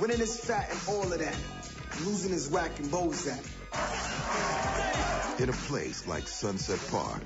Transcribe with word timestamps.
Winning 0.00 0.20
is 0.20 0.40
fat 0.40 0.70
and 0.70 0.80
all 0.88 1.12
of 1.12 1.18
that. 1.18 1.36
Losing 2.06 2.32
is 2.32 2.48
whack 2.48 2.78
and 2.78 2.88
Bozak. 2.90 3.38
In 5.40 5.48
a 5.50 5.52
place 5.52 6.06
like 6.06 6.26
Sunset 6.26 6.80
Park, 6.90 7.22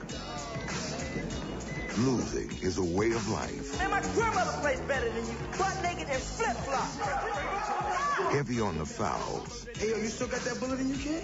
losing 1.98 2.50
is 2.62 2.79
a 2.79 2.84
way 2.84 3.12
of 3.12 3.29
life. 3.29 3.79
Man, 3.79 3.90
my 3.92 4.00
grandmother 4.14 4.58
plays 4.60 4.80
better 4.80 5.09
than 5.09 5.24
you. 5.24 5.37
Butt 5.56 5.82
naked 5.84 6.09
and 6.10 6.20
flip 6.20 6.56
flop. 6.56 8.32
Heavy 8.32 8.60
on 8.60 8.79
the 8.79 8.86
fouls, 8.86 9.66
Hey, 9.77 9.91
yo, 9.91 9.96
you 9.96 10.09
still 10.09 10.27
got 10.29 10.41
that 10.41 10.59
bullet 10.59 10.80
in 10.80 10.88
your 10.88 10.98
kid? 10.98 11.22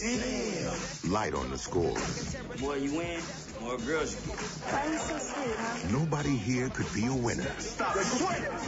Damn. 0.00 1.12
light 1.12 1.34
on 1.34 1.50
the 1.50 1.58
score. 1.58 1.94
More 2.60 2.76
you 2.76 2.96
win, 2.96 3.20
more 3.62 3.78
girls 3.78 4.14
you 4.14 4.32
get. 4.32 4.40
Why 4.40 4.86
are 4.86 4.92
you 4.92 4.98
so 4.98 5.18
sweet, 5.18 5.54
huh? 5.56 5.98
Nobody 5.98 6.36
here 6.36 6.68
could 6.68 6.92
be 6.94 7.06
a 7.06 7.14
winner 7.14 7.50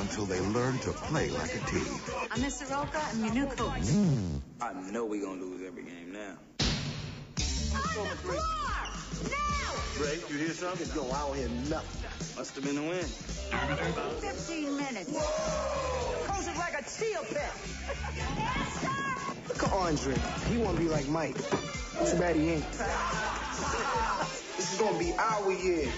until 0.00 0.26
they 0.26 0.40
learn 0.40 0.79
to 0.79 0.93
play 0.93 1.30
like 1.30 1.54
a 1.54 1.61
team. 1.66 2.00
I'm 2.30 2.40
Miss 2.40 2.58
Soroka. 2.58 3.00
I'm 3.12 3.25
your 3.25 3.35
new 3.35 3.46
coach. 3.46 3.88
I 4.61 4.72
know 4.93 5.04
we're 5.07 5.25
gonna 5.25 5.40
lose 5.40 5.62
every 5.66 5.82
game 5.82 6.12
now. 6.12 6.36
On 7.99 8.08
the 8.08 8.16
floor! 8.16 8.36
Now! 9.30 10.04
Ray, 10.04 10.18
you 10.29 10.36
hear 10.38 10.54
something? 10.54 10.88
Yo, 10.94 11.11
I 11.11 11.26
don't 11.26 11.36
hear 11.36 11.49
nothing. 11.71 12.36
Must 12.36 12.54
have 12.54 12.64
been 12.64 12.76
the 12.76 12.82
win. 12.82 13.04
15 13.04 14.76
minutes. 14.76 15.13
Coach 16.26 16.40
is 16.40 16.57
like 16.58 16.74
a 16.74 16.82
chia 16.82 17.21
pet. 17.32 17.52
Look 19.49 19.63
at 19.63 19.72
Andre. 19.72 20.14
He 20.50 20.57
want 20.58 20.76
to 20.76 20.82
be 20.82 20.88
like 20.88 21.08
Mike. 21.08 21.36
Too 21.36 22.18
bad 22.18 22.36
he 22.36 22.50
ain't. 22.50 22.64
This 24.64 24.73
is 24.73 24.81
going 24.81 24.95
to 24.95 24.99
be 24.99 25.13
our 25.13 25.53
year. 25.53 25.93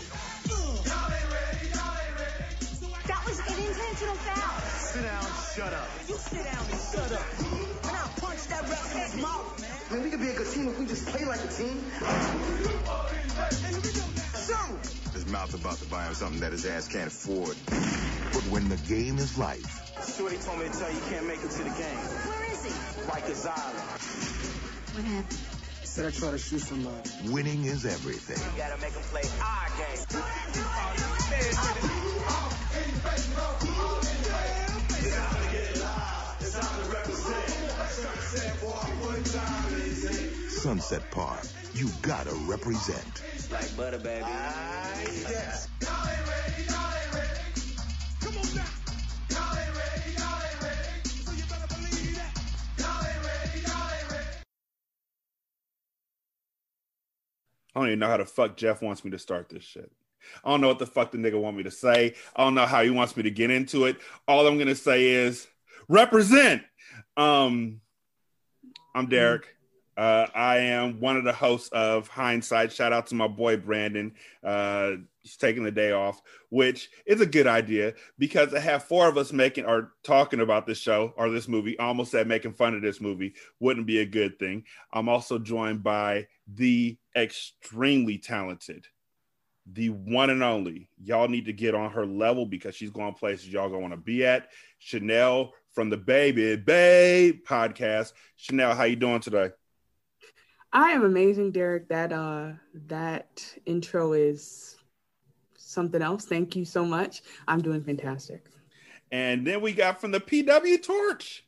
That 3.06 3.22
was 3.24 3.38
an 3.38 3.62
intentional 3.62 4.16
foul. 4.26 4.60
Sit 4.74 5.02
down, 5.02 5.22
shut 5.54 5.72
up. 5.72 5.88
You 6.08 6.16
sit 6.16 6.42
down 6.42 6.66
and 6.66 6.80
shut 6.90 7.12
up. 7.12 7.22
And 7.86 7.96
I'll 7.96 8.10
punch 8.18 8.42
that 8.48 8.62
ref 8.62 8.92
in 8.92 9.02
his 9.02 9.22
mouth, 9.22 9.60
man. 9.60 9.70
Man, 9.92 10.02
we 10.02 10.10
could 10.10 10.18
be 10.18 10.30
a 10.30 10.34
good 10.34 10.50
team 10.50 10.66
if 10.66 10.80
we 10.80 10.86
just 10.86 11.06
play 11.06 11.24
like 11.24 11.44
a 11.44 11.46
team. 11.46 11.80
Shoot. 14.34 15.14
His 15.14 15.26
mouth's 15.28 15.54
about 15.54 15.76
to 15.78 15.84
buy 15.84 16.04
him 16.08 16.14
something 16.14 16.40
that 16.40 16.50
his 16.50 16.66
ass 16.66 16.88
can't 16.88 17.06
afford. 17.06 17.56
But 18.32 18.42
when 18.50 18.68
the 18.68 18.78
game 18.88 19.18
is 19.18 19.38
life, 19.38 19.62
Shorty 20.18 20.38
told 20.38 20.58
me 20.58 20.64
to 20.66 20.72
tell 20.76 20.90
you 20.90 20.96
you 20.96 21.02
can't 21.08 21.28
make 21.28 21.38
it 21.38 21.50
to 21.50 21.62
the 21.62 21.70
game. 21.70 22.02
Where 22.26 22.50
is 22.50 22.64
he? 22.64 22.72
Rikers 23.06 23.46
Island. 23.46 23.78
What 24.92 25.04
happened? 25.04 25.55
He 25.96 26.02
said 26.02 26.12
I 26.12 26.18
try 26.18 26.30
to 26.30 26.36
shoot 26.36 26.60
somebody. 26.60 27.08
winning 27.30 27.64
is 27.64 27.86
everything. 27.86 28.36
You 28.52 28.58
gotta 28.58 28.78
make 28.82 28.92
him 28.92 29.00
play 29.04 29.22
our 29.40 29.66
game. 29.78 29.96
Sunset 40.50 41.10
Park, 41.10 41.46
you 41.72 41.88
gotta 42.02 42.34
represent. 42.46 43.22
Like 43.50 43.74
butter, 43.74 43.98
baby. 43.98 44.26
Yes. 45.30 45.66
I 57.76 57.80
don't 57.80 57.88
even 57.88 57.98
know 57.98 58.06
how 58.06 58.16
the 58.16 58.24
fuck 58.24 58.56
Jeff 58.56 58.80
wants 58.80 59.04
me 59.04 59.10
to 59.10 59.18
start 59.18 59.50
this 59.50 59.62
shit. 59.62 59.92
I 60.42 60.50
don't 60.50 60.62
know 60.62 60.68
what 60.68 60.78
the 60.78 60.86
fuck 60.86 61.12
the 61.12 61.18
nigga 61.18 61.38
want 61.38 61.58
me 61.58 61.62
to 61.64 61.70
say. 61.70 62.14
I 62.34 62.42
don't 62.42 62.54
know 62.54 62.64
how 62.64 62.82
he 62.82 62.88
wants 62.88 63.18
me 63.18 63.22
to 63.24 63.30
get 63.30 63.50
into 63.50 63.84
it. 63.84 63.98
All 64.26 64.46
I'm 64.46 64.56
gonna 64.56 64.74
say 64.74 65.08
is 65.08 65.46
represent. 65.86 66.62
Um, 67.18 67.82
I'm 68.94 69.10
Derek. 69.10 69.54
Uh, 69.94 70.26
I 70.34 70.58
am 70.58 71.00
one 71.00 71.18
of 71.18 71.24
the 71.24 71.34
hosts 71.34 71.68
of 71.68 72.08
Hindsight. 72.08 72.72
Shout 72.72 72.94
out 72.94 73.08
to 73.08 73.14
my 73.14 73.28
boy 73.28 73.58
Brandon. 73.58 74.14
Uh, 74.42 74.92
he's 75.26 75.36
taking 75.36 75.64
the 75.64 75.72
day 75.72 75.90
off, 75.90 76.22
which 76.50 76.88
is 77.04 77.20
a 77.20 77.26
good 77.26 77.48
idea 77.48 77.94
because 78.16 78.50
to 78.50 78.60
have 78.60 78.84
four 78.84 79.08
of 79.08 79.18
us 79.18 79.32
making 79.32 79.66
or 79.66 79.92
talking 80.04 80.40
about 80.40 80.66
this 80.66 80.78
show 80.78 81.12
or 81.16 81.30
this 81.30 81.48
movie, 81.48 81.76
I 81.78 81.86
almost 81.86 82.12
said 82.12 82.28
making 82.28 82.52
fun 82.52 82.74
of 82.74 82.82
this 82.82 83.00
movie, 83.00 83.34
wouldn't 83.58 83.86
be 83.86 83.98
a 83.98 84.06
good 84.06 84.38
thing. 84.38 84.64
I'm 84.92 85.08
also 85.08 85.38
joined 85.40 85.82
by 85.82 86.28
the 86.46 86.96
extremely 87.16 88.18
talented, 88.18 88.86
the 89.70 89.88
one 89.88 90.30
and 90.30 90.44
only. 90.44 90.88
Y'all 91.02 91.28
need 91.28 91.46
to 91.46 91.52
get 91.52 91.74
on 91.74 91.90
her 91.90 92.06
level 92.06 92.46
because 92.46 92.76
she's 92.76 92.90
going 92.90 93.14
places 93.14 93.48
y'all 93.48 93.68
gonna 93.68 93.80
want 93.80 93.94
to 93.94 93.98
be 93.98 94.24
at. 94.24 94.50
Chanel 94.78 95.52
from 95.72 95.90
the 95.90 95.96
Baby 95.96 96.54
Babe 96.54 97.40
podcast. 97.44 98.12
Chanel, 98.36 98.76
how 98.76 98.84
you 98.84 98.96
doing 98.96 99.20
today? 99.20 99.50
I 100.72 100.90
am 100.90 101.04
amazing, 101.04 101.50
Derek. 101.50 101.88
That 101.88 102.12
uh 102.12 102.52
that 102.86 103.44
intro 103.64 104.12
is 104.12 104.76
something 105.76 106.02
else. 106.02 106.24
Thank 106.24 106.56
you 106.56 106.64
so 106.64 106.84
much. 106.84 107.22
I'm 107.46 107.60
doing 107.60 107.84
fantastic. 107.84 108.46
And 109.12 109.46
then 109.46 109.60
we 109.60 109.72
got 109.72 110.00
from 110.00 110.10
the 110.10 110.18
PW 110.18 110.82
Torch, 110.82 111.44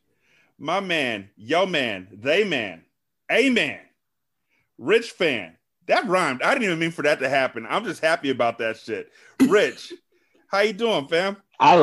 my 0.57 0.79
man, 0.79 1.29
yo 1.35 1.65
man, 1.65 2.07
they 2.13 2.45
man, 2.45 2.83
a 3.29 3.49
man, 3.49 3.81
rich 4.77 5.11
fan. 5.11 5.57
That 5.87 6.07
rhymed. 6.07 6.43
I 6.43 6.53
didn't 6.53 6.65
even 6.65 6.79
mean 6.79 6.91
for 6.91 7.01
that 7.01 7.19
to 7.19 7.27
happen. 7.27 7.65
I'm 7.67 7.83
just 7.83 8.01
happy 8.01 8.29
about 8.29 8.59
that 8.59 8.77
shit. 8.77 9.11
Rich, 9.41 9.91
how 10.47 10.59
you 10.59 10.73
doing, 10.73 11.07
fam? 11.07 11.37
I 11.59 11.75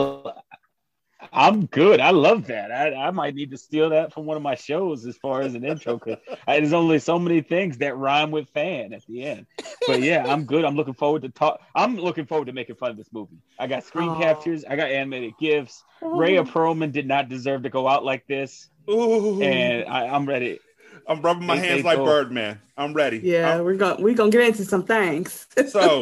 I'm 1.32 1.66
good. 1.66 2.00
I 2.00 2.10
love 2.10 2.47
that. 2.47 2.72
I, 2.72 2.94
I 2.94 3.10
might 3.10 3.34
need 3.34 3.50
to 3.50 3.59
steal 3.59 3.91
that 3.91 4.12
from 4.12 4.26
one 4.26 4.37
of 4.37 4.42
my 4.42 4.54
shows 4.54 5.06
as 5.06 5.16
far 5.16 5.42
as 5.42 5.54
an 5.54 5.64
intro 5.64 5.98
because 5.98 6.19
there's 6.47 6.72
only 6.72 6.98
so 6.98 7.19
many 7.19 7.41
things 7.41 7.78
that 7.78 7.97
rhyme 7.97 8.31
with 8.31 8.48
fan 8.50 8.92
at 8.92 9.04
the 9.06 9.25
end. 9.25 9.47
But 9.87 10.03
yeah, 10.03 10.25
I'm 10.26 10.44
good. 10.44 10.64
I'm 10.64 10.76
looking 10.76 10.94
forward 10.94 11.22
to 11.22 11.28
talk. 11.28 11.60
I'm 11.75 11.97
looking 11.97 12.26
forward 12.26 12.47
to 12.47 12.53
making 12.53 12.76
fun 12.76 12.91
of 12.91 12.97
this 12.97 13.12
movie. 13.12 13.38
I 13.59 13.66
got 13.66 13.84
screen 13.84 14.16
captures. 14.16 14.64
I 14.64 14.76
got 14.76 14.91
animated 14.91 15.34
gifs. 15.38 15.84
Rhea 16.03 16.44
Perlman 16.44 16.92
did 16.92 17.06
not 17.06 17.28
deserve 17.28 17.62
to 17.62 17.70
go 17.70 17.88
out 17.88 18.04
like 18.04 18.26
this, 18.26 18.69
Ooh, 18.91 19.41
and 19.43 19.88
I, 19.88 20.06
I'm 20.06 20.26
ready. 20.26 20.60
I'm 21.09 21.22
rubbing 21.22 21.47
my 21.47 21.56
hands 21.56 21.84
like 21.84 21.99
go- 21.99 22.05
Birdman. 22.05 22.61
I'm 22.77 22.93
ready. 22.93 23.19
Yeah, 23.19 23.50
I'm- 23.55 23.65
we're 23.65 23.77
gonna 23.77 24.03
we're 24.03 24.15
gonna 24.15 24.31
get 24.31 24.43
into 24.49 24.65
some 24.65 24.84
things. 24.84 25.47
so 25.69 26.00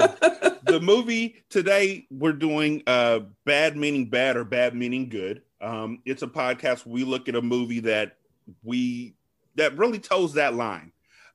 the 0.65 0.81
movie 0.83 1.37
today 1.51 2.07
we're 2.11 2.33
doing 2.33 2.83
uh 2.87 3.21
bad 3.45 3.77
meaning 3.77 4.07
bad 4.07 4.37
or 4.37 4.45
bad 4.45 4.75
meaning 4.75 5.09
good 5.09 5.43
um 5.61 6.01
it's 6.05 6.23
a 6.23 6.27
podcast 6.27 6.87
we 6.87 7.05
look 7.05 7.29
at 7.29 7.35
a 7.35 7.43
movie 7.43 7.81
that 7.81 8.17
we 8.63 9.15
that 9.57 9.77
really 9.77 9.99
toes 9.99 10.33
that 10.33 10.55
line 10.55 10.91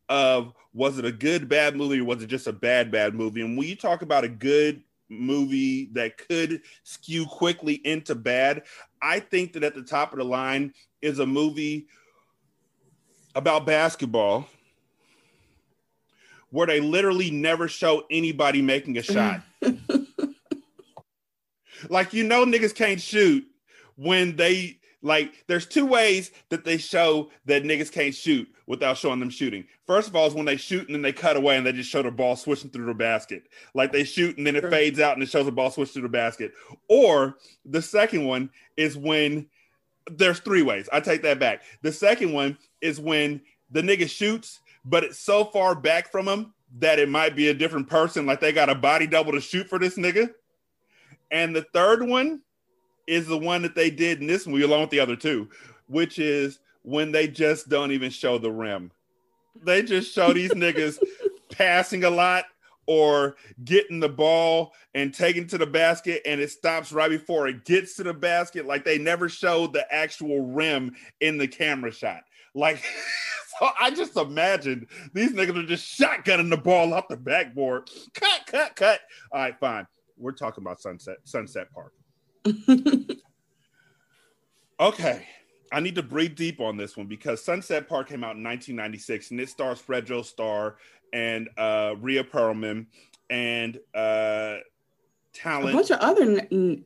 of 0.10 0.54
was 0.74 0.98
it 0.98 1.06
a 1.06 1.12
good 1.12 1.48
bad 1.48 1.76
movie 1.76 2.00
or 2.02 2.06
was 2.06 2.24
it 2.24 2.28
just 2.28 2.48
a 2.48 2.54
bad 2.54 2.92
bad 2.92 3.14
movie 3.14 3.42
and 3.42 3.58
when 3.58 3.68
you 3.68 3.76
talk 3.76 4.02
about 4.02 4.24
a 4.24 4.30
good 4.30 4.82
movie 5.10 5.90
that 5.94 6.18
could 6.18 6.62
skew 6.84 7.26
quickly 7.26 7.76
into 7.86 8.16
bad 8.16 8.64
i 9.02 9.20
think 9.20 9.54
that 9.54 9.64
at 9.64 9.76
the 9.76 9.84
top 9.84 10.12
of 10.12 10.20
the 10.20 10.26
line 10.26 10.74
is 11.02 11.20
a 11.20 11.26
movie 11.26 11.88
about 13.36 13.66
basketball 13.66 14.48
where 16.52 16.68
they 16.68 16.80
literally 16.80 17.30
never 17.32 17.68
show 17.68 18.04
anybody 18.10 18.62
making 18.62 18.98
a 18.98 19.04
shot. 19.04 19.42
like 21.90 22.14
you 22.14 22.24
know 22.24 22.46
niggas 22.46 22.74
can't 22.76 23.00
shoot 23.00 23.46
when 23.96 24.36
they 24.36 24.80
like 25.02 25.46
there's 25.48 25.66
two 25.66 25.86
ways 25.86 26.32
that 26.50 26.66
they 26.66 26.78
show 26.78 27.30
that 27.46 27.64
niggas 27.64 27.92
can't 27.92 28.14
shoot 28.14 28.48
without 28.68 28.98
showing 28.98 29.20
them 29.20 29.30
shooting. 29.30 29.66
First 29.88 30.10
of 30.10 30.16
all 30.16 30.28
is 30.28 30.34
when 30.34 30.46
they 30.46 30.58
shoot 30.58 30.86
and 30.88 30.96
then 30.96 31.02
they 31.02 31.14
cut 31.14 31.38
away 31.38 31.58
and 31.58 31.66
they 31.66 31.72
just 31.72 31.90
show 31.90 32.04
the 32.04 32.12
ball 32.12 32.36
switching 32.36 32.70
through 32.70 32.86
the 32.86 32.94
basket. 32.94 33.44
Like 33.74 33.92
they 33.92 34.04
shoot 34.04 34.38
and 34.38 34.46
then 34.46 34.56
it 34.56 34.70
fades 34.70 35.00
out 35.00 35.14
and 35.14 35.24
it 35.24 35.30
shows 35.30 35.46
the 35.46 35.52
ball 35.52 35.72
switch 35.72 35.90
through 35.90 36.04
the 36.04 36.10
basket. 36.10 36.52
Or 36.88 37.38
the 37.66 37.82
second 37.82 38.26
one 38.26 38.50
is 38.78 38.98
when 38.98 39.48
there's 40.18 40.40
three 40.40 40.62
ways. 40.62 40.90
I 40.92 41.00
take 41.00 41.22
that 41.24 41.40
back. 41.40 41.64
The 41.82 41.92
second 41.92 42.34
one 42.34 42.58
is 42.82 43.00
when 43.00 43.42
the 43.72 43.82
nigga 43.82 44.10
shoots, 44.10 44.60
but 44.86 45.04
it's 45.04 45.20
so 45.20 45.46
far 45.46 45.76
back 45.76 46.12
from 46.12 46.28
him 46.28 46.54
that 46.80 47.00
it 47.00 47.10
might 47.10 47.36
be 47.36 47.50
a 47.50 47.54
different 47.54 47.88
person. 47.88 48.26
Like 48.26 48.40
they 48.40 48.52
got 48.52 48.70
a 48.70 48.76
body 48.76 49.08
double 49.08 49.32
to 49.32 49.42
shoot 49.42 49.68
for 49.68 49.80
this 49.80 49.98
nigga. 49.98 50.34
And 51.32 51.56
the 51.56 51.66
third 51.74 52.08
one 52.08 52.42
is 53.08 53.28
the 53.28 53.38
one 53.38 53.62
that 53.64 53.76
they 53.76 53.90
did 53.90 54.22
in 54.22 54.28
this 54.28 54.48
movie, 54.48 54.64
along 54.64 54.82
with 54.82 54.90
the 54.90 55.00
other 55.00 55.16
two, 55.16 55.50
which 55.88 56.20
is 56.20 56.60
when 56.84 57.12
they 57.12 57.28
just 57.28 57.70
don't 57.70 57.92
even 57.92 58.10
show 58.10 58.38
the 58.38 58.52
rim. 58.52 58.92
They 59.64 59.82
just 59.82 60.14
show 60.14 60.34
these 60.34 60.52
niggas 60.54 61.00
passing 61.52 62.04
a 62.04 62.10
lot 62.10 62.46
or 62.90 63.36
getting 63.66 64.00
the 64.00 64.10
ball 64.10 64.74
and 64.96 65.14
taking 65.14 65.46
to 65.46 65.60
the 65.60 65.66
basket 65.68 66.24
and 66.26 66.42
it 66.42 66.50
stops 66.50 66.92
right 66.92 67.12
before 67.12 67.48
it 67.48 67.64
gets 67.64 67.96
to 67.96 68.04
the 68.04 68.14
basket. 68.16 68.66
Like 68.66 68.84
they 68.84 68.98
never 68.98 69.30
showed 69.30 69.74
the 69.74 69.86
actual 69.94 70.42
rim 70.42 70.96
in 71.22 71.38
the 71.38 71.48
camera 71.48 71.92
shot. 71.92 72.24
Like, 72.56 72.84
so 73.60 73.70
I 73.80 73.92
just 73.92 74.18
imagined 74.18 74.88
these 75.14 75.34
niggas 75.34 75.64
are 75.64 75.68
just 75.68 76.00
shotgunning 76.00 76.50
the 76.50 76.58
ball 76.58 76.96
off 76.96 77.08
the 77.08 77.18
backboard. 77.18 77.92
Cut, 78.16 78.42
cut, 78.48 78.76
cut. 78.76 79.02
All 79.32 79.40
right, 79.40 79.60
fine. 79.60 79.86
We're 80.18 80.32
talking 80.32 80.64
about 80.64 80.82
Sunset 80.82 81.18
Sunset 81.26 81.68
Park. 81.72 81.94
Okay. 84.80 85.28
I 85.72 85.82
need 85.82 85.96
to 85.96 86.04
breathe 86.04 86.36
deep 86.36 86.62
on 86.62 86.78
this 86.78 86.98
one 86.98 87.08
because 87.08 87.44
Sunset 87.44 87.88
Park 87.88 88.08
came 88.08 88.24
out 88.24 88.36
in 88.38 88.44
1996 88.44 89.32
and 89.32 89.40
it 89.40 89.50
stars 89.50 89.82
Fredro 89.82 90.26
Starr 90.26 90.78
and 91.14 91.50
uh 91.58 91.96
Rhea 92.00 92.24
Perlman 92.24 92.88
and 93.30 93.80
uh 93.94 94.58
talent. 95.34 95.70
A 95.70 95.78
bunch 95.78 95.92
of 95.92 96.00
other 96.00 96.26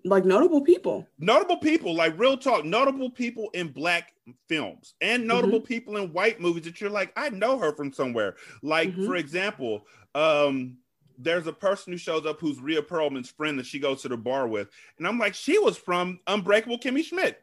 like 0.05 0.25
notable 0.25 0.61
people. 0.61 1.07
notable 1.19 1.57
people 1.57 1.95
like 1.95 2.17
real 2.19 2.37
talk 2.37 2.65
notable 2.65 3.09
people 3.09 3.49
in 3.53 3.69
black 3.69 4.13
films 4.47 4.93
and 5.01 5.27
notable 5.27 5.59
people 5.61 5.97
in 5.97 6.11
white 6.13 6.39
movies 6.39 6.63
that 6.63 6.79
you're 6.79 6.89
like 6.89 7.11
i 7.17 7.29
know 7.29 7.57
her 7.57 7.73
from 7.73 7.91
somewhere 7.91 8.35
like 8.61 8.89
Mhm. 8.95 9.05
for 9.05 9.15
example 9.15 9.85
um 10.15 10.77
there's 11.17 11.45
a 11.47 11.53
person 11.53 11.91
who 11.93 11.97
shows 11.97 12.25
up 12.25 12.39
who's 12.39 12.59
Rhea 12.61 12.81
Perlman's 12.81 13.29
friend 13.29 13.59
that 13.59 13.65
she 13.65 13.79
goes 13.79 14.01
to 14.03 14.07
the 14.09 14.15
bar 14.17 14.47
with 14.47 14.69
and 14.97 15.07
i'm 15.07 15.19
like 15.19 15.33
she 15.33 15.57
was 15.59 15.77
from 15.77 16.19
unbreakable 16.27 16.79
kimmy 16.79 17.03
schmidt 17.03 17.41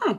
Huh. 0.00 0.18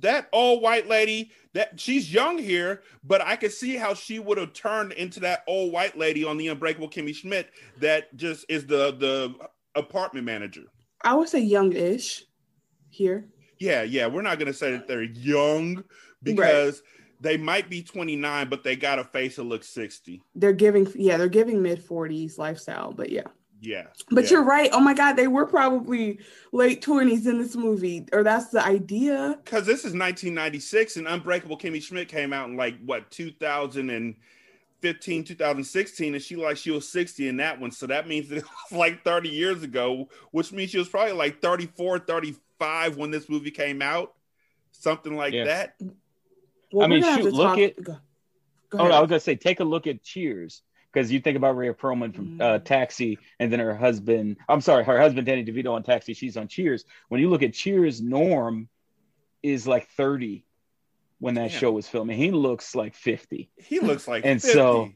That 0.00 0.28
old 0.32 0.62
white 0.62 0.88
lady 0.88 1.30
that 1.52 1.78
she's 1.80 2.12
young 2.12 2.38
here 2.38 2.82
but 3.04 3.20
i 3.20 3.36
could 3.36 3.52
see 3.52 3.76
how 3.76 3.94
she 3.94 4.18
would 4.18 4.38
have 4.38 4.52
turned 4.52 4.92
into 4.92 5.20
that 5.20 5.44
old 5.46 5.72
white 5.72 5.96
lady 5.96 6.24
on 6.24 6.36
the 6.36 6.48
unbreakable 6.48 6.88
kimmy 6.88 7.14
schmidt 7.14 7.50
that 7.78 8.14
just 8.16 8.44
is 8.48 8.66
the 8.66 8.92
the 8.92 9.34
apartment 9.74 10.26
manager 10.26 10.64
I 11.02 11.14
would 11.14 11.28
say 11.28 11.40
young-ish 11.40 12.24
here. 12.90 13.26
Yeah, 13.58 13.82
yeah. 13.82 14.06
We're 14.06 14.22
not 14.22 14.38
gonna 14.38 14.52
say 14.52 14.72
that 14.72 14.86
they're 14.86 15.02
young 15.02 15.84
because 16.22 16.82
they 17.20 17.36
might 17.36 17.68
be 17.68 17.82
29, 17.82 18.48
but 18.48 18.64
they 18.64 18.76
got 18.76 18.98
a 18.98 19.04
face 19.04 19.36
that 19.36 19.44
looks 19.44 19.68
60. 19.68 20.22
They're 20.34 20.52
giving, 20.52 20.90
yeah, 20.94 21.16
they're 21.16 21.28
giving 21.28 21.62
mid 21.62 21.84
40s 21.84 22.38
lifestyle, 22.38 22.92
but 22.92 23.10
yeah. 23.10 23.26
Yeah. 23.60 23.86
But 24.10 24.24
yeah. 24.24 24.30
you're 24.30 24.44
right. 24.44 24.70
Oh 24.72 24.80
my 24.80 24.94
God, 24.94 25.14
they 25.14 25.28
were 25.28 25.46
probably 25.46 26.18
late 26.52 26.82
20s 26.82 27.26
in 27.26 27.38
this 27.38 27.56
movie, 27.56 28.06
or 28.12 28.22
that's 28.22 28.48
the 28.48 28.64
idea. 28.64 29.38
because 29.44 29.66
this 29.66 29.80
is 29.80 29.92
1996 29.92 30.96
and 30.96 31.06
Unbreakable 31.06 31.58
Kimmy 31.58 31.82
Schmidt 31.82 32.08
came 32.08 32.32
out 32.32 32.48
in 32.48 32.56
like 32.56 32.76
what 32.84 33.10
2015, 33.10 35.24
2016, 35.24 36.14
and 36.14 36.22
she 36.22 36.36
like 36.36 36.56
she 36.56 36.70
was 36.70 36.88
60 36.88 37.28
in 37.28 37.36
that 37.38 37.60
one. 37.60 37.70
So 37.70 37.86
that 37.86 38.08
means 38.08 38.28
that 38.30 38.38
it 38.38 38.44
was 38.70 38.78
like 38.78 39.04
30 39.04 39.28
years 39.28 39.62
ago, 39.62 40.08
which 40.30 40.52
means 40.52 40.70
she 40.70 40.78
was 40.78 40.88
probably 40.88 41.12
like 41.12 41.42
34, 41.42 41.98
35 42.00 42.96
when 42.96 43.10
this 43.10 43.28
movie 43.28 43.50
came 43.50 43.82
out. 43.82 44.14
Something 44.72 45.16
like 45.16 45.34
Yeah. 45.34 45.44
that. 45.44 45.74
Well, 46.72 46.84
I 46.84 46.88
mean, 46.88 47.02
we're 47.02 47.10
have 47.10 47.20
shoot, 47.20 47.30
to 47.30 47.36
look 47.36 47.46
talk- 47.48 47.58
at- 47.58 47.76
Go, 47.82 47.96
go 48.70 48.78
Oh, 48.78 48.82
ahead. 48.82 48.92
I 48.92 49.00
was 49.00 49.08
gonna 49.10 49.20
say, 49.20 49.34
take 49.34 49.58
a 49.60 49.64
look 49.64 49.86
at 49.88 50.02
Cheers 50.02 50.62
because 50.92 51.10
you 51.12 51.20
think 51.20 51.36
about 51.36 51.56
Rhea 51.56 51.72
Perlman 51.74 52.14
from 52.14 52.40
uh, 52.40 52.58
Mm. 52.58 52.64
Taxi, 52.64 53.18
and 53.38 53.52
then 53.52 53.60
her 53.60 53.74
husband. 53.74 54.36
I'm 54.48 54.60
sorry, 54.60 54.84
her 54.84 54.98
husband 55.00 55.26
Danny 55.26 55.44
DeVito 55.44 55.72
on 55.72 55.82
Taxi. 55.82 56.14
She's 56.14 56.36
on 56.36 56.48
Cheers. 56.48 56.84
When 57.08 57.20
you 57.20 57.30
look 57.30 57.42
at 57.42 57.52
Cheers, 57.54 58.00
Norm 58.00 58.68
is 59.42 59.66
like 59.66 59.88
30 59.90 60.44
when 61.18 61.34
that 61.34 61.52
Yeah. 61.52 61.58
show 61.58 61.72
was 61.72 61.86
filming. 61.88 62.16
He 62.16 62.30
looks 62.30 62.74
like 62.74 62.94
50. 62.94 63.50
He 63.56 63.80
looks 63.80 64.08
like 64.08 64.24
And 64.24 64.40
50. 64.40 64.52
so- 64.54 64.92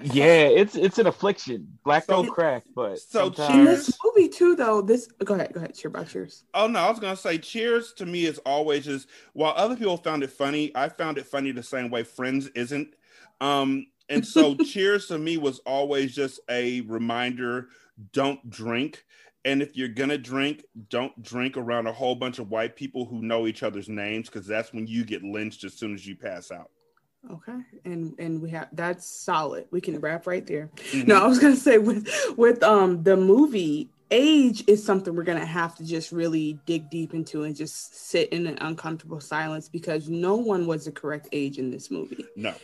Yeah, 0.00 0.44
it's 0.46 0.76
it's 0.76 0.98
an 1.00 1.08
affliction. 1.08 1.76
Black 1.84 2.04
So- 2.04 2.22
don't 2.22 2.28
crack, 2.30 2.62
but 2.72 3.00
so 3.00 3.32
in 3.50 3.64
this 3.64 3.98
movie 4.04 4.28
too, 4.28 4.54
though, 4.54 4.80
this 4.80 5.08
go 5.24 5.34
ahead, 5.34 5.52
go 5.52 5.58
ahead, 5.58 5.76
share 5.76 5.88
about 5.88 6.14
yours. 6.14 6.44
Oh 6.54 6.68
no, 6.68 6.78
I 6.78 6.88
was 6.88 7.00
gonna 7.00 7.16
say 7.16 7.36
Cheers 7.38 7.94
to 7.94 8.06
me 8.06 8.24
is 8.26 8.38
always 8.46 8.84
just 8.84 9.08
while 9.32 9.54
other 9.56 9.74
people 9.74 9.96
found 9.96 10.22
it 10.22 10.30
funny, 10.30 10.70
I 10.76 10.88
found 10.88 11.18
it 11.18 11.26
funny 11.26 11.50
the 11.50 11.64
same 11.64 11.90
way 11.90 12.04
Friends 12.04 12.46
isn't. 12.54 12.94
Um, 13.40 13.88
and 14.08 14.26
so 14.26 14.54
Cheers 14.54 15.06
to 15.06 15.18
me 15.18 15.36
was 15.36 15.58
always 15.60 16.14
just 16.14 16.40
a 16.50 16.82
reminder: 16.82 17.68
don't 18.12 18.48
drink, 18.50 19.04
and 19.44 19.62
if 19.62 19.76
you're 19.76 19.88
gonna 19.88 20.18
drink, 20.18 20.64
don't 20.88 21.22
drink 21.22 21.56
around 21.56 21.86
a 21.86 21.92
whole 21.92 22.14
bunch 22.14 22.38
of 22.38 22.50
white 22.50 22.76
people 22.76 23.04
who 23.04 23.22
know 23.22 23.46
each 23.46 23.62
other's 23.62 23.88
names, 23.88 24.28
because 24.28 24.46
that's 24.46 24.72
when 24.72 24.86
you 24.86 25.04
get 25.04 25.22
lynched 25.22 25.64
as 25.64 25.74
soon 25.74 25.94
as 25.94 26.06
you 26.06 26.16
pass 26.16 26.50
out. 26.50 26.70
Okay, 27.30 27.58
and 27.84 28.14
and 28.18 28.40
we 28.40 28.50
have 28.50 28.68
that's 28.72 29.04
solid. 29.06 29.66
We 29.70 29.80
can 29.80 29.98
wrap 30.00 30.26
right 30.26 30.46
there. 30.46 30.70
Mhm. 30.92 31.08
No, 31.08 31.16
I 31.24 31.26
was 31.26 31.38
gonna 31.38 31.56
say 31.56 31.78
with 31.78 32.08
with 32.36 32.62
um 32.62 33.02
the 33.02 33.16
movie, 33.16 33.90
age 34.10 34.64
is 34.68 34.84
something 34.84 35.14
we're 35.14 35.24
gonna 35.24 35.44
have 35.44 35.74
to 35.76 35.84
just 35.84 36.12
really 36.12 36.58
dig 36.64 36.88
deep 36.90 37.14
into 37.14 37.42
and 37.42 37.56
just 37.56 38.08
sit 38.08 38.28
in 38.30 38.46
an 38.46 38.56
uncomfortable 38.60 39.20
silence 39.20 39.68
because 39.68 40.08
no 40.08 40.36
one 40.36 40.66
was 40.66 40.84
the 40.84 40.92
correct 40.92 41.28
age 41.32 41.58
in 41.58 41.70
this 41.70 41.90
movie. 41.90 42.24
no, 42.36 42.54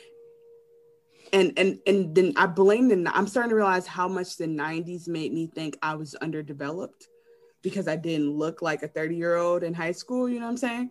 And 1.35 1.53
and 1.59 1.79
and 1.87 2.15
then 2.15 2.33
I 2.37 2.47
blame 2.47 2.89
the. 2.89 3.11
I'm 3.15 3.27
starting 3.27 3.51
to 3.51 3.57
realize 3.57 3.87
how 3.87 4.09
much 4.09 4.37
the 4.37 4.47
'90s 4.47 5.09
made 5.09 5.35
me 5.35 5.49
think 5.49 5.77
I 5.83 5.95
was 5.97 6.15
underdeveloped 6.15 7.09
because 7.61 7.89
I 7.89 7.97
didn't 7.97 8.31
look 8.31 8.63
like 8.63 8.83
a 8.83 8.89
30 8.89 9.17
year 9.17 9.37
old 9.37 9.63
in 9.63 9.75
high 9.75 9.93
school. 9.93 10.29
You 10.29 10.39
know 10.39 10.47
what 10.47 10.53
I'm 10.53 10.57
saying? 10.57 10.91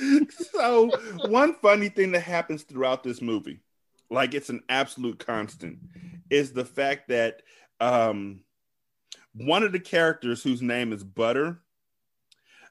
so 0.54 0.90
one 1.28 1.54
funny 1.54 1.88
thing 1.88 2.12
that 2.12 2.20
happens 2.20 2.62
throughout 2.62 3.02
this 3.02 3.20
movie 3.20 3.60
like 4.10 4.34
it's 4.34 4.50
an 4.50 4.62
absolute 4.68 5.18
constant 5.18 5.78
is 6.30 6.52
the 6.52 6.64
fact 6.64 7.08
that 7.08 7.42
um 7.80 8.40
one 9.34 9.62
of 9.62 9.72
the 9.72 9.80
characters 9.80 10.42
whose 10.42 10.62
name 10.62 10.92
is 10.92 11.04
butter 11.04 11.60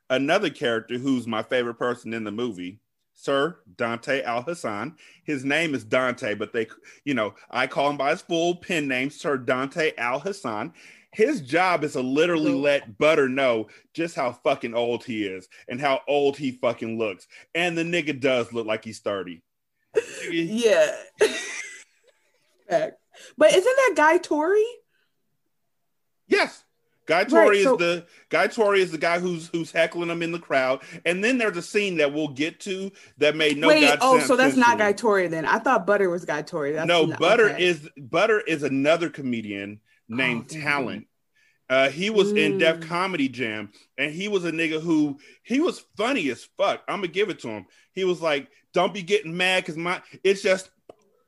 another 0.09 0.49
character 0.49 0.97
who's 0.97 1.27
my 1.27 1.43
favorite 1.43 1.75
person 1.75 2.13
in 2.13 2.23
the 2.23 2.31
movie 2.31 2.79
sir 3.19 3.57
dante 3.75 4.21
al 4.21 4.43
hassan 4.43 4.95
his 5.23 5.43
name 5.43 5.73
is 5.73 5.83
dante 5.83 6.35
but 6.35 6.53
they 6.53 6.67
you 7.03 7.15
know 7.15 7.33
i 7.49 7.65
call 7.65 7.89
him 7.89 7.97
by 7.97 8.11
his 8.11 8.21
full 8.21 8.55
pen 8.55 8.87
name 8.87 9.09
sir 9.09 9.37
dante 9.37 9.91
al 9.97 10.19
hassan 10.19 10.71
his 11.17 11.41
job 11.41 11.83
is 11.83 11.93
to 11.93 12.01
literally 12.01 12.53
let 12.53 12.99
butter 12.99 13.27
know 13.27 13.67
just 13.93 14.15
how 14.15 14.33
fucking 14.33 14.75
old 14.75 15.03
he 15.03 15.25
is 15.25 15.47
and 15.67 15.81
how 15.81 16.01
old 16.07 16.37
he 16.37 16.51
fucking 16.51 16.99
looks. 16.99 17.27
And 17.55 17.75
the 17.75 17.81
nigga 17.81 18.19
does 18.19 18.53
look 18.53 18.67
like 18.67 18.83
he's 18.83 18.99
30 18.99 19.41
Yeah. 20.29 20.95
But 22.69 23.49
isn't 23.51 23.63
that 23.63 23.93
guy 23.95 24.17
Torry? 24.19 24.65
Yes. 26.27 26.63
Guy 27.07 27.23
Torry 27.23 27.63
so- 27.63 27.73
is 27.73 27.79
the 27.79 28.05
Guy 28.29 28.47
Torry 28.47 28.81
is 28.81 28.91
the 28.91 28.97
guy 28.97 29.17
who's 29.19 29.47
who's 29.47 29.71
heckling 29.71 30.09
him 30.09 30.21
in 30.21 30.31
the 30.31 30.39
crowd, 30.39 30.81
and 31.05 31.23
then 31.23 31.37
there's 31.37 31.57
a 31.57 31.61
scene 31.61 31.97
that 31.97 32.13
we'll 32.13 32.27
get 32.27 32.59
to 32.61 32.91
that 33.17 33.35
made 33.35 33.57
no 33.57 33.69
Wait, 33.69 33.81
God 33.87 33.97
oh, 34.01 34.19
so 34.19 34.35
that's 34.35 34.55
not. 34.57 34.77
Guy 34.77 34.91
Torry 34.93 35.27
then. 35.27 35.45
I 35.45 35.59
thought 35.59 35.87
Butter 35.87 36.09
was 36.09 36.25
Guy 36.25 36.41
Torry. 36.43 36.73
That's 36.73 36.87
no, 36.87 37.05
not- 37.05 37.19
Butter 37.19 37.49
okay. 37.51 37.63
is 37.65 37.89
Butter 37.97 38.41
is 38.41 38.61
another 38.63 39.09
comedian 39.09 39.79
named 40.09 40.45
Oh. 40.51 40.59
Talent. 40.59 41.07
Uh, 41.69 41.89
he 41.89 42.09
was 42.09 42.31
in 42.31 42.57
Def 42.59 42.77
Mm. 42.77 42.87
Comedy 42.87 43.27
Jam, 43.27 43.71
and 43.97 44.13
he 44.13 44.29
was 44.29 44.45
a 44.45 44.51
nigga 44.51 44.81
who 44.81 45.19
he 45.43 45.59
was 45.59 45.83
funny 45.97 46.29
as 46.29 46.47
fuck. 46.57 46.81
I'm 46.87 46.99
gonna 46.99 47.07
give 47.09 47.29
it 47.29 47.39
to 47.39 47.49
him. 47.49 47.65
He 47.93 48.03
was 48.05 48.21
like, 48.21 48.47
"Don't 48.73 48.93
be 48.93 49.01
getting 49.01 49.35
mad 49.35 49.63
because 49.63 49.77
my 49.77 50.01
it's 50.23 50.41
just." 50.41 50.69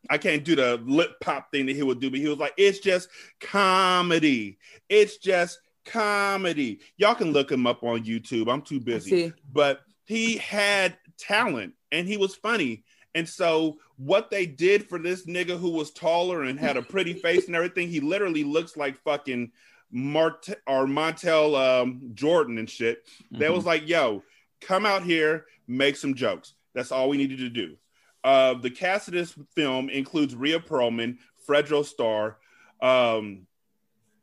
I 0.09 0.17
can't 0.17 0.45
do 0.45 0.55
the 0.55 0.81
lip 0.85 1.19
pop 1.21 1.51
thing 1.51 1.65
that 1.65 1.75
he 1.75 1.83
would 1.83 1.99
do, 1.99 2.09
but 2.09 2.19
he 2.19 2.27
was 2.29 2.37
like, 2.39 2.53
"It's 2.57 2.79
just 2.79 3.09
comedy. 3.41 4.57
It's 4.87 5.17
just 5.17 5.59
comedy." 5.85 6.79
Y'all 6.97 7.15
can 7.15 7.31
look 7.31 7.51
him 7.51 7.67
up 7.67 7.83
on 7.83 8.03
YouTube. 8.03 8.51
I'm 8.51 8.61
too 8.61 8.79
busy 8.79 9.33
but 9.51 9.81
he 10.05 10.37
had 10.37 10.97
talent 11.17 11.73
and 11.91 12.07
he 12.07 12.17
was 12.17 12.35
funny. 12.35 12.83
And 13.15 13.27
so 13.27 13.77
what 13.97 14.29
they 14.29 14.45
did 14.45 14.87
for 14.87 14.99
this 14.99 15.25
nigga 15.25 15.59
who 15.59 15.71
was 15.71 15.91
taller 15.91 16.43
and 16.43 16.59
had 16.59 16.77
a 16.77 16.81
pretty 16.81 17.13
face 17.13 17.47
and 17.47 17.55
everything, 17.55 17.89
he 17.89 17.99
literally 17.99 18.43
looks 18.43 18.77
like 18.77 19.01
fucking 19.03 19.51
Mart 19.91 20.47
or 20.67 20.85
Montell 20.85 21.55
um, 21.55 22.11
Jordan 22.13 22.57
and 22.57 22.69
shit. 22.69 23.03
They 23.31 23.49
was 23.49 23.65
like, 23.65 23.87
yo, 23.87 24.23
come 24.61 24.85
out 24.85 25.03
here, 25.03 25.45
make 25.67 25.95
some 25.95 26.13
jokes. 26.13 26.53
That's 26.73 26.91
all 26.91 27.09
we 27.09 27.17
needed 27.17 27.39
to 27.39 27.49
do. 27.49 27.75
Uh, 28.23 28.55
the 28.55 28.69
cast 28.69 29.07
of 29.07 29.13
this 29.13 29.33
film 29.55 29.89
includes 29.89 30.35
Rhea 30.35 30.59
Perlman, 30.59 31.17
Fredro 31.47 31.83
Starr, 31.85 32.37
um, 32.81 33.47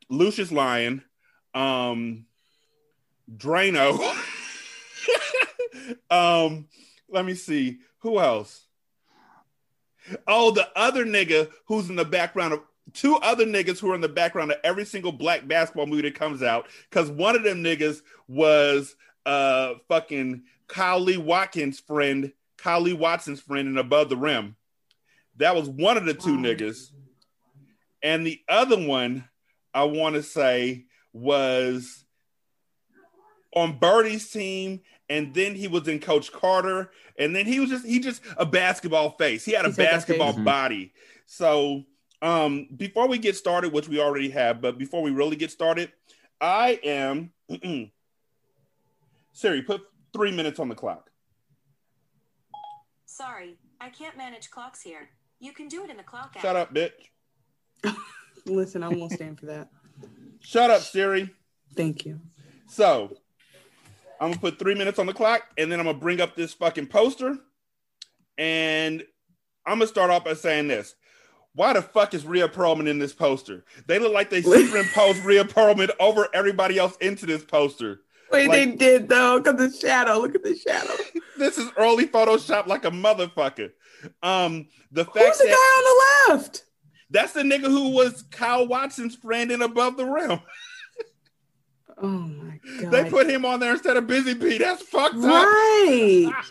Lucius 0.09 0.53
Lyon, 0.53 1.03
um, 1.57 2.27
Drano. 3.37 3.99
um, 6.11 6.69
let 7.09 7.25
me 7.25 7.35
see 7.35 7.79
who 8.01 8.21
else. 8.21 8.67
Oh, 10.29 10.53
the 10.53 10.69
other 10.77 11.05
nigga 11.05 11.51
who's 11.67 11.89
in 11.91 11.97
the 11.97 12.05
background 12.05 12.53
of 12.53 12.61
two 12.93 13.17
other 13.17 13.45
niggas 13.45 13.81
who 13.81 13.91
are 13.91 13.95
in 13.97 14.01
the 14.01 14.09
background 14.09 14.53
of 14.53 14.59
every 14.63 14.85
single 14.85 15.11
black 15.11 15.49
basketball 15.49 15.87
movie 15.87 16.03
that 16.03 16.15
comes 16.15 16.43
out. 16.43 16.69
Because 16.89 17.11
one 17.11 17.35
of 17.35 17.43
them 17.43 17.65
niggas 17.65 18.03
was 18.29 18.95
uh 19.25 19.75
fucking 19.89 20.43
Kyle 20.69 21.01
Lee 21.01 21.17
Watkins' 21.17 21.81
friend, 21.81 22.33
Kyle 22.59 22.81
Lee 22.81 22.93
Watson's 22.93 23.41
friend 23.41 23.67
in 23.67 23.79
Above 23.79 24.09
the 24.09 24.17
Rim. 24.17 24.57
That 25.39 25.57
was 25.57 25.69
one 25.69 25.97
of 25.97 26.05
the 26.05 26.15
two 26.15 26.37
Wow. 26.37 26.43
niggas. 26.43 26.91
And 28.03 28.25
the 28.27 28.41
other 28.49 28.79
one, 28.79 29.29
I 29.75 29.85
want 29.85 30.15
to 30.15 30.23
say, 30.23 30.86
was 31.17 32.05
on 33.55 33.79
Birdie's 33.79 34.31
team, 34.31 34.81
and 35.09 35.33
then 35.35 35.55
he 35.55 35.67
was 35.67 35.89
in 35.89 35.99
Coach 35.99 36.31
Carter, 36.31 36.91
and 37.19 37.35
then 37.35 37.47
he 37.47 37.59
was 37.59 37.71
just 37.71 37.87
he 37.87 38.01
just 38.01 38.21
a 38.37 38.45
basketball 38.45 39.11
face. 39.13 39.45
He 39.45 39.53
had 39.53 39.65
a 39.65 39.69
He's 39.69 39.77
basketball 39.77 40.33
face. 40.33 40.41
Mhm. 40.41 40.45
body. 40.45 40.93
So 41.25 41.85
um 42.23 42.69
before 42.77 43.09
we 43.09 43.19
get 43.19 43.37
started, 43.37 43.73
which 43.73 43.89
we 43.89 43.99
already 44.01 44.31
have, 44.31 44.61
but 44.61 44.79
before 44.79 45.03
we 45.03 45.11
really 45.11 45.37
get 45.37 45.51
started, 45.51 45.91
I 46.41 46.79
am 46.85 47.33
Siri, 49.33 49.63
put 49.63 49.83
three 50.13 50.33
minutes 50.33 50.59
on 50.61 50.69
the 50.69 50.75
clock. 50.75 51.11
Sorry, 53.07 53.57
I 53.81 53.89
can't 53.89 54.17
manage 54.17 54.51
clocks 54.51 54.83
here. 54.83 55.09
You 55.41 55.53
can 55.53 55.69
do 55.69 55.85
it 55.85 55.91
in 55.91 55.97
the 55.97 56.03
clock 56.03 56.33
app. 56.37 56.43
Shut 56.43 56.57
up, 56.57 56.75
bitch. 56.75 56.91
Listen, 58.47 58.83
I 58.83 58.89
won't 58.89 59.13
stand 59.13 59.39
for 59.41 59.47
that. 59.47 59.69
Shut 60.41 60.71
up, 60.71 60.83
Siri. 60.83 61.31
Thank 61.75 62.05
you. 62.07 62.21
So 62.69 63.17
I'm 64.21 64.31
gonna 64.31 64.41
put 64.41 64.59
three 64.59 64.75
minutes 64.75 64.99
on 64.99 65.07
the 65.07 65.13
clock, 65.13 65.43
and 65.59 65.71
then 65.71 65.79
I'm 65.81 65.87
gonna 65.87 65.99
bring 65.99 66.21
up 66.21 66.37
this 66.37 66.55
fucking 66.55 66.87
poster, 66.87 67.37
and 68.39 69.03
I'm 69.67 69.79
gonna 69.79 69.87
start 69.87 70.11
off 70.11 70.25
by 70.25 70.35
saying 70.35 70.69
this. 70.69 70.95
Why 71.55 71.73
the 71.73 71.83
fuck 71.83 72.13
is 72.13 72.27
Rhea 72.27 72.49
Perlman 72.49 72.87
in 72.87 72.99
this 72.99 73.15
poster? 73.15 73.65
They 73.87 73.99
look 73.99 74.13
like 74.13 74.31
they 74.31 74.43
superimposed 74.43 75.25
Rhea 75.25 75.45
Perlman 75.45 75.91
over 75.99 76.29
everybody 76.35 76.79
else 76.79 76.97
into 76.99 77.25
this 77.27 77.45
poster. 77.45 78.01
Wait, 78.31 78.49
Like- 78.49 78.57
they 78.59 78.77
did 78.77 79.09
though. 79.09 79.35
Look 79.37 79.47
at 79.47 79.57
the 79.59 79.71
shadow. 79.71 80.19
Look 80.19 80.35
at 80.35 80.43
the 80.43 80.57
shadow. 80.57 80.93
This 81.39 81.59
is 81.59 81.71
early 81.77 82.07
Photoshop 82.07 82.67
like 82.67 82.87
a 82.87 82.91
motherfucker. 82.91 83.71
Um, 84.23 84.69
the 84.91 85.05
fact 85.05 85.19
Who's 85.19 85.37
the 85.37 85.45
guy 85.45 85.53
on 85.53 85.85
the 86.31 86.35
left? 86.35 86.65
That's 87.11 87.33
the 87.33 87.43
nigga 87.43 87.65
who 87.67 87.91
was 87.91 88.23
Kyle 88.31 88.67
Watson's 88.67 89.15
friend 89.17 89.51
in 89.51 89.63
Above 89.63 89.97
the 89.97 90.07
Rim. 90.07 90.41
Oh 91.99 92.09
my 92.09 92.61
god. 92.83 92.91
They 92.91 93.09
put 93.09 93.27
him 93.27 93.47
on 93.47 93.59
there 93.59 93.73
instead 93.73 93.97
of 93.97 94.07
Busy 94.07 94.35
Bee. 94.35 94.59
That's 94.59 94.83
fucked 94.83 95.15
up. 95.17 95.23
right. 95.25 96.31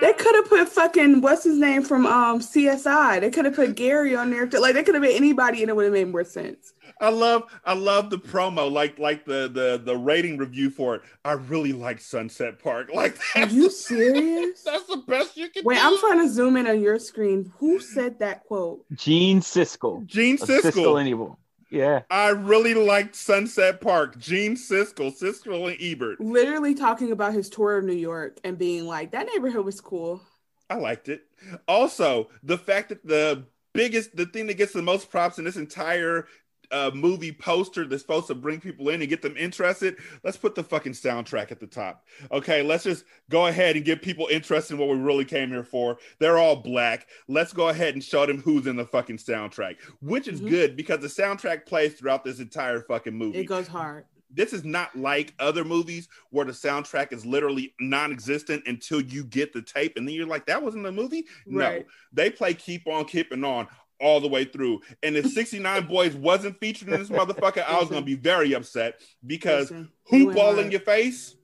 They 0.00 0.12
could 0.14 0.34
have 0.34 0.48
put 0.48 0.68
fucking 0.70 1.20
what's 1.20 1.44
his 1.44 1.58
name 1.58 1.82
from 1.82 2.06
um 2.06 2.40
CSI. 2.40 3.20
They 3.20 3.30
could 3.30 3.44
have 3.44 3.54
put 3.54 3.76
Gary 3.76 4.16
on 4.16 4.30
there. 4.30 4.48
Like 4.48 4.74
they 4.74 4.82
could 4.82 4.94
have 4.94 5.02
been 5.02 5.14
anybody, 5.14 5.60
and 5.60 5.68
it 5.68 5.76
would 5.76 5.84
have 5.84 5.92
made 5.92 6.08
more 6.08 6.24
sense. 6.24 6.72
I 7.04 7.10
love 7.10 7.42
I 7.64 7.74
love 7.74 8.10
the 8.10 8.18
promo, 8.18 8.70
like 8.70 8.98
like 8.98 9.24
the 9.24 9.48
the 9.52 9.80
the 9.84 9.96
rating 9.96 10.38
review 10.38 10.70
for 10.70 10.96
it. 10.96 11.02
I 11.24 11.32
really 11.32 11.72
like 11.72 12.00
Sunset 12.00 12.58
Park. 12.58 12.90
Like 12.94 13.16
Are 13.34 13.40
that's, 13.40 13.52
you 13.52 13.70
serious? 13.70 14.62
that's 14.62 14.86
the 14.86 14.98
best 14.98 15.36
you 15.36 15.48
can 15.48 15.62
do. 15.62 15.68
Wait, 15.68 15.76
do. 15.76 15.80
I'm 15.82 15.98
trying 15.98 16.20
to 16.20 16.28
zoom 16.28 16.56
in 16.56 16.66
on 16.66 16.80
your 16.80 16.98
screen. 16.98 17.52
Who 17.58 17.80
said 17.80 18.18
that 18.20 18.44
quote? 18.44 18.84
Gene 18.94 19.40
Siskel. 19.40 20.06
Gene 20.06 20.38
Siskel 20.38 20.72
Siskel. 20.72 21.00
and 21.00 21.08
Ebert. 21.08 21.32
Yeah. 21.70 22.02
I 22.08 22.28
really 22.28 22.74
liked 22.74 23.16
Sunset 23.16 23.80
Park. 23.80 24.16
Gene 24.18 24.54
Siskel, 24.54 25.12
Siskel 25.12 25.70
and 25.72 25.76
Ebert. 25.82 26.20
Literally 26.20 26.74
talking 26.74 27.10
about 27.10 27.34
his 27.34 27.50
tour 27.50 27.78
of 27.78 27.84
New 27.84 27.94
York 27.94 28.38
and 28.44 28.56
being 28.56 28.86
like, 28.86 29.10
that 29.10 29.26
neighborhood 29.26 29.64
was 29.64 29.80
cool. 29.80 30.22
I 30.70 30.76
liked 30.76 31.08
it. 31.08 31.22
Also, 31.66 32.28
the 32.44 32.56
fact 32.56 32.90
that 32.90 33.04
the 33.04 33.44
biggest, 33.72 34.14
the 34.16 34.26
thing 34.26 34.46
that 34.46 34.54
gets 34.54 34.72
the 34.72 34.82
most 34.82 35.10
props 35.10 35.38
in 35.38 35.44
this 35.44 35.56
entire 35.56 36.28
uh, 36.74 36.90
movie 36.92 37.32
poster 37.32 37.86
that's 37.86 38.02
supposed 38.02 38.26
to 38.26 38.34
bring 38.34 38.60
people 38.60 38.88
in 38.88 39.00
and 39.00 39.08
get 39.08 39.22
them 39.22 39.36
interested. 39.36 39.96
Let's 40.24 40.36
put 40.36 40.54
the 40.54 40.64
fucking 40.64 40.92
soundtrack 40.92 41.52
at 41.52 41.60
the 41.60 41.66
top. 41.66 42.04
Okay, 42.32 42.62
let's 42.62 42.84
just 42.84 43.04
go 43.30 43.46
ahead 43.46 43.76
and 43.76 43.84
get 43.84 44.02
people 44.02 44.26
interested 44.30 44.74
in 44.74 44.80
what 44.80 44.88
we 44.88 44.96
really 44.96 45.24
came 45.24 45.50
here 45.50 45.62
for. 45.64 45.98
They're 46.18 46.38
all 46.38 46.56
black. 46.56 47.06
Let's 47.28 47.52
go 47.52 47.68
ahead 47.68 47.94
and 47.94 48.02
show 48.02 48.26
them 48.26 48.42
who's 48.42 48.66
in 48.66 48.76
the 48.76 48.84
fucking 48.86 49.18
soundtrack, 49.18 49.76
which 50.00 50.26
is 50.28 50.40
Mhm. 50.40 50.50
good 50.50 50.76
because 50.76 51.00
the 51.00 51.06
soundtrack 51.22 51.64
plays 51.66 51.94
throughout 51.94 52.24
this 52.24 52.40
entire 52.40 52.80
fucking 52.82 53.14
movie 53.14 53.38
It 53.38 53.44
goes 53.44 53.68
hard. 53.68 54.04
this 54.30 54.52
is 54.52 54.64
not 54.64 54.96
like 54.96 55.32
other 55.38 55.64
movies 55.64 56.08
where 56.30 56.44
the 56.44 56.50
soundtrack 56.50 57.12
is 57.12 57.24
literally 57.24 57.72
non-existent 57.78 58.64
until 58.66 59.00
you 59.00 59.22
get 59.24 59.52
the 59.52 59.62
tape 59.62 59.96
and 59.96 60.08
then 60.08 60.14
you're 60.14 60.26
like 60.26 60.44
that 60.46 60.60
wasn't 60.60 60.82
the 60.82 60.90
movie 60.90 61.24
Right. 61.46 61.82
no 61.82 61.84
they 62.12 62.30
play 62.30 62.52
keep 62.54 62.88
on 62.88 63.04
keeping 63.04 63.44
on 63.44 63.68
all 64.00 64.20
the 64.20 64.28
way 64.28 64.44
through. 64.44 64.80
And 65.02 65.16
if 65.16 65.26
69 65.30 65.86
boys 65.88 66.14
wasn't 66.14 66.58
featured 66.58 66.88
in 66.88 66.98
this 66.98 67.08
motherfucker 67.08 67.64
i 67.64 67.78
was 67.78 67.88
gonna 67.88 68.02
be 68.02 68.14
very 68.14 68.54
upset 68.54 69.00
because 69.26 69.70
Listen, 69.70 69.90
hoop 70.04 70.36
all 70.36 70.58
in 70.58 70.70
your 70.70 70.80
face? 70.80 71.36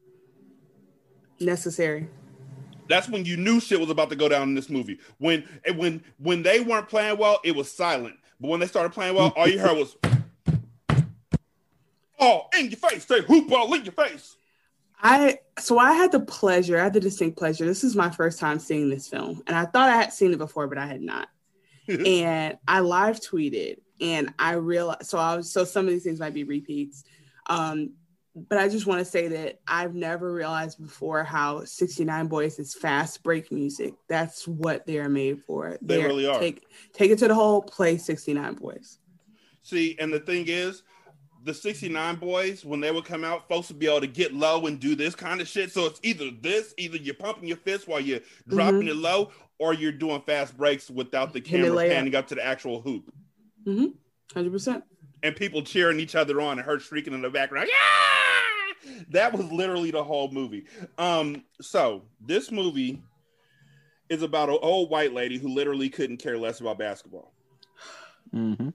Necessary. 1.41 2.09
that's 2.89 3.09
when 3.09 3.25
you 3.25 3.37
knew 3.37 3.61
shit 3.61 3.81
was 3.81 3.91
about 3.91 4.11
to 4.11 4.17
go 4.17 4.29
down 4.29 4.49
in 4.49 4.55
this 4.55 4.69
movie. 4.69 4.99
When 5.19 5.49
when 5.77 6.03
when 6.19 6.43
they 6.43 6.61
weren't 6.61 6.89
playing 6.89 7.19
well 7.19 7.41
it 7.45 7.55
was 7.55 7.71
silent. 7.71 8.17
But 8.41 8.49
when 8.49 8.61
they 8.61 8.67
started 8.67 8.93
playing 8.93 9.15
well 9.15 9.33
all 9.37 9.49
you 9.49 9.59
heard 9.59 9.77
was 9.77 9.97
oh 12.19 12.47
in 12.59 12.71
your 12.71 12.79
face. 12.79 13.07
Say 13.07 13.23
hoop 13.23 13.49
ball 13.49 13.73
in 13.75 13.85
your 13.85 13.93
face? 13.93 14.37
I 15.03 15.39
so 15.59 15.79
I 15.79 15.93
had 15.93 16.13
the 16.13 16.21
pleasure, 16.21 16.79
I 16.79 16.85
had 16.85 16.93
the 16.93 17.01
distinct 17.01 17.39
pleasure. 17.39 17.65
This 17.65 17.85
is 17.85 17.97
my 17.97 18.11
first 18.11 18.39
time 18.39 18.59
seeing 18.59 18.91
this 18.91 19.09
film, 19.09 19.43
and 19.47 19.57
I 19.57 19.65
thought 19.65 19.89
I 19.89 19.97
had 19.97 20.13
seen 20.13 20.33
it 20.33 20.39
before, 20.39 20.67
but 20.67 20.79
I 20.79 20.87
had 20.87 21.01
not. 21.01 21.29
And 22.07 22.59
I 22.69 22.81
live 22.81 23.21
tweeted, 23.21 23.77
and 24.01 24.33
I 24.39 24.53
realized 24.53 25.07
so 25.07 25.19
I 25.19 25.37
was 25.37 25.53
so 25.53 25.65
some 25.65 25.87
of 25.87 25.91
these 25.93 26.05
things 26.05 26.21
might 26.21 26.35
be 26.35 26.45
repeats. 26.45 27.05
Um, 27.47 27.95
but 28.35 28.59
I 28.59 28.69
just 28.69 28.87
want 28.87 29.01
to 29.01 29.05
say 29.05 29.27
that 29.29 29.59
I've 29.67 29.95
never 29.95 30.33
realized 30.33 30.81
before 30.81 31.25
how 31.25 31.65
69 31.65 32.29
Boyz 32.29 32.61
is 32.61 32.75
fast 32.75 33.25
break 33.25 33.51
music. 33.51 33.95
That's 34.09 34.47
what 34.47 34.87
they 34.87 34.99
are 34.99 35.09
made 35.09 35.43
for. 35.43 35.79
They 35.83 35.97
They're- 35.97 36.07
really 36.07 36.27
are. 36.27 36.39
Take 36.39 36.65
take 36.93 37.11
it 37.11 37.19
to 37.19 37.29
the 37.29 37.35
whole 37.35 37.61
play 37.63 37.97
69 37.99 38.57
Boyz. 38.57 38.99
See, 39.63 39.97
and 39.99 40.13
the 40.13 40.21
thing 40.21 40.45
is, 40.49 40.83
the 41.43 41.55
69 41.55 42.17
Boyz, 42.19 42.65
when 42.65 42.81
they 42.81 42.91
would 42.91 43.05
come 43.05 43.25
out, 43.25 43.49
folks 43.49 43.69
would 43.69 43.79
be 43.79 43.87
able 43.87 44.01
to 44.01 44.07
get 44.07 44.35
low 44.35 44.67
and 44.67 44.79
do 44.79 44.95
this 44.95 45.15
kind 45.15 45.41
of 45.41 45.49
shit. 45.49 45.73
So 45.73 45.87
it's 45.87 46.01
either 46.03 46.31
this, 46.41 46.75
either 46.77 46.97
you're 46.97 47.15
pumping 47.15 47.49
your 47.49 47.57
fist 47.57 47.89
while 47.89 48.01
you're 48.01 48.21
dropping 48.49 48.89
it 48.89 48.97
low, 48.97 49.31
or 49.59 49.75
you're 49.75 49.93
doing 49.93 50.23
fast 50.23 50.57
breaks 50.57 50.91
without 50.91 51.33
the 51.33 51.41
camera 51.41 51.71
layup. 51.71 51.91
panning 51.91 52.15
up 52.15 52.27
to 52.29 52.35
the 52.35 52.45
actual 52.45 52.81
hoop. 52.81 53.13
Mm-hmm. 53.67 54.39
100%. 54.39 54.83
And 55.23 55.37
people 55.37 55.63
cheering 55.63 56.01
each 56.01 56.15
other 56.15 56.41
on 56.41 56.59
and 56.59 56.67
her 56.67 56.79
shrieking 56.79 57.13
in 57.13 57.23
the 57.23 57.31
background. 57.31 57.69
Yeah! 57.71 59.03
That 59.11 59.33
was 59.33 59.51
literally 59.53 59.91
the 59.91 60.03
whole 60.03 60.31
movie. 60.31 60.65
Um, 60.97 61.45
so 61.61 62.03
this 62.21 62.51
movie 62.51 63.03
is 64.09 64.23
about 64.23 64.49
an 64.49 64.59
old 64.63 64.91
white 64.91 65.13
lady 65.13 65.39
who 65.39 65.49
literally 65.49 65.89
couldn't 65.89 66.17
care 66.17 66.39
less 66.39 66.61
about 66.61 66.79
basketball. 66.79 67.33
Mm-hmm. 68.35 68.71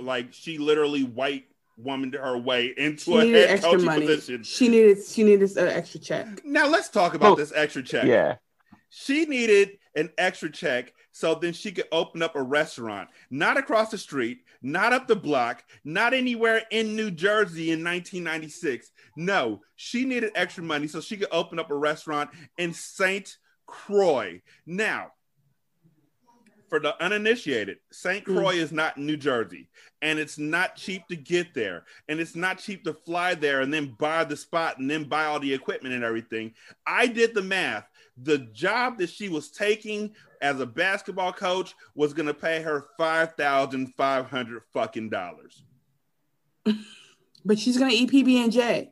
Like 0.00 0.32
she 0.32 0.58
literally 0.58 1.04
white 1.04 1.46
woman 1.78 2.12
her 2.12 2.38
way 2.38 2.72
into 2.76 3.04
She 3.04 3.14
a 3.14 3.24
needed 3.24 3.34
head 3.40 3.50
extra 3.50 3.70
coaching 3.72 3.84
money. 3.86 4.06
position. 4.06 4.42
She 4.42 4.68
needed 4.68 5.04
she 5.04 5.22
needed 5.22 5.56
an 5.56 5.68
uh, 5.68 5.70
extra 5.70 6.00
check. 6.00 6.44
Now 6.44 6.66
let's 6.68 6.88
talk 6.88 7.14
about 7.14 7.32
Oh, 7.32 7.36
this 7.36 7.52
extra 7.54 7.82
check. 7.82 8.04
Yeah. 8.06 8.36
She 8.90 9.24
needed 9.26 9.78
an 9.94 10.10
extra 10.18 10.50
check 10.50 10.92
so 11.12 11.34
then 11.34 11.54
she 11.54 11.72
could 11.72 11.86
open 11.92 12.22
up 12.22 12.36
a 12.36 12.42
restaurant, 12.42 13.08
not 13.30 13.56
across 13.56 13.90
the 13.90 13.96
street, 13.98 14.40
not 14.60 14.92
up 14.92 15.08
the 15.08 15.16
block, 15.16 15.64
not 15.82 16.12
anywhere 16.12 16.62
in 16.70 16.94
New 16.94 17.10
Jersey 17.10 17.70
in 17.72 17.82
1996. 17.82 18.90
No, 19.16 19.62
she 19.76 20.04
needed 20.04 20.32
extra 20.34 20.62
money 20.62 20.86
so 20.86 21.00
she 21.00 21.16
could 21.16 21.28
open 21.32 21.58
up 21.58 21.70
a 21.70 21.74
restaurant 21.76 22.28
in 22.58 22.74
St. 22.74 23.38
Croix. 23.66 24.42
Now, 24.66 25.12
for 26.68 26.80
the 26.80 27.00
uninitiated, 27.02 27.78
St. 27.92 28.24
Mm. 28.24 28.36
Croix 28.36 28.54
is 28.54 28.72
not 28.72 28.98
New 28.98 29.16
Jersey, 29.16 29.68
and 30.02 30.18
it's 30.18 30.38
not 30.38 30.76
cheap 30.76 31.06
to 31.08 31.16
get 31.16 31.54
there, 31.54 31.84
and 32.08 32.20
it's 32.20 32.34
not 32.36 32.58
cheap 32.58 32.84
to 32.84 32.92
fly 32.94 33.34
there 33.34 33.60
and 33.60 33.72
then 33.72 33.94
buy 33.98 34.24
the 34.24 34.36
spot 34.36 34.78
and 34.78 34.90
then 34.90 35.04
buy 35.04 35.24
all 35.26 35.40
the 35.40 35.52
equipment 35.52 35.94
and 35.94 36.04
everything. 36.04 36.52
I 36.86 37.06
did 37.06 37.34
the 37.34 37.42
math. 37.42 37.86
The 38.22 38.38
job 38.38 38.98
that 38.98 39.10
she 39.10 39.28
was 39.28 39.50
taking 39.50 40.14
as 40.40 40.58
a 40.60 40.66
basketball 40.66 41.32
coach 41.32 41.74
was 41.94 42.12
going 42.14 42.26
to 42.26 42.34
pay 42.34 42.62
her 42.62 42.86
five 42.96 43.34
thousand 43.34 43.92
five 43.96 44.28
hundred 44.30 44.62
fucking 44.72 45.10
dollars. 45.10 45.62
But 47.44 47.60
she's 47.60 47.78
gonna 47.78 47.92
eat 47.92 48.10
PB 48.10 48.42
and 48.42 48.50
J. 48.52 48.90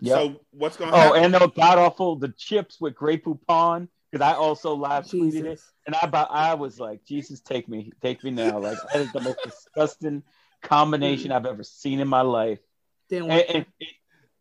Yep. 0.00 0.12
So 0.18 0.40
what's 0.50 0.76
going 0.76 0.90
to 0.90 0.96
Oh, 0.96 1.00
happen? 1.00 1.22
and 1.24 1.34
those 1.34 1.52
god 1.54 1.78
awful 1.78 2.16
the 2.16 2.34
chips 2.36 2.80
with 2.80 2.96
Grey 2.96 3.16
Poupon 3.16 3.86
because 4.10 4.24
I 4.24 4.34
also 4.34 4.74
live 4.74 5.06
tweeted 5.06 5.44
it, 5.44 5.60
and 5.86 5.94
I 5.94 6.26
I 6.30 6.54
was 6.54 6.80
like, 6.80 7.04
Jesus, 7.04 7.40
take 7.40 7.68
me, 7.68 7.92
take 8.02 8.22
me 8.24 8.30
now. 8.30 8.58
Like 8.58 8.78
that 8.92 9.00
is 9.00 9.12
the 9.12 9.20
most 9.20 9.38
disgusting 9.44 10.22
combination 10.62 11.32
I've 11.32 11.46
ever 11.46 11.62
seen 11.62 12.00
in 12.00 12.08
my 12.08 12.20
life. 12.22 12.58
Didn't 13.08 13.30
And, 13.30 13.44
and 13.48 13.66
it- 13.78 13.88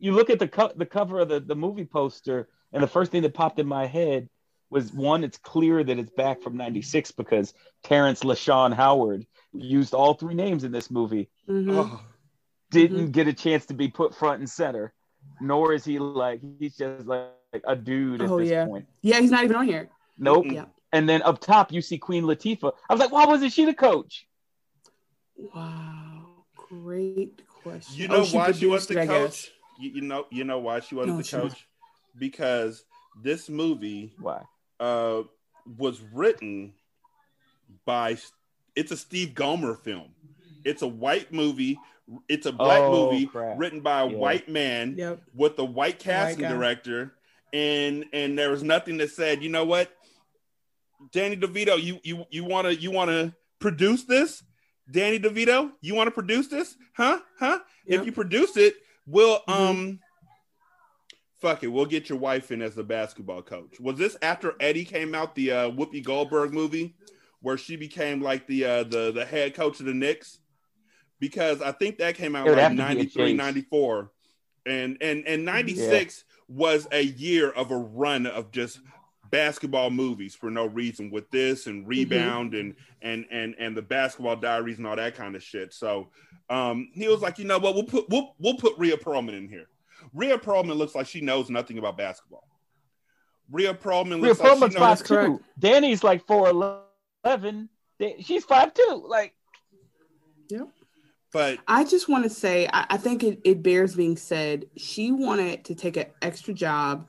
you 0.01 0.13
look 0.13 0.29
at 0.29 0.39
the 0.39 0.47
co- 0.47 0.71
the 0.75 0.85
cover 0.85 1.19
of 1.19 1.27
the, 1.29 1.39
the 1.41 1.55
movie 1.55 1.85
poster, 1.85 2.47
and 2.71 2.81
the 2.81 2.87
first 2.87 3.11
thing 3.11 3.21
that 3.23 3.33
popped 3.33 3.59
in 3.59 3.67
my 3.67 3.85
head 3.85 4.29
was 4.69 4.93
one. 4.93 5.23
It's 5.23 5.37
clear 5.37 5.83
that 5.83 5.99
it's 5.99 6.11
back 6.11 6.41
from 6.41 6.55
'96 6.55 7.11
because 7.11 7.53
Terrence 7.83 8.21
LaShawn 8.23 8.73
Howard 8.73 9.25
used 9.53 9.93
all 9.93 10.13
three 10.13 10.35
names 10.35 10.63
in 10.63 10.71
this 10.71 10.89
movie. 10.89 11.29
Mhm. 11.49 11.71
Oh, 11.77 12.01
Didn't 12.71 13.11
get 13.11 13.27
a 13.27 13.33
chance 13.33 13.65
to 13.67 13.73
be 13.73 13.89
put 13.89 14.15
front 14.15 14.39
and 14.39 14.49
center, 14.49 14.93
nor 15.41 15.73
is 15.73 15.83
he 15.83 15.99
like 15.99 16.41
he's 16.59 16.77
just 16.77 17.07
like, 17.07 17.27
a 17.65 17.75
dude 17.75 18.21
at 18.21 18.29
Oh, 18.29 18.39
this 18.39 18.49
yeah. 18.49 18.65
point. 18.65 18.85
Yeah, 19.01 19.19
he's 19.19 19.31
not 19.31 19.43
even 19.43 19.55
on 19.55 19.67
here. 19.67 19.89
Nope. 20.17 20.45
Yeah. 20.49 20.65
And 20.91 21.07
then 21.07 21.21
up 21.23 21.39
top, 21.39 21.71
you 21.71 21.81
see 21.81 21.97
Queen 21.97 22.23
Latifah. 22.23 22.71
I 22.89 22.93
was 22.93 22.99
like, 22.99 23.11
why 23.11 23.25
wasn't 23.25 23.53
she 23.53 23.65
the 23.65 23.73
coach? 23.73 24.27
Wow, 25.55 26.25
great 26.55 27.41
question. 27.47 27.95
you 27.95 28.07
Oh, 28.09 28.17
know 28.17 28.25
why 28.25 28.51
she 28.51 28.65
was 28.65 28.85
produced 28.85 28.89
the 28.89 29.01
it, 29.01 29.07
coach? 29.07 29.51
You, 29.79 29.89
you 29.91 30.01
know, 30.01 30.25
you 30.31 30.43
know 30.43 30.59
why 30.59 30.79
she 30.81 30.95
wasn't 30.95 31.15
No, 31.15 31.21
the 31.21 31.27
she 31.27 31.35
wasn't. 31.37 31.53
coach? 31.53 31.67
Because 32.17 32.83
this 33.23 33.49
movie 33.49 34.13
Why? 34.19 34.41
uh, 34.79 35.23
was 35.77 36.01
written 36.13 36.73
by 37.85 38.17
it's 38.75 38.91
a 38.91 38.97
Steve 38.97 39.33
Gomer 39.35 39.75
film. 39.75 40.09
It's 40.65 40.81
a 40.81 40.87
white 40.87 41.31
movie. 41.31 41.79
It's 42.27 42.45
a 42.47 42.51
black 42.51 42.81
Oh, 42.83 43.11
movie 43.11 43.25
crap. 43.27 43.57
written 43.59 43.81
by 43.81 44.01
a 44.01 44.07
Yeah. 44.09 44.17
white 44.17 44.49
man 44.49 44.95
Yep. 44.97 45.21
with 45.35 45.59
a 45.59 45.65
white 45.65 45.99
casting 45.99 46.41
guy. 46.41 46.49
director, 46.49 47.13
and 47.53 48.05
and 48.13 48.37
there 48.37 48.51
was 48.51 48.63
nothing 48.63 48.97
that 48.97 49.11
said, 49.11 49.41
you 49.43 49.49
know 49.49 49.65
what, 49.65 49.91
Danny 51.11 51.35
DeVito, 51.37 51.81
you 51.81 51.99
you 52.03 52.25
you 52.29 52.43
want 52.43 52.67
to 52.67 52.75
you 52.75 52.91
want 52.91 53.09
to 53.09 53.33
produce 53.59 54.03
this, 54.03 54.43
Danny 54.91 55.19
DeVito, 55.19 55.71
you 55.81 55.95
want 55.95 56.07
to 56.07 56.11
produce 56.11 56.47
this, 56.47 56.75
huh, 56.95 57.19
huh? 57.37 57.59
Yep. 57.85 57.99
If 58.01 58.05
you 58.05 58.11
produce 58.11 58.57
it, 58.57 58.75
we'll 59.05 59.39
Mhm. 59.47 59.53
um. 59.53 59.99
Fuck 61.41 61.63
it, 61.63 61.67
we'll 61.67 61.85
get 61.85 62.09
your 62.09 62.17
wife 62.17 62.51
in 62.51 62.61
as 62.61 62.75
the 62.75 62.83
basketball 62.83 63.41
coach. 63.41 63.79
Was 63.79 63.97
this 63.97 64.17
after 64.21 64.55
Eddie 64.59 64.83
came 64.83 65.15
out, 65.15 65.35
the 65.35 65.51
uh, 65.51 65.71
Whoopi 65.71 66.03
Goldberg 66.03 66.51
movie, 66.53 66.95
where 67.41 67.57
she 67.57 67.77
became 67.77 68.21
like 68.21 68.45
the 68.45 68.65
uh, 68.65 68.83
the 68.83 69.13
the 69.13 69.23
head 69.25 69.53
coach 69.53 69.79
of 69.79 69.85
the 69.85 69.93
Knicks? 69.93 70.39
Because 71.21 71.61
I 71.61 71.71
think 71.71 71.97
that 71.99 72.15
came 72.15 72.35
out 72.35 72.45
It 72.45 72.51
like 72.51 72.59
have 72.59 72.71
to 72.71 72.75
be 72.75 72.81
a 72.81 72.85
93, 72.85 73.33
94. 73.33 74.11
and 74.65 74.97
and 74.99 75.25
and 75.25 75.45
96 75.45 76.25
was 76.49 76.87
a 76.91 77.03
year 77.03 77.51
of 77.51 77.71
a 77.71 77.77
run 77.77 78.25
of 78.25 78.51
just 78.51 78.79
basketball 79.29 79.91
movies 79.91 80.33
for 80.33 80.49
no 80.49 80.65
reason 80.65 81.11
with 81.11 81.29
this 81.29 81.67
and 81.67 81.87
rebound 81.87 82.55
and 82.55 82.75
and 83.03 83.25
and 83.31 83.55
and 83.59 83.77
the 83.77 83.81
basketball 83.81 84.35
diaries 84.35 84.79
and 84.79 84.87
all 84.87 84.95
that 84.95 85.13
kind 85.13 85.35
of 85.35 85.43
shit 85.43 85.71
so 85.71 86.09
um 86.49 86.89
he 86.93 87.07
was 87.07 87.21
like 87.21 87.37
you 87.37 87.45
know 87.45 87.59
what 87.59 87.75
we'll 87.75 87.83
put 87.83 88.09
we'll, 88.09 88.33
we'll 88.39 88.57
put 88.57 88.75
Rhea 88.79 88.97
Perlman 88.97 89.37
in 89.37 89.47
here 89.47 89.67
Rhea 90.15 90.39
Perlman 90.39 90.77
looks 90.77 90.95
like 90.95 91.05
she 91.05 91.21
knows 91.21 91.51
nothing 91.51 91.77
about 91.77 91.95
basketball 91.95 92.49
Rhea 93.51 93.73
Perlman 93.73 94.21
Rhea 94.21 94.29
looks 94.29 94.39
like 94.39 94.53
Perlman's 94.53 94.73
she 94.73 94.79
knows 94.79 95.01
five 95.01 95.07
two. 95.07 95.41
Danny's 95.59 96.03
like 96.03 96.25
four 96.25 96.49
eleven. 96.49 97.69
She's 98.21 98.45
five 98.45 98.73
two. 98.73 99.03
Like 99.07 99.33
but 101.31 101.59
I 101.67 101.83
just 101.83 102.09
want 102.09 102.23
to 102.23 102.29
say, 102.29 102.67
I, 102.71 102.85
I 102.91 102.97
think 102.97 103.23
it, 103.23 103.39
it 103.43 103.61
bears 103.61 103.95
being 103.95 104.17
said. 104.17 104.65
She 104.77 105.11
wanted 105.11 105.65
to 105.65 105.75
take 105.75 105.97
an 105.97 106.07
extra 106.21 106.53
job, 106.53 107.07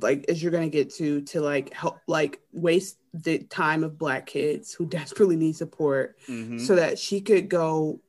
like 0.00 0.24
as 0.28 0.42
you're 0.42 0.52
gonna 0.52 0.68
get 0.68 0.92
to, 0.94 1.22
to 1.22 1.40
like 1.40 1.72
help, 1.72 1.98
like 2.06 2.40
waste 2.52 2.98
the 3.12 3.38
time 3.38 3.82
of 3.82 3.98
black 3.98 4.26
kids 4.26 4.72
who 4.72 4.86
desperately 4.98 5.36
need 5.36 5.56
support, 5.56 6.16
mhm, 6.28 6.60
so 6.60 6.76
that 6.76 6.98
she 6.98 7.20
could 7.20 7.48
go 7.48 8.00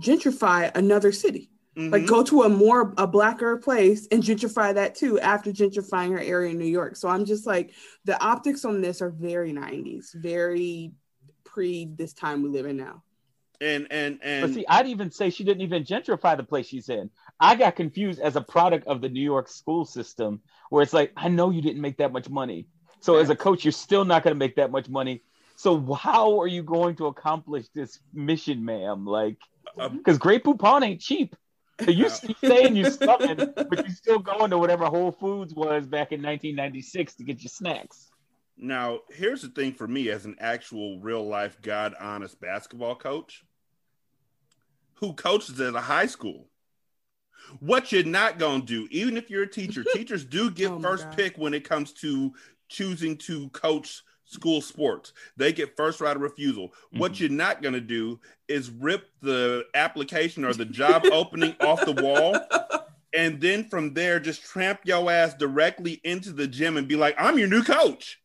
gentrify 0.00 0.70
another 0.74 1.12
city, 1.12 1.50
like 1.76 2.02
mhm. 2.02 2.08
go 2.08 2.22
to 2.22 2.42
a 2.42 2.48
more 2.48 2.92
a 2.98 3.06
blacker 3.06 3.56
place 3.56 4.06
and 4.10 4.22
gentrify 4.22 4.74
that 4.74 4.94
too. 4.94 5.18
After 5.20 5.50
gentrifying 5.50 6.10
her 6.12 6.20
area 6.20 6.50
in 6.50 6.58
New 6.58 6.66
York, 6.66 6.96
so 6.96 7.08
I'm 7.08 7.24
just 7.24 7.46
like 7.46 7.72
the 8.04 8.22
optics 8.22 8.66
on 8.66 8.82
this 8.82 9.00
are 9.00 9.10
very 9.10 9.52
90s, 9.52 10.14
very 10.14 10.92
pre 11.44 11.86
this 11.86 12.12
time 12.12 12.42
we 12.42 12.50
live 12.50 12.66
in 12.66 12.76
now. 12.76 13.02
And 13.60 13.86
and 13.90 14.18
and 14.22 14.42
But 14.42 14.54
see, 14.54 14.66
I'd 14.68 14.86
even 14.86 15.10
say 15.10 15.30
she 15.30 15.44
didn't 15.44 15.62
even 15.62 15.84
gentrify 15.84 16.36
the 16.36 16.44
place 16.44 16.66
she's 16.66 16.88
in. 16.88 17.10
I 17.40 17.54
got 17.54 17.76
confused 17.76 18.20
as 18.20 18.36
a 18.36 18.40
product 18.40 18.86
of 18.86 19.00
the 19.00 19.08
New 19.08 19.22
York 19.22 19.48
school 19.48 19.84
system, 19.84 20.40
where 20.70 20.82
it's 20.82 20.92
like, 20.92 21.12
I 21.16 21.28
know 21.28 21.50
you 21.50 21.62
didn't 21.62 21.82
make 21.82 21.98
that 21.98 22.12
much 22.12 22.28
money. 22.28 22.66
So 23.00 23.16
as 23.16 23.30
a 23.30 23.36
coach, 23.36 23.64
you're 23.64 23.72
still 23.72 24.04
not 24.04 24.22
going 24.22 24.34
to 24.34 24.38
make 24.38 24.56
that 24.56 24.70
much 24.70 24.88
money. 24.88 25.22
So 25.56 25.94
how 25.94 26.40
are 26.40 26.46
you 26.46 26.62
going 26.62 26.96
to 26.96 27.06
accomplish 27.06 27.66
this 27.74 27.98
mission, 28.12 28.64
ma'am? 28.64 29.06
Like, 29.06 29.38
um, 29.78 29.98
because 29.98 30.18
Great 30.18 30.44
Poupon 30.44 30.82
ain't 30.82 31.00
cheap. 31.00 31.36
So 31.84 31.90
you 31.90 32.08
you 32.22 32.34
saying 32.42 32.76
you're 32.76 32.90
stuffing, 32.90 33.36
but 33.36 33.78
you're 33.86 33.94
still 33.94 34.18
going 34.18 34.50
to 34.50 34.58
whatever 34.58 34.86
Whole 34.86 35.12
Foods 35.12 35.54
was 35.54 35.86
back 35.86 36.12
in 36.12 36.22
1996 36.22 37.16
to 37.16 37.24
get 37.24 37.42
your 37.42 37.50
snacks. 37.50 38.10
Now, 38.58 39.00
here's 39.10 39.42
the 39.42 39.48
thing 39.48 39.74
for 39.74 39.86
me 39.86 40.08
as 40.08 40.24
an 40.24 40.36
actual 40.40 40.98
real 41.00 41.26
life, 41.26 41.60
God 41.60 41.94
honest 42.00 42.40
basketball 42.40 42.94
coach 42.94 43.44
who 44.94 45.12
coaches 45.12 45.60
at 45.60 45.74
a 45.74 45.80
high 45.80 46.06
school. 46.06 46.48
What 47.60 47.92
you're 47.92 48.02
not 48.02 48.38
going 48.38 48.62
to 48.62 48.66
do, 48.66 48.88
even 48.90 49.16
if 49.16 49.30
you're 49.30 49.42
a 49.42 49.50
teacher, 49.50 49.84
teachers 49.92 50.24
do 50.24 50.50
get 50.50 50.70
Oh 50.70 50.80
first 50.80 51.04
God. 51.04 51.16
pick 51.16 51.38
when 51.38 51.54
it 51.54 51.68
comes 51.68 51.92
to 51.94 52.32
choosing 52.68 53.16
to 53.18 53.48
coach 53.50 54.02
school 54.24 54.60
sports. 54.60 55.12
They 55.36 55.52
get 55.52 55.76
first 55.76 56.00
right 56.00 56.16
of 56.16 56.22
refusal. 56.22 56.72
What 56.92 57.12
mm-hmm. 57.12 57.24
you're 57.24 57.32
not 57.32 57.62
going 57.62 57.74
to 57.74 57.80
do 57.80 58.18
is 58.48 58.70
rip 58.70 59.08
the 59.20 59.64
application 59.74 60.44
or 60.44 60.54
the 60.54 60.64
job 60.64 61.04
opening 61.12 61.54
off 61.60 61.84
the 61.84 61.92
wall 61.92 62.36
and 63.16 63.40
then 63.40 63.64
from 63.64 63.94
there 63.94 64.20
just 64.20 64.44
tramp 64.44 64.80
your 64.84 65.10
ass 65.10 65.34
directly 65.34 66.00
into 66.04 66.32
the 66.32 66.46
gym 66.46 66.76
and 66.76 66.86
be 66.86 66.96
like, 66.96 67.14
I'm 67.18 67.38
your 67.38 67.48
new 67.48 67.62
coach 67.62 68.20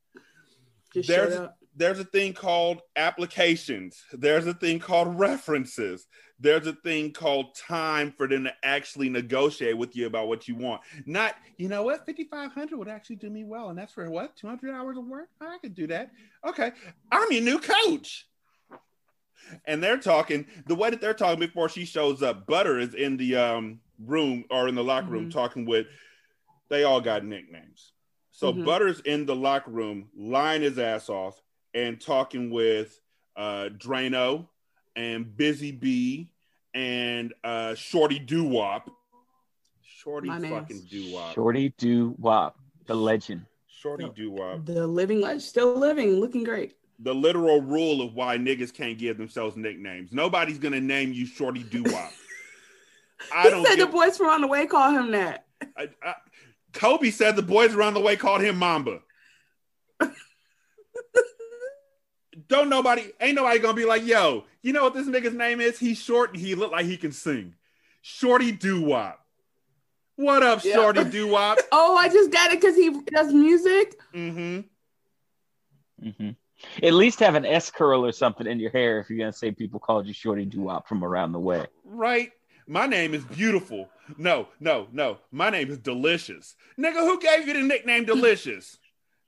Just 0.93 1.07
There's- 1.07 1.49
there's 1.73 1.99
a 1.99 2.03
thing 2.03 2.33
called 2.33 2.81
applications. 2.97 4.03
There's 4.11 4.45
a 4.45 4.53
thing 4.53 4.79
called 4.79 5.17
references. 5.17 6.05
There's 6.37 6.67
a 6.67 6.73
thing 6.73 7.13
called 7.13 7.55
time 7.55 8.11
for 8.17 8.27
them 8.27 8.43
to 8.43 8.53
actually 8.61 9.07
negotiate 9.09 9.77
with 9.77 9.95
you 9.95 10.05
about 10.05 10.27
what 10.27 10.49
you 10.49 10.55
want. 10.55 10.81
Not, 11.05 11.35
you 11.57 11.69
know 11.69 11.83
what, 11.83 12.05
5,500 12.05 12.77
would 12.77 12.89
actually 12.89 13.15
do 13.17 13.29
me 13.29 13.45
well. 13.45 13.69
And 13.69 13.79
that's 13.79 13.93
for 13.93 14.09
what, 14.09 14.35
200 14.35 14.73
hours 14.73 14.97
of 14.97 15.05
work? 15.05 15.29
I 15.39 15.59
could 15.59 15.73
do 15.73 15.87
that. 15.87 16.11
Okay. 16.45 16.71
I'm 17.11 17.31
your 17.31 17.41
new 17.43 17.59
coach. 17.59 18.27
And 19.65 19.81
they're 19.81 19.97
talking 19.97 20.47
the 20.67 20.75
way 20.75 20.89
that 20.89 20.99
they're 20.99 21.13
talking 21.13 21.39
before 21.39 21.69
she 21.69 21.85
shows 21.85 22.21
up. 22.21 22.45
Butter 22.47 22.79
is 22.79 22.93
in 22.95 23.15
the 23.17 23.37
um, 23.37 23.79
room 23.99 24.43
or 24.49 24.67
in 24.67 24.75
the 24.75 24.83
locker 24.83 25.07
room 25.07 25.29
Mhm. 25.29 25.33
talking 25.33 25.65
with, 25.65 25.87
they 26.69 26.83
all 26.83 27.01
got 27.01 27.23
nicknames. 27.23 27.90
So 28.41 28.51
Mhm. 28.51 28.65
Butter's 28.65 29.01
in 29.01 29.27
the 29.27 29.35
locker 29.35 29.69
room, 29.69 30.09
lying 30.17 30.63
his 30.63 30.79
ass 30.79 31.09
off 31.09 31.39
and 31.75 32.01
talking 32.01 32.49
with 32.49 32.99
uh, 33.35 33.69
Drano 33.77 34.47
and 34.95 35.37
Busy 35.37 35.71
Bee 35.71 36.27
and 36.73 37.35
uh, 37.43 37.75
Shorty 37.75 38.17
Doo 38.17 38.43
Wop. 38.43 38.89
Shorty 39.83 40.27
My 40.27 40.39
fucking 40.39 40.87
Doo 40.89 41.11
Wop. 41.13 41.35
Shorty 41.35 41.69
Doo 41.77 42.15
Wop, 42.17 42.57
the 42.87 42.95
legend. 42.95 43.45
Shorty 43.67 44.05
Yep. 44.05 44.15
Doo 44.15 44.31
Wop. 44.31 44.65
The 44.65 44.87
living 44.87 45.21
legend, 45.21 45.43
still 45.43 45.75
living, 45.75 46.19
looking 46.19 46.43
great. 46.43 46.75
The 46.97 47.13
literal 47.13 47.61
rule 47.61 48.01
of 48.01 48.15
why 48.15 48.37
niggas 48.39 48.73
can't 48.73 48.97
give 48.97 49.19
themselves 49.19 49.55
nicknames. 49.55 50.11
Nobody's 50.11 50.57
gonna 50.57 50.81
name 50.81 51.13
you 51.13 51.27
Shorty 51.27 51.61
Doo 51.61 51.83
Wop. 51.83 52.11
I 53.31 53.43
he 53.43 53.49
don't 53.51 53.65
said 53.67 53.75
give, 53.75 53.85
the 53.87 53.93
boys 53.93 54.17
from 54.17 54.29
on 54.29 54.41
the 54.41 54.47
way 54.47 54.65
call 54.65 54.89
him 54.89 55.11
that. 55.11 55.45
I, 55.77 55.89
I, 56.03 56.15
Kobe 56.73 57.09
said 57.11 57.35
the 57.35 57.41
boys 57.41 57.73
around 57.75 57.93
the 57.95 57.99
way 58.01 58.15
called 58.15 58.41
him 58.41 58.57
Mamba. 58.57 58.99
Don't 62.47 62.69
nobody, 62.69 63.11
ain't 63.19 63.35
nobody 63.35 63.59
gonna 63.59 63.73
be 63.73 63.85
like, 63.85 64.05
yo, 64.05 64.45
you 64.61 64.71
know 64.73 64.83
what 64.83 64.93
this 64.93 65.07
nigga's 65.07 65.33
name 65.33 65.59
is? 65.59 65.77
He's 65.77 66.01
short 66.01 66.31
and 66.31 66.39
he 66.39 66.55
look 66.55 66.71
like 66.71 66.85
he 66.85 66.95
can 66.97 67.11
sing. 67.11 67.55
Shorty 68.01 68.51
Doo 68.51 68.81
Wop. 68.81 69.19
What 70.15 70.41
up, 70.43 70.63
Yeah. 70.63 70.75
Shorty 70.75 71.03
Doo 71.05 71.27
Wop? 71.27 71.57
Oh, 71.71 71.95
I 71.97 72.07
just 72.09 72.31
got 72.31 72.51
it 72.51 72.61
because 72.61 72.75
he 72.75 72.89
does 73.13 73.33
music. 73.33 73.95
mm-hmm. 74.13 74.61
Mm-hmm. 76.07 76.29
At 76.83 76.93
least 76.93 77.19
have 77.19 77.35
an 77.35 77.45
S 77.45 77.69
curl 77.69 78.05
or 78.05 78.11
something 78.11 78.47
in 78.47 78.59
your 78.59 78.71
hair 78.71 78.99
if 78.99 79.09
you're 79.09 79.19
gonna 79.19 79.33
say 79.33 79.51
people 79.51 79.79
called 79.79 80.07
you 80.07 80.13
Shorty 80.13 80.45
Doo 80.45 80.61
Wop 80.61 80.87
from 80.87 81.03
around 81.03 81.33
the 81.33 81.39
way. 81.39 81.65
Right? 81.83 82.31
My 82.71 82.87
name 82.87 83.13
is 83.13 83.25
beautiful. 83.25 83.89
No, 84.17 84.47
no, 84.61 84.87
no. 84.93 85.17
My 85.29 85.49
name 85.49 85.69
is 85.69 85.77
Delicious. 85.77 86.55
Nigga, 86.79 87.01
who 87.01 87.19
gave 87.19 87.45
you 87.45 87.53
the 87.53 87.63
nickname 87.63 88.05
Delicious? 88.05 88.77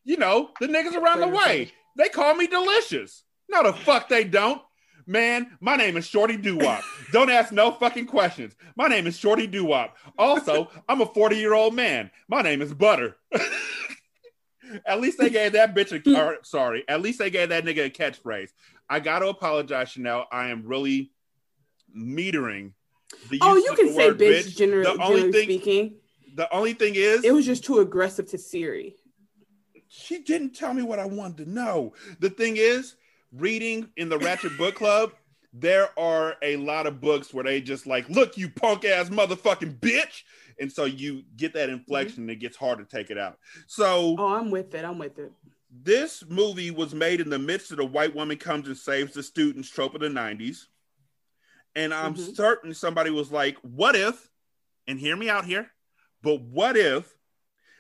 You 0.06 0.16
know, 0.16 0.52
the 0.62 0.68
niggas 0.68 0.96
around 0.96 1.20
the 1.20 1.28
way. 1.28 1.74
They 1.98 2.08
call 2.08 2.36
me 2.36 2.48
Delicious. 2.48 3.24
No, 3.50 3.64
the 3.64 3.74
fuck 3.74 4.08
they 4.08 4.24
don't. 4.24 4.62
Man, 5.06 5.58
my 5.60 5.76
name 5.76 5.98
is 5.98 6.08
Shorty 6.08 6.38
Doo 6.38 6.58
Wop. 6.58 6.86
Don't 7.12 7.30
ask 7.30 7.52
no 7.52 7.74
fucking 7.74 8.06
questions. 8.06 8.56
My 8.78 8.88
name 8.88 9.08
is 9.08 9.18
Shorty 9.18 9.46
Doo 9.46 9.66
Wop. 9.66 9.98
Also, 10.18 10.70
I'm 10.88 11.02
a 11.02 11.06
40 11.06 11.36
year 11.36 11.54
old 11.54 11.76
man. 11.76 12.12
My 12.30 12.42
name 12.42 12.62
is 12.62 12.74
Butter. 12.74 13.18
at 14.86 15.02
least 15.02 15.18
they 15.18 15.30
gave 15.30 15.52
that 15.52 15.76
bitch 15.76 15.92
a, 15.92 16.18
or, 16.18 16.38
sorry, 16.44 16.86
at 16.88 17.02
least 17.02 17.20
they 17.20 17.30
gave 17.30 17.50
that 17.50 17.66
nigga 17.66 17.88
a 17.88 17.90
catchphrase. 17.90 18.52
I 18.90 19.02
got 19.02 19.20
to 19.20 19.28
apologize, 19.28 19.90
Chanel. 19.90 20.28
I 20.32 20.48
am 20.48 20.66
really 20.66 21.12
metering 21.94 22.72
Oh, 23.42 23.56
you 23.56 23.74
can 23.76 23.94
say 23.94 24.08
word 24.10 24.20
bitch, 24.20 24.56
generally, 24.56 24.84
The 24.84 24.92
only 24.92 25.06
generally 25.06 25.32
thing- 25.32 25.44
speaking. 25.44 25.96
The 26.36 26.52
only 26.54 26.74
thing 26.74 26.96
is, 26.96 27.24
It 27.24 27.32
was 27.32 27.46
just 27.46 27.64
too 27.64 27.80
aggressive 27.80 28.28
to 28.30 28.38
Siri. 28.38 28.96
she 29.88 30.20
didn't 30.20 30.56
tell 30.56 30.74
me 30.74 30.82
what 30.82 30.98
I 31.00 31.06
wanted 31.06 31.46
to 31.46 31.50
know. 31.52 31.94
The 32.20 32.30
thing 32.32 32.58
is, 32.58 32.96
reading 33.32 33.90
in 33.98 34.10
the 34.10 34.18
Ratchet 34.18 34.58
Book 34.58 34.76
Club, 34.76 35.12
there 35.54 35.88
are 36.00 36.36
a 36.42 36.56
lot 36.58 36.88
of 36.88 37.00
books 37.00 37.32
where 37.34 37.44
they 37.44 37.62
just 37.62 37.86
like, 37.86 38.10
look, 38.10 38.36
you 38.38 38.50
punk 38.50 38.86
ass 38.86 39.10
motherfucking 39.10 39.80
bitch. 39.80 40.24
And 40.60 40.72
so 40.72 40.86
you 40.86 41.24
get 41.38 41.54
that 41.54 41.70
mm-hmm. 41.70 41.78
inflection 41.78 42.24
and 42.24 42.32
it 42.32 42.38
gets 42.38 42.58
hard 42.58 42.80
to 42.80 42.86
take 42.86 43.12
it 43.12 43.18
out. 43.20 43.38
So 43.68 44.16
Oh, 44.18 44.34
I'm 44.34 44.50
with 44.50 44.74
it. 44.74 44.84
I'm 44.84 44.98
with 44.98 45.20
it. 45.20 45.32
this 45.72 46.24
movie 46.28 46.72
was 46.72 46.94
made 46.96 47.22
in 47.22 47.30
the 47.30 47.38
midst 47.40 47.70
of 47.72 47.78
the 47.78 47.86
white 47.86 48.16
woman 48.16 48.38
comes 48.38 48.68
and 48.68 48.78
saves 48.78 49.14
the 49.14 49.22
students 49.24 49.70
trope 49.70 49.94
of 49.94 50.02
the 50.02 50.10
90s. 50.10 50.68
And 51.76 51.94
I'm 51.94 52.16
Mhm. 52.16 52.36
certain 52.36 52.74
somebody 52.74 53.10
was 53.10 53.32
like, 53.32 53.58
what 53.62 53.96
if, 53.96 54.30
and 54.88 55.00
hear 55.00 55.16
me 55.16 55.30
out 55.30 55.46
here, 55.46 55.72
but 56.22 56.42
what 56.42 56.78
if 56.78 57.18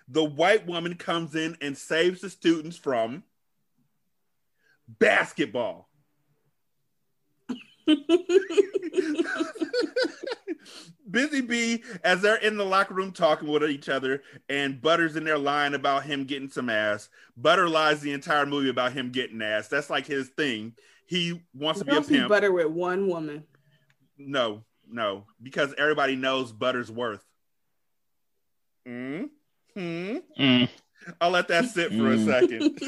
the 0.08 0.24
white 0.24 0.66
woman 0.66 0.96
comes 0.96 1.36
in 1.36 1.58
and 1.62 1.78
saves 1.78 2.22
the 2.22 2.30
students 2.30 2.78
from 2.78 3.24
basketball? 4.88 5.90
Busy 11.10 11.42
Bee, 11.42 11.84
as 12.04 12.22
they're 12.22 12.38
in 12.38 12.58
the 12.58 12.66
locker 12.66 12.94
room 12.94 13.12
talking 13.12 13.50
with 13.50 13.64
each 13.70 13.90
other, 13.90 14.24
and 14.50 14.82
Butter's 14.82 15.16
in 15.16 15.26
there 15.26 15.38
lying 15.38 15.74
about 15.74 16.04
him 16.06 16.24
getting 16.24 16.50
some 16.50 16.70
ass. 16.70 17.10
Butter 17.36 17.68
lies 17.70 18.00
the 18.02 18.14
entire 18.14 18.46
movie 18.46 18.70
about 18.70 18.94
him 18.94 19.12
getting 19.12 19.42
ass. 19.42 19.68
That's 19.68 19.90
like 19.90 20.08
his 20.08 20.30
thing. 20.30 20.74
He 21.06 21.42
wants 21.54 21.80
to 21.80 21.86
be 21.86 21.96
a 21.96 22.02
pimp. 22.02 22.30
butter 22.30 22.52
with 22.52 22.68
one 22.68 23.08
woman. 23.08 23.44
No, 24.18 24.64
no, 24.90 25.26
because 25.42 25.74
everybody 25.78 26.16
knows 26.16 26.52
Butter's 26.52 26.92
worth. 26.92 27.24
Hmm. 28.86 29.24
Hmm. 29.74 30.18
Mm. 30.40 30.70
I'll 31.20 31.32
let 31.32 31.48
that 31.50 31.66
sit 31.66 31.90
for 31.92 32.12
a 32.14 32.18
Mm. 32.18 32.26
second. 32.26 32.80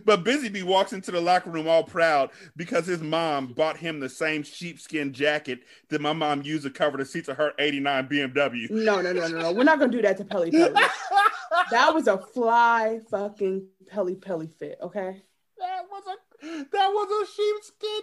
but 0.04 0.22
Busy 0.24 0.48
Bee 0.48 0.62
walks 0.62 0.92
into 0.92 1.10
the 1.10 1.20
locker 1.20 1.50
room 1.50 1.66
all 1.68 1.82
proud 1.82 2.30
because 2.56 2.86
his 2.86 3.00
mom 3.00 3.48
bought 3.48 3.76
him 3.76 4.00
the 4.00 4.08
same 4.08 4.42
sheepskin 4.42 5.12
jacket 5.12 5.60
that 5.88 6.00
my 6.00 6.12
mom 6.12 6.42
used 6.42 6.64
to 6.64 6.70
cover 6.70 6.96
the 6.98 7.04
seats 7.04 7.28
of 7.28 7.36
her 7.36 7.52
89 7.58 8.08
BMW. 8.08 8.70
No, 8.70 9.00
no, 9.00 9.12
no, 9.12 9.28
no, 9.28 9.40
no. 9.40 9.52
We're 9.52 9.64
not 9.64 9.78
gonna 9.78 9.90
do 9.92 10.02
that 10.02 10.16
to 10.18 10.24
Pelle 10.24 10.50
Pelle. 10.50 10.72
that 11.70 11.94
was 11.94 12.06
a 12.06 12.18
fly 12.18 13.00
fucking 13.10 13.66
Pelle 13.88 14.14
Pelle 14.16 14.46
fit, 14.58 14.78
okay? 14.82 15.22
That 15.58 15.82
was 15.90 16.04
a 16.06 16.27
that 16.42 16.66
was 16.72 17.08
a 17.10 17.32
sheepskin 17.32 18.00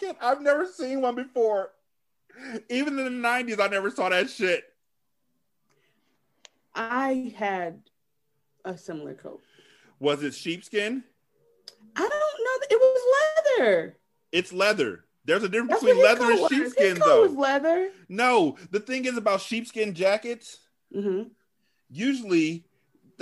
jacket. 0.00 0.16
I've 0.20 0.40
never 0.40 0.66
seen 0.66 1.00
one 1.00 1.14
before. 1.14 1.70
Even 2.70 2.98
in 2.98 3.04
the 3.22 3.28
90s, 3.28 3.60
I 3.60 3.68
never 3.68 3.90
saw 3.90 4.08
that 4.08 4.30
shit. 4.30 4.64
I 6.74 7.34
had 7.36 7.80
a 8.64 8.76
similar 8.76 9.14
coat. 9.14 9.42
Was 10.00 10.22
it 10.22 10.34
sheepskin? 10.34 11.04
I 11.94 12.00
don't 12.00 12.10
know. 12.10 12.66
It 12.70 12.80
was 12.80 13.00
leather. 13.58 13.96
It's 14.32 14.52
leather. 14.52 15.04
There's 15.24 15.42
a 15.44 15.48
difference 15.48 15.72
That's 15.72 15.84
between 15.84 16.02
leather 16.02 16.30
and 16.32 16.48
sheepskin, 16.48 16.98
though. 16.98 17.22
was 17.22 17.36
leather. 17.36 17.90
No, 18.08 18.56
the 18.70 18.80
thing 18.80 19.04
is 19.04 19.16
about 19.16 19.40
sheepskin 19.40 19.94
jackets. 19.94 20.58
hmm 20.92 21.24
Usually, 21.90 22.64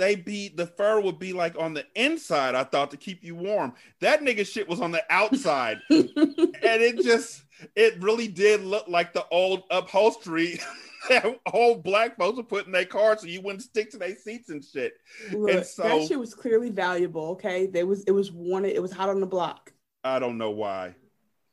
they 0.01 0.15
be 0.15 0.49
the 0.49 0.65
fur 0.65 0.99
would 0.99 1.19
be 1.19 1.31
like 1.31 1.55
on 1.59 1.75
the 1.75 1.85
inside. 1.95 2.55
I 2.55 2.63
thought 2.63 2.89
to 2.89 2.97
keep 2.97 3.23
you 3.23 3.35
warm. 3.35 3.73
That 3.99 4.21
nigga 4.21 4.47
shit 4.47 4.67
was 4.67 4.81
on 4.81 4.89
the 4.91 5.03
outside, 5.11 5.79
and 5.91 6.09
it 6.15 7.03
just 7.03 7.43
it 7.75 8.01
really 8.01 8.27
did 8.27 8.63
look 8.63 8.87
like 8.87 9.13
the 9.13 9.23
old 9.29 9.61
upholstery 9.69 10.59
that 11.09 11.39
old 11.53 11.83
black 11.83 12.17
folks 12.17 12.37
would 12.37 12.49
put 12.49 12.65
in 12.65 12.71
their 12.71 12.85
cars 12.85 13.21
so 13.21 13.27
you 13.27 13.41
wouldn't 13.41 13.61
stick 13.61 13.91
to 13.91 13.99
their 13.99 14.15
seats 14.15 14.49
and 14.49 14.65
shit. 14.65 14.95
Look, 15.31 15.51
And 15.51 15.63
so- 15.63 15.83
that 15.83 16.07
shit 16.07 16.19
was 16.19 16.33
clearly 16.33 16.71
valuable. 16.71 17.27
Okay, 17.33 17.67
there 17.67 17.85
was 17.85 18.03
it 18.05 18.11
was 18.11 18.31
wanted. 18.31 18.73
It 18.73 18.81
was 18.81 18.91
hot 18.91 19.09
on 19.09 19.19
the 19.19 19.27
block. 19.27 19.71
I 20.03 20.17
don't 20.17 20.39
know 20.39 20.49
why. 20.49 20.95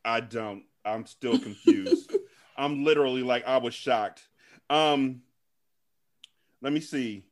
I 0.07 0.21
don't. 0.21 0.63
I'm 0.87 1.05
still 1.05 1.39
confused. 1.39 2.11
I'm 2.57 2.83
literally 2.83 3.23
like 3.23 3.47
I 3.47 3.59
was 3.59 3.75
shocked. 3.75 4.27
Um 4.71 5.21
let 6.63 6.73
me 6.73 6.81
see. 6.81 7.25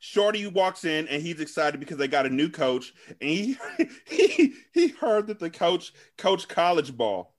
Shorty 0.00 0.46
walks 0.46 0.84
in 0.84 1.06
and 1.08 1.22
he's 1.22 1.40
excited 1.40 1.78
because 1.78 1.98
they 1.98 2.08
got 2.08 2.24
a 2.26 2.30
new 2.30 2.48
coach 2.48 2.92
and 3.20 3.30
he 3.30 3.56
he, 4.06 4.54
he 4.72 4.88
heard 4.88 5.26
that 5.28 5.38
the 5.38 5.50
coach 5.50 5.92
coached 6.16 6.48
college 6.48 6.96
ball. 6.96 7.34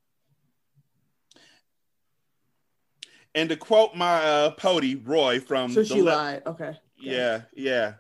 And 3.34 3.50
to 3.50 3.58
quote 3.58 3.96
my 3.96 4.24
uh 4.24 4.52
Pody 4.52 4.96
Roy 4.96 5.40
from 5.40 5.74
So 5.74 5.84
she 5.84 6.02
le- 6.04 6.12
lied. 6.12 6.44
Okay. 6.46 6.78
yeah, 6.98 7.42
yeah. 7.56 7.94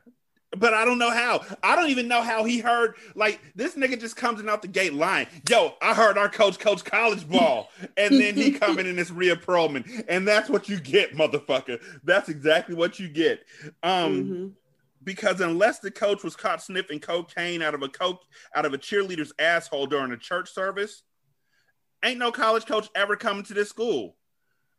But 0.57 0.73
I 0.73 0.83
don't 0.83 0.99
know 0.99 1.11
how. 1.11 1.45
I 1.63 1.75
don't 1.77 1.89
even 1.89 2.09
know 2.09 2.21
how 2.21 2.43
he 2.43 2.59
heard. 2.59 2.95
Like 3.15 3.39
this 3.55 3.75
nigga 3.75 3.99
just 3.99 4.17
comes 4.17 4.39
in 4.41 4.49
out 4.49 4.61
the 4.61 4.67
gate 4.67 4.93
lying. 4.93 5.27
Yo, 5.49 5.75
I 5.81 5.93
heard 5.93 6.17
our 6.17 6.27
coach 6.27 6.59
coach 6.59 6.83
college 6.83 7.27
ball, 7.29 7.69
and 7.95 8.19
then 8.19 8.35
he 8.35 8.51
coming 8.51 8.85
in 8.85 8.97
this 8.97 9.11
Rhea 9.11 9.37
Perlman, 9.37 10.03
and 10.09 10.27
that's 10.27 10.49
what 10.49 10.67
you 10.67 10.79
get, 10.79 11.15
motherfucker. 11.15 11.81
That's 12.03 12.27
exactly 12.27 12.75
what 12.75 12.99
you 12.99 13.07
get. 13.07 13.45
Um, 13.81 14.23
Mhm. 14.23 14.51
because 15.03 15.39
unless 15.39 15.79
the 15.79 15.89
coach 15.89 16.21
was 16.21 16.35
caught 16.35 16.61
sniffing 16.61 16.99
cocaine 16.99 17.61
out 17.61 17.73
of 17.73 17.81
a 17.81 17.87
coke 17.87 18.21
out 18.53 18.65
of 18.65 18.73
a 18.73 18.77
cheerleader's 18.77 19.31
asshole 19.39 19.87
during 19.87 20.11
a 20.11 20.17
church 20.17 20.51
service, 20.53 21.03
ain't 22.03 22.19
no 22.19 22.31
college 22.31 22.65
coach 22.65 22.89
ever 22.93 23.15
coming 23.15 23.43
to 23.43 23.53
this 23.53 23.69
school. 23.69 24.17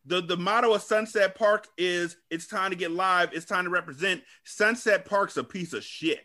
The 0.06 0.20
the 0.20 0.36
motto 0.36 0.72
of 0.74 0.82
Sunset 0.82 1.34
Park 1.36 1.68
is 1.78 2.16
it's 2.30 2.46
time 2.46 2.70
to 2.70 2.76
get 2.76 2.90
live, 2.90 3.32
it's 3.32 3.46
time 3.46 3.64
to 3.64 3.70
represent. 3.70 4.22
Sunset 4.44 5.04
Park's 5.04 5.36
a 5.36 5.44
piece 5.44 5.72
of 5.72 5.84
shit. 5.84 6.20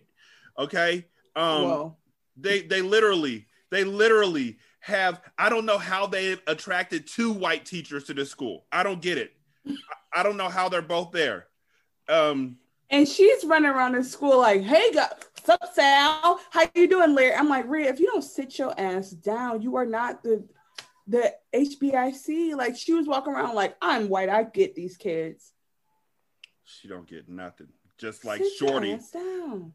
Okay? 0.57 1.05
Um 1.35 1.63
Whoa. 1.63 1.97
they 2.35 2.61
they 2.61 2.81
literally 2.81 3.45
they 3.69 3.83
literally 3.83 4.57
have 4.79 5.21
I 5.37 5.49
don't 5.49 5.65
know 5.65 5.77
how 5.77 6.07
they 6.07 6.37
attracted 6.47 7.05
two 7.07 7.31
white 7.31 7.65
teachers 7.65 8.05
to 8.05 8.13
this 8.13 8.31
school. 8.31 8.65
I 8.71 8.83
don't 8.83 9.01
get 9.01 9.17
it. 9.17 9.33
I- 9.67 9.73
I 10.13 10.23
don't 10.23 10.37
know 10.37 10.49
how 10.49 10.69
they're 10.69 10.81
both 10.81 11.11
there. 11.11 11.47
Um 12.09 12.57
And 12.89 13.07
she's 13.07 13.43
running 13.43 13.69
around 13.69 13.93
in 13.95 14.03
school 14.03 14.37
like, 14.39 14.61
"Hey, 14.63 14.91
guys, 14.93 15.11
what's 15.45 15.49
up, 15.49 15.73
Sal? 15.75 16.39
How 16.49 16.63
you 16.73 16.87
doing, 16.87 17.13
Larry?" 17.13 17.35
I'm 17.35 17.49
like, 17.49 17.67
"Rhea, 17.67 17.89
if 17.89 17.99
you 17.99 18.07
don't 18.07 18.23
sit 18.23 18.57
your 18.57 18.73
ass 18.79 19.11
down, 19.11 19.61
you 19.61 19.75
are 19.75 19.85
not 19.85 20.23
the 20.23 20.43
the 21.07 21.33
HBIC." 21.53 22.55
Like 22.55 22.75
she 22.75 22.93
was 22.93 23.07
walking 23.07 23.33
around 23.33 23.55
like, 23.55 23.75
"I'm 23.81 24.09
white. 24.09 24.29
I 24.29 24.43
get 24.43 24.75
these 24.75 24.97
kids." 24.97 25.53
she 26.67 26.87
don't 26.87 27.07
get 27.07 27.29
nothing. 27.29 27.67
Just 27.97 28.23
like 28.23 28.43
Sit 28.43 28.53
Shorty. 28.59 28.99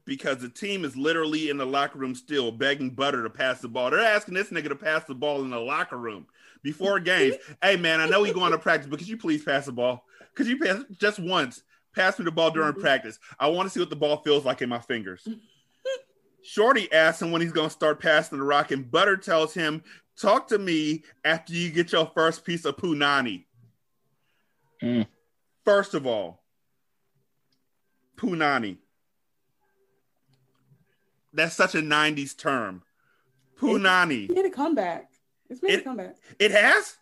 because 0.04 0.38
the 0.38 0.48
team 0.48 0.84
is 0.84 0.96
literally 0.96 1.50
in 1.50 1.56
the 1.56 1.66
locker 1.66 1.98
room 1.98 2.14
still 2.14 2.52
begging 2.52 2.90
Butter 2.90 3.24
to 3.24 3.30
pass 3.30 3.60
the 3.60 3.68
ball. 3.68 3.90
They're 3.90 3.98
asking 3.98 4.34
this 4.34 4.50
nigga 4.50 4.68
to 4.68 4.76
pass 4.76 5.04
the 5.04 5.14
ball 5.14 5.42
in 5.42 5.50
the 5.50 5.58
locker 5.58 5.98
room 5.98 6.26
before 6.62 7.00
games. 7.00 7.34
hey 7.60 7.76
man, 7.76 8.00
I 8.00 8.06
know 8.06 8.20
we 8.20 8.32
going 8.32 8.52
to 8.52 8.58
practice, 8.58 8.88
but 8.88 9.00
could 9.00 9.08
you 9.08 9.16
please 9.16 9.42
pass 9.42 9.66
the 9.66 9.72
ball? 9.72 10.04
Could 10.36 10.46
you 10.46 10.58
pass 10.58 10.84
just 11.00 11.18
once? 11.18 11.62
Pass 11.96 12.18
me 12.18 12.24
the 12.24 12.30
ball 12.30 12.52
during 12.52 12.72
mm-hmm. 12.72 12.80
practice. 12.80 13.18
I 13.40 13.48
want 13.48 13.66
to 13.66 13.70
see 13.70 13.80
what 13.80 13.90
the 13.90 13.96
ball 13.96 14.18
feels 14.18 14.44
like 14.44 14.62
in 14.62 14.68
my 14.68 14.78
fingers. 14.78 15.26
Shorty 16.44 16.92
asks 16.92 17.22
him 17.22 17.32
when 17.32 17.42
he's 17.42 17.52
going 17.52 17.68
to 17.68 17.74
start 17.74 18.00
passing 18.00 18.38
the 18.38 18.44
rock, 18.44 18.70
and 18.70 18.90
Butter 18.90 19.16
tells 19.16 19.52
him, 19.52 19.82
"Talk 20.22 20.48
to 20.48 20.58
me 20.58 21.02
after 21.24 21.52
you 21.52 21.70
get 21.70 21.92
your 21.92 22.06
first 22.14 22.44
piece 22.44 22.64
of 22.64 22.76
punani." 22.76 23.44
Mm. 24.80 25.06
First 25.64 25.94
of 25.94 26.06
all, 26.06 26.42
punani. 28.16 28.78
That's 31.32 31.54
such 31.54 31.74
a 31.74 31.78
90s 31.82 32.34
term. 32.36 32.82
Punani. 33.58 34.26
He 34.28 34.34
made 34.34 34.44
a 34.46 34.50
comeback. 34.50 35.10
It's 35.48 35.62
made 35.62 35.74
It- 35.74 35.80
a 35.80 35.84
comeback. 35.84 36.16
It 36.38 36.50
has? 36.50 36.96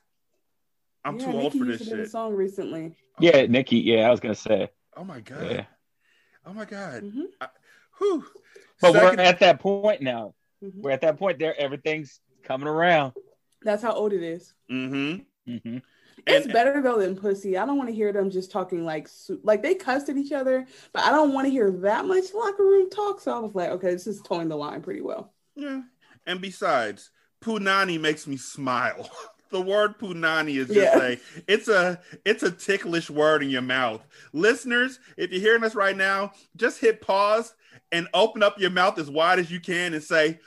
I'm 1.04 1.18
Yeah, 1.18 1.26
too 1.26 1.32
old 1.32 1.42
Nicki 1.54 1.58
for 1.58 1.64
this 1.64 1.80
it 1.82 1.88
in 1.92 2.00
a 2.00 2.02
shit. 2.04 2.10
song 2.10 2.34
recently. 2.34 2.94
Yeah, 3.18 3.46
Nicki. 3.46 3.78
Yeah, 3.78 4.06
I 4.06 4.10
was 4.10 4.20
gonna 4.20 4.34
say. 4.34 4.70
Oh 4.96 5.04
my 5.04 5.20
god. 5.20 5.50
Yeah. 5.50 5.66
Oh 6.44 6.52
my 6.52 6.64
god. 6.64 7.02
Mhm. 7.02 7.26
I- 7.40 7.48
whew. 7.98 8.26
But 8.80 8.92
Second- 8.92 9.18
we're 9.18 9.24
at 9.24 9.40
that 9.40 9.60
point 9.60 10.02
now. 10.02 10.34
Mhm. 10.62 10.82
We're 10.82 10.90
at 10.90 11.00
that 11.02 11.18
point 11.18 11.38
there. 11.38 11.54
Everything's 11.58 12.20
coming 12.42 12.68
around. 12.68 13.12
That's 13.62 13.82
how 13.82 13.92
old 13.92 14.12
it 14.12 14.22
is. 14.22 14.54
Mm-hmm. 14.70 15.50
Mm-hmm. 15.52 15.78
It's 16.26 16.44
And- 16.46 16.52
better 16.52 16.82
though 16.82 16.98
than 16.98 17.16
pussy. 17.16 17.56
I 17.56 17.64
don't 17.66 17.76
want 17.78 17.88
to 17.88 17.94
hear 17.94 18.12
them 18.12 18.30
just 18.30 18.50
talking 18.50 18.84
like 18.84 19.08
like 19.42 19.62
they 19.62 19.74
cussed 19.74 20.08
at 20.08 20.16
each 20.16 20.32
other, 20.32 20.66
but 20.92 21.02
I 21.04 21.10
don't 21.10 21.32
want 21.32 21.46
to 21.46 21.50
hear 21.50 21.70
that 21.70 22.04
much 22.04 22.32
locker 22.34 22.62
room 22.64 22.90
talk. 22.90 23.20
So 23.20 23.34
I 23.34 23.38
was 23.38 23.54
like, 23.54 23.70
okay, 23.70 23.90
this 23.92 24.06
is 24.06 24.20
towing 24.22 24.48
the 24.48 24.56
line 24.56 24.82
pretty 24.82 25.00
well. 25.00 25.32
Yeah. 25.56 25.82
And 26.26 26.40
besides, 26.40 27.10
punani 27.42 27.98
makes 28.00 28.26
me 28.26 28.36
smile. 28.36 29.08
the 29.50 29.60
word 29.60 29.98
punani 29.98 30.56
is 30.58 30.68
just 30.68 30.78
Yeah. 30.78 31.02
a 31.02 31.18
it's 31.48 31.68
a 31.68 32.00
it's 32.24 32.42
a 32.42 32.50
ticklish 32.50 33.08
word 33.10 33.42
in 33.42 33.48
your 33.50 33.62
mouth. 33.62 34.06
Listeners, 34.34 35.00
if 35.16 35.30
you're 35.32 35.40
hearing 35.40 35.64
us 35.64 35.74
right 35.74 35.96
now, 35.96 36.32
just 36.56 36.80
hit 36.80 37.00
pause 37.00 37.54
and 37.92 38.06
open 38.14 38.42
up 38.42 38.60
your 38.60 38.70
mouth 38.70 38.98
as 38.98 39.10
wide 39.10 39.38
as 39.38 39.50
you 39.50 39.58
can 39.58 39.94
and 39.94 40.02
say 40.02 40.38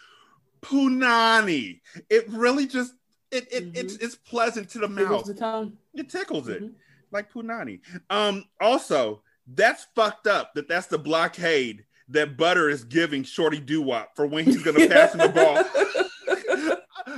punani. 0.63 1.81
It 2.09 2.27
really 2.29 2.65
just 2.65 2.93
it, 3.31 3.47
it 3.51 3.71
it's 3.75 3.95
it's 3.97 4.15
pleasant 4.15 4.69
to 4.71 4.79
the 4.79 4.87
mouth. 4.87 5.25
the 5.25 5.33
tongue. 5.33 5.77
It 5.93 6.09
tickles 6.09 6.47
it 6.47 6.61
Mhm. 6.63 6.73
like 7.11 7.31
punani. 7.31 7.81
Um, 8.09 8.45
also, 8.59 9.21
that's 9.47 9.87
fucked 9.95 10.27
up 10.27 10.53
that 10.55 10.67
that's 10.67 10.87
the 10.87 10.97
blockade 10.99 11.85
that 12.09 12.37
Butter 12.37 12.69
is 12.69 12.83
giving 12.83 13.23
Shorty 13.23 13.59
Doo 13.59 13.83
for 14.15 14.25
when 14.27 14.45
he's 14.45 14.63
gonna 14.63 14.87
pass 14.87 15.13
him 15.13 15.19
the 15.19 15.29
ball. 15.29 16.77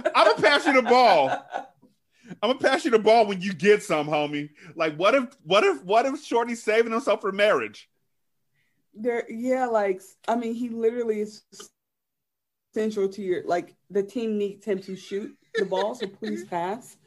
I'm 0.15 0.25
gonna 0.27 0.41
pass 0.41 0.65
you 0.65 0.73
the 0.73 0.81
ball. 0.81 1.29
I'm 2.41 2.49
gonna 2.51 2.60
pass 2.60 2.86
you 2.86 2.91
the 2.91 2.99
ball 2.99 3.25
when 3.27 3.41
you 3.41 3.53
get 3.53 3.84
some, 3.84 4.08
homie. 4.08 4.49
Like, 4.75 4.95
what 4.95 5.13
if, 5.15 5.36
what 5.43 5.63
if, 5.63 5.84
what 5.84 6.05
if 6.05 6.23
Shorty's 6.23 6.63
saving 6.63 6.91
himself 6.91 7.21
for 7.21 7.31
marriage? 7.31 7.89
There, 8.93 9.29
yeah, 9.29 9.65
like 9.67 10.01
I 10.27 10.36
mean, 10.36 10.53
he 10.55 10.69
literally 10.69 11.19
is 11.21 11.43
central 12.75 13.09
to 13.09 13.21
your 13.21 13.43
like 13.45 13.73
the 13.89 14.03
team 14.03 14.38
needs 14.38 14.65
him 14.65 14.79
to 14.83 14.95
shoot 14.95 15.35
the 15.55 15.65
ball, 15.65 15.95
so 15.95 16.05
please 16.05 16.43
pass. 16.49 16.97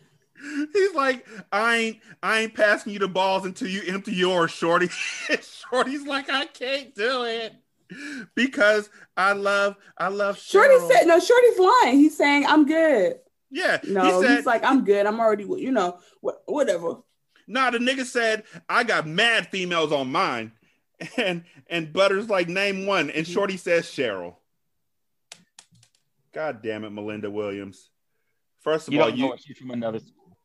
He's 0.72 0.94
like, 0.94 1.26
I 1.50 1.76
ain't, 1.76 1.98
I 2.22 2.40
ain't 2.40 2.54
passing 2.54 2.92
you 2.92 3.00
the 3.00 3.08
balls 3.08 3.44
until 3.44 3.68
you 3.68 3.82
empty 3.88 4.14
yours, 4.14 4.52
Shorty. 4.52 4.88
Shorty's 5.28 6.06
like, 6.06 6.30
I 6.30 6.46
can't 6.46 6.94
do 6.94 7.24
it 7.24 7.54
because 8.36 8.88
I 9.16 9.32
love, 9.32 9.76
I 9.96 10.08
love 10.08 10.38
Shorty 10.38 10.74
Cheryl. 10.74 10.92
said, 10.92 11.06
no, 11.06 11.18
Shorty's 11.18 11.58
lying. 11.58 11.98
He's 11.98 12.16
saying, 12.16 12.46
I'm 12.46 12.66
good. 12.66 13.18
Yeah, 13.50 13.78
No, 13.82 14.04
he 14.04 14.26
said, 14.26 14.36
he's 14.36 14.46
like, 14.46 14.62
I'm 14.62 14.84
good. 14.84 15.06
I'm 15.06 15.18
already, 15.18 15.44
you 15.44 15.72
know, 15.72 15.98
what, 16.20 16.42
whatever. 16.46 16.98
Nah, 17.48 17.70
the 17.70 17.78
nigga 17.78 18.04
said 18.04 18.44
I 18.68 18.84
got 18.84 19.06
mad 19.06 19.48
females 19.48 19.90
on 19.90 20.12
mine, 20.12 20.52
and 21.16 21.44
and 21.66 21.92
Butters 21.92 22.28
like 22.28 22.48
name 22.48 22.86
one, 22.86 23.10
and 23.10 23.24
mm-hmm. 23.24 23.32
Shorty 23.32 23.56
says 23.56 23.86
Cheryl. 23.86 24.34
God 26.32 26.62
damn 26.62 26.84
it, 26.84 26.90
Melinda 26.90 27.30
Williams. 27.30 27.90
First 28.60 28.88
of 28.88 28.94
You 28.94 29.00
all, 29.02 29.08
don't 29.10 29.18
know 29.18 29.32
you 29.32 29.38
she's 29.38 29.56
from 29.58 29.70
another 29.70 29.98
school. 30.00 30.36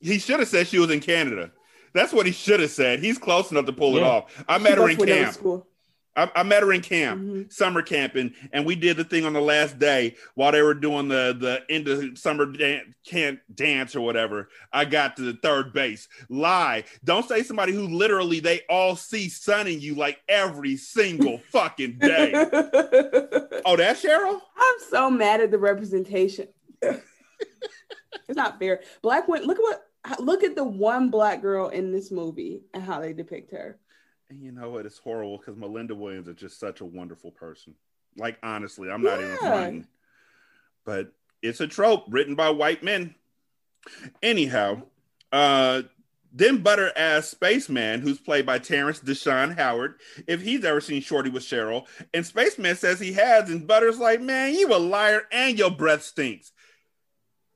he 0.00 0.18
should 0.18 0.38
have 0.40 0.48
said 0.48 0.66
she 0.68 0.78
was 0.78 0.90
in 0.90 1.00
Canada. 1.00 1.50
That's 1.92 2.12
what 2.12 2.26
he 2.26 2.32
should 2.32 2.60
have 2.60 2.70
said. 2.70 2.98
He's 3.00 3.18
close 3.18 3.50
enough 3.50 3.66
to 3.66 3.72
pull 3.72 3.96
it 3.96 4.02
off. 4.02 4.44
I 4.48 4.58
met 4.58 4.78
her 4.78 4.88
in 4.88 4.96
goes 4.96 5.06
to 5.06 5.12
another 5.12 5.24
camp. 5.24 5.34
School. 5.34 5.66
I, 6.16 6.30
I 6.36 6.42
met 6.44 6.62
her 6.62 6.72
in 6.72 6.80
camp, 6.80 7.20
Mhm. 7.20 7.52
summer 7.52 7.82
camping, 7.82 8.34
and 8.52 8.64
we 8.64 8.76
did 8.76 8.96
the 8.96 9.02
thing 9.04 9.24
on 9.24 9.32
the 9.32 9.40
last 9.40 9.78
day 9.80 10.14
while 10.34 10.52
they 10.52 10.62
were 10.62 10.74
doing 10.74 11.08
the 11.08 11.36
the 11.38 11.62
end 11.68 11.88
of 11.88 12.16
summer 12.18 12.46
dan- 12.46 12.94
camp 13.04 13.40
dance 13.54 13.96
or 13.96 14.00
whatever. 14.00 14.48
I 14.72 14.84
got 14.84 15.16
to 15.16 15.22
the 15.22 15.32
third 15.42 15.72
base. 15.72 16.06
Lie. 16.28 16.84
Don't 17.02 17.28
say 17.28 17.42
somebody 17.42 17.72
who 17.72 17.88
literally 17.88 18.38
they 18.40 18.60
all 18.68 18.94
see 18.96 19.28
sunning 19.28 19.80
you 19.80 19.94
like 19.96 20.20
every 20.28 20.76
single 20.76 21.38
fucking 21.50 21.98
day. 21.98 22.32
Oh, 23.66 23.76
that's 23.76 24.04
Cheryl. 24.04 24.40
I'm 24.58 24.74
so 24.90 25.08
mad 25.10 25.40
at 25.40 25.50
the 25.50 25.56
representation. 25.58 26.48
it's 26.82 27.00
not 28.36 28.58
fair. 28.58 28.82
Black 29.02 29.26
women. 29.28 29.46
Look 29.46 29.58
at 29.58 29.62
what. 29.62 29.86
Look 30.20 30.44
at 30.44 30.54
the 30.54 30.64
one 30.64 31.08
black 31.08 31.40
girl 31.40 31.68
in 31.70 31.90
this 31.90 32.10
movie 32.10 32.60
and 32.74 32.82
how 32.82 33.00
they 33.00 33.14
depict 33.14 33.52
her. 33.52 33.78
And 34.34 34.42
you 34.42 34.50
know 34.52 34.70
what? 34.70 34.84
It's 34.86 34.98
horrible 34.98 35.38
because 35.38 35.56
Melinda 35.56 35.94
Williams 35.94 36.26
is 36.28 36.34
just 36.36 36.58
such 36.58 36.80
a 36.80 36.84
wonderful 36.84 37.30
person. 37.30 37.74
Like 38.16 38.38
honestly, 38.42 38.90
I'm 38.90 39.02
not 39.02 39.20
even 39.20 39.30
Yeah. 39.30 39.36
fronting. 39.38 39.86
But 40.84 41.12
it's 41.40 41.60
a 41.60 41.66
trope 41.68 42.04
written 42.08 42.34
by 42.34 42.50
white 42.50 42.82
men. 42.82 43.14
Anyhow, 44.22 44.82
uh 45.32 45.82
then 46.36 46.62
Butter 46.64 46.90
asked 46.96 47.30
Spaceman, 47.30 48.00
who's 48.00 48.18
played 48.18 48.44
by 48.44 48.58
Terrence 48.58 48.98
Deshaun 48.98 49.56
Howard, 49.56 50.00
if 50.26 50.42
he's 50.42 50.64
ever 50.64 50.80
seen 50.80 51.00
Shorty 51.00 51.30
with 51.30 51.44
Cheryl. 51.44 51.86
And 52.12 52.26
Spaceman 52.26 52.74
says 52.74 52.98
he 52.98 53.12
has, 53.12 53.48
and 53.50 53.68
Butter's 53.68 54.00
like, 54.00 54.20
Man, 54.20 54.52
you 54.54 54.74
a 54.74 54.78
liar 54.78 55.28
and 55.30 55.56
your 55.56 55.70
breath 55.70 56.02
stinks. 56.02 56.50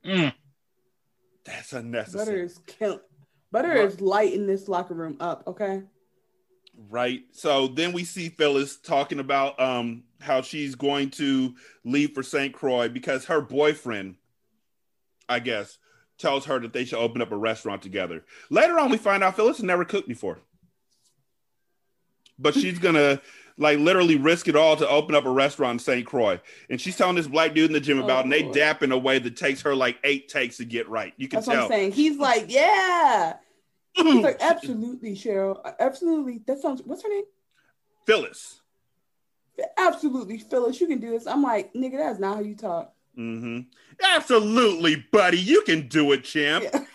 Mm. 0.05 0.33
That's 1.45 1.73
Butter 1.73 1.81
unnecessary. 1.87 2.43
is 2.43 2.59
kill. 2.67 3.01
Butter 3.51 3.69
Right. 3.71 3.81
is 3.85 4.01
lighting 4.01 4.47
this 4.47 4.69
locker 4.69 4.95
room 4.95 5.17
up. 5.19 5.43
Okay. 5.49 5.83
Right 6.89 7.23
so 7.33 7.67
then 7.67 7.93
we 7.93 8.05
see 8.05 8.29
phyllis 8.29 8.77
talking 8.77 9.19
about 9.19 9.59
um 9.61 10.05
how 10.21 10.41
she's 10.41 10.75
going 10.77 11.11
to 11.11 11.55
leave 11.85 12.13
for 12.13 12.23
st 12.23 12.53
croix 12.55 12.89
because 12.89 13.25
her 13.25 13.41
boyfriend 13.41 14.15
i 15.29 15.39
guess 15.41 15.79
tells 16.19 16.45
her 16.45 16.59
that 16.61 16.73
they 16.73 16.85
should 16.85 16.99
open 16.99 17.21
up 17.21 17.33
a 17.33 17.37
restaurant 17.37 17.83
together 17.83 18.25
later 18.51 18.79
on 18.79 18.91
we 18.91 18.97
find 18.97 19.25
out 19.25 19.35
phyllis 19.35 19.57
has 19.57 19.65
never 19.65 19.85
cooked 19.85 20.07
before 20.09 20.39
but 22.39 22.55
she's 22.55 22.79
gonna 22.81 23.21
like 23.57 23.79
literally 23.81 24.17
risk 24.17 24.47
it 24.47 24.55
all 24.55 24.77
to 24.77 24.89
open 24.89 25.17
up 25.17 25.25
a 25.27 25.31
restaurant 25.31 25.75
in 25.75 25.79
st 25.81 26.07
croix 26.07 26.41
and 26.71 26.81
she's 26.81 26.97
telling 26.97 27.17
this 27.17 27.27
black 27.27 27.55
dude 27.55 27.67
in 27.67 27.73
the 27.73 27.81
gym 27.81 27.99
about 27.99 28.21
it, 28.21 28.23
and 28.25 28.33
they 28.33 28.45
Oh. 28.45 28.53
dap 28.53 28.83
in 28.85 28.93
a 28.93 28.99
way 28.99 29.19
that 29.19 29.37
takes 29.37 29.63
her 29.63 29.75
like 29.75 29.99
eight 30.05 30.29
takes 30.29 30.59
to 30.59 30.65
get 30.65 30.89
right 30.89 31.13
you 31.17 31.27
can 31.27 31.39
That's 31.39 31.49
what 31.49 31.55
tell 31.55 31.65
I'm 31.65 31.69
saying. 31.71 31.93
He's 31.93 32.19
like, 32.19 32.45
yeah. 32.49 33.35
He's 33.99 34.23
like, 34.23 34.39
absolutely, 34.41 35.15
Cheryl. 35.15 35.59
Absolutely. 35.79 36.43
That 36.47 36.61
sounds. 36.61 36.83
What's 36.85 37.03
her 37.03 37.09
name? 37.09 37.25
phyllis 38.07 38.63
Absolutely, 39.77 40.39
Phyllis. 40.39 40.81
You 40.81 40.87
can 40.87 41.01
do 41.01 41.11
this. 41.11 41.27
I'm 41.27 41.43
like, 41.43 41.73
nigga, 41.75 41.99
that's 41.99 42.21
not 42.21 42.37
how 42.37 42.43
you 42.43 42.55
talk. 42.55 42.95
hmm 43.15 43.61
Absolutely, 44.17 45.05
buddy. 45.11 45.39
You 45.39 45.63
can 45.63 45.89
do 45.89 46.13
it, 46.13 46.25
champ. 46.25 46.65
Yeah. 46.65 46.85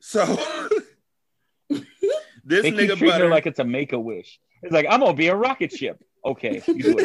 So 0.00 0.24
this 1.68 2.62
They 2.62 2.70
nigga 2.70 2.74
treating 2.74 2.88
her 2.88 2.96
butter, 2.96 3.28
like 3.28 3.46
it's 3.46 3.58
a 3.58 3.64
make 3.64 3.92
a 3.92 3.98
wish. 3.98 4.38
It's 4.62 4.72
like 4.72 4.86
I'm 4.88 5.00
gonna 5.00 5.12
be 5.12 5.26
a 5.26 5.34
rocket 5.34 5.72
ship. 5.72 6.02
Okay, 6.24 6.62
you 6.68 6.96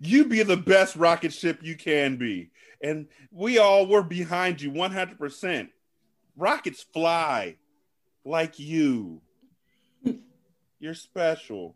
you 0.00 0.24
be 0.26 0.42
the 0.42 0.58
best 0.58 0.96
rocket 0.96 1.32
ship 1.32 1.60
you 1.62 1.74
can 1.74 2.16
be, 2.16 2.50
and 2.82 3.08
we 3.30 3.58
all 3.58 3.86
were 3.86 4.02
behind 4.02 4.60
you 4.60 4.70
100. 4.70 5.18
percent 5.18 5.70
Rockets 6.36 6.82
fly 6.92 7.56
like 8.24 8.58
you. 8.58 9.20
You're 10.78 10.94
special. 10.94 11.74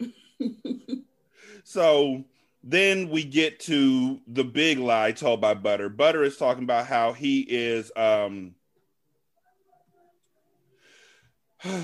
so 1.65 2.25
then 2.63 3.11
we 3.11 3.25
get 3.25 3.61
to 3.61 4.21
the 4.27 4.45
big 4.45 4.79
lie 4.79 5.13
told 5.13 5.41
by 5.41 5.55
Butter. 5.55 5.89
Butter 5.91 6.25
is 6.25 6.37
talking 6.39 6.65
about 6.65 6.87
how 6.87 7.13
he 7.13 7.41
is 7.41 7.93
um 7.97 8.55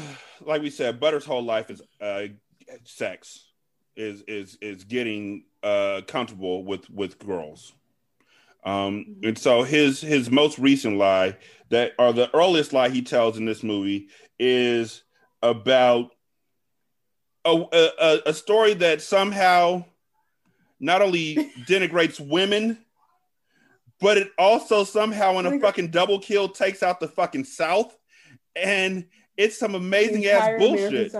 like 0.40 0.62
we 0.62 0.70
said, 0.70 1.00
Butter's 1.00 1.24
whole 1.24 1.44
life 1.44 1.70
is 1.70 1.82
uh 2.00 2.24
sex. 2.84 3.46
Is 3.96 4.22
is 4.22 4.56
is 4.62 4.84
getting 4.84 5.44
uh 5.62 6.02
comfortable 6.06 6.64
with 6.64 6.88
with 6.88 7.18
girls. 7.18 7.74
Um 8.64 9.16
and 9.22 9.38
so 9.38 9.62
his 9.62 10.00
his 10.00 10.30
most 10.30 10.58
recent 10.58 10.96
lie 10.96 11.36
that 11.70 11.92
or 11.98 12.12
the 12.12 12.34
earliest 12.34 12.72
lie 12.72 12.90
he 12.90 13.02
tells 13.02 13.38
in 13.38 13.44
this 13.44 13.62
movie 13.62 14.08
is 14.38 15.02
about 15.42 16.10
a, 17.44 17.64
a, 18.00 18.20
a 18.26 18.34
story 18.34 18.74
that 18.74 19.00
somehow 19.00 19.84
not 20.78 21.02
only 21.02 21.36
denigrates 21.66 22.20
women, 22.20 22.78
but 24.00 24.18
it 24.18 24.30
also 24.38 24.84
somehow 24.84 25.38
in 25.38 25.46
a 25.46 25.60
fucking 25.60 25.90
double 25.90 26.18
kill 26.18 26.48
takes 26.48 26.82
out 26.82 27.00
the 27.00 27.08
fucking 27.08 27.44
South, 27.44 27.96
and 28.56 29.06
it's 29.36 29.58
some 29.58 29.74
amazing 29.74 30.26
ass 30.26 30.42
bullshit. 30.58 31.12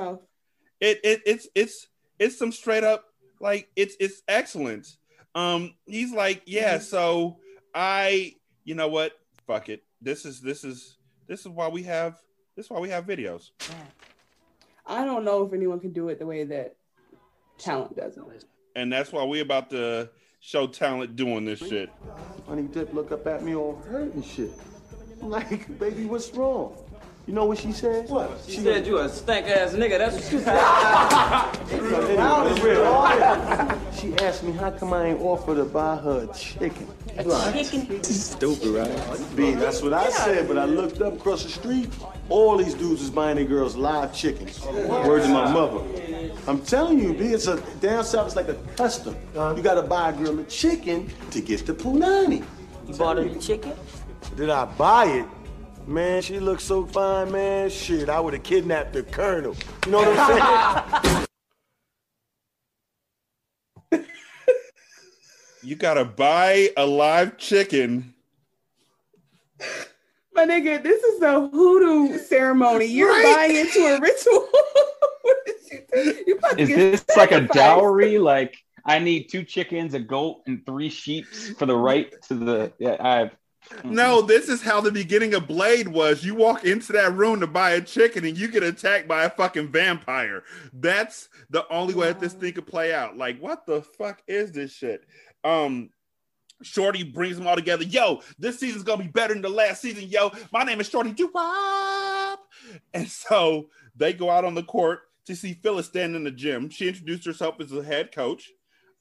It, 0.81 1.01
it 1.05 1.23
it's 1.27 1.49
it's 1.55 1.87
it's 2.19 2.39
some 2.39 2.53
straight 2.53 2.85
up 2.85 3.05
like 3.41 3.69
it's 3.77 3.97
it's 4.01 4.23
excellent. 4.29 4.97
Um, 5.35 5.75
he's 5.87 6.13
like, 6.13 6.43
yeah, 6.47 6.79
Mhm. 6.79 6.83
so 6.83 7.37
I, 7.75 8.35
you 8.65 8.75
know 8.75 8.89
what, 8.89 9.13
fuck 9.47 9.69
it. 9.69 9.83
This 10.03 10.25
is 10.25 10.41
this 10.41 10.65
is 10.65 10.97
this 11.27 11.41
is 11.41 11.49
why 11.49 11.69
we 11.69 11.83
have 11.85 12.21
this 12.57 12.67
is 12.67 12.71
why 12.71 12.81
we 12.81 12.89
have 12.89 13.07
videos. 13.07 13.51
I 14.87 15.05
don't 15.05 15.25
know 15.25 15.45
if 15.47 15.53
anyone 15.53 15.79
can 15.79 15.93
do 15.93 16.09
it 16.09 16.19
the 16.19 16.27
way 16.27 16.45
that 16.45 16.75
talent 17.59 17.97
does 17.97 18.17
it. 18.17 18.45
and 18.75 18.93
that's 18.93 19.13
why 19.13 19.25
we 19.25 19.41
about 19.41 19.71
to 19.71 20.11
show 20.41 20.67
talent 20.67 21.15
doing 21.17 21.45
this 21.45 21.59
shit. 21.61 21.91
Honey 22.49 22.63
Dip 22.63 22.93
look 22.95 23.13
up 23.13 23.27
at 23.27 23.45
me 23.45 23.55
all 23.55 23.77
hurt 23.77 24.15
and 24.15 24.25
shit. 24.25 24.51
I'm 25.23 25.29
like, 25.31 25.79
baby, 25.79 26.07
what's 26.07 26.31
wrong? 26.33 26.75
You 27.31 27.37
know 27.37 27.45
what 27.45 27.59
she 27.59 27.71
said? 27.71 28.09
What? 28.09 28.41
She 28.49 28.57
said 28.57 28.85
you 28.85 28.99
a 28.99 29.09
stank 29.09 29.47
ass 29.47 29.73
nigga. 29.75 29.99
That's 29.99 30.17
what 30.17 30.25
she 30.25 30.39
said. 30.41 30.59
She 34.01 34.17
asked 34.17 34.43
me 34.43 34.51
how 34.51 34.73
come 34.73 34.93
I 34.93 35.11
ain't 35.11 35.21
offered 35.21 35.55
to 35.59 35.65
buy 35.65 35.95
her 35.99 36.29
a 36.29 36.35
chicken. 36.35 36.89
Chicken. 37.17 38.03
Stupid, 38.03 38.69
right? 38.71 39.37
B, 39.37 39.53
that's 39.53 39.81
what 39.81 39.93
I 39.93 40.11
said, 40.11 40.49
but 40.49 40.59
I 40.59 40.65
looked 40.65 41.01
up 41.03 41.15
across 41.15 41.45
the 41.45 41.51
street. 41.51 41.89
All 42.29 42.57
these 42.57 42.75
dudes 42.75 43.01
is 43.01 43.11
buying 43.11 43.37
their 43.37 43.45
girls 43.45 43.77
live 43.77 44.13
chickens. 44.13 44.61
Word 44.65 45.23
to 45.23 45.29
my 45.29 45.53
mother. 45.53 45.85
I'm 46.49 46.61
telling 46.63 46.99
you, 46.99 47.13
B, 47.13 47.27
it's 47.27 47.47
a 47.47 47.61
down 47.81 48.03
south. 48.03 48.27
It's 48.27 48.35
like 48.35 48.49
a 48.49 48.57
custom. 48.75 49.15
You 49.37 49.63
gotta 49.63 49.83
buy 49.83 50.09
a 50.11 50.13
girl 50.13 50.37
a 50.41 50.45
chicken 50.45 51.09
to 51.31 51.41
get 51.41 51.65
the 51.65 51.75
punani. 51.75 52.45
You 52.89 52.95
bought 52.95 53.19
her 53.19 53.29
the 53.29 53.39
chicken? 53.39 53.75
Did 54.37 54.51
I 54.51 54.65
buy 54.65 55.05
it? 55.05 55.27
Man, 55.91 56.23
she 56.23 56.39
looks 56.39 56.63
so 56.63 56.87
fine, 56.87 57.33
man. 57.33 57.69
Shit, 57.69 58.09
I 58.09 58.21
would 58.21 58.33
have 58.35 58.45
kidnapped 58.45 58.93
the 58.93 59.03
colonel. 59.03 59.57
You 59.87 59.91
know 59.91 59.99
what 59.99 60.17
I'm 60.17 61.27
saying? 63.93 64.07
You 65.65 65.75
gotta 65.75 66.05
buy 66.05 66.71
a 66.77 66.87
live 66.87 67.39
chicken. 67.39 68.15
My 70.33 70.47
nigga, 70.47 70.81
this 70.81 71.03
is 71.03 71.21
a 71.23 71.49
hoodoo 71.49 72.19
ceremony. 72.19 72.85
You're 72.87 73.11
Right. 73.11 73.35
buying 73.49 73.57
into 73.57 73.81
a 73.81 74.01
ritual. 74.01 74.49
what 75.23 75.37
did 75.45 75.57
you 75.73 75.81
do? 75.93 76.23
You 76.25 76.37
about 76.37 76.53
to 76.57 76.63
Is 76.63 76.69
get 76.69 76.77
this 76.77 77.05
like 77.17 77.33
a 77.33 77.41
dowry? 77.41 78.17
Like 78.19 78.57
I 78.85 79.01
need 79.01 79.25
two 79.25 79.43
chickens, 79.43 79.95
a 79.95 79.99
goat, 80.01 80.43
and 80.47 80.65
three 80.65 80.89
sheep 80.89 81.27
for 81.59 81.67
the 81.67 81.75
right 81.77 82.15
to 82.29 82.35
the. 82.35 82.73
Yeah, 82.79 82.97
I. 83.01 83.31
No, 83.85 84.23
this 84.23 84.49
is 84.49 84.63
how 84.63 84.81
the 84.81 84.91
beginning 84.91 85.35
of 85.35 85.47
Blade 85.47 85.89
was. 85.89 86.25
You 86.25 86.35
walk 86.35 86.65
into 86.65 86.93
that 86.93 87.15
room 87.15 87.41
to 87.41 87.47
buy 87.47 87.73
a 87.73 87.81
chicken 87.81 88.25
and 88.25 88.37
you 88.37 88.49
get 88.49 88.63
attacked 88.63 89.07
by 89.09 89.25
a 89.25 89.31
fucking 89.31 89.69
vampire. 89.69 90.43
That's 90.73 91.29
the 91.51 91.67
only 91.73 91.95
way 91.95 92.09
that 92.09 92.21
this 92.21 92.33
thing 92.33 92.53
could 92.53 92.67
play 92.67 92.93
out. 92.93 93.17
Like, 93.17 93.39
what 93.39 93.67
the 93.67 93.83
fuck 93.83 94.23
is 94.27 94.53
this 94.53 94.73
shit? 94.73 95.05
Um, 95.45 95.91
Shorty 96.63 97.03
brings 97.03 97.37
them 97.37 97.47
all 97.47 97.57
together. 97.57 97.85
Yo, 97.85 98.21
this 98.39 98.59
season's 98.59 98.83
gonna 98.83 99.03
be 99.03 99.09
better 99.09 99.33
than 99.35 99.43
the 99.43 99.49
last 99.49 99.81
season. 99.81 100.09
Yo, 100.09 100.31
my 100.53 100.63
name 100.65 100.81
is 100.81 100.89
Shorty 100.89 101.13
Doo 101.13 101.31
Wop. 101.33 102.41
And 102.93 103.09
so 103.09 103.69
they 103.97 104.13
go 104.13 104.31
out 104.31 104.45
on 104.45 104.55
the 104.55 104.63
court 104.63 105.01
to 105.27 105.37
see 105.37 105.55
Phyllis 105.55 105.87
standing 105.87 106.17
in 106.17 106.25
the 106.25 106.31
gym. 106.31 106.69
She 106.69 106.89
introduced 106.89 107.25
herself 107.25 107.61
as 107.61 107.71
the 107.71 107.83
head 107.83 108.13
coach. 108.13 108.51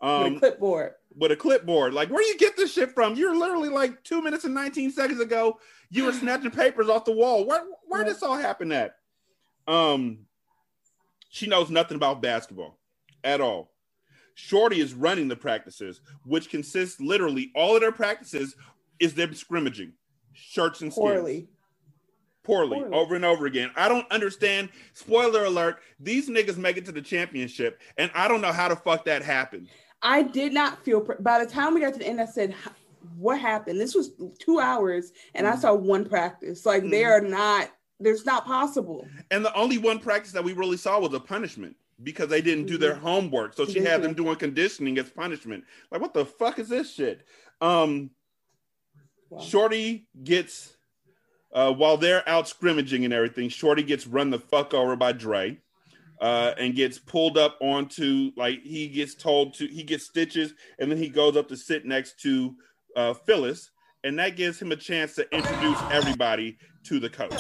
Um, 0.02 0.24
With 0.24 0.34
a 0.36 0.40
clipboard. 0.40 0.92
with 1.18 1.32
a 1.32 1.36
clipboard. 1.36 1.94
Like, 1.94 2.10
where 2.10 2.22
do 2.24 2.28
you 2.28 2.38
get 2.38 2.56
this 2.56 2.72
shit 2.74 2.92
from? 2.94 3.16
You're 3.16 3.36
literally 3.36 3.70
like 3.70 4.04
two 4.04 4.22
minutes 4.22 4.46
and 4.46 4.54
19 4.54 4.92
seconds 4.92 5.20
ago, 5.20 5.60
you 5.90 6.06
were 6.06 6.14
snatching 6.14 6.52
papers 6.52 6.88
off 6.90 7.06
the 7.06 7.12
wall. 7.12 7.46
Where 7.46 7.64
where 7.88 8.02
Yeah. 8.04 8.10
this 8.14 8.24
all 8.24 8.38
happen 8.38 8.72
at? 8.72 8.96
Um, 9.68 10.20
she 11.30 11.48
knows 11.48 11.70
nothing 11.70 11.96
about 11.96 12.22
basketball 12.22 12.80
at 13.24 13.42
all. 13.42 13.72
Shorty 14.36 14.80
is 14.80 14.94
running 14.94 15.28
the 15.28 15.36
practices, 15.36 16.00
which 16.26 16.50
consists 16.50 17.02
literally 17.02 17.52
all 17.54 17.76
of 17.76 17.82
their 17.82 17.92
practices 17.92 18.56
is 19.00 19.14
them 19.14 19.32
scrimmaging, 19.32 19.92
shirts 20.32 20.80
and 20.82 20.94
skins 20.94 21.04
Poorly. 21.12 21.50
poorly, 22.44 22.80
Poorly. 22.80 22.96
over 22.96 23.16
and 23.16 23.26
over 23.26 23.46
again. 23.48 23.70
I 23.76 23.90
don't 23.90 24.10
understand. 24.12 24.70
Spoiler 24.94 25.44
alert: 25.44 25.80
these 26.00 26.30
niggas 26.30 26.56
make 26.58 26.78
it 26.78 26.86
to 26.86 26.94
the 26.94 27.02
championship, 27.02 27.82
and 27.98 28.10
I 28.16 28.30
don't 28.30 28.40
know 28.42 28.54
how 28.54 28.70
the 28.70 28.78
fuck 28.78 29.04
that 29.06 29.22
happened. 29.24 29.68
I 30.02 30.24
did 30.24 30.54
not 30.54 30.84
feel. 30.84 31.06
By 31.20 31.44
the 31.44 31.50
time 31.50 31.74
we 31.74 31.82
got 31.82 31.94
to 31.94 32.00
the 32.00 32.08
end, 32.08 32.22
I 32.22 32.26
said, 32.26 32.56
"What 33.18 33.40
happened?" 33.40 33.80
This 33.80 33.96
was 33.96 34.12
two 34.38 34.60
hours, 34.60 35.12
and 35.36 35.46
Mm. 35.46 35.54
I 35.54 35.56
saw 35.58 35.74
one 35.74 36.06
practice. 36.06 36.66
Like 36.66 36.90
they 36.90 37.04
are 37.06 37.22
not. 37.22 37.70
There's 38.00 38.26
not 38.26 38.46
possible. 38.46 39.06
And 39.30 39.44
the 39.44 39.54
only 39.54 39.78
one 39.78 40.00
practice 40.00 40.32
that 40.32 40.44
we 40.44 40.54
really 40.54 40.78
saw 40.78 41.00
was 41.00 41.14
a 41.14 41.20
punishment 41.20 41.76
because 42.02 42.30
they 42.30 42.42
didn't 42.42 42.68
do 42.68 42.78
their 42.78 42.96
homework. 42.96 43.56
So 43.56 43.66
she 43.66 43.82
had 43.82 44.02
them 44.02 44.14
doing 44.14 44.38
conditioning 44.38 44.98
as 45.00 45.10
punishment. 45.10 45.66
Like, 45.92 46.00
what 46.00 46.14
the 46.14 46.26
fuck 46.26 46.60
is 46.60 46.70
this 46.70 46.94
shit? 46.94 47.26
Um, 47.60 48.12
Shorty 49.42 50.08
gets 50.24 50.78
uh, 51.52 51.74
while 51.74 51.98
they're 51.98 52.28
out 52.28 52.48
scrimmaging 52.48 53.04
and 53.04 53.14
everything. 53.14 53.50
Shorty 53.50 53.84
gets 53.84 54.08
run 54.08 54.30
the 54.30 54.40
fuck 54.40 54.74
over 54.74 54.96
by 54.96 55.12
Dre. 55.12 55.58
Uh, 56.22 56.54
and 56.58 56.76
gets 56.76 57.00
pulled 57.00 57.38
up 57.38 57.56
onto 57.62 58.32
like 58.36 58.62
he 58.62 58.90
gets 58.90 59.16
told 59.16 59.54
to 59.54 59.66
he 59.68 59.84
gets 59.84 60.04
stitches 60.04 60.54
and 60.78 60.92
then 60.92 60.98
he 60.98 61.08
goes 61.08 61.38
up 61.38 61.48
to 61.48 61.56
sit 61.56 61.86
next 61.86 62.20
to 62.20 62.54
uh, 62.98 63.14
Phyllis 63.14 63.72
and 64.04 64.18
that 64.20 64.36
gives 64.36 64.62
him 64.62 64.72
a 64.72 64.76
chance 64.76 65.16
to 65.16 65.34
introduce 65.34 65.80
everybody 65.92 66.58
to 66.84 67.00
the 67.00 67.10
coach. 67.10 67.32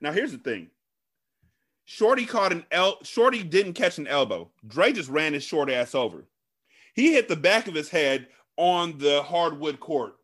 Now 0.00 0.12
here's 0.12 0.32
the 0.32 0.38
thing. 0.38 0.68
Shorty 1.84 2.26
caught 2.26 2.52
an 2.52 2.64
el 2.70 3.02
Shorty 3.02 3.42
didn't 3.42 3.74
catch 3.74 3.98
an 3.98 4.06
elbow. 4.06 4.50
Dre 4.66 4.92
just 4.92 5.08
ran 5.08 5.32
his 5.32 5.42
short 5.42 5.70
ass 5.70 5.94
over. 5.94 6.24
He 6.94 7.12
hit 7.12 7.28
the 7.28 7.36
back 7.36 7.66
of 7.68 7.74
his 7.74 7.88
head 7.88 8.28
on 8.56 8.98
the 8.98 9.22
hardwood 9.22 9.80
court. 9.80 10.14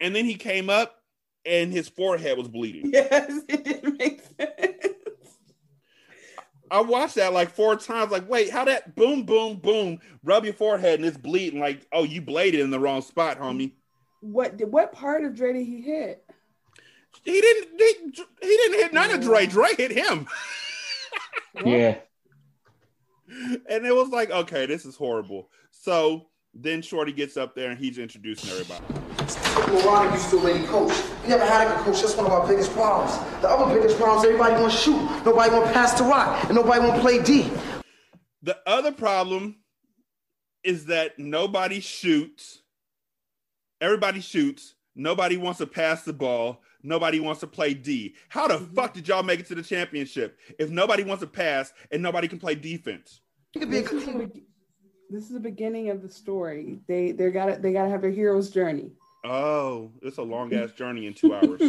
And 0.00 0.14
then 0.14 0.24
he 0.24 0.34
came 0.34 0.68
up 0.68 1.02
and 1.46 1.72
his 1.72 1.88
forehead 1.88 2.36
was 2.36 2.48
bleeding. 2.48 2.90
Yes, 2.92 3.40
it 3.48 3.64
didn't 3.64 3.98
make 3.98 4.20
sense. 4.38 5.36
I 6.70 6.80
watched 6.80 7.14
that 7.14 7.32
like 7.32 7.50
four 7.50 7.76
times. 7.76 8.10
Like, 8.10 8.28
wait, 8.28 8.50
how 8.50 8.64
that 8.64 8.96
boom, 8.96 9.22
boom, 9.22 9.56
boom, 9.58 10.00
rub 10.24 10.44
your 10.44 10.54
forehead 10.54 10.98
and 10.98 11.06
it's 11.06 11.16
bleeding? 11.16 11.60
Like, 11.60 11.86
oh, 11.92 12.02
you 12.02 12.20
bladed 12.20 12.60
in 12.60 12.70
the 12.70 12.80
wrong 12.80 13.02
spot, 13.02 13.38
homie. 13.38 13.72
What 14.20 14.60
what 14.68 14.92
part 14.92 15.24
of 15.24 15.36
Dre 15.36 15.52
did 15.52 15.64
he 15.66 15.80
hit? 15.82 16.24
He 17.24 17.40
didn't. 17.40 17.68
He, 17.78 17.94
he 18.42 18.56
didn't 18.56 18.80
hit 18.80 18.92
none 18.92 19.10
of 19.12 19.20
Dre. 19.20 19.46
Dre 19.46 19.68
hit 19.76 19.92
him, 19.92 20.26
Yeah. 21.64 21.98
and 23.28 23.86
it 23.86 23.94
was 23.94 24.08
like, 24.08 24.30
okay, 24.30 24.66
this 24.66 24.84
is 24.84 24.96
horrible. 24.96 25.48
So 25.70 26.26
then 26.54 26.82
Shorty 26.82 27.12
gets 27.12 27.36
up 27.36 27.54
there 27.54 27.70
and 27.70 27.78
he's 27.78 27.98
introducing 27.98 28.50
everybody. 28.50 29.15
Moronic 29.68 30.12
used 30.12 30.30
to 30.30 30.36
lady 30.36 30.64
coach. 30.66 30.92
We 31.22 31.28
never 31.28 31.44
had 31.44 31.66
a 31.66 31.74
good 31.74 31.84
coach. 31.84 32.02
That's 32.02 32.16
one 32.16 32.26
of 32.26 32.32
our 32.32 32.46
biggest 32.46 32.72
problems. 32.72 33.16
The 33.42 33.48
other 33.48 33.74
biggest 33.74 33.98
problem 33.98 34.18
is 34.20 34.24
everybody 34.24 34.60
want 34.60 34.72
to 34.72 34.78
shoot. 34.78 35.24
Nobody 35.24 35.50
want 35.50 35.66
to 35.66 35.72
pass 35.72 35.98
the 35.98 36.04
rock. 36.04 36.44
And 36.44 36.54
nobody 36.54 36.80
want 36.80 36.94
to 36.94 37.00
play 37.00 37.22
D. 37.22 37.50
The 38.42 38.58
other 38.66 38.92
problem 38.92 39.56
is 40.62 40.86
that 40.86 41.18
nobody 41.18 41.80
shoots. 41.80 42.62
Everybody 43.80 44.20
shoots. 44.20 44.74
Nobody 44.94 45.36
wants 45.36 45.58
to 45.58 45.66
pass 45.66 46.04
the 46.04 46.12
ball. 46.12 46.62
Nobody 46.82 47.20
wants 47.20 47.40
to 47.40 47.46
play 47.46 47.74
D. 47.74 48.14
How 48.28 48.48
the 48.48 48.54
mm-hmm. 48.54 48.74
fuck 48.74 48.94
did 48.94 49.08
y'all 49.08 49.22
make 49.22 49.40
it 49.40 49.46
to 49.46 49.54
the 49.54 49.62
championship 49.62 50.38
if 50.58 50.70
nobody 50.70 51.02
wants 51.02 51.22
to 51.22 51.26
pass 51.26 51.72
and 51.90 52.02
nobody 52.02 52.28
can 52.28 52.38
play 52.38 52.54
defense? 52.54 53.20
You 53.54 53.60
could 53.60 53.70
be 53.70 53.78
a 53.78 53.82
This 53.82 53.92
is, 53.92 54.06
the, 54.06 54.12
be- 54.12 54.46
this 55.10 55.24
is 55.24 55.30
the 55.30 55.40
beginning 55.40 55.90
of 55.90 56.02
the 56.02 56.08
story. 56.08 56.78
They 56.86 57.12
they 57.12 57.30
got 57.30 57.46
to 57.46 57.56
they 57.56 57.72
got 57.72 57.84
to 57.84 57.90
have 57.90 58.02
their 58.02 58.10
hero's 58.10 58.50
journey. 58.50 58.92
Oh, 59.28 59.90
it's 60.02 60.18
a 60.18 60.22
long 60.22 60.54
ass 60.54 60.70
journey 60.70 61.06
in 61.06 61.14
two 61.14 61.34
hours. 61.34 61.60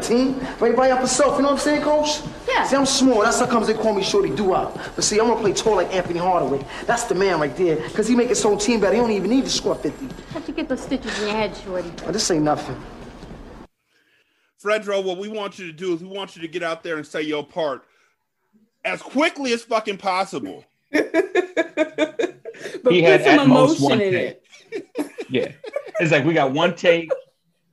team. 0.00 0.34
But 0.34 0.62
everybody 0.62 0.90
up 0.90 0.98
herself, 0.98 1.36
you 1.36 1.42
know 1.42 1.50
what 1.50 1.54
I'm 1.54 1.60
saying, 1.60 1.82
coach? 1.82 2.20
Yeah. 2.48 2.64
See, 2.64 2.74
I'm 2.74 2.86
small. 2.86 3.22
That's 3.22 3.38
how 3.38 3.46
comes 3.46 3.68
they 3.68 3.74
call 3.74 3.94
me 3.94 4.02
Shorty 4.02 4.30
Doo-Wop. 4.34 4.76
But 4.96 5.04
see, 5.04 5.20
I'm 5.20 5.28
gonna 5.28 5.40
play 5.40 5.52
tall 5.52 5.76
like 5.76 5.94
Anthony 5.94 6.18
Hardaway. 6.18 6.64
That's 6.86 7.04
the 7.04 7.14
man 7.14 7.38
right 7.38 7.56
there. 7.56 7.76
Because 7.76 8.08
he 8.08 8.16
make 8.16 8.28
his 8.28 8.42
whole 8.42 8.56
team 8.56 8.80
better. 8.80 8.94
He 8.94 9.00
don't 9.00 9.12
even 9.12 9.30
need 9.30 9.44
to 9.44 9.50
score 9.50 9.76
50. 9.76 10.08
How'd 10.32 10.48
you 10.48 10.54
get 10.54 10.68
those 10.68 10.82
stitches 10.82 11.16
in 11.20 11.28
your 11.28 11.36
head, 11.36 11.56
Shorty? 11.56 11.90
But 12.04 12.14
this 12.14 12.28
ain't 12.32 12.42
nothing. 12.42 12.76
Fredro, 14.62 15.04
what 15.04 15.18
we 15.18 15.28
want 15.28 15.58
you 15.58 15.66
to 15.66 15.72
do 15.72 15.94
is 15.94 16.02
we 16.02 16.08
want 16.08 16.34
you 16.34 16.42
to 16.42 16.48
get 16.48 16.64
out 16.64 16.82
there 16.82 16.96
and 16.96 17.06
say 17.06 17.22
your 17.22 17.44
part 17.44 17.84
as 18.84 19.00
quickly 19.00 19.52
as 19.52 19.62
fucking 19.62 19.98
possible. 19.98 20.64
But 20.90 21.04
He 22.90 23.02
put 23.02 23.10
had 23.10 23.24
some 23.24 23.50
emotion 23.50 24.00
in 24.00 24.14
it. 24.14 24.44
Yeah. 25.28 25.52
It's 26.00 26.12
like 26.12 26.24
we 26.24 26.34
got 26.34 26.52
one 26.52 26.74
take. 26.74 27.10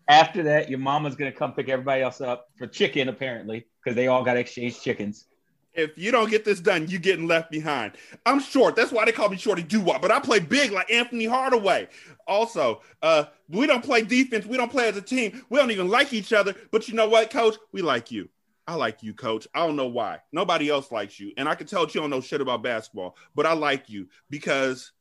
After 0.07 0.43
that, 0.43 0.69
your 0.69 0.79
mama's 0.79 1.15
gonna 1.15 1.31
come 1.31 1.53
pick 1.53 1.69
everybody 1.69 2.01
else 2.01 2.19
up 2.19 2.49
for 2.57 2.67
chicken, 2.67 3.09
apparently, 3.09 3.67
because 3.83 3.95
they 3.95 4.07
all 4.07 4.23
got 4.23 4.37
exchanged 4.37 4.81
chickens. 4.81 5.25
If 5.73 5.97
you 5.97 6.11
don't 6.11 6.29
get 6.29 6.43
this 6.43 6.59
done, 6.59 6.87
you 6.87 6.97
getting 6.97 7.27
left 7.27 7.51
behind. 7.51 7.93
I'm 8.25 8.39
short. 8.39 8.75
That's 8.75 8.91
why 8.91 9.05
they 9.05 9.11
call 9.11 9.29
me 9.29 9.37
Shorty 9.37 9.61
Doo 9.61 9.79
Wop. 9.81 10.01
But 10.01 10.11
I 10.11 10.19
play 10.19 10.39
big 10.39 10.71
like 10.71 10.91
Anthony 10.91 11.25
Hardaway. 11.25 11.87
Also, 12.27 12.81
uh, 13.03 13.25
we 13.47 13.67
don't 13.67 13.83
play 13.83 14.01
defense. 14.01 14.45
We 14.45 14.57
don't 14.57 14.71
play 14.71 14.89
as 14.89 14.97
a 14.97 15.01
team. 15.01 15.43
We 15.49 15.59
don't 15.59 15.71
even 15.71 15.87
like 15.87 16.11
each 16.11 16.33
other. 16.33 16.55
But 16.71 16.87
you 16.87 16.95
know 16.95 17.07
what, 17.07 17.29
Coach? 17.29 17.55
We 17.71 17.83
like 17.83 18.11
you. 18.11 18.29
I 18.67 18.75
like 18.75 19.01
you, 19.01 19.13
Coach. 19.13 19.47
I 19.53 19.65
don't 19.65 19.75
know 19.75 19.87
why. 19.87 20.19
Nobody 20.31 20.69
else 20.69 20.91
likes 20.91 21.19
you, 21.19 21.33
and 21.37 21.49
I 21.49 21.55
can 21.55 21.65
tell 21.65 21.87
you 21.87 22.01
don't 22.01 22.11
know 22.11 22.21
shit 22.21 22.41
about 22.41 22.61
basketball. 22.61 23.15
But 23.35 23.45
I 23.45 23.53
like 23.53 23.89
you 23.89 24.07
because 24.29 24.91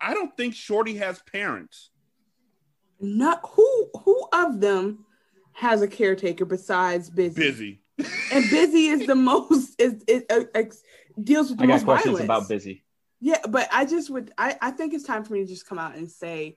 I 0.00 0.14
don't 0.14 0.36
think 0.36 0.54
Shorty 0.54 0.96
has 0.96 1.20
parents. 1.22 1.90
Not 3.00 3.40
who 3.54 3.90
who 4.04 4.28
of 4.32 4.60
them 4.60 5.04
has 5.52 5.82
a 5.82 5.88
caretaker 5.88 6.44
besides 6.44 7.10
Busy? 7.10 7.40
Busy. 7.40 7.80
And 8.32 8.48
Busy 8.50 8.86
is 8.88 9.06
the 9.06 9.14
most 9.14 9.80
is 9.80 10.02
it 10.06 10.26
uh, 10.30 10.44
ex, 10.54 10.82
deals 11.22 11.50
with 11.50 11.58
the 11.58 11.64
I 11.64 11.66
got 11.66 11.72
most 11.74 11.84
questions 11.84 12.18
violence. 12.18 12.24
about 12.24 12.48
busy. 12.48 12.84
Yeah, 13.20 13.38
but 13.48 13.68
I 13.72 13.84
just 13.84 14.10
would 14.10 14.32
I, 14.38 14.56
I 14.60 14.70
think 14.70 14.94
it's 14.94 15.04
time 15.04 15.24
for 15.24 15.34
me 15.34 15.40
to 15.40 15.46
just 15.46 15.66
come 15.66 15.78
out 15.78 15.96
and 15.96 16.10
say 16.10 16.56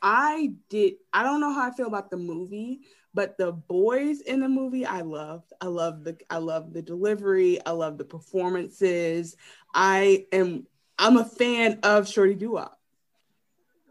I 0.00 0.52
did 0.68 0.94
I 1.12 1.22
don't 1.22 1.40
know 1.40 1.52
how 1.52 1.68
I 1.68 1.70
feel 1.70 1.86
about 1.86 2.10
the 2.10 2.16
movie, 2.16 2.80
but 3.14 3.38
the 3.38 3.52
boys 3.52 4.20
in 4.20 4.40
the 4.40 4.48
movie 4.48 4.84
I 4.84 5.00
loved. 5.00 5.52
I 5.60 5.66
love 5.66 6.04
the 6.04 6.16
I 6.28 6.38
love 6.38 6.72
the 6.72 6.82
delivery, 6.82 7.58
I 7.64 7.70
love 7.70 7.98
the 7.98 8.04
performances. 8.04 9.36
I 9.74 10.26
am 10.32 10.66
I'm 10.98 11.16
a 11.16 11.24
fan 11.24 11.80
of 11.82 12.08
Shorty 12.08 12.34
Doo-Wop. 12.34 12.78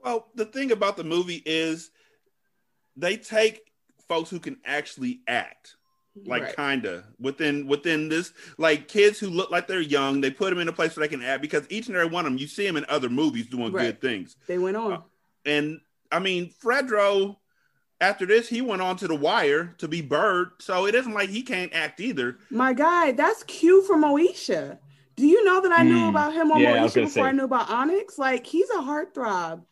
Well, 0.03 0.27
the 0.35 0.45
thing 0.45 0.71
about 0.71 0.97
the 0.97 1.03
movie 1.03 1.41
is 1.45 1.91
they 2.95 3.17
take 3.17 3.71
folks 4.07 4.29
who 4.29 4.39
can 4.39 4.57
actually 4.65 5.21
act. 5.27 5.75
Like 6.25 6.43
Right. 6.43 6.55
kinda 6.55 7.05
within 7.19 7.67
within 7.67 8.09
this 8.09 8.33
like 8.57 8.89
kids 8.89 9.17
who 9.17 9.27
look 9.29 9.49
like 9.49 9.67
they're 9.67 9.79
young, 9.79 10.19
they 10.19 10.29
put 10.29 10.49
them 10.49 10.59
in 10.59 10.67
a 10.67 10.73
place 10.73 10.95
where 10.95 11.07
they 11.07 11.09
can 11.09 11.23
act 11.23 11.41
because 11.41 11.65
each 11.69 11.87
and 11.87 11.95
every 11.95 12.09
one 12.09 12.25
of 12.25 12.31
them 12.33 12.37
you 12.37 12.47
see 12.47 12.65
them 12.67 12.75
in 12.75 12.85
other 12.89 13.09
movies 13.09 13.47
doing 13.47 13.71
Right. 13.71 13.85
good 13.85 14.01
things. 14.01 14.35
They 14.45 14.57
went 14.57 14.75
on. 14.75 15.03
And 15.45 15.79
I 16.11 16.19
mean, 16.19 16.53
Fredro, 16.61 17.37
after 18.01 18.25
this, 18.25 18.49
he 18.49 18.61
went 18.61 18.81
on 18.81 18.97
to 18.97 19.07
the 19.07 19.15
wire 19.15 19.73
to 19.77 19.87
be 19.87 20.01
Bird, 20.01 20.51
so 20.59 20.85
it 20.85 20.95
isn't 20.95 21.13
like 21.13 21.29
he 21.29 21.43
can't 21.43 21.73
act 21.73 22.01
either. 22.01 22.37
My 22.49 22.73
guy, 22.73 23.13
that's 23.13 23.43
Q 23.43 23.82
from 23.84 24.03
Moesha. 24.03 24.80
Do 25.15 25.26
you 25.26 25.43
know 25.45 25.61
that 25.61 25.71
I 25.71 25.84
knew 25.84 25.97
Mm. 25.99 26.09
about 26.09 26.34
him 26.34 26.51
on 26.51 26.59
Yeah, 26.59 26.71
I 26.73 26.84
was 26.84 26.91
Moesha 26.91 26.95
gonna 26.95 27.07
before 27.07 27.28
I 27.28 27.32
knew 27.32 27.43
about 27.45 27.69
Onyx? 27.69 28.17
Like 28.17 28.45
he's 28.45 28.69
a 28.69 28.82
heartthrob. 28.82 29.65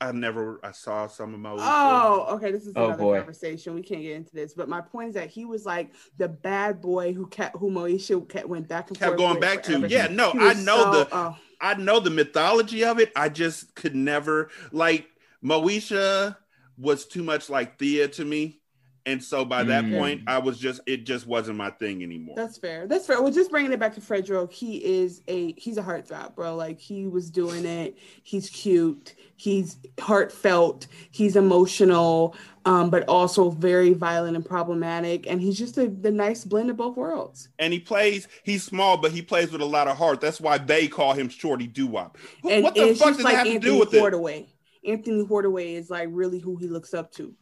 I 0.00 0.12
never 0.12 0.60
I 0.62 0.72
saw 0.72 1.06
some 1.06 1.32
of 1.34 1.40
my 1.40 1.56
Oh, 1.58 2.26
okay. 2.36 2.50
This 2.52 2.66
is 2.66 2.72
Oh, 2.76 2.86
another 2.86 3.02
boy. 3.02 3.18
conversation. 3.18 3.74
We 3.74 3.82
can't 3.82 4.02
get 4.02 4.12
into 4.16 4.32
this, 4.34 4.52
but 4.54 4.68
my 4.68 4.80
point 4.80 5.08
is 5.10 5.14
that 5.14 5.30
he 5.30 5.44
was 5.44 5.64
like 5.64 5.92
the 6.18 6.28
bad 6.28 6.80
boy 6.80 7.12
who 7.12 7.26
kept 7.26 7.56
who 7.56 7.70
Moesha 7.70 8.28
kept 8.28 8.48
went 8.48 8.68
back 8.68 8.88
and 8.88 8.98
kept 8.98 9.08
forth 9.10 9.18
going 9.18 9.34
with 9.34 9.40
back 9.40 9.62
to. 9.64 9.86
Yeah, 9.88 10.08
no, 10.08 10.32
I 10.34 10.54
know 10.54 10.78
so- 10.78 10.90
the 10.92 11.08
oh. 11.12 11.36
I 11.60 11.74
know 11.74 12.00
the 12.00 12.10
mythology 12.10 12.84
of 12.84 12.98
it. 13.00 13.10
I 13.16 13.30
just 13.30 13.74
could 13.74 13.94
never 13.94 14.50
like 14.72 15.06
Moesha 15.42 16.36
was 16.78 17.06
too 17.06 17.22
much 17.22 17.48
like 17.48 17.78
Thea 17.78 18.08
to 18.08 18.24
me. 18.24 18.60
And 19.06 19.22
so 19.22 19.44
by 19.44 19.62
that 19.62 19.84
Mm. 19.84 19.96
point, 19.96 20.22
I 20.26 20.38
was 20.38 20.58
just 20.58 20.80
it 20.84 21.04
just 21.06 21.28
wasn't 21.28 21.56
my 21.56 21.70
thing 21.70 22.02
anymore. 22.02 22.34
That's 22.36 22.58
fair. 22.58 22.88
That's 22.88 23.06
fair. 23.06 23.22
Well, 23.22 23.32
just 23.32 23.52
bringing 23.52 23.72
it 23.72 23.78
back 23.78 23.94
to 23.94 24.00
Fredro, 24.00 24.50
he 24.52 24.84
is 24.84 25.22
a 25.28 25.52
he's 25.56 25.78
a 25.78 25.82
heartthrob, 25.82 26.34
bro. 26.34 26.56
Like 26.56 26.80
he 26.80 27.06
was 27.06 27.30
doing 27.30 27.64
it. 27.64 27.96
He's 28.24 28.50
cute. 28.50 29.14
He's 29.36 29.76
heartfelt. 30.00 30.88
He's 31.12 31.36
emotional, 31.36 32.34
um, 32.64 32.90
but 32.90 33.06
also 33.08 33.50
very 33.50 33.92
violent 33.92 34.34
and 34.34 34.44
problematic. 34.44 35.26
And 35.30 35.40
he's 35.40 35.56
just 35.56 35.78
a, 35.78 35.86
the 35.88 36.10
nice 36.10 36.44
blend 36.44 36.70
of 36.70 36.76
both 36.76 36.96
worlds. 36.96 37.48
and 37.60 37.72
he 37.72 37.78
plays. 37.78 38.26
He's 38.42 38.64
small, 38.64 38.96
but 38.96 39.12
he 39.12 39.22
plays 39.22 39.52
with 39.52 39.60
a 39.60 39.66
lot 39.66 39.86
of 39.86 39.96
heart. 39.96 40.20
That's 40.20 40.40
why 40.40 40.58
they 40.58 40.88
call 40.88 41.12
him 41.12 41.28
Shorty 41.28 41.68
Doo 41.68 41.86
Wop. 41.86 42.18
And 42.48 42.64
What 42.64 42.74
the 42.74 42.88
it's 42.88 42.98
fuck 42.98 43.14
does 43.14 43.22
like 43.24 43.34
that 43.34 43.38
have 43.38 43.46
to 43.46 43.52
Anthony 43.54 43.72
do 43.72 43.78
with 43.78 43.94
it? 43.94 44.00
Hardaway. 44.00 44.48
Anthony 44.84 45.24
Hardaway 45.24 45.74
is 45.74 45.90
like 45.90 46.08
really 46.10 46.40
who 46.40 46.56
he 46.56 46.66
looks 46.66 46.92
up 46.94 47.12
to, 47.12 47.32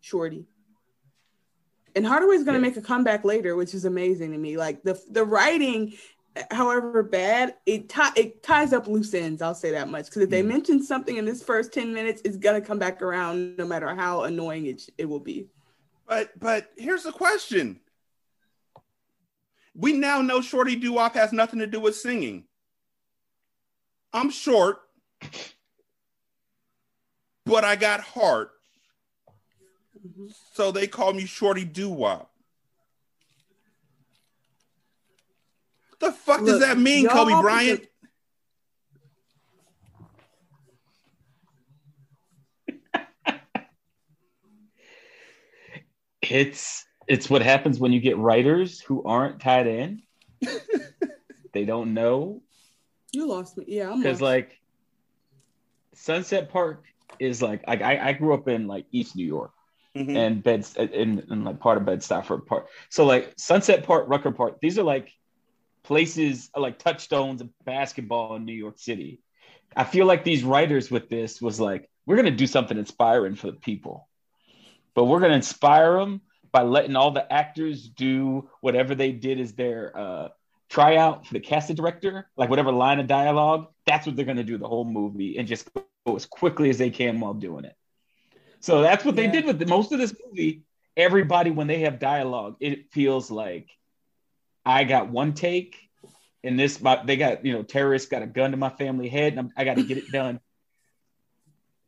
Shorty. 0.00 0.46
And 1.94 2.06
Hardaway's 2.06 2.44
gonna 2.44 2.58
make 2.58 2.76
a 2.76 2.82
comeback 2.82 3.24
later, 3.24 3.54
which 3.56 3.74
is 3.74 3.84
amazing 3.84 4.32
to 4.32 4.38
me. 4.38 4.56
Like 4.56 4.82
the 4.82 5.00
the 5.10 5.24
writing, 5.24 5.94
however 6.50 7.02
bad, 7.02 7.56
it 7.66 7.92
it 8.16 8.42
ties 8.42 8.72
up 8.72 8.86
loose 8.86 9.12
ends. 9.12 9.42
I'll 9.42 9.54
say 9.54 9.72
that 9.72 9.88
much 9.88 10.06
because 10.06 10.22
if 10.22 10.28
Mm. 10.28 10.32
they 10.32 10.42
mention 10.42 10.82
something 10.82 11.16
in 11.16 11.24
this 11.24 11.42
first 11.42 11.72
ten 11.72 11.92
minutes, 11.92 12.22
it's 12.24 12.38
gonna 12.38 12.60
come 12.62 12.78
back 12.78 13.02
around, 13.02 13.58
no 13.58 13.66
matter 13.66 13.94
how 13.94 14.22
annoying 14.22 14.66
it 14.66 14.88
it 14.96 15.04
will 15.04 15.20
be. 15.20 15.48
But 16.06 16.38
but 16.38 16.70
here's 16.76 17.02
the 17.02 17.12
question. 17.12 17.78
We 19.74 19.92
now 19.94 20.20
know 20.22 20.40
Shorty 20.40 20.76
Doo 20.76 20.96
has 20.98 21.32
nothing 21.32 21.58
to 21.58 21.66
do 21.66 21.80
with 21.80 21.96
singing. 21.96 22.44
I'm 24.12 24.30
short, 24.30 24.80
but 27.46 27.64
I 27.64 27.76
got 27.76 28.00
heart. 28.00 28.51
Mm-hmm. 30.06 30.26
So 30.52 30.72
they 30.72 30.86
call 30.86 31.12
me 31.12 31.26
Shorty 31.26 31.64
Doo 31.64 31.90
Wop. 31.90 32.30
The 36.00 36.10
fuck 36.10 36.44
does 36.44 36.60
that 36.60 36.78
mean, 36.78 37.04
y'all 37.04 37.12
Kobe 37.12 37.40
Bryant? 37.40 37.86
It's 46.22 46.84
it's 47.06 47.28
what 47.28 47.42
happens 47.42 47.78
when 47.78 47.92
you 47.92 48.00
get 48.00 48.16
writers 48.16 48.80
who 48.80 49.04
aren't 49.04 49.40
tied 49.40 49.66
in. 49.66 50.02
they 51.52 51.64
don't 51.64 51.94
know 51.94 52.42
You 53.12 53.28
lost 53.28 53.56
me. 53.56 53.64
Yeah, 53.68 53.94
because 53.96 54.20
like 54.20 54.60
Sunset 55.94 56.48
Park 56.50 56.84
is 57.20 57.42
like 57.42 57.62
I 57.68 57.76
I 57.76 58.08
I 58.08 58.12
grew 58.12 58.34
up 58.34 58.48
in 58.48 58.66
like 58.66 58.86
East 58.90 59.14
New 59.14 59.26
York 59.26 59.52
Mhm. 59.96 60.16
and 60.16 60.42
Beds 60.42 60.74
in 60.76 61.44
like 61.44 61.60
part 61.60 61.76
of 61.76 61.84
Bed 61.84 62.02
Stafford 62.02 62.46
Park. 62.46 62.68
So 62.88 63.04
like 63.04 63.34
Sunset 63.36 63.84
Park, 63.84 64.06
Rucker 64.08 64.32
Park, 64.32 64.58
these 64.60 64.78
are 64.78 64.82
like 64.82 65.12
places 65.82 66.50
like 66.56 66.78
touchstones 66.78 67.40
of 67.42 67.50
basketball 67.64 68.36
in 68.36 68.44
New 68.44 68.54
York 68.54 68.78
City. 68.78 69.20
I 69.76 69.84
feel 69.84 70.06
like 70.06 70.24
these 70.24 70.44
writers 70.44 70.90
with 70.90 71.08
this 71.08 71.42
was 71.42 71.60
like, 71.60 71.90
we're 72.06 72.16
gonna 72.16 72.30
do 72.30 72.46
something 72.46 72.78
inspiring 72.78 73.36
for 73.36 73.48
the 73.48 73.56
people, 73.58 74.08
but 74.94 75.04
we're 75.04 75.20
gonna 75.20 75.34
inspire 75.34 75.98
them 75.98 76.22
by 76.52 76.62
letting 76.62 76.96
all 76.96 77.10
the 77.10 77.30
actors 77.32 77.88
do 77.88 78.48
whatever 78.60 78.94
they 78.94 79.12
did 79.12 79.40
as 79.40 79.54
their 79.54 79.96
uh, 79.96 80.28
tryout 80.68 81.26
for 81.26 81.34
the 81.34 81.40
casting 81.40 81.76
director, 81.76 82.28
like 82.36 82.50
whatever 82.50 82.72
line 82.72 82.98
of 83.00 83.06
dialogue. 83.06 83.66
That's 83.86 84.06
what 84.06 84.16
they're 84.16 84.24
gonna 84.24 84.42
do 84.42 84.58
the 84.58 84.68
whole 84.68 84.84
movie 84.84 85.38
and 85.38 85.46
just 85.48 85.68
go 85.74 86.16
as 86.16 86.26
quickly 86.26 86.70
as 86.70 86.78
they 86.78 86.90
can 86.90 87.20
while 87.20 87.34
doing 87.34 87.64
it. 87.64 87.76
So 88.62 88.80
that's 88.80 89.04
what 89.04 89.16
they 89.16 89.26
did 89.26 89.44
with 89.44 89.58
the, 89.58 89.66
most 89.66 89.90
of 89.90 89.98
this 89.98 90.14
movie. 90.24 90.62
Everybody, 90.96 91.50
when 91.50 91.66
they 91.66 91.80
have 91.80 91.98
dialogue, 91.98 92.56
it 92.60 92.92
feels 92.92 93.28
like 93.28 93.68
I 94.64 94.84
got 94.84 95.08
one 95.08 95.34
take, 95.34 95.76
and 96.44 96.58
this 96.58 96.80
my, 96.80 97.02
they 97.04 97.16
got 97.16 97.44
you 97.44 97.54
know 97.54 97.64
terrorists 97.64 98.08
got 98.08 98.22
a 98.22 98.26
gun 98.26 98.52
to 98.52 98.56
my 98.56 98.70
family 98.70 99.08
head, 99.08 99.32
and 99.32 99.40
I'm, 99.40 99.52
I 99.56 99.64
got 99.64 99.76
to 99.76 99.82
get 99.82 99.98
it 99.98 100.12
done. 100.12 100.38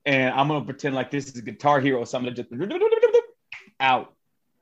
And 0.04 0.34
I'm 0.34 0.48
gonna 0.48 0.64
pretend 0.64 0.96
like 0.96 1.12
this 1.12 1.28
is 1.28 1.36
a 1.36 1.42
Guitar 1.42 1.80
Hero, 1.80 2.04
so 2.04 2.18
I'm 2.18 2.24
gonna 2.24 2.34
just 2.34 2.50
out, 3.78 4.12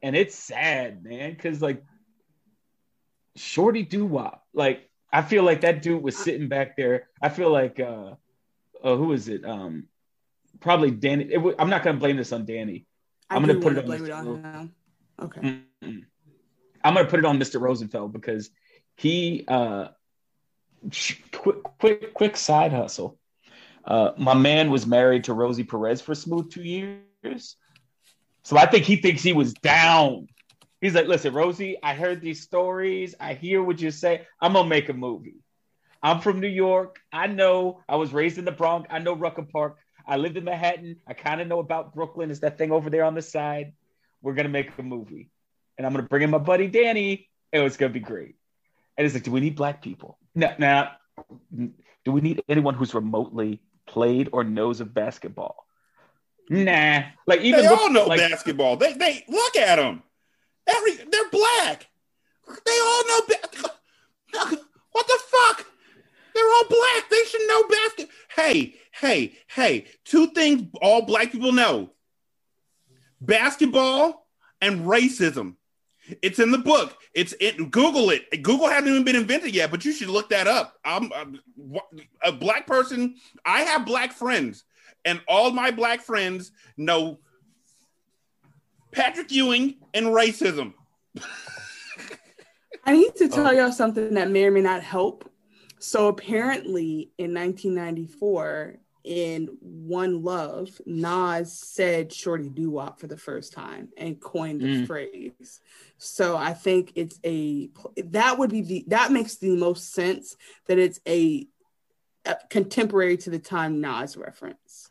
and 0.03 0.15
it's 0.15 0.35
sad, 0.35 1.03
man, 1.03 1.33
because 1.33 1.63
like 1.63 1.83
Shorty 3.37 3.85
Doo 3.85 4.05
Wop, 4.05 4.45
like 4.53 4.91
I 5.11 5.23
feel 5.23 5.45
like 5.45 5.63
that 5.63 5.81
dude 5.83 6.03
was 6.03 6.17
sitting 6.17 6.49
back 6.49 6.77
there. 6.77 7.09
I 7.23 7.31
feel 7.31 7.51
like 7.51 7.81
uh, 7.81 8.15
uh 8.85 8.97
who 8.97 9.13
is 9.13 9.29
it? 9.29 9.45
Um, 9.47 9.89
probably 10.63 10.91
Danny. 10.91 11.37
Wa- 11.37 11.55
I'm 11.59 11.69
not 11.69 11.83
gonna 11.83 11.99
blame 11.99 12.17
this 12.17 12.33
on 12.33 12.45
Danny. 12.45 12.87
I 13.29 13.37
I'm 13.37 13.43
gonna 13.43 13.61
put 13.61 13.73
it 13.73 13.79
on 13.79 13.85
blame 13.85 14.05
it 14.05 14.11
on 14.11 14.27
him. 14.27 14.75
Okay. 15.21 15.41
Mm-mm. 15.41 16.03
I'm 16.85 16.95
gonna 16.95 17.09
put 17.09 17.19
it 17.19 17.25
on 17.25 17.39
Mr. 17.39 17.61
Rosenfeld 17.61 18.13
because 18.13 18.51
he 18.97 19.45
uh 19.49 19.89
quick 21.33 21.63
quick 21.79 22.15
quick 22.15 22.37
side 22.37 22.73
hustle. 22.73 23.19
Uh, 23.85 24.13
my 24.17 24.35
man 24.35 24.71
was 24.71 24.87
married 24.87 25.25
to 25.25 25.35
Rosie 25.35 25.65
Perez 25.65 26.01
for 26.01 26.13
a 26.13 26.17
smooth 26.17 26.51
two 26.53 26.63
years, 26.63 27.57
so 28.45 28.57
I 28.57 28.67
think 28.67 28.85
he 28.85 28.97
thinks 28.97 29.23
he 29.23 29.33
was 29.33 29.55
down. 29.55 30.29
He's 30.81 30.95
like, 30.95 31.07
listen, 31.07 31.33
Rosie, 31.35 31.79
I 31.83 31.95
heard 31.95 32.21
these 32.21 32.43
stories. 32.43 33.15
I 33.19 33.35
hear 33.35 33.63
what 33.63 33.81
you 33.81 33.91
say. 33.91 34.27
I'm 34.41 34.53
gonna 34.53 34.69
make 34.69 34.89
a 34.89 34.93
movie. 34.93 35.37
I'm 36.03 36.21
from 36.21 36.41
New 36.41 36.49
York. 36.49 37.01
I 37.13 37.29
know. 37.29 37.81
I 37.89 37.97
was 37.97 38.13
raised 38.13 38.39
in 38.39 38.45
the 38.45 38.53
Bronx. 38.53 38.89
I 38.91 38.99
know 38.99 39.15
Rucker 39.15 39.47
Park. 39.53 39.79
I 40.07 40.17
lived 40.17 40.37
in 40.37 40.45
Manhattan. 40.45 40.97
I 41.07 41.15
kind 41.15 41.41
of 41.41 41.49
know 41.49 41.59
about 41.59 41.95
Brooklyn. 41.95 42.31
It's 42.31 42.41
that 42.41 42.59
thing 42.59 42.73
over 42.73 42.91
there 42.91 43.05
on 43.05 43.15
the 43.15 43.23
side. 43.23 43.73
We're 44.21 44.35
gonna 44.35 44.49
make 44.49 44.71
a 44.79 44.83
movie, 44.83 45.31
and 45.77 45.87
I'm 45.87 45.93
gonna 45.93 46.09
bring 46.09 46.23
in 46.23 46.31
my 46.31 46.39
buddy 46.39 46.69
Danny, 46.69 47.29
and 47.53 47.63
it's 47.65 47.77
gonna 47.77 47.93
be 47.93 48.01
great. 48.01 48.37
And 48.97 49.05
it's 49.07 49.15
like, 49.15 49.25
do 49.25 49.31
we 49.31 49.41
need 49.41 49.57
black 49.57 49.83
people? 49.83 50.19
Now, 50.35 50.55
now 50.59 50.93
do 52.05 52.13
we 52.13 52.21
need 52.21 52.43
anyone 52.49 52.75
who's 52.75 52.95
remotely 52.95 53.61
played 53.87 54.29
or 54.33 54.45
knows 54.45 54.81
of 54.81 54.95
basketball? 54.95 55.67
Nah. 56.49 57.03
Like 57.27 57.41
even 57.41 57.63
they 57.63 57.69
look- 57.69 57.81
all 57.81 57.91
know 57.91 58.07
like, 58.07 58.21
basketball. 58.21 58.77
They 58.77 58.93
they 58.93 59.25
look 59.29 59.57
at 59.57 59.77
them. 59.77 60.03
Every 60.67 60.95
they're 60.95 61.31
black. 61.31 61.89
They 62.65 62.79
all 62.81 63.09
know. 63.09 63.21
Ba- 63.29 63.71
what 64.93 65.07
the 65.07 65.19
fuck? 65.31 65.67
They're 66.35 66.45
all 66.51 66.65
black. 66.69 67.11
They 67.11 67.25
should 67.25 67.49
know 67.49 67.65
basket. 67.69 68.09
Hey, 68.35 68.75
hey, 68.93 69.33
hey! 69.49 69.87
Two 70.05 70.29
things 70.29 70.63
all 70.81 71.03
black 71.03 71.33
people 71.33 71.53
know: 71.53 71.91
basketball 73.21 74.27
and 74.61 74.87
racism. 74.87 75.57
It's 76.21 76.39
in 76.41 76.51
the 76.51 76.59
book. 76.59 76.97
It's 77.15 77.33
it. 77.41 77.57
Google 77.71 78.11
it. 78.11 78.43
Google 78.43 78.69
hasn't 78.69 78.89
even 78.89 79.05
been 79.05 79.17
invented 79.17 79.55
yet, 79.55 79.71
but 79.71 79.85
you 79.85 79.93
should 79.93 80.09
look 80.09 80.31
that 80.31 80.47
up. 80.49 80.75
I'm, 80.85 81.13
I'm 81.13 81.39
a 82.25 82.33
black 82.33 82.67
person. 82.67 83.15
I 83.45 83.63
have 83.63 83.87
black 83.87 84.13
friends, 84.13 84.65
and 85.05 85.21
all 85.29 85.53
my 85.53 85.71
black 85.71 86.01
friends 86.01 86.51
know 86.77 87.21
Patrick 88.91 89.31
Ewing 89.31 89.77
and 89.95 90.07
racism. 90.07 90.75
I 92.85 92.93
need 92.97 93.15
to 93.17 93.29
tell 93.29 93.47
Oh. 93.47 93.51
y'all 93.53 93.71
something 93.73 94.15
that 94.15 94.29
may 94.31 94.45
or 94.45 94.51
may 94.51 94.61
not 94.61 94.83
help. 94.83 95.31
So 95.83 96.07
apparently, 96.07 97.11
in 97.19 97.35
1994, 97.35 98.77
in 99.03 99.49
One 99.61 100.23
Love, 100.23 100.81
Nas 100.87 101.53
said 101.53 102.13
"Shorty 102.13 102.49
Doo 102.49 102.71
Wop" 102.71 103.01
for 103.01 103.09
the 103.09 103.17
first 103.17 103.53
time 103.53 103.89
and 103.97 104.21
coined 104.21 104.61
the 104.61 104.69
Mm. 104.69 104.87
phrase. 104.87 105.61
So 105.99 106.37
I 106.37 106.55
think 106.55 106.93
it's 106.95 107.19
a 107.25 107.69
that 107.97 108.39
would 108.39 108.51
be 108.51 108.61
the 108.61 108.85
that 108.89 109.11
makes 109.11 109.39
the 109.39 109.57
most 109.57 109.93
sense 109.93 110.37
that 110.67 110.79
it's 110.79 111.01
a, 111.09 111.49
a 112.27 112.37
contemporary 112.49 113.17
to 113.17 113.31
the 113.31 113.41
time 113.41 113.81
Nas 113.81 114.17
reference. 114.17 114.89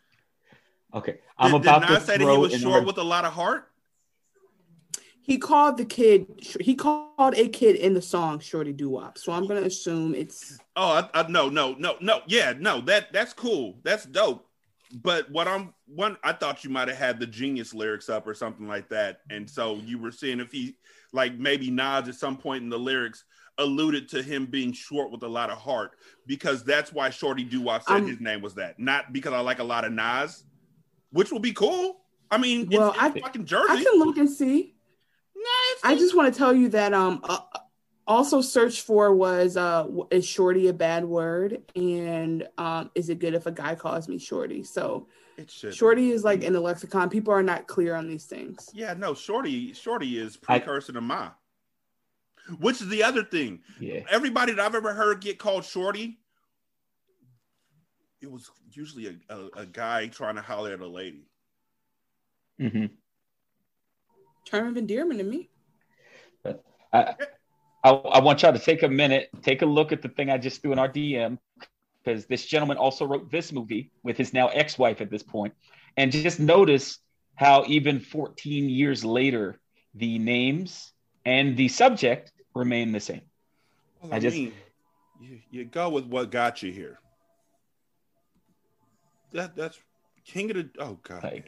Okay, 0.94 1.22
I'm 1.38 1.52
did, 1.52 1.62
about 1.62 1.82
did 1.84 1.88
to 1.88 1.94
Nas 1.94 2.04
say 2.04 2.18
that 2.18 2.30
he 2.30 2.38
was 2.38 2.60
short 2.60 2.86
with 2.86 2.98
a 2.98 3.04
lot 3.04 3.24
of 3.24 3.32
heart? 3.32 3.71
He 5.24 5.38
called 5.38 5.78
the 5.78 5.86
kid. 5.86 6.26
He 6.60 6.76
called 6.76 7.36
a 7.36 7.48
kid 7.48 7.76
in 7.76 7.94
the 7.94 8.02
song 8.02 8.40
"Shorty 8.40 8.74
Doo 8.74 8.90
Wop." 8.90 9.18
So 9.18 9.32
I'm 9.32 9.48
gonna 9.48 9.62
assume 9.62 10.16
it's 10.16 10.58
Oh, 10.76 11.08
I, 11.14 11.22
I, 11.22 11.28
no, 11.30 11.48
no, 11.50 11.76
no, 11.78 11.96
no. 12.02 12.22
Yeah, 12.28 12.54
no. 12.58 12.82
That 12.82 13.14
that's 13.14 13.34
cool. 13.34 13.80
That's 13.84 14.06
dope. 14.06 14.48
But 14.94 15.32
what 15.32 15.48
I'm 15.48 15.74
one, 15.86 16.18
I 16.24 16.34
thought 16.34 16.64
you 16.64 16.70
might 16.70 16.88
have 16.88 16.98
had 16.98 17.20
the 17.20 17.28
genius 17.28 17.74
lyrics 17.74 18.10
up 18.10 18.28
or 18.28 18.34
something 18.34 18.68
like 18.68 18.90
that, 18.90 19.20
and 19.30 19.50
so 19.50 19.76
you 19.76 20.00
were 20.00 20.12
seeing 20.12 20.40
if 20.40 20.52
he, 20.52 20.76
like 21.14 21.38
maybe 21.38 21.70
Nas 21.72 22.10
at 22.10 22.16
some 22.16 22.36
point 22.36 22.64
in 22.64 22.70
the 22.70 22.80
lyrics 22.80 23.24
alluded 23.58 24.10
to 24.10 24.24
him 24.24 24.46
being 24.48 24.74
short 24.74 25.12
with 25.12 25.24
a 25.24 25.28
lot 25.28 25.50
of 25.50 25.58
heart 25.58 25.92
because 26.26 26.64
that's 26.64 26.92
why 26.92 27.10
Shorty 27.10 27.44
Doo 27.44 27.62
Wop 27.62 27.84
said 27.84 27.98
Um, 27.98 28.08
his 28.08 28.20
name 28.20 28.42
was 28.42 28.56
that, 28.56 28.80
not 28.80 29.14
because 29.14 29.34
I 29.34 29.40
like 29.42 29.60
a 29.60 29.64
lot 29.64 29.86
of 29.86 29.94
Nas, 29.94 30.44
which 31.12 31.32
will 31.32 31.40
be 31.40 31.54
cool. 31.54 32.02
I 32.32 32.38
mean, 32.38 32.62
it's, 32.64 32.78
Well, 32.78 32.90
it's 32.92 33.00
I- 33.00 33.20
fucking 33.20 33.46
Jersey. 33.46 33.66
I 33.70 33.84
can 33.84 34.00
look 34.00 34.18
and 34.18 34.30
see. 34.30 34.76
I 35.84 35.96
just 35.96 36.16
want 36.16 36.34
to 36.34 36.38
tell 36.38 36.54
you 36.54 36.70
that 36.70 36.94
um 36.94 37.22
uh, 37.24 37.40
Also, 38.08 38.42
search 38.42 38.82
for 38.82 39.14
was 39.16 39.58
uh, 39.58 39.88
is 40.10 40.26
shorty 40.26 40.68
a 40.68 40.74
bad 40.74 41.06
word, 41.06 41.62
and 41.76 42.48
um, 42.58 42.92
is 42.96 43.10
it 43.10 43.20
good 43.20 43.34
if 43.34 43.46
a 43.46 43.52
guy 43.52 43.76
calls 43.76 44.08
me 44.10 44.18
shorty? 44.18 44.64
So, 44.64 45.08
It 45.38 45.50
should. 45.50 45.74
shorty 45.74 46.12
is 46.12 46.24
like 46.24 46.44
in 46.44 46.52
the 46.54 46.60
lexicon. 46.60 47.10
People 47.10 47.34
are 47.34 47.44
not 47.44 47.68
clear 47.68 47.96
on 47.96 48.08
these 48.08 48.26
things. 48.26 48.70
Yeah, 48.74 48.94
no, 48.94 49.14
Shorty, 49.14 49.74
Shorty 49.74 50.18
is 50.18 50.36
precursor 50.36 50.94
to 50.94 51.02
Ma. 51.02 51.32
Which 52.60 52.82
is 52.82 52.90
the 52.90 53.04
other 53.04 53.24
thing. 53.24 53.62
Yeah. 53.80 54.02
Everybody 54.10 54.54
that 54.54 54.66
I've 54.66 54.76
ever 54.76 54.94
heard 54.94 55.22
get 55.22 55.38
called 55.40 55.64
Shorty, 55.64 56.20
it 58.20 58.30
was 58.30 58.50
usually 58.72 59.08
a, 59.30 59.34
a, 59.34 59.62
a 59.62 59.66
guy 59.66 60.08
trying 60.08 60.36
to 60.36 60.42
holler 60.42 60.74
at 60.74 60.80
a 60.82 60.88
lady. 60.88 61.28
hmm 62.60 62.86
Term 64.46 64.68
of 64.68 64.78
endearment 64.78 65.20
to 65.20 65.26
me. 65.26 65.50
I, 66.94 67.16
I, 67.84 67.90
I 67.90 68.20
want 68.20 68.42
y'all 68.42 68.54
to 68.54 68.60
take 68.60 68.84
a 68.84 68.88
minute, 68.90 69.30
take 69.42 69.62
a 69.62 69.66
look 69.66 69.92
at 69.92 70.02
the 70.02 70.10
thing 70.10 70.30
I 70.30 70.38
just 70.38 70.62
threw 70.62 70.72
in 70.74 70.80
our 70.80 70.90
DM, 70.90 71.38
because 72.04 72.26
this 72.26 72.46
gentleman 72.46 72.78
also 72.78 73.06
wrote 73.06 73.32
this 73.32 73.52
movie 73.52 73.92
with 74.04 74.18
his 74.18 74.34
now 74.34 74.50
ex-wife 74.50 75.00
at 75.02 75.10
this 75.10 75.24
point, 75.24 75.54
and 75.98 76.12
just 76.12 76.40
notice 76.40 77.00
how 77.36 77.64
even 77.68 78.00
14 78.00 78.70
years 78.70 79.06
later, 79.06 79.60
the 79.96 80.20
names 80.20 80.92
and 81.26 81.56
the 81.56 81.68
subject 81.70 82.32
remain 82.54 82.92
the 82.92 83.00
same. 83.00 83.22
Well, 84.02 84.14
I 84.14 84.18
I, 84.18 84.20
just- 84.20 84.36
mean, 84.36 84.54
you, 85.22 85.40
you 85.50 85.66
go 85.66 85.90
with 85.90 86.06
what 86.06 86.30
got 86.32 86.62
you 86.62 86.72
here. 86.72 87.00
That 89.34 89.56
that's 89.56 89.80
King 90.26 90.50
of 90.52 90.58
the 90.58 90.70
oh 90.80 91.00
god, 91.04 91.22
damn 91.22 91.34
it. 91.34 91.46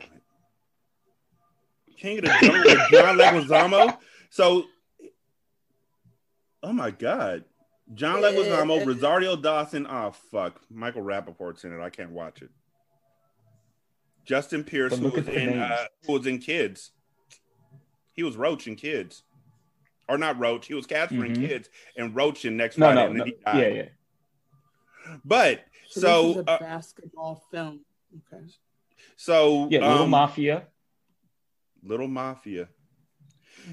King 2.03 2.17
of 2.19 2.25
the 2.25 2.37
Jungle, 2.41 2.63
with 2.65 2.89
John 2.91 3.17
Leguizamo. 3.17 3.97
So, 4.29 4.65
oh 6.61 6.73
my 6.73 6.91
god, 6.91 7.45
John 7.93 8.21
Leguizamo, 8.21 8.85
Rosario 8.85 9.37
Dawson. 9.37 9.87
Oh 9.89 10.11
fuck, 10.29 10.59
Michael 10.69 11.01
Rapaport's 11.01 11.63
in 11.63 11.71
it. 11.73 11.81
I 11.81 11.89
can't 11.89 12.11
watch 12.11 12.41
it. 12.41 12.49
Justin 14.25 14.65
Pierce, 14.65 14.97
who 14.97 15.07
was 15.09 15.27
in 15.29 15.57
uh, 15.59 15.85
who 16.05 16.13
was 16.13 16.27
in 16.27 16.39
Kids. 16.39 16.91
He 18.11 18.23
was 18.23 18.35
Roach 18.35 18.67
in 18.67 18.75
Kids, 18.75 19.23
or 20.09 20.17
not 20.17 20.37
Roach. 20.37 20.67
He 20.67 20.73
was 20.73 20.85
Casper 20.85 21.23
in 21.25 21.33
Mhm. 21.33 21.47
Kids 21.47 21.69
and 21.95 22.13
Roach 22.13 22.43
in 22.43 22.57
Next 22.57 22.77
No, 22.77 22.87
Friday. 22.87 23.01
no, 23.01 23.07
and 23.11 23.19
then 23.19 23.19
no. 23.19 23.25
he 23.25 23.31
died. 23.45 23.75
Yeah, 23.75 23.83
yeah. 23.83 25.17
But 25.23 25.63
So, 25.89 26.01
so 26.01 26.27
this 26.27 26.37
is 26.37 26.43
a 26.47 26.51
uh, 26.51 26.59
basketball 26.59 27.43
film. 27.49 27.79
Okay. 28.33 28.43
so 29.15 29.67
Yeah, 29.71 29.79
Little 29.87 30.03
um, 30.03 30.09
Mafia. 30.09 30.67
Little 31.83 32.07
Mafia. 32.07 32.69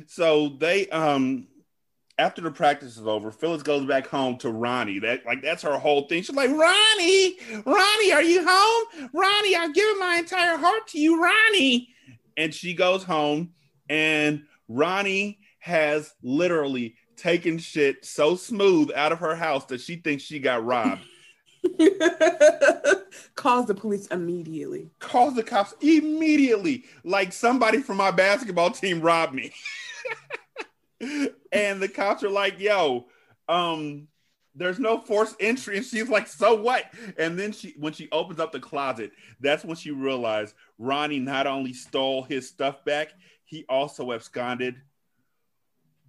So 0.06 0.50
they 0.58 0.88
um 0.88 1.48
after 2.18 2.42
the 2.42 2.50
practice 2.50 2.98
is 2.98 3.06
over, 3.06 3.30
Phyllis 3.30 3.62
goes 3.62 3.86
back 3.86 4.06
home 4.06 4.36
to 4.38 4.50
Ronnie. 4.50 4.98
That 4.98 5.24
like 5.24 5.42
that's 5.42 5.62
her 5.62 5.78
whole 5.78 6.06
thing. 6.06 6.22
She's 6.22 6.36
like, 6.36 6.50
Ronnie, 6.50 7.38
Ronnie, 7.64 8.12
are 8.12 8.22
you 8.22 8.46
home? 8.46 9.10
Ronnie, 9.12 9.56
I've 9.56 9.74
given 9.74 9.98
my 9.98 10.16
entire 10.16 10.56
heart 10.58 10.86
to 10.88 10.98
you, 10.98 11.22
Ronnie. 11.22 11.88
And 12.36 12.54
she 12.54 12.74
goes 12.74 13.04
home, 13.04 13.52
and 13.88 14.44
Ronnie 14.68 15.40
has 15.60 16.12
literally 16.22 16.96
taken 17.16 17.58
shit 17.58 18.04
so 18.04 18.34
smooth 18.36 18.90
out 18.94 19.12
of 19.12 19.18
her 19.18 19.34
house 19.34 19.66
that 19.66 19.80
she 19.80 19.96
thinks 19.96 20.22
she 20.22 20.38
got 20.38 20.64
robbed. 20.64 21.02
Calls 23.34 23.66
the 23.66 23.74
police 23.74 24.06
immediately. 24.08 24.90
calls 24.98 25.34
the 25.34 25.42
cops 25.42 25.74
immediately. 25.80 26.84
Like 27.04 27.32
somebody 27.32 27.80
from 27.80 27.96
my 27.96 28.10
basketball 28.10 28.70
team 28.70 29.00
robbed 29.00 29.34
me. 29.34 29.52
And 31.52 31.80
the 31.80 31.88
cops 31.88 32.22
are 32.22 32.28
like 32.30 32.60
yo 32.60 33.06
um 33.48 34.06
there's 34.54 34.78
no 34.78 34.98
forced 35.00 35.36
entry. 35.40 35.78
And 35.78 35.86
she's 35.86 36.08
like 36.10 36.26
so 36.26 36.54
what? 36.54 36.84
And 37.18 37.38
then 37.38 37.52
she 37.52 37.74
when 37.78 37.94
she 37.94 38.08
opens 38.12 38.38
up 38.38 38.52
the 38.52 38.60
closet 38.60 39.12
that's 39.40 39.64
when 39.64 39.76
she 39.76 39.90
realized 39.92 40.54
ronnie 40.78 41.18
not 41.18 41.46
only 41.46 41.72
stole 41.72 42.22
his 42.24 42.46
stuff 42.48 42.84
back 42.84 43.14
he 43.44 43.64
also 43.68 44.12
absconded 44.12 44.76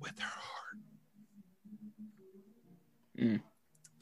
with 0.01 0.19
her 0.19 0.27
heart. 0.27 0.77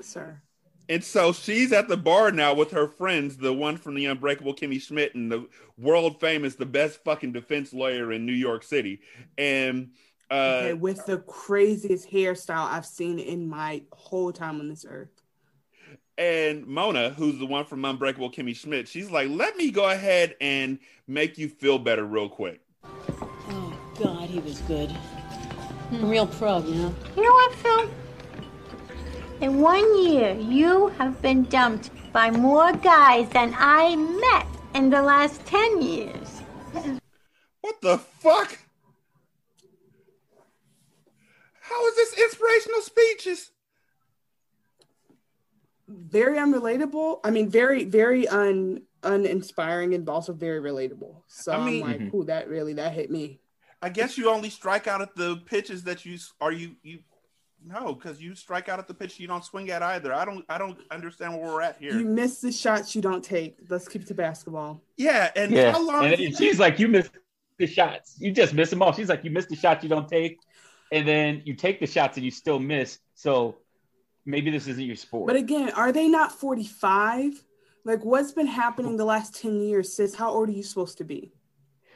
Sir. 0.01 0.41
And 0.89 1.03
so 1.03 1.31
she's 1.31 1.71
at 1.71 1.87
the 1.87 1.95
bar 1.97 2.31
now 2.31 2.55
with 2.55 2.71
her 2.71 2.87
friends, 2.87 3.37
the 3.37 3.53
one 3.53 3.77
from 3.77 3.93
the 3.93 4.07
Unbreakable 4.07 4.55
Kimmy 4.55 4.81
Schmidt 4.81 5.13
and 5.13 5.31
the 5.31 5.47
world 5.77 6.19
famous, 6.19 6.55
the 6.55 6.65
best 6.65 7.03
fucking 7.03 7.31
defense 7.31 7.71
lawyer 7.73 8.11
in 8.11 8.25
New 8.25 8.33
York 8.33 8.63
City. 8.63 8.99
And 9.37 9.91
uh, 10.31 10.61
okay, 10.63 10.73
with 10.73 11.05
the 11.05 11.19
craziest 11.19 12.09
hairstyle 12.09 12.67
I've 12.67 12.87
seen 12.87 13.19
in 13.19 13.47
my 13.47 13.83
whole 13.91 14.31
time 14.33 14.59
on 14.59 14.67
this 14.67 14.83
earth. 14.87 15.09
and 16.17 16.67
Mona, 16.67 17.11
who's 17.11 17.39
the 17.39 17.45
one 17.45 17.65
from 17.65 17.85
Unbreakable 17.85 18.31
Kimmy 18.31 18.55
Schmidt, 18.55 18.87
she's 18.87 19.09
like, 19.09 19.29
let 19.29 19.55
me 19.55 19.71
go 19.71 19.89
ahead 19.89 20.35
and 20.41 20.79
make 21.07 21.37
you 21.37 21.47
feel 21.47 21.79
better 21.79 22.03
real 22.03 22.27
quick. 22.29 22.61
Oh, 22.83 23.79
God, 23.97 24.29
he 24.29 24.39
was 24.39 24.59
good. 24.61 24.93
A 25.93 26.05
real 26.05 26.27
pro, 26.27 26.59
you 26.59 26.75
know? 26.75 26.95
You 27.15 27.23
know 27.23 27.31
what, 27.31 27.55
Phil? 27.55 27.89
In 29.41 29.61
one 29.61 30.03
year, 30.03 30.33
you 30.35 30.87
have 30.97 31.21
been 31.21 31.43
dumped 31.43 31.91
by 32.11 32.29
more 32.29 32.73
guys 32.73 33.29
than 33.29 33.55
I 33.57 33.95
met 33.95 34.45
in 34.75 34.89
the 34.89 35.01
last 35.01 35.45
10 35.45 35.81
years. 35.81 36.41
What 37.61 37.81
the 37.81 37.97
fuck? 37.97 38.57
How 41.61 41.87
is 41.87 41.95
this 41.95 42.19
inspirational 42.19 42.81
speeches? 42.81 43.51
Very 45.87 46.37
unrelatable. 46.37 47.19
I 47.23 47.31
mean, 47.31 47.49
very, 47.49 47.85
very 47.85 48.27
un 48.27 48.81
uninspiring 49.03 49.93
and 49.93 50.09
also 50.09 50.33
very 50.33 50.59
relatable. 50.59 51.21
So 51.27 51.53
I 51.53 51.57
I 51.57 51.65
mean- 51.65 51.83
am 51.83 51.87
like, 51.87 51.99
mm-hmm. 51.99 52.17
ooh, 52.17 52.25
that 52.25 52.49
really 52.49 52.73
that 52.73 52.91
hit 52.91 53.09
me. 53.09 53.39
I 53.81 53.87
guess 53.87 54.17
you 54.17 54.29
only 54.29 54.49
strike 54.49 54.87
out 54.87 55.01
at 55.01 55.15
the 55.15 55.37
pitches 55.45 55.85
that 55.85 56.05
you 56.05 56.17
are 56.41 56.51
you 56.51 56.75
you 56.83 56.99
no 57.65 57.93
because 57.93 58.21
you 58.21 58.35
strike 58.35 58.69
out 58.69 58.79
at 58.79 58.87
the 58.87 58.93
pitch 58.93 59.19
you 59.19 59.27
don't 59.27 59.43
swing 59.43 59.69
at 59.69 59.81
either. 59.81 60.13
I 60.13 60.25
don't 60.25 60.45
I 60.49 60.57
don't 60.57 60.77
understand 60.91 61.33
where 61.33 61.51
we're 61.51 61.61
at 61.61 61.77
here. 61.79 61.97
You 61.97 62.05
miss 62.05 62.41
the 62.41 62.51
shots 62.51 62.95
you 62.95 63.01
don't 63.01 63.23
take. 63.23 63.57
Let's 63.69 63.87
keep 63.87 64.03
it 64.03 64.07
to 64.07 64.13
basketball. 64.13 64.81
yeah, 64.97 65.31
and 65.35 65.51
Yeah. 65.51 65.71
how 65.71 65.85
long? 65.85 66.05
And 66.05 66.13
then 66.13 66.35
she's 66.35 66.59
like, 66.59 66.79
you 66.79 66.87
missed 66.87 67.11
the 67.57 67.67
shots. 67.67 68.15
You 68.19 68.31
just 68.31 68.53
miss 68.53 68.69
them 68.69 68.81
all. 68.81 68.93
She's 68.93 69.09
like, 69.09 69.23
you 69.23 69.31
missed 69.31 69.49
the 69.49 69.55
shots 69.55 69.83
you 69.83 69.89
don't 69.89 70.07
take. 70.07 70.39
And 70.91 71.07
then 71.07 71.41
you 71.45 71.53
take 71.53 71.79
the 71.79 71.87
shots 71.87 72.17
and 72.17 72.25
you 72.25 72.31
still 72.31 72.59
miss. 72.59 72.99
So 73.13 73.57
maybe 74.25 74.49
this 74.49 74.67
isn't 74.67 74.83
your 74.83 74.95
sport. 74.95 75.27
But 75.27 75.35
again, 75.35 75.69
are 75.71 75.91
they 75.91 76.07
not 76.07 76.31
45? 76.31 77.43
Like, 77.85 78.03
what's 78.03 78.31
been 78.31 78.47
happening 78.47 78.97
the 78.97 79.05
last 79.05 79.35
10 79.39 79.61
years, 79.61 79.93
sis? 79.93 80.15
How 80.15 80.31
old 80.31 80.49
are 80.49 80.53
you 80.53 80.63
supposed 80.63 80.97
to 80.97 81.03
be? 81.03 81.31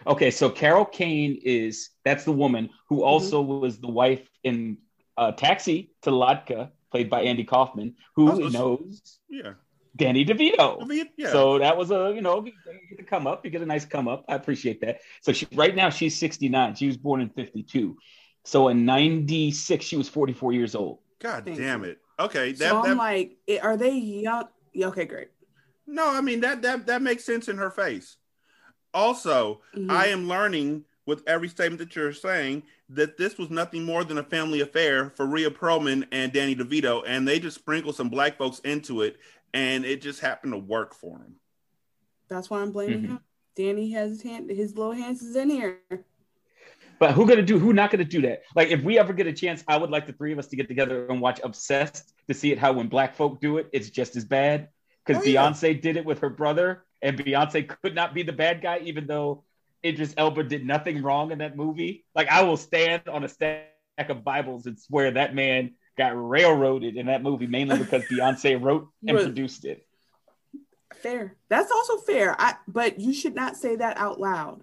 Okay, 0.05 0.31
so 0.31 0.49
Carol 0.49 0.85
Kane 0.85 1.39
is 1.43 1.91
that's 2.03 2.25
the 2.25 2.31
woman 2.31 2.69
who 2.89 2.97
mm-hmm. 2.97 3.03
also 3.05 3.41
was 3.41 3.79
the 3.79 3.87
wife 3.87 4.27
in 4.43 4.77
uh, 5.17 5.31
Taxi 5.31 5.91
to 6.03 6.11
Latka, 6.11 6.69
played 6.91 7.09
by 7.09 7.21
Andy 7.23 7.43
Kaufman, 7.43 7.95
who 8.15 8.31
Oh, 8.31 8.47
knows 8.49 9.19
yeah, 9.29 9.53
Danny 9.95 10.25
DeVito. 10.25 10.79
DeVito, 10.81 11.07
yeah. 11.17 11.31
So 11.31 11.59
that 11.59 11.77
was 11.77 11.91
a 11.91 12.11
you 12.15 12.21
know 12.21 12.43
you 12.45 12.51
get 12.89 12.97
to 12.97 13.03
come 13.03 13.27
up, 13.27 13.45
you 13.45 13.51
get 13.51 13.61
a 13.61 13.65
nice 13.65 13.85
come 13.85 14.07
up. 14.07 14.25
I 14.27 14.35
appreciate 14.35 14.81
that. 14.81 15.01
So 15.21 15.31
she 15.31 15.47
right 15.53 15.75
now 15.75 15.89
she's 15.89 16.17
69. 16.17 16.75
She 16.75 16.87
was 16.87 16.97
born 16.97 17.21
in 17.21 17.29
52. 17.29 17.97
So 18.45 18.67
in 18.69 18.85
96 18.85 19.85
she 19.85 19.95
was 19.97 20.09
44 20.09 20.53
years 20.53 20.75
old. 20.75 20.99
God 21.19 21.45
Thank 21.45 21.57
damn 21.57 21.83
you. 21.83 21.91
it. 21.91 21.99
Okay, 22.19 22.53
So 22.53 22.65
that, 22.65 22.73
I'm 22.75 22.83
that 22.83 22.97
like, 22.97 23.37
are 23.61 23.77
they 23.77 23.93
young? 23.93 24.45
Yeah, 24.73 24.87
okay, 24.87 25.05
great. 25.05 25.29
no, 25.87 26.09
I 26.09 26.21
mean 26.21 26.41
that 26.41 26.61
that 26.63 26.85
that 26.87 27.01
makes 27.01 27.23
sense 27.23 27.47
in 27.47 27.57
her 27.57 27.71
face. 27.71 28.17
Also, 28.93 29.61
Mhm. 29.75 29.89
I 29.89 30.07
am 30.07 30.27
learning 30.27 30.85
with 31.05 31.23
every 31.27 31.47
statement 31.49 31.79
that 31.79 31.95
you're 31.95 32.13
saying 32.13 32.63
that 32.89 33.17
this 33.17 33.37
was 33.37 33.49
nothing 33.49 33.83
more 33.83 34.03
than 34.03 34.17
a 34.17 34.23
family 34.23 34.61
affair 34.61 35.09
for 35.11 35.25
Rhea 35.25 35.49
Perlman 35.49 36.07
and 36.11 36.31
Danny 36.31 36.55
DeVito, 36.55 37.03
and 37.05 37.27
they 37.27 37.39
just 37.39 37.57
sprinkled 37.57 37.95
some 37.95 38.09
black 38.09 38.37
folks 38.37 38.59
into 38.59 39.01
it, 39.01 39.17
and 39.53 39.85
it 39.85 40.01
just 40.01 40.19
happened 40.21 40.53
to 40.53 40.59
work 40.59 40.95
for 40.95 41.17
them. 41.17 41.35
That's 42.29 42.49
why 42.49 42.61
I'm 42.61 42.71
blaming 42.71 43.01
Mhm. 43.01 43.07
him. 43.07 43.19
Danny 43.55 43.91
has 43.91 44.11
his 44.11 44.21
hand, 44.23 44.49
his 44.49 44.75
little 44.77 44.93
hands 44.93 45.21
is 45.21 45.35
in 45.35 45.49
here. 45.49 45.79
But 46.99 47.11
who 47.11 47.27
gonna 47.27 47.41
do? 47.41 47.59
Who 47.59 47.73
not 47.73 47.91
gonna 47.91 48.05
do 48.05 48.21
that? 48.21 48.43
Like, 48.55 48.69
if 48.69 48.81
we 48.81 48.97
ever 48.97 49.13
get 49.13 49.27
a 49.27 49.33
chance, 49.33 49.63
I 49.67 49.77
would 49.77 49.89
like 49.89 50.07
the 50.07 50.13
three 50.13 50.31
of 50.31 50.39
us 50.39 50.47
to 50.47 50.55
get 50.55 50.67
together 50.67 51.05
and 51.07 51.19
watch 51.19 51.41
Obsessed 51.43 52.13
to 52.27 52.33
see 52.33 52.51
it. 52.51 52.57
How 52.57 52.71
when 52.73 52.87
black 52.87 53.13
folk 53.13 53.41
do 53.41 53.57
it, 53.57 53.67
it's 53.73 53.89
just 53.89 54.15
as 54.15 54.23
bad. 54.23 54.69
Because 55.05 55.21
Oh, 55.21 55.25
yeah. 55.25 55.41
Beyonce 55.51 55.81
did 55.81 55.97
it 55.97 56.05
with 56.05 56.19
her 56.19 56.29
brother, 56.29 56.85
and 57.01 57.19
Beyonce 57.19 57.67
could 57.67 57.93
not 57.93 58.13
be 58.13 58.23
the 58.23 58.31
bad 58.31 58.61
guy, 58.61 58.79
even 58.79 59.05
though 59.05 59.43
Idris 59.85 60.13
Elba 60.17 60.43
did 60.43 60.65
nothing 60.65 61.01
wrong 61.01 61.31
in 61.31 61.39
that 61.39 61.55
movie. 61.57 62.05
Like, 62.15 62.29
I 62.29 62.43
will 62.43 62.57
stand 62.57 63.07
on 63.09 63.23
a 63.23 63.29
stack 63.29 63.67
of 64.09 64.23
Bibles 64.23 64.65
and 64.65 64.79
swear 64.79 65.11
that 65.11 65.35
man 65.35 65.71
got 65.97 66.11
railroaded 66.15 66.95
in 66.95 67.07
that 67.07 67.21
movie, 67.21 67.47
mainly 67.47 67.77
because 67.77 68.03
Beyonce 68.11 68.61
wrote 68.61 68.89
and 69.07 69.17
But- 69.17 69.23
produced 69.25 69.65
it. 69.65 69.85
Fair. 70.95 71.35
That's 71.49 71.71
also 71.71 71.97
fair. 71.97 72.33
I 72.39 72.55
but 72.67 72.97
you 72.99 73.13
should 73.13 73.35
not 73.35 73.57
say 73.57 73.75
that 73.75 73.97
out 73.97 74.21
loud. 74.21 74.61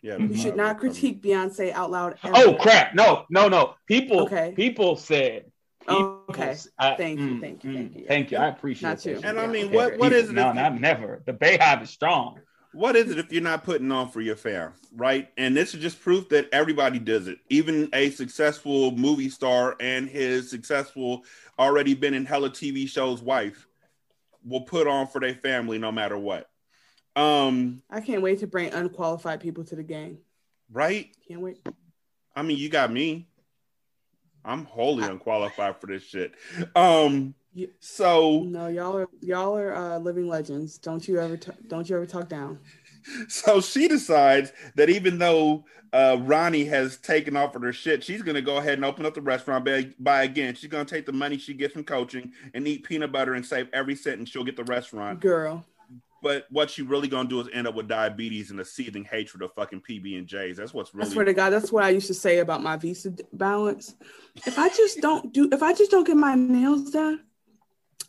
Yeah, 0.00 0.16
You 0.18 0.36
should 0.36 0.56
not 0.56 0.78
critique 0.78 1.22
Beyonce 1.22 1.72
out 1.72 1.90
loud. 1.90 2.18
Ever. 2.22 2.34
Oh 2.36 2.54
crap! 2.54 2.94
No, 2.94 3.24
no, 3.30 3.48
no. 3.48 3.74
People, 3.86 4.20
Okay. 4.22 4.52
people 4.54 4.96
said 4.96 5.50
Oh, 5.88 6.22
okay. 6.30 6.54
I- 6.78 6.94
Thank 6.94 7.18
you, 7.18 7.26
mm, 7.26 7.40
thank 7.40 7.64
you, 7.64 7.70
mm, 7.70 7.74
thank 7.74 7.96
you. 7.96 8.04
Thank 8.06 8.30
you. 8.30 8.38
I 8.38 8.48
appreciate 8.48 8.88
Not 8.88 8.98
that. 9.00 9.24
And 9.24 9.40
I 9.40 9.46
mean, 9.48 9.72
what 9.72 9.98
what 9.98 10.12
is 10.12 10.28
it? 10.28 10.32
No, 10.34 10.50
if- 10.50 10.54
not 10.54 10.80
never. 10.80 11.22
The 11.26 11.32
BeyHive 11.32 11.82
is 11.82 11.90
strong. 11.90 12.38
What 12.72 12.96
is 12.96 13.10
it 13.10 13.18
if 13.18 13.32
you're 13.32 13.42
not 13.42 13.64
putting 13.64 13.92
on 13.92 14.08
for 14.10 14.20
your 14.20 14.36
fam, 14.36 14.72
right? 14.94 15.30
And 15.36 15.56
this 15.56 15.74
is 15.74 15.80
just 15.80 16.00
proof 16.00 16.28
that 16.30 16.48
everybody 16.52 16.98
does 16.98 17.28
it. 17.28 17.38
Even 17.48 17.88
a 17.92 18.10
successful 18.10 18.92
movie 18.92 19.28
star 19.28 19.76
and 19.80 20.08
his 20.08 20.48
successful, 20.50 21.24
already 21.58 21.94
been 21.94 22.14
in 22.14 22.24
hella 22.24 22.50
TV 22.50 22.88
shows 22.88 23.22
wife 23.22 23.66
will 24.44 24.62
put 24.62 24.86
on 24.86 25.06
for 25.06 25.20
their 25.20 25.34
family 25.34 25.78
no 25.78 25.92
matter 25.92 26.18
what. 26.18 26.48
Um, 27.14 27.82
I 27.90 28.00
can't 28.00 28.22
wait 28.22 28.38
to 28.40 28.46
bring 28.46 28.72
unqualified 28.72 29.40
people 29.40 29.64
to 29.64 29.76
the 29.76 29.82
game. 29.82 30.18
right? 30.70 31.14
Can't 31.28 31.40
wait. 31.40 31.58
I 32.34 32.42
mean, 32.42 32.56
you 32.56 32.68
got 32.70 32.90
me. 32.90 33.28
I'm 34.44 34.64
wholly 34.64 35.04
unqualified 35.04 35.80
for 35.80 35.86
this 35.86 36.02
shit. 36.02 36.32
Um, 36.74 37.34
You- 37.54 37.70
so 37.80 38.42
No, 38.44 38.68
y'all 38.68 38.96
are 38.96 39.08
y'all 39.20 39.56
are 39.56 39.74
uh, 39.74 39.98
living 39.98 40.28
legends. 40.28 40.78
Don't 40.78 41.06
you 41.06 41.20
ever 41.20 41.36
t- 41.36 41.52
don't 41.66 41.88
you 41.88 41.96
ever 41.96 42.06
talk 42.06 42.28
down. 42.28 42.58
so 43.28 43.60
she 43.60 43.88
decides 43.88 44.52
that 44.76 44.88
even 44.88 45.18
though 45.18 45.64
uh, 45.92 46.16
Ronnie 46.20 46.64
has 46.64 46.96
taken 46.96 47.36
off 47.36 47.54
of 47.54 47.62
her 47.62 47.72
shit, 47.72 48.02
she's 48.02 48.22
gonna 48.22 48.40
go 48.40 48.56
ahead 48.56 48.74
and 48.74 48.84
open 48.84 49.04
up 49.04 49.12
the 49.14 49.20
restaurant 49.20 49.64
by, 49.64 49.90
by 49.98 50.22
again. 50.22 50.54
She's 50.54 50.70
gonna 50.70 50.86
take 50.86 51.04
the 51.04 51.12
money 51.12 51.36
she 51.36 51.52
gets 51.52 51.74
from 51.74 51.84
coaching 51.84 52.32
and 52.54 52.66
eat 52.66 52.84
peanut 52.84 53.12
butter 53.12 53.34
and 53.34 53.44
save 53.44 53.68
every 53.74 53.94
cent, 53.94 54.18
and 54.18 54.28
she'll 54.28 54.44
get 54.44 54.56
the 54.56 54.64
restaurant. 54.64 55.20
Girl, 55.20 55.66
But 56.22 56.46
what 56.50 56.70
she 56.70 56.80
really 56.80 57.08
gonna 57.08 57.28
do 57.28 57.40
is 57.40 57.48
end 57.52 57.66
up 57.66 57.74
with 57.74 57.88
diabetes 57.88 58.50
and 58.50 58.60
a 58.60 58.64
seething 58.64 59.04
hatred 59.04 59.42
of 59.42 59.52
fucking 59.52 59.82
PB 59.82 60.16
and 60.16 60.26
J's. 60.26 60.56
That's 60.56 60.72
what's 60.72 60.94
really. 60.94 61.10
I 61.10 61.12
swear 61.12 61.26
to 61.26 61.34
God, 61.34 61.50
that's 61.50 61.70
what 61.70 61.84
I 61.84 61.90
used 61.90 62.06
to 62.06 62.14
say 62.14 62.38
about 62.38 62.62
my 62.62 62.76
visa 62.78 63.12
balance. 63.34 63.94
If 64.46 64.58
I 64.58 64.70
just 64.70 65.02
don't 65.02 65.30
do, 65.34 65.50
if 65.52 65.62
I 65.62 65.74
just 65.74 65.90
don't 65.90 66.06
get 66.06 66.16
my 66.16 66.34
nails 66.34 66.90
done, 66.90 67.20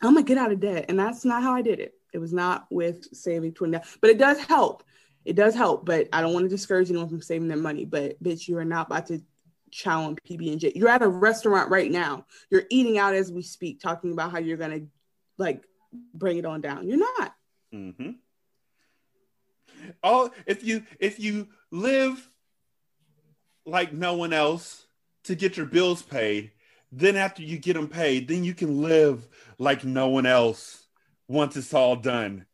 I'm 0.08 0.14
gonna 0.14 0.24
get 0.24 0.38
out 0.38 0.52
of 0.52 0.60
debt, 0.60 0.86
and 0.88 0.98
that's 0.98 1.24
not 1.24 1.42
how 1.42 1.54
I 1.54 1.62
did 1.62 1.80
it. 1.80 1.94
It 2.12 2.18
was 2.18 2.32
not 2.32 2.66
with 2.70 3.14
saving 3.14 3.54
twenty, 3.54 3.78
but 4.00 4.10
it 4.10 4.18
does 4.18 4.38
help. 4.38 4.84
It 5.24 5.36
does 5.36 5.54
help, 5.54 5.86
but 5.86 6.08
I 6.12 6.20
don't 6.20 6.34
want 6.34 6.44
to 6.44 6.50
discourage 6.50 6.90
anyone 6.90 7.08
from 7.08 7.22
saving 7.22 7.48
their 7.48 7.56
money. 7.56 7.84
But 7.84 8.22
bitch, 8.22 8.46
you 8.46 8.58
are 8.58 8.64
not 8.64 8.88
about 8.88 9.06
to 9.06 9.22
chow 9.70 10.04
on 10.04 10.16
PB 10.16 10.52
and 10.52 10.60
J. 10.60 10.72
You're 10.74 10.88
at 10.88 11.02
a 11.02 11.08
restaurant 11.08 11.70
right 11.70 11.90
now. 11.90 12.26
You're 12.50 12.64
eating 12.70 12.98
out 12.98 13.14
as 13.14 13.32
we 13.32 13.42
speak, 13.42 13.80
talking 13.80 14.12
about 14.12 14.30
how 14.30 14.38
you're 14.38 14.56
gonna 14.56 14.82
like 15.38 15.64
bring 16.12 16.38
it 16.38 16.44
on 16.44 16.60
down. 16.60 16.88
You're 16.88 16.98
not. 16.98 17.34
Mm-hmm. 17.72 18.10
Oh, 20.02 20.30
if 20.46 20.64
you 20.64 20.84
if 20.98 21.18
you 21.18 21.48
live 21.70 22.28
like 23.66 23.92
no 23.92 24.14
one 24.14 24.32
else 24.32 24.86
to 25.24 25.34
get 25.34 25.56
your 25.56 25.66
bills 25.66 26.02
paid, 26.02 26.52
then 26.96 27.16
after 27.16 27.42
you 27.42 27.58
get 27.58 27.74
them 27.74 27.88
paid, 27.88 28.28
then 28.28 28.44
you 28.44 28.54
can 28.54 28.82
live 28.82 29.26
like 29.58 29.84
no 29.84 30.08
one 30.08 30.26
else 30.26 30.86
once 31.28 31.56
it's 31.56 31.74
all 31.74 31.96
done. 31.96 32.46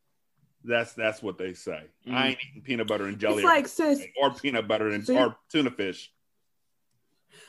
That's 0.63 0.93
that's 0.93 1.21
what 1.23 1.37
they 1.37 1.53
say. 1.53 1.83
I 2.11 2.29
ain't 2.29 2.37
eating 2.49 2.61
peanut 2.63 2.87
butter 2.87 3.05
and 3.05 3.17
jelly 3.19 3.37
It's 3.37 3.43
like 3.45 3.67
sis, 3.67 4.03
or 4.21 4.31
peanut 4.33 4.67
butter 4.67 4.89
and 4.89 5.05
So 5.05 5.17
or 5.17 5.35
tuna 5.49 5.71
fish. 5.71 6.11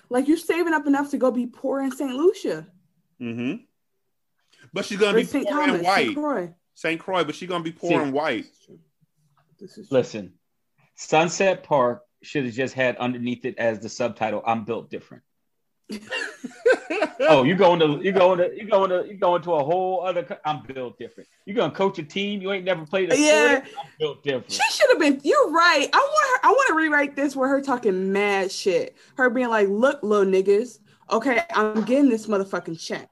like 0.09 0.29
you're 0.29 0.37
saving 0.37 0.73
up 0.73 0.87
enough 0.87 1.11
to 1.11 1.19
go 1.19 1.31
be 1.31 1.47
poor 1.47 1.83
in 1.83 1.93
St. 1.93 2.13
Lucia 2.15 2.67
hmm 3.19 3.55
But 4.73 4.85
she's 4.87 4.99
gonna 4.99 5.13
or 5.17 5.21
be 5.21 5.25
St. 5.25 5.47
poor 5.47 5.59
Thomas, 5.61 5.75
and 5.77 5.85
white. 5.85 6.05
St. 6.07 6.17
Croix. 6.17 6.55
St. 6.75 7.01
Croix, 7.01 7.25
but 7.25 7.35
she's 7.35 7.49
gonna 7.49 7.63
be 7.65 7.73
poor 7.73 7.91
See- 7.91 7.95
and 7.97 8.13
white. 8.13 8.47
This 9.61 9.79
is 9.79 9.93
Listen, 9.93 10.33
Sunset 10.97 11.63
Park 11.63 12.03
should 12.23 12.45
have 12.47 12.55
just 12.55 12.75
had 12.75 12.97
underneath 12.97 13.45
it 13.45 13.57
as 13.59 13.79
the 13.79 13.89
subtitle 13.89 14.43
"I'm 14.47 14.65
built 14.65 14.91
different." 14.91 15.23
Oh, 17.21 17.43
you 17.43 17.55
going 17.55 17.81
to 17.81 18.03
you 18.03 18.13
going 18.13 18.39
to 18.39 18.55
you 18.57 18.69
going 18.69 18.91
to 18.91 19.07
you 19.07 19.15
going 19.15 19.43
to 19.43 19.53
a 19.55 19.65
whole 19.65 20.05
other? 20.05 20.23
co- 20.23 20.39
I'm 20.45 20.63
built 20.63 20.99
different. 20.99 21.29
You 21.47 21.55
gonna 21.55 21.73
coach 21.73 21.99
a 21.99 22.03
team 22.03 22.41
you 22.43 22.53
ain't 22.53 22.65
never 22.65 22.85
played 22.87 23.13
a 23.13 23.19
Yeah. 23.19 23.63
I'm 23.63 23.89
built 23.99 24.23
different. 24.23 24.53
She 24.53 24.63
should 24.71 24.91
have 24.91 24.99
been. 24.99 25.21
You're 25.23 25.51
right. 25.51 25.89
I 25.93 25.99
want 25.99 26.43
her. 26.43 26.49
I 26.49 26.53
want 26.53 26.69
to 26.69 26.75
rewrite 26.75 27.17
this 27.17 27.37
with 27.37 27.49
her 27.49 27.61
talking 27.61 28.13
mad 28.13 28.51
shit. 28.51 28.97
Her 29.17 29.31
being 29.31 29.49
like, 29.49 29.69
"Look, 29.69 30.03
little 30.03 30.31
niggas. 30.31 30.79
Okay, 31.11 31.41
I'm 31.55 31.83
getting 31.85 32.09
this 32.09 32.27
motherfucking 32.27 32.81
check. 32.85 33.09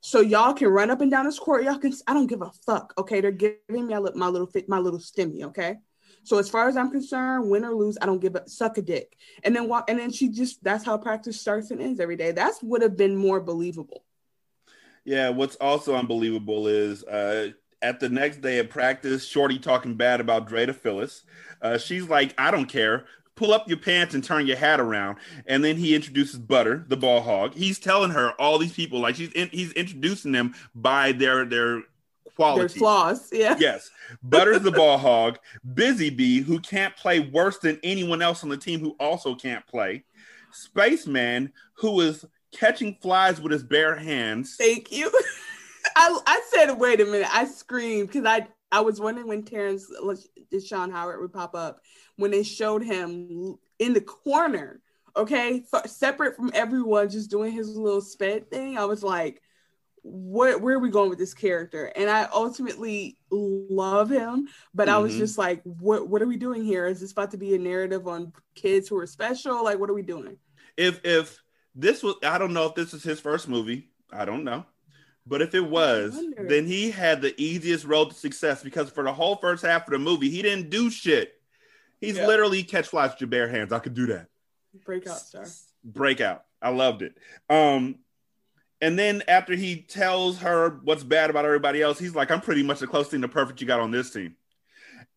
So 0.00 0.20
y'all 0.20 0.54
can 0.54 0.68
run 0.68 0.90
up 0.90 1.00
and 1.00 1.10
down 1.10 1.26
this 1.26 1.38
court. 1.38 1.64
Y'all 1.64 1.78
can. 1.78 1.92
I 2.06 2.14
don't 2.14 2.26
give 2.26 2.42
a 2.42 2.50
fuck. 2.64 2.94
Okay, 2.98 3.20
they're 3.20 3.32
giving 3.32 3.58
me 3.68 3.82
my, 3.82 3.98
li- 3.98 4.12
my 4.14 4.28
little 4.28 4.48
my 4.68 4.78
little 4.78 5.00
stimmy. 5.00 5.42
Okay. 5.44 5.76
So 6.26 6.38
as 6.38 6.50
far 6.50 6.68
as 6.68 6.76
I'm 6.76 6.90
concerned, 6.90 7.48
win 7.48 7.64
or 7.64 7.72
lose, 7.72 7.96
I 8.02 8.06
don't 8.06 8.20
give 8.20 8.34
a 8.34 8.48
suck 8.48 8.78
a 8.78 8.82
dick. 8.82 9.16
And 9.44 9.54
then 9.54 9.68
walk. 9.68 9.88
And 9.88 9.98
then 9.98 10.10
she 10.10 10.28
just. 10.28 10.62
That's 10.64 10.84
how 10.84 10.98
practice 10.98 11.40
starts 11.40 11.70
and 11.70 11.80
ends 11.80 12.00
every 12.00 12.16
day. 12.16 12.32
That's 12.32 12.62
would 12.62 12.82
have 12.82 12.96
been 12.96 13.14
more 13.16 13.40
believable. 13.40 14.02
Yeah, 15.04 15.28
what's 15.28 15.54
also 15.56 15.94
unbelievable 15.94 16.66
is 16.66 17.04
uh, 17.04 17.50
at 17.80 18.00
the 18.00 18.08
next 18.08 18.42
day 18.42 18.58
of 18.58 18.68
practice, 18.68 19.24
Shorty 19.24 19.60
talking 19.60 19.94
bad 19.94 20.20
about 20.20 20.48
Dre 20.48 20.66
to 20.66 20.74
Phyllis. 20.74 21.22
Uh, 21.62 21.78
she's 21.78 22.08
like, 22.08 22.34
I 22.36 22.50
don't 22.50 22.66
care. 22.66 23.04
Pull 23.36 23.52
up 23.52 23.68
your 23.68 23.78
pants 23.78 24.14
and 24.14 24.24
turn 24.24 24.48
your 24.48 24.56
hat 24.56 24.80
around. 24.80 25.18
And 25.46 25.62
then 25.62 25.76
he 25.76 25.94
introduces 25.94 26.40
Butter, 26.40 26.84
the 26.88 26.96
ball 26.96 27.20
hog. 27.20 27.54
He's 27.54 27.78
telling 27.78 28.10
her 28.10 28.32
all 28.40 28.58
these 28.58 28.72
people, 28.72 28.98
like 28.98 29.14
she's 29.14 29.30
in, 29.32 29.48
he's 29.52 29.72
introducing 29.72 30.32
them 30.32 30.54
by 30.74 31.12
their 31.12 31.44
their 31.44 31.82
quality. 32.36 32.60
There's 32.60 32.74
flaws. 32.74 33.28
Yeah. 33.32 33.56
Yes. 33.58 33.90
Butter's 34.22 34.60
the 34.60 34.70
ball 34.72 34.98
hog. 34.98 35.38
Busy 35.74 36.10
Bee, 36.10 36.40
who 36.40 36.60
can't 36.60 36.94
play 36.96 37.20
worse 37.20 37.58
than 37.58 37.80
anyone 37.82 38.22
else 38.22 38.44
on 38.44 38.50
the 38.50 38.56
team 38.56 38.80
who 38.80 38.94
also 39.00 39.34
can't 39.34 39.66
play. 39.66 40.04
Spaceman, 40.52 41.52
who 41.74 42.00
is 42.00 42.24
catching 42.52 42.96
flies 43.02 43.40
with 43.40 43.52
his 43.52 43.64
bare 43.64 43.96
hands. 43.96 44.56
Thank 44.56 44.92
you. 44.92 45.10
I, 45.96 46.18
I 46.26 46.42
said, 46.52 46.74
wait 46.74 47.00
a 47.00 47.04
minute. 47.04 47.28
I 47.34 47.44
screamed 47.46 48.08
because 48.08 48.26
I, 48.26 48.46
I 48.70 48.80
was 48.80 49.00
wondering 49.00 49.28
when 49.28 49.42
Terrence 49.42 49.90
Dashon 50.52 50.92
Howard 50.92 51.20
would 51.20 51.32
pop 51.32 51.54
up 51.54 51.80
when 52.16 52.30
they 52.30 52.42
showed 52.42 52.82
him 52.82 53.56
in 53.78 53.92
the 53.92 54.00
corner, 54.00 54.80
okay, 55.16 55.64
separate 55.86 56.36
from 56.36 56.50
everyone, 56.54 57.08
just 57.08 57.30
doing 57.30 57.52
his 57.52 57.76
little 57.76 58.00
sped 58.00 58.50
thing. 58.50 58.76
I 58.76 58.84
was 58.84 59.02
like, 59.02 59.42
what, 60.08 60.60
where 60.60 60.76
are 60.76 60.78
we 60.80 60.88
going 60.90 61.10
with 61.10 61.18
this 61.18 61.34
character? 61.34 61.86
And 61.96 62.08
I 62.08 62.28
ultimately 62.32 63.18
love 63.30 64.08
him, 64.08 64.48
but 64.72 64.88
I 64.88 64.98
was 64.98 65.14
Mhm. 65.14 65.18
just 65.18 65.36
like, 65.36 65.62
what, 65.64 66.08
what 66.08 66.22
are 66.22 66.26
we 66.28 66.36
doing 66.36 66.64
here? 66.64 66.86
Is 66.86 67.00
this 67.00 67.10
about 67.12 67.32
to 67.32 67.36
be 67.36 67.54
a 67.56 67.58
narrative 67.58 68.06
on 68.06 68.32
kids 68.54 68.88
who 68.88 68.96
are 68.98 69.06
special? 69.06 69.64
Like, 69.64 69.78
what 69.80 69.90
are 69.90 69.94
we 69.94 70.02
doing? 70.02 70.36
If 70.76 71.00
if 71.04 71.42
this 71.74 72.02
was 72.02 72.14
I 72.22 72.38
don't 72.38 72.52
know 72.52 72.66
if 72.66 72.74
this 72.76 72.94
is 72.94 73.02
his 73.02 73.18
first 73.20 73.48
movie. 73.48 73.90
I 74.12 74.24
don't 74.24 74.44
know. 74.44 74.64
But 75.26 75.42
if 75.42 75.54
it 75.56 75.60
was, 75.68 76.16
then 76.38 76.66
he 76.66 76.90
had 76.92 77.20
the 77.20 77.34
easiest 77.40 77.84
road 77.84 78.10
to 78.10 78.14
success 78.14 78.62
because 78.62 78.90
for 78.90 79.02
the 79.02 79.12
whole 79.12 79.34
first 79.36 79.64
half 79.64 79.88
of 79.88 79.92
the 79.92 79.98
movie, 79.98 80.30
he 80.30 80.40
didn't 80.40 80.70
do 80.70 80.88
shit. 80.88 81.32
He's 82.00 82.16
Yeah. 82.16 82.28
literally 82.28 82.62
catch 82.62 82.86
flies 82.88 83.10
with 83.10 83.22
your 83.22 83.28
bare 83.28 83.48
hands. 83.48 83.72
I 83.72 83.80
could 83.80 83.94
do 83.94 84.06
that. 84.06 84.28
Breakout 84.84 85.18
star. 85.18 85.46
breakout. 85.82 86.44
I 86.62 86.68
loved 86.70 87.02
it. 87.02 87.18
Um, 87.50 87.96
and 88.86 88.96
then 88.96 89.24
after 89.26 89.56
he 89.56 89.82
tells 89.82 90.38
her 90.38 90.78
what's 90.84 91.02
bad 91.02 91.28
about 91.28 91.44
everybody 91.44 91.82
else, 91.82 91.98
he's 91.98 92.14
like, 92.14 92.30
"I'm 92.30 92.40
pretty 92.40 92.62
much 92.62 92.78
the 92.78 92.86
closest 92.86 93.10
thing 93.10 93.22
to 93.22 93.28
perfect 93.28 93.60
you 93.60 93.66
got 93.66 93.80
on 93.80 93.90
this 93.90 94.12
team." 94.12 94.36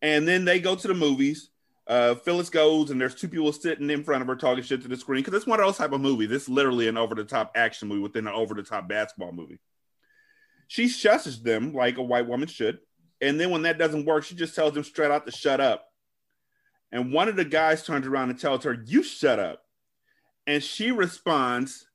And 0.02 0.26
then 0.26 0.44
they 0.44 0.58
go 0.58 0.74
to 0.74 0.88
the 0.88 0.94
movies. 0.94 1.50
Uh, 1.86 2.16
Phyllis 2.16 2.50
goes, 2.50 2.90
and 2.90 3.00
there's 3.00 3.14
two 3.14 3.28
people 3.28 3.52
sitting 3.52 3.88
in 3.88 4.02
front 4.02 4.22
of 4.22 4.26
her 4.26 4.34
talking 4.34 4.64
shit 4.64 4.82
to 4.82 4.88
the 4.88 4.96
screen 4.96 5.22
because 5.22 5.34
it's 5.34 5.46
one 5.46 5.60
of 5.60 5.66
those 5.66 5.76
type 5.76 5.92
of 5.92 6.00
movies. 6.00 6.30
This 6.30 6.42
is 6.42 6.48
literally 6.48 6.88
an 6.88 6.96
over 6.96 7.14
the 7.14 7.22
top 7.22 7.52
action 7.54 7.86
movie 7.86 8.00
within 8.00 8.26
an 8.26 8.34
over 8.34 8.54
the 8.54 8.64
top 8.64 8.88
basketball 8.88 9.30
movie. 9.30 9.60
She 10.66 10.86
shushes 10.86 11.40
them 11.40 11.72
like 11.72 11.96
a 11.96 12.02
white 12.02 12.26
woman 12.26 12.48
should, 12.48 12.80
and 13.20 13.38
then 13.38 13.50
when 13.50 13.62
that 13.62 13.78
doesn't 13.78 14.04
work, 14.04 14.24
she 14.24 14.34
just 14.34 14.56
tells 14.56 14.74
them 14.74 14.82
straight 14.82 15.12
out 15.12 15.26
to 15.26 15.32
shut 15.32 15.60
up. 15.60 15.86
And 16.90 17.12
one 17.12 17.28
of 17.28 17.36
the 17.36 17.44
guys 17.44 17.84
turns 17.84 18.08
around 18.08 18.30
and 18.30 18.40
tells 18.40 18.64
her, 18.64 18.82
"You 18.84 19.04
shut 19.04 19.38
up." 19.38 19.62
And 20.44 20.60
she 20.60 20.90
responds, 20.90 21.86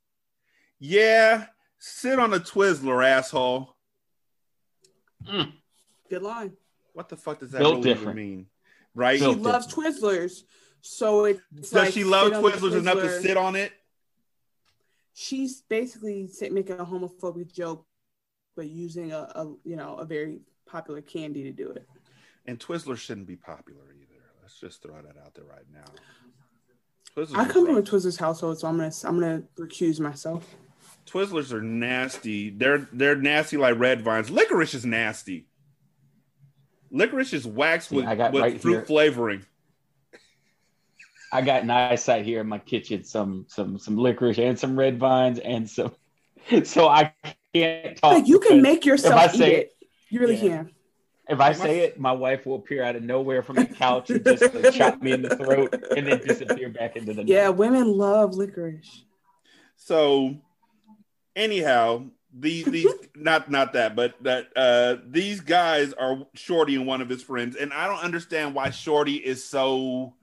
Yeah, 0.79 1.47
sit 1.85 2.17
on 2.17 2.33
a 2.33 2.39
Twizzler, 2.39 3.05
asshole. 3.05 3.75
Mm. 5.27 5.53
Good 6.09 6.23
line. 6.23 6.53
What 6.93 7.09
the 7.09 7.15
fuck 7.15 7.39
does 7.39 7.51
that 7.51 7.59
Built 7.59 7.77
really 7.77 7.89
even 7.91 7.97
different. 7.97 8.17
mean? 8.17 8.45
Right? 8.95 9.19
She 9.19 9.25
Built 9.25 9.39
loves 9.39 9.67
Twizzlers. 9.67 10.41
So 10.81 11.25
it's 11.25 11.41
Does 11.53 11.73
like 11.73 11.93
she 11.93 12.03
love 12.03 12.27
sit 12.27 12.35
on 12.35 12.41
the 12.43 12.49
Twizzlers 12.49 12.77
enough 12.77 12.99
to 12.99 13.21
sit 13.21 13.37
on 13.37 13.55
it? 13.55 13.71
She's 15.13 15.61
basically 15.61 16.29
making 16.51 16.79
a 16.79 16.85
homophobic 16.85 17.53
joke, 17.53 17.85
but 18.55 18.67
using 18.67 19.11
a, 19.11 19.19
a 19.35 19.53
you 19.63 19.75
know 19.75 19.95
a 19.95 20.05
very 20.05 20.41
popular 20.65 21.01
candy 21.01 21.43
to 21.43 21.51
do 21.51 21.69
it. 21.69 21.87
And 22.45 22.59
Twizzlers 22.59 22.97
shouldn't 22.97 23.27
be 23.27 23.35
popular 23.35 23.83
either. 23.93 24.21
Let's 24.41 24.59
just 24.59 24.81
throw 24.81 24.95
that 24.95 25.17
out 25.23 25.33
there 25.35 25.45
right 25.45 25.65
now. 25.71 25.85
Twizzlers, 27.15 27.37
I 27.37 27.45
come 27.45 27.65
from 27.65 27.77
a. 27.77 27.81
Twizzlers 27.81 28.19
household, 28.19 28.59
so 28.59 28.67
I'm 28.67 28.77
gonna 28.77 28.91
I'm 29.03 29.19
gonna 29.19 29.43
recuse 29.57 29.99
myself. 29.99 30.55
Twizzlers 31.09 31.51
are 31.51 31.61
nasty. 31.61 32.49
They're 32.49 32.87
they're 32.91 33.15
nasty 33.15 33.57
like 33.57 33.77
red 33.79 34.01
vines. 34.01 34.29
Licorice 34.29 34.73
is 34.73 34.85
nasty. 34.85 35.47
Licorice 36.91 37.33
is 37.33 37.45
waxed 37.45 37.91
with, 37.91 38.05
I 38.05 38.15
got 38.15 38.31
with 38.31 38.41
right 38.41 38.61
fruit 38.61 38.71
here. 38.73 38.85
flavoring. 38.85 39.45
I 41.31 41.41
got 41.41 41.63
an 41.63 41.69
eyesight 41.69 42.25
here 42.25 42.41
in 42.41 42.47
my 42.47 42.59
kitchen, 42.59 43.03
some 43.03 43.45
some 43.49 43.77
some 43.77 43.97
licorice 43.97 44.39
and 44.39 44.57
some 44.57 44.77
red 44.77 44.97
vines 44.99 45.39
and 45.39 45.69
some 45.69 45.93
so 46.63 46.87
I 46.87 47.13
can't 47.53 47.97
talk. 47.97 48.13
Like 48.13 48.27
you 48.27 48.39
can 48.39 48.61
make 48.61 48.85
yourself 48.85 49.13
if 49.13 49.19
I 49.31 49.33
eat 49.33 49.37
say 49.37 49.55
it. 49.55 49.71
You 50.09 50.19
really 50.21 50.35
Yeah. 50.35 50.57
can. 50.63 50.71
If 51.27 51.39
I 51.39 51.53
say 51.53 51.79
it, 51.79 51.99
my 51.99 52.11
wife 52.11 52.45
will 52.45 52.57
appear 52.57 52.83
out 52.83 52.95
of 52.95 53.01
nowhere 53.01 53.41
from 53.41 53.55
the 53.55 53.65
couch 53.65 54.11
and 54.11 54.23
just 54.23 54.53
like, 54.53 54.73
chop 54.75 55.01
me 55.01 55.11
in 55.11 55.23
the 55.23 55.35
throat 55.35 55.73
and 55.97 56.05
then 56.05 56.19
disappear 56.19 56.69
back 56.69 56.95
into 56.95 57.13
the 57.13 57.23
night. 57.23 57.27
Yeah, 57.27 57.49
women 57.49 57.87
love 57.91 58.35
licorice. 58.35 59.03
So, 59.75 60.35
anyhow, 61.35 62.05
these 62.33 62.65
these 62.65 62.91
not 63.15 63.49
not 63.49 63.73
that, 63.73 63.95
but 63.95 64.15
that 64.23 64.47
uh 64.55 64.97
these 65.07 65.41
guys 65.41 65.93
are 65.93 66.25
Shorty 66.33 66.75
and 66.75 66.87
one 66.87 67.01
of 67.01 67.09
his 67.09 67.23
friends, 67.23 67.55
and 67.55 67.73
I 67.73 67.87
don't 67.87 68.03
understand 68.03 68.53
why 68.53 68.69
Shorty 68.69 69.15
is 69.15 69.43
so 69.43 70.13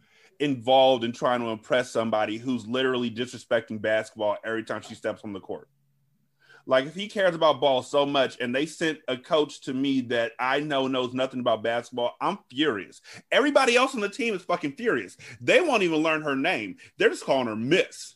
involved 0.40 1.04
in 1.04 1.12
trying 1.12 1.40
to 1.40 1.48
impress 1.48 1.90
somebody 1.90 2.36
who's 2.36 2.66
literally 2.66 3.10
disrespecting 3.10 3.80
basketball 3.80 4.36
every 4.44 4.64
time 4.64 4.82
she 4.82 4.94
steps 4.94 5.22
on 5.24 5.32
the 5.32 5.40
court. 5.40 5.68
Like 6.66 6.86
if 6.86 6.94
he 6.94 7.08
cares 7.08 7.34
about 7.34 7.60
ball 7.60 7.82
so 7.82 8.06
much 8.06 8.38
and 8.40 8.54
they 8.54 8.66
sent 8.66 8.98
a 9.08 9.16
coach 9.16 9.62
to 9.62 9.74
me 9.74 10.00
that 10.02 10.32
I 10.38 10.60
know 10.60 10.86
knows 10.86 11.12
nothing 11.12 11.40
about 11.40 11.62
basketball, 11.62 12.14
I'm 12.20 12.38
furious. 12.50 13.00
Everybody 13.30 13.76
else 13.76 13.94
on 13.94 14.00
the 14.00 14.08
team 14.08 14.34
is 14.34 14.42
fucking 14.42 14.72
furious. 14.72 15.16
They 15.40 15.60
won't 15.60 15.82
even 15.82 15.98
learn 15.98 16.22
her 16.22 16.36
name. 16.36 16.76
They're 16.98 17.08
just 17.08 17.24
calling 17.24 17.48
her 17.48 17.56
Miss. 17.56 18.14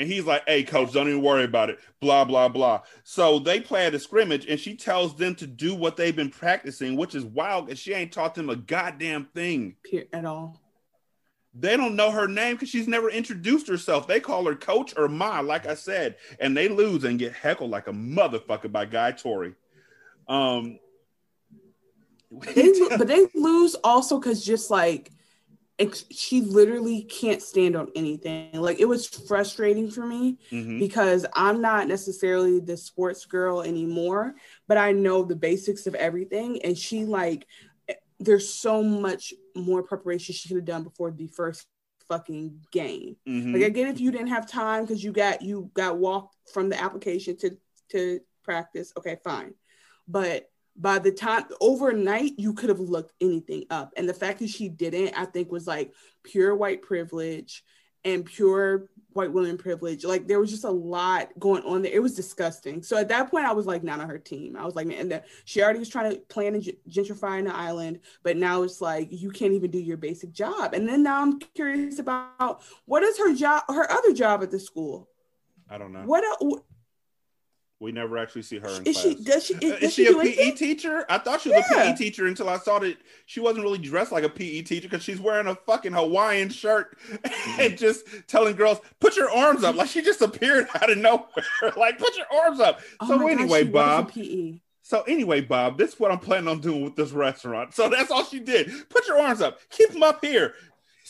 And 0.00 0.10
he's 0.10 0.24
like, 0.24 0.44
hey, 0.48 0.62
coach, 0.62 0.94
don't 0.94 1.08
even 1.08 1.20
worry 1.20 1.44
about 1.44 1.68
it. 1.68 1.78
Blah, 2.00 2.24
blah, 2.24 2.48
blah. 2.48 2.80
So 3.04 3.38
they 3.38 3.60
play 3.60 3.84
at 3.84 3.94
a 3.94 3.98
scrimmage 3.98 4.46
and 4.46 4.58
she 4.58 4.74
tells 4.74 5.14
them 5.14 5.34
to 5.34 5.46
do 5.46 5.74
what 5.74 5.98
they've 5.98 6.16
been 6.16 6.30
practicing, 6.30 6.96
which 6.96 7.14
is 7.14 7.22
wild 7.26 7.66
because 7.66 7.78
she 7.78 7.92
ain't 7.92 8.10
taught 8.10 8.34
them 8.34 8.48
a 8.48 8.56
goddamn 8.56 9.26
thing. 9.34 9.76
At 10.10 10.24
all. 10.24 10.58
They 11.52 11.76
don't 11.76 11.96
know 11.96 12.10
her 12.10 12.26
name 12.26 12.54
because 12.56 12.70
she's 12.70 12.88
never 12.88 13.10
introduced 13.10 13.68
herself. 13.68 14.06
They 14.06 14.20
call 14.20 14.46
her 14.46 14.54
coach 14.54 14.94
or 14.96 15.06
ma, 15.06 15.40
like 15.40 15.66
I 15.66 15.74
said, 15.74 16.16
and 16.38 16.56
they 16.56 16.68
lose 16.68 17.04
and 17.04 17.18
get 17.18 17.34
heckled 17.34 17.70
like 17.70 17.86
a 17.86 17.92
motherfucker 17.92 18.72
by 18.72 18.86
Guy 18.86 19.12
Torry. 19.12 19.52
Um, 20.28 20.78
They, 22.54 22.72
but 22.96 23.06
they 23.06 23.26
lose 23.34 23.74
also 23.84 24.18
because 24.18 24.42
just 24.42 24.70
like 24.70 25.10
ex- 25.80 26.04
she 26.10 26.42
literally 26.42 27.02
can't 27.02 27.42
stand 27.42 27.74
on 27.74 27.88
anything. 27.96 28.60
Like 28.60 28.78
it 28.78 28.84
was 28.84 29.08
frustrating 29.08 29.90
for 29.90 30.06
me 30.06 30.38
mhm. 30.52 30.78
because 30.78 31.26
I'm 31.34 31.60
not 31.60 31.88
necessarily 31.88 32.60
the 32.60 32.76
sports 32.76 33.24
girl 33.24 33.62
anymore, 33.62 34.34
but 34.68 34.76
I 34.76 34.92
know 34.92 35.24
the 35.24 35.34
basics 35.36 35.86
of 35.86 35.94
everything. 35.96 36.62
And 36.62 36.78
she 36.78 37.04
like, 37.04 37.46
eh, 37.88 37.94
there's 38.20 38.48
so 38.52 38.82
much 38.82 39.32
more 39.56 39.82
preparation 39.82 40.34
she 40.34 40.48
could 40.48 40.58
have 40.58 40.64
done 40.66 40.84
before 40.84 41.10
the 41.10 41.26
first 41.26 41.66
fucking 42.08 42.60
game. 42.70 43.16
Mhm. 43.26 43.54
Like 43.54 43.62
again, 43.62 43.88
if 43.88 44.00
you 44.00 44.10
didn't 44.10 44.28
have 44.28 44.48
time 44.48 44.84
because 44.84 45.02
you 45.02 45.12
got 45.12 45.42
you 45.42 45.70
got 45.74 45.98
walked 45.98 46.36
from 46.52 46.68
the 46.68 46.80
application 46.80 47.36
to 47.38 47.56
to 47.90 48.20
practice. 48.44 48.92
Okay, 48.96 49.16
fine, 49.24 49.54
but 50.06 50.50
by 50.76 50.98
the 50.98 51.12
time 51.12 51.44
overnight 51.60 52.38
you 52.38 52.54
could 52.54 52.68
have 52.68 52.80
looked 52.80 53.12
anything 53.20 53.64
up. 53.70 53.92
And 53.96 54.08
the 54.08 54.14
fact 54.14 54.38
that 54.38 54.48
she 54.50 54.68
didn't 54.68 55.14
i 55.16 55.24
think 55.24 55.50
was 55.50 55.66
like 55.66 55.92
pure 56.22 56.54
white 56.54 56.82
privilege 56.82 57.64
and 58.04 58.24
pure 58.24 58.88
white 59.12 59.32
women 59.32 59.58
privilege. 59.58 60.04
Like 60.04 60.26
there 60.26 60.40
was 60.40 60.50
just 60.50 60.64
a 60.64 60.70
lot 60.70 61.28
going 61.38 61.64
on 61.64 61.82
there. 61.82 61.92
It 61.92 62.00
was 62.00 62.14
disgusting. 62.14 62.82
So 62.82 62.96
at 62.96 63.08
that 63.08 63.30
point 63.30 63.44
i 63.44 63.52
was 63.52 63.66
like 63.66 63.82
not 63.82 64.00
on 64.00 64.08
her 64.08 64.18
team. 64.18 64.56
I 64.56 64.64
was 64.64 64.74
like 64.74 64.86
man 64.86 64.98
and 64.98 65.10
the, 65.10 65.22
she 65.44 65.62
already 65.62 65.80
was 65.80 65.88
trying 65.88 66.12
to 66.12 66.18
plan 66.20 66.54
and 66.54 66.64
gentrifying 66.88 67.44
the 67.44 67.54
island 67.54 68.00
but 68.22 68.36
now 68.36 68.62
it's 68.62 68.80
like 68.80 69.08
you 69.10 69.30
can't 69.30 69.52
even 69.52 69.70
do 69.70 69.78
your 69.78 69.96
basic 69.96 70.32
job. 70.32 70.74
And 70.74 70.88
then 70.88 71.02
now 71.02 71.22
i'm 71.22 71.38
curious 71.54 71.98
about 71.98 72.62
what 72.86 73.02
is 73.02 73.18
her 73.18 73.34
job 73.34 73.64
her 73.68 73.90
other 73.90 74.12
job 74.12 74.42
at 74.42 74.50
the 74.50 74.60
school? 74.60 75.08
I 75.68 75.78
don't 75.78 75.92
know. 75.92 76.02
what 76.02 76.24
el- 76.24 76.64
We 77.80 77.92
never 77.92 78.18
actually 78.18 78.42
see 78.42 78.58
her 78.58 78.76
in 78.76 78.84
is 78.84 78.96
class. 78.96 79.02
she 79.02 79.14
does 79.14 79.44
she 79.46 79.54
Uh, 79.54 79.76
is, 79.76 79.82
is 79.84 79.92
she, 79.94 80.04
she 80.04 80.12
a 80.12 80.14
PE 80.14 80.36
anything? 80.36 80.54
teacher? 80.54 81.06
I 81.08 81.18
thought 81.18 81.40
she 81.40 81.48
was 81.50 81.64
a 81.64 81.74
PE 81.74 81.94
teacher 81.96 82.26
until 82.26 82.48
I 82.50 82.58
saw 82.58 82.78
that 82.80 82.98
she 83.26 83.40
wasn't 83.40 83.64
really 83.64 83.78
dressed 83.78 84.12
like 84.12 84.24
a 84.24 84.28
PE 84.28 84.62
teacher 84.62 84.88
because 84.88 85.02
she's 85.02 85.18
wearing 85.20 85.46
a 85.46 85.54
fucking 85.54 85.92
Hawaiian 85.92 86.50
shirt 86.50 86.98
and 87.58 87.78
just 87.78 88.04
telling 88.28 88.54
girls, 88.54 88.80
put 89.00 89.16
your 89.16 89.30
arms 89.30 89.64
up. 89.64 89.76
Like 89.76 89.88
she 89.88 90.02
just 90.02 90.20
appeared 90.20 90.68
out 90.74 90.90
of 90.90 90.98
nowhere. 90.98 91.26
like, 91.76 91.98
put 91.98 92.16
your 92.16 92.26
arms 92.44 92.60
up. 92.60 92.80
Oh 93.00 93.08
so 93.08 93.26
anyway, 93.26 93.62
a 93.62 93.64
Bob. 93.64 94.12
PE. 94.12 94.60
So 94.82 95.02
anyway, 95.02 95.40
Bob, 95.40 95.78
this 95.78 95.94
is 95.94 96.00
what 96.00 96.10
I'm 96.10 96.18
planning 96.18 96.48
on 96.48 96.60
doing 96.60 96.82
with 96.82 96.96
this 96.96 97.12
restaurant. 97.12 97.72
So 97.74 97.88
that's 97.88 98.10
all 98.10 98.24
she 98.24 98.40
did. 98.40 98.70
Put 98.88 99.06
your 99.06 99.20
arms 99.20 99.40
up. 99.40 99.60
Keep 99.70 99.90
them 99.92 100.02
up 100.02 100.24
here. 100.24 100.54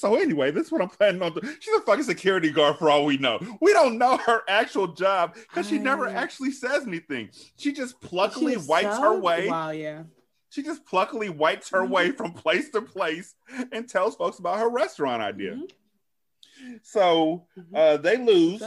So 0.01 0.17
anyway, 0.17 0.51
this 0.51 0.67
is 0.67 0.73
what 0.73 0.81
I'm 0.81 0.89
planning 0.89 1.21
on 1.21 1.35
doing. 1.35 1.55
She's 1.61 1.75
a 1.75 1.81
fucking 1.83 2.05
security 2.05 2.51
guard 2.51 2.79
for 2.79 2.89
all 2.89 3.05
we 3.05 3.19
know. 3.19 3.39
We 3.61 3.73
don't 3.75 3.99
know 3.99 4.17
her 4.17 4.41
actual 4.49 4.89
job 4.89 5.35
because 5.35 5.69
she 5.69 5.79
never 5.79 6.09
actually 6.09 6.53
says 6.53 6.87
anything. 6.87 7.29
She 7.57 7.73
just 7.73 8.01
pluckily 8.01 8.57
a 8.57 8.67
wipes 8.67 8.97
her 8.99 9.19
way. 9.19 9.49
Wow, 9.49 9.71
yeah. 9.71 10.05
She 10.49 10.63
just 10.63 10.87
pluckily 10.87 11.29
wipes 11.29 11.69
her 11.71 11.83
Mm-hmm. 11.83 11.93
way 11.93 12.11
from 12.13 12.33
place 12.33 12.71
to 12.71 12.81
place 12.83 13.35
and 13.73 13.89
tells 13.89 14.17
folks 14.17 14.39
about 14.39 14.59
her 14.59 14.71
restaurant 14.71 15.23
idea. 15.23 15.53
Mm-hmm. 15.53 16.77
So 16.83 17.47
uh, 17.75 17.99
they 17.99 18.17
lose. 18.17 18.63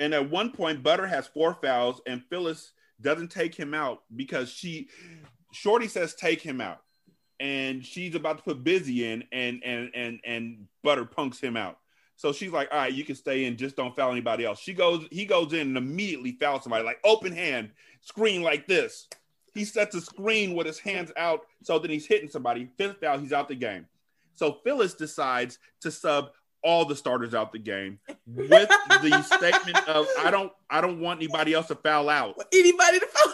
And 0.00 0.14
at 0.14 0.28
one 0.30 0.52
point, 0.52 0.82
Butter 0.82 1.06
has 1.06 1.26
four 1.26 1.54
fouls, 1.54 2.00
and 2.06 2.22
Phyllis 2.30 2.72
doesn't 3.00 3.30
take 3.30 3.54
him 3.54 3.74
out 3.74 4.02
because 4.14 4.50
she, 4.50 4.88
Shorty 5.52 5.88
says, 5.88 6.14
take 6.14 6.40
him 6.40 6.60
out, 6.60 6.82
and 7.40 7.84
she's 7.84 8.14
about 8.14 8.38
to 8.38 8.44
put 8.44 8.64
Busy 8.64 9.10
in, 9.10 9.24
and 9.32 9.62
and 9.64 9.90
and 9.94 10.20
and 10.24 10.66
Butter 10.82 11.04
punks 11.04 11.40
him 11.40 11.56
out. 11.56 11.78
So 12.16 12.32
she's 12.32 12.50
like, 12.50 12.68
all 12.72 12.78
right, 12.78 12.92
you 12.92 13.04
can 13.04 13.14
stay 13.14 13.44
in, 13.44 13.56
just 13.56 13.76
don't 13.76 13.94
foul 13.94 14.10
anybody 14.10 14.44
else. 14.44 14.58
She 14.58 14.74
goes, 14.74 15.06
he 15.12 15.24
goes 15.24 15.52
in 15.52 15.68
and 15.68 15.76
immediately 15.76 16.32
fouls 16.32 16.64
somebody, 16.64 16.84
like 16.84 16.98
open 17.04 17.32
hand, 17.32 17.70
screen 18.00 18.42
like 18.42 18.66
this. 18.66 19.06
He 19.54 19.64
sets 19.64 19.94
a 19.94 20.00
screen 20.00 20.54
with 20.54 20.66
his 20.66 20.80
hands 20.80 21.12
out, 21.16 21.42
so 21.62 21.78
then 21.78 21.92
he's 21.92 22.06
hitting 22.06 22.28
somebody. 22.28 22.68
Fifth 22.76 22.98
foul, 23.00 23.18
he's 23.18 23.32
out 23.32 23.46
the 23.46 23.54
game. 23.54 23.86
So 24.34 24.58
Phyllis 24.64 24.94
decides 24.94 25.60
to 25.80 25.92
sub 25.92 26.30
all 26.62 26.84
the 26.84 26.96
starters 26.96 27.34
out 27.34 27.52
the 27.52 27.58
game 27.58 28.00
with 28.26 28.68
the 28.68 29.22
statement 29.36 29.88
of 29.88 30.06
I 30.18 30.30
don't 30.30 30.52
I 30.68 30.80
don't 30.80 31.00
want 31.00 31.20
anybody 31.20 31.54
else 31.54 31.68
to 31.68 31.76
foul 31.76 32.08
out. 32.08 32.36
Anybody 32.52 32.98
to 32.98 33.06
foul? 33.06 33.32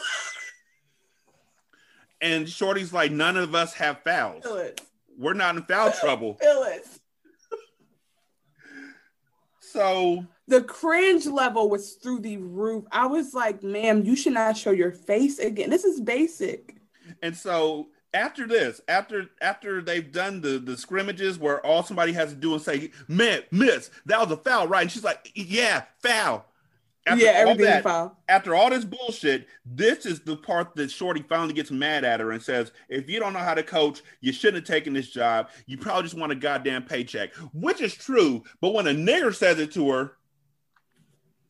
And 2.24 2.48
Shorty's 2.48 2.90
like, 2.92 3.12
none 3.12 3.36
of 3.36 3.54
us 3.54 3.74
have 3.74 3.98
fouls. 4.02 4.42
Phyllis. 4.42 4.72
We're 5.18 5.34
not 5.34 5.56
in 5.56 5.62
foul 5.62 5.92
trouble. 6.00 6.38
Phyllis. 6.40 7.00
So 9.60 10.24
The 10.48 10.62
cringe 10.62 11.26
level 11.26 11.68
was 11.68 11.94
through 11.94 12.20
the 12.20 12.36
roof. 12.38 12.84
I 12.92 13.06
was 13.06 13.34
like, 13.34 13.62
ma'am, 13.62 14.04
you 14.04 14.16
should 14.16 14.32
not 14.32 14.56
show 14.56 14.70
your 14.70 14.92
face 14.92 15.38
again. 15.38 15.68
This 15.70 15.84
is 15.84 16.00
basic. 16.00 16.76
and 17.22 17.36
so 17.36 17.88
after 18.14 18.46
this, 18.46 18.80
after 18.88 19.26
after 19.42 19.82
they've 19.82 20.10
done 20.12 20.40
the 20.40 20.58
the 20.60 20.76
scrimmages 20.76 21.38
where 21.38 21.60
all 21.66 21.82
somebody 21.82 22.12
has 22.12 22.30
to 22.30 22.36
do 22.36 22.52
and 22.54 22.62
say, 22.62 22.92
"Man, 23.08 23.42
miss, 23.50 23.90
that 24.06 24.20
was 24.20 24.30
a 24.30 24.36
foul, 24.36 24.68
right?" 24.68 24.82
And 24.82 24.90
she's 24.92 25.02
like, 25.02 25.32
"Yeah, 25.34 25.82
foul." 26.00 26.46
After 27.06 27.24
Yeah, 27.24 27.44
all 27.46 27.54
that. 27.56 28.12
After 28.28 28.54
all 28.54 28.70
this 28.70 28.84
bullshit, 28.84 29.46
this 29.66 30.06
is 30.06 30.20
the 30.20 30.36
part 30.36 30.74
that 30.76 30.90
Shorty 30.90 31.22
finally 31.28 31.52
gets 31.52 31.70
mad 31.70 32.02
at 32.04 32.20
her 32.20 32.32
and 32.32 32.42
says, 32.42 32.72
"If 32.88 33.10
you 33.10 33.20
don't 33.20 33.34
know 33.34 33.40
how 33.40 33.54
to 33.54 33.62
coach, 33.62 34.00
you 34.20 34.32
shouldn't 34.32 34.66
have 34.66 34.74
taken 34.76 34.94
this 34.94 35.10
job. 35.10 35.50
You 35.66 35.76
probably 35.76 36.04
just 36.04 36.14
want 36.14 36.32
a 36.32 36.36
goddamn 36.36 36.84
paycheck," 36.84 37.34
which 37.52 37.82
is 37.82 37.94
true. 37.94 38.42
But 38.60 38.72
when 38.72 38.86
a 38.86 38.94
nigger 38.94 39.34
says 39.34 39.58
it 39.58 39.72
to 39.72 39.90
her, 39.90 40.16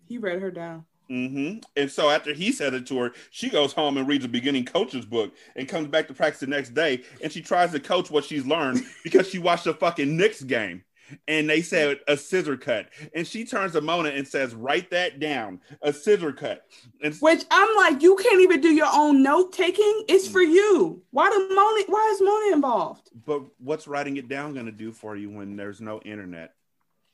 He 0.09 0.19
read 0.19 0.41
her 0.43 0.51
down. 0.51 0.85
Mm-hmm. 1.11 1.59
And 1.77 1.91
so 1.91 2.11
after 2.11 2.33
he 2.33 2.51
said 2.51 2.75
it 2.75 2.87
to 2.87 2.99
her, 2.99 3.13
she 3.31 3.51
goes 3.51 3.73
home 3.73 3.97
and 3.97 4.09
reads 4.09 4.25
a 4.25 4.29
beginning 4.29 4.65
coach's 4.65 5.05
book 5.05 5.35
and 5.55 5.69
comes 5.69 5.89
back 5.89 6.09
to 6.09 6.15
practice 6.15 6.41
the 6.41 6.47
next 6.47 6.75
day. 6.75 7.03
And 7.23 7.31
she 7.31 7.43
tries 7.43 7.73
to 7.73 7.81
coach 7.81 8.11
what 8.11 8.25
she's 8.25 8.47
learned 8.47 8.83
because 9.05 9.29
she 9.29 9.39
watched 9.39 9.67
a 9.67 9.75
fucking 9.75 10.17
Knicks 10.17 10.43
game 10.43 10.83
and 11.29 11.49
they 11.49 11.63
said 11.63 12.01
a 12.09 12.17
scissor 12.17 12.57
cut. 12.57 12.89
And 13.15 13.27
she 13.27 13.45
turns 13.45 13.73
to 13.73 13.81
Mona 13.81 14.11
and 14.11 14.27
says, 14.27 14.55
Write 14.55 14.91
that 14.91 15.21
down 15.21 15.61
a 15.83 15.93
scissor 15.93 16.33
cut. 16.33 16.65
And 17.03 17.15
Which 17.17 17.45
I'm 17.51 17.77
like, 17.77 18.03
you 18.03 18.17
can't 18.17 18.41
even 18.41 18.61
do 18.61 18.73
your 18.73 18.91
own 18.93 19.23
note 19.23 19.53
taking. 19.53 20.05
It's 20.09 20.29
for 20.29 20.41
you. 20.43 21.03
Why 21.11 21.31
do 21.31 21.49
Mona? 21.55 21.85
Why 21.89 22.11
is 22.15 22.21
Mona 22.23 22.55
involved? 22.55 23.11
but 23.27 23.43
what's 23.59 23.87
writing 23.87 24.17
it 24.17 24.29
down 24.29 24.55
going 24.55 24.67
to 24.67 24.73
do 24.73 24.93
for 24.93 25.17
you 25.17 25.31
when 25.31 25.57
there's 25.57 25.81
no 25.81 26.01
internet 26.01 26.53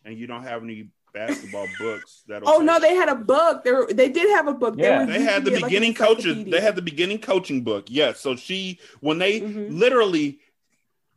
and 0.05 0.16
you 0.16 0.26
don't 0.26 0.43
have 0.43 0.62
any 0.62 0.91
basketball 1.12 1.66
books 1.78 2.22
that 2.28 2.43
Oh 2.47 2.59
no, 2.59 2.78
they 2.80 2.95
had 2.95 3.09
a 3.09 3.14
book. 3.14 3.64
They 3.64 3.72
were, 3.72 3.93
they 3.93 4.09
did 4.09 4.30
have 4.30 4.49
a 4.49 4.55
book. 4.55 4.74
Yeah, 4.78 5.01
were 5.01 5.07
they 5.07 5.20
had 5.20 5.45
the 5.45 5.51
using 5.51 5.59
it 5.59 5.62
like 5.62 5.70
beginning 5.70 5.95
coaches. 5.95 6.45
They 6.45 6.61
had 6.61 6.76
the 6.76 6.82
beginning 6.82 7.18
coaching 7.18 7.62
book. 7.62 7.86
Yes. 7.88 8.20
So 8.20 8.36
she, 8.36 8.78
when 9.01 9.18
they 9.18 9.41
Mm-hmm. 9.41 9.76
literally, 9.76 10.41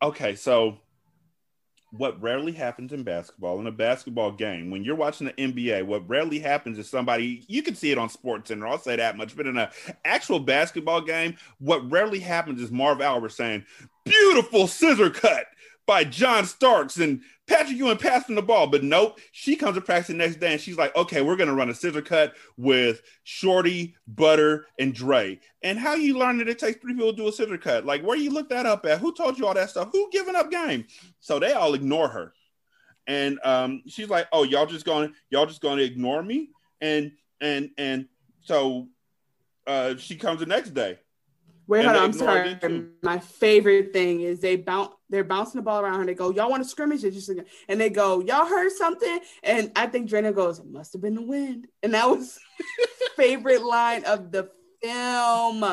okay. 0.02 0.34
So 0.34 0.78
what 1.96 2.20
rarely 2.20 2.52
happens 2.52 2.92
in 2.92 3.02
basketball 3.04 3.60
in 3.60 3.66
a 3.66 3.72
basketball 3.72 4.32
game 4.32 4.70
when 4.70 4.82
you're 4.84 4.96
watching 4.96 5.26
the 5.26 5.32
NBA, 5.34 5.86
what 5.86 6.08
rarely 6.08 6.38
happens 6.38 6.78
is 6.78 6.88
somebody 6.88 7.44
you 7.46 7.62
can 7.62 7.74
see 7.74 7.92
it 7.92 7.98
on 7.98 8.08
Sports 8.08 8.48
Center. 8.48 8.66
I'll 8.66 8.78
say 8.78 8.96
that 8.96 9.16
much, 9.16 9.36
but 9.36 9.46
in 9.46 9.56
an 9.56 9.68
actual 10.04 10.40
basketball 10.40 11.00
game, 11.00 11.36
what 11.58 11.90
rarely 11.90 12.18
happens 12.18 12.60
is 12.60 12.70
Marv 12.70 13.00
Albert 13.00 13.30
saying, 13.30 13.64
"Beautiful 14.04 14.66
scissor 14.66 15.10
cut." 15.10 15.46
By 15.86 16.04
John 16.04 16.46
Starks 16.46 16.96
and 16.96 17.20
Patrick 17.46 17.76
Ewing 17.76 17.98
passing 17.98 18.34
the 18.34 18.42
ball. 18.42 18.66
But 18.66 18.82
nope, 18.82 19.18
she 19.32 19.56
comes 19.56 19.74
to 19.76 19.80
practice 19.80 20.08
the 20.08 20.14
next 20.14 20.36
day 20.40 20.52
and 20.52 20.60
she's 20.60 20.78
like, 20.78 20.94
okay, 20.96 21.22
we're 21.22 21.36
gonna 21.36 21.54
run 21.54 21.70
a 21.70 21.74
scissor 21.74 22.02
cut 22.02 22.34
with 22.56 23.02
Shorty, 23.24 23.94
Butter, 24.06 24.66
and 24.78 24.94
Dre. 24.94 25.38
And 25.62 25.78
how 25.78 25.94
you 25.94 26.18
learn 26.18 26.38
that 26.38 26.48
it 26.48 26.58
takes 26.58 26.80
three 26.80 26.94
people 26.94 27.10
to 27.10 27.16
do 27.16 27.28
a 27.28 27.32
scissor 27.32 27.58
cut? 27.58 27.84
Like, 27.84 28.02
where 28.02 28.16
you 28.16 28.30
look 28.30 28.48
that 28.50 28.66
up 28.66 28.86
at? 28.86 29.00
Who 29.00 29.14
told 29.14 29.38
you 29.38 29.46
all 29.46 29.54
that 29.54 29.70
stuff? 29.70 29.90
Who 29.92 30.08
giving 30.10 30.36
up 30.36 30.50
game? 30.50 30.86
So 31.20 31.38
they 31.38 31.52
all 31.52 31.74
ignore 31.74 32.08
her. 32.08 32.32
And 33.06 33.38
um, 33.44 33.82
she's 33.86 34.08
like, 34.08 34.28
oh, 34.32 34.44
y'all 34.44 34.66
just 34.66 34.86
going, 34.86 35.08
to 35.08 35.14
y'all 35.30 35.46
just 35.46 35.60
going 35.60 35.78
to 35.78 35.84
ignore 35.84 36.22
me? 36.22 36.50
And 36.80 37.12
and 37.40 37.70
and 37.76 38.06
so 38.40 38.88
uh, 39.66 39.96
she 39.96 40.16
comes 40.16 40.40
the 40.40 40.46
next 40.46 40.70
day. 40.70 40.98
Wait, 41.66 41.84
hold 41.84 41.96
on. 41.96 42.04
I'm 42.04 42.12
sorry. 42.12 42.58
My 43.02 43.18
favorite 43.18 43.92
thing 43.92 44.20
is 44.20 44.40
they 44.40 44.56
bounce. 44.56 44.92
They're 45.08 45.24
bouncing 45.24 45.58
the 45.58 45.62
ball 45.62 45.80
around 45.80 46.00
and 46.00 46.08
They 46.08 46.14
go, 46.14 46.30
"Y'all 46.30 46.50
want 46.50 46.62
to 46.62 46.68
scrimmage?" 46.68 47.02
They 47.02 47.10
just 47.10 47.30
and 47.68 47.80
they 47.80 47.90
go, 47.90 48.20
"Y'all 48.20 48.46
heard 48.46 48.72
something?" 48.72 49.20
And 49.42 49.72
I 49.76 49.86
think 49.86 50.08
Drena 50.08 50.32
goes, 50.32 50.58
"It 50.58 50.66
must 50.66 50.92
have 50.92 51.02
been 51.02 51.14
the 51.14 51.22
wind." 51.22 51.68
And 51.82 51.94
that 51.94 52.08
was 52.08 52.38
favorite 53.16 53.62
line 53.62 54.04
of 54.04 54.30
the 54.30 54.50
film. 54.82 55.64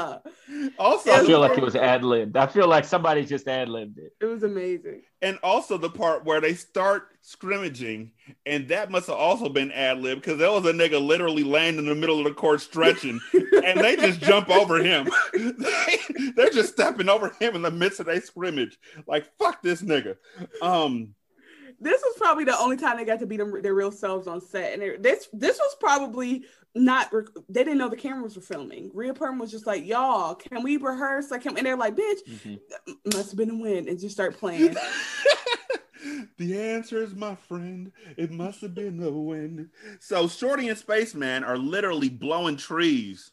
Also, 0.79 1.11
I 1.11 1.25
feel 1.25 1.39
like 1.39 1.57
it 1.57 1.63
was 1.63 1.75
ad 1.75 2.03
libbed. 2.03 2.37
I 2.37 2.47
feel 2.47 2.67
like 2.67 2.85
somebody 2.85 3.25
just 3.25 3.47
ad 3.47 3.69
libbed 3.69 3.97
it. 3.97 4.13
It 4.21 4.25
was 4.25 4.43
amazing. 4.43 5.03
And 5.21 5.37
also 5.43 5.77
the 5.77 5.89
part 5.89 6.25
where 6.25 6.39
they 6.39 6.53
start 6.53 7.10
scrimmaging, 7.21 8.11
and 8.45 8.67
that 8.69 8.91
must 8.91 9.07
have 9.07 9.15
also 9.15 9.47
been 9.49 9.71
ad 9.71 9.99
lib 9.99 10.19
because 10.19 10.37
there 10.37 10.51
was 10.51 10.65
a 10.65 10.73
nigga 10.73 10.99
literally 10.99 11.43
laying 11.43 11.77
in 11.77 11.85
the 11.85 11.95
middle 11.95 12.17
of 12.19 12.25
the 12.25 12.33
court 12.33 12.61
stretching, 12.61 13.19
and 13.33 13.79
they 13.79 13.95
just 13.95 14.19
jump 14.21 14.49
over 14.49 14.83
him. 14.83 15.07
they, 15.33 15.97
they're 16.35 16.49
just 16.49 16.73
stepping 16.73 17.09
over 17.09 17.29
him 17.39 17.55
in 17.55 17.61
the 17.61 17.71
midst 17.71 17.99
of 17.99 18.07
their 18.07 18.21
scrimmage. 18.21 18.77
Like 19.07 19.25
fuck 19.37 19.61
this 19.61 19.81
nigga. 19.81 20.17
Um, 20.61 21.13
This 21.79 22.01
was 22.01 22.15
probably 22.17 22.43
the 22.43 22.57
only 22.57 22.77
time 22.77 22.97
they 22.97 23.05
got 23.05 23.19
to 23.19 23.25
be 23.25 23.37
them, 23.37 23.61
their 23.61 23.73
real 23.73 23.91
selves 23.91 24.27
on 24.27 24.41
set, 24.41 24.73
and 24.73 24.83
it, 24.83 25.03
this 25.03 25.27
this 25.33 25.57
was 25.57 25.75
probably 25.79 26.45
not. 26.75 27.11
Rec- 27.13 27.27
they 27.49 27.63
didn't 27.63 27.77
know 27.79 27.89
the 27.89 27.95
cameras 27.97 28.35
were 28.35 28.41
filming. 28.41 28.91
Rhea 28.93 29.13
Perm 29.13 29.39
was 29.39 29.51
just 29.51 29.67
like, 29.67 29.85
"Y'all, 29.85 30.35
can 30.35 30.63
we 30.63 30.77
rehearse?" 30.77 31.31
Like, 31.31 31.45
and 31.45 31.57
they're 31.57 31.75
like, 31.77 31.95
"Bitch, 31.95 32.59
must 33.13 33.31
have 33.31 33.37
been 33.37 33.49
the 33.49 33.57
wind," 33.57 33.87
and 33.87 33.99
just 33.99 34.13
start 34.15 34.37
playing. 34.37 34.75
the 36.37 36.59
answer 36.59 37.01
is 37.01 37.13
my 37.15 37.35
friend. 37.35 37.91
It 38.17 38.31
must 38.31 38.61
have 38.61 38.73
been 38.73 38.97
the 38.97 39.11
wind. 39.11 39.69
So 39.99 40.27
Shorty 40.27 40.69
and 40.69 40.77
Spaceman 40.77 41.43
are 41.43 41.57
literally 41.57 42.09
blowing 42.09 42.57
trees 42.57 43.31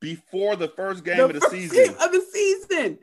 before 0.00 0.56
the 0.56 0.68
first 0.68 1.04
game 1.04 1.16
The 1.18 1.24
of 1.24 1.32
the 1.34 1.40
season. 1.48 1.76
game 1.84 1.94
of 2.00 2.12
the 2.12 2.24
season. 2.32 2.98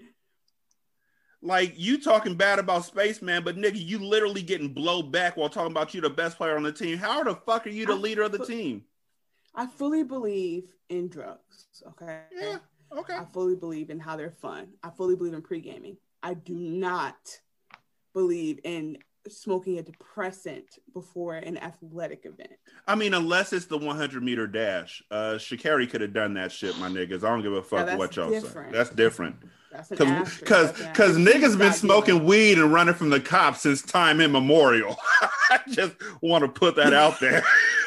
Like 1.42 1.76
you 1.78 2.02
talking 2.02 2.36
bad 2.36 2.60
about 2.60 2.84
Spaceman, 2.84 3.44
but 3.46 3.56
nigga, 3.56 3.80
you 3.84 4.00
literally 4.00 4.42
getting 4.42 4.74
blow 4.74 5.02
back 5.02 5.38
while 5.38 5.48
talking 5.48 5.72
about 5.72 5.94
you 5.94 6.02
the 6.02 6.10
best 6.10 6.36
player 6.38 6.58
on 6.58 6.64
the 6.64 6.74
team. 6.74 6.98
How 6.98 7.24
the 7.24 7.36
fuck 7.36 7.66
are 7.66 7.70
you 7.70 7.86
the 7.86 7.96
leader 7.96 8.24
of 8.24 8.34
the 8.34 8.46
team? 8.46 8.84
I 9.56 9.66
fully 9.68 10.04
believe 10.04 10.66
in 10.90 11.08
drugs. 11.08 11.68
Okay. 11.88 12.24
Yeah. 12.36 12.58
Okay. 12.92 13.14
I 13.16 13.26
fully 13.32 13.56
believe 13.56 13.90
in 13.90 14.00
how 14.00 14.18
they're 14.18 14.36
fun. 14.42 14.68
I 14.84 14.90
fully 14.90 15.16
believe 15.16 15.34
in 15.34 15.42
pre 15.42 15.62
gaming. 15.62 15.96
I 16.22 16.34
do 16.34 16.56
not 16.56 17.16
believe 18.20 18.60
in 18.66 18.98
smoking 19.30 19.78
a 19.78 19.82
depressant 19.82 20.66
before 20.94 21.36
an 21.36 21.58
athletic 21.58 22.26
event. 22.26 22.52
I 22.86 22.96
mean, 22.96 23.14
unless 23.14 23.54
it's 23.54 23.66
the 23.66 23.78
100 23.78 24.22
meter 24.22 24.46
dash, 24.46 25.02
uh, 25.10 25.36
Sha'Carri 25.36 25.90
could 25.90 26.02
have 26.02 26.14
done 26.14 26.34
that 26.34 26.52
shit, 26.52 26.78
my 26.80 26.90
niggas. 26.90 27.24
I 27.24 27.30
don't 27.30 27.42
give 27.42 27.54
a 27.54 27.62
fuck 27.62 27.98
what 27.98 28.16
y'all 28.18 28.30
say. 28.42 28.66
That's 28.72 28.90
different. 28.90 29.38
That's 29.72 29.92
an 29.92 29.98
Cause, 29.98 30.38
cause, 30.40 30.72
cause 30.94 31.18
niggas 31.18 31.58
been 31.58 31.74
smoking 31.74 32.26
weed 32.26 32.58
and 32.58 32.74
running 32.74 32.96
from 32.96 33.10
the 33.10 33.22
cops 33.22 33.62
since 33.62 33.82
time 33.82 34.20
immemorial. 34.20 34.98
I 35.50 35.60
just 35.70 35.94
want 36.22 36.44
to 36.44 36.50
put 36.50 36.76
that 36.76 36.94
out 36.94 37.20
there. 37.22 37.44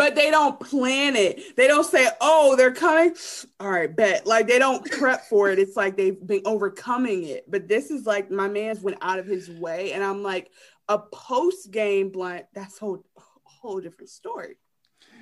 but 0.00 0.14
they 0.14 0.30
don't 0.30 0.58
plan 0.58 1.14
it. 1.14 1.54
They 1.56 1.66
don't 1.66 1.84
say, 1.84 2.08
"Oh, 2.22 2.56
they're 2.56 2.72
coming." 2.72 3.14
All 3.60 3.70
right, 3.70 3.94
bet. 3.94 4.26
Like 4.26 4.48
they 4.48 4.58
don't 4.58 4.90
prep 4.90 5.26
for 5.26 5.50
it. 5.50 5.58
It's 5.58 5.76
like 5.76 5.98
they've 5.98 6.18
been 6.26 6.40
overcoming 6.46 7.24
it. 7.24 7.44
But 7.50 7.68
this 7.68 7.90
is 7.90 8.06
like 8.06 8.30
my 8.30 8.48
man's 8.48 8.80
went 8.80 8.96
out 9.02 9.18
of 9.18 9.26
his 9.26 9.50
way, 9.50 9.92
and 9.92 10.02
I'm 10.02 10.22
like 10.22 10.50
a 10.88 10.98
post 10.98 11.70
game 11.70 12.08
blunt. 12.08 12.46
That's 12.54 12.78
whole 12.78 13.04
whole 13.44 13.78
different 13.80 14.08
story. 14.08 14.56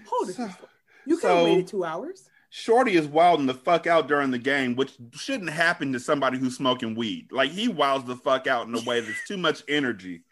Whole 0.07 0.27
different 0.27 0.53
story. 0.53 0.71
You 1.07 1.17
could 1.17 1.29
have 1.29 1.39
so- 1.39 1.45
waited 1.45 1.67
two 1.67 1.85
hours. 1.85 2.31
Shorty 2.51 2.95
is 2.97 3.07
wilding 3.07 3.45
the 3.45 3.53
fuck 3.53 3.87
out 3.87 4.09
during 4.09 4.31
the 4.31 4.39
game, 4.39 4.75
which 4.75 4.97
shouldn't 5.13 5.51
happen 5.51 5.93
to 5.93 6.01
somebody 6.01 6.39
who's 6.39 6.57
smoking 6.57 6.95
weed. 6.95 7.29
Like 7.31 7.51
he 7.51 7.69
wilds 7.69 8.07
the 8.07 8.17
fuck 8.17 8.47
out 8.47 8.67
in 8.67 8.75
a 8.75 8.81
way 8.85 9.01
that's 9.01 9.27
too 9.27 9.37
much 9.37 9.63
energy. 9.69 10.23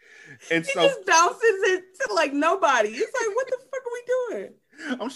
And 0.51 0.65
He 0.65 0.71
so 0.71 0.87
just 0.87 1.05
bounces 1.05 1.41
it 1.43 1.83
to 2.01 2.13
like 2.13 2.33
nobody. 2.33 2.89
It's 2.89 3.13
like, 3.21 3.35
what 3.35 3.47
the 3.47 3.57
fuck 3.57 3.81
are 3.85 3.93
we 3.93 4.37
doing? 4.37 4.53
I'm 5.01 5.09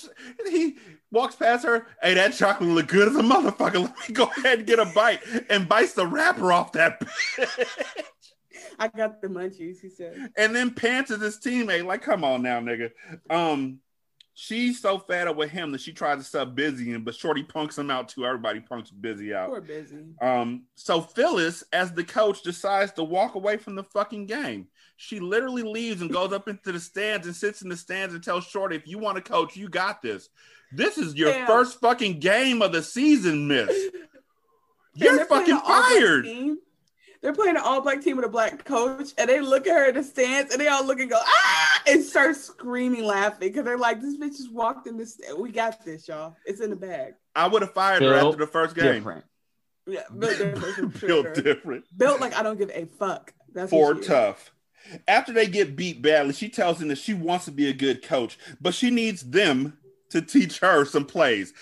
he 0.50 0.78
walks 1.12 1.36
past 1.36 1.66
her. 1.66 1.88
Hey, 2.02 2.14
that 2.16 2.34
chocolate 2.34 2.70
look 2.70 2.88
good 2.88 3.10
as 3.10 3.16
a 3.16 3.22
motherfucker. 3.22 3.82
Let 3.84 4.10
me 4.10 4.14
go 4.14 4.24
ahead 4.38 4.60
and 4.60 4.68
get 4.68 4.80
a 4.80 4.86
bite 4.86 5.22
and 5.50 5.68
bites 5.68 5.94
the 5.94 6.08
wrapper 6.08 6.52
off 6.52 6.72
that 6.74 7.00
bitch. 7.00 7.68
I 8.80 8.88
got 8.88 9.22
the 9.22 9.28
munchies. 9.28 9.80
He 9.80 9.90
said. 9.90 10.32
and 10.38 10.56
then 10.56 10.72
pants 10.72 11.12
is 11.12 11.22
his 11.22 11.38
teammate. 11.38 11.86
Like, 11.86 12.02
come 12.02 12.24
on 12.24 12.42
now, 12.42 12.60
nigga. 12.60 12.90
Um, 13.30 13.80
she's 14.34 14.82
so 14.82 14.98
fed 14.98 15.28
up 15.28 15.36
with 15.36 15.52
him 15.52 15.72
that 15.72 15.82
she 15.82 15.94
tries 15.94 16.18
to 16.18 16.24
sub 16.24 16.56
busy 16.56 16.92
in, 16.92 17.04
but 17.04 17.16
Shorty 17.16 17.44
punks 17.44 17.78
him 17.78 17.92
out 17.92 18.10
too. 18.10 18.26
Everybody 18.26 18.60
punks 18.60 18.90
busy 18.90 19.34
out. 19.34 19.50
Poor 19.50 19.62
busy. 19.62 20.04
Um, 20.20 20.64
so 20.76 21.02
Phyllis, 21.02 21.64
as 21.72 21.92
the 21.92 22.04
coach, 22.04 22.42
decides 22.42 22.94
to 22.94 23.04
walk 23.04 23.36
away 23.36 23.58
from 23.58 23.76
the 23.76 23.84
fucking 23.84 24.26
game. 24.26 24.68
She 25.02 25.20
literally 25.20 25.64
leaves 25.64 26.02
and 26.02 26.14
goes 26.14 26.32
up 26.32 26.48
into 26.48 26.72
the 26.72 26.80
stands 26.80 27.26
and 27.26 27.36
sits 27.36 27.64
in 27.64 27.70
the 27.70 27.76
stands 27.76 28.14
and 28.14 28.24
tells 28.24 28.46
Shorty, 28.46 28.76
if 28.76 28.88
you 28.88 29.00
want 29.00 29.16
to 29.16 29.22
coach, 29.24 29.58
you 29.58 29.68
got 29.68 30.04
this. 30.04 30.30
This 30.72 31.00
is 31.00 31.16
your 31.16 31.32
Damn. 31.32 31.48
first 31.48 31.80
fucking 31.82 32.20
game 32.20 32.62
of 32.62 32.72
the 32.72 32.84
season, 32.84 33.48
miss. 33.48 33.76
You're 34.94 35.26
fucking 35.26 35.58
fired. 35.58 36.28
They're 37.22 37.34
playing 37.34 37.56
an 37.56 37.64
all 37.64 37.82
black 37.82 38.02
team 38.02 38.18
with 38.18 38.26
a 38.26 38.30
black 38.30 38.64
coach, 38.64 39.10
and 39.18 39.28
they 39.28 39.42
look 39.42 39.66
at 39.66 39.76
her 39.76 39.90
in 39.90 39.96
the 39.96 40.04
stands, 40.04 40.52
and 40.52 40.62
they 40.62 40.68
all 40.68 40.86
look 40.86 41.00
and 41.00 41.10
go 41.10 41.20
ah, 41.20 41.82
and 41.88 42.04
start 42.04 42.36
screaming, 42.36 43.04
laughing 43.04 43.50
because 43.50 43.64
they're 43.64 43.78
like, 43.78 44.02
"This 44.02 44.18
bitch 44.18 44.38
just 44.38 44.52
walked 44.52 44.88
in 44.88 44.98
this. 44.98 45.20
We 45.38 45.52
got 45.52 45.84
this, 45.84 46.08
y'all. 46.08 46.36
It's 46.46 46.62
in 46.62 46.70
the 46.70 46.76
bag." 46.76 47.14
I 47.36 47.48
would 47.48 47.62
have 47.62 47.74
fired 47.74 48.04
her 48.04 48.14
after 48.14 48.38
the 48.38 48.48
first 48.48 48.76
game. 48.76 48.96
Different. 48.96 49.26
Yeah, 49.88 50.02
built 50.18 50.38
different. 50.38 51.02
Built 51.08 51.34
different. 51.36 51.86
Built 51.98 52.22
like 52.22 52.36
I 52.36 52.44
don't 52.44 52.58
give 52.58 52.70
a 52.72 52.86
fuck. 52.86 53.34
That's 53.54 53.70
for 53.70 53.94
what 53.94 54.00
is. 54.02 54.08
tough. 54.08 54.52
After 55.08 55.34
they 55.34 55.48
get 55.48 55.76
beat 55.76 56.02
badly, 56.02 56.34
she 56.34 56.50
tells 56.50 56.80
them 56.80 56.90
that 56.90 56.98
she 56.98 57.14
wants 57.14 57.46
to 57.46 57.52
be 57.52 57.70
a 57.70 57.74
good 57.74 58.04
coach, 58.04 58.38
but 58.60 58.74
she 58.74 58.90
needs 58.90 59.22
them 59.22 59.78
to 60.10 60.22
teach 60.22 60.60
her 60.60 60.86
some 60.86 61.06
plays. 61.06 61.54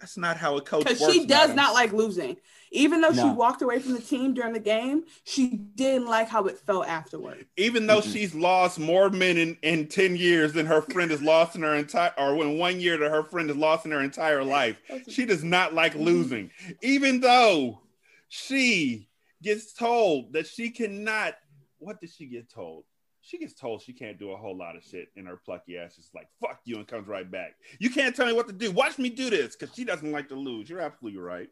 That's 0.00 0.16
not 0.16 0.36
how 0.36 0.56
a 0.56 0.60
coach 0.60 0.84
works. 0.86 0.98
Because 0.98 1.14
she 1.14 1.26
does 1.26 1.48
madam. 1.48 1.56
not 1.56 1.74
like 1.74 1.92
losing. 1.92 2.36
Even 2.74 3.00
though 3.00 3.12
she 3.12 3.24
walked 3.24 3.62
away 3.62 3.78
from 3.78 3.92
the 3.92 4.00
team 4.00 4.34
during 4.34 4.52
the 4.52 4.58
game, 4.58 5.04
she 5.22 5.46
didn't 5.76 6.08
like 6.08 6.28
how 6.28 6.46
it 6.46 6.58
felt 6.58 6.88
afterwards. 6.88 7.44
Even 7.56 7.86
though 7.86 8.00
she's 8.00 8.34
lost 8.34 8.80
more 8.80 9.10
men 9.10 9.36
in, 9.36 9.56
in 9.62 9.86
10 9.86 10.16
years 10.16 10.52
than 10.52 10.66
her 10.66 10.82
friend 10.82 11.12
has 11.12 11.22
lost 11.22 11.54
in 11.54 11.62
her 11.62 11.76
entire, 11.76 12.12
or 12.18 12.34
in 12.42 12.58
one 12.58 12.80
year 12.80 12.98
that 12.98 13.10
her 13.12 13.22
friend 13.22 13.48
has 13.48 13.56
lost 13.56 13.86
in 13.86 13.92
her 13.92 14.00
entire 14.00 14.42
life, 14.42 14.76
she 15.08 15.24
does 15.24 15.44
not 15.44 15.72
like 15.72 15.92
mm-hmm. 15.92 16.02
losing. 16.02 16.50
Even 16.82 17.20
though 17.20 17.80
she 18.28 19.08
gets 19.40 19.72
told 19.72 20.32
that 20.32 20.48
she 20.48 20.70
cannot, 20.70 21.34
what 21.84 22.00
did 22.00 22.10
she 22.10 22.26
get 22.26 22.50
told? 22.50 22.84
She 23.20 23.38
gets 23.38 23.54
told 23.54 23.80
she 23.80 23.92
can't 23.92 24.18
do 24.18 24.32
a 24.32 24.36
whole 24.36 24.56
lot 24.56 24.76
of 24.76 24.84
shit, 24.84 25.08
and 25.16 25.26
her 25.26 25.36
plucky 25.36 25.78
ass 25.78 25.96
is 25.96 26.10
like, 26.14 26.28
fuck 26.40 26.60
you, 26.64 26.76
and 26.76 26.86
comes 26.86 27.08
right 27.08 27.30
back. 27.30 27.54
You 27.78 27.88
can't 27.88 28.14
tell 28.14 28.26
me 28.26 28.34
what 28.34 28.46
to 28.48 28.52
do. 28.52 28.70
Watch 28.70 28.98
me 28.98 29.08
do 29.08 29.30
this, 29.30 29.56
because 29.56 29.74
she 29.74 29.84
doesn't 29.84 30.12
like 30.12 30.28
to 30.28 30.34
lose. 30.34 30.68
You're 30.68 30.80
absolutely 30.80 31.20
right. 31.20 31.48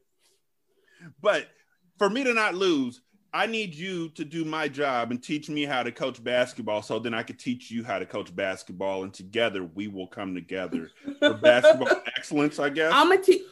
But 1.20 1.48
for 1.96 2.10
me 2.10 2.24
to 2.24 2.34
not 2.34 2.54
lose, 2.54 3.00
I 3.34 3.46
need 3.46 3.74
you 3.74 4.10
to 4.10 4.24
do 4.24 4.44
my 4.44 4.68
job 4.68 5.10
and 5.10 5.22
teach 5.22 5.48
me 5.48 5.64
how 5.64 5.82
to 5.82 5.90
coach 5.90 6.22
basketball 6.22 6.82
so 6.82 6.98
then 6.98 7.14
I 7.14 7.22
could 7.22 7.38
teach 7.38 7.70
you 7.70 7.82
how 7.82 7.98
to 7.98 8.04
coach 8.04 8.34
basketball 8.34 9.04
and 9.04 9.14
together 9.14 9.64
we 9.64 9.88
will 9.88 10.06
come 10.06 10.34
together 10.34 10.90
for 11.18 11.32
basketball 11.42 12.02
excellence, 12.14 12.58
I 12.58 12.68
guess. 12.68 12.92
I'm 12.94 13.08
gonna 13.08 13.22
teach. 13.22 13.42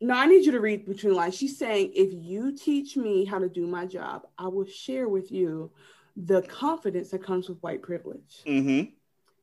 No, 0.00 0.14
I 0.14 0.26
need 0.26 0.44
you 0.44 0.52
to 0.52 0.60
read 0.60 0.86
between 0.86 1.12
the 1.12 1.18
lines. 1.18 1.36
She's 1.36 1.58
saying, 1.58 1.92
if 1.94 2.10
you 2.12 2.52
teach 2.52 2.96
me 2.96 3.24
how 3.24 3.38
to 3.38 3.48
do 3.48 3.66
my 3.66 3.86
job, 3.86 4.26
I 4.38 4.48
will 4.48 4.66
share 4.66 5.08
with 5.08 5.32
you 5.32 5.70
the 6.16 6.42
confidence 6.42 7.10
that 7.10 7.22
comes 7.22 7.48
with 7.48 7.62
white 7.62 7.82
privilege, 7.82 8.42
mm-hmm. 8.46 8.90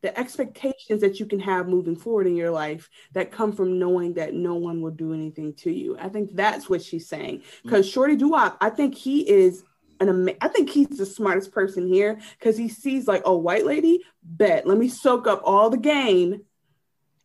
the 0.01 0.19
expectations 0.19 1.01
that 1.01 1.19
you 1.19 1.25
can 1.25 1.39
have 1.39 1.67
moving 1.67 1.95
forward 1.95 2.27
in 2.27 2.35
your 2.35 2.51
life 2.51 2.89
that 3.13 3.31
come 3.31 3.51
from 3.51 3.79
knowing 3.79 4.13
that 4.13 4.33
no 4.33 4.55
one 4.55 4.81
will 4.81 4.91
do 4.91 5.13
anything 5.13 5.53
to 5.53 5.71
you. 5.71 5.97
I 5.99 6.09
think 6.09 6.35
that's 6.35 6.69
what 6.69 6.83
she's 6.83 7.07
saying. 7.07 7.43
Because 7.63 7.89
Shorty 7.89 8.15
Doo 8.15 8.29
Wop, 8.29 8.57
I 8.61 8.69
think 8.69 8.93
he 8.95 9.27
is 9.27 9.63
an 9.99 10.09
ama- 10.09 10.35
I 10.41 10.49
think 10.49 10.69
he's 10.69 10.97
the 10.97 11.05
smartest 11.05 11.51
person 11.51 11.87
here 11.87 12.19
because 12.37 12.57
he 12.57 12.67
sees 12.67 13.07
like, 13.07 13.23
oh, 13.25 13.37
white 13.37 13.65
lady, 13.65 14.01
bet. 14.23 14.67
Let 14.67 14.77
me 14.77 14.89
soak 14.89 15.27
up 15.27 15.41
all 15.43 15.69
the 15.69 15.77
gain 15.77 16.41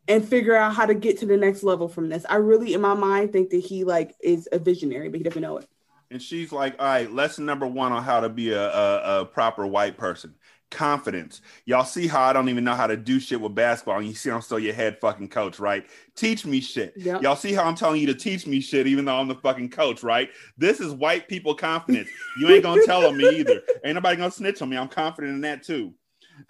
and 0.08 0.26
figure 0.26 0.56
out 0.56 0.74
how 0.74 0.86
to 0.86 0.94
get 0.94 1.18
to 1.18 1.26
the 1.26 1.36
next 1.36 1.62
level 1.62 1.86
from 1.86 2.08
this. 2.08 2.24
I 2.28 2.36
really, 2.36 2.74
in 2.74 2.80
my 2.80 2.94
mind, 2.94 3.30
think 3.30 3.50
that 3.50 3.58
he 3.58 3.84
like 3.84 4.16
is 4.20 4.48
a 4.50 4.58
visionary, 4.58 5.08
but 5.10 5.18
he 5.18 5.24
doesn't 5.24 5.42
know 5.42 5.58
it. 5.58 5.68
And 6.10 6.20
she's 6.22 6.50
like, 6.50 6.74
all 6.78 6.86
right, 6.86 7.12
lesson 7.12 7.44
number 7.44 7.66
one 7.66 7.92
on 7.92 8.02
how 8.02 8.20
to 8.20 8.30
be 8.30 8.52
a, 8.52 8.70
a, 8.70 9.20
a 9.20 9.24
proper 9.26 9.66
white 9.66 9.98
person. 9.98 10.34
Confidence. 10.70 11.40
Y'all 11.66 11.84
see 11.84 12.06
how 12.06 12.22
I 12.22 12.32
don't 12.32 12.48
even 12.48 12.64
know 12.64 12.74
how 12.74 12.86
to 12.86 12.96
do 12.96 13.20
shit 13.20 13.40
with 13.40 13.54
basketball. 13.54 13.98
And 13.98 14.06
you 14.06 14.14
see 14.14 14.30
I'm 14.30 14.40
still 14.40 14.58
your 14.58 14.74
head 14.74 14.98
fucking 15.00 15.28
coach, 15.28 15.58
right? 15.58 15.86
Teach 16.14 16.44
me 16.46 16.60
shit. 16.60 16.94
Yep. 16.96 17.22
Y'all 17.22 17.36
see 17.36 17.52
how 17.52 17.64
I'm 17.64 17.74
telling 17.74 18.00
you 18.00 18.06
to 18.06 18.14
teach 18.14 18.46
me 18.46 18.60
shit, 18.60 18.86
even 18.86 19.04
though 19.04 19.16
I'm 19.16 19.28
the 19.28 19.34
fucking 19.34 19.70
coach, 19.70 20.02
right? 20.02 20.30
This 20.58 20.80
is 20.80 20.92
white 20.92 21.28
people 21.28 21.54
confidence. 21.54 22.10
You 22.38 22.48
ain't 22.48 22.62
gonna 22.62 22.84
tell 22.84 23.06
on 23.06 23.16
me 23.16 23.40
either. 23.40 23.62
Ain't 23.84 23.94
nobody 23.94 24.16
gonna 24.16 24.30
snitch 24.30 24.60
on 24.60 24.68
me. 24.68 24.76
I'm 24.76 24.88
confident 24.88 25.34
in 25.34 25.40
that 25.42 25.62
too. 25.62 25.94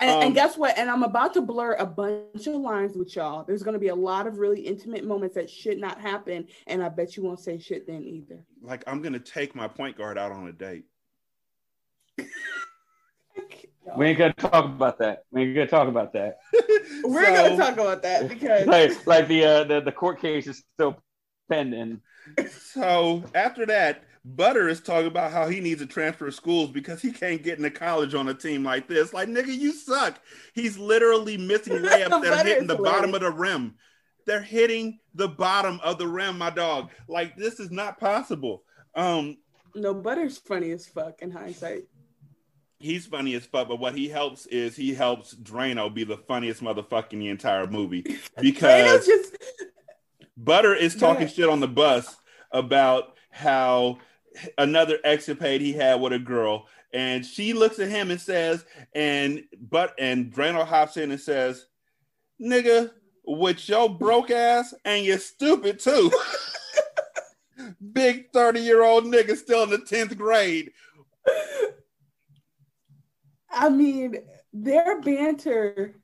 And, 0.01 0.11
Um, 0.11 0.23
and 0.23 0.35
guess 0.35 0.57
what? 0.57 0.77
And 0.79 0.91
I'm 0.91 1.03
about 1.03 1.35
to 1.35 1.41
blur 1.41 1.75
a 1.75 1.87
bunch 1.87 2.47
of 2.47 2.55
lines 2.55 2.97
with 2.97 3.15
y'all. 3.17 3.45
There's 3.45 3.63
going 3.63 3.75
to 3.75 3.79
be 3.79 3.89
a 3.89 3.95
lot 3.95 4.27
of 4.27 4.39
really 4.39 4.61
intimate 4.61 5.05
moments 5.05 5.35
that 5.35 5.49
should 5.49 5.79
not 5.79 6.01
happen, 6.01 6.47
and 6.67 6.83
I 6.83 6.89
bet 6.89 7.17
you 7.17 7.23
won't 7.23 7.41
say 7.41 7.59
shit 7.59 7.87
then 7.87 8.03
either. 8.05 8.39
Like 8.63 8.85
I'm 8.87 9.01
gonna 9.03 9.19
take 9.19 9.55
my 9.55 9.69
point 9.69 9.97
guard 9.97 10.19
out 10.19 10.33
on 10.33 10.47
a 10.49 10.53
date. 10.53 10.85
We 13.97 14.07
ain't 14.09 14.19
gonna 14.19 14.35
talk 14.35 14.67
about 14.67 14.99
that. 14.99 15.25
We 15.31 15.43
ain't 15.45 15.55
gonna 15.55 15.67
talk 15.67 15.89
about 15.89 16.13
that. 16.13 16.41
We're 17.05 17.25
So- 17.25 17.33
going 17.35 17.51
to 17.53 17.57
talk 17.57 17.73
about 17.75 18.03
that 18.03 18.29
because 18.29 18.67
like, 18.67 19.07
like 19.07 19.29
the 19.29 19.45
uh, 19.45 19.65
the 19.65 19.81
the 19.81 19.93
court 19.93 20.21
case 20.21 20.47
is 20.47 20.63
still 20.75 21.03
pending. 21.51 22.03
So 22.51 23.25
after 23.35 23.65
that, 23.67 24.05
Butter 24.37 24.69
is 24.69 24.81
talking 24.81 25.07
about 25.07 25.33
how 25.33 25.49
he 25.49 25.61
needs 25.61 25.81
to 25.81 25.87
transfer 25.87 26.31
schools 26.31 26.71
because 26.71 27.01
he 27.01 27.13
can't 27.13 27.43
get 27.43 27.57
into 27.57 27.71
college 27.71 28.15
on 28.15 28.29
a 28.29 28.35
team 28.35 28.63
like 28.63 28.87
this. 28.87 29.15
Like, 29.15 29.29
nigga, 29.29 29.57
you 29.57 29.73
suck. 29.73 30.21
He's 30.55 30.77
literally 30.77 31.39
missing 31.39 31.73
layups 31.83 32.23
that 32.23 32.33
are 32.33 32.45
hitting 32.45 32.67
the 32.67 32.77
hilarious. 32.77 33.01
bottom 33.01 33.15
of 33.15 33.21
the 33.23 33.31
rim. 33.31 33.75
They're 34.27 34.43
hitting 34.43 34.99
the 35.15 35.29
bottom 35.29 35.81
of 35.83 35.97
the 35.97 36.07
rim, 36.07 36.37
my 36.37 36.51
dog. 36.51 36.91
Like, 37.09 37.37
this 37.37 37.59
is 37.59 37.71
not 37.71 37.99
possible. 37.99 38.65
Um, 38.95 39.39
no 39.75 39.95
Butter's 39.95 40.37
funny 40.37 40.73
as 40.73 40.87
fuck 40.87 41.23
in 41.23 41.31
hindsight. 41.31 41.85
he's 42.79 43.07
funny 43.07 43.35
as 43.35 43.47
fuck, 43.47 43.69
but 43.69 43.81
what 43.81 43.95
he 43.95 44.09
helps 44.09 44.45
is 44.47 44.77
he 44.77 44.93
helps 44.93 45.35
Drano 45.37 45.93
be 45.93 46.05
the 46.05 46.19
funniest 46.19 46.63
motherfucker 46.63 47.15
in 47.15 47.21
the 47.21 47.29
entire 47.29 47.67
movie 47.67 48.03
because 48.41 49.07
just 49.07 49.37
Butter 50.37 50.75
is 50.75 50.95
talking 50.97 51.29
shit 51.29 51.49
on 51.49 51.61
the 51.61 51.69
bus 51.69 52.15
about 52.53 53.15
how 53.31 53.99
another 54.57 54.99
escapade 55.05 55.61
he 55.61 55.73
had 55.73 56.01
with 56.01 56.13
a 56.13 56.19
girl, 56.19 56.67
and 56.93 57.25
she 57.25 57.53
looks 57.53 57.79
at 57.79 57.89
him 57.89 58.11
and 58.11 58.21
says, 58.21 58.65
and 58.95 59.45
but 59.71 59.95
and 59.99 60.33
Drano 60.33 60.67
hops 60.67 60.97
in 60.97 61.11
and 61.11 61.21
says, 61.21 61.67
"Nigga, 62.41 62.91
with 63.27 63.69
your 63.69 63.89
broke 63.89 64.31
ass 64.31 64.75
and 64.85 65.05
you're 65.05 65.19
stupid 65.19 65.79
too." 65.79 66.11
Big 67.93 68.31
30 68.33 68.61
year 68.61 68.83
old 68.83 69.05
nigga 69.05 69.37
still 69.37 69.65
in 69.65 69.71
the 69.71 69.79
10th 69.79 70.17
grade. 70.17 70.73
I 73.51 73.69
mean, 73.69 74.17
their 74.53 75.01
banter 75.01 75.95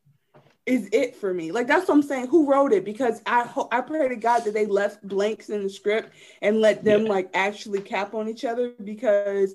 is 0.66 0.88
it 0.92 1.14
for 1.16 1.32
me. 1.34 1.52
Like 1.52 1.66
that's 1.66 1.88
what 1.88 1.94
I'm 1.94 2.02
saying. 2.02 2.28
Who 2.28 2.50
wrote 2.50 2.72
it? 2.72 2.84
Because 2.84 3.20
I 3.26 3.42
ho- 3.44 3.68
I 3.70 3.80
pray 3.80 4.08
to 4.08 4.16
God 4.16 4.44
that 4.44 4.54
they 4.54 4.66
left 4.66 5.06
blanks 5.06 5.50
in 5.50 5.62
the 5.62 5.68
script 5.68 6.14
and 6.40 6.60
let 6.60 6.84
them 6.84 7.04
like 7.06 7.30
actually 7.34 7.80
cap 7.80 8.14
on 8.14 8.28
each 8.28 8.44
other 8.44 8.72
because 8.82 9.54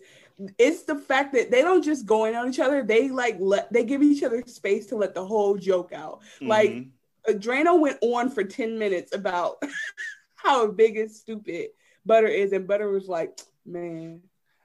it's 0.57 0.84
the 0.84 0.95
fact 0.95 1.34
that 1.34 1.51
they 1.51 1.62
don't 1.62 1.84
just 1.84 2.05
go 2.05 2.26
in 2.26 2.36
on 2.36 2.49
each 2.49 2.60
other. 2.60 2.84
They 2.84 3.10
like 3.10 3.38
let 3.39 3.72
they 3.74 3.84
give 3.84 4.01
each 4.03 4.24
other 4.24 4.43
space 4.45 4.88
to 4.88 4.95
let 4.95 5.14
the 5.16 5.26
whole 5.26 5.55
joke 5.57 5.91
out. 5.93 6.22
Like 6.45 6.72
Mhm. 6.72 6.89
uh, 7.28 7.34
Drano 7.34 7.80
went 7.80 7.97
on 8.01 8.30
for 8.30 8.43
10 8.43 8.78
minutes 8.78 9.14
about 9.14 9.62
how 10.36 10.68
big 10.68 10.97
and 10.97 11.12
stupid 11.12 11.70
Butter 12.05 12.28
is, 12.28 12.53
and 12.53 12.68
Butter 12.68 12.89
was 12.89 13.07
like, 13.07 13.39
man, 13.66 14.22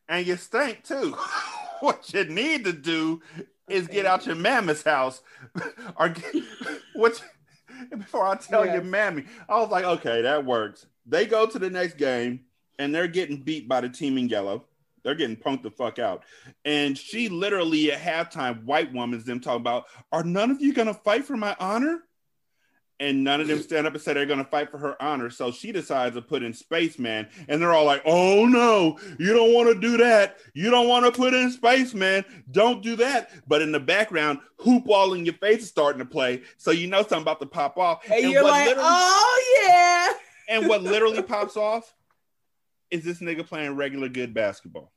and 0.09 0.27
you 0.27 0.37
stink 0.37 0.83
too. 0.85 1.17
what 1.81 2.13
you 2.15 2.25
need 2.25 2.65
to 2.65 2.73
do 2.73 3.21
is 3.69 3.89
get 3.89 4.07
out 4.07 4.27
your 4.27 4.37
mammoth's 4.37 4.83
house 4.83 5.23
or 5.97 6.11
get 6.11 6.35
what 6.95 7.23
before 7.99 8.27
I 8.27 8.37
tell 8.37 8.67
your 8.67 8.83
mammy. 8.83 9.25
I 9.49 9.61
was 9.61 9.71
like, 9.71 9.85
okay, 9.85 10.23
that 10.23 10.45
works. 10.45 10.87
They 11.07 11.27
go 11.27 11.47
to 11.47 11.59
the 11.59 11.71
next 11.71 11.97
game 11.97 12.41
and 12.79 12.95
they're 12.95 13.09
getting 13.09 13.43
beat 13.43 13.69
by 13.69 13.81
the 13.81 13.89
team 13.89 14.19
in 14.19 14.29
yellow. 14.29 14.65
They're 15.03 15.15
getting 15.15 15.37
punked 15.37 15.63
the 15.63 15.71
fuck 15.71 15.99
out. 15.99 16.25
And 16.65 16.97
she 16.97 17.29
literally 17.29 17.93
at 17.93 18.01
halftime, 18.01 18.65
white 18.65 18.93
woman's 18.93 19.25
them 19.25 19.39
talking 19.41 19.61
about, 19.61 19.85
are 20.13 20.25
none 20.25 20.51
of 20.51 20.63
you 20.63 20.73
gonna 20.73 20.95
fight 20.95 21.25
for 21.25 21.37
my 21.37 21.55
honor? 21.61 22.01
And 23.01 23.25
none 23.25 23.41
of 23.41 23.49
them 23.49 23.61
stand 23.61 23.89
up 23.89 23.93
and 23.95 24.01
say 24.01 24.13
they're 24.15 24.25
gonna 24.25 24.45
fight 24.45 24.71
for 24.71 24.79
her 24.79 25.01
honor. 25.03 25.29
So 25.29 25.51
she 25.51 25.73
decides 25.73 26.15
to 26.15 26.23
put 26.23 26.45
in 26.45 26.53
Spaceman, 26.55 27.27
and 27.49 27.61
they're 27.61 27.73
all 27.73 27.85
like, 27.85 28.03
"Oh 28.07 28.45
no, 28.47 29.01
you 29.19 29.33
don't 29.33 29.53
want 29.53 29.69
to 29.75 29.81
do 29.81 29.97
that. 29.97 30.39
You 30.55 30.71
don't 30.71 30.87
want 30.87 31.05
to 31.05 31.11
put 31.11 31.35
in 31.35 31.51
Spaceman. 31.51 32.25
Don't 32.53 32.83
do 32.85 32.95
that." 32.97 33.31
But 33.49 33.63
in 33.63 33.73
the 33.73 33.81
background, 33.81 34.39
hoop 34.61 34.89
all 34.89 35.13
in 35.15 35.25
your 35.25 35.35
face 35.35 35.63
is 35.63 35.69
starting 35.69 35.99
to 35.99 36.05
play, 36.05 36.43
so 36.57 36.71
you 36.71 36.87
know 36.87 37.01
something 37.03 37.23
about 37.23 37.41
to 37.41 37.47
pop 37.47 37.77
off. 37.79 38.09
and, 38.09 38.31
you're 38.31 38.45
what 38.45 38.53
like, 38.53 38.67
literally- 38.69 38.89
oh 38.89 39.65
yeah. 39.67 40.13
and 40.57 40.69
what 40.69 40.83
literally 40.85 41.23
pops 41.23 41.57
off 41.57 41.93
is 42.93 43.03
this 43.03 43.19
nigga 43.19 43.45
playing 43.45 43.75
regular 43.75 44.09
good 44.09 44.33
basketball. 44.33 44.93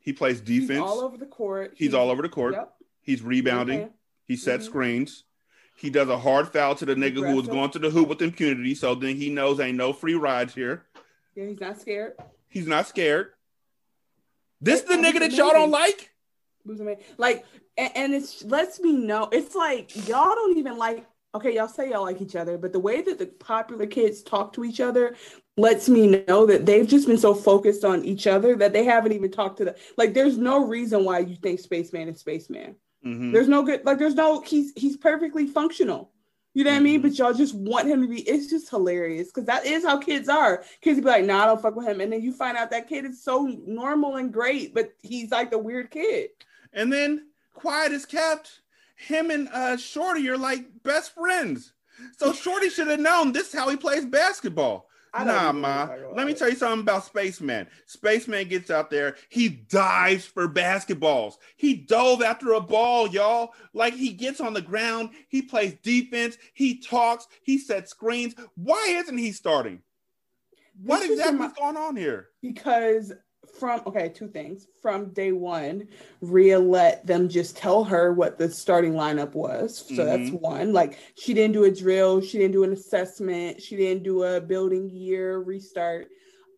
He 0.00 0.12
plays 0.12 0.40
defense. 0.42 0.70
He's 0.72 0.78
all 0.80 1.00
over 1.00 1.16
the 1.16 1.26
court. 1.26 1.72
He's 1.74 1.94
all 1.94 2.10
over 2.10 2.20
the 2.22 2.28
court. 2.28 2.52
Yep. 2.54 2.72
He's 3.00 3.22
rebounding. 3.22 3.80
Okay. 3.80 3.92
He 4.26 4.36
sets 4.36 4.64
Mhm. 4.66 4.68
screens. 4.68 5.24
He 5.76 5.90
does 5.90 6.08
a 6.08 6.18
hard 6.18 6.48
foul 6.48 6.74
to 6.76 6.86
the 6.86 6.94
nigga 6.94 7.26
who 7.26 7.36
was 7.36 7.46
going 7.46 7.70
to 7.70 7.78
the 7.78 7.90
hoop 7.90 8.08
with 8.08 8.22
impunity. 8.22 8.74
So 8.74 8.94
then 8.94 9.16
he 9.16 9.30
knows 9.30 9.60
ain't 9.60 9.76
no 9.76 9.92
free 9.92 10.14
rides 10.14 10.54
here. 10.54 10.86
Yeah, 11.34 11.46
he's 11.46 11.60
not 11.60 11.80
scared. 11.80 12.14
He's 12.48 12.66
not 12.66 12.88
scared. 12.88 13.32
This 14.60 14.80
the 14.82 14.94
nigga 14.94 15.20
that 15.20 15.32
y'all 15.32 15.50
don't 15.50 15.70
like? 15.70 16.10
Like, 17.18 17.44
and, 17.76 17.92
and 17.94 18.14
it's 18.14 18.42
lets 18.42 18.80
me 18.80 18.92
know. 18.92 19.28
It's 19.30 19.54
like 19.54 19.94
y'all 20.08 20.34
don't 20.34 20.56
even 20.56 20.78
like. 20.78 21.06
Okay, 21.34 21.54
y'all 21.54 21.68
say 21.68 21.90
y'all 21.90 22.04
like 22.04 22.22
each 22.22 22.34
other, 22.34 22.56
but 22.56 22.72
the 22.72 22.80
way 22.80 23.02
that 23.02 23.18
the 23.18 23.26
popular 23.26 23.86
kids 23.86 24.22
talk 24.22 24.54
to 24.54 24.64
each 24.64 24.80
other 24.80 25.14
lets 25.58 25.86
me 25.86 26.24
know 26.26 26.46
that 26.46 26.64
they've 26.64 26.86
just 26.86 27.06
been 27.06 27.18
so 27.18 27.34
focused 27.34 27.84
on 27.84 28.02
each 28.06 28.26
other 28.26 28.56
that 28.56 28.72
they 28.72 28.84
haven't 28.84 29.12
even 29.12 29.30
talked 29.30 29.58
to 29.58 29.66
the. 29.66 29.76
Like, 29.98 30.14
there's 30.14 30.38
no 30.38 30.64
reason 30.66 31.04
why 31.04 31.18
you 31.18 31.36
think 31.36 31.60
Spaceman 31.60 32.08
is 32.08 32.20
Spaceman. 32.20 32.76
Mhm. 33.06 33.32
There's 33.32 33.48
no 33.48 33.62
good. 33.62 33.84
Like, 33.84 33.98
there's 33.98 34.14
no. 34.14 34.40
He's 34.40 34.72
he's 34.74 34.96
perfectly 34.96 35.46
functional. 35.46 36.10
You 36.54 36.64
know 36.64 36.70
what 36.70 36.78
I 36.78 36.80
mean? 36.80 37.00
Mm-hmm. 37.00 37.08
But 37.08 37.18
y'all 37.18 37.34
just 37.34 37.54
want 37.54 37.86
him 37.86 38.00
to 38.02 38.08
be. 38.08 38.22
It's 38.22 38.48
just 38.48 38.70
hilarious 38.70 39.28
because 39.28 39.44
that 39.44 39.66
is 39.66 39.84
how 39.84 39.98
kids 39.98 40.28
are. 40.28 40.64
Kids 40.80 40.98
be 40.98 41.06
like, 41.06 41.24
"Nah, 41.24 41.42
I 41.42 41.46
don't 41.46 41.60
fuck 41.62 41.76
with 41.76 41.86
him," 41.86 42.00
and 42.00 42.12
then 42.12 42.22
you 42.22 42.32
find 42.32 42.56
out 42.56 42.70
that 42.70 42.88
kid 42.88 43.04
is 43.04 43.22
so 43.22 43.46
normal 43.66 44.16
and 44.16 44.32
great, 44.32 44.74
but 44.74 44.92
he's 45.02 45.30
like 45.30 45.50
the 45.50 45.58
weird 45.58 45.90
kid. 45.90 46.30
And 46.72 46.92
then 46.92 47.26
quiet 47.52 47.92
is 47.92 48.06
kept. 48.06 48.60
Him 48.96 49.30
and 49.30 49.48
uh 49.52 49.76
Shorty 49.76 50.28
are 50.30 50.38
like 50.38 50.64
best 50.82 51.14
friends. 51.14 51.74
So 52.16 52.32
Shorty 52.32 52.70
should 52.70 52.88
have 52.88 53.00
known 53.00 53.32
this 53.32 53.48
is 53.52 53.58
how 53.58 53.68
he 53.68 53.76
plays 53.76 54.06
basketball. 54.06 54.88
I 55.16 55.24
Nah, 55.24 55.52
ma. 55.52 55.68
wanna 55.68 55.86
talk 55.86 55.98
about 55.98 56.16
Let 56.16 56.26
me 56.26 56.34
tell 56.34 56.48
you 56.50 56.56
something 56.56 56.80
about 56.80 57.04
Spaceman. 57.04 57.66
Spaceman 57.86 58.48
gets 58.48 58.70
out 58.70 58.90
there, 58.90 59.16
he 59.28 59.48
dives 59.48 60.26
for 60.26 60.48
basketballs. 60.48 61.34
He 61.56 61.74
dove 61.74 62.22
after 62.22 62.52
a 62.52 62.60
ball, 62.60 63.08
y'all. 63.08 63.54
Like 63.72 63.94
he 63.94 64.12
gets 64.12 64.40
on 64.40 64.52
the 64.54 64.62
ground, 64.62 65.10
he 65.28 65.42
plays 65.42 65.74
defense, 65.82 66.36
he 66.54 66.78
talks, 66.80 67.26
he 67.42 67.58
sets 67.58 67.90
screens. 67.90 68.34
Why 68.56 68.84
isn't 68.98 69.18
he 69.18 69.32
starting? 69.32 69.82
What 70.82 71.00
This 71.00 71.10
is 71.10 71.18
exactly 71.18 71.38
my- 71.38 71.46
is 71.46 71.52
going 71.54 71.76
on 71.76 71.96
here? 71.96 72.28
because 72.42 73.12
from 73.58 73.82
okay 73.86 74.08
two 74.08 74.28
things. 74.28 74.66
From 74.82 75.10
day 75.12 75.32
one 75.32 75.88
Rhea 76.20 76.58
let 76.58 77.06
them 77.06 77.28
just 77.28 77.56
tell 77.56 77.84
her 77.84 78.12
what 78.12 78.38
the 78.38 78.50
starting 78.50 78.92
lineup 78.92 79.34
was. 79.34 79.78
So 79.94 80.04
that's 80.04 80.30
Mhm. 80.30 80.40
one. 80.40 80.72
Like 80.72 80.98
she 81.14 81.34
didn't 81.34 81.54
do 81.54 81.64
a 81.64 81.70
drill. 81.70 82.20
She 82.20 82.38
didn't 82.38 82.52
do 82.52 82.64
an 82.64 82.72
assessment. 82.72 83.62
She 83.62 83.76
didn't 83.76 84.02
do 84.02 84.22
a 84.24 84.40
building 84.40 84.90
year 84.90 85.38
restart. 85.38 86.08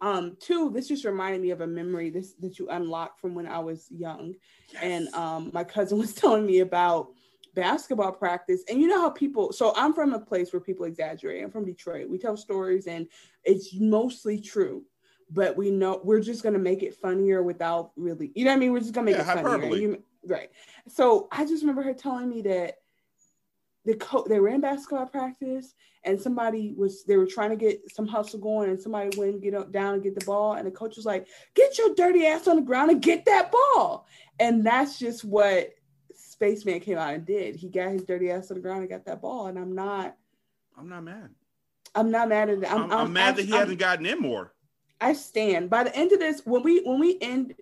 Um 0.01 0.37
two 0.41 0.71
this 0.71 0.89
just 0.89 1.05
reminded 1.05 1.41
me 1.41 1.51
of 1.51 1.61
a 1.61 1.67
memory 1.67 2.11
this 2.11 2.35
that 2.35 2.59
you 2.59 2.69
unlocked 2.69 3.21
from 3.21 3.35
when 3.35 3.47
i 3.47 3.59
was 3.59 3.89
young. 3.91 4.35
And 4.81 5.13
um 5.15 5.51
my 5.53 5.65
cousin 5.65 5.99
was 6.05 6.15
telling 6.15 6.47
me 6.47 6.61
about 6.61 7.09
basketball 7.55 8.13
practice. 8.13 8.63
And 8.69 8.81
you 8.81 8.87
know 8.87 9.01
how 9.01 9.11
people 9.11 9.53
so 9.53 9.73
i'm 9.77 9.93
from 9.93 10.15
a 10.15 10.21
place 10.21 10.53
where 10.53 10.61
people 10.61 10.85
exaggerate. 10.87 11.43
I'm 11.43 11.51
from 11.51 11.65
detroit. 11.65 12.09
We 12.09 12.19
tell 12.19 12.37
stories 12.37 12.87
and 12.87 13.09
it's 13.45 13.75
mostly 13.75 14.41
true 14.41 14.85
but 15.31 15.57
we 15.57 15.71
know 15.71 16.01
we're 16.05 16.21
just 16.21 16.43
gonna 16.43 16.59
make 16.59 16.83
it 16.83 16.95
funnier 16.95 17.43
without 17.43 17.93
really 17.97 18.33
you 18.35 18.45
know 18.45 18.51
what 18.53 18.57
i 18.57 18.61
mean? 18.61 18.73
We're 18.73 18.81
just 18.81 18.93
gonna 18.95 19.07
make 19.07 19.17
Yeah, 19.17 19.39
it 19.39 19.43
funnier. 19.43 19.75
You- 19.77 20.03
right. 20.27 20.51
So 20.89 21.29
i 21.33 21.45
just 21.45 21.63
remember 21.63 21.83
her 21.83 21.95
telling 21.95 22.29
me 22.29 22.43
that 22.43 22.79
the 23.85 23.95
co- 23.95 24.27
they 24.29 24.39
were 24.41 24.49
in 24.49 24.61
basketball 24.61 25.07
practice 25.07 25.75
and 26.05 26.21
somebody 26.21 26.75
was 26.77 27.05
they 27.05 27.17
were 27.17 27.27
trying 27.27 27.51
to 27.51 27.57
get 27.57 27.81
some 27.91 28.07
hustle 28.07 28.39
going 28.41 28.69
and 28.71 28.79
somebody 28.79 29.17
went 29.17 29.35
and 29.35 29.43
get 29.43 29.55
up, 29.55 29.73
down 29.73 29.95
and 29.95 30.03
get 30.03 30.19
the 30.19 30.25
ball. 30.27 30.55
And 30.55 30.67
the 30.67 30.71
coach 30.71 30.97
was 30.97 31.07
like 31.07 31.27
get 31.55 31.79
your 31.79 31.95
dirty 31.95 32.27
ass 32.27 32.49
on 32.49 32.57
the 32.57 32.63
ground 32.63 32.91
and 32.91 33.01
get 33.01 33.25
that 33.25 33.51
ball. 33.51 34.07
And 34.39 34.67
that's 34.67 34.99
just 34.99 35.25
what 35.25 35.71
spaceman 36.15 36.81
came 36.81 36.99
out 36.99 37.15
and 37.15 37.25
did. 37.25 37.57
He 37.57 37.69
got 37.71 37.91
his 37.91 38.05
dirty 38.05 38.31
ass 38.31 38.51
on 38.51 38.57
the 38.57 38.61
ground 38.63 38.81
and 38.81 38.91
got 38.91 39.07
that 39.07 39.23
ball. 39.23 39.47
And 39.47 39.59
i'm 39.59 39.75
not 39.75 40.17
I'm 40.77 40.89
not 40.89 41.05
mad. 41.05 41.31
i'm 41.95 42.11
not 42.11 42.29
mad 42.29 42.51
at 42.51 42.59
it. 42.59 42.71
I'm, 42.73 42.93
I'm, 42.93 43.13
mad 43.13 43.37
that 43.37 43.45
he 43.47 43.53
I'm- 43.53 43.61
hasn't 43.61 43.79
gotten 43.79 44.05
in 44.07 44.19
more. 44.21 44.53
I 45.01 45.13
stand. 45.13 45.71
By 45.71 45.85
the 45.85 45.95
end 45.97 46.13
of 46.13 46.19
this, 46.19 46.43
when 46.45 46.63
we 46.63 46.81
when 46.83 46.99
we 46.99 47.19
end, 47.21 47.55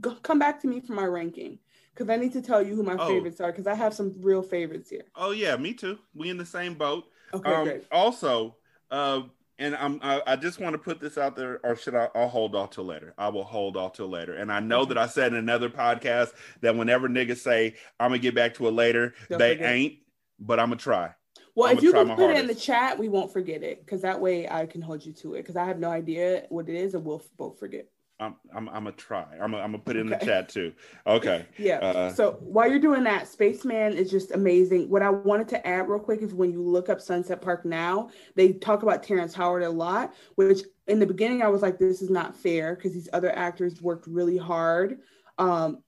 go, 0.00 0.14
come 0.16 0.38
back 0.38 0.60
to 0.62 0.66
me 0.68 0.80
for 0.80 0.92
my 0.92 1.04
ranking 1.04 1.58
because 1.94 2.10
I 2.10 2.16
need 2.16 2.32
to 2.32 2.42
tell 2.42 2.62
you 2.62 2.74
who 2.74 2.82
my 2.82 2.96
Oh. 2.98 3.08
favorites 3.08 3.40
are 3.40 3.50
because 3.52 3.66
I 3.66 3.74
have 3.74 3.94
some 3.94 4.14
real 4.20 4.42
favorites 4.42 4.90
here. 4.90 5.04
Oh 5.14 5.30
yeah, 5.30 5.56
me 5.56 5.72
too. 5.74 5.98
We 6.14 6.30
in 6.30 6.36
the 6.36 6.46
same 6.46 6.74
boat. 6.74 7.04
Okay, 7.34 7.52
um, 7.52 7.64
great. 7.64 7.84
Also, 7.92 8.56
uh, 8.90 9.22
and 9.60 9.74
I'm 9.76 9.98
I, 10.02 10.22
I 10.26 10.36
just 10.36 10.60
want 10.60 10.74
to 10.74 10.78
put 10.78 11.00
this 11.00 11.18
out 11.18 11.36
there, 11.36 11.60
or 11.64 11.76
should 11.76 11.94
I? 11.94 12.08
I'll 12.14 12.28
hold 12.28 12.54
off 12.54 12.70
till 12.70 12.84
later. 12.84 13.14
I 13.18 13.28
will 13.28 13.44
hold 13.44 13.76
off 13.76 13.92
till 13.94 14.08
later. 14.08 14.34
And 14.34 14.52
I 14.52 14.60
know 14.60 14.84
that 14.84 14.96
I 14.98 15.06
said 15.06 15.32
in 15.32 15.38
another 15.38 15.68
podcast 15.68 16.32
that 16.60 16.76
whenever 16.76 17.08
niggas 17.08 17.38
say 17.38 17.74
I'm 18.00 18.10
gonna 18.10 18.18
get 18.18 18.34
back 18.34 18.54
to 18.54 18.68
it 18.68 18.72
later, 18.72 19.14
Don't 19.28 19.38
they 19.38 19.54
forget. 19.54 19.70
ain't. 19.72 19.94
But 20.40 20.60
I'm 20.60 20.68
gonna 20.68 20.76
try. 20.76 21.10
Well, 21.58 21.76
if 21.76 21.82
you 21.82 21.92
can 21.92 22.14
put 22.14 22.30
it 22.30 22.38
in 22.38 22.46
the 22.46 22.54
chat, 22.54 22.96
we 22.96 23.08
won't 23.08 23.32
forget 23.32 23.64
it 23.64 23.84
because 23.84 24.00
that 24.02 24.20
way 24.20 24.48
I 24.48 24.64
can 24.64 24.80
hold 24.80 25.04
you 25.04 25.12
to 25.14 25.34
it 25.34 25.42
because 25.42 25.56
I 25.56 25.64
have 25.64 25.80
no 25.80 25.90
idea 25.90 26.44
what 26.50 26.68
it 26.68 26.76
is 26.76 26.94
and 26.94 27.04
we'll 27.04 27.20
both 27.36 27.58
forget. 27.58 27.88
I'm 28.20 28.36
I'm, 28.54 28.68
I'm 28.68 28.84
gonna 28.84 28.92
try. 28.92 29.24
I'm 29.32 29.50
gonna, 29.50 29.58
I'm 29.58 29.72
gonna 29.72 29.78
put 29.78 29.96
it 29.96 30.00
in 30.00 30.08
the 30.08 30.16
chat 30.16 30.48
too. 30.48 30.72
Okay. 31.04 31.46
Yeah. 31.58 31.78
Uh, 31.78 32.12
so 32.12 32.38
while 32.40 32.68
you're 32.68 32.78
doing 32.78 33.02
that, 33.04 33.26
Spaceman 33.26 33.94
is 33.94 34.08
just 34.08 34.30
amazing. 34.30 34.88
What 34.88 35.02
I 35.02 35.10
wanted 35.10 35.48
to 35.48 35.66
add 35.66 35.88
real 35.88 35.98
quick 35.98 36.22
is 36.22 36.32
when 36.32 36.52
you 36.52 36.62
look 36.62 36.88
up 36.88 37.00
Sunset 37.00 37.42
Park 37.42 37.64
now, 37.64 38.10
they 38.36 38.52
talk 38.52 38.84
about 38.84 39.02
Terrence 39.02 39.34
Howard 39.34 39.64
a 39.64 39.70
lot, 39.70 40.14
which 40.36 40.60
in 40.86 41.00
the 41.00 41.06
beginning 41.06 41.42
I 41.42 41.48
was 41.48 41.62
like, 41.62 41.80
this 41.80 42.02
is 42.02 42.10
not 42.10 42.36
fair 42.36 42.76
because 42.76 42.92
these 42.92 43.08
other 43.12 43.36
actors 43.36 43.82
worked 43.82 44.06
really 44.06 44.38
hard. 44.38 45.00
Um, 45.38 45.82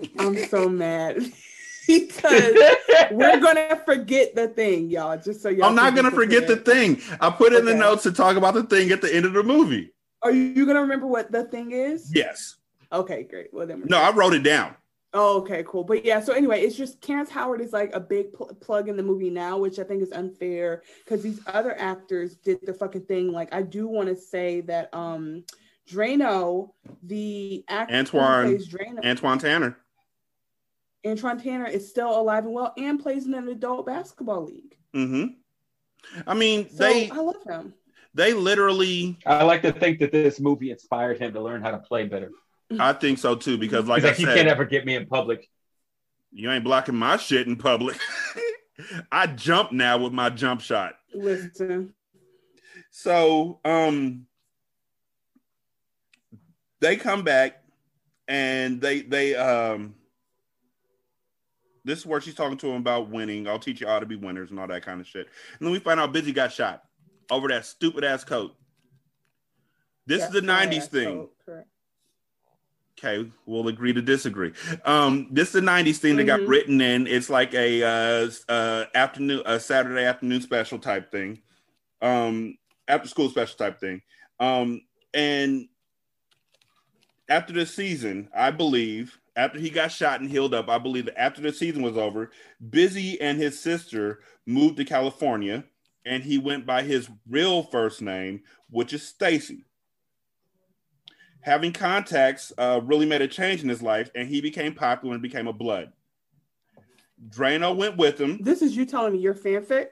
I'm 0.18 0.36
so 0.46 0.68
mad 0.68 1.32
because 1.86 2.54
we're 3.10 3.40
gonna 3.40 3.80
forget 3.84 4.34
the 4.34 4.48
thing, 4.48 4.90
y'all. 4.90 5.16
Just 5.16 5.42
so 5.42 5.48
y'all. 5.48 5.66
I'm 5.66 5.74
not 5.74 5.94
gonna 5.94 6.10
forget 6.10 6.46
the 6.46 6.56
thing. 6.56 7.00
I 7.20 7.30
put 7.30 7.52
in 7.52 7.64
the 7.64 7.74
notes 7.74 8.02
to 8.04 8.12
talk 8.12 8.36
about 8.36 8.54
the 8.54 8.64
thing 8.64 8.90
at 8.90 9.00
the 9.00 9.14
end 9.14 9.26
of 9.26 9.32
the 9.32 9.42
movie. 9.42 9.92
Are 10.22 10.32
you 10.32 10.66
gonna 10.66 10.82
remember 10.82 11.06
what 11.06 11.32
the 11.32 11.44
thing 11.44 11.72
is? 11.72 12.14
Yes. 12.14 12.56
Okay, 12.92 13.22
great. 13.22 13.48
Well 13.52 13.66
then. 13.66 13.84
No, 13.86 13.98
I 13.98 14.10
wrote 14.10 14.34
it 14.34 14.42
down. 14.42 14.74
Oh, 15.12 15.38
okay, 15.38 15.64
cool. 15.66 15.82
But 15.82 16.04
yeah, 16.04 16.20
so 16.20 16.32
anyway, 16.32 16.60
it's 16.60 16.76
just 16.76 17.02
Terrence 17.02 17.30
Howard 17.30 17.60
is 17.60 17.72
like 17.72 17.92
a 17.94 18.00
big 18.00 18.32
pl- 18.32 18.54
plug 18.60 18.88
in 18.88 18.96
the 18.96 19.02
movie 19.02 19.30
now, 19.30 19.58
which 19.58 19.80
I 19.80 19.82
think 19.82 20.02
is 20.02 20.12
unfair 20.12 20.82
because 21.04 21.20
these 21.20 21.40
other 21.48 21.76
actors 21.80 22.36
did 22.36 22.60
the 22.64 22.72
fucking 22.72 23.06
thing. 23.06 23.32
Like, 23.32 23.52
I 23.52 23.62
do 23.62 23.88
want 23.88 24.08
to 24.08 24.16
say 24.16 24.60
that 24.62 24.92
um 24.94 25.44
Drano, 25.88 26.70
the 27.02 27.64
actor 27.68 27.94
Antwon 27.94 28.68
Drano, 28.68 29.02
Antwon 29.02 29.40
Tanner. 29.40 29.76
Antwon 31.04 31.42
Tanner 31.42 31.66
is 31.66 31.88
still 31.88 32.18
alive 32.20 32.44
and 32.44 32.52
well 32.54 32.72
and 32.76 33.00
plays 33.00 33.26
in 33.26 33.34
an 33.34 33.48
adult 33.48 33.86
basketball 33.86 34.44
league. 34.44 34.76
Mm-hmm. 34.94 35.26
I 36.26 36.34
mean, 36.34 36.68
So 36.70 36.76
they 36.84 37.10
I 37.10 37.16
love 37.16 37.36
him. 37.46 37.74
they 38.14 38.32
literally. 38.34 39.18
I 39.26 39.42
like 39.44 39.62
to 39.62 39.72
think 39.72 39.98
that 40.00 40.12
this 40.12 40.40
movie 40.40 40.70
inspired 40.70 41.18
him 41.18 41.32
to 41.34 41.40
learn 41.40 41.62
how 41.62 41.70
to 41.70 41.78
play 41.78 42.06
better. 42.06 42.30
I 42.78 42.92
think 42.92 43.18
so 43.18 43.34
too 43.34 43.58
because, 43.58 43.86
like 43.86 44.02
He's 44.02 44.06
I 44.06 44.08
like, 44.10 44.18
you 44.20 44.26
can't 44.26 44.48
ever 44.48 44.64
get 44.64 44.84
me 44.84 44.94
in 44.94 45.06
public. 45.06 45.48
you 46.32 46.50
ain't 46.50 46.64
blocking 46.64 46.94
my 46.96 47.16
shit 47.16 47.46
in 47.46 47.56
public. 47.56 47.98
I 49.12 49.26
jump 49.26 49.72
now 49.72 49.98
with 49.98 50.12
my 50.12 50.30
jump 50.30 50.60
shot. 50.62 50.94
Listen, 51.14 51.92
So, 52.90 53.60
um, 53.64 54.26
they 56.80 56.96
come 56.96 57.22
back 57.24 57.62
and 58.28 58.80
they 58.80 59.00
they 59.02 59.34
um. 59.34 59.94
This 61.84 62.00
is 62.00 62.06
where 62.06 62.20
she's 62.20 62.34
talking 62.34 62.58
to 62.58 62.68
him 62.68 62.76
about 62.76 63.08
winning. 63.10 63.48
I'll 63.48 63.58
teach 63.58 63.80
you 63.80 63.86
how 63.86 63.98
to 64.00 64.06
be 64.06 64.16
winners 64.16 64.50
and 64.50 64.60
all 64.60 64.66
that 64.68 64.82
kind 64.84 65.00
of 65.00 65.06
shit. 65.06 65.28
And 65.58 65.66
then 65.66 65.72
we 65.72 65.78
find 65.78 65.98
out 66.00 66.12
Busy 66.12 66.32
got 66.32 66.52
shot 66.52 66.82
over 67.30 67.48
that 67.48 67.64
stupid 67.66 68.04
ass 68.04 68.24
coat. 68.24 68.54
This 70.06 70.22
is 70.24 70.30
the 70.30 70.40
'90s 70.42 70.86
thing. 70.88 71.04
so- 71.08 71.30
correct. 71.44 71.68
Okay, 72.98 73.30
we'll 73.46 73.68
agree 73.68 73.94
to 73.94 74.02
disagree. 74.02 74.52
Um, 74.84 75.28
this 75.30 75.48
is 75.48 75.52
the 75.54 75.60
'90s 75.62 75.98
thing 75.98 76.16
that 76.16 76.24
got 76.24 76.40
Mhm. 76.40 76.48
written 76.48 76.80
in. 76.82 77.06
It's 77.06 77.30
like 77.30 77.54
a 77.54 77.82
uh, 77.82 78.30
uh, 78.48 78.86
afternoon, 78.94 79.42
a 79.46 79.58
Saturday 79.58 80.04
afternoon 80.04 80.42
special 80.42 80.78
type 80.78 81.10
thing, 81.10 81.40
um, 82.02 82.58
after 82.88 83.08
school 83.08 83.30
special 83.30 83.56
type 83.56 83.78
thing. 83.80 84.02
Um, 84.38 84.82
and 85.14 85.68
after 87.28 87.52
the 87.52 87.64
season, 87.64 88.28
I 88.34 88.50
believe, 88.50 89.18
after 89.36 89.58
he 89.58 89.70
got 89.70 89.92
shot 89.92 90.20
and 90.20 90.30
healed 90.30 90.54
up, 90.54 90.68
I 90.68 90.78
believe 90.78 91.06
that 91.06 91.20
after 91.20 91.40
the 91.40 91.52
season 91.52 91.82
was 91.82 91.96
over, 91.96 92.30
Busy 92.70 93.20
and 93.20 93.38
his 93.38 93.58
sister 93.58 94.20
moved 94.46 94.76
to 94.78 94.84
California, 94.84 95.64
and 96.04 96.22
he 96.22 96.38
went 96.38 96.66
by 96.66 96.82
his 96.82 97.08
real 97.28 97.62
first 97.62 98.02
name, 98.02 98.42
which 98.70 98.92
is 98.92 99.06
Stacy 99.06 99.64
having 101.42 101.72
contacts 101.72 102.52
uh, 102.58 102.80
really 102.84 103.06
made 103.06 103.22
a 103.22 103.28
change 103.28 103.62
in 103.62 103.68
his 103.68 103.82
life, 103.82 104.10
and 104.14 104.28
he 104.28 104.40
became 104.40 104.74
popular 104.74 105.14
and 105.14 105.22
became 105.22 105.46
a 105.46 105.52
blood. 105.52 105.92
Drano 107.28 107.74
went 107.76 107.96
with 107.96 108.20
him. 108.20 108.38
This 108.42 108.62
is 108.62 108.76
you 108.76 108.84
telling 108.86 109.12
me 109.12 109.18
your 109.18 109.34
fanfic? 109.34 109.88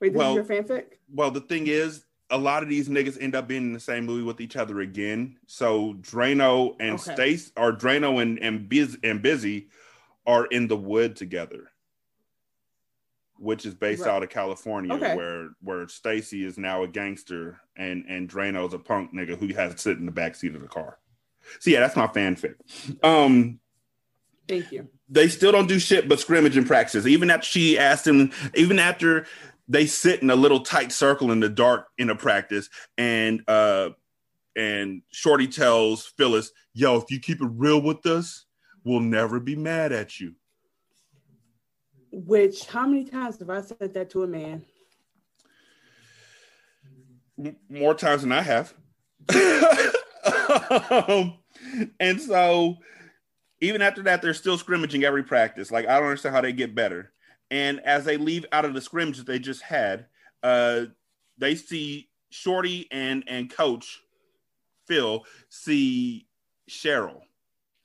Wait, 0.00 0.12
this 0.12 0.18
Well- 0.18 0.36
is 0.38 0.48
your 0.48 0.62
fanfic? 0.62 0.84
Well, 1.12 1.30
the 1.30 1.40
thing 1.40 1.66
is, 1.66 2.04
a 2.30 2.36
lot 2.38 2.62
of 2.62 2.68
these 2.68 2.88
niggas 2.88 3.16
end 3.20 3.34
up 3.34 3.48
being 3.48 3.62
in 3.62 3.72
the 3.72 3.80
same 3.80 4.04
movie 4.04 4.22
with 4.22 4.40
each 4.40 4.56
other 4.56 4.80
again. 4.80 5.38
So 5.46 5.94
Drano 6.00 6.76
and 6.80 6.94
Okay. 7.00 7.14
Stace, 7.14 7.52
or 7.56 7.72
Drano 7.72 8.20
and 8.20 8.38
and, 8.40 8.68
Biz, 8.68 8.98
and 9.02 9.22
Busy, 9.22 9.68
are 10.26 10.44
in 10.46 10.68
the 10.68 10.76
wood 10.76 11.16
together, 11.16 11.70
which 13.38 13.64
is 13.64 13.74
based 13.74 14.02
Right. 14.02 14.10
out 14.10 14.22
of 14.22 14.28
California, 14.28 14.94
Okay. 14.94 15.16
where 15.16 15.50
where 15.62 15.88
Stacy 15.88 16.44
is 16.44 16.58
now 16.58 16.82
a 16.82 16.88
gangster 16.88 17.60
and 17.76 18.04
and 18.08 18.28
Drano's 18.28 18.74
a 18.74 18.78
punk 18.78 19.14
nigga 19.14 19.38
who 19.38 19.48
has 19.54 19.72
to 19.74 19.78
sit 19.78 19.96
in 19.98 20.04
the 20.06 20.12
back 20.12 20.34
seat 20.34 20.54
of 20.54 20.60
the 20.60 20.68
car. 20.68 20.98
So 21.60 21.70
yeah, 21.70 21.80
that's 21.80 21.96
my 21.96 22.08
fanfic. 22.08 22.56
Um, 23.02 23.58
Thank 24.46 24.70
you. 24.72 24.88
they 25.08 25.28
still 25.28 25.52
don't 25.52 25.66
do 25.68 25.78
shit 25.78 26.08
but 26.08 26.20
scrimmage 26.20 26.56
and 26.58 26.66
practice. 26.66 27.06
Even 27.06 27.30
after 27.30 27.46
she 27.46 27.78
asked 27.78 28.06
him, 28.06 28.32
even 28.54 28.78
after 28.78 29.26
they 29.68 29.86
sit 29.86 30.22
in 30.22 30.30
a 30.30 30.36
little 30.36 30.60
tight 30.60 30.92
circle 30.92 31.30
in 31.30 31.40
the 31.40 31.48
dark 31.48 31.88
in 31.98 32.10
a 32.10 32.16
practice, 32.16 32.68
and 32.96 33.42
uh 33.48 33.90
and 34.56 35.02
Shorty 35.12 35.46
tells 35.46 36.06
Phyllis, 36.06 36.50
"Yo, 36.74 36.96
if 36.96 37.10
you 37.10 37.20
keep 37.20 37.40
it 37.40 37.48
real 37.52 37.80
with 37.80 38.04
us, 38.06 38.46
we'll 38.84 39.00
never 39.00 39.38
be 39.38 39.54
mad 39.54 39.92
at 39.92 40.18
you." 40.18 40.34
Which 42.10 42.66
how 42.66 42.86
many 42.86 43.04
times 43.04 43.38
have 43.38 43.50
I 43.50 43.60
said 43.60 43.94
that 43.94 44.10
to 44.10 44.22
a 44.22 44.26
man? 44.26 44.64
More 47.68 47.94
times 47.94 48.22
than 48.22 48.32
I 48.32 48.42
have. 48.42 48.74
um, 50.90 51.34
and 52.00 52.20
so 52.20 52.78
even 53.60 53.82
after 53.82 54.02
that, 54.04 54.22
they're 54.22 54.34
still 54.34 54.58
scrimmaging 54.58 55.04
every 55.04 55.22
practice. 55.22 55.70
Like 55.70 55.86
I 55.86 55.98
don't 55.98 56.08
understand 56.08 56.34
how 56.34 56.40
they 56.40 56.52
get 56.52 56.74
better. 56.74 57.12
And 57.50 57.80
as 57.80 58.04
they 58.04 58.16
leave 58.16 58.44
out 58.52 58.64
of 58.64 58.74
the 58.74 58.80
scrimmages 58.80 59.24
they 59.24 59.38
just 59.38 59.62
had, 59.62 60.06
uh, 60.42 60.86
they 61.38 61.54
see 61.54 62.08
Shorty 62.30 62.86
and 62.90 63.24
and 63.26 63.50
Coach 63.50 64.00
Phil 64.86 65.24
see 65.48 66.26
Cheryl. 66.68 67.22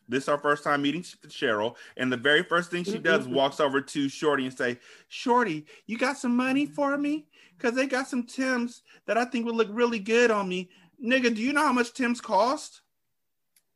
This 0.10 0.24
is 0.24 0.30
our 0.30 0.38
first 0.38 0.64
time 0.64 0.82
meeting 0.82 1.02
Cheryl, 1.02 1.76
and 1.96 2.12
the 2.12 2.18
very 2.18 2.44
first 2.44 2.72
thing 2.72 2.84
she 2.84 2.98
does 2.98 3.28
walks 3.28 3.60
over 3.60 3.80
to 3.80 4.10
Shorty 4.10 4.46
and 4.46 4.58
say, 4.58 4.80
"Shorty, 5.08 5.66
you 5.86 5.98
got 5.98 6.18
some 6.18 6.36
money 6.36 6.66
for 6.66 6.98
me? 6.98 7.28
Because 7.58 7.76
they 7.76 7.88
got 7.88 8.08
some 8.08 8.24
Tims 8.24 8.82
that 9.06 9.18
I 9.18 9.26
think 9.26 9.46
would 9.46 9.56
look 9.56 9.70
really 9.72 10.00
good 10.00 10.30
on 10.30 10.50
me, 10.50 10.70
nigga. 11.04 11.34
Do 11.34 11.42
you 11.42 11.54
know 11.54 11.66
how 11.66 11.72
much 11.72 11.94
Tims 11.94 12.20
cost?" 12.20 12.82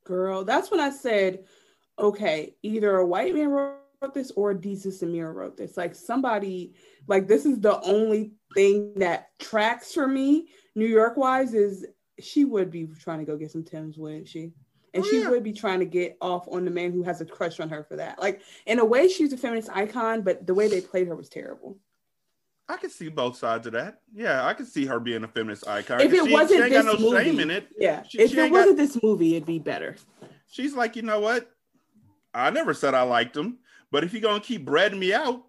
Girl, 0.03 0.43
that's 0.43 0.72
when 0.72 0.80
I 0.80 0.89
said, 0.89 1.43
okay, 1.99 2.55
either 2.64 2.97
a 2.97 3.05
white 3.05 3.34
man 3.34 3.49
wrote 4.02 4.14
this 4.14 4.32
or 4.36 4.53
Deesa 4.53 4.88
Samir 4.88 5.34
wrote 5.34 5.57
this. 5.57 5.78
Like 5.78 5.95
somebody, 5.95 6.74
like 7.07 7.28
this 7.28 7.45
is 7.45 7.60
the 7.60 7.80
only 7.82 8.34
thing 8.53 8.94
that 8.98 9.30
tracks 9.40 9.94
for 9.94 10.07
me, 10.07 10.48
New 10.76 10.86
York 10.86 11.18
wise, 11.18 11.53
is 11.53 11.86
she 12.19 12.45
would 12.45 12.72
be 12.72 12.88
trying 12.99 13.19
to 13.19 13.26
go 13.26 13.38
get 13.38 13.52
some 13.52 13.64
Tims, 13.64 13.98
wouldn't 13.98 14.28
she? 14.28 14.52
And 14.94 15.03
Oh, 15.03 15.07
she 15.10 15.22
yeah. 15.22 15.30
would 15.30 15.44
be 15.44 15.53
trying 15.53 15.80
to 15.80 15.86
get 15.86 16.18
off 16.22 16.48
on 16.48 16.65
the 16.65 16.72
man 16.72 16.91
who 16.91 17.03
has 17.03 17.22
a 17.22 17.26
crush 17.26 17.60
on 17.60 17.69
her 17.69 17.84
for 17.84 17.95
that. 17.98 18.19
Like 18.19 18.41
in 18.65 18.80
a 18.80 18.86
way, 18.86 19.07
she's 19.07 19.34
a 19.34 19.38
feminist 19.38 19.69
icon, 19.74 20.22
but 20.22 20.45
the 20.48 20.53
way 20.53 20.68
they 20.68 20.82
played 20.82 21.07
her 21.07 21.15
was 21.15 21.30
terrible. 21.30 21.78
I 22.69 22.76
can 22.78 22.90
see 22.90 23.07
both 23.07 23.38
sides 23.38 23.65
of 23.68 23.74
that. 23.74 24.02
Yeah, 24.14 24.45
I 24.45 24.53
can 24.53 24.65
see 24.65 24.86
her 24.88 24.99
being 24.99 25.24
a 25.24 25.28
feminist 25.28 25.68
icon. 25.68 26.02
If 26.02 26.11
it 26.14 26.26
She- 26.26 26.34
wasn't 26.34 26.49
she 26.60 26.64
ain't 26.64 26.74
this 26.74 26.84
got 26.86 26.99
no 26.99 27.11
movie, 27.11 27.24
shame 27.24 27.40
in 27.40 27.49
it. 27.49 27.68
yeah. 27.80 28.03
She- 28.03 28.19
if 28.19 28.36
it 28.36 28.52
wasn't 28.52 28.78
this 28.78 29.02
movie, 29.02 29.36
it'd 29.36 29.45
be 29.48 29.60
better. 29.60 29.95
She's 30.49 30.74
like, 30.76 30.95
you 30.95 31.02
know 31.02 31.19
what? 31.19 31.49
I 32.34 32.49
never 32.49 32.74
said 32.74 32.94
I 32.94 33.03
liked 33.03 33.38
him, 33.38 33.60
but 33.91 34.03
if 34.03 34.14
you're 34.14 34.22
gonna 34.22 34.39
keep 34.39 34.65
breading 34.65 34.99
me 34.99 35.14
out, 35.14 35.43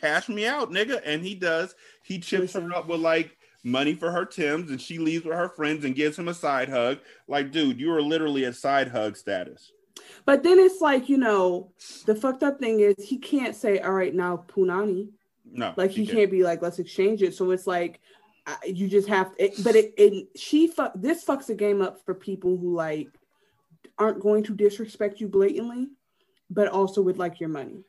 cash 0.00 0.28
me 0.28 0.46
out, 0.46 0.70
nigga. 0.70 1.00
And 1.04 1.24
he 1.24 1.34
does. 1.34 1.74
He 2.02 2.18
chips 2.18 2.54
her 2.54 2.72
up 2.74 2.88
with 2.88 3.00
like 3.00 3.36
money 3.64 3.94
for 3.94 4.10
her 4.10 4.24
Tims, 4.24 4.70
and 4.70 4.80
she 4.80 4.98
leaves 4.98 5.24
with 5.24 5.36
her 5.36 5.48
friends 5.48 5.84
and 5.84 5.94
gives 5.94 6.18
him 6.18 6.28
a 6.28 6.34
side 6.34 6.68
hug. 6.68 6.98
Like, 7.28 7.52
dude, 7.52 7.78
you 7.80 7.92
are 7.92 8.02
literally 8.02 8.44
at 8.44 8.56
side 8.56 8.88
hug 8.88 9.16
status. 9.16 9.70
But 10.24 10.42
then 10.42 10.58
it's 10.58 10.80
like, 10.80 11.08
you 11.08 11.18
know, 11.18 11.72
the 12.06 12.14
fucked 12.14 12.42
up 12.42 12.58
thing 12.58 12.80
is 12.80 12.94
he 12.98 13.18
can't 13.18 13.54
say, 13.54 13.78
all 13.80 13.92
right, 13.92 14.14
now 14.14 14.44
Punani. 14.48 15.10
No, 15.44 15.74
Like 15.76 15.90
she 15.90 15.98
he 16.00 16.06
can't. 16.06 16.18
can't 16.18 16.30
be 16.30 16.42
like, 16.42 16.62
let's 16.62 16.78
exchange 16.78 17.22
it. 17.22 17.34
So 17.34 17.50
it's 17.50 17.66
like, 17.66 18.00
you 18.66 18.88
just 18.88 19.06
have 19.08 19.36
to. 19.36 19.44
It, 19.44 19.62
but 19.62 19.76
it, 19.76 19.92
it 19.96 20.28
she 20.36 20.66
fuck 20.66 20.92
this 20.96 21.24
fucks 21.24 21.46
the 21.46 21.54
game 21.54 21.82
up 21.82 22.04
for 22.04 22.14
people 22.14 22.56
who 22.56 22.74
like 22.74 23.08
aren't 23.98 24.20
going 24.20 24.42
to 24.44 24.54
disrespect 24.54 25.20
you 25.20 25.28
blatantly, 25.28 25.88
but 26.52 26.68
also 26.68 27.02
would 27.02 27.18
like 27.18 27.40
your 27.40 27.48
money. 27.48 27.82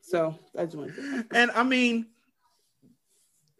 so 0.00 0.38
that's 0.54 0.74
one. 0.74 0.92
to. 0.92 1.24
And 1.32 1.50
I 1.52 1.62
mean, 1.62 2.06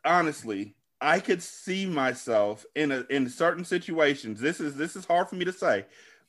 honestly, 0.04 0.74
I 1.00 1.20
could 1.20 1.42
see 1.42 1.86
myself 1.86 2.64
in 2.74 2.92
a 2.92 3.04
in 3.10 3.28
certain 3.28 3.64
situations. 3.64 4.40
This 4.40 4.60
is 4.60 4.74
this 4.76 4.96
is 4.96 5.04
hard 5.04 5.28
for 5.28 5.36
me 5.36 5.44
to 5.44 5.52
say, 5.52 5.84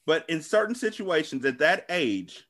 but 0.06 0.26
in 0.30 0.42
certain 0.42 0.76
situations 0.76 1.46
at 1.46 1.60
that 1.60 1.86
age, 1.90 2.46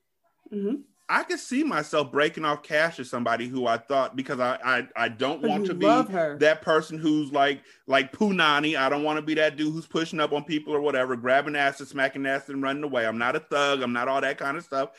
Mhm. 0.51 0.83
I 1.09 1.23
could 1.23 1.39
see 1.39 1.63
myself 1.63 2.11
breaking 2.11 2.43
off 2.43 2.63
cash 2.63 2.97
to 2.97 3.05
somebody 3.05 3.47
who 3.47 3.65
I 3.65 3.77
thought 3.77 4.15
because 4.17 4.39
I 4.41 4.57
I, 4.63 4.87
I 5.05 5.07
don't 5.09 5.41
want 5.41 5.65
to 5.67 5.73
be 5.73 5.85
her. 5.85 6.37
that 6.39 6.61
person 6.61 6.97
who's 6.97 7.31
like 7.31 7.61
like 7.87 8.11
Punani. 8.11 8.77
I 8.77 8.89
don't 8.89 9.03
want 9.03 9.17
to 9.17 9.21
be 9.21 9.33
that 9.35 9.55
dude 9.55 9.71
who's 9.73 9.87
pushing 9.87 10.19
up 10.19 10.33
on 10.33 10.43
people 10.43 10.73
or 10.75 10.81
whatever, 10.81 11.15
grabbing 11.15 11.55
ass 11.55 11.79
and 11.79 11.87
smacking 11.87 12.25
ass 12.25 12.49
and 12.49 12.61
running 12.61 12.83
away. 12.83 13.07
I'm 13.07 13.17
not 13.17 13.35
a 13.37 13.39
thug. 13.39 13.81
I'm 13.81 13.93
not 13.93 14.07
all 14.09 14.19
that 14.19 14.37
kind 14.37 14.57
of 14.57 14.63
stuff. 14.63 14.89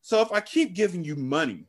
So 0.00 0.22
if 0.22 0.32
I 0.32 0.40
keep 0.40 0.74
giving 0.74 1.04
you 1.04 1.16
money, 1.16 1.64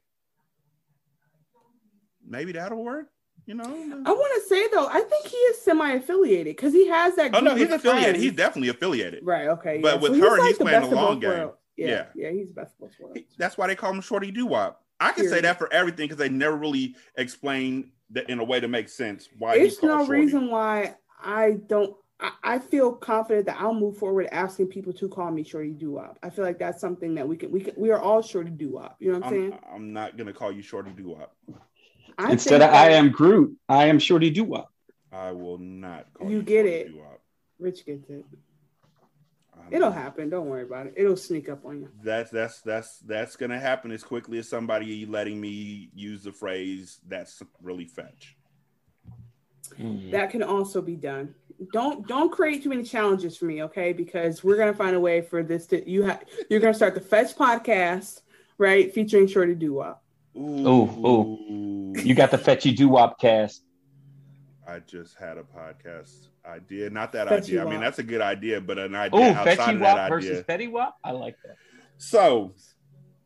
maybe 2.26 2.54
that'll 2.54 2.84
work. 2.84 3.08
You 3.46 3.56
know, 3.56 3.66
I 3.66 4.12
want 4.12 4.42
to 4.42 4.48
say 4.48 4.66
though, 4.72 4.88
I 4.88 5.02
think 5.02 5.28
he 5.28 5.36
is 5.36 5.62
semi-affiliated 5.62 6.56
because 6.56 6.72
he 6.72 6.88
has 6.88 7.18
that. 7.18 7.36
Oh 7.36 7.42
no, 7.42 7.56
he's 7.56 7.70
affiliated. 7.70 8.12
friends. 8.12 8.24
He's 8.24 8.32
definitely 8.32 8.70
affiliated. 8.70 9.26
right. 9.26 9.50
Okay, 9.50 9.80
But 9.82 9.96
yeah. 9.96 10.00
with 10.10 10.18
So 10.22 10.30
her, 10.30 10.38
like 10.38 10.48
he's 10.48 10.58
playing 10.58 10.90
the 10.90 10.96
long 10.96 11.20
game. 11.20 11.30
worlds. 11.32 11.58
Yeah, 11.78 11.88
Yeah. 11.88 12.06
yeah, 12.16 12.32
he's 12.32 12.48
the 12.50 12.54
best 12.54 12.74
of 12.76 12.80
both 12.82 13.00
worlds. 13.00 13.20
That's 13.38 13.58
why 13.58 13.68
they 13.68 13.76
call 13.76 13.92
him 13.92 14.02
Shorty 14.02 14.32
Doo 14.32 14.46
Wop. 14.46 14.84
I 15.00 15.12
can 15.12 15.28
say 15.28 15.42
that 15.42 15.58
for 15.58 15.72
everything 15.74 16.06
because 16.06 16.18
they 16.18 16.30
never 16.30 16.56
really 16.56 16.96
explain 17.18 17.92
that 18.12 18.30
in 18.30 18.40
a 18.40 18.44
way 18.44 18.60
to 18.60 18.68
make 18.68 18.88
sense 18.90 19.28
why 19.38 19.56
It's 19.56 19.64
he's 19.64 19.80
called 19.80 19.92
no 19.92 20.06
Shorty. 20.06 20.22
reason 20.22 20.50
why 20.50 20.96
I 21.24 21.58
don't. 21.68 21.96
I, 22.20 22.32
I 22.44 22.60
feel 22.60 22.94
confident 22.94 23.48
that 23.48 23.58
I'll 23.60 23.74
move 23.74 23.98
forward 23.98 24.28
asking 24.32 24.68
people 24.68 24.94
to 24.94 25.10
call 25.10 25.32
me 25.32 25.44
Shorty 25.44 25.72
Doo 25.72 25.94
Wop. 25.94 26.20
I 26.24 26.30
feel 26.30 26.46
like 26.46 26.60
that's 26.60 26.80
something 26.80 27.16
that 27.16 27.28
we 27.28 27.36
can 27.36 27.52
we 27.52 27.60
can 27.62 27.74
we 27.76 27.90
are 27.92 28.00
all 28.00 28.22
Shorty 28.22 28.52
Doo 28.52 28.70
Wop. 28.70 28.96
You 29.00 29.12
know 29.14 29.18
what 29.20 29.26
I'm, 29.28 29.32
saying? 29.34 29.54
I'm, 29.54 29.76
I'm 29.76 29.94
not 29.94 30.16
gonna 30.16 30.32
call 30.34 30.52
you 30.52 30.62
Shorty 30.62 30.92
Doo 30.92 31.10
Wop. 31.10 31.36
Instead 32.30 32.62
of 32.62 32.70
I 32.70 32.90
am 32.92 33.10
Groot, 33.10 33.58
I 33.68 33.86
am 33.88 33.98
Shorty 34.00 34.30
Doo 34.30 34.44
Wop. 34.44 34.72
I 35.12 35.32
will 35.32 35.58
not 35.58 36.06
call 36.14 36.30
You 36.30 36.38
you. 36.38 36.44
get 36.44 36.60
Shorty 36.66 36.70
it. 36.76 36.88
Doo-Wop. 36.90 37.22
Rich 37.60 37.86
gets 37.86 38.10
it. 38.10 38.24
I'm- 39.64 39.74
It'll 39.74 39.92
happen. 39.92 40.30
Don't 40.30 40.48
worry 40.48 40.64
about 40.64 40.88
it. 40.88 40.94
It'll 40.98 41.18
sneak 41.18 41.50
up 41.50 41.66
on 41.66 41.82
you. 41.82 41.90
That's 42.04 42.30
that's 42.32 42.62
that's 42.62 43.00
that's 43.00 43.36
gonna 43.36 43.60
happen 43.60 43.92
as 43.92 44.04
quickly 44.04 44.38
as 44.40 44.48
somebody 44.48 45.06
letting 45.06 45.40
me 45.40 45.90
use 45.94 46.24
the 46.24 46.32
phrase 46.32 47.00
"that's 47.08 47.42
really 47.62 47.86
fetch." 47.86 48.38
Mm-hmm. 49.80 50.12
That 50.12 50.30
can 50.30 50.44
also 50.44 50.82
be 50.82 50.96
done. 50.96 51.34
Don't 51.72 52.08
don't 52.08 52.32
create 52.32 52.64
too 52.64 52.70
many 52.70 52.84
challenges 52.84 53.38
for 53.38 53.46
me, 53.46 53.64
okay? 53.64 53.94
Because 53.94 54.44
we're 54.44 54.58
gonna 54.58 54.74
find 54.74 54.96
a 54.96 55.00
way 55.00 55.22
for 55.22 55.44
this 55.44 55.66
to 55.68 55.90
you 55.90 56.04
have 56.04 56.24
you're 56.50 56.60
gonna 56.60 56.74
start 56.74 56.94
the 56.94 57.02
Fetch 57.02 57.36
podcast, 57.36 58.22
right? 58.58 58.94
Featuring 58.94 59.28
Shorty 59.28 59.56
Doo 59.56 59.74
Wop. 59.74 60.04
Oh, 60.36 60.90
oh. 61.04 61.94
You 62.02 62.16
got 62.16 62.32
the 62.32 62.38
Fetchy 62.38 62.74
Doo 62.74 62.90
Wop 62.90 63.20
cast. 63.20 63.64
I 64.68 64.80
just 64.80 65.18
had 65.18 65.38
a 65.38 65.44
podcast 65.44 66.28
idea. 66.46 66.90
Not 66.90 67.12
that 67.14 67.28
Fetchy 67.30 67.58
idea. 67.60 67.66
I 67.66 67.70
mean, 67.70 67.80
that's 67.80 68.00
a 68.00 68.04
good 68.04 68.22
idea, 68.22 68.62
but 68.62 68.78
an 68.78 68.96
idea 68.96 69.20
Oh, 69.20 69.24
outside 69.24 69.58
Fetchy 69.58 69.74
of 69.74 69.80
that 69.80 69.98
Wop 69.98 70.10
versus 70.10 70.32
idea. 70.32 70.44
Fetty 70.44 70.72
Wap? 70.72 70.98
I 71.04 71.12
like 71.12 71.36
that. 71.46 71.56
So 71.98 72.54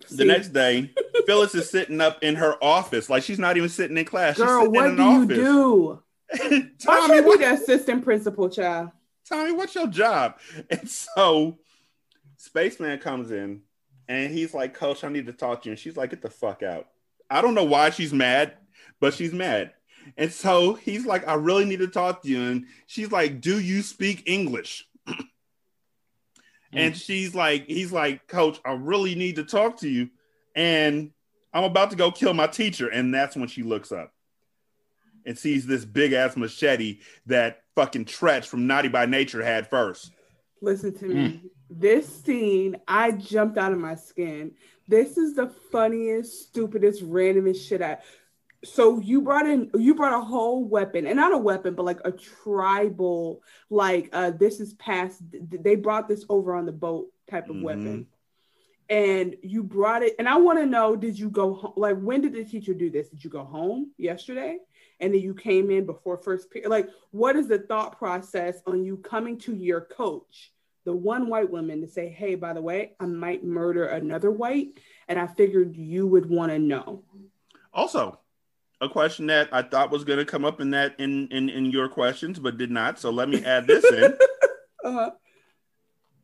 the 0.09 0.17
See? 0.17 0.25
next 0.25 0.49
day, 0.49 0.93
Phyllis 1.25 1.55
is 1.55 1.69
sitting 1.69 2.01
up 2.01 2.21
in 2.23 2.35
her 2.35 2.61
office, 2.63 3.09
like 3.09 3.23
she's 3.23 3.39
not 3.39 3.57
even 3.57 3.69
sitting 3.69 3.97
in 3.97 4.05
class. 4.05 4.35
She's 4.35 4.45
Girl, 4.45 4.61
sitting 4.61 4.73
what 4.75 4.89
in 4.89 4.95
do 4.95 5.03
an 5.03 5.29
you 5.29 5.35
do? 5.35 6.03
Tommy, 6.79 7.15
should 7.15 7.25
what, 7.25 7.39
be 7.39 7.45
the 7.45 7.53
assistant 7.53 8.03
principal, 8.03 8.49
child? 8.49 8.91
Tommy, 9.27 9.51
what's 9.51 9.75
your 9.75 9.87
job? 9.87 10.35
And 10.69 10.89
so 10.89 11.57
Spaceman 12.37 12.99
comes 12.99 13.31
in 13.31 13.61
and 14.07 14.31
he's 14.31 14.53
like, 14.53 14.73
Coach, 14.73 15.03
I 15.03 15.09
need 15.09 15.25
to 15.25 15.33
talk 15.33 15.63
to 15.63 15.69
you. 15.69 15.71
And 15.73 15.79
she's 15.79 15.97
like, 15.97 16.11
Get 16.11 16.21
the 16.21 16.29
fuck 16.29 16.63
out. 16.63 16.87
I 17.29 17.41
don't 17.41 17.55
know 17.55 17.63
why 17.65 17.89
she's 17.89 18.13
mad, 18.13 18.53
but 18.99 19.13
she's 19.13 19.33
mad. 19.33 19.73
And 20.15 20.31
so 20.31 20.73
he's 20.73 21.05
like, 21.05 21.27
I 21.27 21.33
really 21.33 21.65
need 21.65 21.79
to 21.79 21.87
talk 21.87 22.23
to 22.23 22.29
you. 22.29 22.41
And 22.41 22.65
she's 22.85 23.11
like, 23.11 23.41
Do 23.41 23.59
you 23.59 23.81
speak 23.81 24.23
English? 24.25 24.87
and 26.73 26.95
she's 26.95 27.35
like, 27.35 27.65
He's 27.67 27.91
like, 27.91 28.27
Coach, 28.27 28.59
I 28.63 28.73
really 28.73 29.15
need 29.15 29.35
to 29.37 29.43
talk 29.43 29.79
to 29.79 29.89
you. 29.89 30.09
And 30.55 31.11
I'm 31.53 31.63
about 31.63 31.91
to 31.91 31.95
go 31.95 32.11
kill 32.11 32.33
my 32.33 32.47
teacher. 32.47 32.87
And 32.87 33.13
that's 33.13 33.35
when 33.35 33.47
she 33.47 33.63
looks 33.63 33.91
up 33.91 34.13
and 35.25 35.37
sees 35.37 35.65
this 35.65 35.85
big 35.85 36.13
ass 36.13 36.37
machete 36.37 36.99
that 37.25 37.63
fucking 37.75 38.05
Treach 38.05 38.45
from 38.45 38.65
Naughty 38.65 38.87
by 38.87 39.05
Nature 39.05 39.43
had 39.43 39.69
first. 39.69 40.11
Listen 40.61 40.97
to 40.97 41.05
me. 41.05 41.29
Hmm. 41.29 41.47
This 41.69 42.23
scene, 42.23 42.77
I 42.87 43.11
jumped 43.11 43.57
out 43.57 43.73
of 43.73 43.79
my 43.79 43.95
skin. 43.95 44.53
This 44.87 45.17
is 45.17 45.35
the 45.35 45.47
funniest, 45.71 46.47
stupidest, 46.47 47.03
randomest 47.03 47.67
shit 47.67 47.81
I. 47.81 47.97
So 48.63 48.99
you 48.99 49.21
brought 49.21 49.47
in, 49.47 49.69
you 49.75 49.93
brought 49.93 50.19
a 50.19 50.23
whole 50.25 50.63
weapon, 50.65 51.05
and 51.05 51.15
not 51.15 51.33
a 51.33 51.37
weapon, 51.37 51.75
but 51.75 51.85
like 51.85 51.99
a 52.05 52.11
tribal, 52.11 53.41
like 53.69 54.09
uh 54.13 54.31
this 54.31 54.59
is 54.59 54.73
past. 54.75 55.21
They 55.31 55.75
brought 55.75 56.07
this 56.07 56.25
over 56.27 56.55
on 56.55 56.65
the 56.65 56.71
boat 56.71 57.11
type 57.29 57.49
of 57.49 57.57
Mhm. 57.57 57.61
weapon, 57.61 58.07
and 58.89 59.35
you 59.43 59.63
brought 59.63 60.01
it. 60.01 60.15
And 60.17 60.27
I 60.27 60.37
want 60.37 60.59
to 60.59 60.65
know, 60.65 60.95
did 60.95 61.19
you 61.19 61.29
go 61.29 61.53
home? 61.53 61.73
Like, 61.77 61.99
when 61.99 62.21
did 62.21 62.33
the 62.33 62.43
teacher 62.45 62.73
do 62.73 62.89
this? 62.89 63.09
Did 63.09 63.23
you 63.23 63.29
go 63.29 63.43
home 63.43 63.91
yesterday? 63.97 64.59
and 64.99 65.13
then 65.13 65.21
you 65.21 65.31
came 65.35 65.69
in 65.69 65.85
before 65.85 66.17
first 66.17 66.49
period. 66.49 66.69
Like, 66.69 66.89
what 67.11 67.35
is 67.35 67.47
the 67.47 67.59
thought 67.59 67.99
process 67.99 68.63
on 68.65 68.83
you 68.83 68.97
coming 68.97 69.37
to 69.41 69.53
your 69.53 69.81
coach, 69.81 70.51
the 70.85 70.91
one 70.95 71.29
white 71.29 71.51
woman, 71.51 71.81
to 71.81 71.87
say, 71.87 72.09
"Hey, 72.09 72.33
by 72.33 72.53
the 72.53 72.63
way, 72.63 72.95
I 72.99 73.05
might 73.05 73.43
murder 73.43 73.85
another 73.85 74.31
white," 74.31 74.79
and 75.07 75.19
I 75.19 75.27
figured 75.27 75.75
you 75.77 76.07
would 76.07 76.27
want 76.27 76.51
to 76.51 76.57
know. 76.57 77.03
Also, 77.71 78.19
a 78.81 78.89
question 78.89 79.27
that 79.27 79.49
I 79.51 79.61
thought 79.63 79.91
was 79.91 80.03
going 80.03 80.19
to 80.19 80.25
come 80.25 80.45
up 80.45 80.61
in 80.61 80.71
that 80.71 80.99
in, 80.99 81.27
in 81.29 81.49
in 81.49 81.65
your 81.71 81.89
questions, 81.89 82.39
but 82.39 82.57
did 82.57 82.71
not. 82.71 82.99
So 82.99 83.09
let 83.09 83.29
me 83.29 83.43
add 83.43 83.67
this 83.67 83.83
in. 83.85 84.13
Uh-huh. 84.83 85.09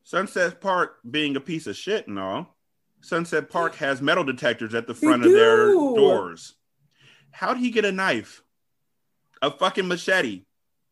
Sunset 0.04 0.62
Park 0.62 1.00
being 1.10 1.36
a 1.36 1.42
piece 1.42 1.68
of 1.68 1.76
shit 1.76 2.08
and 2.08 2.18
all. 2.18 2.56
Sunset 3.02 3.50
Park 3.50 3.76
has 3.78 4.02
metal 4.02 4.24
detectors 4.24 4.74
at 4.74 4.88
the 4.88 4.94
They 4.94 5.00
front 5.08 5.26
of 5.26 5.32
their 5.34 5.74
doors. 5.74 6.56
How 7.32 7.54
did 7.54 7.62
he 7.62 7.72
get 7.72 7.84
a 7.84 7.92
knife, 7.92 8.42
a 9.42 9.52
fucking 9.52 9.88
machete, 9.88 10.46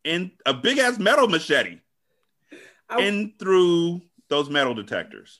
and 0.03 0.31
a 0.45 0.53
big 0.53 0.79
ass 0.79 0.97
metal 0.97 1.27
machete 1.27 1.79
I- 2.89 3.01
in 3.03 3.33
through 3.39 4.01
those 4.27 4.49
metal 4.49 4.73
detectors? 4.73 5.39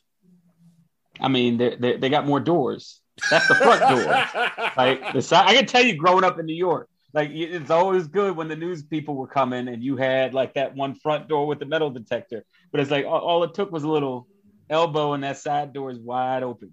I 1.19 1.27
mean, 1.27 1.57
they 1.57 1.75
they 1.75 1.97
they 1.97 2.09
got 2.09 2.25
more 2.25 2.39
doors. 2.39 3.00
That's 3.29 3.47
the 3.47 3.55
front 3.55 3.81
door. 3.81 4.71
like 4.77 5.13
the 5.13 5.21
side, 5.21 5.47
I 5.47 5.55
can 5.55 5.65
tell 5.65 5.83
you, 5.83 5.95
growing 5.95 6.23
up 6.23 6.39
in 6.39 6.45
New 6.45 6.55
York, 6.55 6.89
like 7.13 7.29
it's 7.31 7.69
always 7.69 8.07
good 8.07 8.35
when 8.35 8.47
the 8.47 8.55
news 8.55 8.83
people 8.83 9.15
were 9.15 9.27
coming 9.27 9.67
and 9.67 9.83
you 9.83 9.97
had 9.97 10.33
like 10.33 10.53
that 10.53 10.75
one 10.75 10.95
front 10.95 11.27
door 11.27 11.45
with 11.45 11.59
the 11.59 11.65
metal 11.65 11.89
detector. 11.89 12.45
But 12.71 12.81
it's 12.81 12.91
like 12.91 13.05
all, 13.05 13.19
all 13.19 13.43
it 13.43 13.53
took 13.53 13.71
was 13.71 13.83
a 13.83 13.89
little 13.89 14.27
elbow, 14.69 15.13
and 15.13 15.23
that 15.23 15.37
side 15.37 15.73
door 15.73 15.91
is 15.91 15.99
wide 15.99 16.43
open. 16.43 16.71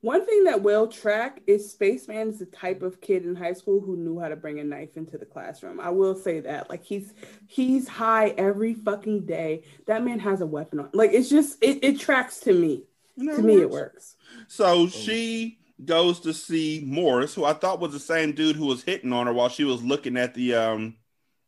One 0.00 0.26
thing 0.26 0.44
that 0.44 0.62
will 0.62 0.88
track 0.88 1.40
is 1.46 1.72
Spaceman 1.72 2.28
is 2.28 2.38
the 2.38 2.44
type 2.44 2.82
of 2.82 3.00
kid 3.00 3.24
in 3.24 3.34
high 3.34 3.54
school 3.54 3.80
who 3.80 3.96
knew 3.96 4.20
how 4.20 4.28
to 4.28 4.36
bring 4.36 4.60
a 4.60 4.64
knife 4.64 4.98
into 4.98 5.16
the 5.16 5.24
classroom. 5.24 5.80
I 5.80 5.88
will 5.90 6.14
say 6.14 6.40
that. 6.40 6.68
Like 6.68 6.84
he's 6.84 7.14
he's 7.46 7.88
high 7.88 8.28
every 8.36 8.74
fucking 8.74 9.24
day. 9.24 9.64
That 9.86 10.04
man 10.04 10.18
has 10.18 10.42
a 10.42 10.46
weapon 10.46 10.80
on. 10.80 10.90
Like 10.92 11.12
it's 11.12 11.30
just 11.30 11.56
it, 11.62 11.82
it 11.82 12.00
tracks 12.00 12.40
to 12.40 12.52
me. 12.52 12.84
know, 13.16 13.34
to 13.34 13.38
it 13.38 13.44
me 13.44 13.60
it 13.60 13.70
works. 13.70 14.16
works. 14.16 14.16
So 14.48 14.66
oh. 14.66 14.88
she 14.88 15.58
goes 15.84 16.20
to 16.20 16.32
see 16.34 16.82
Morris, 16.86 17.34
who 17.34 17.44
I 17.44 17.52
thought 17.54 17.80
was 17.80 17.92
the 17.92 17.98
same 18.00 18.32
dude 18.32 18.56
who 18.56 18.66
was 18.66 18.82
hitting 18.82 19.12
on 19.12 19.26
her 19.26 19.32
while 19.32 19.48
she 19.48 19.64
was 19.64 19.82
looking 19.82 20.16
at 20.16 20.34
the 20.34 20.54
um 20.54 20.96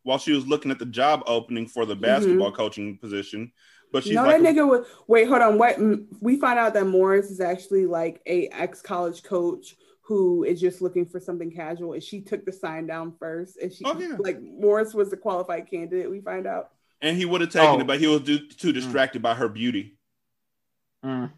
while 0.02 0.18
she 0.18 0.32
was 0.32 0.46
looking 0.46 0.70
at 0.70 0.78
the 0.78 0.86
job 0.86 1.22
opening 1.26 1.66
for 1.66 1.84
the 1.84 1.96
basketball 1.96 2.52
coaching 2.52 2.96
position. 2.98 3.52
But 3.92 4.02
she's 4.04 4.14
no, 4.14 4.24
like, 4.24 4.42
that 4.42 4.54
nigga 4.54 4.66
was 4.68 4.86
wait, 5.06 5.28
hold 5.28 5.42
on. 5.42 5.58
What 5.58 5.76
mm, 5.76 6.06
we 6.20 6.38
find 6.38 6.58
out 6.58 6.74
that 6.74 6.86
Morris 6.86 7.30
is 7.30 7.40
actually 7.40 7.86
like 7.86 8.20
a 8.26 8.48
ex 8.48 8.82
college 8.82 9.22
coach 9.22 9.76
who 10.02 10.44
is 10.44 10.60
just 10.60 10.80
looking 10.82 11.04
for 11.06 11.18
something 11.18 11.50
casual, 11.50 11.92
and 11.94 12.02
she 12.02 12.20
took 12.20 12.44
the 12.44 12.52
sign 12.52 12.86
down 12.86 13.12
first, 13.18 13.56
and 13.60 13.72
she 13.72 13.84
Oh, 13.84 13.98
yeah. 13.98 14.16
like 14.18 14.40
Morris 14.40 14.94
was 14.94 15.10
the 15.10 15.16
qualified 15.16 15.68
candidate. 15.68 16.08
We 16.10 16.20
find 16.20 16.46
out. 16.46 16.70
and 17.00 17.16
he 17.16 17.24
would 17.24 17.40
have 17.40 17.50
taken 17.50 17.68
Oh. 17.68 17.80
it, 17.80 17.86
but 17.86 17.98
he 18.00 18.06
was 18.06 18.22
too, 18.22 18.46
too 18.48 18.72
distracted 18.72 19.20
by 19.20 19.34
her 19.34 19.48
beauty. 19.48 19.98
Mm. 21.04 21.30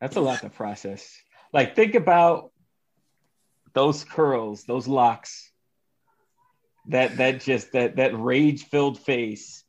That's 0.00 0.16
a 0.16 0.20
lot 0.20 0.40
to 0.40 0.50
process. 0.50 1.16
Like, 1.52 1.76
think 1.76 1.94
about 1.94 2.52
those 3.74 4.04
curls, 4.04 4.64
those 4.64 4.88
locks, 4.88 5.50
that 6.88 7.18
that 7.18 7.40
just 7.40 7.72
that 7.72 7.96
that 7.96 8.18
rage 8.18 8.64
filled 8.64 8.98
face, 8.98 9.64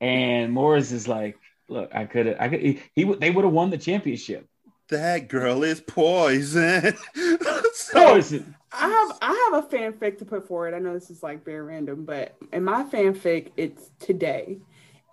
and 0.00 0.52
Morris 0.52 0.92
is 0.92 1.08
like, 1.08 1.36
"Look, 1.68 1.94
I 1.94 2.04
could 2.04 2.26
have, 2.26 2.36
I 2.38 2.48
could, 2.48 2.60
he, 2.60 2.80
he 2.94 3.04
would, 3.04 3.20
they 3.20 3.30
would 3.30 3.44
have 3.44 3.54
won 3.54 3.70
the 3.70 3.78
championship." 3.78 4.46
That 4.88 5.28
girl 5.28 5.62
is 5.62 5.80
poison. 5.80 6.96
so, 7.74 8.14
Poison. 8.14 8.56
I 8.72 8.88
have 8.88 9.18
I 9.22 9.50
have 9.52 9.64
a 9.64 9.66
fanfic 9.68 10.18
to 10.18 10.24
put 10.24 10.46
forward. 10.46 10.74
I 10.74 10.78
know 10.78 10.94
this 10.94 11.10
is 11.10 11.22
like 11.22 11.44
very 11.44 11.62
random, 11.62 12.04
but 12.04 12.36
in 12.52 12.64
my 12.64 12.84
fanfic, 12.84 13.52
it's 13.56 13.90
today, 13.98 14.58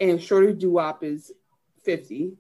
and 0.02 0.22
Shorty 0.22 0.54
Doo 0.54 0.72
Wop 0.72 1.04
is 1.04 1.32
fifty, 1.84 2.34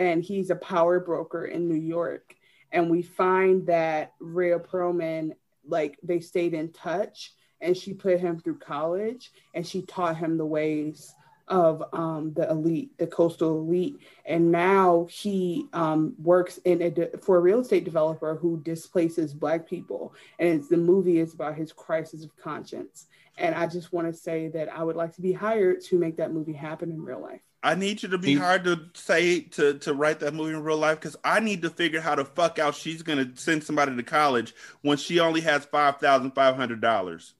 and 0.00 0.24
he's 0.24 0.48
a 0.48 0.56
power 0.56 0.98
broker 0.98 1.44
in 1.44 1.68
New 1.68 1.78
York, 1.78 2.34
and 2.72 2.90
we 2.90 3.02
find 3.02 3.66
that 3.66 4.14
Rhea 4.18 4.58
Perlman 4.58 5.32
like 5.68 5.98
they 6.02 6.20
stayed 6.20 6.54
in 6.54 6.72
touch, 6.72 7.34
and 7.60 7.76
she 7.76 7.92
put 7.92 8.18
him 8.18 8.40
through 8.40 8.58
college, 8.58 9.30
and 9.54 9.64
she 9.64 9.82
taught 9.82 10.16
him 10.16 10.38
the 10.38 10.46
ways 10.46 11.14
of 11.48 11.82
um, 11.92 12.32
the 12.32 12.48
elite, 12.48 12.96
the 12.96 13.06
coastal 13.06 13.58
elite, 13.58 13.98
and 14.24 14.50
now 14.50 15.06
he 15.10 15.66
um, 15.74 16.14
works 16.22 16.58
in 16.64 16.80
a 16.80 16.90
de- 16.90 17.18
for 17.18 17.36
a 17.36 17.40
real 17.40 17.60
estate 17.60 17.84
developer 17.84 18.36
who 18.36 18.58
displaces 18.62 19.34
Black 19.34 19.68
people. 19.68 20.14
And 20.38 20.64
the 20.70 20.78
movie 20.78 21.18
is 21.18 21.34
about 21.34 21.56
his 21.56 21.72
crisis 21.72 22.24
of 22.24 22.34
conscience. 22.38 23.06
And 23.36 23.54
I 23.54 23.66
just 23.66 23.92
want 23.92 24.06
to 24.06 24.14
say 24.14 24.48
that 24.48 24.74
I 24.74 24.82
would 24.82 24.96
like 24.96 25.14
to 25.16 25.20
be 25.20 25.32
hired 25.32 25.82
to 25.86 25.98
make 25.98 26.16
that 26.16 26.32
movie 26.32 26.54
happen 26.54 26.90
in 26.90 27.04
real 27.04 27.20
life. 27.20 27.42
I 27.62 27.74
need 27.74 28.02
you 28.02 28.08
to 28.10 28.18
be 28.18 28.34
hard 28.36 28.64
to 28.64 28.80
say 28.94 29.40
to 29.40 29.74
to 29.80 29.92
write 29.92 30.20
that 30.20 30.32
movie 30.32 30.54
in 30.54 30.62
real 30.62 30.78
life 30.78 30.98
because 30.98 31.16
I 31.22 31.40
need 31.40 31.62
to 31.62 31.70
figure 31.70 32.00
how 32.00 32.14
the 32.14 32.24
fuck 32.24 32.58
out 32.58 32.74
she's 32.74 33.02
gonna 33.02 33.30
send 33.34 33.64
somebody 33.64 33.94
to 33.94 34.02
college 34.02 34.54
when 34.80 34.96
she 34.96 35.20
only 35.20 35.42
has 35.42 35.66
five 35.66 35.98
thousand 35.98 36.30
five 36.32 36.56
hundred 36.56 36.80
dollars. 36.80 37.34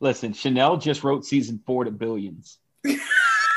Listen, 0.00 0.32
Chanel 0.32 0.76
just 0.76 1.02
wrote 1.02 1.24
season 1.24 1.60
four 1.64 1.84
to 1.84 1.90
billions. 1.90 2.58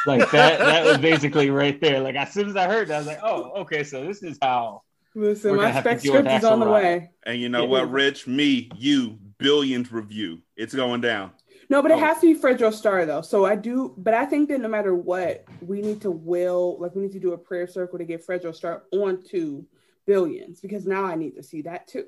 like 0.08 0.32
that 0.32 0.60
that 0.60 0.86
was 0.86 0.98
basically 0.98 1.50
right 1.50 1.80
there. 1.82 2.00
Like 2.00 2.16
as 2.16 2.32
soon 2.34 2.48
as 2.50 2.56
I 2.56 2.68
heard 2.68 2.88
that, 2.88 2.96
I 2.96 2.98
was 3.00 3.08
like, 3.08 3.20
oh, 3.22 3.52
okay, 3.62 3.84
so 3.84 4.06
this 4.06 4.24
is 4.24 4.38
how 4.42 4.84
Listen, 5.14 5.58
my 5.58 5.78
spec 5.78 6.00
script 6.00 6.30
is 6.30 6.46
on 6.46 6.62
the 6.62 6.66
Axl 6.68 6.74
way. 6.74 7.12
And 7.26 7.40
you 7.40 7.50
know 7.50 7.64
Yeah. 7.64 7.70
what, 7.70 7.92
Rich? 7.92 8.28
Me, 8.28 8.70
you, 8.78 9.20
billions 9.38 9.92
review. 9.92 10.40
It's 10.56 10.74
going 10.74 11.02
down. 11.02 11.32
No, 11.72 11.82
but 11.82 11.90
it 11.90 11.96
Oh. 11.96 12.00
has 12.02 12.20
to 12.20 12.34
be 12.34 12.38
Fredro 12.40 12.74
Starr 12.74 13.06
though. 13.06 13.22
So 13.22 13.46
I 13.46 13.56
do, 13.56 13.94
but 13.98 14.14
I 14.14 14.26
think 14.26 14.50
that 14.50 14.60
no 14.60 14.68
matter 14.68 14.94
what, 14.94 15.46
we 15.62 15.82
need 15.82 16.02
to 16.02 16.12
will 16.12 16.78
like 16.80 16.94
we 16.96 17.02
need 17.02 17.14
to 17.14 17.20
do 17.20 17.32
a 17.32 17.38
prayer 17.38 17.66
circle 17.66 17.98
to 17.98 18.04
get 18.04 18.28
Fredro 18.28 18.54
Starr 18.54 18.84
onto 18.92 19.64
billions 20.06 20.60
because 20.60 20.86
now 20.86 21.06
I 21.06 21.16
need 21.16 21.36
to 21.38 21.44
see 21.44 21.62
that 21.62 21.88
too. 21.88 22.08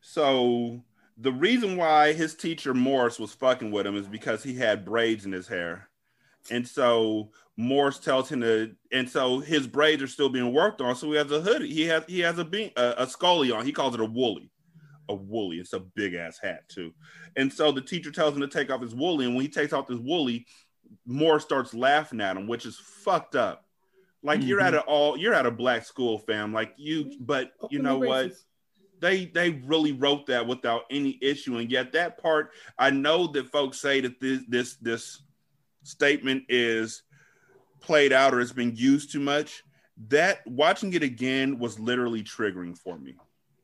So 0.00 0.80
the 1.18 1.30
reason 1.32 1.76
why 1.76 2.14
his 2.14 2.34
teacher 2.34 2.72
Morris 2.72 3.18
was 3.18 3.34
fucking 3.34 3.70
with 3.70 3.86
him 3.86 3.96
is 3.96 4.08
because 4.08 4.42
he 4.42 4.54
had 4.54 4.84
braids 4.86 5.26
in 5.26 5.32
his 5.32 5.46
hair. 5.46 5.90
And 6.50 6.66
so 6.66 7.32
Morris 7.58 7.98
tells 7.98 8.30
him 8.30 8.40
to, 8.40 8.74
and 8.92 9.10
so 9.10 9.40
his 9.40 9.66
braids 9.66 10.02
are 10.02 10.06
still 10.06 10.28
being 10.30 10.54
worked 10.54 10.80
on. 10.80 10.96
So 10.96 11.10
he 11.10 11.16
has 11.16 11.30
a 11.30 11.40
hoodie. 11.42 11.72
He 11.74 11.82
has 11.86 12.04
he 12.08 12.20
has 12.20 12.38
a 12.38 12.46
bean, 12.46 12.70
a, 12.76 12.94
a 12.98 13.06
scully 13.06 13.50
on. 13.50 13.66
He 13.66 13.72
calls 13.72 13.94
it 13.94 14.00
a 14.00 14.06
woolly, 14.06 14.48
a 15.08 15.14
woolly. 15.14 15.58
It's 15.58 15.72
a 15.72 15.80
big 15.80 16.14
ass 16.14 16.38
hat 16.42 16.68
too. 16.68 16.92
And 17.36 17.52
so 17.52 17.72
the 17.72 17.80
teacher 17.80 18.10
tells 18.10 18.34
him 18.34 18.40
to 18.40 18.48
take 18.48 18.70
off 18.70 18.80
his 18.80 18.94
woolly, 18.94 19.26
and 19.26 19.34
when 19.34 19.42
he 19.42 19.48
takes 19.48 19.72
off 19.72 19.88
his 19.88 19.98
woolly, 20.00 20.46
Morris 21.04 21.44
starts 21.44 21.74
laughing 21.74 22.20
at 22.20 22.36
him, 22.36 22.46
which 22.46 22.66
is 22.66 22.76
fucked 22.78 23.34
up. 23.36 23.64
Like 24.22 24.42
you're 24.42 24.60
at 24.60 24.74
Mhm. 24.74 24.78
a 24.78 24.80
all 24.82 25.16
you're 25.16 25.34
at 25.34 25.46
a 25.46 25.50
black 25.50 25.84
school, 25.84 26.18
fam. 26.18 26.52
Like 26.52 26.74
you, 26.76 27.12
but 27.20 27.52
you 27.70 27.78
know 27.80 27.98
what? 27.98 28.32
they 28.98 29.26
they 29.26 29.50
really 29.50 29.92
wrote 29.92 30.24
that 30.24 30.46
without 30.46 30.84
any 30.90 31.18
issue 31.20 31.58
and 31.58 31.70
yet 31.70 31.92
that 31.92 32.16
part 32.16 32.52
i 32.78 32.88
know 32.88 33.26
that 33.26 33.46
folks 33.46 33.78
say 33.78 34.00
that 34.00 34.18
this 34.20 34.40
this 34.48 34.76
this 34.76 35.20
statement 35.82 36.42
is 36.48 37.02
played 37.80 38.10
out 38.10 38.32
or 38.32 38.40
it's 38.40 38.52
been 38.52 38.74
used 38.74 39.12
too 39.12 39.20
much 39.20 39.62
that 40.08 40.38
watching 40.46 40.94
it 40.94 41.02
again 41.02 41.58
was 41.58 41.78
literally 41.78 42.22
triggering 42.22 42.74
for 42.76 42.98
me 42.98 43.14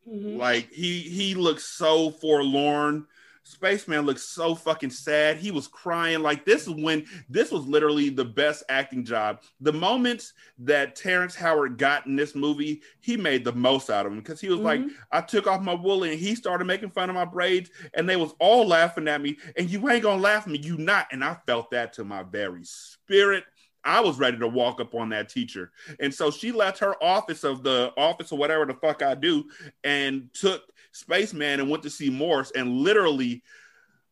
Mm-hmm. 0.09 0.37
like 0.37 0.71
he 0.73 1.01
he 1.01 1.35
looks 1.35 1.65
so 1.65 2.11
forlorn. 2.11 3.07
Spaceman 3.45 4.07
looks 4.07 4.23
so 4.23 4.55
fucking 4.55 4.91
sad. 4.91 5.37
He 5.37 5.51
was 5.51 5.67
crying. 5.67 6.23
Like 6.23 6.45
this 6.45 6.63
is 6.63 6.75
when 6.75 7.05
this 7.29 7.51
was 7.51 7.67
literally 7.67 8.09
the 8.09 8.25
best 8.25 8.63
acting 8.69 9.05
job. 9.05 9.43
The 9.61 9.73
moments 9.73 10.33
that 10.59 10.95
terrence 10.95 11.35
howard 11.35 11.77
got 11.77 12.07
in 12.07 12.17
this 12.17 12.35
movie 12.35 12.83
he 13.01 13.17
made 13.17 13.45
the 13.45 13.53
most 13.53 13.91
out 13.91 14.07
of 14.07 14.13
him. 14.13 14.19
Because 14.19 14.41
he 14.41 14.49
was 14.49 14.61
like 14.61 14.81
mm-hmm. 14.81 14.95
i 15.11 15.21
took 15.21 15.47
off 15.47 15.61
my 15.61 15.75
woolly 15.75 16.11
and 16.11 16.21
he 16.21 16.35
started 16.35 16.65
making 16.65 16.91
fun 16.91 17.09
of 17.09 17.15
my 17.15 17.25
braids 17.25 17.71
and 17.95 18.09
they 18.09 18.17
was 18.17 18.35
all 18.39 18.67
laughing 18.67 19.09
at 19.09 19.21
me. 19.21 19.39
And 19.57 19.69
you 19.71 19.89
ain't 19.91 20.03
gonna 20.03 20.23
laugh 20.23 20.45
at 20.45 20.53
me. 20.53 20.59
You 20.59 20.77
not. 20.79 21.09
And 21.13 21.25
i 21.25 21.37
felt 21.47 21.71
that 21.73 21.93
to 21.95 22.05
my 22.05 22.23
very 22.23 22.65
spirit 22.65 23.45
I 23.85 24.01
was 24.01 24.19
ready 24.19 24.39
to 24.39 24.49
walk 24.49 24.81
up 24.81 24.95
on 24.95 25.09
that 25.11 25.29
teacher. 25.29 25.73
And 26.01 26.13
so 26.15 26.31
she 26.31 26.53
left 26.53 26.79
her 26.79 27.03
office 27.03 27.45
of 27.45 27.63
the 27.63 27.93
office 27.97 28.33
or 28.33 28.39
whatever 28.39 28.65
the 28.65 28.75
fuck 28.75 29.03
I 29.03 29.15
do 29.15 29.45
and 29.85 30.33
took 30.33 30.63
Spaceman 30.93 31.61
and 31.61 31.69
went 31.71 31.83
to 31.85 31.91
see 31.91 32.11
Morse 32.11 32.53
and 32.53 32.79
literally 32.79 33.43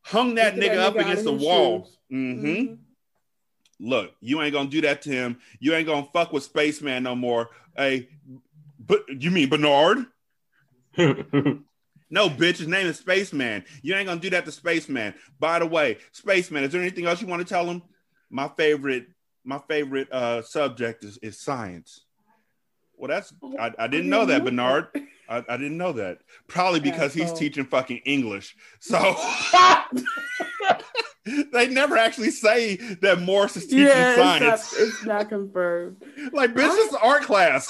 hung 0.02 0.34
that 0.36 0.54
nigga 0.54 0.72
that 0.72 0.78
up 0.78 0.94
nigga 0.94 1.00
out 1.00 1.06
against 1.06 1.24
the 1.24 1.32
of 1.32 1.38
his 1.38 1.46
wall. 1.46 1.84
shoes. 1.84 1.98
hmm 2.10 2.74
Look, 3.82 4.12
you 4.20 4.42
ain't 4.42 4.52
gonna 4.52 4.68
do 4.68 4.82
that 4.82 5.00
to 5.02 5.10
him. 5.10 5.38
You 5.58 5.74
ain't 5.74 5.86
gonna 5.86 6.06
fuck 6.12 6.32
with 6.32 6.42
Spaceman 6.42 7.02
no 7.02 7.14
more. 7.14 7.48
Hey, 7.76 8.08
but 8.78 9.04
you 9.08 9.30
mean 9.30 9.48
Bernard? 9.48 10.06
No, 12.12 12.28
bitch, 12.28 12.58
his 12.58 12.66
name 12.66 12.88
is 12.88 12.98
Spaceman. 12.98 13.64
You 13.82 13.94
ain't 13.94 14.08
gonna 14.08 14.20
do 14.20 14.30
that 14.30 14.44
to 14.44 14.50
Spaceman. 14.50 15.14
By 15.38 15.60
the 15.60 15.66
way, 15.66 15.98
Spaceman, 16.10 16.64
is 16.64 16.72
there 16.72 16.80
anything 16.80 17.06
else 17.06 17.20
you 17.20 17.28
want 17.28 17.40
to 17.40 17.48
tell 17.48 17.64
him? 17.64 17.82
My 18.30 18.48
favorite, 18.48 19.06
my 19.44 19.58
favorite 19.68 20.10
uh 20.12 20.42
subject 20.42 21.04
is, 21.04 21.18
is 21.18 21.40
science. 21.40 22.04
Well, 22.96 23.08
that's 23.08 23.32
I, 23.58 23.72
I 23.78 23.86
didn't 23.86 24.10
know 24.10 24.26
that, 24.26 24.44
Bernard. 24.44 24.88
I, 25.28 25.42
I 25.48 25.56
didn't 25.56 25.78
know 25.78 25.92
that. 25.92 26.18
Probably 26.48 26.80
because 26.80 27.14
he's 27.14 27.32
teaching 27.32 27.64
fucking 27.64 28.02
English. 28.04 28.56
So 28.78 28.98
they 31.52 31.68
never 31.68 31.96
actually 31.96 32.30
say 32.30 32.76
that 33.00 33.20
Morse 33.20 33.56
is 33.56 33.66
teaching 33.66 33.86
Yeah, 33.86 34.16
science. 34.16 34.72
it's 34.72 34.78
not, 34.78 34.88
it's 34.88 35.04
not 35.04 35.28
confirmed. 35.30 35.96
Like, 36.32 36.50
bitch, 36.50 36.56
this 36.56 36.88
is 36.90 36.94
art 36.94 37.22
class. 37.22 37.68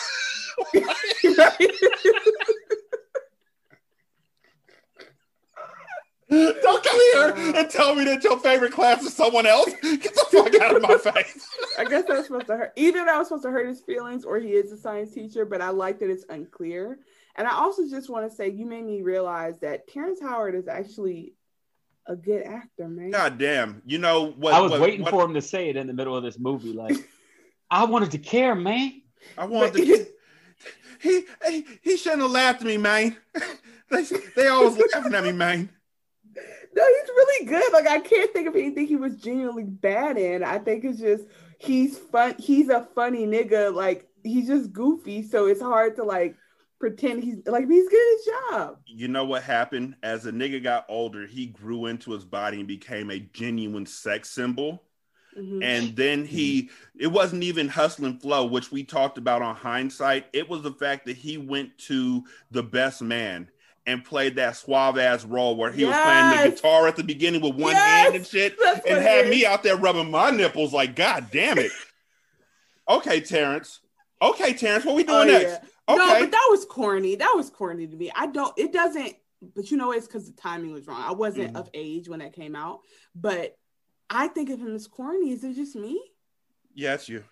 Don't 6.30 6.84
come 6.84 7.00
here 7.12 7.54
and 7.56 7.68
tell 7.70 7.94
me 7.94 8.04
that 8.04 8.22
your 8.22 8.38
favorite 8.38 8.72
class 8.72 9.02
is 9.02 9.14
someone 9.14 9.46
else. 9.46 9.70
Get 9.82 10.02
the 10.14 10.26
fuck 10.30 10.54
out 10.62 10.76
of 10.76 10.82
my 10.82 10.96
face. 11.12 11.46
I 11.78 11.84
guess 11.84 12.04
that 12.04 12.16
was 12.18 12.26
supposed 12.26 12.46
to 12.46 12.56
hurt. 12.56 12.72
Either 12.76 13.04
that 13.04 13.18
was 13.18 13.28
supposed 13.28 13.44
to 13.44 13.50
hurt 13.50 13.66
his 13.68 13.80
feelings, 13.80 14.24
or 14.24 14.38
he 14.38 14.50
is 14.50 14.70
a 14.72 14.76
science 14.76 15.12
teacher. 15.12 15.44
But 15.44 15.60
I 15.60 15.70
like 15.70 15.98
that 16.00 16.10
it's 16.10 16.24
unclear. 16.28 16.98
And 17.36 17.48
I 17.48 17.52
also 17.52 17.88
just 17.88 18.08
want 18.10 18.28
to 18.30 18.34
say, 18.34 18.48
you 18.50 18.66
made 18.66 18.84
me 18.84 19.02
realize 19.02 19.58
that 19.60 19.88
Terrence 19.88 20.20
Howard 20.20 20.54
is 20.54 20.68
actually 20.68 21.34
a 22.06 22.14
good 22.16 22.42
actor, 22.44 22.88
man. 22.88 23.10
God 23.10 23.38
damn. 23.38 23.82
You 23.84 23.98
know 23.98 24.30
what? 24.32 24.54
I 24.54 24.60
was 24.60 24.70
what- 24.72 24.80
waiting 24.80 25.02
what- 25.02 25.10
for 25.10 25.24
him 25.24 25.34
to 25.34 25.42
say 25.42 25.68
it 25.68 25.76
in 25.76 25.86
the 25.86 25.92
middle 25.92 26.16
of 26.16 26.22
this 26.22 26.38
movie. 26.38 26.72
Like, 26.72 26.96
I 27.70 27.84
wanted 27.84 28.12
to 28.12 28.18
care, 28.18 28.54
man. 28.54 29.02
I 29.36 29.46
wanted 29.46 29.74
to. 29.74 30.06
He, 31.02 31.22
he 31.48 31.64
he 31.80 31.96
shouldn't 31.96 32.20
have 32.20 32.30
laughed 32.30 32.60
at 32.60 32.66
me, 32.66 32.76
man. 32.76 33.16
they 33.90 34.04
they 34.36 34.48
always 34.48 34.76
laughing 34.92 35.14
at 35.14 35.24
me, 35.24 35.32
man. 35.32 35.70
No, 36.74 36.84
he's 36.86 37.08
really 37.08 37.46
good. 37.46 37.72
Like 37.72 37.86
I 37.86 38.00
can't 38.00 38.32
think 38.32 38.48
of 38.48 38.54
anything 38.54 38.86
he 38.86 38.96
was 38.96 39.16
genuinely 39.16 39.64
bad 39.64 40.16
in. 40.16 40.44
I 40.44 40.58
think 40.58 40.84
it's 40.84 41.00
just 41.00 41.24
he's 41.58 41.98
fun. 41.98 42.36
He's 42.38 42.68
a 42.68 42.88
funny 42.94 43.26
nigga. 43.26 43.74
Like 43.74 44.08
he's 44.22 44.46
just 44.46 44.72
goofy, 44.72 45.22
so 45.22 45.46
it's 45.46 45.60
hard 45.60 45.96
to 45.96 46.04
like 46.04 46.36
pretend 46.78 47.22
he's 47.22 47.38
like 47.46 47.68
he's 47.68 47.88
good 47.88 48.00
at 48.00 48.16
his 48.16 48.26
job. 48.26 48.76
You 48.86 49.08
know 49.08 49.24
what 49.24 49.42
happened? 49.42 49.96
As 50.02 50.26
a 50.26 50.32
nigga 50.32 50.62
got 50.62 50.86
older, 50.88 51.26
he 51.26 51.46
grew 51.46 51.86
into 51.86 52.12
his 52.12 52.24
body 52.24 52.58
and 52.58 52.68
became 52.68 53.10
a 53.10 53.18
genuine 53.18 53.86
sex 53.86 54.30
symbol. 54.30 54.82
Mhm. 55.36 55.62
And 55.62 55.96
then 55.96 56.24
he, 56.24 56.70
it 56.98 57.06
wasn't 57.06 57.44
even 57.44 57.68
hustle 57.68 58.06
and 58.06 58.20
flow, 58.20 58.46
which 58.46 58.72
we 58.72 58.82
talked 58.82 59.16
about 59.16 59.42
on 59.42 59.54
hindsight. 59.54 60.26
It 60.32 60.48
was 60.48 60.62
the 60.62 60.72
fact 60.72 61.06
that 61.06 61.16
he 61.16 61.38
went 61.38 61.78
to 61.86 62.24
the 62.50 62.64
best 62.64 63.00
man 63.00 63.48
and 63.86 64.04
played 64.04 64.36
that 64.36 64.56
suave 64.56 64.98
ass 64.98 65.24
role 65.24 65.56
where 65.56 65.72
he 65.72 65.84
was 65.84 65.96
playing 65.96 66.28
the 66.44 66.50
guitar 66.50 66.86
at 66.86 66.96
the 66.96 67.02
beginning 67.04 67.40
with 67.40 67.54
one 67.54 67.72
Yes, 67.72 68.04
hand 68.04 68.16
and 68.16 68.26
shit, 68.26 68.56
that's 68.62 68.86
and 68.86 69.00
had 69.00 69.28
me 69.28 69.46
out 69.46 69.62
there 69.62 69.76
rubbing 69.76 70.10
my 70.10 70.30
nipples 70.30 70.72
like, 70.72 70.94
God 70.94 71.28
damn 71.32 71.58
it. 71.58 71.72
okay, 72.88 73.20
Terrence. 73.20 73.80
Okay, 74.22 74.52
Terrence, 74.52 74.84
what 74.84 74.96
we 74.96 75.02
doing 75.04 75.18
Oh, 75.18 75.24
next? 75.24 75.62
yeah. 75.62 75.94
Okay. 75.94 76.06
No, 76.06 76.20
but 76.20 76.30
that 76.30 76.46
was 76.50 76.64
corny. 76.66 77.16
That 77.16 77.32
was 77.34 77.50
corny 77.50 77.86
to 77.86 77.96
me. 77.96 78.12
I 78.14 78.26
don't. 78.26 78.56
It 78.58 78.72
doesn't. 78.72 79.16
But 79.56 79.70
you 79.70 79.76
know, 79.78 79.92
it's 79.92 80.06
because 80.06 80.26
the 80.26 80.36
timing 80.40 80.72
was 80.72 80.86
wrong. 80.86 81.02
I 81.02 81.12
wasn't 81.12 81.54
Mhm. 81.54 81.56
of 81.58 81.70
age 81.72 82.08
when 82.08 82.18
that 82.20 82.34
came 82.34 82.54
out. 82.54 82.80
But 83.14 83.56
I 84.10 84.28
think 84.28 84.50
of 84.50 84.60
him 84.60 84.74
as 84.74 84.86
corny. 84.86 85.32
Is 85.32 85.42
it 85.42 85.54
just 85.54 85.74
me? 85.74 86.00
Yeah, 86.74 86.94
it's 86.94 87.08
you. 87.08 87.24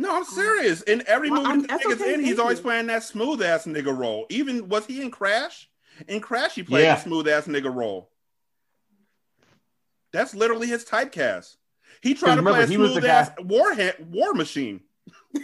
No, 0.00 0.16
I'm 0.16 0.24
serious. 0.24 0.80
In 0.82 1.02
every 1.06 1.30
Well, 1.30 1.42
movie 1.42 1.50
I'm- 1.50 1.62
that 1.62 1.80
nigga's 1.82 2.00
okay, 2.00 2.14
in, 2.14 2.20
he's 2.20 2.28
thank 2.30 2.40
always 2.40 2.58
you. 2.58 2.62
playing 2.64 2.86
that 2.86 3.02
smooth 3.02 3.42
ass 3.42 3.66
nigga 3.66 3.94
role. 3.96 4.24
Even 4.30 4.66
was 4.68 4.86
he 4.86 5.02
in 5.02 5.10
Crash? 5.10 5.68
In 6.08 6.20
Crash, 6.22 6.54
he 6.54 6.62
played 6.62 6.84
Yeah. 6.84 6.94
the 6.94 7.02
smooth 7.02 7.28
ass 7.28 7.46
nigga 7.46 7.74
role. 7.74 8.10
That's 10.12 10.34
literally 10.34 10.66
his 10.68 10.86
typecast. 10.86 11.56
He 12.00 12.14
tried 12.14 12.36
to 12.36 12.36
remember, 12.40 12.52
play 12.60 12.64
a 12.64 12.66
he 12.66 12.78
was 12.78 12.94
the 12.94 13.00
smooth 13.00 13.10
ass 13.10 13.30
war 13.40 13.74
ha- 13.74 14.02
war 14.10 14.32
machine. 14.34 14.80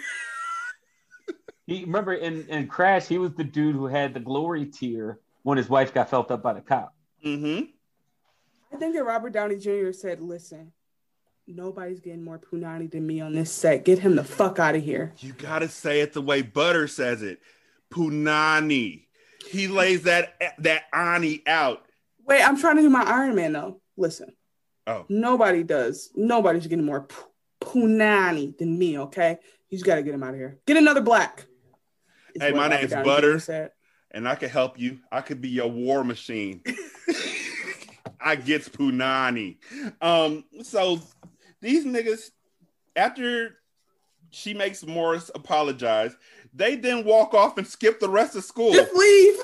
He 1.66 1.81
remember 1.85 2.15
in, 2.15 2.47
in 2.47 2.69
Crash, 2.69 3.07
he 3.09 3.19
was 3.19 3.33
the 3.35 3.43
dude 3.43 3.74
who 3.74 3.87
had 3.89 4.15
the 4.15 4.20
glory 4.20 4.66
tear 4.66 5.19
when 5.43 5.59
his 5.59 5.69
wife 5.69 5.93
got 5.93 6.09
felt 6.09 6.31
up 6.31 6.41
by 6.41 6.53
the 6.53 6.61
cop. 6.61 6.95
Mm-hmm. 7.24 7.65
I 8.73 8.77
think 8.78 8.95
that 8.95 9.03
Robert 9.05 9.33
Downey 9.33 9.57
Jr. 9.57 9.91
said, 9.91 10.20
"Listen, 10.20 10.70
nobody's 11.47 12.01
getting 12.01 12.23
more 12.24 12.39
punani 12.39 12.90
than 12.90 13.06
me 13.06 13.20
on 13.20 13.35
this 13.35 13.51
set. 13.52 13.85
Get 13.85 13.98
him 13.98 14.16
the 14.16 14.24
fuck 14.24 14.59
out 14.59 14.74
of 14.74 14.82
here." 14.82 15.12
You 15.18 15.32
gotta 15.32 15.68
say 15.68 16.01
it 16.01 16.12
the 16.12 16.23
way 16.23 16.43
Butter 16.43 16.89
says 16.89 17.23
it. 17.23 17.40
Punani. 17.90 19.05
He 19.48 19.68
lays 19.68 20.02
that 20.02 20.35
that 20.59 20.85
ani 20.93 21.43
out. 21.47 21.85
Wait, 22.27 22.43
I'm 22.43 22.59
trying 22.59 22.77
to 22.77 22.82
do 22.82 22.90
my 22.90 23.02
Iron 23.02 23.35
Man 23.35 23.52
though. 23.52 23.81
Listen, 23.97 24.32
Oh, 24.86 25.05
nobody 25.09 25.62
does. 25.62 26.10
Nobody's 26.14 26.66
getting 26.66 26.85
more 26.85 27.02
pu- 27.02 27.24
punani 27.60 28.56
than 28.56 28.78
me. 28.78 28.98
Okay, 28.98 29.39
you 29.68 29.78
just 29.78 29.86
got 29.86 29.97
to 29.97 30.02
get 30.02 30.14
him 30.14 30.23
out 30.23 30.31
of 30.31 30.36
here. 30.36 30.59
Get 30.66 30.77
another 30.77 31.01
black. 31.01 31.47
is 32.35 32.43
Hey, 32.43 32.52
my 32.52 32.68
name's 32.68 32.93
Butter. 32.93 33.73
And 34.12 34.27
I 34.28 34.35
could 34.35 34.51
help 34.51 34.78
you. 34.78 35.01
I 35.10 35.20
could 35.20 35.40
be 35.40 35.48
your 35.48 35.68
war 35.68 36.02
machine. 36.05 36.62
I 38.20 38.36
gets 38.36 38.68
punani. 38.68 39.56
Um, 40.01 40.44
so 40.62 41.01
these 41.66 41.84
niggas, 41.84 42.30
after 42.94 43.56
she 44.30 44.55
makes 44.55 44.86
Morris 44.86 45.30
apologize, 45.34 46.14
they 46.55 46.76
then 46.76 47.05
walk 47.05 47.34
off 47.34 47.59
and 47.59 47.66
skip 47.66 47.98
the 47.98 48.09
rest 48.09 48.36
of 48.36 48.44
school. 48.44 48.72
Just 48.72 48.94
leave. 48.94 49.36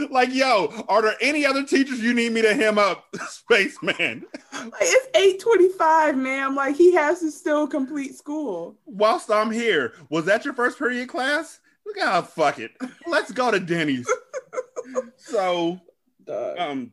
like, 0.10 0.34
yo, 0.34 0.84
are 0.88 1.02
there 1.02 1.14
any 1.20 1.46
other 1.46 1.64
teachers 1.64 2.00
you 2.00 2.14
need 2.14 2.32
me 2.32 2.42
to 2.42 2.52
hem 2.52 2.78
up, 2.78 3.04
spaceman? 3.28 4.24
Like, 4.52 4.72
it's 4.80 5.16
eight 5.16 5.40
twenty-five, 5.40 6.16
ma'am. 6.16 6.56
Like 6.56 6.76
he 6.76 6.92
has 6.94 7.20
to 7.20 7.30
still 7.30 7.68
complete 7.68 8.16
school. 8.16 8.76
Whilst 8.84 9.30
I'm 9.30 9.52
here, 9.52 9.94
was 10.10 10.24
that 10.24 10.44
your 10.44 10.54
first 10.54 10.78
period 10.78 11.08
class? 11.08 11.60
Look 11.86 11.98
how 12.00 12.22
fuck 12.22 12.58
it. 12.58 12.72
Let's 13.06 13.30
go 13.30 13.50
to 13.52 13.60
Denny's. 13.60 14.10
so 15.16 15.80
um 16.28 16.92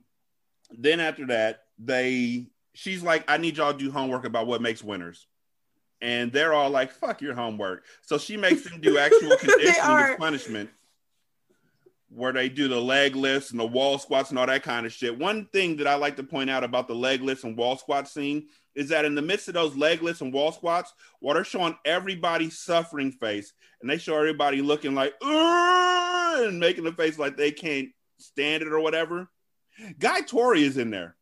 then 0.72 0.99
after 0.99 1.26
that, 1.27 1.64
they 1.80 2.48
she's 2.80 3.04
like, 3.04 3.26
I 3.28 3.38
need 3.38 3.58
y'all 3.58 3.74
to 3.74 3.78
do 3.78 3.92
homework 3.92 4.24
about 4.24 4.48
what 4.48 4.62
makes 4.62 4.82
winners. 4.82 5.28
And 6.02 6.32
they're 6.32 6.54
all 6.54 6.70
like, 6.70 6.92
fuck 6.94 7.22
your 7.22 7.34
homework. 7.36 7.84
So 8.04 8.18
she 8.18 8.38
makes 8.38 8.64
them 8.64 8.80
do 8.80 8.98
actual 8.98 9.36
conditioning 9.40 9.82
are. 9.82 10.12
as 10.12 10.18
punishment. 10.18 10.70
Where 12.10 12.32
they 12.32 12.48
do 12.48 12.70
the 12.70 12.80
leg 12.80 13.16
lifts 13.16 13.52
and 13.52 13.60
the 13.60 13.68
wall 13.68 14.00
squats 14.00 14.30
and 14.30 14.40
all 14.40 14.48
that 14.48 14.64
kind 14.64 14.86
of 14.86 14.94
shit. 14.94 15.20
One 15.20 15.46
thing 15.52 15.76
that 15.78 15.88
I 15.88 15.96
like 15.96 16.16
to 16.16 16.24
point 16.24 16.50
out 16.50 16.64
about 16.64 16.88
the 16.88 16.96
leg 16.96 17.22
lifts 17.22 17.44
and 17.44 17.56
wall 17.56 17.78
squat 17.78 18.08
scene 18.08 18.48
is 18.76 18.90
that 18.90 19.06
in 19.06 19.14
the 19.14 19.22
midst 19.22 19.50
of 19.50 19.54
those 19.54 19.76
leg 19.76 20.02
lifts 20.02 20.22
and 20.22 20.34
wall 20.34 20.54
squats, 20.54 20.94
while 21.20 21.36
they're 21.36 21.44
showing 21.44 21.78
everybody's 21.86 22.58
suffering 22.58 23.12
face, 23.12 23.54
and 23.82 23.90
they 23.90 23.98
show 23.98 24.16
everybody 24.16 24.62
looking 24.62 24.96
like 24.96 25.14
and 25.22 26.60
making 26.60 26.86
the 26.86 26.94
face 26.94 27.20
like 27.20 27.36
they 27.36 27.52
can't 27.52 27.90
stand 28.18 28.64
it 28.64 28.72
or 28.72 28.80
whatever. 28.80 29.30
Guy 30.00 30.22
Torry 30.22 30.64
is 30.64 30.78
in 30.78 30.90
there. 30.90 31.16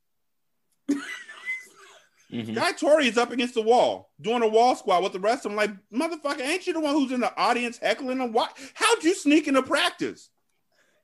Mm-hmm. 2.32 2.54
Guy 2.56 2.72
Torry 2.74 3.08
is 3.08 3.18
up 3.18 3.32
against 3.32 3.54
the 3.54 3.62
wall 3.62 4.10
doing 4.20 4.41
a 4.44 4.48
wall 4.48 4.76
squat 4.76 5.02
with 5.02 5.14
the 5.14 5.20
rest 5.20 5.45
of 5.45 5.52
them. 5.52 5.56
Like, 5.56 5.72
motherfucker, 5.94 6.41
ain't 6.41 6.68
you 6.68 6.74
the 6.74 6.80
one 6.82 6.94
who's 6.94 7.12
in 7.14 7.22
the 7.22 7.34
audience 7.40 7.78
heckling 7.78 8.18
them? 8.18 8.34
Why? 8.34 8.49
How'd 8.74 9.04
you 9.04 9.16
sneak 9.16 9.48
into 9.48 9.64
practice? 9.64 10.30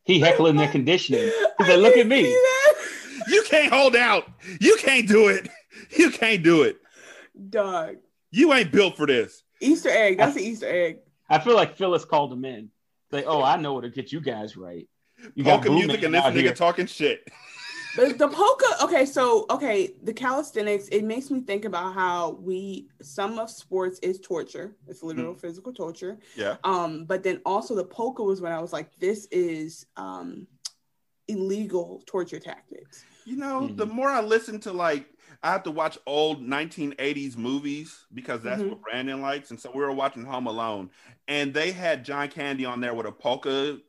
He 0.03 0.19
heckling 0.19 0.57
their 0.57 0.67
conditioning. 0.71 1.31
He 1.59 1.63
said, 1.63 1.79
"Look 1.79 1.95
at 1.95 2.07
me." 2.07 2.27
You 3.29 3.43
can't 3.47 3.71
hold 3.71 3.95
out. 3.95 4.29
You 4.59 4.75
can't 4.79 5.07
do 5.07 5.27
it. 5.29 5.49
You 5.97 6.11
can't 6.11 6.43
do 6.43 6.63
it. 6.63 6.77
Dog. 7.49 7.97
You 8.31 8.53
ain't 8.53 8.71
built 8.71 8.95
for 8.95 9.05
this. 9.07 9.43
Easter 9.59 9.89
egg. 9.89 10.17
That's 10.17 10.35
an 10.35 10.43
Easter 10.43 10.67
egg. 10.67 10.99
I 11.29 11.39
feel 11.39 11.55
like 11.55 11.77
Phyllis 11.77 12.05
called 12.05 12.31
him 12.31 12.45
in. 12.45 12.69
Say, 13.11 13.23
"Oh, 13.25 13.41
I 13.43 13.57
know 13.57 13.73
what 13.73 13.81
to 13.81 13.89
get 13.89 14.11
you 14.11 14.21
guys 14.21 14.55
right." 14.55 14.87
You 15.35 15.43
got 15.43 15.63
Polka 15.63 15.69
Boo 15.69 15.75
music 15.75 16.03
and 16.03 16.13
this 16.13 16.23
nigga 16.23 16.33
here. 16.33 16.53
talking 16.53 16.85
shit. 16.85 17.27
The, 17.95 18.13
the 18.13 18.27
polka, 18.27 18.65
okay, 18.83 19.05
so 19.05 19.45
okay, 19.51 19.91
the 20.01 20.13
calisthenics, 20.13 20.87
it 20.87 21.03
makes 21.03 21.29
me 21.29 21.41
think 21.41 21.65
about 21.65 21.93
how 21.93 22.31
we 22.41 22.87
some 23.01 23.37
of 23.37 23.49
sports 23.51 23.99
is 23.99 24.19
torture. 24.19 24.75
It's 24.87 25.03
literal 25.03 25.35
physical 25.35 25.71
torture. 25.71 26.17
Yeah. 26.35 26.55
Um, 26.63 27.05
but 27.05 27.21
then 27.23 27.39
also 27.45 27.75
the 27.75 27.85
polka 27.85 28.23
was 28.23 28.41
when 28.41 28.51
I 28.51 28.59
was 28.59 28.73
like, 28.73 28.95
this 28.99 29.27
is 29.31 29.85
um 29.95 30.47
illegal 31.27 32.01
torture 32.05 32.39
tactics. 32.39 33.05
You 33.25 33.37
know, 33.37 33.67
the 33.67 33.85
more 33.85 34.09
I 34.09 34.21
listen 34.21 34.59
to 34.61 34.73
like, 34.73 35.07
I 35.41 35.51
have 35.51 35.63
to 35.63 35.71
watch 35.71 35.97
old 36.05 36.41
1980s 36.41 37.37
movies 37.37 38.05
because 38.13 38.41
that's 38.41 38.61
Mhm. 38.61 38.69
what 38.69 38.81
Brandon 38.81 39.21
likes. 39.21 39.51
And 39.51 39.59
so 39.59 39.71
we 39.73 39.81
were 39.81 39.91
watching 39.91 40.25
Home 40.25 40.47
Alone, 40.47 40.89
and 41.27 41.53
they 41.53 41.71
had 41.71 42.03
John 42.03 42.27
Candy 42.29 42.65
on 42.65 42.81
there 42.81 42.93
with 42.93 43.05
a 43.05 43.11
polka 43.11 43.79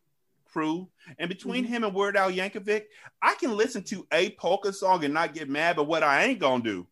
crew. 0.55 0.89
And 1.19 1.29
between 1.29 1.65
mm-hmm. 1.65 1.73
him 1.73 1.85
and 1.85 1.95
Weird 1.95 2.17
Al 2.17 2.31
Yankovic, 2.31 2.85
I 3.21 3.35
can 3.35 3.57
listen 3.57 3.83
to 3.85 4.07
a 4.13 4.31
polka 4.31 4.73
song 4.73 5.05
and 5.05 5.13
not 5.13 5.35
get 5.35 5.49
mad. 5.49 5.77
But 5.77 5.85
what 5.85 6.03
I 6.03 6.25
ain't 6.25 6.39
gonna 6.39 6.63
do, 6.63 6.87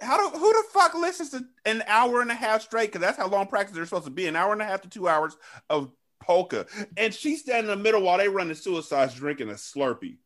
how 0.00 0.16
do 0.16 0.36
who 0.36 0.52
the 0.52 0.64
fuck 0.72 0.94
listens 0.94 1.30
to 1.30 1.44
an 1.66 1.84
hour 1.86 2.22
and 2.22 2.30
a 2.30 2.34
half 2.34 2.62
straight? 2.62 2.86
Because 2.86 3.02
that's 3.02 3.18
how 3.18 3.28
long 3.28 3.46
practice 3.46 3.76
they're 3.76 3.84
supposed 3.84 4.06
to 4.06 4.10
be 4.10 4.26
an 4.26 4.36
hour 4.36 4.52
and 4.52 4.62
a 4.62 4.64
half 4.64 4.80
to 4.82 4.88
two 4.88 5.06
hours 5.06 5.36
of 5.68 5.92
polka. 6.20 6.66
And 6.96 7.12
she's 7.12 7.42
standing 7.42 7.70
in 7.70 7.78
the 7.78 7.82
middle 7.82 8.02
while 8.02 8.18
they 8.18 8.28
run 8.28 8.48
the 8.48 8.54
suicides 8.54 9.14
drinking 9.14 9.50
a 9.50 9.54
Slurpee. 9.54 10.16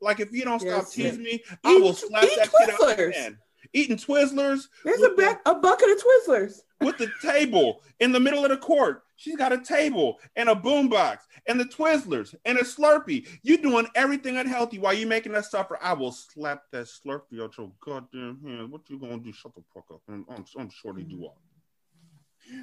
Like 0.00 0.20
if 0.20 0.32
you 0.32 0.44
don't 0.44 0.60
stop 0.60 0.84
Yes. 0.84 0.92
teasing 0.92 1.22
me, 1.24 1.42
I 1.64 1.74
will 1.76 1.92
slap 1.92 2.22
eat 2.22 2.36
that 2.36 2.50
shit 2.50 2.70
out 2.70 2.92
of 2.92 2.98
your 2.98 3.10
Twizzlers. 3.10 3.14
hand. 3.14 3.38
Eating 3.72 3.96
Twizzlers 3.96 4.68
There's 4.84 5.02
a, 5.02 5.10
ba- 5.10 5.40
a 5.44 5.56
bucket 5.56 5.90
of 5.90 5.98
Twizzlers. 6.02 6.60
with 6.80 6.96
the 6.98 7.10
table 7.20 7.82
in 7.98 8.12
the 8.12 8.20
middle 8.20 8.44
of 8.44 8.50
the 8.50 8.56
court. 8.56 9.02
She's 9.18 9.34
got 9.34 9.52
a 9.52 9.58
table 9.58 10.20
and 10.36 10.48
a 10.48 10.54
boombox 10.54 11.18
and 11.48 11.58
the 11.58 11.64
Twizzlers 11.64 12.36
and 12.44 12.56
a 12.56 12.62
Slurpee. 12.62 13.26
You 13.42 13.58
doing 13.58 13.88
everything 13.96 14.36
unhealthy 14.36 14.78
while 14.78 14.94
you 14.94 15.08
making 15.08 15.34
us 15.34 15.50
suffer. 15.50 15.76
I 15.82 15.92
will 15.94 16.12
slap 16.12 16.62
that 16.70 16.86
Slurpee 16.86 17.42
out 17.42 17.58
your 17.58 17.72
goddamn 17.84 18.38
hand. 18.46 18.70
What 18.70 18.88
you 18.88 18.96
gonna 18.96 19.18
do? 19.18 19.32
Shut 19.32 19.56
the 19.56 19.62
fuck 19.74 19.86
up. 19.92 20.02
I'm, 20.08 20.24
I'm, 20.30 20.44
I'm 20.56 20.70
sure 20.70 20.92
they 20.92 21.02
do 21.02 21.24
all. 21.24 21.40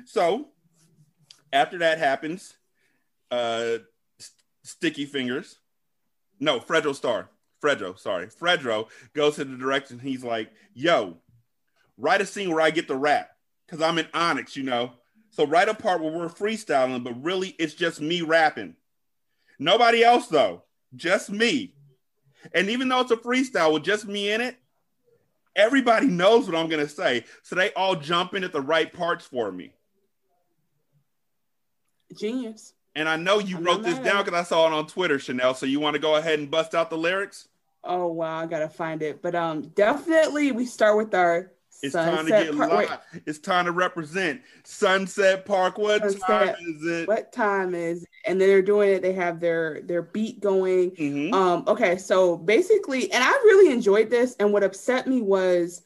So 0.06 0.48
after 1.52 1.78
that 1.80 1.98
happens, 1.98 2.54
uh, 3.32 3.80
S- 4.18 4.32
Sticky 4.64 5.06
Fingers, 5.06 5.60
no, 6.40 6.62
Fredro 6.62 6.96
Starr, 6.96 7.30
Fredro, 7.62 8.00
sorry, 8.00 8.28
Fredro 8.28 8.88
goes 9.14 9.36
to 9.36 9.44
the 9.44 9.58
direction. 9.58 10.00
he's 10.00 10.24
like, 10.24 10.52
"Yo, 10.74 11.18
write 11.98 12.22
a 12.22 12.26
scene 12.26 12.50
where 12.50 12.62
I 12.62 12.72
get 12.72 12.88
the 12.88 12.96
rap 12.96 13.30
because 13.66 13.82
I'm 13.82 13.98
in 14.00 14.08
Onyx, 14.14 14.56
you 14.56 14.64
know. 14.64 14.94
So 15.36 15.46
write 15.46 15.68
a 15.68 15.74
part 15.74 16.02
where 16.02 16.14
we're 16.14 16.30
freestyling, 16.30 17.04
but 17.04 17.22
really 17.22 17.50
it's 17.60 17.74
just 17.74 18.00
me 18.00 18.22
rapping. 18.22 18.78
Nobody 19.60 20.02
else 20.02 20.28
though, 20.28 20.64
just 20.96 21.30
me. 21.30 21.74
And 22.54 22.70
even 22.70 22.88
though 22.88 23.02
it's 23.02 23.12
a 23.12 23.18
freestyle 23.18 23.74
with 23.74 23.84
just 23.84 24.08
me 24.08 24.32
in 24.32 24.40
it, 24.40 24.56
everybody 25.54 26.08
knows 26.08 26.46
what 26.46 26.56
I'm 26.56 26.70
gonna 26.70 26.88
say. 26.88 27.26
So 27.44 27.54
they 27.54 27.74
all 27.74 27.98
jump 27.98 28.34
in 28.34 28.46
at 28.46 28.54
the 28.54 28.62
right 28.62 28.92
parts 28.92 29.26
for 29.26 29.52
me. 29.52 29.74
Genius. 32.18 32.74
And 32.96 33.10
I 33.10 33.18
know 33.18 33.40
you 33.40 33.58
I'm 33.58 33.66
wrote 33.66 33.84
this 33.84 34.00
down 34.00 34.24
because 34.24 34.40
I 34.40 34.44
saw 34.44 34.68
it 34.68 34.72
on 34.72 34.88
Twitter, 34.88 35.20
Chanel. 35.20 35.54
So 35.54 35.66
you 35.66 35.82
want 35.82 35.96
to 35.96 36.00
go 36.00 36.16
ahead 36.16 36.40
and 36.40 36.50
bust 36.50 36.74
out 36.74 36.90
the 36.90 36.98
lyrics? 36.98 37.50
Oh 37.84 38.08
wow, 38.08 38.40
I 38.40 38.46
gotta 38.46 38.70
find 38.70 39.02
it. 39.02 39.22
But 39.22 39.36
um, 39.36 39.64
definitely 39.76 40.54
we 40.54 40.66
start 40.66 40.96
with 40.96 41.14
our 41.14 41.52
It's 41.84 41.94
time 41.94 42.26
to 42.26 42.32
get 42.32 42.56
part- 42.56 42.72
live. 42.72 42.90
wait, 43.14 43.22
It's 43.26 43.40
time 43.40 43.66
to 43.66 43.72
represent 43.72 44.42
Sunset 44.64 45.46
Park. 45.46 45.78
What 45.78 46.02
time 46.20 46.56
is 46.62 46.86
it? 46.86 47.08
what 47.08 47.32
time 47.32 47.76
is 47.76 48.04
it? 48.04 48.10
and 48.28 48.42
then 48.42 48.48
they're 48.50 48.62
doing 48.64 48.90
it 48.92 49.02
they 49.04 49.14
have 49.14 49.40
their 49.40 49.82
their 49.84 50.02
beat 50.02 50.40
going 50.40 50.92
Mhm. 50.92 51.32
um 51.34 51.64
okay 51.68 51.96
so 51.98 52.36
basically 52.38 53.12
and 53.12 53.24
i 53.24 53.30
really 53.30 53.72
enjoyed 53.72 54.10
this 54.10 54.36
and 54.40 54.52
what 54.52 54.64
upset 54.64 55.06
me 55.06 55.22
was 55.22 55.84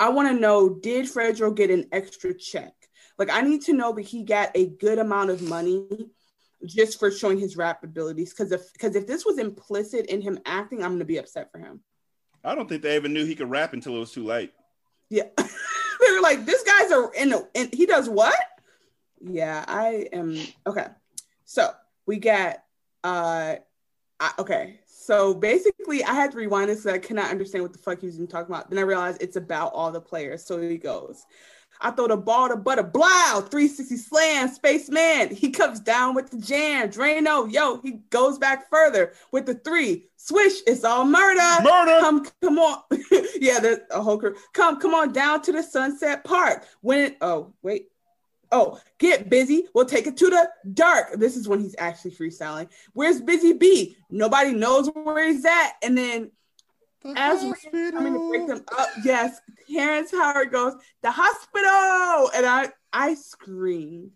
i 0.00 0.08
want 0.08 0.26
to 0.28 0.40
know 0.40 0.70
did 0.70 1.04
fredro 1.04 1.54
get 1.54 1.70
an 1.70 1.84
extra 1.92 2.32
check 2.32 2.72
like 3.18 3.28
i 3.30 3.42
need 3.42 3.60
to 3.60 3.74
know 3.74 3.92
that 3.92 4.02
he 4.06 4.22
got 4.22 4.50
a 4.54 4.68
good 4.68 4.98
amount 4.98 5.28
of 5.28 5.42
money 5.42 5.86
just 6.64 6.98
for 6.98 7.10
showing 7.10 7.38
his 7.38 7.58
rap 7.58 7.84
abilities 7.84 8.30
because 8.32 8.50
if 8.50 8.72
because 8.72 8.96
if 8.96 9.06
this 9.06 9.26
was 9.26 9.36
implicit 9.38 10.06
in 10.06 10.22
him 10.22 10.38
acting 10.46 10.82
i'm 10.82 10.92
gonna 10.92 11.04
be 11.04 11.18
upset 11.18 11.50
for 11.52 11.58
him 11.58 11.82
I 12.42 12.54
don't 12.54 12.68
think 12.68 12.80
they 12.82 12.96
even 12.96 13.12
knew 13.14 13.24
he 13.26 13.34
could 13.34 13.48
rap 13.50 13.72
until 13.74 13.96
it 13.96 14.00
was 14.00 14.12
too 14.12 14.24
late. 14.24 14.52
Yeah. 15.10 15.24
They 16.00 16.10
were 16.12 16.20
like 16.20 16.44
this 16.44 16.62
guy's 16.64 16.90
a 16.90 17.08
in 17.16 17.30
the 17.30 17.48
and 17.54 17.72
he 17.72 17.86
does 17.86 18.08
what? 18.08 18.34
Yeah 19.20 19.64
i 19.66 20.06
am 20.12 20.38
okay. 20.66 20.86
So 21.44 21.70
we 22.04 22.18
got 22.18 22.62
uh 23.04 23.56
I, 24.20 24.32
okay. 24.38 24.80
So 24.86 25.32
basically 25.32 26.04
i 26.04 26.12
had 26.12 26.32
to 26.32 26.36
rewind 26.36 26.68
this 26.68 26.82
because 26.82 26.94
i 26.94 26.98
could 26.98 27.16
not 27.16 27.30
understand 27.30 27.62
what 27.62 27.72
the 27.72 27.78
fuck 27.78 28.00
he 28.00 28.06
was 28.06 28.16
even 28.16 28.26
talking 28.26 28.52
about. 28.52 28.68
Then 28.68 28.78
i 28.78 28.82
realized 28.82 29.22
it's 29.22 29.36
about 29.36 29.72
all 29.72 29.92
the 29.92 30.00
players. 30.00 30.44
So 30.44 30.60
he 30.60 30.76
goes 30.76 31.24
I 31.80 31.90
throw 31.90 32.08
the 32.08 32.16
ball 32.16 32.48
to 32.48 32.56
Butter 32.56 32.82
Blow, 32.82 33.40
360 33.40 33.96
slam, 33.96 34.48
spaceman. 34.48 35.34
He 35.34 35.50
comes 35.50 35.80
down 35.80 36.14
with 36.14 36.30
the 36.30 36.38
jam. 36.38 36.88
Drano, 36.90 37.50
yo, 37.50 37.80
he 37.82 38.00
goes 38.10 38.38
back 38.38 38.70
further 38.70 39.12
with 39.32 39.46
the 39.46 39.54
three. 39.54 40.06
Swish, 40.16 40.60
it's 40.66 40.84
all 40.84 41.04
murder. 41.04 41.62
Murder. 41.62 42.00
Come, 42.00 42.26
come 42.40 42.58
on. 42.58 42.82
yeah, 43.40 43.60
there's 43.60 43.80
a 43.90 44.02
whole 44.02 44.18
crew. 44.18 44.34
Come, 44.52 44.80
come 44.80 44.94
on 44.94 45.12
down 45.12 45.42
to 45.42 45.52
the 45.52 45.62
Sunset 45.62 46.24
Park. 46.24 46.64
When 46.80 47.16
oh, 47.20 47.52
wait. 47.62 47.88
Oh, 48.52 48.78
get 48.98 49.28
busy. 49.28 49.66
We'll 49.74 49.84
take 49.84 50.06
it 50.06 50.16
to 50.18 50.30
the 50.30 50.48
dark. 50.74 51.14
This 51.14 51.36
is 51.36 51.48
when 51.48 51.60
he's 51.60 51.74
actually 51.76 52.12
freestyling. 52.12 52.68
Where's 52.92 53.20
Busy 53.20 53.52
B? 53.52 53.96
Nobody 54.10 54.52
knows 54.52 54.88
where 54.94 55.26
he's 55.26 55.44
at. 55.44 55.72
And 55.82 55.98
then 55.98 56.30
as 57.16 57.44
we're 57.72 57.90
coming 57.90 58.14
to 58.14 58.28
break 58.28 58.46
them 58.46 58.64
up, 58.78 58.88
yes, 59.04 59.40
Terrence 59.70 60.10
Howard 60.10 60.50
goes, 60.50 60.74
the 61.02 61.10
hospital. 61.10 62.30
And 62.34 62.46
I 62.46 62.68
I 62.92 63.14
screamed. 63.14 64.12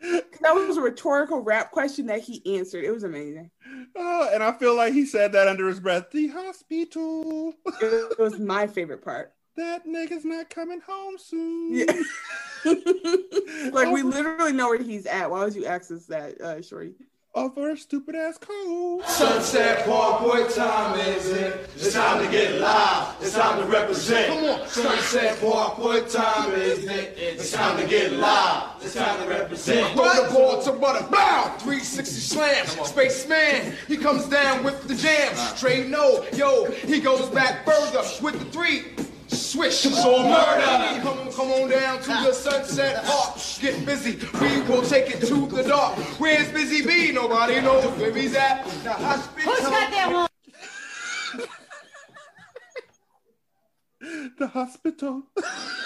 That 0.00 0.54
was 0.54 0.76
a 0.76 0.80
rhetorical 0.80 1.40
rap 1.40 1.70
question 1.70 2.06
that 2.06 2.20
he 2.20 2.56
answered. 2.56 2.84
It 2.84 2.90
was 2.90 3.04
amazing. 3.04 3.50
Oh, 3.94 4.28
and 4.32 4.42
I 4.42 4.52
feel 4.52 4.74
like 4.74 4.92
he 4.92 5.06
said 5.06 5.32
that 5.32 5.46
under 5.46 5.68
his 5.68 5.78
breath. 5.78 6.10
The 6.10 6.26
hospital. 6.28 7.54
It 7.80 8.18
was 8.18 8.38
my 8.40 8.66
favorite 8.66 9.04
part. 9.04 9.32
That 9.56 9.86
nigga's 9.86 10.24
not 10.24 10.50
coming 10.50 10.80
home 10.80 11.18
soon. 11.18 11.74
Yeah. 11.74 12.02
like 13.70 13.92
we 13.92 14.02
literally 14.02 14.52
know 14.52 14.68
where 14.68 14.82
he's 14.82 15.06
at. 15.06 15.30
Why 15.30 15.44
would 15.44 15.54
you 15.54 15.66
access 15.66 16.06
that, 16.06 16.40
uh, 16.40 16.62
Shorty? 16.62 16.94
Over 17.34 17.70
a 17.70 17.76
stupid 17.78 18.14
ass 18.14 18.36
code. 18.36 19.02
Sunset 19.06 19.86
Park, 19.86 20.20
what 20.20 20.50
time 20.50 21.00
is 21.00 21.30
it? 21.30 21.66
It's 21.76 21.94
time 21.94 22.22
to 22.22 22.30
get 22.30 22.60
live. 22.60 23.16
It's 23.22 23.34
time 23.34 23.58
to 23.58 23.66
represent. 23.66 24.34
Come 24.34 24.60
on. 24.60 24.68
Sunset 24.68 25.40
Park, 25.40 25.78
what 25.78 26.10
time 26.10 26.52
is 26.52 26.84
it? 26.84 27.14
It's 27.16 27.50
time 27.50 27.80
to 27.80 27.88
get 27.88 28.12
live. 28.12 28.72
It's 28.82 28.92
time 28.92 29.18
to 29.22 29.30
represent. 29.30 29.94
Throw 29.94 30.26
the 30.26 30.34
ball 30.34 30.62
to 30.62 30.72
butter, 30.72 31.06
bow, 31.10 31.56
360 31.60 32.20
slam. 32.20 32.66
Spaceman, 32.66 33.76
he 33.88 33.96
comes 33.96 34.26
down 34.26 34.62
with 34.62 34.86
the 34.86 34.94
jam. 34.94 35.34
Straight 35.56 35.88
no, 35.88 36.26
yo, 36.34 36.66
he 36.66 37.00
goes 37.00 37.30
back 37.30 37.64
further 37.64 38.02
with 38.20 38.38
the 38.40 38.44
three. 38.50 39.11
Swish, 39.52 39.80
so 39.80 40.22
murder. 40.22 41.02
Come, 41.02 41.18
on, 41.18 41.30
come 41.30 41.50
on 41.50 41.68
down 41.68 42.00
to 42.00 42.08
the 42.08 42.32
sunset 42.32 43.04
park. 43.04 43.36
Get 43.60 43.84
busy, 43.84 44.18
we 44.40 44.62
will 44.62 44.80
take 44.80 45.10
it 45.10 45.20
to 45.26 45.46
the 45.46 45.62
dark. 45.62 45.98
Where's 46.18 46.50
Busy 46.52 46.86
B? 46.86 47.12
Nobody 47.12 47.60
knows 47.60 47.84
where 47.98 48.14
he's 48.14 48.34
at. 48.34 48.64
The 48.82 48.94
hospital. 48.94 49.52
Who's 49.52 49.60
got 49.68 49.90
that 49.90 50.10
one? 50.10 51.48
The 54.38 54.46
hospital. 54.48 55.24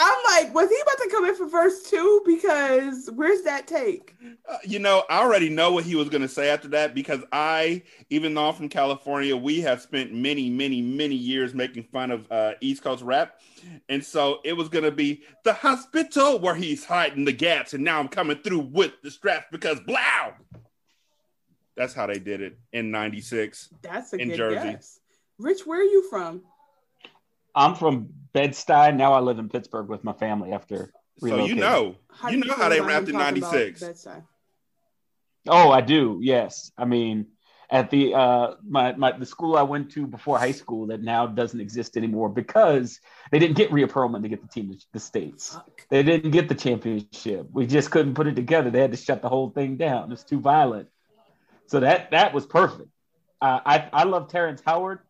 I'm 0.00 0.18
like, 0.30 0.54
was 0.54 0.68
he 0.70 0.76
about 0.80 0.98
to 1.02 1.08
come 1.10 1.24
in 1.24 1.34
for 1.34 1.48
verse 1.48 1.82
two? 1.82 2.22
Because 2.24 3.10
where's 3.14 3.42
that 3.42 3.66
take? 3.66 4.14
Uh, 4.48 4.58
you 4.64 4.78
know, 4.78 5.02
I 5.10 5.18
already 5.18 5.48
know 5.48 5.72
what 5.72 5.82
he 5.82 5.96
was 5.96 6.08
going 6.08 6.22
to 6.22 6.28
say 6.28 6.50
after 6.50 6.68
that 6.68 6.94
because 6.94 7.24
I, 7.32 7.82
even 8.08 8.32
though 8.32 8.48
I'm 8.48 8.54
from 8.54 8.68
California, 8.68 9.36
we 9.36 9.60
have 9.62 9.82
spent 9.82 10.14
many, 10.14 10.50
many, 10.50 10.80
many 10.80 11.16
years 11.16 11.52
making 11.52 11.82
fun 11.82 12.12
of 12.12 12.30
uh, 12.30 12.52
East 12.60 12.84
Coast 12.84 13.02
rap. 13.02 13.40
And 13.88 14.04
so 14.04 14.38
it 14.44 14.52
was 14.52 14.68
going 14.68 14.84
to 14.84 14.92
be 14.92 15.24
the 15.42 15.52
hospital 15.52 16.38
where 16.38 16.54
he's 16.54 16.84
hiding 16.84 17.24
the 17.24 17.32
gaps. 17.32 17.74
And 17.74 17.82
now 17.82 17.98
I'm 17.98 18.08
coming 18.08 18.38
through 18.38 18.60
with 18.60 18.92
the 19.02 19.10
straps 19.10 19.46
because 19.50 19.80
blow. 19.80 19.98
That's 21.76 21.94
how 21.94 22.06
they 22.06 22.20
did 22.20 22.40
it 22.40 22.58
in 22.72 22.92
96 22.92 23.68
That's 23.82 24.12
a 24.12 24.16
in 24.16 24.28
good 24.28 24.36
Jersey. 24.36 24.72
guess. 24.72 25.00
Rich, 25.38 25.66
where 25.66 25.80
are 25.80 25.84
you 25.84 26.08
from? 26.08 26.42
I'm 27.54 27.74
from 27.74 28.10
Bed-Stuy. 28.32 28.96
Now 28.96 29.12
I 29.12 29.20
live 29.20 29.38
in 29.38 29.48
Pittsburgh 29.48 29.88
with 29.88 30.04
my 30.04 30.12
family 30.12 30.52
after 30.52 30.92
Relocating. 31.22 31.38
So 31.38 31.44
you 31.46 31.54
know, 31.56 31.96
How 32.08 32.28
you 32.28 32.38
know 32.38 32.54
how 32.54 32.68
they 32.68 32.80
wrapped 32.80 33.08
in 33.08 33.16
96. 33.16 34.06
Oh, 35.48 35.70
I 35.70 35.80
do. 35.80 36.18
Yes. 36.22 36.70
I 36.76 36.84
mean, 36.84 37.26
at 37.70 37.90
the 37.90 38.14
uh 38.14 38.54
my, 38.66 38.94
my 38.94 39.12
the 39.12 39.26
school 39.26 39.56
I 39.56 39.62
went 39.62 39.90
to 39.92 40.06
before 40.06 40.38
high 40.38 40.52
school 40.52 40.86
that 40.86 41.02
now 41.02 41.26
doesn't 41.26 41.60
exist 41.60 41.96
anymore 41.96 42.28
because 42.28 43.00
they 43.30 43.38
didn't 43.38 43.56
get 43.56 43.70
Rhea 43.70 43.86
Perlman 43.86 44.22
to 44.22 44.28
get 44.28 44.40
the 44.40 44.48
team 44.48 44.70
to 44.70 44.86
the 44.92 45.00
states. 45.00 45.56
They 45.90 46.02
didn't 46.02 46.30
get 46.30 46.48
the 46.48 46.54
championship. 46.54 47.48
We 47.52 47.66
just 47.66 47.90
couldn't 47.90 48.14
put 48.14 48.26
it 48.26 48.36
together. 48.36 48.70
They 48.70 48.80
had 48.80 48.92
to 48.92 48.96
shut 48.96 49.20
the 49.20 49.28
whole 49.28 49.50
thing 49.50 49.76
down. 49.76 50.12
It's 50.12 50.24
too 50.24 50.40
violent. 50.40 50.88
So 51.66 51.80
that 51.80 52.12
that 52.12 52.32
was 52.32 52.46
perfect. 52.46 52.88
Uh, 53.40 53.60
I 53.64 53.88
I 53.92 54.04
love 54.04 54.30
Terrence 54.30 54.62
Howard 54.64 55.00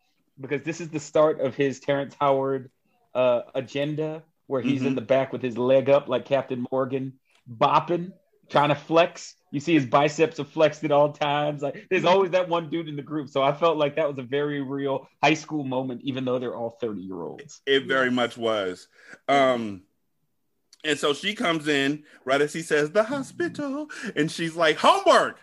because 0.40 0.62
this 0.62 0.80
is 0.80 0.88
the 0.88 1.00
start 1.00 1.40
of 1.40 1.54
his 1.54 1.80
Terrence 1.80 2.16
Howard 2.20 2.70
uh, 3.18 3.42
agenda, 3.54 4.22
where 4.46 4.62
he's 4.62 4.82
in 4.82 4.92
Mhm. 4.92 4.96
the 4.96 5.00
back 5.02 5.32
with 5.32 5.42
his 5.42 5.58
leg 5.58 5.90
up 5.90 6.08
like 6.08 6.24
Captain 6.24 6.64
Morgan, 6.70 7.14
bopping, 7.50 8.12
trying 8.48 8.68
to 8.68 8.74
flex. 8.76 9.34
You 9.50 9.60
see 9.60 9.74
his 9.74 9.86
biceps 9.86 10.38
are 10.38 10.44
flexed 10.44 10.84
at 10.84 10.92
all 10.92 11.12
times. 11.12 11.60
Like 11.62 11.86
there's 11.90 12.04
always 12.04 12.30
that 12.30 12.48
one 12.48 12.70
dude 12.70 12.88
in 12.88 12.96
the 12.96 13.02
group. 13.02 13.28
So 13.28 13.42
I 13.42 13.52
felt 13.52 13.76
like 13.76 13.96
that 13.96 14.08
was 14.08 14.18
a 14.18 14.22
very 14.22 14.60
real 14.62 15.08
high 15.22 15.34
school 15.34 15.64
moment, 15.64 16.02
even 16.04 16.24
though 16.24 16.38
they're 16.38 16.54
all 16.54 16.78
30 16.80 17.00
year 17.00 17.20
olds. 17.22 17.60
It 17.66 17.86
very 17.86 18.10
much 18.10 18.36
was. 18.38 18.86
Um, 19.26 19.82
and 20.84 20.98
so 20.98 21.12
she 21.12 21.34
comes 21.34 21.66
in 21.66 22.04
right 22.24 22.40
as 22.40 22.52
he 22.52 22.62
says 22.62 22.92
the 22.92 23.02
hospital, 23.02 23.88
and 24.14 24.30
she's 24.30 24.54
like 24.54 24.76
homework, 24.76 25.40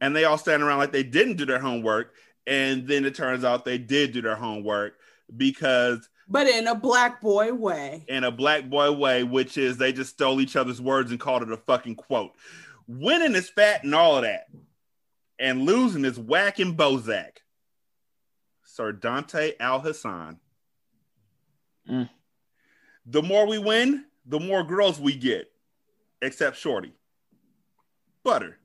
and 0.00 0.14
they 0.14 0.24
all 0.24 0.38
stand 0.38 0.62
around 0.62 0.78
like 0.78 0.92
they 0.92 1.02
didn't 1.02 1.36
do 1.36 1.44
their 1.44 1.58
homework, 1.58 2.14
and 2.46 2.86
then 2.86 3.04
it 3.04 3.14
turns 3.16 3.42
out 3.44 3.64
they 3.64 3.78
did 3.78 4.12
do 4.12 4.22
their 4.22 4.36
homework 4.36 4.94
because 5.36 6.08
But 6.28 6.48
in 6.48 6.66
a 6.66 6.74
black 6.74 7.20
boy 7.20 7.52
way. 7.54 8.04
in 8.08 8.24
a 8.24 8.32
black 8.32 8.68
boy 8.68 8.90
way, 8.92 9.22
which 9.22 9.56
is 9.56 9.76
they 9.76 9.92
just 9.92 10.10
stole 10.14 10.40
each 10.40 10.56
other's 10.56 10.80
words 10.80 11.10
and 11.10 11.20
called 11.20 11.42
it 11.42 11.52
a 11.52 11.56
fucking 11.56 11.94
quote. 11.96 12.32
Winning 12.88 13.34
is 13.34 13.48
fat 13.48 13.84
and 13.84 13.94
all 13.94 14.16
of 14.16 14.22
that, 14.22 14.46
and 15.38 15.62
losing 15.62 16.04
is 16.04 16.18
whack 16.18 16.58
and 16.58 16.76
Bozak. 16.76 17.38
Sir 18.64 18.92
Dante 18.92 19.52
Al 19.58 19.80
Hassan. 19.80 20.38
Mm. 21.88 22.10
The 23.06 23.22
more 23.22 23.46
we 23.46 23.58
win, 23.58 24.04
the 24.26 24.40
more 24.40 24.64
girls 24.64 25.00
we 25.00 25.16
get, 25.16 25.50
except 26.20 26.58
Shorty. 26.58 26.92
Butter. 28.24 28.58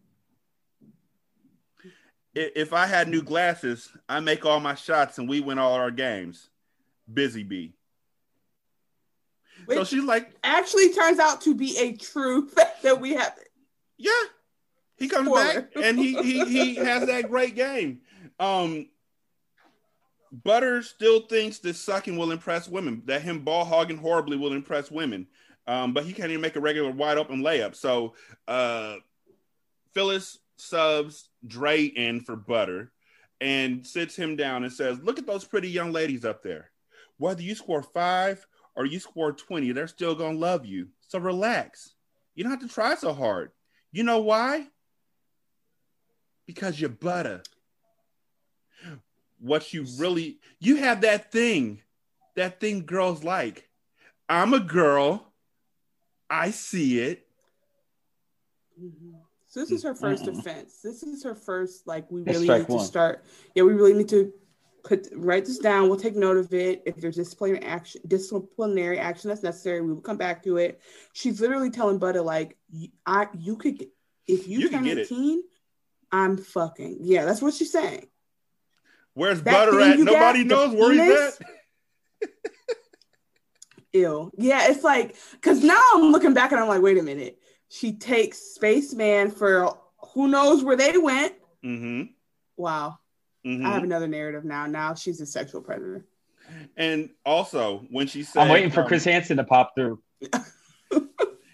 If 2.33 2.73
I 2.73 2.87
had 2.87 3.07
new 3.07 3.21
glasses, 3.21 3.91
I 4.09 4.19
make 4.21 4.45
all 4.45 4.59
my 4.59 4.73
shots 4.75 5.17
and 5.17 5.29
we 5.29 5.39
win 5.41 5.59
all 5.59 5.73
our 5.73 5.91
games. 5.91 6.49
Busy 7.13 7.43
bee. 7.43 7.73
So 9.69 9.79
Which 9.79 9.87
she's 9.89 10.03
like, 10.03 10.31
actually 10.43 10.91
turns 10.93 11.19
out 11.19 11.41
to 11.41 11.53
be 11.55 11.77
a 11.77 11.93
true 11.95 12.47
fact 12.49 12.83
that 12.83 12.99
we 12.99 13.13
have. 13.13 13.33
yeah. 13.97 14.11
He 14.97 15.07
comes 15.07 15.27
Spoiler. 15.27 15.61
back 15.61 15.71
and 15.83 15.97
he 15.97 16.13
he 16.21 16.45
he 16.45 16.75
has 16.75 17.07
that 17.07 17.27
great 17.29 17.55
game. 17.55 18.01
Um 18.39 18.87
Butter 20.31 20.81
still 20.81 21.21
thinks 21.21 21.59
that 21.59 21.75
sucking 21.75 22.17
will 22.17 22.31
impress 22.31 22.69
women, 22.69 23.01
that 23.05 23.21
him 23.21 23.39
ball 23.39 23.65
hogging 23.65 23.97
horribly 23.97 24.37
will 24.37 24.53
impress 24.53 24.89
women. 24.89 25.27
Um, 25.67 25.93
but 25.93 26.05
he 26.05 26.13
can't 26.13 26.29
even 26.31 26.41
make 26.41 26.55
a 26.55 26.61
regular 26.61 26.89
wide 26.91 27.17
open 27.17 27.41
layup. 27.41 27.75
So 27.75 28.13
uh 28.47 28.95
Phyllis 29.93 30.37
subs 30.57 31.29
Dre 31.45 31.83
in 31.83 32.21
for 32.21 32.35
Butter 32.35 32.91
and 33.41 33.85
sits 33.85 34.15
him 34.15 34.35
down 34.35 34.63
and 34.63 34.71
says, 34.71 34.99
Look 35.01 35.17
at 35.19 35.25
those 35.27 35.43
pretty 35.45 35.69
young 35.69 35.91
ladies 35.91 36.25
up 36.25 36.43
there. 36.43 36.70
Whether 37.21 37.43
you 37.43 37.53
score 37.53 37.83
five 37.83 38.43
or 38.75 38.87
you 38.87 38.99
score 38.99 39.31
20, 39.31 39.73
they're 39.73 39.85
still 39.85 40.15
gonna 40.15 40.39
love 40.39 40.65
you. 40.65 40.87
So 41.07 41.19
relax. 41.19 41.93
You 42.33 42.43
don't 42.43 42.49
have 42.49 42.67
to 42.67 42.67
try 42.67 42.95
so 42.95 43.13
hard. 43.13 43.51
You 43.91 44.03
know 44.03 44.21
why? 44.21 44.65
Because 46.47 46.81
you're 46.81 46.89
butter. 46.89 47.43
What 49.39 49.71
you 49.71 49.85
really 49.99 50.39
you 50.59 50.77
have 50.77 51.01
that 51.01 51.31
thing, 51.31 51.81
that 52.35 52.59
thing 52.59 52.87
girls 52.87 53.23
like. 53.23 53.69
I'm 54.27 54.55
a 54.55 54.59
girl. 54.59 55.31
I 56.27 56.49
see 56.49 57.01
it. 57.01 57.27
So 59.45 59.59
this 59.59 59.69
is 59.69 59.83
her 59.83 59.93
1st 59.93 60.23
Mm-mm. 60.23 60.39
offense. 60.39 60.79
This 60.81 61.03
is 61.03 61.23
her 61.23 61.35
first, 61.35 61.85
like, 61.85 62.09
we 62.09 62.21
really 62.21 62.45
strike 62.45 62.67
need 62.69 62.79
to 62.79 62.83
start. 62.83 63.25
Yeah, 63.53 63.63
we 63.63 63.73
really 63.73 63.93
need 63.93 64.09
to 64.09 64.33
put 64.83 65.07
write 65.15 65.45
this 65.45 65.59
down. 65.59 65.87
We'll 65.87 65.97
take 65.97 66.15
note 66.15 66.37
of 66.37 66.53
it. 66.53 66.83
If 66.85 66.97
there's 66.97 67.15
disciplinary 67.15 67.63
action, 67.63 68.01
disciplinary 68.07 68.99
action 68.99 69.29
that's 69.29 69.43
necessary, 69.43 69.81
we 69.81 69.93
will 69.93 70.01
come 70.01 70.17
back 70.17 70.43
to 70.43 70.57
it. 70.57 70.81
She's 71.13 71.41
literally 71.41 71.69
telling 71.69 71.97
Butter, 71.97 72.21
like, 72.21 72.57
I 73.05 73.27
you 73.37 73.55
could 73.55 73.85
if 74.27 74.47
you, 74.47 74.59
You 74.59 74.69
turn 74.69 74.83
get 74.83 74.97
it. 74.97 75.07
18, 75.07 75.41
I'm 76.11 76.37
fucking. 76.37 76.97
Yeah, 77.01 77.25
that's 77.25 77.41
what 77.41 77.53
she's 77.53 77.71
saying. 77.71 78.07
Where's 79.13 79.41
That 79.43 79.65
butter 79.65 79.79
at? 79.81 79.99
Nobody 79.99 80.43
knows 80.43 80.73
where 80.73 80.91
he's 80.93 81.35
at. 82.21 82.29
Ew. 83.93 84.31
Yeah, 84.37 84.71
it's 84.71 84.83
like 84.83 85.15
because 85.33 85.63
now 85.63 85.81
I'm 85.93 86.11
looking 86.11 86.33
back 86.33 86.51
and 86.51 86.61
I'm 86.61 86.67
like, 86.67 86.81
wait 86.81 86.97
a 86.97 87.03
minute. 87.03 87.37
She 87.67 87.93
takes 87.93 88.37
Spaceman 88.37 89.31
for 89.31 89.77
who 90.13 90.27
knows 90.27 90.63
where 90.63 90.77
they 90.77 90.97
went. 90.97 91.33
Mm-hmm. 91.63 92.11
Wow. 92.57 92.99
Mhm. 93.45 93.65
I 93.65 93.73
have 93.73 93.83
another 93.83 94.07
narrative 94.07 94.45
now. 94.45 94.65
Now 94.67 94.93
she's 94.93 95.21
a 95.21 95.25
sexual 95.25 95.61
predator. 95.61 96.05
And 96.75 97.09
also, 97.25 97.85
when 97.89 98.07
she 98.07 98.23
said, 98.23 98.43
I'm 98.43 98.49
waiting 98.49 98.71
for 98.71 98.81
um, 98.81 98.87
Chris 98.87 99.03
Hansen 99.03 99.37
to 99.37 99.43
pop 99.43 99.73
through. 99.75 100.01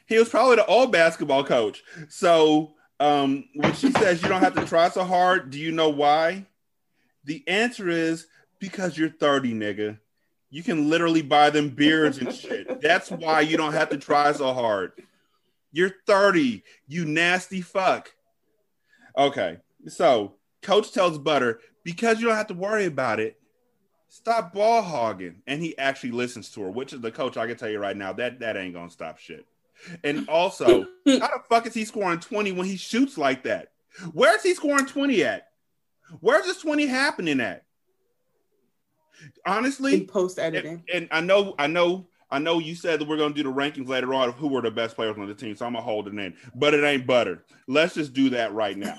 he 0.07 0.17
was 0.17 0.29
probably 0.29 0.55
the 0.55 0.65
old 0.65 0.91
basketball 0.91 1.43
coach. 1.43 1.83
So 2.09 2.73
um, 2.99 3.45
when 3.53 3.73
she 3.73 3.91
says 3.91 4.21
you 4.21 4.29
don't 4.29 4.41
have 4.41 4.55
to 4.55 4.65
try 4.65 4.89
so 4.89 5.03
hard, 5.03 5.49
do 5.51 5.59
you 5.59 5.71
know 5.71 5.89
why? 5.89 6.45
The 7.25 7.43
answer 7.47 7.89
is 7.89 8.27
because 8.59 8.97
you're 8.97 9.09
30, 9.09 9.53
nigga. 9.53 9.99
You 10.49 10.63
can 10.63 10.89
literally 10.89 11.21
buy 11.21 11.49
them 11.49 11.69
beards 11.69 12.17
and 12.17 12.33
shit. 12.33 12.81
That's 12.81 13.11
why 13.11 13.41
you 13.41 13.57
don't 13.57 13.73
have 13.73 13.89
to 13.89 13.97
try 13.97 14.31
so 14.31 14.53
hard. 14.53 14.93
You're 15.71 15.91
30, 16.07 16.63
you 16.87 17.05
nasty 17.05 17.61
fuck. 17.61 18.13
Okay, 19.17 19.57
so 19.87 20.35
coach 20.61 20.91
tells 20.93 21.17
Butter, 21.17 21.59
because 21.87 22.19
you 22.19 22.27
don't 22.27 22.35
have 22.35 22.47
to 22.47 22.53
worry 22.53 22.83
about 22.83 23.21
it, 23.21 23.39
stop 24.09 24.51
ball 24.51 24.81
hogging. 24.81 25.41
And 25.47 25.61
he 25.61 25.77
actually 25.77 26.11
listens 26.11 26.49
to 26.49 26.63
her, 26.63 26.69
which 26.69 26.91
is 26.91 26.99
the 26.99 27.11
coach. 27.11 27.37
I 27.37 27.47
can 27.47 27.55
tell 27.55 27.69
you 27.69 27.79
right 27.79 27.95
now, 27.95 28.11
that 28.11 28.41
that 28.41 28.57
ain't 28.57 28.73
gonna 28.73 28.89
stop 28.89 29.19
shit. 29.19 29.47
And 30.03 30.27
also, 30.27 30.81
how 31.05 31.29
the 31.29 31.39
fuck 31.47 31.65
is 31.65 31.73
he 31.73 31.85
scoring 31.85 32.19
20 32.19 32.51
when 32.51 32.67
he 32.67 32.75
shoots 32.75 33.17
like 33.17 33.43
that? 33.43 33.71
Where's 34.11 34.43
he 34.43 34.53
scoring 34.53 34.85
20 34.85 35.23
at? 35.23 35.47
Where's 36.19 36.45
this 36.45 36.57
20 36.57 36.87
happening 36.87 37.39
at? 37.39 37.63
Honestly, 39.45 40.03
post 40.03 40.39
editing. 40.39 40.83
And, 40.93 41.03
and 41.03 41.07
I 41.09 41.21
know, 41.21 41.55
I 41.57 41.67
know, 41.67 42.09
I 42.29 42.39
know 42.39 42.59
you 42.59 42.75
said 42.75 42.99
that 42.99 43.07
we're 43.07 43.15
gonna 43.15 43.33
do 43.33 43.43
the 43.43 43.53
rankings 43.53 43.87
later 43.87 44.13
on 44.13 44.27
of 44.27 44.35
who 44.35 44.49
were 44.49 44.61
the 44.61 44.71
best 44.71 44.97
players 44.97 45.17
on 45.17 45.25
the 45.25 45.33
team, 45.33 45.55
so 45.55 45.65
I'm 45.65 45.71
gonna 45.71 45.85
hold 45.85 46.09
it 46.09 46.13
in. 46.15 46.35
But 46.53 46.73
it 46.73 46.83
ain't 46.83 47.07
butter. 47.07 47.45
Let's 47.65 47.93
just 47.93 48.11
do 48.11 48.31
that 48.31 48.53
right 48.53 48.77
now. 48.77 48.97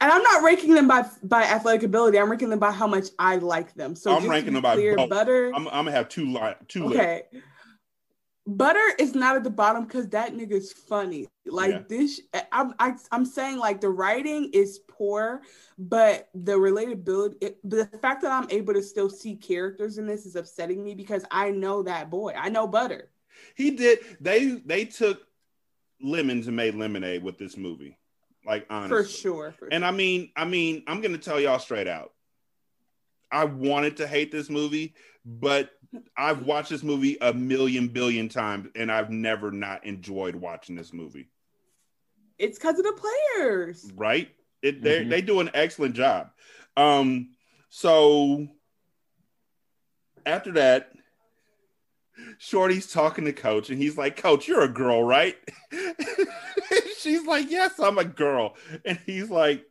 And 0.00 0.12
I'm 0.12 0.22
not 0.22 0.42
ranking 0.44 0.74
them 0.74 0.86
by 0.86 1.08
by 1.24 1.42
athletic 1.42 1.82
ability. 1.82 2.18
I'm 2.18 2.30
ranking 2.30 2.50
them 2.50 2.60
by 2.60 2.70
how 2.70 2.86
much 2.86 3.06
I 3.18 3.36
like 3.36 3.74
them. 3.74 3.96
So 3.96 4.14
I'm 4.16 4.28
ranking 4.28 4.52
them 4.54 4.62
by 4.62 4.74
clear, 4.74 4.96
both. 4.96 5.10
butter. 5.10 5.52
I'm, 5.54 5.66
I'm 5.68 5.84
gonna 5.86 5.90
have 5.92 6.08
two 6.08 6.32
li- 6.32 6.54
two 6.68 6.84
lists. 6.84 6.98
Okay. 7.00 7.22
Butter 8.46 8.94
is 8.98 9.14
not 9.14 9.36
at 9.36 9.44
the 9.44 9.50
bottom 9.50 9.84
because 9.84 10.08
that 10.08 10.32
nigga's 10.34 10.72
funny. 10.72 11.26
Like 11.44 11.70
Yeah. 11.72 11.82
this, 11.88 12.20
I'm 12.52 12.74
I, 12.78 12.94
I'm 13.10 13.26
saying 13.26 13.58
like 13.58 13.80
the 13.80 13.90
writing 13.90 14.50
is 14.54 14.80
poor, 14.88 15.42
but 15.78 16.28
the 16.34 16.52
relatability, 16.52 17.34
it, 17.42 17.58
the 17.68 17.84
fact 18.00 18.22
that 18.22 18.30
I'm 18.32 18.48
able 18.50 18.72
to 18.74 18.82
still 18.82 19.10
see 19.10 19.34
characters 19.36 19.98
in 19.98 20.06
this 20.06 20.24
is 20.24 20.34
upsetting 20.36 20.82
me 20.82 20.94
because 20.94 21.24
I 21.30 21.50
know 21.50 21.82
that 21.82 22.08
boy. 22.08 22.32
I 22.38 22.48
know 22.48 22.66
Butter. 22.66 23.10
He 23.54 23.72
did. 23.72 23.98
They 24.20 24.46
they 24.64 24.84
took 24.84 25.20
lemons 26.00 26.46
and 26.46 26.56
made 26.56 26.74
lemonade 26.74 27.22
with 27.22 27.36
this 27.36 27.56
movie. 27.56 27.98
Like 28.48 28.66
honestly, 28.70 28.96
For 28.96 29.08
sure. 29.08 29.52
For 29.58 29.68
And 29.70 29.84
I 29.84 29.90
mean, 29.90 30.32
I 30.34 30.46
mean, 30.46 30.82
I'm 30.86 31.02
gonna 31.02 31.18
tell 31.18 31.38
y'all 31.38 31.58
straight 31.58 31.86
out. 31.86 32.12
I 33.30 33.44
wanted 33.44 33.98
to 33.98 34.06
hate 34.06 34.32
this 34.32 34.48
movie, 34.48 34.94
but 35.26 35.70
I've 36.16 36.46
watched 36.46 36.70
this 36.70 36.82
movie 36.82 37.18
a 37.20 37.34
million 37.34 37.88
billion 37.88 38.30
times, 38.30 38.70
and 38.74 38.90
I've 38.90 39.10
never 39.10 39.50
not 39.52 39.84
enjoyed 39.84 40.34
watching 40.34 40.76
this 40.76 40.94
movie. 40.94 41.28
It's 42.38 42.58
because 42.58 42.78
of 42.78 42.86
the 42.86 42.98
players. 43.36 43.92
Right? 43.94 44.30
It 44.62 44.82
they 44.82 45.04
Mhm. 45.04 45.10
they 45.10 45.20
do 45.20 45.40
an 45.40 45.50
excellent 45.52 45.94
job. 45.94 46.30
Um, 46.74 47.34
so 47.68 48.48
after 50.24 50.52
that, 50.52 50.92
Shorty's 52.38 52.90
talking 52.90 53.26
to 53.26 53.32
Coach, 53.34 53.68
and 53.68 53.78
he's 53.78 53.98
like, 53.98 54.16
"Coach, 54.16 54.48
you're 54.48 54.62
a 54.62 54.68
girl, 54.68 55.04
right?" 55.04 55.36
She's 56.98 57.26
like, 57.26 57.50
"Yes, 57.50 57.78
I'm 57.78 57.98
a 57.98 58.04
girl," 58.04 58.56
and 58.84 58.98
he's 59.06 59.30
like, 59.30 59.64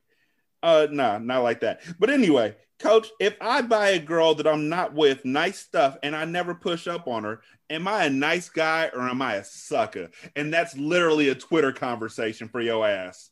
"Uh, 0.64 0.88
nah, 0.90 1.18
not 1.18 1.44
like 1.44 1.62
that." 1.62 1.82
But 2.00 2.10
anyway, 2.10 2.56
Coach, 2.80 3.08
if 3.20 3.36
I 3.42 3.62
buy 3.64 3.90
a 3.90 4.00
girl 4.00 4.36
that 4.36 4.48
I'm 4.48 4.70
not 4.70 4.94
with 4.94 5.26
nice 5.26 5.60
stuff 5.60 5.98
and 6.04 6.16
I 6.16 6.26
never 6.26 6.54
push 6.54 6.88
up 6.88 7.08
on 7.08 7.24
her, 7.24 7.42
am 7.70 7.88
I 7.88 8.06
a 8.06 8.10
nice 8.10 8.50
guy 8.50 8.90
or 8.94 9.02
am 9.02 9.22
I 9.22 9.36
a 9.36 9.44
sucker? 9.44 10.10
And 10.36 10.54
that's 10.54 10.78
literally 10.78 11.30
a 11.30 11.36
Twitter 11.36 11.72
conversation 11.72 12.50
for 12.50 12.62
your 12.62 12.88
ass. 12.88 13.32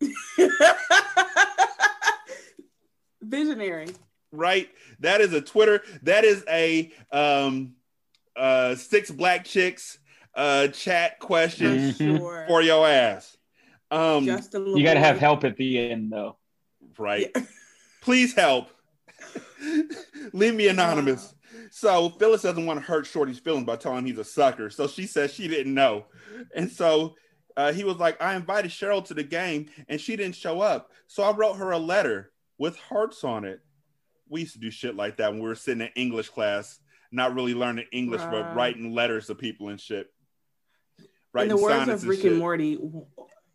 Visionary. 3.22 3.88
right? 4.32 4.68
That 5.00 5.20
is 5.20 5.32
a 5.32 5.40
Twitter. 5.40 5.82
That 6.02 6.24
is 6.24 6.44
a 6.48 6.92
um 7.12 7.74
uh 8.36 8.74
six 8.74 9.10
black 9.10 9.44
chicks 9.44 9.98
uh 10.34 10.68
chat 10.68 11.18
questions 11.18 11.96
sure. 11.96 12.44
for 12.48 12.62
your 12.62 12.86
ass. 12.86 13.36
Um 13.90 14.24
You 14.24 14.84
got 14.84 14.94
to 14.94 15.00
have 15.00 15.18
help 15.18 15.44
at 15.44 15.56
the 15.56 15.90
end, 15.90 16.12
though. 16.12 16.36
right. 16.98 17.34
Please 18.02 18.34
help. 18.34 18.68
Leave 20.32 20.54
me 20.54 20.68
anonymous. 20.68 21.34
So 21.70 22.10
Phyllis 22.10 22.42
doesn't 22.42 22.64
want 22.66 22.80
to 22.80 22.84
hurt 22.86 23.06
Shorty's 23.06 23.38
feelings 23.38 23.66
by 23.66 23.76
telling 23.76 23.98
him 23.98 24.06
he's 24.06 24.18
a 24.18 24.24
sucker. 24.24 24.70
So 24.70 24.86
she 24.86 25.06
says 25.06 25.32
she 25.32 25.48
didn't 25.48 25.74
know. 25.74 26.06
And 26.54 26.70
so 26.70 27.14
uh, 27.56 27.72
he 27.72 27.84
was 27.84 27.96
like, 27.96 28.20
I 28.22 28.34
invited 28.34 28.70
Cheryl 28.70 29.04
to 29.06 29.14
the 29.14 29.22
game 29.22 29.66
and 29.88 30.00
she 30.00 30.16
didn't 30.16 30.36
show 30.36 30.60
up. 30.60 30.90
So 31.06 31.22
I 31.22 31.32
wrote 31.32 31.54
her 31.54 31.72
a 31.72 31.78
letter 31.78 32.32
with 32.58 32.76
hearts 32.78 33.22
on 33.24 33.44
it. 33.44 33.60
We 34.28 34.40
used 34.40 34.54
to 34.54 34.60
do 34.60 34.70
shit 34.70 34.96
like 34.96 35.16
that 35.18 35.32
when 35.32 35.42
we 35.42 35.48
were 35.48 35.54
sitting 35.54 35.82
in 35.82 35.90
English 35.96 36.28
class, 36.30 36.78
not 37.12 37.34
really 37.34 37.54
learning 37.54 37.86
English, 37.92 38.20
Right. 38.22 38.30
but 38.30 38.54
writing 38.56 38.92
letters 38.94 39.26
to 39.26 39.34
people 39.34 39.68
and 39.68 39.80
shit. 39.80 40.06
In 41.38 41.48
the 41.48 41.56
words 41.56 41.88
of 41.88 42.06
Rick 42.06 42.24
and 42.24 42.30
shit. 42.32 42.38
Morty, 42.38 42.78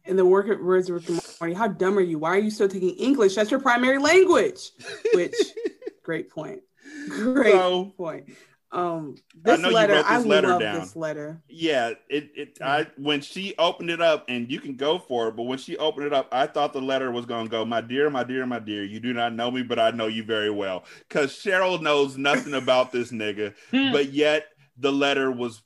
in 0.06 0.16
the 0.16 0.26
work 0.26 0.48
words 0.62 0.90
of 0.90 0.96
Rick 0.96 1.10
and 1.10 1.22
Morty, 1.42 1.54
how 1.54 1.68
dumb 1.68 1.98
are 1.98 2.02
you? 2.02 2.20
Why 2.20 2.30
are 2.36 2.40
you 2.40 2.52
still 2.52 2.70
taking 2.70 2.92
English? 2.96 3.36
That's 3.36 3.52
your 3.52 3.60
primary 3.60 3.98
language. 3.98 4.72
Which, 5.14 5.36
great 6.04 6.30
point. 6.30 6.62
Great 7.10 7.54
So- 7.54 7.94
point. 7.98 8.26
Um, 8.72 9.16
I 9.46 9.52
this 9.56 9.62
you 9.62 9.72
letter, 9.72 9.94
wrote 9.94 10.06
I 10.06 10.18
letter 10.20 10.48
love 10.50 10.60
down. 10.60 10.80
this 10.82 10.96
letter. 10.98 11.42
Yeah, 11.48 11.92
it 12.10 12.30
it 12.36 12.58
I 12.62 12.88
when 12.98 13.22
she 13.22 13.54
opened 13.58 13.90
it 13.90 14.02
up 14.02 14.26
and 14.28 14.52
you 14.52 14.60
can 14.60 14.76
go 14.76 15.00
for 15.00 15.30
it, 15.30 15.38
but 15.38 15.44
when 15.44 15.60
she 15.60 15.78
opened 15.78 16.08
it 16.08 16.14
up, 16.14 16.28
I 16.34 16.46
thought 16.48 16.74
the 16.74 16.82
letter 16.82 17.10
was 17.10 17.26
gonna 17.26 17.48
go, 17.48 17.64
My 17.64 17.80
dear, 17.80 18.10
my 18.10 18.26
dear, 18.26 18.46
my 18.46 18.60
dear, 18.60 18.84
you 18.84 19.00
do 19.00 19.14
not 19.14 19.34
know 19.34 19.50
me, 19.50 19.64
but 19.64 19.80
I 19.80 19.92
know 19.92 20.08
you 20.08 20.24
very 20.26 20.50
well. 20.50 20.84
Cause 21.10 21.32
Cheryl 21.32 21.82
knows 21.82 22.18
nothing 22.18 22.54
about 22.54 22.92
this 22.92 23.12
nigga, 23.14 23.54
but 23.72 24.12
yet 24.12 24.48
the 24.78 24.92
letter 24.92 25.32
was 25.32 25.62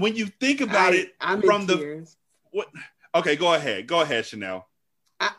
when 0.00 0.16
you 0.16 0.26
think 0.26 0.60
about 0.60 0.92
I- 0.92 0.96
it 0.96 1.14
I'm 1.20 1.42
from 1.42 1.66
the 1.66 1.76
tears. 1.76 2.16
what 2.50 2.68
okay, 3.14 3.36
go 3.36 3.54
ahead. 3.54 3.86
Go 3.86 4.00
ahead, 4.00 4.26
Chanel. 4.26 4.66
I 5.20 5.30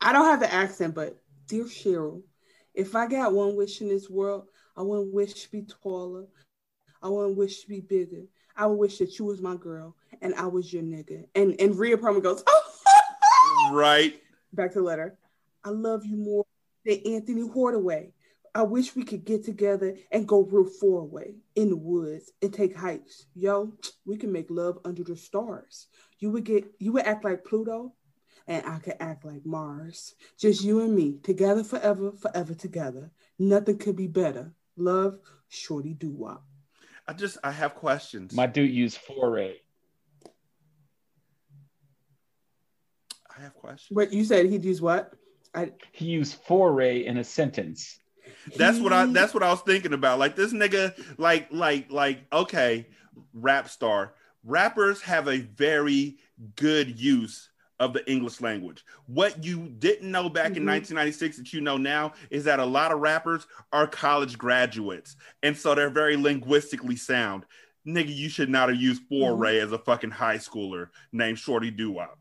i 0.00 0.12
don't 0.12 0.24
have 0.26 0.40
the 0.40 0.52
accent, 0.52 0.94
but 0.94 1.16
dear 1.46 1.64
Cheryl, 1.64 2.22
if 2.74 2.94
I 2.94 3.06
got 3.06 3.32
one 3.32 3.56
wish 3.56 3.80
in 3.80 3.88
this 3.88 4.08
world, 4.08 4.46
I 4.76 4.82
wouldn't 4.82 5.12
wish 5.12 5.34
to 5.44 5.50
be 5.50 5.62
taller. 5.82 6.26
I 7.02 7.08
wouldn't 7.08 7.36
wish 7.36 7.62
to 7.62 7.68
be 7.68 7.80
bigger. 7.80 8.22
I 8.56 8.66
would 8.66 8.74
wish 8.78 8.98
that 8.98 9.18
you 9.18 9.24
was 9.24 9.40
my 9.40 9.54
girl 9.56 9.94
and 10.20 10.34
I 10.34 10.46
was 10.46 10.72
your 10.72 10.82
nigga. 10.82 11.26
And 11.34 11.54
and 11.60 11.76
Rhea 11.78 11.96
Perlman 11.96 12.22
goes, 12.22 12.42
oh, 12.46 13.70
Right. 13.72 14.20
back 14.52 14.72
to 14.72 14.78
the 14.80 14.84
letter. 14.84 15.18
I 15.64 15.70
love 15.70 16.04
you 16.06 16.16
more 16.16 16.44
than 16.84 16.98
Anthony 17.06 17.48
Hardaway. 17.48 18.12
I 18.54 18.62
wish 18.62 18.96
we 18.96 19.04
could 19.04 19.24
get 19.24 19.44
together 19.44 19.96
and 20.10 20.26
go 20.26 20.42
real 20.42 20.64
far 20.64 21.00
away 21.00 21.36
in 21.54 21.70
the 21.70 21.76
woods 21.76 22.32
and 22.42 22.52
take 22.52 22.76
hikes. 22.76 23.26
Yo, 23.34 23.72
we 24.04 24.16
can 24.16 24.32
make 24.32 24.50
love 24.50 24.78
under 24.84 25.04
the 25.04 25.16
stars. 25.16 25.86
You 26.18 26.30
would 26.30 26.44
get 26.44 26.64
you 26.78 26.92
would 26.92 27.06
act 27.06 27.24
like 27.24 27.44
Pluto 27.44 27.94
and 28.46 28.64
I 28.66 28.78
could 28.78 28.96
act 28.98 29.24
like 29.24 29.44
Mars. 29.44 30.14
Just 30.38 30.64
you 30.64 30.80
and 30.80 30.94
me, 30.94 31.18
together 31.22 31.62
forever, 31.62 32.12
forever 32.12 32.54
together. 32.54 33.10
Nothing 33.38 33.78
could 33.78 33.96
be 33.96 34.06
better. 34.06 34.52
Love, 34.76 35.18
Shorty 35.48 35.94
Doo 35.94 36.10
Wop. 36.10 36.44
I 37.06 37.12
just 37.12 37.38
I 37.44 37.52
have 37.52 37.74
questions. 37.74 38.34
My 38.34 38.46
dude 38.46 38.70
used 38.70 38.98
foray. 38.98 39.56
I 43.36 43.42
have 43.42 43.54
questions. 43.54 43.96
What 43.96 44.12
you 44.12 44.24
said 44.24 44.46
he'd 44.46 44.64
use 44.64 44.80
what? 44.80 45.12
I 45.54 45.72
He 45.92 46.06
used 46.06 46.34
foray 46.46 47.04
in 47.04 47.18
a 47.18 47.24
sentence. 47.24 47.98
That's 48.56 48.78
what 48.78 48.92
I 48.92 49.06
that's 49.12 49.34
what 49.34 49.42
I 49.42 49.50
was 49.50 49.60
thinking 49.62 49.92
about. 49.92 50.18
Like 50.18 50.36
this 50.36 50.52
nigga, 50.52 50.94
like, 51.18 51.48
like, 51.50 51.90
like, 51.90 52.20
okay, 52.32 52.86
rap 53.32 53.68
star. 53.68 54.14
Rappers 54.44 55.00
have 55.02 55.28
a 55.28 55.38
very 55.38 56.18
good 56.56 56.98
use 56.98 57.50
of 57.80 57.92
the 57.92 58.08
English 58.10 58.40
language. 58.40 58.84
What 59.06 59.44
you 59.44 59.68
didn't 59.78 60.10
know 60.10 60.28
back 60.28 60.56
in 60.56 60.62
Mhm. 60.64 60.66
1996 60.66 61.36
that 61.36 61.52
you 61.52 61.60
know 61.60 61.76
now 61.76 62.12
is 62.30 62.44
that 62.44 62.58
a 62.58 62.64
lot 62.64 62.90
of 62.92 62.98
rappers 63.00 63.46
are 63.72 63.86
college 63.86 64.36
graduates. 64.36 65.16
And 65.42 65.56
so 65.56 65.74
they're 65.74 65.90
very 65.90 66.16
linguistically 66.16 66.96
sound. 66.96 67.44
Nigga, 67.86 68.14
you 68.14 68.28
should 68.28 68.48
not 68.50 68.68
have 68.68 68.80
used 68.80 69.02
foray 69.08 69.60
as 69.60 69.70
a 69.72 69.78
fucking 69.78 70.10
high 70.10 70.38
schooler 70.38 70.88
named 71.12 71.38
Shorty 71.38 71.70
Doo 71.70 71.92
Wop. 71.92 72.17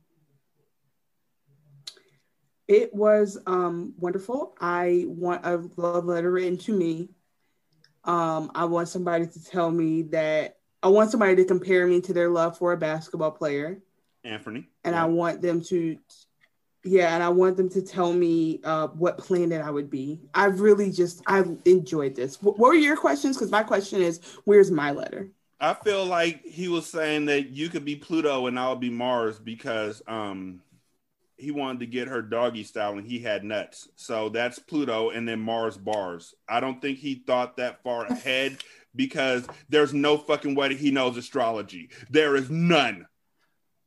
It 2.68 2.94
was 2.94 3.38
um, 3.48 3.94
wonderful. 3.98 4.56
I 4.60 5.06
want 5.08 5.46
a 5.46 5.58
love 5.78 6.06
letter 6.06 6.32
written 6.32 6.58
to 6.60 6.74
me. 6.74 7.10
Um, 8.04 8.52
I 8.56 8.66
want 8.66 8.90
somebody 8.90 9.26
to 9.28 9.44
tell 9.44 9.72
me 9.72 10.04
that 10.04 10.58
I 10.84 10.90
want 10.90 11.12
somebody 11.12 11.36
to 11.38 11.46
compare 11.46 11.88
me 11.88 12.02
to 12.02 12.14
their 12.14 12.30
love 12.30 12.58
for 12.58 12.72
a 12.74 12.78
basketball 12.78 13.32
player, 13.32 13.82
Anthony. 14.24 14.68
and 14.84 14.96
I 14.96 15.06
want 15.06 15.42
them 15.42 15.62
to, 15.64 15.98
yeah, 16.84 17.14
and 17.16 17.24
I 17.24 17.30
want 17.30 17.58
them 17.58 17.70
to 17.70 17.82
tell 17.82 18.14
me 18.14 18.62
uh, 18.64 18.88
what 18.88 19.18
planet 19.18 19.62
I 19.62 19.72
would 19.72 19.90
be. 19.90 20.22
I 20.34 20.46
really 20.46 20.92
just 20.92 21.22
I 21.26 21.44
enjoyed 21.66 22.16
this. 22.16 22.36
Wh- 22.36 22.58
What 22.58 22.60
were 22.60 22.74
your 22.76 22.98
questions? 22.98 23.36
Because 23.38 23.52
my 23.52 23.64
question 23.64 24.02
is, 24.02 24.22
where's 24.46 24.72
my 24.72 24.92
letter? 24.92 25.30
I 25.60 25.74
feel 25.74 26.06
like 26.06 26.46
he 26.46 26.68
was 26.68 26.86
saying 26.86 27.26
that 27.26 27.50
you 27.50 27.70
could 27.70 27.84
be 27.84 27.96
Pluto 27.96 28.46
and 28.46 28.60
I 28.60 28.70
would 28.70 28.80
be 28.80 28.92
Mars 28.92 29.40
because 29.40 30.02
um 30.08 30.62
he 31.38 31.52
wanted 31.52 31.80
to 31.82 31.86
get 31.86 32.08
her 32.08 32.22
doggy 32.22 32.64
style 32.64 32.98
and 32.98 33.06
he 33.08 33.20
had 33.20 33.44
nuts. 33.44 33.88
So 33.96 34.30
that's 34.30 34.60
Pluto 34.60 35.12
and 35.12 35.28
then 35.28 35.40
Mars 35.40 35.78
bars. 35.78 36.34
I 36.50 36.60
don't 36.60 36.82
think 36.82 36.98
he 36.98 37.16
thought 37.26 37.58
that 37.58 37.84
far 37.84 38.06
ahead 38.10 38.58
because 38.96 39.46
there's 39.70 39.94
no 39.94 40.18
fucking 40.18 40.56
way 40.56 40.70
that 40.70 40.78
he 40.78 40.90
knows 40.92 41.16
astrology. 41.18 41.90
There 42.10 42.36
is 42.36 42.50
none. 42.50 43.06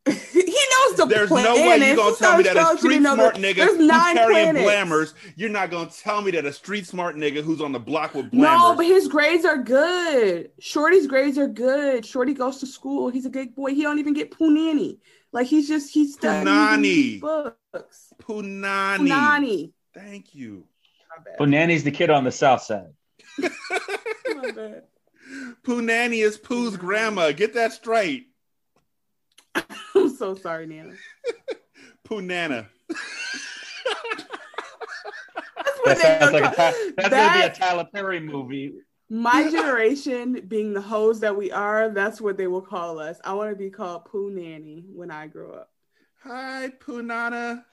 he 0.07 0.13
knows 0.13 0.97
the 0.97 1.07
There's 1.09 1.29
planets. 1.29 1.59
no 1.59 1.69
way 1.69 1.79
you're 1.87 1.97
gonna 1.97 2.17
tell 2.17 2.37
me 2.39 2.43
that 2.45 2.57
a 2.57 2.79
street 2.79 3.01
smart 3.03 3.35
that 3.35 3.43
nigga 3.43 3.67
who's 3.67 3.91
carrying 3.91 4.55
planets. 4.55 4.61
blammers, 4.65 5.15
you're 5.37 5.51
not 5.51 5.71
gonna 5.71 5.91
tell 5.91 6.23
me 6.23 6.31
that 6.31 6.47
a 6.47 6.53
street 6.53 6.87
smart 6.87 7.17
nigga 7.17 7.43
who's 7.43 7.61
on 7.61 7.73
the 7.73 7.79
block 7.79 8.15
with 8.15 8.31
blammers. 8.31 8.33
No, 8.61 8.75
but 8.77 8.87
his 8.87 9.09
grades 9.09 9.45
are 9.45 9.59
good. 9.59 10.51
Shorty's 10.59 11.07
grades 11.07 11.37
are 11.37 11.49
good. 11.49 12.07
Shorty 12.07 12.33
goes 12.33 12.59
to 12.59 12.67
school. 12.67 13.11
He's 13.11 13.27
a 13.27 13.31
good 13.31 13.55
boy. 13.55 13.75
He 13.75 13.83
don't 13.83 13.99
even 13.99 14.15
get 14.15 14.31
punani. 14.31 14.99
Like 15.33 15.47
he's 15.47 15.69
just 15.69 15.93
he's 15.93 16.15
studying 16.15 16.47
Punani. 16.47 17.21
books. 17.21 18.13
Punani. 18.23 18.99
Punani. 19.09 19.73
Thank 19.95 20.35
you. 20.35 20.65
Well, 21.39 21.49
Nanny's 21.49 21.85
the 21.85 21.91
kid 21.91 22.11
on 22.11 22.25
the 22.25 22.33
south 22.33 22.63
side. 22.63 22.93
My 23.39 24.51
bad. 24.51 24.85
Is 25.67 26.39
Pooh's 26.39 26.77
grandma. 26.77 27.33
Get 27.33 27.55
that 27.55 27.73
straight. 27.73 28.29
I'm 29.95 30.17
so 30.17 30.35
sorry, 30.35 30.67
Nana. 30.67 30.95
Pooh 32.05 32.23
Nana. 32.23 32.69
That 35.85 35.99
sounds 35.99 36.33
like 36.33 36.53
a, 36.53 36.57
Ty- 36.57 36.93
that's 36.97 37.09
gonna 37.09 37.33
be 37.33 37.39
a 37.41 37.43
That- 37.49 37.55
Tyler 37.55 37.87
Perry 37.93 38.21
movie. 38.21 38.75
My 39.13 39.51
generation, 39.51 40.45
being 40.47 40.73
the 40.73 40.81
hoes 40.81 41.19
that 41.21 41.37
we 41.37 41.51
are, 41.51 41.89
that's 41.89 42.21
what 42.21 42.37
they 42.37 42.47
will 42.47 42.61
call 42.63 43.01
us. 43.01 43.19
I 43.25 43.33
want 43.35 43.51
to 43.51 43.57
be 43.57 43.69
called 43.69 44.05
Pooh 44.05 44.31
Nanny 44.31 44.85
when 44.95 45.11
I 45.11 45.27
grow 45.27 45.53
up. 45.53 45.73
Hi, 46.23 46.71
Pooh 46.79 47.03
Nana. 47.03 47.67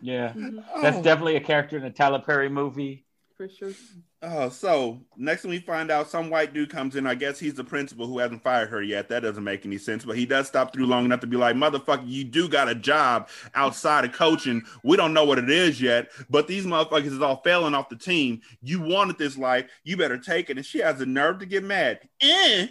Yeah, 0.00 0.32
Mhm. 0.36 0.64
that's 0.80 0.96
Oh. 0.96 1.02
definitely 1.02 1.36
a 1.36 1.40
character 1.40 1.76
in 1.76 1.84
a 1.84 1.90
Tyler 1.90 2.22
Perry 2.24 2.48
movie. 2.48 3.04
For 3.36 3.50
sure. 3.50 3.72
Oh, 4.20 4.48
so 4.48 4.98
next 5.16 5.42
thing 5.42 5.52
we 5.52 5.60
find 5.60 5.92
out, 5.92 6.10
some 6.10 6.28
white 6.28 6.52
dude 6.52 6.70
comes 6.70 6.96
in. 6.96 7.06
I 7.06 7.14
guess 7.14 7.38
he's 7.38 7.54
the 7.54 7.62
principal 7.62 8.08
who 8.08 8.18
hasn't 8.18 8.42
fired 8.42 8.68
her 8.70 8.82
yet. 8.82 9.08
That 9.08 9.20
doesn't 9.22 9.44
make 9.44 9.64
any 9.64 9.78
sense, 9.78 10.04
but 10.04 10.16
he 10.16 10.26
does 10.26 10.48
stop 10.48 10.72
through 10.72 10.86
long 10.86 11.04
enough 11.04 11.20
to 11.20 11.28
be 11.28 11.36
like, 11.36 11.54
"Motherfucker, 11.54 12.02
you 12.04 12.24
do 12.24 12.48
got 12.48 12.68
a 12.68 12.74
job 12.74 13.28
outside 13.54 14.04
of 14.04 14.10
coaching. 14.12 14.62
We 14.82 14.96
don't 14.96 15.14
know 15.14 15.24
what 15.24 15.38
it 15.38 15.48
is 15.48 15.80
yet, 15.80 16.10
but 16.28 16.48
these 16.48 16.66
motherfuckers 16.66 17.06
is 17.12 17.22
all 17.22 17.40
failing 17.44 17.74
off 17.76 17.90
the 17.90 17.96
team. 17.96 18.40
You 18.60 18.80
wanted 18.80 19.18
this 19.18 19.38
life, 19.38 19.70
you 19.84 19.96
better 19.96 20.18
take 20.18 20.50
it." 20.50 20.56
And 20.56 20.66
she 20.66 20.78
has 20.80 20.98
the 20.98 21.06
nerve 21.06 21.38
to 21.38 21.46
get 21.46 21.62
mad. 21.62 22.00
Eh. 22.20 22.66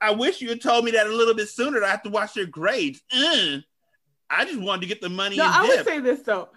I 0.00 0.10
wish 0.10 0.40
you 0.40 0.48
had 0.48 0.60
told 0.60 0.84
me 0.84 0.90
that 0.92 1.06
a 1.06 1.10
little 1.14 1.34
bit 1.34 1.48
sooner. 1.48 1.84
I 1.84 1.90
have 1.90 2.02
to 2.02 2.10
watch 2.10 2.34
your 2.34 2.46
grades. 2.46 3.00
Eh. 3.12 3.60
I 4.28 4.44
just 4.46 4.60
wanted 4.60 4.80
to 4.80 4.86
get 4.88 5.00
the 5.00 5.08
money 5.10 5.36
No, 5.36 5.44
I 5.46 5.62
would 5.62 5.76
dip. 5.76 5.86
say 5.86 6.00
this 6.00 6.22
though. 6.22 6.48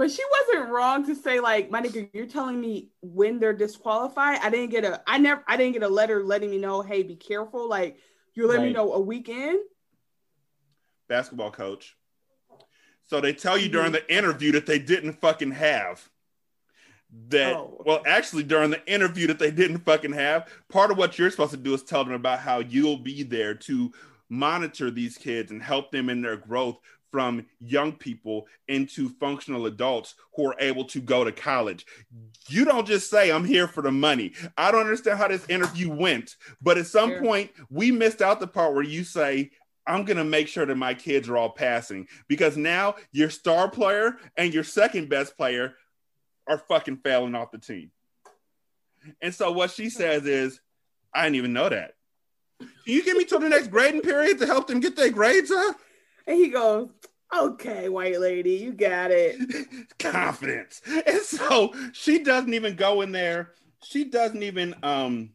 But 0.00 0.10
she 0.10 0.22
wasn't 0.30 0.70
wrong 0.70 1.04
to 1.08 1.14
say 1.14 1.40
like, 1.40 1.70
my 1.70 1.82
nigga, 1.82 2.08
you're 2.14 2.24
telling 2.24 2.58
me 2.58 2.88
when 3.02 3.38
they're 3.38 3.52
disqualified. 3.52 4.38
I 4.42 4.48
didn't 4.48 4.70
get 4.70 4.82
a 4.82 5.02
I 5.06 5.18
never 5.18 5.44
I 5.46 5.58
didn't 5.58 5.74
get 5.74 5.82
a 5.82 5.88
letter 5.88 6.24
letting 6.24 6.50
me 6.50 6.56
know, 6.56 6.80
hey, 6.80 7.02
be 7.02 7.16
careful. 7.16 7.68
Like 7.68 7.98
you're 8.32 8.48
letting 8.48 8.64
me 8.64 8.72
know 8.72 8.94
a 8.94 8.98
weekend. 8.98 9.58
basketball 11.06 11.50
coach. 11.50 11.98
So 13.08 13.20
they 13.20 13.34
tell 13.34 13.58
you 13.58 13.68
during 13.68 13.92
mm-hmm. 13.92 14.06
the 14.06 14.16
interview 14.16 14.52
that 14.52 14.64
they 14.64 14.78
didn't 14.78 15.20
fucking 15.20 15.50
have. 15.50 16.08
That 17.28 17.56
Oh. 17.56 17.82
well, 17.84 18.02
actually, 18.06 18.44
during 18.44 18.70
the 18.70 18.82
interview 18.90 19.26
that 19.26 19.38
they 19.38 19.50
didn't 19.50 19.80
fucking 19.80 20.14
have, 20.14 20.48
part 20.70 20.90
of 20.90 20.96
what 20.96 21.18
you're 21.18 21.30
supposed 21.30 21.50
to 21.50 21.58
do 21.58 21.74
is 21.74 21.82
tell 21.82 22.06
them 22.06 22.14
about 22.14 22.38
how 22.38 22.60
you'll 22.60 22.96
be 22.96 23.22
there 23.22 23.52
to 23.54 23.92
monitor 24.30 24.90
these 24.90 25.18
kids 25.18 25.50
and 25.50 25.62
help 25.62 25.90
them 25.90 26.08
in 26.08 26.22
their 26.22 26.38
growth 26.38 26.78
from 27.10 27.46
young 27.58 27.92
people 27.92 28.46
into 28.68 29.08
functional 29.08 29.66
adults 29.66 30.14
who 30.34 30.46
are 30.46 30.56
able 30.60 30.84
to 30.84 31.00
go 31.00 31.24
to 31.24 31.32
college. 31.32 31.84
You 32.48 32.64
don't 32.64 32.86
just 32.86 33.10
say, 33.10 33.30
I'm 33.30 33.44
here 33.44 33.66
for 33.66 33.82
the 33.82 33.90
money. 33.90 34.32
I 34.56 34.70
don't 34.70 34.82
understand 34.82 35.18
how 35.18 35.28
this 35.28 35.48
interview 35.48 35.90
went, 35.90 36.36
but 36.62 36.78
at 36.78 36.86
some 36.86 37.10
Sure. 37.10 37.20
point, 37.20 37.50
we 37.68 37.90
missed 37.90 38.22
out 38.22 38.40
the 38.40 38.46
part 38.46 38.74
where 38.74 38.82
you 38.84 39.04
say, 39.04 39.50
I'm 39.86 40.04
going 40.04 40.18
to 40.18 40.24
make 40.24 40.46
sure 40.46 40.66
that 40.66 40.76
my 40.76 40.94
kids 40.94 41.28
are 41.28 41.36
all 41.36 41.50
passing 41.50 42.06
because 42.28 42.56
now 42.56 42.94
your 43.12 43.30
star 43.30 43.68
player 43.68 44.18
and 44.36 44.54
your 44.54 44.62
second 44.64 45.08
best 45.08 45.36
player 45.36 45.74
are 46.46 46.58
fucking 46.58 46.98
failing 46.98 47.34
off 47.34 47.50
the 47.50 47.58
team. 47.58 47.90
And 49.20 49.34
so 49.34 49.50
what 49.50 49.70
she 49.70 49.90
says 49.90 50.26
is, 50.26 50.60
I 51.14 51.24
didn't 51.24 51.36
even 51.36 51.52
know 51.52 51.68
that. 51.68 51.94
Can 52.60 52.68
you 52.84 53.02
give 53.02 53.16
me 53.16 53.24
till 53.24 53.40
the 53.40 53.48
next 53.48 53.68
grading 53.68 54.02
period 54.02 54.38
to 54.38 54.46
help 54.46 54.66
them 54.66 54.80
get 54.80 54.94
their 54.94 55.10
grades 55.10 55.50
up? 55.50 55.76
And 56.30 56.38
he 56.38 56.48
goes, 56.48 56.88
Okay, 57.36 57.88
white 57.88 58.20
lady, 58.20 58.52
you 58.52 58.72
got 58.72 59.10
it. 59.10 59.36
confidence. 59.98 60.80
And 61.06 61.20
so 61.20 61.72
she 61.92 62.22
doesn't 62.22 62.54
even 62.54 62.76
go 62.76 63.00
in 63.02 63.10
there. 63.12 63.50
She 63.82 64.04
doesn't 64.04 64.42
even 64.42 64.74
um 64.82 65.30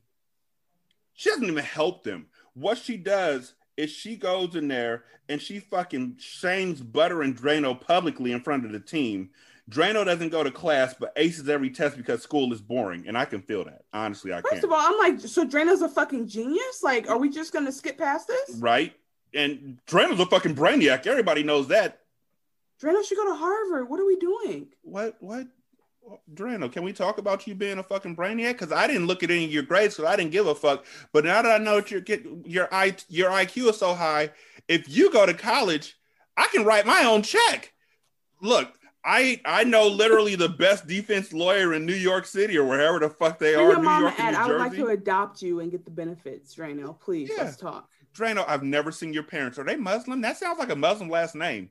she 1.13 1.29
doesn't 1.29 1.45
even 1.45 1.63
help 1.63 2.03
them. 2.03 2.27
What 2.53 2.77
she 2.77 2.95
does 2.97 3.53
is 3.77 3.89
she 3.91 4.15
goes 4.15 4.55
in 4.55 4.67
there 4.69 5.03
and 5.27 5.41
she 5.41 5.59
fucking 5.59 6.15
shames 6.19 6.81
Butter 6.81 7.21
and 7.23 7.37
Drano 7.37 7.79
publicly 7.79 8.31
in 8.31 8.41
front 8.41 8.65
of 8.65 8.71
the 8.71 8.79
team. 8.79 9.29
Drano 9.69 10.05
doesn't 10.05 10.29
go 10.29 10.43
to 10.43 10.51
class 10.51 10.95
but 10.97 11.11
aces 11.17 11.49
every 11.49 11.69
test 11.71 11.97
because 11.97 12.21
school 12.21 12.53
is 12.53 12.61
boring. 12.61 13.05
And 13.07 13.17
I 13.17 13.25
can 13.25 13.41
feel 13.41 13.65
that. 13.65 13.83
Honestly, 13.93 14.31
I 14.33 14.41
First 14.41 14.61
can. 14.61 14.65
of 14.65 14.71
all, 14.71 14.79
I'm 14.79 14.97
like, 14.97 15.19
so 15.19 15.45
Drano's 15.45 15.81
a 15.81 15.89
fucking 15.89 16.27
genius? 16.27 16.83
Like, 16.83 17.09
are 17.09 17.17
we 17.17 17.29
just 17.29 17.51
gonna 17.51 17.71
skip 17.71 17.97
past 17.97 18.27
this? 18.27 18.57
right? 18.59 18.93
And 19.35 19.77
Drano's 19.85 20.19
a 20.19 20.25
fucking 20.25 20.55
brainiac. 20.55 21.05
Everybody 21.05 21.43
knows 21.43 21.67
that. 21.67 21.99
Drano 22.81 23.03
should 23.05 23.17
go 23.17 23.25
to 23.27 23.35
Harvard. 23.35 23.89
What 23.89 23.99
are 23.99 24.05
we 24.05 24.15
doing? 24.15 24.67
What 24.81 25.17
what 25.19 25.47
Drano, 26.35 26.71
can 26.71 26.83
we 26.83 26.93
talk 26.93 27.17
about 27.17 27.47
you 27.47 27.55
being 27.55 27.79
a 27.79 27.83
fucking 27.83 28.15
brainiac? 28.15 28.53
Because 28.53 28.71
I 28.71 28.85
didn't 28.85 29.07
look 29.07 29.23
at 29.23 29.31
any 29.31 29.45
of 29.45 29.51
your 29.51 29.63
grades, 29.63 29.95
so 29.95 30.05
I 30.05 30.15
didn't 30.15 30.31
give 30.31 30.45
a 30.45 30.53
fuck. 30.55 30.85
But 31.11 31.25
now 31.25 31.41
that 31.41 31.61
I 31.61 31.63
know 31.63 31.75
that 31.77 31.89
your 31.91 32.01
get 32.01 32.23
your 32.45 32.67
I 32.73 32.95
your 33.09 33.29
IQ 33.31 33.69
is 33.71 33.77
so 33.77 33.93
high, 33.95 34.29
if 34.67 34.87
you 34.87 35.11
go 35.11 35.25
to 35.25 35.33
college, 35.33 35.97
I 36.37 36.47
can 36.51 36.63
write 36.63 36.85
my 36.85 37.03
own 37.05 37.23
check. 37.23 37.73
Look, 38.41 38.71
I 39.03 39.41
I 39.45 39.63
know 39.63 39.87
literally 39.87 40.35
the 40.35 40.49
best 40.49 40.85
defense 40.85 41.33
lawyer 41.33 41.73
in 41.73 41.85
New 41.87 41.95
York 41.95 42.25
City 42.27 42.55
or 42.57 42.65
wherever 42.67 42.99
the 42.99 43.09
fuck 43.09 43.39
they 43.39 43.55
Where 43.55 43.65
are, 43.65 43.69
your 43.69 43.77
New 43.77 43.83
mama 43.83 44.01
York 44.07 44.19
at? 44.19 44.27
and 44.27 44.37
I 44.37 44.47
would 44.47 44.57
like 44.57 44.73
to 44.75 44.87
adopt 44.87 45.41
you 45.41 45.61
and 45.61 45.71
get 45.71 45.85
the 45.85 45.91
benefits, 45.91 46.53
Drano. 46.55 46.99
Please, 46.99 47.31
Yeah. 47.35 47.45
let's 47.45 47.57
talk. 47.57 47.89
Drano, 48.15 48.45
I've 48.47 48.63
never 48.63 48.91
seen 48.91 49.13
your 49.13 49.23
parents. 49.23 49.59
Are 49.59 49.63
they 49.63 49.75
Muslim? 49.75 50.21
That 50.21 50.37
sounds 50.37 50.59
like 50.59 50.69
a 50.69 50.75
Muslim 50.75 51.09
last 51.09 51.35
name. 51.35 51.69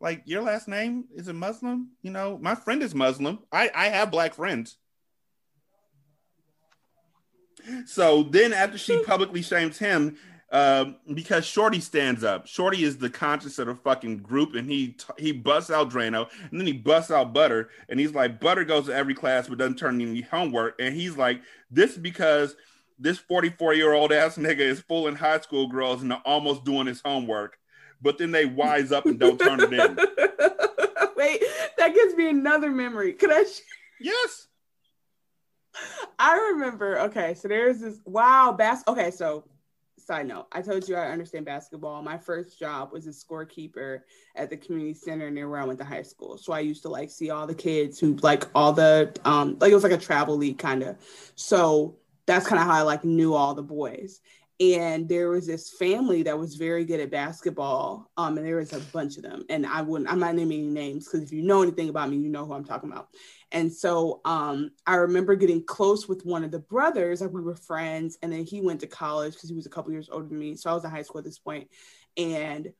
Like 0.00 0.22
your 0.26 0.42
last 0.42 0.68
name 0.68 1.04
is 1.14 1.28
it 1.28 1.34
Muslim? 1.34 1.92
You 2.02 2.10
know, 2.10 2.38
my 2.40 2.54
friend 2.54 2.82
is 2.82 2.94
Muslim. 2.94 3.38
I, 3.52 3.70
I 3.74 3.88
have 3.88 4.10
black 4.10 4.34
friends. 4.34 4.76
So 7.86 8.24
then 8.24 8.52
after 8.52 8.76
she 8.76 9.02
publicly 9.06 9.40
shames 9.40 9.78
him, 9.78 10.16
um, 10.52 10.96
because 11.12 11.44
Shorty 11.44 11.80
stands 11.80 12.22
up. 12.22 12.46
Shorty 12.46 12.84
is 12.84 12.98
the 12.98 13.10
conscience 13.10 13.58
of 13.58 13.66
the 13.66 13.74
fucking 13.74 14.18
group, 14.18 14.54
and 14.54 14.70
he 14.70 14.96
he 15.18 15.32
busts 15.32 15.70
out 15.70 15.90
Drano, 15.90 16.28
and 16.50 16.60
then 16.60 16.66
he 16.66 16.72
busts 16.72 17.10
out 17.10 17.32
Butter, 17.32 17.70
and 17.88 17.98
he's 17.98 18.14
like, 18.14 18.38
Butter 18.40 18.64
goes 18.64 18.86
to 18.86 18.94
every 18.94 19.14
class 19.14 19.48
but 19.48 19.58
doesn't 19.58 19.78
turn 19.78 20.00
in 20.00 20.10
any 20.10 20.20
homework, 20.20 20.76
and 20.78 20.94
he's 20.94 21.16
like, 21.16 21.42
this 21.70 21.92
is 21.92 21.98
because 21.98 22.54
this 22.98 23.18
44 23.18 23.74
year 23.74 23.92
old 23.92 24.12
ass 24.12 24.36
nigga 24.36 24.60
is 24.60 24.80
fooling 24.80 25.16
high 25.16 25.40
school 25.40 25.68
girls 25.68 26.02
and 26.02 26.12
almost 26.24 26.64
doing 26.64 26.86
his 26.86 27.00
homework, 27.04 27.56
but 28.00 28.18
then 28.18 28.30
they 28.30 28.46
wise 28.46 28.92
up 28.92 29.06
and 29.06 29.18
don't 29.18 29.38
turn 29.38 29.60
it 29.60 29.72
in. 29.72 29.96
Wait, 31.16 31.42
that 31.78 31.94
gives 31.94 32.14
me 32.14 32.28
another 32.28 32.70
memory. 32.70 33.12
Could 33.12 33.32
I? 33.32 33.44
sh- 33.44 33.60
Yes. 34.00 34.48
I 36.18 36.36
remember. 36.52 37.00
Okay, 37.00 37.34
so 37.34 37.48
there's 37.48 37.80
this. 37.80 38.00
Wow, 38.04 38.54
bas. 38.56 38.82
Okay, 38.86 39.10
so 39.10 39.44
side 39.98 40.26
note, 40.26 40.46
I 40.52 40.60
told 40.62 40.88
you 40.88 40.96
I 40.96 41.08
understand 41.10 41.46
basketball. 41.46 42.02
My 42.02 42.18
first 42.18 42.58
job 42.58 42.92
was 42.92 43.06
a 43.06 43.10
scorekeeper 43.10 44.00
at 44.36 44.50
the 44.50 44.56
community 44.56 44.94
center 44.94 45.30
near 45.30 45.48
where 45.48 45.60
I 45.60 45.64
went 45.64 45.78
to 45.78 45.84
high 45.84 46.02
school. 46.02 46.36
So 46.36 46.52
I 46.52 46.60
used 46.60 46.82
to 46.82 46.88
like 46.88 47.10
see 47.10 47.30
all 47.30 47.46
the 47.46 47.54
kids 47.54 47.98
who 47.98 48.14
like 48.16 48.44
all 48.54 48.72
the 48.72 49.14
um 49.24 49.56
like 49.60 49.72
it 49.72 49.74
was 49.74 49.84
like 49.84 49.92
a 49.92 49.98
travel 49.98 50.36
league 50.36 50.58
kind 50.58 50.82
of. 50.82 50.96
So 51.34 51.96
that's 52.26 52.46
kind 52.46 52.60
of 52.60 52.66
how 52.66 52.74
I 52.74 52.82
like 52.82 53.04
knew 53.04 53.34
all 53.34 53.54
the 53.54 53.62
boys. 53.62 54.20
And 54.60 55.08
there 55.08 55.30
was 55.30 55.46
this 55.46 55.70
family 55.70 56.22
that 56.22 56.38
was 56.38 56.54
very 56.54 56.84
good 56.84 57.00
at 57.00 57.10
basketball. 57.10 58.10
Um, 58.16 58.38
and 58.38 58.46
there 58.46 58.56
was 58.56 58.72
a 58.72 58.78
bunch 58.78 59.16
of 59.16 59.24
them. 59.24 59.44
And 59.48 59.66
I 59.66 59.82
wouldn't, 59.82 60.10
I'm 60.10 60.20
not 60.20 60.36
naming 60.36 60.60
any 60.60 60.70
names 60.70 61.06
because 61.06 61.22
if 61.22 61.32
you 61.32 61.42
know 61.42 61.62
anything 61.62 61.88
about 61.88 62.08
me, 62.08 62.18
you 62.18 62.28
know 62.28 62.46
who 62.46 62.52
I'm 62.52 62.64
talking 62.64 62.90
about. 62.90 63.08
And 63.50 63.72
so 63.72 64.20
um, 64.24 64.70
I 64.86 64.94
remember 64.94 65.34
getting 65.34 65.64
close 65.64 66.08
with 66.08 66.24
one 66.24 66.44
of 66.44 66.52
the 66.52 66.60
brothers, 66.60 67.20
like 67.20 67.32
we 67.32 67.40
were 67.40 67.56
friends, 67.56 68.16
and 68.22 68.32
then 68.32 68.44
he 68.44 68.60
went 68.60 68.80
to 68.80 68.86
college 68.86 69.34
because 69.34 69.48
he 69.48 69.56
was 69.56 69.66
a 69.66 69.70
couple 69.70 69.92
years 69.92 70.08
older 70.10 70.28
than 70.28 70.38
me. 70.38 70.54
So 70.54 70.70
I 70.70 70.74
was 70.74 70.84
in 70.84 70.90
high 70.90 71.02
school 71.02 71.18
at 71.18 71.24
this 71.24 71.38
point. 71.38 71.68
And 72.16 72.72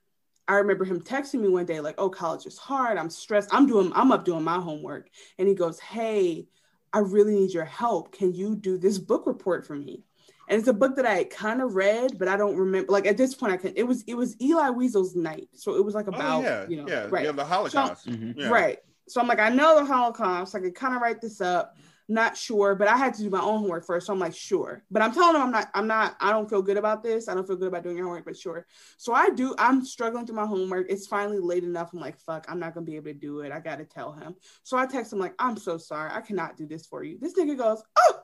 I 0.47 0.55
remember 0.57 0.85
him 0.85 1.01
texting 1.01 1.41
me 1.41 1.49
one 1.49 1.67
day, 1.67 1.81
like, 1.81 1.97
oh, 1.99 2.11
college 2.11 2.47
is 2.47 2.59
hard. 2.59 2.99
I'm 2.99 3.11
stressed. 3.11 3.49
I'm 3.53 3.67
doing, 3.67 3.93
I'm 3.95 4.13
up 4.13 4.25
doing 4.25 4.45
my 4.45 4.61
homework. 4.61 5.09
And 5.39 5.49
he 5.49 5.55
goes, 5.55 5.81
Hey, 5.81 6.47
I 6.95 7.01
really 7.01 7.35
need 7.35 7.53
your 7.53 7.65
help. 7.65 8.13
Can 8.13 8.33
you 8.33 8.57
do 8.57 8.79
this 8.79 8.99
book 8.99 9.27
report 9.27 9.67
for 9.67 9.75
me? 9.75 10.05
and 10.49 10.59
it's 10.59 10.69
a 10.69 10.73
book 10.73 10.97
that 10.97 11.07
I 11.07 11.25
kind 11.25 11.63
of 11.63 11.75
read, 11.75 12.19
but 12.19 12.29
I 12.29 12.37
don't 12.37 12.57
remember. 12.57 12.93
Like 12.93 13.07
at 13.07 13.17
this 13.17 13.35
point, 13.35 13.53
I 13.53 13.57
can. 13.57 13.73
It 13.77 13.85
was 13.85 14.03
it 14.07 14.15
was 14.15 14.37
Elie 14.41 14.75
Wiesel's 14.75 15.17
night, 15.17 15.49
so 15.55 15.77
it 15.77 15.85
was 15.85 15.95
like 15.95 16.07
oh, 16.09 16.13
about 16.13 16.41
oh, 16.41 16.43
yeah, 16.43 16.67
you 16.69 16.77
know 16.77 16.89
yeah, 16.89 17.07
right 17.11 17.25
yeah, 17.25 17.33
the 17.33 17.45
Holocaust. 17.45 18.05
So- 18.05 18.11
Yeah. 18.37 18.49
right. 18.49 18.79
So 19.07 19.21
I'm 19.21 19.29
like, 19.29 19.39
I 19.39 19.51
know 19.51 19.77
the 19.77 19.85
Holocaust. 19.85 20.53
So 20.53 20.59
I 20.59 20.63
could 20.63 20.75
kind 20.75 20.95
of 20.95 21.03
write 21.03 21.21
this 21.21 21.41
up. 21.41 21.77
Not 22.07 22.37
sure, 22.37 22.75
but 22.75 22.87
I 22.87 22.97
had 22.99 23.15
to 23.15 23.23
do 23.23 23.31
my 23.31 23.41
own 23.41 23.61
homework 23.61 23.87
first. 23.87 24.07
So 24.07 24.13
I'm 24.13 24.19
like, 24.19 24.35
sure. 24.35 24.85
But 24.91 25.01
I'm 25.01 25.13
telling 25.13 25.37
him 25.37 25.43
I'm 25.43 25.51
not, 25.51 25.71
I'm 25.73 25.87
not, 25.87 26.17
I 26.21 26.33
don't 26.33 26.49
feel 26.51 26.61
good 26.61 26.77
about 26.77 27.03
this. 27.03 27.29
I 27.29 27.35
don't 27.35 27.47
feel 27.47 27.57
good 27.57 27.69
about 27.69 27.83
doing 27.83 27.97
your 27.97 28.07
homework, 28.07 28.27
but 28.27 28.37
sure. 28.37 28.67
So 28.99 29.15
I 29.15 29.31
do, 29.31 29.55
I'm 29.59 29.85
struggling 29.85 30.27
through 30.27 30.37
my 30.37 30.45
homework. 30.45 30.91
It's 30.91 31.07
finally 31.07 31.39
late 31.39 31.65
enough. 31.65 31.95
I'm 31.95 32.01
like, 32.01 32.19
fuck, 32.19 32.45
I'm 32.49 32.59
not 32.59 32.75
gonna 32.75 32.85
be 32.85 32.97
able 32.97 33.07
to 33.07 33.15
do 33.15 33.41
it. 33.41 33.53
I 33.53 33.61
gotta 33.61 33.85
tell 33.85 34.13
him. 34.13 34.35
So 34.65 34.77
I 34.77 34.85
text 34.85 35.15
him 35.15 35.19
like, 35.19 35.35
I'm 35.39 35.57
so 35.57 35.79
sorry. 35.79 36.11
I 36.13 36.21
cannot 36.21 36.59
do 36.59 36.67
this 36.67 36.87
for 36.87 37.03
you. 37.03 37.19
This 37.19 37.35
nigga 37.35 37.57
goes, 37.57 37.83
Oh, 37.99 38.21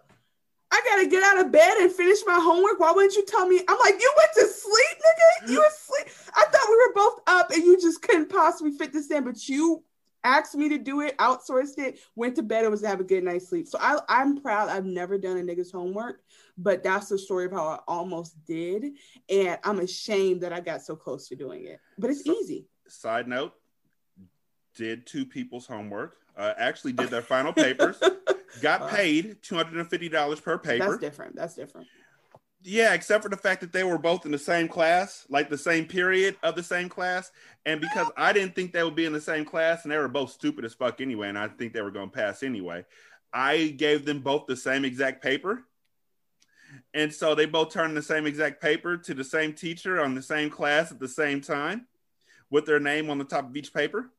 I 0.71 0.83
gotta 0.85 1.09
get 1.09 1.23
out 1.23 1.45
of 1.45 1.51
bed 1.51 1.79
and 1.79 1.91
finish 1.91 2.19
my 2.27 2.39
homework. 2.39 2.79
Why 2.79 2.93
wouldn't 2.93 3.17
you 3.17 3.25
tell 3.25 3.47
me? 3.47 3.63
I'm 3.67 3.79
like, 3.79 3.95
you 3.99 4.15
went 4.17 4.31
to 4.35 4.47
sleep, 4.47 4.99
nigga. 4.99 5.51
You 5.51 5.59
were 5.59 5.67
asleep. 5.67 6.15
I 6.37 6.45
thought 6.45 6.69
we 6.69 6.77
were 6.77 6.95
both 6.95 7.21
up 7.27 7.51
and 7.51 7.65
you 7.65 7.81
just 7.81 8.03
couldn't 8.03 8.29
possibly 8.29 8.73
fit 8.73 8.93
this 8.93 9.11
in, 9.11 9.25
but 9.25 9.49
you 9.49 9.83
asked 10.25 10.55
me 10.55 10.69
to 10.69 10.79
do 10.79 11.01
it, 11.01 11.17
outsourced 11.19 11.79
it, 11.79 11.99
went 12.15 12.37
to 12.37 12.43
bed 12.43 12.63
and 12.63 12.71
was 12.71 12.83
to 12.83 12.89
have 12.89 13.01
a 13.01 13.05
good 13.05 13.25
night's 13.25 13.49
sleep. 13.49 13.67
So 13.67 13.79
I, 13.81 13.99
I'm 14.09 14.41
proud. 14.41 14.69
I've 14.69 14.85
never 14.85 15.19
done 15.19 15.39
a 15.39 15.43
nigga's 15.43 15.71
homework, 15.71 16.23
but 16.59 16.83
that's 16.83 17.09
the 17.09 17.19
story 17.19 17.47
of 17.47 17.53
how 17.53 17.67
I 17.67 17.79
almost 17.89 18.37
did. 18.47 18.93
And 19.29 19.59
I'm 19.65 19.81
ashamed 19.81 20.43
that 20.43 20.53
I 20.53 20.61
got 20.61 20.83
so 20.83 20.97
close 20.97 21.29
to 21.29 21.37
doing 21.37 21.65
it. 21.65 21.81
But 21.99 22.11
it's 22.11 22.27
easy. 22.27 22.67
Side 22.87 23.29
note: 23.29 23.55
did 24.75 25.07
two 25.07 25.25
people's 25.25 25.67
homework. 25.67 26.17
Uh, 26.37 26.55
actually, 26.57 26.93
did 26.93 27.11
their 27.11 27.23
final 27.23 27.53
papers. 27.53 28.01
Got 28.63 28.91
paid 28.91 29.37
and 29.53 29.89
fifty 29.89 30.09
dollars 30.09 30.41
per 30.41 30.59
paper. 30.59 30.87
That's 30.87 30.99
different. 30.99 31.37
That's 31.37 31.55
different. 31.55 31.87
Yeah, 32.63 32.93
except 32.93 33.23
for 33.23 33.31
the 33.31 33.37
fact 33.39 33.63
that 33.63 33.73
they 33.73 33.85
were 33.85 33.97
both 33.97 34.27
in 34.27 34.33
the 34.33 34.39
same 34.39 34.69
class, 34.69 35.25
like 35.31 35.49
the 35.49 35.57
same 35.57 35.87
period 35.87 36.37
of 36.43 36.57
the 36.57 36.63
same 36.63 36.91
class. 36.91 37.31
And 37.65 37.81
because 37.81 38.09
I 38.19 38.35
didn't 38.35 38.55
think 38.55 38.73
they 38.73 38.85
would 38.85 38.95
be 38.95 39.07
in 39.07 39.15
the 39.15 39.21
same 39.21 39.47
class 39.47 39.83
and 39.83 39.93
they 39.93 39.97
were 39.97 40.09
both 40.09 40.31
stupid 40.31 40.67
as 40.67 40.75
fuck 40.75 41.01
anyway, 41.01 41.29
and 41.29 41.39
I 41.39 41.49
think 41.49 41.73
they 41.73 41.81
were 41.81 41.91
going 41.91 42.11
to 42.11 42.17
pass 42.17 42.43
anyway, 42.43 42.85
I 43.33 43.69
gave 43.69 44.05
them 44.05 44.21
both 44.21 44.47
the 44.47 44.57
same 44.57 44.85
exact 44.85 45.23
paper. 45.23 45.63
And 46.93 47.13
so 47.13 47.35
they 47.35 47.47
both 47.47 47.73
turned 47.73 47.97
the 47.97 48.03
same 48.03 48.27
exact 48.27 48.61
paper 48.61 48.97
to 48.99 49.15
the 49.15 49.25
same 49.25 49.55
teacher 49.55 50.01
on 50.01 50.15
the 50.15 50.23
same 50.23 50.51
class 50.51 50.93
at 50.93 51.01
the 51.01 51.09
same 51.09 51.41
time 51.41 51.87
with 52.51 52.67
their 52.67 52.81
name 52.81 53.09
on 53.09 53.19
the 53.19 53.25
top 53.25 53.49
of 53.49 53.57
each 53.57 53.73
paper. 53.73 54.11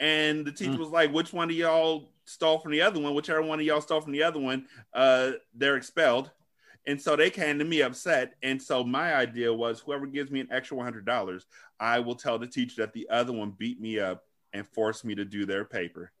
And 0.00 0.46
the 0.46 0.52
teacher 0.52 0.78
was 0.78 0.88
like, 0.88 1.12
which 1.12 1.32
one 1.32 1.50
of 1.50 1.56
y'all 1.56 2.10
stole 2.24 2.58
from 2.58 2.72
the 2.72 2.80
other 2.80 2.98
one? 2.98 3.14
Whichever 3.14 3.42
one 3.42 3.60
of 3.60 3.66
y'all 3.66 3.82
stole 3.82 4.00
from 4.00 4.12
the 4.12 4.22
other 4.22 4.40
one, 4.40 4.66
uh, 4.94 5.32
they're 5.54 5.76
expelled. 5.76 6.30
And 6.86 7.00
so 7.00 7.14
they 7.14 7.30
came 7.30 7.58
to 7.58 7.64
me 7.64 7.82
upset. 7.82 8.34
And 8.42 8.60
so 8.60 8.82
my 8.82 9.14
idea 9.14 9.52
was 9.52 9.80
whoever 9.80 10.06
gives 10.06 10.30
me 10.30 10.40
an 10.40 10.48
extra 10.50 10.76
$100, 10.76 11.44
I 11.78 12.00
will 12.00 12.14
tell 12.14 12.38
the 12.38 12.46
teacher 12.46 12.82
that 12.82 12.92
the 12.92 13.08
other 13.10 13.32
one 13.32 13.54
beat 13.56 13.80
me 13.80 13.98
up 13.98 14.24
and 14.52 14.66
forced 14.68 15.04
me 15.04 15.14
to 15.14 15.24
do 15.24 15.46
their 15.46 15.64
paper. 15.64 16.12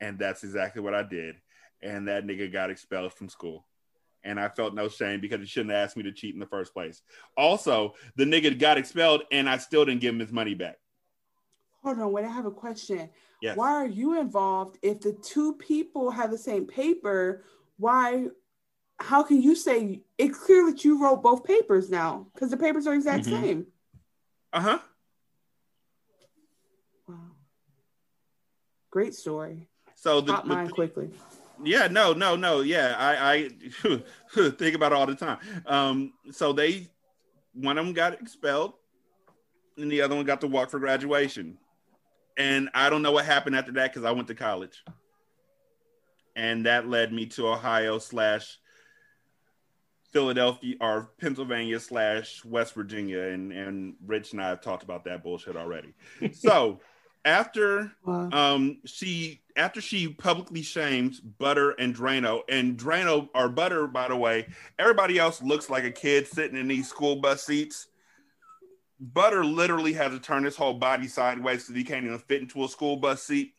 And 0.00 0.18
that's 0.18 0.42
exactly 0.42 0.82
what 0.82 0.94
I 0.94 1.02
did. 1.02 1.36
And 1.82 2.08
that 2.08 2.26
nigga 2.26 2.52
got 2.52 2.70
expelled 2.70 3.12
from 3.12 3.28
school. 3.28 3.66
And 4.24 4.40
I 4.40 4.48
felt 4.48 4.74
no 4.74 4.88
shame 4.88 5.20
because 5.20 5.40
he 5.40 5.46
shouldn't 5.46 5.72
have 5.72 5.84
asked 5.84 5.98
me 5.98 6.02
to 6.04 6.12
cheat 6.12 6.32
in 6.32 6.40
the 6.40 6.46
first 6.46 6.72
place. 6.72 7.02
Also, 7.36 7.94
the 8.16 8.24
nigga 8.24 8.58
got 8.58 8.78
expelled 8.78 9.22
and 9.30 9.48
I 9.48 9.58
still 9.58 9.84
didn't 9.84 10.00
give 10.00 10.14
him 10.14 10.20
his 10.20 10.32
money 10.32 10.54
back. 10.54 10.78
Hold 11.82 11.98
on, 11.98 12.10
wait, 12.12 12.24
I 12.24 12.28
have 12.28 12.46
a 12.46 12.50
question. 12.50 13.10
Yes. 13.42 13.58
Why 13.58 13.72
are 13.72 13.86
you 13.86 14.18
involved 14.18 14.78
if 14.80 15.00
the 15.00 15.12
two 15.12 15.52
people 15.56 16.10
have 16.10 16.30
the 16.30 16.38
same 16.38 16.66
paper? 16.66 17.44
Why 17.76 18.28
how 19.04 19.22
can 19.22 19.40
you 19.42 19.54
say 19.54 20.02
it's 20.18 20.38
clear 20.38 20.66
that 20.70 20.84
you 20.84 21.02
wrote 21.02 21.22
both 21.22 21.44
papers 21.44 21.90
now? 21.90 22.26
Because 22.34 22.50
the 22.50 22.56
papers 22.56 22.86
are 22.86 22.94
exact 22.94 23.26
Mhm. 23.26 23.30
same. 23.40 23.66
Uh 24.52 24.60
huh. 24.60 24.78
Wow 27.08 27.16
great 28.94 29.12
story. 29.14 29.66
So 29.96 30.20
the, 30.20 30.32
Pop 30.32 30.44
the- 30.44 30.50
mine 30.54 30.70
quickly. 30.70 31.10
Yeah, 31.64 31.88
no, 31.88 32.12
no, 32.12 32.36
no. 32.36 32.60
Yeah, 32.60 32.94
I, 32.96 33.32
I 33.34 33.48
think 34.52 34.76
about 34.76 34.92
it 34.92 34.94
all 34.94 35.06
the 35.06 35.14
time. 35.16 35.38
Um, 35.66 36.12
so 36.30 36.52
they, 36.52 36.88
one 37.54 37.76
of 37.76 37.84
them 37.84 37.92
got 37.94 38.20
expelled, 38.20 38.74
and 39.76 39.90
the 39.90 40.00
other 40.00 40.14
one 40.14 40.24
got 40.24 40.40
to 40.42 40.46
walk 40.48 40.70
for 40.70 40.78
graduation. 40.78 41.58
And 42.36 42.70
I 42.74 42.88
don't 42.90 43.02
know 43.02 43.12
what 43.12 43.24
happened 43.24 43.56
after 43.56 43.72
that 43.72 43.92
because 43.92 44.04
I 44.04 44.10
went 44.12 44.28
to 44.28 44.34
college, 44.34 44.84
and 46.36 46.66
that 46.66 46.88
led 46.88 47.12
me 47.12 47.26
to 47.26 47.48
Ohio 47.48 47.98
slash 47.98 48.58
Philadelphia 50.14 50.76
or 50.80 51.10
Pennsylvania 51.18 51.78
slash 51.80 52.42
West 52.44 52.72
Virginia, 52.72 53.20
and 53.20 53.52
and 53.52 53.94
Rich 54.06 54.32
and 54.32 54.40
I 54.40 54.48
have 54.48 54.62
talked 54.62 54.84
about 54.84 55.04
that 55.04 55.22
bullshit 55.22 55.56
already. 55.56 55.92
So 56.32 56.80
after 57.24 57.92
um 58.32 58.78
she 58.84 59.42
after 59.56 59.80
she 59.80 60.08
publicly 60.08 60.62
shames 60.62 61.20
Butter 61.20 61.72
and 61.72 61.94
Drano, 61.94 62.42
and 62.48 62.78
Drano 62.78 63.28
or 63.34 63.48
Butter, 63.48 63.88
by 63.88 64.08
the 64.08 64.16
way, 64.16 64.46
everybody 64.78 65.18
else 65.18 65.42
looks 65.42 65.68
like 65.68 65.84
a 65.84 65.90
kid 65.90 66.28
sitting 66.28 66.56
in 66.56 66.68
these 66.68 66.88
school 66.88 67.16
bus 67.16 67.42
seats. 67.42 67.88
Butter 69.00 69.44
literally 69.44 69.92
had 69.92 70.12
to 70.12 70.20
turn 70.20 70.44
his 70.44 70.56
whole 70.56 70.74
body 70.74 71.08
sideways 71.08 71.64
because 71.64 71.74
he 71.74 71.84
can't 71.84 72.06
even 72.06 72.18
fit 72.20 72.40
into 72.40 72.62
a 72.64 72.68
school 72.68 72.96
bus 72.96 73.24
seat. 73.24 73.53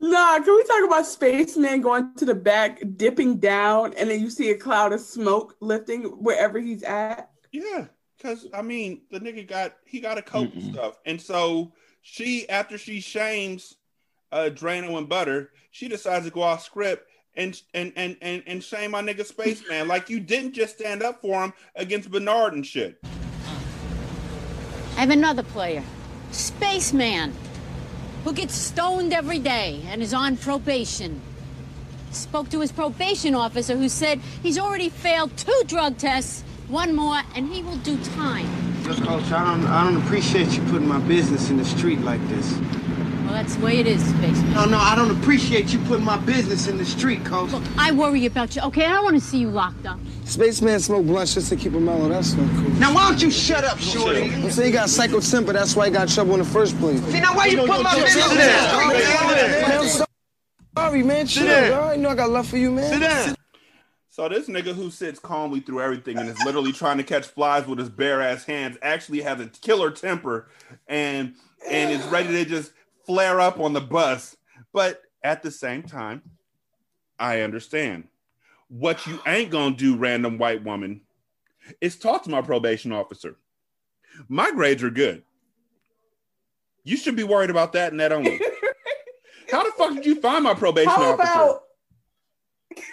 Nah, 0.00 0.38
can 0.40 0.56
we 0.56 0.64
talk 0.64 0.84
about 0.84 1.06
spaceman 1.06 1.82
going 1.82 2.14
to 2.16 2.24
the 2.24 2.34
back, 2.34 2.80
dipping 2.96 3.36
down, 3.36 3.92
and 3.94 4.08
then 4.10 4.20
you 4.20 4.30
see 4.30 4.50
a 4.50 4.56
cloud 4.56 4.94
of 4.94 5.00
smoke 5.00 5.56
lifting 5.60 6.04
wherever 6.04 6.58
he's 6.58 6.82
at? 6.82 7.30
Yeah, 7.52 7.86
because 8.16 8.46
I 8.54 8.62
mean, 8.62 9.02
the 9.10 9.20
nigga 9.20 9.46
got 9.46 9.76
he 9.84 10.00
got 10.00 10.16
a 10.16 10.22
coat 10.22 10.54
and 10.54 10.72
stuff, 10.72 10.98
and 11.04 11.20
so 11.20 11.72
she 12.00 12.48
after 12.48 12.78
she 12.78 13.00
shames 13.00 13.76
uh 14.32 14.48
Drano 14.50 14.96
and 14.96 15.08
Butter, 15.08 15.50
she 15.70 15.86
decides 15.86 16.24
to 16.24 16.30
go 16.30 16.42
off 16.42 16.64
script 16.64 17.06
and 17.34 17.60
and 17.74 17.92
and 17.96 18.16
and, 18.22 18.42
and 18.46 18.64
shame 18.64 18.92
my 18.92 19.02
nigga 19.02 19.26
Spaceman. 19.26 19.86
like 19.86 20.08
you 20.08 20.18
didn't 20.18 20.52
just 20.52 20.78
stand 20.78 21.02
up 21.02 21.20
for 21.20 21.44
him 21.44 21.52
against 21.76 22.10
Bernard 22.10 22.54
and 22.54 22.66
shit. 22.66 22.98
I 24.96 25.00
have 25.00 25.10
another 25.10 25.42
player, 25.42 25.82
Spaceman, 26.30 27.34
who 28.24 28.32
gets 28.32 28.54
stoned 28.54 29.12
every 29.12 29.38
day 29.38 29.82
and 29.86 30.02
is 30.02 30.12
on 30.12 30.36
probation. 30.36 31.20
Spoke 32.10 32.48
to 32.50 32.60
his 32.60 32.72
probation 32.72 33.34
officer 33.34 33.76
who 33.76 33.88
said 33.88 34.20
he's 34.42 34.58
already 34.58 34.88
failed 34.88 35.36
two 35.36 35.62
drug 35.66 35.96
tests, 35.96 36.42
one 36.68 36.94
more, 36.94 37.20
and 37.34 37.52
he 37.52 37.62
will 37.62 37.76
do 37.78 37.96
time. 38.16 38.48
Look, 38.84 38.98
Coach, 38.98 39.30
I 39.30 39.44
don't, 39.44 39.66
I 39.66 39.84
don't 39.84 40.02
appreciate 40.02 40.56
you 40.56 40.62
putting 40.64 40.88
my 40.88 40.98
business 41.00 41.50
in 41.50 41.56
the 41.56 41.64
street 41.64 42.00
like 42.00 42.26
this. 42.28 42.58
Well, 43.30 43.40
that's 43.40 43.54
the 43.54 43.64
way 43.64 43.78
it 43.78 43.86
is, 43.86 44.04
Spaceman. 44.04 44.54
No, 44.54 44.64
no, 44.64 44.76
I 44.78 44.96
don't 44.96 45.12
appreciate 45.12 45.72
you 45.72 45.78
putting 45.84 46.04
my 46.04 46.16
business 46.16 46.66
in 46.66 46.78
the 46.78 46.84
street, 46.84 47.24
Coach. 47.24 47.52
Look, 47.52 47.62
I 47.78 47.92
worry 47.92 48.26
about 48.26 48.56
you, 48.56 48.62
okay? 48.62 48.84
I 48.86 48.94
don't 48.94 49.04
want 49.04 49.14
to 49.14 49.20
see 49.20 49.38
you 49.38 49.50
locked 49.50 49.86
up. 49.86 50.00
Spaceman 50.24 50.80
smoke 50.80 51.06
blunts 51.06 51.34
just 51.34 51.48
to 51.50 51.54
keep 51.54 51.72
him 51.72 51.84
mellow. 51.84 52.08
That's 52.08 52.32
not 52.32 52.50
cool. 52.56 52.70
Now, 52.80 52.92
why 52.92 53.08
don't 53.08 53.22
you 53.22 53.30
shut 53.30 53.62
up, 53.62 53.78
Shorty? 53.78 54.22
I'm 54.24 54.50
saying 54.50 54.66
he 54.66 54.72
got 54.72 54.88
psycho 54.88 55.20
temper. 55.20 55.52
That's 55.52 55.76
why 55.76 55.86
he 55.86 55.92
got 55.92 56.08
trouble 56.08 56.32
in 56.32 56.40
the 56.40 56.44
first 56.44 56.76
place. 56.80 57.00
See, 57.04 57.20
now 57.20 57.36
why 57.36 57.46
you 57.46 57.58
put 57.58 57.84
my 57.84 57.94
business 57.94 58.32
in 58.32 58.36
Man, 58.36 59.80
I'm 59.80 59.86
so- 59.86 60.04
sorry, 60.76 61.04
man. 61.04 61.26
Chill. 61.28 61.46
down. 61.46 61.72
All 61.72 61.80
right, 61.82 61.96
you 61.96 62.02
know 62.02 62.08
I 62.10 62.16
got 62.16 62.30
love 62.30 62.48
for 62.48 62.56
you, 62.56 62.72
man. 62.72 62.92
Sit 62.92 62.98
down. 63.00 63.36
So 64.08 64.28
this 64.28 64.48
nigga 64.48 64.74
who 64.74 64.90
sits 64.90 65.20
calmly 65.20 65.60
through 65.60 65.82
everything 65.82 66.18
and 66.18 66.28
is 66.28 66.38
literally 66.44 66.72
trying 66.72 66.96
to 66.98 67.04
catch 67.04 67.26
flies 67.26 67.68
with 67.68 67.78
his 67.78 67.88
bare 67.88 68.20
ass 68.20 68.44
hands 68.44 68.76
actually 68.82 69.20
has 69.20 69.38
a 69.38 69.46
killer 69.46 69.92
temper 69.92 70.48
and 70.88 71.36
and 71.70 71.92
is 71.92 72.04
ready 72.06 72.28
to 72.28 72.44
just 72.44 72.72
flare 73.10 73.40
up 73.40 73.58
on 73.58 73.72
the 73.72 73.80
bus. 73.80 74.36
But 74.72 75.02
at 75.24 75.42
the 75.42 75.50
same 75.50 75.82
time, 75.82 76.22
I 77.18 77.40
understand. 77.40 78.04
What 78.68 79.04
you 79.04 79.18
ain't 79.26 79.50
gonna 79.50 79.74
do, 79.74 79.96
random 79.96 80.38
white 80.38 80.62
woman, 80.62 81.00
is 81.80 81.98
talk 81.98 82.22
to 82.22 82.30
my 82.30 82.40
probation 82.40 82.92
officer. 82.92 83.34
My 84.28 84.52
grades 84.52 84.84
are 84.84 84.90
good. 84.90 85.24
You 86.84 86.96
should 86.96 87.16
be 87.16 87.24
worried 87.24 87.50
about 87.50 87.72
that 87.72 87.90
and 87.90 87.98
that 88.00 88.12
only. 88.12 88.40
How 89.50 89.64
the 89.64 89.72
fuck 89.72 89.94
did 89.94 90.06
you 90.06 90.20
find 90.20 90.44
my 90.44 90.54
probation 90.54 90.92
How 90.92 91.14
officer? 91.14 91.32
about 91.32 91.62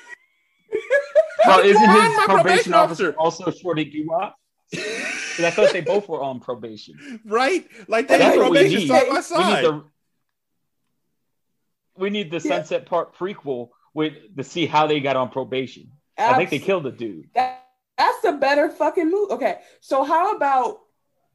Well, 1.46 1.60
isn't 1.60 1.86
Find 1.86 2.08
his 2.08 2.18
my 2.18 2.26
probation 2.26 2.74
officer 2.74 3.14
also 3.20 3.52
Shorty 3.52 3.86
Guwap? 3.86 4.34
Because 5.38 5.54
I 5.54 5.56
thought 5.56 5.72
they 5.72 5.82
both 5.82 6.10
were 6.10 6.24
on 6.24 6.40
probation. 6.40 7.22
Right? 7.24 7.68
Like 7.88 8.08
they 8.08 8.18
That's 8.18 8.34
had 8.34 8.42
what 8.42 8.50
we 8.50 8.58
probation 8.58 8.88
side 8.88 9.04
by 9.04 9.10
We 9.10 9.18
need 9.18 9.24
side. 9.24 9.82
We 11.98 12.10
need 12.10 12.32
the 12.32 12.40
Sunset 12.40 12.86
Park 12.86 13.16
prequel 13.18 13.70
with 13.94 14.14
to 14.36 14.44
see 14.44 14.66
how 14.66 14.88
they 14.88 15.00
got 15.00 15.16
on 15.16 15.30
probation. 15.30 15.92
I 16.18 16.36
think 16.36 16.50
they 16.50 16.60
killed 16.60 16.84
the 16.84 16.92
dude. 16.92 17.30
that? 17.36 17.64
That's 17.98 18.24
a 18.26 18.34
better 18.34 18.70
fucking 18.70 19.10
move. 19.10 19.32
Okay, 19.32 19.58
so 19.82 20.04
how 20.04 20.36
about 20.36 20.82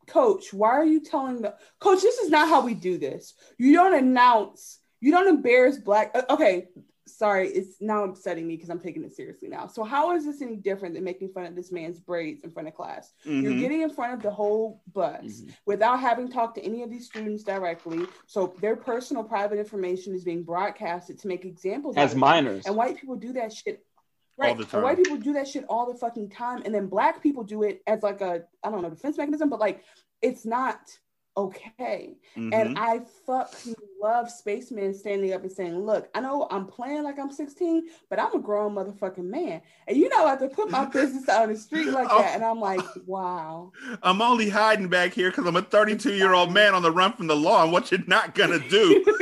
coach? 0.07 0.53
Why 0.53 0.71
are 0.71 0.85
you 0.85 1.01
telling 1.01 1.43
the 1.43 1.55
coach? 1.81 2.03
This 2.03 2.19
is 2.19 2.31
not 2.31 2.49
how 2.49 2.65
we 2.65 2.75
do 2.75 2.99
this. 2.99 3.35
You 3.59 3.73
don't 3.75 3.95
announce. 3.95 4.79
You 5.01 5.11
don't 5.11 5.29
embarrass 5.29 5.79
black. 5.79 6.13
uh, 6.15 6.23
Okay, 6.31 6.69
sorry, 7.07 7.49
it's 7.49 7.81
now 7.81 8.05
upsetting 8.05 8.47
me 8.47 8.55
because 8.57 8.71
I'm 8.71 8.79
taking 8.79 9.03
it 9.05 9.13
seriously 9.15 9.49
now. 9.49 9.67
So 9.67 9.83
how 9.83 10.15
is 10.15 10.25
this 10.25 10.41
any 10.43 10.57
different 10.57 10.95
than 10.95 11.05
making 11.05 11.31
fun 11.31 11.47
of 11.47 11.55
this 11.57 11.73
man's 11.73 11.99
braids 11.99 12.43
in 12.45 12.51
front 12.51 12.69
of 12.69 12.75
class? 12.75 13.13
You're 13.25 13.53
Mhm. 13.53 13.59
getting 13.59 13.81
in 13.83 13.91
front 13.91 14.15
of 14.15 14.23
the 14.23 14.31
whole 14.31 14.83
bus 14.93 15.43
without 15.67 15.99
having 16.01 16.29
talked 16.31 16.57
to 16.57 16.63
any 16.63 16.83
of 16.83 16.91
these 16.91 17.07
students 17.07 17.43
directly. 17.43 18.07
So 18.27 18.55
their 18.61 18.77
personal 18.77 19.25
private 19.25 19.59
information 19.59 20.15
is 20.15 20.25
being 20.25 20.43
broadcasted 20.45 21.19
to 21.21 21.29
make 21.29 21.45
examples 21.45 21.97
As 21.97 22.03
out 22.03 22.05
of 22.05 22.11
them. 22.13 22.21
minors. 22.21 22.67
And 22.67 22.77
white 22.77 22.97
people 22.97 23.17
do 23.17 23.33
that 23.35 23.53
shit. 23.53 23.85
All 24.39 24.47
Right. 24.49 24.57
the 24.57 24.65
time. 24.65 24.83
white 24.83 24.97
people 24.97 25.17
do 25.19 25.35
that 25.35 25.47
shit 25.47 25.65
all 25.69 25.93
the 25.93 25.99
fucking 25.99 26.31
time. 26.31 26.63
And 26.65 26.75
then 26.75 26.87
black 26.87 27.23
people 27.23 27.43
do 27.45 27.63
it 27.65 27.83
as 27.87 28.03
like 28.03 28.21
a, 28.23 28.47
I 28.63 28.71
don't 28.71 28.81
know, 28.83 28.91
defense 28.91 29.19
mechanism, 29.19 29.51
but 29.51 29.61
like 29.61 29.85
it's 30.23 30.47
not 30.47 30.99
okay. 31.37 32.17
Mhm. 32.37 32.53
And 32.55 32.79
I 32.79 33.01
fucking 33.27 33.75
love 34.03 34.31
Spaceman 34.31 34.93
standing 34.95 35.33
up 35.33 35.43
and 35.43 35.53
saying, 35.53 35.79
Look, 35.79 36.09
I 36.15 36.21
know 36.21 36.47
I'm 36.51 36.67
playing 36.67 37.03
like 37.05 37.19
I'm 37.19 37.31
16, 37.33 37.89
but 38.11 38.19
I'm 38.19 38.35
a 38.35 38.39
grown 38.39 38.75
motherfucking 38.75 39.25
man. 39.25 39.63
And 39.89 39.97
you 39.97 40.09
know, 40.09 40.27
I 40.27 40.31
have 40.31 40.41
to 40.41 40.49
put 40.49 40.71
my 40.71 40.85
business 40.87 41.29
out 41.29 41.43
on 41.43 41.53
the 41.53 41.57
street 41.59 41.89
like 41.89 42.09
Oh. 42.11 42.19
that. 42.19 42.35
And 42.35 42.45
I'm 42.45 42.61
like, 42.61 42.81
Wow. 43.07 43.73
I'm 44.03 44.21
only 44.21 44.49
hiding 44.49 44.89
back 44.89 45.13
here 45.13 45.31
because 45.31 45.47
I'm 45.47 45.57
a 45.57 45.63
32 45.63 46.15
year 46.15 46.35
old 46.35 46.53
man 46.53 46.75
on 46.75 46.83
the 46.83 46.91
run 46.93 47.13
from 47.13 47.27
the 47.29 47.37
law. 47.37 47.63
And 47.63 47.73
what 47.73 47.91
you're 47.91 48.01
not 48.07 48.35
gonna 48.35 48.59
do? 48.69 49.05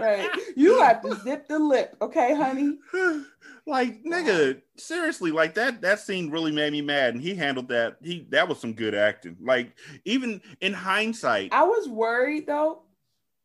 Right. 0.00 0.30
You 0.58 0.80
have 0.80 1.02
to 1.02 1.14
zip 1.22 1.46
the 1.46 1.58
lip, 1.58 1.96
okay, 2.02 2.34
honey? 2.34 2.78
like 3.66 4.02
nigga, 4.02 4.60
seriously, 4.76 5.30
like 5.30 5.54
that 5.54 5.82
that 5.82 6.00
scene 6.00 6.30
really 6.30 6.50
made 6.50 6.72
me 6.72 6.82
mad, 6.82 7.14
and 7.14 7.22
he 7.22 7.36
handled 7.36 7.68
that. 7.68 7.98
He 8.02 8.26
that 8.30 8.48
was 8.48 8.58
some 8.58 8.72
good 8.72 8.92
acting. 8.92 9.36
Like 9.40 9.72
even 10.04 10.42
in 10.60 10.72
hindsight, 10.72 11.52
I 11.52 11.62
was 11.62 11.88
worried 11.88 12.48
though. 12.48 12.82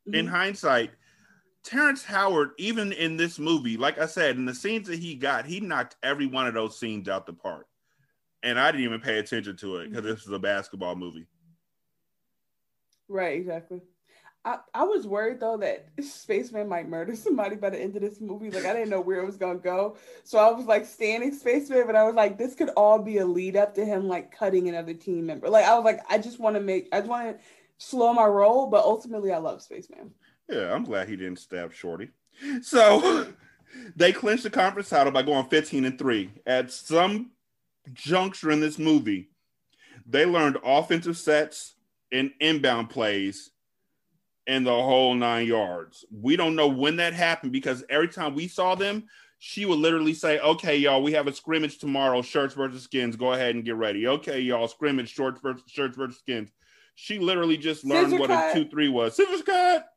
Mm-hmm. 0.08 0.16
in 0.16 0.28
hindsight, 0.28 0.92
Terrence 1.64 2.04
Howard, 2.04 2.52
even 2.58 2.92
in 2.92 3.16
this 3.16 3.38
movie, 3.38 3.78
like 3.78 4.00
I 4.00 4.08
said, 4.08 4.36
in 4.36 4.46
the 4.46 4.56
scenes 4.56 4.88
that 4.88 4.98
he 4.98 5.14
got, 5.14 5.46
he 5.46 5.60
knocked 5.60 5.96
every 6.02 6.26
one 6.26 6.48
of 6.48 6.56
those 6.56 6.80
scenes 6.80 7.08
out 7.08 7.28
the 7.28 7.34
park. 7.34 7.68
And 8.42 8.60
I 8.60 8.72
didn't 8.72 8.86
even 8.86 9.00
pay 9.00 9.20
attention 9.20 9.56
to 9.58 9.78
it 9.78 9.90
because 9.90 10.04
this 10.04 10.26
is 10.26 10.32
a 10.32 10.40
basketball 10.40 10.96
movie. 10.96 11.28
Right, 13.08 13.38
exactly. 13.38 13.82
I, 14.46 14.58
I 14.74 14.84
was 14.84 15.08
worried 15.08 15.40
though 15.40 15.58
that 15.58 15.88
Spaceman 16.04 16.68
might 16.68 16.90
murder 16.90 17.16
somebody 17.16 17.56
by 17.56 17.70
the 17.70 17.80
end 17.80 17.96
of 17.96 18.02
this 18.02 18.20
movie. 18.20 18.52
Like 18.52 18.66
I 18.66 18.74
didn't 18.74 18.90
know 18.90 19.02
where 19.02 19.20
it 19.20 19.26
was 19.26 19.38
gonna 19.38 19.60
go. 19.60 19.96
So 20.24 20.38
I 20.38 20.52
was 20.52 20.66
like 20.66 20.86
standing 20.86 21.34
Spaceman, 21.34 21.86
but 21.86 21.96
I 21.96 22.04
was 22.04 22.16
like, 22.16 22.38
this 22.38 22.56
could 22.56 22.70
all 22.70 23.00
be 23.00 23.20
a 23.20 23.26
lead 23.26 23.56
up 23.56 23.74
to 23.76 23.86
him 23.86 24.08
like 24.08 24.32
cutting 24.38 24.68
another 24.68 24.94
team 24.94 25.26
member. 25.26 25.50
Like 25.50 25.66
I 25.66 25.76
was 25.76 25.86
like, 25.86 26.02
I 26.10 26.18
just 26.18 26.40
want 26.40 26.56
to 26.56 26.62
make 26.62 26.90
I 26.92 27.00
just 27.00 27.10
want 27.10 27.38
to 27.38 27.44
slow 27.78 28.14
my 28.14 28.26
roll, 28.26 28.68
but 28.68 28.84
ultimately 28.84 29.32
I 29.32 29.38
love 29.38 29.62
Spaceman. 29.62 30.12
Yeah, 30.50 30.74
I'm 30.74 30.84
glad 30.84 31.08
he 31.08 31.16
didn't 31.16 31.40
stab 31.40 31.74
Shorty. 31.74 32.10
So 32.62 33.28
they 33.96 34.12
clinched 34.12 34.44
the 34.44 34.50
conference 34.50 34.90
title 34.90 35.14
by 35.14 35.22
going 35.22 35.46
15 35.46 35.86
and 35.86 35.98
3. 35.98 36.32
At 36.46 36.72
some 36.72 37.32
juncture 37.94 38.52
in 38.52 38.60
this 38.60 38.78
movie, 38.78 39.30
they 40.06 40.26
learned 40.26 40.58
offensive 40.66 41.18
sets 41.18 41.76
and 42.12 42.32
inbound 42.42 42.90
plays 42.90 43.52
and 44.48 44.66
the 44.66 44.72
whole 44.72 45.16
nine 45.16 45.48
yards. 45.48 46.06
We 46.12 46.36
don't 46.36 46.56
know 46.56 46.68
when 46.68 46.98
that 46.98 47.14
happened 47.14 47.52
because 47.52 47.84
every 47.90 48.10
time 48.10 48.36
we 48.36 48.48
saw 48.48 48.76
them, 48.76 49.06
she 49.40 49.66
would 49.66 49.80
literally 49.80 50.14
say, 50.14 50.40
Okay, 50.40 50.78
y'all, 50.78 51.04
we 51.04 51.14
have 51.14 51.28
a 51.28 51.34
scrimmage 51.34 51.78
tomorrow, 51.78 52.22
shirts 52.22 52.54
versus 52.54 52.84
skins. 52.84 53.16
Go 53.16 53.34
ahead 53.34 53.56
and 53.56 53.66
get 53.66 53.76
ready. 53.76 54.08
Okay, 54.08 54.40
y'all, 54.40 54.68
scrimmage, 54.68 55.14
shorts 55.14 55.42
versus 55.42 55.64
shirts 55.68 55.98
versus 55.98 56.20
skins. 56.20 56.52
She 56.96 57.20
literally 57.20 57.58
just 57.58 57.84
learned 57.84 58.12
Scissor 58.12 58.20
what 58.20 58.30
cut. 58.30 58.52
a 58.52 58.54
two 58.54 58.70
three 58.70 58.90
was. 58.90 59.16
Scissors 59.16 59.42
cut 59.42 59.88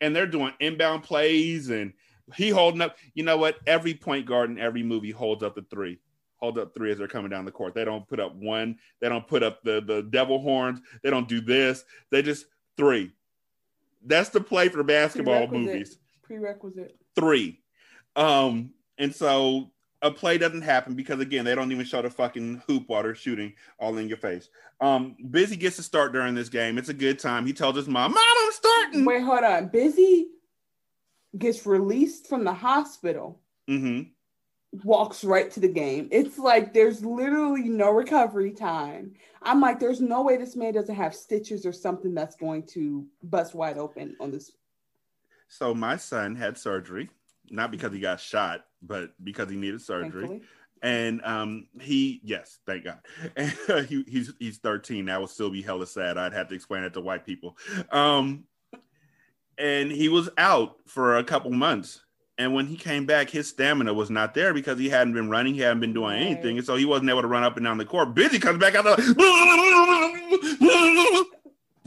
and 0.00 0.14
they're 0.14 0.26
doing 0.26 0.52
inbound 0.60 1.02
plays 1.02 1.70
and 1.70 1.92
he 2.34 2.48
holding 2.48 2.80
up. 2.80 2.96
You 3.14 3.24
know 3.24 3.36
what? 3.36 3.58
Every 3.66 3.94
point 3.94 4.26
guard 4.26 4.50
in 4.50 4.58
every 4.58 4.82
movie 4.82 5.10
holds 5.10 5.42
up 5.42 5.54
the 5.54 5.64
three. 5.70 5.98
Hold 6.36 6.58
up 6.58 6.74
three 6.74 6.90
as 6.90 6.98
they're 6.98 7.08
coming 7.08 7.30
down 7.30 7.44
the 7.44 7.50
court. 7.50 7.74
They 7.74 7.84
don't 7.84 8.08
put 8.08 8.20
up 8.20 8.34
one. 8.34 8.78
They 9.00 9.08
don't 9.08 9.26
put 9.26 9.42
up 9.42 9.62
the 9.62 9.82
the 9.82 10.02
devil 10.02 10.40
horns. 10.40 10.80
They 11.02 11.10
don't 11.10 11.28
do 11.28 11.40
this. 11.40 11.84
They 12.10 12.22
just 12.22 12.46
three. 12.76 13.12
That's 14.04 14.30
the 14.30 14.40
play 14.40 14.68
for 14.68 14.82
basketball 14.82 15.46
Prerequisite. 15.48 15.72
movies. 15.72 15.98
Prerequisite. 16.22 16.96
Three. 17.14 17.60
Um, 18.16 18.70
and 18.98 19.14
so 19.14 19.70
a 20.02 20.10
play 20.10 20.38
doesn't 20.38 20.62
happen 20.62 20.94
because 20.94 21.20
again, 21.20 21.44
they 21.44 21.54
don't 21.54 21.70
even 21.72 21.84
show 21.84 22.02
the 22.02 22.10
fucking 22.10 22.62
hoop 22.66 22.88
water 22.88 23.14
shooting 23.14 23.52
all 23.78 23.96
in 23.98 24.08
your 24.08 24.16
face. 24.16 24.48
Um, 24.80 25.16
Busy 25.30 25.56
gets 25.56 25.76
to 25.76 25.82
start 25.82 26.12
during 26.12 26.34
this 26.34 26.48
game. 26.48 26.78
It's 26.78 26.88
a 26.88 26.94
good 26.94 27.18
time. 27.18 27.46
He 27.46 27.52
tells 27.52 27.76
his 27.76 27.86
mom, 27.88 28.12
Mom, 28.12 28.24
I'm 28.38 28.52
starting. 28.52 29.04
Wait, 29.04 29.22
hold 29.22 29.44
on. 29.44 29.68
Busy 29.68 30.28
gets 31.36 31.66
released 31.66 32.28
from 32.28 32.44
the 32.44 32.52
hospital, 32.54 33.40
Mm-hmm. 33.68 34.10
Walks 34.72 35.24
right 35.24 35.50
to 35.50 35.60
the 35.60 35.68
game. 35.68 36.08
It's 36.10 36.38
like 36.38 36.72
there's 36.72 37.04
literally 37.04 37.68
no 37.68 37.90
recovery 37.90 38.52
time. 38.52 39.14
I'm 39.42 39.60
like, 39.60 39.80
there's 39.80 40.00
no 40.00 40.22
way 40.22 40.36
this 40.36 40.56
man 40.56 40.74
doesn't 40.74 40.94
have 40.94 41.14
stitches 41.14 41.66
or 41.66 41.72
something 41.72 42.14
that's 42.14 42.36
going 42.36 42.64
to 42.68 43.06
bust 43.22 43.54
wide 43.54 43.78
open 43.78 44.16
on 44.20 44.30
this. 44.30 44.52
So 45.48 45.74
my 45.74 45.96
son 45.96 46.36
had 46.36 46.56
surgery, 46.56 47.10
not 47.50 47.70
because 47.70 47.92
he 47.92 47.98
got 47.98 48.20
shot, 48.20 48.64
but 48.82 49.12
because 49.22 49.50
he 49.50 49.56
needed 49.56 49.82
surgery. 49.82 50.26
Thankfully. 50.26 50.42
And 50.82 51.20
um, 51.24 51.66
he, 51.80 52.20
yes, 52.22 52.58
thank 52.66 52.84
God. 52.84 53.00
And 53.36 53.52
he, 53.88 54.04
he's 54.08 54.32
he's 54.38 54.58
13. 54.58 55.06
That 55.06 55.20
would 55.20 55.30
still 55.30 55.50
be 55.50 55.60
hella 55.60 55.86
sad. 55.86 56.16
I'd 56.16 56.32
have 56.32 56.48
to 56.48 56.54
explain 56.54 56.84
it 56.84 56.94
to 56.94 57.00
white 57.00 57.26
people. 57.26 57.58
Um, 57.90 58.44
and 59.58 59.92
he 59.92 60.08
was 60.08 60.30
out 60.38 60.76
for 60.86 61.18
a 61.18 61.24
couple 61.24 61.50
months. 61.50 62.00
And 62.40 62.54
when 62.54 62.66
he 62.66 62.74
came 62.74 63.04
back, 63.04 63.28
his 63.28 63.50
stamina 63.50 63.92
was 63.92 64.08
not 64.08 64.32
there 64.32 64.54
because 64.54 64.78
he 64.78 64.88
hadn't 64.88 65.12
been 65.12 65.28
running, 65.28 65.52
he 65.52 65.60
hadn't 65.60 65.80
been 65.80 65.92
doing 65.92 66.16
anything, 66.16 66.56
and 66.56 66.66
so 66.66 66.74
he 66.74 66.86
wasn't 66.86 67.10
able 67.10 67.20
to 67.20 67.28
run 67.28 67.42
up 67.42 67.58
and 67.58 67.66
down 67.66 67.76
the 67.76 67.84
court. 67.84 68.14
Busy 68.14 68.38
comes 68.38 68.58
back 68.58 68.74
out. 68.74 68.98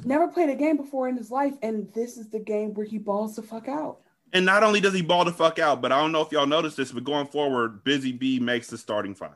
Never 0.06 0.28
played 0.28 0.50
a 0.50 0.56
game 0.56 0.78
before 0.78 1.10
in 1.10 1.18
his 1.18 1.32
life, 1.32 1.56
and 1.64 1.92
this 1.96 2.18
is 2.18 2.30
the 2.30 2.38
game 2.38 2.76
where 2.76 2.86
he 2.86 3.00
balls 3.00 3.36
the 3.36 3.42
fuck 3.42 3.68
out. 3.68 4.02
And 4.32 4.46
not 4.46 4.62
only 4.62 4.80
does 4.80 4.94
he 4.94 5.02
ball 5.02 5.26
the 5.26 5.32
fuck 5.32 5.58
out, 5.58 5.82
but 5.82 5.92
I 5.92 6.00
don't 6.00 6.12
know 6.12 6.22
if 6.22 6.32
y'all 6.32 6.46
noticed 6.46 6.78
this, 6.78 6.92
but 6.92 7.04
going 7.04 7.26
forward, 7.26 7.84
Busy 7.84 8.12
Bee 8.12 8.40
makes 8.40 8.68
the 8.68 8.78
starting 8.78 9.16
five. 9.16 9.32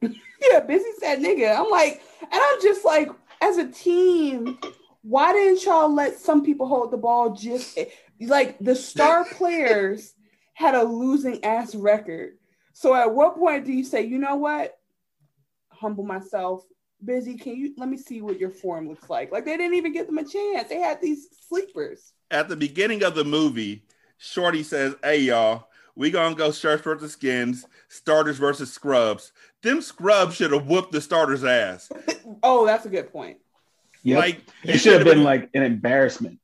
Yeah, 0.52 0.60
busy 0.60 0.88
said 0.98 1.18
nigga. 1.18 1.54
I'm 1.54 1.68
like, 1.68 2.00
and 2.22 2.30
I'm 2.32 2.62
just 2.62 2.82
like, 2.84 3.10
as 3.42 3.58
a 3.58 3.68
team, 3.70 4.58
why 5.02 5.32
didn't 5.32 5.64
y'all 5.64 5.92
let 5.92 6.18
some 6.18 6.44
people 6.44 6.66
hold 6.66 6.92
the 6.92 6.96
ball 6.96 7.34
just 7.34 7.78
like 8.20 8.56
the 8.58 8.74
star 8.74 9.24
players 9.32 10.14
had 10.60 10.74
a 10.74 10.84
losing 10.84 11.42
ass 11.42 11.74
record? 11.74 12.36
So 12.74 12.94
at 12.94 13.12
what 13.12 13.36
point 13.36 13.64
do 13.64 13.72
you 13.72 13.82
say, 13.82 14.02
you 14.02 14.18
know 14.18 14.36
what? 14.36 14.78
Humble 15.70 16.04
myself. 16.04 16.62
Busy, 17.02 17.36
can 17.36 17.56
you 17.56 17.72
let 17.78 17.88
me 17.88 17.96
see 17.96 18.20
what 18.20 18.38
your 18.38 18.50
form 18.50 18.86
looks 18.86 19.08
like? 19.08 19.32
Like 19.32 19.46
they 19.46 19.56
didn't 19.56 19.74
even 19.74 19.92
give 19.92 20.06
them 20.06 20.18
a 20.18 20.24
chance. 20.24 20.68
They 20.68 20.78
had 20.80 21.00
these 21.00 21.28
sleepers. 21.48 22.12
At 22.30 22.48
the 22.48 22.56
beginning 22.56 23.02
of 23.02 23.14
the 23.14 23.24
movie, 23.24 23.84
Shorty 24.18 24.62
says, 24.62 24.94
Hey 25.02 25.20
y'all, 25.20 25.68
we 25.96 26.10
gonna 26.10 26.34
go 26.34 26.52
shirts 26.52 26.82
versus 26.82 27.12
skins, 27.12 27.66
starters 27.88 28.36
versus 28.36 28.70
scrubs. 28.70 29.32
Them 29.62 29.80
scrubs 29.80 30.36
should 30.36 30.52
have 30.52 30.66
whooped 30.66 30.92
the 30.92 31.00
starters' 31.00 31.44
ass. 31.44 31.90
Oh, 32.44 32.64
that's 32.64 32.86
a 32.86 32.88
good 32.88 33.12
point. 33.12 33.38
Yep. 34.04 34.18
Like 34.18 34.40
it 34.62 34.78
should 34.78 34.94
have 34.94 35.04
been 35.04 35.24
like 35.24 35.50
an 35.52 35.64
embarrassment. 35.64 36.38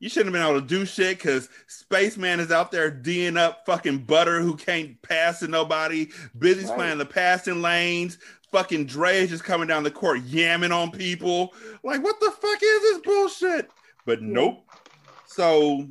You 0.00 0.08
shouldn't 0.08 0.34
have 0.34 0.42
been 0.42 0.50
able 0.50 0.60
to 0.60 0.66
do 0.66 0.84
shit 0.84 1.18
because 1.18 1.48
Spaceman 1.66 2.40
is 2.40 2.50
out 2.50 2.70
there 2.70 2.90
D'ing 2.90 3.36
up 3.36 3.64
fucking 3.66 3.98
Butter 4.04 4.40
who 4.40 4.56
can't 4.56 5.00
pass 5.02 5.40
to 5.40 5.48
nobody. 5.48 6.06
Busy's 6.38 6.68
Right. 6.68 6.76
playing 6.76 6.98
the 6.98 7.06
passing 7.06 7.62
lanes. 7.62 8.18
Fucking 8.52 8.86
Dre 8.86 9.18
is 9.18 9.30
just 9.30 9.44
coming 9.44 9.66
down 9.66 9.82
the 9.82 9.90
court 9.90 10.20
yamming 10.26 10.72
on 10.72 10.90
people. 10.92 11.54
Like, 11.82 12.02
what 12.02 12.20
the 12.20 12.30
fuck 12.30 12.58
is 12.62 12.80
this 12.82 12.98
bullshit? 12.98 13.70
But 14.06 14.22
nope. 14.22 14.64
So 15.26 15.88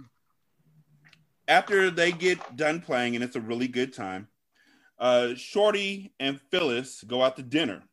after 1.47 1.89
they 1.91 2.11
get 2.11 2.55
done 2.55 2.79
playing, 2.81 3.15
and 3.15 3.23
it's 3.23 3.35
a 3.35 3.41
really 3.41 3.67
good 3.67 3.93
time, 3.93 4.27
uh, 4.99 5.35
Shorty 5.35 6.13
and 6.19 6.39
Phyllis 6.51 7.03
go 7.03 7.21
out 7.21 7.35
to 7.35 7.43
dinner. 7.43 7.83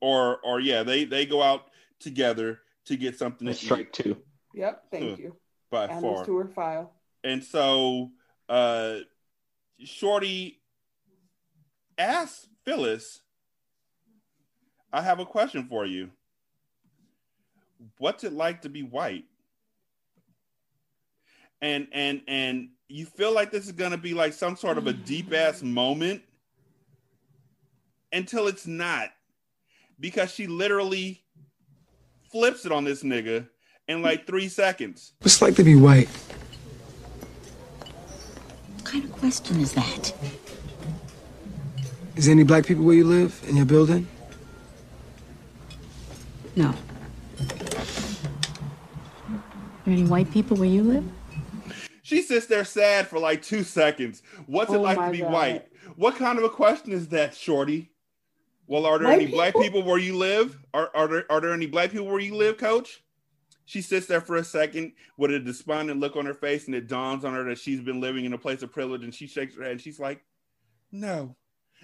Or, 0.00 0.38
or 0.42 0.60
yeah, 0.60 0.82
they 0.82 1.04
they 1.04 1.26
go 1.26 1.42
out 1.42 1.64
together 1.98 2.60
to 2.86 2.96
get 2.96 3.18
something 3.18 3.46
to 3.46 3.52
strike 3.52 3.88
eat. 3.88 3.92
two. 3.92 4.16
Yep, 4.54 4.84
thank 4.90 5.18
you. 5.18 5.36
By 5.70 5.84
Add 5.84 6.02
far. 6.02 6.24
to 6.24 6.36
her 6.36 6.48
file. 6.48 6.92
And 7.22 7.42
so 7.42 8.10
uh 8.48 8.96
Shorty 9.84 10.60
asked 11.96 12.48
Phyllis, 12.64 13.20
I 14.92 15.02
have 15.02 15.20
a 15.20 15.26
question 15.26 15.66
for 15.68 15.86
you. 15.86 16.10
What's 17.98 18.24
it 18.24 18.32
like 18.32 18.62
to 18.62 18.68
be 18.68 18.82
white? 18.82 19.24
And 21.62 21.88
and 21.92 22.22
and 22.26 22.70
you 22.88 23.06
feel 23.06 23.32
like 23.32 23.50
this 23.50 23.66
is 23.66 23.72
gonna 23.72 23.98
be 23.98 24.14
like 24.14 24.32
some 24.32 24.56
sort 24.56 24.78
of 24.78 24.86
a 24.86 24.92
deep 24.92 25.32
ass 25.32 25.62
moment 25.62 26.22
until 28.12 28.48
it's 28.48 28.66
not. 28.66 29.10
Because 29.98 30.32
she 30.32 30.46
literally 30.46 31.22
flips 32.32 32.64
it 32.64 32.72
on 32.72 32.84
this 32.84 33.02
nigga 33.02 33.46
in 33.90 34.02
like 34.02 34.26
three 34.26 34.48
seconds. 34.48 35.12
What's 35.20 35.42
it 35.42 35.44
like 35.44 35.56
to 35.56 35.64
be 35.64 35.74
white? 35.74 36.08
What 38.76 38.84
kind 38.84 39.04
of 39.04 39.12
question 39.12 39.60
is 39.60 39.72
that? 39.72 40.14
Is 42.14 42.26
there 42.26 42.32
any 42.32 42.44
black 42.44 42.64
people 42.66 42.84
where 42.84 42.94
you 42.94 43.04
live 43.04 43.40
in 43.48 43.56
your 43.56 43.66
building? 43.66 44.06
No. 46.54 46.74
Are 49.86 49.92
any 49.92 50.04
white 50.04 50.30
people 50.30 50.56
where 50.56 50.68
you 50.68 50.84
live? 50.84 51.04
She 52.02 52.22
sits 52.22 52.46
there 52.46 52.64
sad 52.64 53.08
for 53.08 53.18
like 53.18 53.42
two 53.42 53.64
seconds. 53.64 54.22
What's 54.46 54.72
it 54.72 54.76
Oh 54.76 54.82
like 54.82 54.98
to 54.98 55.10
be 55.10 55.18
God. 55.18 55.32
white? 55.32 55.66
What 55.96 56.16
kind 56.16 56.38
of 56.38 56.44
a 56.44 56.48
question 56.48 56.92
is 56.92 57.08
that, 57.08 57.34
Shorty? 57.34 57.90
Well, 58.66 58.86
are 58.86 58.98
there 58.98 59.08
White 59.08 59.22
any 59.22 59.26
black 59.26 59.54
people 59.54 59.82
where 59.82 59.98
you 59.98 60.16
live? 60.16 60.56
Are, 60.72 60.90
are 60.94 61.08
there 61.08 61.26
are 61.28 61.40
there 61.40 61.52
any 61.52 61.66
black 61.66 61.90
people 61.90 62.06
where 62.06 62.20
you 62.20 62.36
live, 62.36 62.56
coach? 62.56 63.02
She 63.70 63.82
sits 63.82 64.08
there 64.08 64.20
for 64.20 64.34
a 64.34 64.42
second 64.42 64.94
with 65.16 65.30
a 65.30 65.38
despondent 65.38 66.00
look 66.00 66.16
on 66.16 66.26
her 66.26 66.34
face, 66.34 66.66
and 66.66 66.74
it 66.74 66.88
dawns 66.88 67.24
on 67.24 67.34
her 67.34 67.44
that 67.44 67.58
she's 67.60 67.80
been 67.80 68.00
living 68.00 68.24
in 68.24 68.32
a 68.32 68.38
place 68.38 68.62
of 68.62 68.72
privilege, 68.72 69.04
and 69.04 69.14
she 69.14 69.28
shakes 69.28 69.54
her 69.54 69.62
head 69.62 69.70
and 69.70 69.80
she's 69.80 70.00
like, 70.00 70.24
No. 70.90 71.36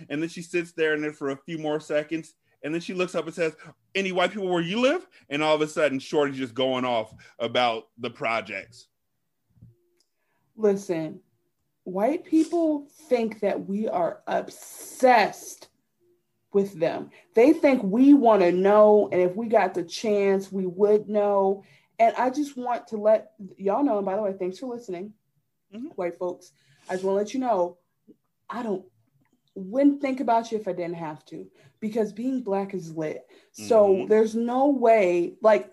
And 0.08 0.20
then 0.20 0.28
she 0.28 0.42
sits 0.42 0.72
there 0.72 0.94
and 0.94 1.04
then 1.04 1.12
for 1.12 1.30
a 1.30 1.36
few 1.36 1.58
more 1.58 1.78
seconds, 1.78 2.34
and 2.64 2.74
then 2.74 2.80
she 2.80 2.92
looks 2.92 3.14
up 3.14 3.26
and 3.26 3.34
says, 3.34 3.54
Any 3.94 4.10
white 4.10 4.32
people 4.32 4.48
where 4.48 4.60
you 4.60 4.80
live? 4.80 5.06
And 5.30 5.44
all 5.44 5.54
of 5.54 5.60
a 5.60 5.68
sudden, 5.68 6.00
Shorty's 6.00 6.38
just 6.38 6.54
going 6.54 6.84
off 6.84 7.14
about 7.38 7.84
the 7.98 8.10
projects. 8.10 8.88
Listen, 10.56 11.20
white 11.84 12.24
people 12.24 12.88
think 13.08 13.38
that 13.38 13.64
we 13.64 13.86
are 13.86 14.22
obsessed 14.26 15.68
with 16.56 16.72
them. 16.80 17.10
They 17.34 17.52
think 17.52 17.82
we 17.82 18.14
want 18.14 18.40
to 18.40 18.50
know, 18.50 19.10
and 19.12 19.20
if 19.20 19.36
we 19.36 19.46
got 19.46 19.74
the 19.74 19.84
chance, 19.84 20.50
we 20.50 20.66
would 20.66 21.06
know. 21.06 21.62
And 21.98 22.14
I 22.16 22.30
just 22.30 22.56
want 22.56 22.86
to 22.88 22.96
let 22.96 23.32
y'all 23.58 23.84
know, 23.84 23.98
and 23.98 24.06
by 24.06 24.16
the 24.16 24.22
way, 24.22 24.32
thanks 24.32 24.58
for 24.58 24.74
listening, 24.74 25.12
white 25.96 26.16
folks. 26.16 26.52
I 26.88 26.94
just 26.94 27.04
want 27.04 27.16
to 27.16 27.18
let 27.24 27.34
you 27.34 27.40
know, 27.40 27.78
I 28.48 28.62
don't 28.62 28.84
wouldn't 29.54 30.00
think 30.02 30.20
about 30.20 30.50
you 30.50 30.58
if 30.58 30.68
I 30.68 30.72
didn't 30.72 30.96
have 30.96 31.24
to, 31.26 31.46
because 31.80 32.12
being 32.12 32.42
black 32.42 32.74
is 32.74 32.94
lit. 32.94 33.26
So 33.52 33.76
Mhm. 33.88 34.08
there's 34.08 34.34
no 34.34 34.68
way, 34.68 35.34
like, 35.42 35.72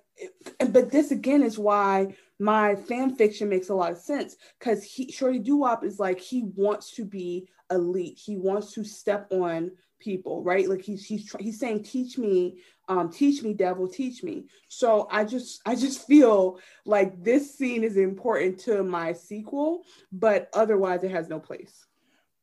but 0.71 0.91
this 0.91 1.11
again 1.11 1.43
is 1.43 1.57
why 1.57 2.15
my 2.39 2.75
fan 2.75 3.15
fiction 3.15 3.49
makes 3.49 3.69
a 3.69 3.75
lot 3.75 3.91
of 3.91 3.97
sense 3.97 4.37
because 4.59 4.83
he 4.83 5.11
Shorty 5.11 5.39
Doo-Wop 5.39 5.83
is 5.83 5.99
like 5.99 6.19
he 6.19 6.43
wants 6.55 6.91
to 6.95 7.05
be 7.05 7.47
elite. 7.71 8.19
He 8.23 8.37
wants 8.37 8.73
to 8.73 8.83
step 8.83 9.27
on 9.31 9.71
people, 10.03 10.43
right? 10.43 10.67
Like 10.67 10.81
he's 10.81 11.05
he's 11.05 11.29
tr- 11.29 11.37
he's 11.39 11.59
saying, 11.59 11.83
"Teach 11.83 12.17
me, 12.17 12.59
um, 12.89 13.09
teach 13.11 13.41
me, 13.43 13.53
devil, 13.53 13.87
teach 13.87 14.23
me." 14.23 14.45
So 14.67 15.07
I 15.11 15.23
just 15.23 15.61
I 15.65 15.75
just 15.75 16.05
feel 16.07 16.59
like 16.85 17.23
this 17.23 17.55
scene 17.57 17.83
is 17.83 17.97
important 17.97 18.59
to 18.61 18.83
my 18.83 19.13
sequel, 19.13 19.83
but 20.11 20.49
otherwise 20.53 21.03
it 21.03 21.11
has 21.11 21.29
no 21.29 21.39
place. 21.39 21.85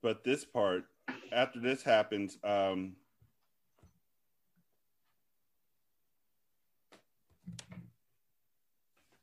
But 0.02 0.24
this 0.24 0.44
part, 0.44 0.84
after 1.32 1.60
this 1.60 1.82
happens, 1.82 2.38
um, 2.42 2.96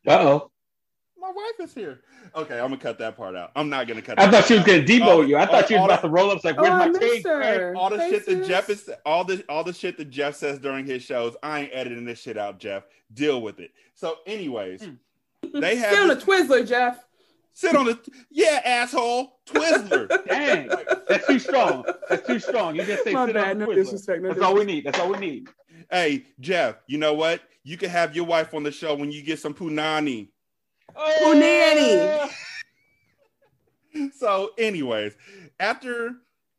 Uh 0.05 0.19
oh. 0.21 0.51
My 1.27 1.33
wife 1.33 1.67
is 1.67 1.73
here. 1.73 1.99
Okay, 2.35 2.55
I'm 2.59 2.67
gonna 2.69 2.77
cut 2.77 2.97
that 2.99 3.17
part 3.17 3.35
out. 3.35 3.51
I'm 3.55 3.69
not 3.69 3.87
gonna 3.87 4.01
cut. 4.01 4.19
I 4.19 4.25
that 4.25 4.31
thought 4.31 4.47
she 4.47 4.53
was 4.55 4.63
part 4.63 4.67
gonna 4.67 4.81
out. 4.81 4.87
debo 4.87 5.17
oh, 5.17 5.21
you. 5.21 5.35
I 5.37 5.43
oh, 5.43 5.45
thought 5.47 5.67
she 5.67 5.75
was 5.75 5.85
about 5.85 6.01
the- 6.01 6.07
to 6.07 6.13
roll 6.13 6.29
up. 6.29 6.37
It's 6.37 6.45
like, 6.45 6.57
where's 6.57 6.69
Oh, 6.69 6.77
my 6.77 6.87
miss 6.89 6.99
cake? 6.99 7.27
her. 7.27 7.75
all 7.75 7.89
the 7.89 7.97
Hey, 7.99 8.09
shit 8.11 8.25
that. 8.25 8.45
Jeff 8.47 8.69
is 8.69 8.89
all 9.05 9.23
the 9.23 9.43
all 9.49 9.63
the 9.63 9.73
shit 9.73 9.97
that 9.97 10.09
Jeff 10.09 10.35
says 10.35 10.59
during 10.59 10.85
his 10.85 11.03
shows. 11.03 11.35
I 11.43 11.61
ain't 11.61 11.71
editing 11.73 12.05
this 12.05 12.19
shit 12.21 12.37
out, 12.37 12.59
Jeff. 12.59 12.83
Deal 13.13 13.41
with 13.41 13.59
it. 13.59 13.71
So, 13.95 14.17
anyways, 14.25 14.83
hmm. 14.83 15.59
they 15.59 15.75
have 15.75 15.93
Sit 15.93 15.99
on 15.99 16.11
a 16.11 16.15
Twizzler, 16.15 16.67
Jeff. 16.67 17.03
sit 17.53 17.75
on 17.75 17.85
the 17.85 17.99
yeah, 18.29 18.61
asshole, 18.63 19.39
Twizzler. 19.47 20.07
Dang, 20.27 20.69
that's 21.07 21.25
too 21.27 21.39
strong. 21.39 21.85
That's 22.09 22.25
too 22.27 22.39
strong. 22.39 22.75
You 22.75 22.83
just 22.85 23.03
say 23.03 23.13
My 23.13 23.25
sit 23.25 23.35
bad, 23.35 23.51
on 23.51 23.59
the 23.59 23.65
no 23.65 23.71
Twizzler. 23.71 23.75
disrespect, 23.75 24.21
no 24.21 24.29
That's 24.29 24.41
all 24.41 24.53
we 24.55 24.65
need. 24.65 24.85
That's 24.85 24.99
all 24.99 25.09
we 25.09 25.17
need. 25.19 25.49
hey, 25.91 26.25
Jeff, 26.39 26.75
you 26.87 26.97
know 26.97 27.13
what? 27.13 27.41
You 27.63 27.75
can 27.77 27.89
have 27.89 28.15
your 28.15 28.25
wife 28.25 28.53
on 28.53 28.63
the 28.63 28.71
show 28.71 28.95
when 28.95 29.11
you 29.11 29.21
get 29.23 29.39
some 29.39 29.53
punani. 29.53 30.29
Punani. 30.97 32.29
so 34.15 34.51
anyways 34.57 35.13
after 35.59 36.11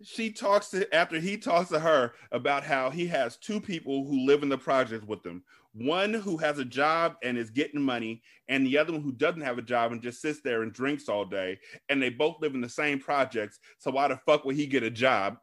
she 0.02 0.30
talks 0.32 0.68
to 0.70 0.92
after 0.94 1.18
he 1.20 1.36
talks 1.36 1.68
to 1.70 1.78
her 1.78 2.12
about 2.32 2.64
how 2.64 2.90
he 2.90 3.06
has 3.06 3.36
two 3.36 3.60
people 3.60 4.04
who 4.06 4.26
live 4.26 4.42
in 4.42 4.48
the 4.48 4.58
project 4.58 5.06
with 5.06 5.24
him 5.24 5.42
one 5.72 6.12
who 6.14 6.36
has 6.36 6.58
a 6.58 6.64
job 6.64 7.14
and 7.22 7.38
is 7.38 7.50
getting 7.50 7.80
money 7.80 8.22
and 8.48 8.66
the 8.66 8.76
other 8.78 8.92
one 8.92 9.02
who 9.02 9.12
doesn't 9.12 9.42
have 9.42 9.58
a 9.58 9.62
job 9.62 9.92
and 9.92 10.02
just 10.02 10.20
sits 10.20 10.40
there 10.40 10.62
and 10.62 10.72
drinks 10.72 11.08
all 11.08 11.24
day 11.24 11.58
and 11.88 12.02
they 12.02 12.10
both 12.10 12.40
live 12.40 12.54
in 12.54 12.60
the 12.60 12.68
same 12.68 12.98
projects 12.98 13.60
so 13.78 13.90
why 13.90 14.08
the 14.08 14.16
fuck 14.26 14.44
would 14.44 14.56
he 14.56 14.66
get 14.66 14.82
a 14.82 14.90
job 14.90 15.36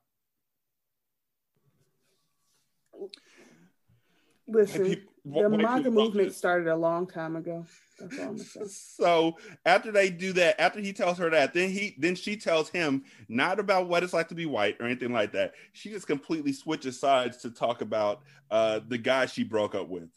Listen, 4.48 4.86
peop- 4.86 5.10
the 5.26 5.32
wh- 5.32 5.52
white 5.52 5.62
MAGA 5.62 5.92
movement 5.92 6.34
started 6.34 6.68
a 6.68 6.76
long 6.76 7.08
time 7.08 7.36
ago. 7.36 7.66
That's 8.00 8.20
all 8.20 8.26
I'm 8.26 8.38
gonna 8.38 8.44
say. 8.44 8.62
so 8.68 9.38
after 9.66 9.92
they 9.92 10.10
do 10.10 10.34
that 10.34 10.60
after 10.60 10.80
he 10.80 10.94
tells 10.94 11.18
her 11.18 11.30
that 11.30 11.54
then 11.54 11.70
he 11.70 11.96
then 11.98 12.16
she 12.16 12.36
tells 12.36 12.70
him 12.70 13.04
not 13.30 13.60
about 13.60 13.88
what 13.88 14.04
it's 14.04 14.14
like 14.14 14.28
to 14.30 14.36
be 14.36 14.46
white 14.46 14.76
or 14.80 14.86
anything 14.86 15.14
like 15.14 15.32
that 15.32 15.54
she 15.74 15.90
just 15.90 16.08
completely 16.08 16.52
switches 16.52 17.00
sides 17.00 17.38
to 17.38 17.50
talk 17.50 17.82
about 17.82 18.22
uh 18.52 18.80
the 18.88 18.98
guy 18.98 19.26
she 19.26 19.44
broke 19.44 19.76
up 19.76 19.88
with 19.88 20.10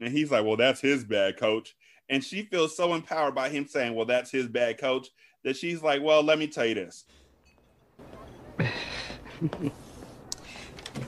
and 0.00 0.12
he's 0.12 0.30
like 0.30 0.44
well 0.44 0.56
that's 0.56 0.80
his 0.80 1.04
bad 1.04 1.36
coach 1.36 1.76
and 2.08 2.24
she 2.24 2.42
feels 2.42 2.74
so 2.74 2.94
empowered 2.94 3.34
by 3.34 3.48
him 3.48 3.66
saying 3.66 3.94
well 3.94 4.06
that's 4.06 4.30
his 4.30 4.46
bad 4.46 4.78
coach 4.78 5.08
that 5.44 5.56
she's 5.56 5.82
like 5.82 6.02
well 6.02 6.22
let 6.22 6.38
me 6.38 6.46
tell 6.46 6.64
you 6.64 6.74
this 6.74 7.04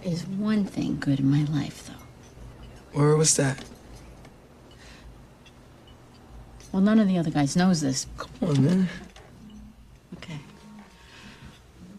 There's 0.02 0.26
one 0.26 0.64
thing 0.64 0.98
good 1.00 1.20
in 1.20 1.30
my 1.30 1.44
life, 1.44 1.86
though. 1.86 2.98
Where 2.98 3.16
was 3.16 3.36
that? 3.36 3.64
Well, 6.72 6.82
none 6.82 6.98
of 6.98 7.08
the 7.08 7.18
other 7.18 7.30
guys 7.30 7.56
knows 7.56 7.80
this. 7.80 8.06
Come 8.18 8.30
on, 8.42 8.64
man. 8.64 8.88
Okay. 10.16 10.38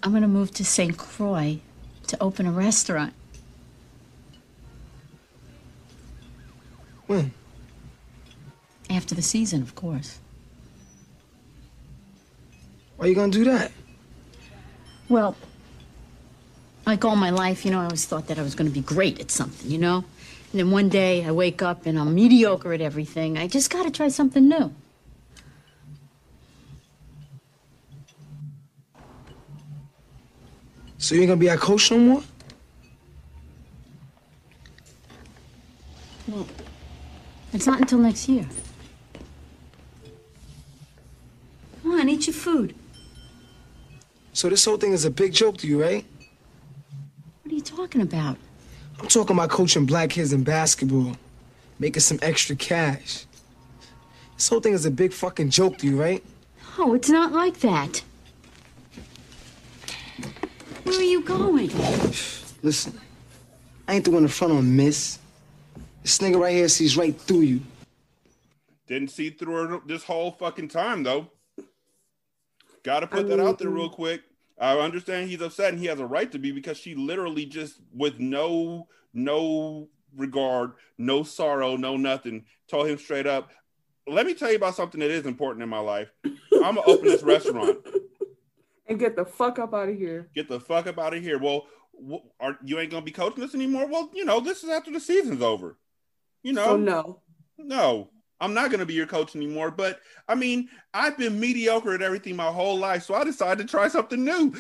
I'm 0.04 0.14
gonna 0.14 0.28
move 0.28 0.52
to 0.52 0.66
St. 0.66 0.98
Croix 0.98 1.60
to 2.08 2.22
open 2.22 2.46
a 2.46 2.52
restaurant. 2.52 3.14
When? 7.08 7.32
After 8.90 9.16
the 9.16 9.22
season, 9.22 9.62
of 9.62 9.74
course. 9.76 10.20
Why 12.98 13.06
are 13.06 13.10
you 13.10 13.16
gonna 13.16 13.32
do 13.32 13.46
that? 13.46 13.72
Well, 15.08 15.36
like 16.86 17.04
all 17.04 17.16
my 17.16 17.32
life, 17.32 17.66
you 17.66 17.72
know, 17.72 17.80
I 17.80 17.86
always 17.86 18.06
thought 18.06 18.28
that 18.28 18.38
I 18.38 18.44
was 18.44 18.56
gonna 18.56 18.70
be 18.70 18.82
great 18.82 19.20
at 19.20 19.32
something, 19.32 19.70
you 19.72 19.78
know? 19.78 20.04
And 20.52 20.60
then 20.60 20.72
one 20.72 20.90
day 20.90 21.24
I 21.26 21.32
wake 21.32 21.62
up 21.62 21.86
and 21.86 22.00
I'm 22.00 22.16
mediocre 22.16 22.74
at 22.74 22.82
everything. 22.82 23.38
I 23.38 23.48
just 23.48 23.70
gotta 23.70 23.92
try 23.92 24.08
something 24.08 24.48
new. 24.48 24.74
So 30.98 31.16
you 31.16 31.22
ain't 31.22 31.30
gonna 31.30 31.40
be 31.40 31.50
our 31.50 31.58
coach 31.58 31.92
no 31.92 31.98
more? 32.00 32.24
Well, 36.28 36.48
it's 37.54 37.66
not 37.66 37.80
until 37.80 38.00
next 38.00 38.28
year. 38.28 38.48
Come 41.84 41.92
on, 41.92 42.10
eat 42.10 42.28
your 42.28 42.34
food. 42.34 42.76
So 44.34 44.50
this 44.50 44.66
whole 44.66 44.78
thing 44.78 44.94
is 44.94 45.06
a 45.06 45.12
big 45.12 45.34
joke 45.34 45.58
to 45.58 45.68
you, 45.68 45.82
right? 45.82 46.06
What 47.44 47.52
are 47.52 47.56
you 47.56 47.62
talking 47.62 48.02
about? 48.02 48.38
I'm 49.00 49.08
talking 49.08 49.36
about 49.36 49.50
coaching 49.50 49.86
black 49.86 50.12
kids 50.12 50.34
in 50.34 50.44
basketball, 50.44 51.16
making 51.80 52.02
some 52.02 52.20
extra 52.22 52.56
cash. 52.56 53.26
This 54.36 54.50
whole 54.50 54.60
thing 54.60 54.74
is 54.74 54.86
a 54.86 54.92
big 54.92 55.14
fucking 55.14 55.50
joke 55.50 55.78
to 55.80 55.88
you, 55.88 56.00
right? 56.00 56.24
Oh, 56.78 56.94
it's 56.94 57.10
not 57.10 57.32
like 57.32 57.60
that. 57.60 58.04
Where 60.84 61.00
are 61.00 61.04
you 61.04 61.22
going? 61.24 61.70
Listen, 62.62 63.00
I 63.88 63.96
ain't 63.96 64.06
the 64.06 64.12
one 64.12 64.24
in 64.24 64.30
front 64.30 64.54
on 64.54 64.76
miss. 64.76 65.20
This 66.04 66.18
nigga 66.20 66.40
right 66.40 66.54
here 66.54 66.68
sees 66.68 66.98
right 66.98 67.20
through 67.20 67.42
you. 67.42 67.62
didn't 68.88 69.12
see 69.12 69.30
through 69.30 69.54
her 69.54 69.80
this 69.86 70.04
whole 70.04 70.32
fucking 70.32 70.68
time 70.68 71.04
though 71.04 71.30
gotta 72.84 73.06
put 73.06 73.28
that 73.28 73.40
out 73.40 73.60
there 73.60 73.70
real 73.70 73.90
quick 73.90 74.22
i 74.60 74.78
understand 74.78 75.30
he's 75.30 75.42
upset 75.42 75.72
and 75.72 75.80
he 75.80 75.86
has 75.88 76.00
a 76.00 76.06
right 76.06 76.32
to 76.32 76.40
be 76.40 76.52
because 76.52 76.78
she 76.78 76.96
literally 76.96 77.46
just 77.46 77.80
with 77.94 78.20
no 78.20 78.88
no 79.14 79.88
regard 80.16 80.72
no 80.98 81.24
sorrow 81.24 81.76
no 81.76 81.96
nothing 81.98 82.46
told 82.68 82.88
him 82.88 82.98
straight 82.98 83.28
up 83.28 83.52
let 84.10 84.26
me 84.26 84.34
tell 84.34 84.50
you 84.50 84.58
about 84.58 84.76
something 84.76 85.00
that 85.00 85.12
is 85.12 85.26
important 85.26 85.64
in 85.64 85.70
my 85.70 85.80
life. 85.80 86.12
I'm 86.26 86.76
gonna 86.76 86.82
open 86.82 87.06
this 87.06 87.24
restaurant. 87.24 87.78
And 88.88 88.98
get 88.98 89.16
the 89.16 89.24
fuck 89.24 89.60
up 89.60 89.76
out 89.76 89.88
of 89.88 89.96
here. 89.96 90.32
get 90.34 90.50
the 90.50 90.60
fuck 90.60 90.88
up 90.88 90.98
out 90.98 91.14
of 91.14 91.22
here. 91.22 91.38
Well 91.38 91.68
wh- 91.94 92.26
are 92.40 92.58
you 92.64 92.80
ain't 92.80 92.90
gonna 92.90 93.06
be 93.06 93.12
coaching 93.12 93.40
this 93.40 93.54
anymore? 93.54 93.86
Well 93.86 94.10
you 94.16 94.26
know 94.26 94.40
this 94.40 94.64
is 94.64 94.70
after 94.72 94.90
the 94.90 95.00
season's 95.00 95.44
over. 95.44 95.78
You 96.42 96.54
know? 96.54 96.66
So 96.66 96.78
no. 96.78 97.22
no 97.60 98.10
I'm 98.42 98.54
not 98.54 98.70
going 98.70 98.80
to 98.80 98.86
be 98.86 98.94
your 98.94 99.06
coach 99.06 99.36
anymore. 99.36 99.72
But 99.72 100.00
I 100.28 100.36
mean, 100.36 100.70
I've 100.94 101.18
been 101.18 101.40
mediocre 101.40 101.94
at 101.94 102.02
everything 102.02 102.36
my 102.36 102.52
whole 102.52 102.78
life, 102.78 103.04
so 103.04 103.16
I 103.16 103.24
decided 103.24 103.68
to 103.68 103.72
try 103.72 103.88
something 103.88 104.24
new. 104.24 104.54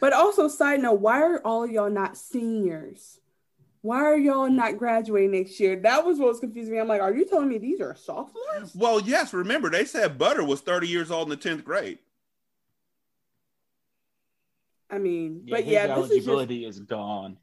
but 0.00 0.12
also, 0.12 0.48
side 0.48 0.80
note, 0.80 1.00
why 1.00 1.20
are 1.20 1.40
all 1.44 1.66
y'all 1.66 1.90
not 1.90 2.16
seniors? 2.16 3.18
Why 3.82 3.98
are 3.98 4.16
y'all 4.16 4.48
not 4.48 4.78
graduating 4.78 5.32
next 5.32 5.58
year? 5.58 5.74
That 5.76 6.06
was 6.06 6.18
what 6.18 6.28
was 6.28 6.40
confusing 6.40 6.74
me. 6.74 6.80
I'm 6.80 6.86
like, 6.86 7.02
are 7.02 7.12
you 7.12 7.24
telling 7.24 7.48
me 7.48 7.58
these 7.58 7.80
are 7.80 7.96
sophomores? 7.96 8.72
Well, 8.74 9.00
yes. 9.00 9.34
Remember, 9.34 9.70
they 9.70 9.84
said 9.84 10.18
Butter 10.18 10.44
was 10.44 10.60
30 10.60 10.86
years 10.86 11.10
old 11.10 11.30
in 11.32 11.38
the 11.38 11.48
10th 11.48 11.64
grade. 11.64 11.98
I 14.88 14.98
mean, 14.98 15.42
Yeah, 15.46 15.56
but 15.56 15.64
his 15.64 15.72
yeah, 15.72 15.86
this 15.86 15.96
is 15.96 16.16
just 16.16 16.28
eligibility 16.28 16.64
is 16.64 16.78
gone. 16.78 17.38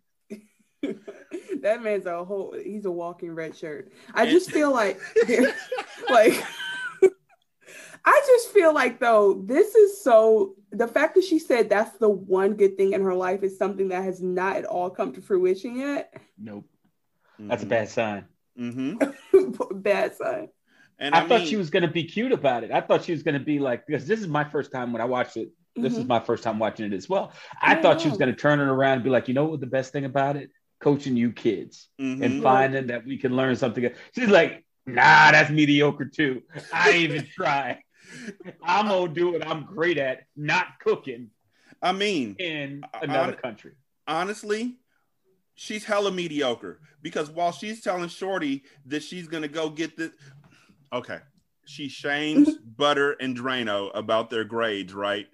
that 1.61 1.83
man's 1.83 2.05
a 2.05 2.23
whole 2.23 2.55
he's 2.63 2.85
a 2.85 2.91
walking 2.91 3.33
red 3.35 3.55
shirt 3.55 3.91
i 4.13 4.25
just 4.25 4.49
feel 4.51 4.71
like 4.71 4.99
like 6.09 6.43
i 8.05 8.21
just 8.27 8.49
feel 8.49 8.73
like 8.73 8.99
though 8.99 9.41
this 9.45 9.75
is 9.75 10.01
so 10.01 10.55
the 10.71 10.87
fact 10.87 11.15
that 11.15 11.23
she 11.23 11.37
said 11.39 11.69
that's 11.69 11.97
the 11.97 12.09
one 12.09 12.53
good 12.53 12.77
thing 12.77 12.93
in 12.93 13.01
her 13.01 13.13
life 13.15 13.43
is 13.43 13.57
something 13.57 13.89
that 13.89 14.03
has 14.03 14.21
not 14.21 14.55
at 14.55 14.65
all 14.65 14.89
come 14.89 15.11
to 15.13 15.21
fruition 15.21 15.75
yet 15.75 16.13
Nope. 16.37 16.65
That's 17.39 17.63
a 17.63 17.65
bad 17.65 17.87
sign. 17.89 18.25
Mm-hmm. 18.59 19.79
bad 19.79 20.15
sign 20.15 20.49
And 20.99 21.15
I, 21.15 21.23
I, 21.23 21.27
thought 21.27 21.47
she 21.47 21.55
was 21.55 21.69
going 21.69 21.83
to 21.83 21.89
be 21.89 22.03
cute 22.03 22.33
about 22.33 22.65
it. 22.65 22.71
I 22.71 22.81
thought 22.81 23.05
she 23.05 23.13
was 23.13 23.23
going 23.23 23.35
to 23.35 23.39
be 23.39 23.59
like, 23.59 23.87
because 23.87 24.05
this 24.05 24.19
is 24.19 24.27
my 24.27 24.43
first 24.43 24.71
time 24.73 24.91
when 24.91 25.01
I 25.01 25.05
watched 25.05 25.37
it. 25.37 25.49
This 25.75 25.93
is 25.97 26.03
Mhm. 26.03 26.07
my 26.07 26.19
first 26.19 26.43
time 26.43 26.59
watching 26.59 26.85
it 26.91 26.93
as 26.93 27.07
well. 27.07 27.31
I 27.61 27.75
thought 27.75 28.01
she 28.01 28.09
was 28.09 28.17
going 28.17 28.29
to 28.33 28.35
turn 28.35 28.59
it 28.59 28.63
around 28.67 28.95
and 28.95 29.03
be 29.05 29.09
like, 29.09 29.29
you 29.29 29.33
know 29.33 29.45
what 29.45 29.61
the 29.61 29.67
best 29.67 29.93
thing 29.93 30.03
about 30.03 30.35
it? 30.35 30.49
Coaching 30.79 31.17
you 31.17 31.31
kids 31.33 31.89
Mhm. 31.99 32.23
and 32.23 32.43
finding 32.43 32.87
that 32.87 33.05
we 33.05 33.17
can 33.17 33.35
learn 33.35 33.55
something. 33.57 33.89
She's 34.15 34.29
like, 34.29 34.63
nah, 34.85 35.31
that's 35.31 35.49
mediocre 35.49 36.05
too. 36.05 36.41
I 36.73 36.93
even 36.97 37.25
try. 37.35 37.83
I'm 38.63 38.87
gonna 38.87 39.13
do 39.13 39.33
what 39.33 39.45
I'm 39.45 39.65
great 39.65 39.97
at, 39.97 40.21
not 40.35 40.79
cooking 40.79 41.31
I 41.81 41.91
mean, 41.91 42.35
in 42.39 42.83
another 43.01 43.33
hon- 43.33 43.41
country. 43.41 43.73
honestly, 44.07 44.77
she's 45.55 45.83
hella 45.83 46.11
mediocre 46.11 46.79
because 47.01 47.29
while 47.29 47.51
she's 47.51 47.81
telling 47.81 48.07
Shorty 48.09 48.63
that 48.85 49.03
she's 49.03 49.27
gonna 49.27 49.47
go 49.49 49.69
get 49.69 49.97
the 49.97 50.13
okay, 50.93 51.19
she 51.65 51.89
shames 51.89 52.57
Butter 52.77 53.11
and 53.19 53.37
Drano 53.37 53.91
about 53.93 54.29
their 54.29 54.45
grades, 54.45 54.93
right? 54.93 55.27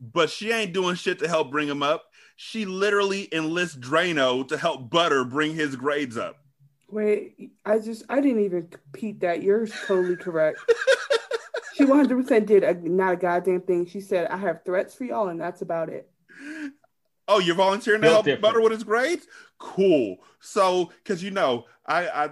But 0.00 0.30
she 0.30 0.52
ain't 0.52 0.72
doing 0.72 0.94
shit 0.94 1.18
to 1.18 1.28
help 1.28 1.50
bring 1.50 1.66
them 1.68 1.82
up. 1.82 2.04
She 2.40 2.64
literally 2.66 3.28
enlists 3.32 3.76
Drano 3.76 4.46
to 4.46 4.56
help 4.56 4.90
Butter 4.90 5.24
bring 5.24 5.54
his 5.56 5.74
grades 5.74 6.16
up. 6.16 6.36
wait 6.88 7.50
i 7.66 7.78
just 7.78 8.04
i 8.08 8.20
didn't 8.20 8.42
even 8.44 8.68
repeat 8.70 9.20
that 9.20 9.42
you're 9.42 9.66
totally 9.66 10.16
correct 10.16 10.58
she 11.74 11.84
100% 11.84 12.46
did 12.46 12.62
a, 12.64 12.72
not 12.88 13.12
a 13.14 13.16
goddamn 13.16 13.60
thing 13.60 13.84
she 13.84 14.00
said 14.00 14.26
i 14.28 14.36
have 14.36 14.64
threats 14.64 14.94
for 14.94 15.04
y'all 15.04 15.28
and 15.28 15.40
that's 15.40 15.60
about 15.62 15.88
it 15.90 16.08
Oh, 17.30 17.40
you're 17.40 17.56
volunteering 17.56 18.00
to 18.00 18.06
Built 18.06 18.14
help 18.14 18.24
different. 18.24 18.42
Butter 18.42 18.60
with 18.62 18.72
his 18.72 18.84
grades? 18.84 19.26
Cool. 19.58 20.16
So, 20.40 20.90
because 21.02 21.22
you 21.22 21.30
know, 21.30 21.66
I, 21.84 22.08
I 22.08 22.30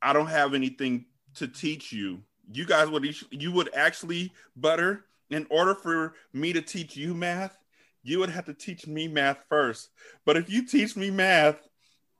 I 0.00 0.12
don't 0.12 0.28
have 0.28 0.54
anything 0.54 1.06
to 1.34 1.48
teach 1.48 1.90
you. 1.92 2.22
You 2.52 2.64
guys 2.64 2.88
would 2.90 3.04
you 3.32 3.50
would 3.50 3.74
actually 3.74 4.32
Butter 4.54 5.04
in 5.30 5.46
order 5.50 5.74
for 5.74 6.14
me 6.32 6.52
to 6.52 6.62
teach 6.62 6.96
you 6.96 7.14
math, 7.14 7.56
you 8.02 8.18
would 8.20 8.30
have 8.30 8.46
to 8.46 8.54
teach 8.54 8.86
me 8.86 9.08
math 9.08 9.38
first. 9.48 9.90
But 10.24 10.36
if 10.36 10.50
you 10.50 10.66
teach 10.66 10.96
me 10.96 11.10
math, 11.10 11.56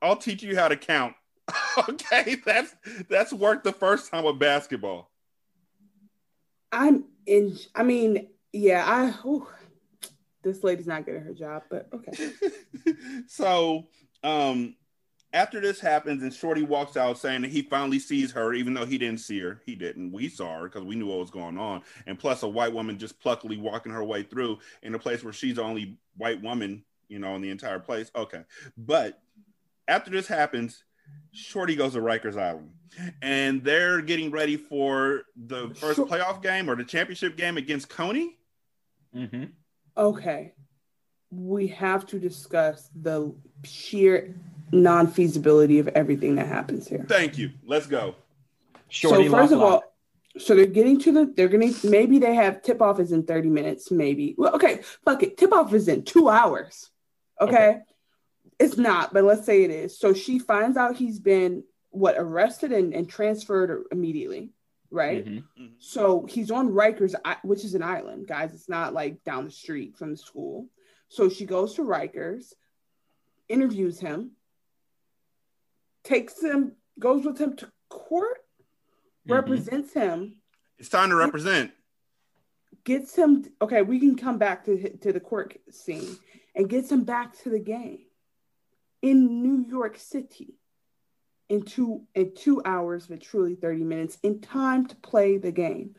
I'll 0.03 0.17
teach 0.17 0.43
you 0.43 0.57
how 0.57 0.69
to 0.69 0.77
count. 0.77 1.15
okay, 1.89 2.37
that's 2.45 2.75
that's 3.09 3.33
worked 3.33 3.65
the 3.65 3.73
first 3.73 4.11
time 4.11 4.25
with 4.25 4.39
basketball. 4.39 5.11
i'm 6.73 7.05
in 7.27 7.57
i 7.75 7.83
mean 7.83 8.29
yeah 8.53 8.85
i 8.87 9.11
whew, 9.23 9.47
this 10.43 10.63
lady's 10.63 10.87
not 10.87 11.07
good 11.07 11.17
at 11.17 11.23
her 11.23 11.33
job 11.35 11.63
but 11.71 11.89
okay 11.95 12.13
so 13.27 13.85
um 14.23 14.75
after 15.33 15.61
this 15.61 15.79
happens 15.81 16.23
and 16.23 16.33
shorty 16.33 16.63
walks 16.63 16.97
out 16.97 17.19
saying 17.19 17.43
that 17.43 17.51
he 17.51 17.63
finally 17.63 17.99
sees 17.99 18.33
her 18.33 18.55
even 18.55 18.73
though 18.75 18.87
he 18.87 18.97
didn't 18.99 19.21
see 19.21 19.39
her 19.41 19.61
he 19.67 19.75
didn't. 19.75 20.13
We 20.13 20.29
saw 20.29 20.61
her 20.61 20.65
because 20.65 20.85
we 20.85 20.95
knew 20.97 21.07
what 21.07 21.19
was 21.19 21.31
going 21.31 21.59
on. 21.59 21.83
And 22.07 22.19
plus 22.19 22.43
a 22.43 22.49
white 22.49 22.73
woman 22.73 22.99
just 22.99 23.21
pluckily 23.23 23.59
walking 23.61 23.93
her 23.93 24.05
way 24.05 24.23
through 24.23 24.59
in 24.83 24.95
a 24.95 24.99
place 24.99 25.23
where 25.23 25.33
she's 25.33 25.57
the 25.57 25.63
only 25.63 25.99
white 26.17 26.43
woman 26.43 26.85
you 27.09 27.19
know 27.19 27.35
in 27.35 27.43
the 27.43 27.51
entire 27.51 27.79
place. 27.79 28.11
Okay. 28.17 28.43
But 28.77 29.21
after 29.87 30.11
this 30.11 30.27
happens 30.27 30.85
shorty 31.33 31.75
goes 31.77 31.93
to 31.95 32.01
rikers 32.01 32.39
island. 32.39 32.71
And 33.23 33.63
they're 33.63 34.01
getting 34.01 34.31
ready 34.31 34.57
for 34.57 35.23
the 35.37 35.69
first 35.75 35.97
Sure. 35.97 36.07
playoff 36.07 36.43
game 36.43 36.69
or 36.69 36.75
the 36.77 36.85
championship 36.85 37.37
game 37.37 37.57
against 37.57 37.89
coney? 37.89 38.39
Mm-hmm. 39.15 39.45
okay. 39.97 40.53
We 41.31 41.67
have 41.69 42.07
to 42.07 42.19
discuss 42.19 42.89
the 42.95 43.35
sheer 43.63 44.35
non-feasibility 44.73 45.79
of 45.79 45.89
everything 45.89 46.37
that 46.37 46.47
happens 46.47 46.89
here. 46.89 47.05
Thank 47.09 47.39
you. 47.39 47.51
Let's 47.65 47.87
go. 47.87 48.15
Shorty 48.89 49.27
so 49.27 49.31
first 49.31 49.53
of 49.53 49.59
Lock. 49.61 49.73
all 49.85 49.95
so 50.39 50.55
they're 50.55 50.67
getting 50.67 50.99
to 51.01 51.13
the 51.13 51.33
they're 51.37 51.49
gonna 51.49 51.73
maybe 51.85 52.19
they 52.19 52.35
have 52.35 52.63
tip 52.63 52.81
off 52.81 53.01
is 53.01 53.13
in 53.13 53.25
30 53.25 53.49
minutes 53.51 53.91
maybe. 53.91 54.35
Well 54.39 54.55
okay 54.55 54.81
fuck 55.05 55.23
it. 55.23 55.37
Tip 55.37 55.53
off 55.53 55.73
is 55.75 55.89
in 55.89 56.05
two 56.05 56.29
hours. 56.29 56.91
Okay? 57.41 57.81
it's 58.59 58.77
not 58.77 59.13
but 59.13 59.25
let's 59.25 59.45
say 59.45 59.63
it 59.63 59.71
is. 59.71 59.99
So 59.99 60.13
she 60.15 60.39
finds 60.39 60.77
out 60.77 60.97
he's 60.97 61.21
been 61.21 61.65
what 61.91 62.17
arrested 62.19 62.73
and, 62.73 62.93
and 62.95 63.09
transferred 63.09 63.85
immediately 63.91 64.51
right? 64.91 65.25
Mhm. 65.25 65.73
so 65.79 66.25
he's 66.27 66.51
on 66.51 66.71
Rikers, 66.71 67.15
which 67.43 67.65
is 67.65 67.75
an 67.75 67.83
island, 67.83 68.27
guys. 68.27 68.55
It's 68.55 68.69
not 68.69 68.95
like 68.95 69.23
down 69.23 69.45
the 69.45 69.51
street 69.51 69.97
from 69.97 70.13
the 70.13 70.17
school. 70.17 70.67
So 71.09 71.29
she 71.29 71.45
goes 71.45 71.75
to 71.75 71.83
Rikers, 71.83 72.55
interviews 73.49 73.99
him, 73.99 74.33
takes 76.09 76.43
him, 76.43 76.73
goes 76.99 77.25
with 77.25 77.39
him 77.39 77.55
to 77.57 77.71
court, 77.91 78.39
Mhm. 79.27 79.33
represents 79.35 79.93
him, 79.93 80.37
it's 80.79 80.89
time 80.89 81.11
to 81.11 81.17
represent 81.17 81.73
gets 82.85 83.15
him. 83.15 83.45
Okay, 83.61 83.83
we 83.83 83.99
can 84.01 84.17
come 84.17 84.39
back 84.39 84.65
to 84.65 84.97
to 84.99 85.13
the 85.13 85.21
court 85.21 85.59
scene 85.71 86.17
and 86.55 86.69
gets 86.71 86.91
him 86.91 87.05
back 87.05 87.37
to 87.39 87.51
the 87.51 87.59
game 87.59 88.07
in 89.03 89.43
New 89.43 89.59
York 89.69 89.99
City 89.99 90.59
in 91.49 91.63
two 91.63 92.07
in 92.15 92.35
two 92.35 92.63
hours, 92.65 93.07
but 93.09 93.21
truly 93.21 93.55
thirty 93.55 93.85
minutes 93.85 94.19
in 94.23 94.41
time 94.41 94.87
to 94.87 94.97
play 94.97 95.37
the 95.37 95.53
game. 95.53 95.95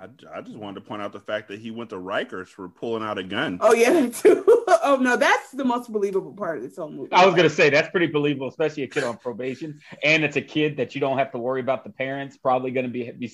I, 0.00 0.38
I 0.38 0.40
just 0.42 0.56
wanted 0.56 0.76
to 0.76 0.80
point 0.82 1.02
out 1.02 1.12
the 1.12 1.20
fact 1.20 1.48
that 1.48 1.58
he 1.58 1.70
went 1.70 1.90
to 1.90 1.96
Rikers 1.96 2.48
for 2.48 2.68
pulling 2.68 3.02
out 3.02 3.18
a 3.18 3.24
gun. 3.24 3.58
Oh 3.60 3.74
yeah, 3.74 3.92
that 3.92 4.14
too. 4.22 4.44
oh 4.46 4.98
no, 5.00 5.16
that's 5.16 5.50
the 5.52 5.64
most 5.64 5.92
believable 5.92 6.32
part 6.32 6.58
of 6.58 6.62
this 6.64 6.76
whole 6.76 6.90
movie. 6.90 7.12
I 7.12 7.26
was 7.26 7.34
gonna 7.34 7.50
say 7.50 7.70
that's 7.70 7.90
pretty 7.90 8.06
believable, 8.06 8.48
especially 8.48 8.82
a 8.82 8.88
kid 8.88 9.04
on 9.04 9.16
probation, 9.18 9.80
and 10.02 10.24
it's 10.24 10.36
a 10.36 10.42
kid 10.42 10.76
that 10.78 10.94
you 10.94 11.00
don't 11.00 11.18
have 11.18 11.32
to 11.32 11.38
worry 11.38 11.60
about 11.60 11.84
the 11.84 11.90
parents 11.90 12.36
probably 12.36 12.70
gonna 12.70 12.88
be 12.88 13.10
be, 13.10 13.32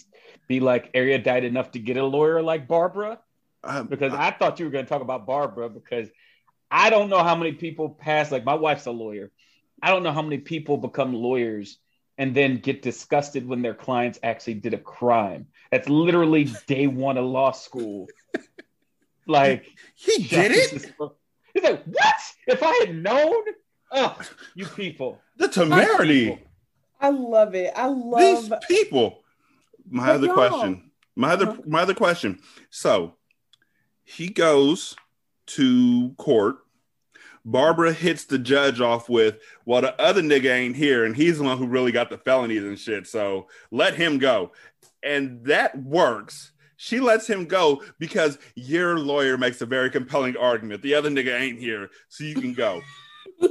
be 0.49 0.61
like 0.61 0.91
erudite 0.95 1.45
enough 1.45 1.73
to 1.73 1.79
get 1.79 1.97
a 1.97 2.05
lawyer 2.05 2.43
like 2.43 2.69
Barbara. 2.69 3.19
Um, 3.65 3.87
Because 3.87 4.13
I 4.13 4.31
thought 4.31 4.59
you 4.59 4.67
were 4.67 4.73
gonna 4.73 4.87
talk 4.87 5.03
about 5.03 5.27
Barbara 5.27 5.69
because 5.69 6.09
I 6.71 6.91
don't 6.91 7.09
know 7.09 7.23
how 7.23 7.35
many 7.35 7.53
people 7.53 7.91
pass. 7.91 8.33
Like 8.33 8.45
my 8.45 8.55
wife's 8.55 8.87
a 8.87 8.91
lawyer. 8.91 9.31
I 9.83 9.91
don't 9.91 10.03
know 10.03 10.13
how 10.13 10.23
many 10.23 10.39
people 10.39 10.77
become 10.79 11.13
lawyers 11.13 11.79
and 12.19 12.35
then 12.35 12.59
get 12.59 12.83
disgusted 12.83 13.47
when 13.47 13.63
their 13.63 13.75
clients 13.75 14.19
actually 14.23 14.55
did 14.55 14.75
a 14.75 14.79
crime. 14.79 15.47
That's 15.71 15.89
literally 15.89 16.49
day 16.67 16.87
one 16.87 17.17
of 17.19 17.25
law 17.25 17.53
school. 17.53 18.09
Like 19.27 19.67
he 19.95 20.25
did 20.25 20.51
it. 20.51 20.71
He's 20.73 21.63
like, 21.63 21.85
what? 21.85 22.15
If 22.49 22.61
I 22.61 22.73
had 22.85 22.97
known, 22.97 23.43
oh, 23.93 24.19
you 24.57 24.67
people. 24.67 25.21
The 25.37 25.47
temerity. 25.47 26.31
people. 26.31 26.39
I 27.01 27.11
love 27.11 27.55
it. 27.55 27.73
I 27.77 27.87
love. 27.87 28.49
These 28.49 28.53
people. 28.67 29.23
My 29.89 30.07
But 30.07 30.15
other 30.17 30.27
y'all- 30.27 30.35
question. 30.35 30.91
My 31.15 31.31
other 31.33 31.51
Uh-huh. 31.51 31.63
my 31.67 31.83
other 31.83 31.95
question. 31.95 32.41
So 32.71 33.15
he 34.03 34.29
goes 34.29 34.97
to 35.47 36.11
court. 36.19 36.57
Barbara 37.45 37.93
hits 37.93 38.25
the 38.25 38.39
judge 38.39 38.81
off 38.81 39.09
with, 39.09 39.39
well, 39.65 39.83
the 39.83 40.01
other 40.01 40.23
nigga 40.23 40.51
ain't 40.53 40.77
here, 40.77 41.05
and 41.05 41.17
he's 41.17 41.39
the 41.39 41.45
one 41.45 41.59
who 41.59 41.67
really 41.67 41.93
got 41.93 42.09
the 42.11 42.19
felonies 42.19 42.63
and 42.63 42.79
shit. 42.79 43.07
So 43.07 43.49
let 43.71 43.95
him 43.95 44.19
go. 44.19 44.53
And 45.03 45.45
that 45.47 45.77
works. 45.83 46.53
She 46.77 47.01
lets 47.01 47.29
him 47.29 47.47
go 47.47 47.83
because 47.99 48.39
your 48.55 48.99
lawyer 48.99 49.39
makes 49.39 49.61
a 49.61 49.67
very 49.67 49.91
compelling 49.91 50.37
argument. 50.37 50.83
The 50.83 50.95
other 50.95 51.11
nigga 51.11 51.39
ain't 51.39 51.59
here, 51.59 51.91
so 52.09 52.25
you 52.25 52.35
can 52.35 52.55
go. 52.55 52.83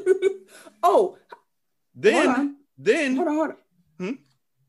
oh, 0.84 1.18
Then, 1.96 2.26
hold 2.26 2.40
on. 2.40 2.56
then 2.78 3.16
hold 3.16 3.28
on, 3.28 3.36
hold 3.36 3.50
on. 3.50 3.56
Hmm? 4.00 4.12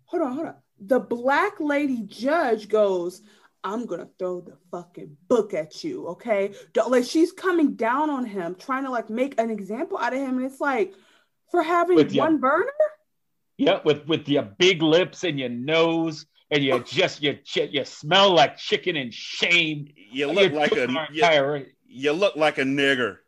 Hold 0.07 0.23
on, 0.23 0.33
hold 0.33 0.47
on. 0.49 0.55
The 0.81 1.01
black 1.01 1.61
lady 1.61 2.03
judge 2.07 2.69
goes, 2.69 3.23
I'm 3.65 3.87
gonna 3.87 4.09
throw 4.19 4.41
the 4.41 4.57
fucking 4.71 5.17
book 5.29 5.55
at 5.55 5.85
you, 5.85 6.09
okay? 6.09 6.53
Don't 6.73 6.91
like 6.91 7.05
she's 7.05 7.33
coming 7.33 7.75
down 7.75 8.11
on 8.11 8.25
him, 8.25 8.57
trying 8.57 8.85
to 8.85 8.91
like 8.91 9.09
make 9.11 9.39
an 9.41 9.51
example 9.51 9.99
out 9.99 10.13
of 10.13 10.19
him, 10.19 10.39
and 10.39 10.47
it's 10.47 10.61
like, 10.61 10.95
for 11.51 11.63
having 11.63 11.97
With 11.97 12.15
one 12.15 12.33
your- 12.33 12.39
burner. 12.41 12.73
Yeah, 13.59 13.81
with 13.85 14.07
with 14.09 14.29
your 14.29 14.43
big 14.43 14.83
lips 14.83 15.23
and 15.25 15.39
your 15.39 15.51
nose, 15.51 16.27
and 16.51 16.65
you 16.65 16.81
just 16.87 17.23
you 17.23 17.39
you 17.55 17.85
smell 17.85 18.35
like 18.35 18.57
chicken 18.57 18.97
and 18.97 19.13
shame. 19.15 19.87
You 19.97 20.27
You 20.29 20.33
look 20.33 20.53
like 20.53 20.73
a 20.73 20.89
you, 21.13 21.67
you 21.87 22.13
look 22.13 22.35
like 22.37 22.59
a 22.59 22.63
nigger. 22.63 23.19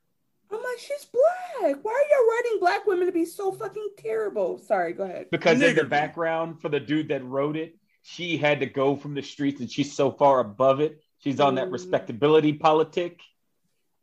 I'm 0.51 0.63
like, 0.63 0.79
she's 0.79 1.05
black. 1.07 1.77
Why 1.83 1.93
are 1.93 2.09
you 2.11 2.31
writing 2.31 2.61
black 2.61 2.87
women 2.87 3.07
to 3.07 3.13
be 3.13 3.25
so 3.25 3.53
fucking 3.53 3.89
terrible? 3.99 4.59
Sorry, 4.59 4.93
go 4.93 5.05
ahead. 5.05 5.27
because 5.31 5.61
in 5.61 5.75
the 5.77 5.85
background 5.85 6.61
for 6.61 6.69
the 6.69 6.79
dude 6.81 7.09
that 7.09 7.25
wrote 7.25 7.57
it, 7.57 7.77
she 8.07 8.37
had 8.37 8.61
to 8.61 8.67
go 8.67 8.97
from 8.97 9.15
the 9.15 9.23
streets, 9.23 9.61
and 9.61 9.71
she's 9.71 9.95
so 9.97 10.13
far 10.13 10.41
above 10.41 10.81
it. 10.81 11.01
She's 11.21 11.41
on 11.41 11.55
that 11.55 11.69
Mm. 11.69 11.73
respectability 11.73 12.53
politic, 12.53 13.19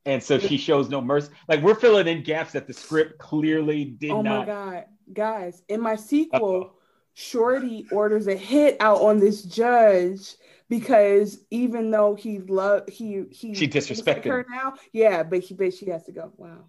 and 0.05 0.23
so 0.23 0.39
she 0.39 0.57
shows 0.57 0.89
no 0.89 1.01
mercy. 1.01 1.31
Like 1.47 1.61
we're 1.61 1.75
filling 1.75 2.07
in 2.07 2.23
gaps 2.23 2.53
that 2.53 2.65
the 2.65 2.73
script 2.73 3.19
clearly 3.19 3.85
did 3.85 4.09
not. 4.09 4.17
oh 4.17 4.23
my 4.23 4.29
not. 4.39 4.45
god, 4.47 4.85
guys! 5.13 5.61
In 5.69 5.81
my 5.81 5.95
sequel, 5.95 6.73
Shorty 7.13 7.85
orders 7.91 8.25
a 8.25 8.35
hit 8.35 8.77
out 8.79 9.01
on 9.01 9.19
this 9.19 9.43
judge 9.43 10.33
because 10.67 11.45
even 11.51 11.91
though 11.91 12.15
he 12.15 12.39
loved 12.39 12.89
he 12.89 13.25
he 13.29 13.53
She 13.53 13.67
disrespected 13.67 14.25
her 14.25 14.47
now, 14.49 14.73
yeah, 14.93 15.21
but 15.21 15.41
he 15.41 15.53
but 15.53 15.75
she 15.75 15.89
has 15.91 16.05
to 16.05 16.11
go. 16.11 16.31
Wow. 16.37 16.65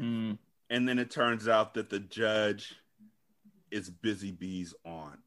Mm. 0.00 0.36
And 0.68 0.88
then 0.88 0.98
it 0.98 1.12
turns 1.12 1.46
out 1.46 1.74
that 1.74 1.90
the 1.90 2.00
judge 2.00 2.74
is 3.70 3.88
busy 3.88 4.32
bees 4.32 4.74
on. 4.84 5.18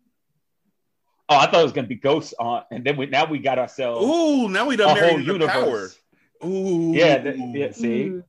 Oh, 1.32 1.38
I 1.38 1.46
thought 1.46 1.60
it 1.60 1.64
was 1.64 1.72
gonna 1.74 1.88
be 1.88 1.96
ghosts 1.96 2.34
on, 2.40 2.64
and 2.72 2.84
then 2.84 2.98
we 2.98 3.06
now 3.06 3.26
we 3.26 3.38
got 3.40 3.60
ourselves. 3.60 4.04
Ooh, 4.06 4.50
now 4.50 4.66
we 4.66 4.76
done 4.76 4.98
a 4.98 5.00
done 5.00 5.10
whole 5.10 5.18
married 5.20 5.30
into 5.30 5.48
power. 5.48 5.64
universe. 5.66 6.00
Ooh. 6.44 6.92
Yeah, 6.94 7.18
th- 7.22 7.38
yeah. 7.54 7.72
See. 7.72 8.20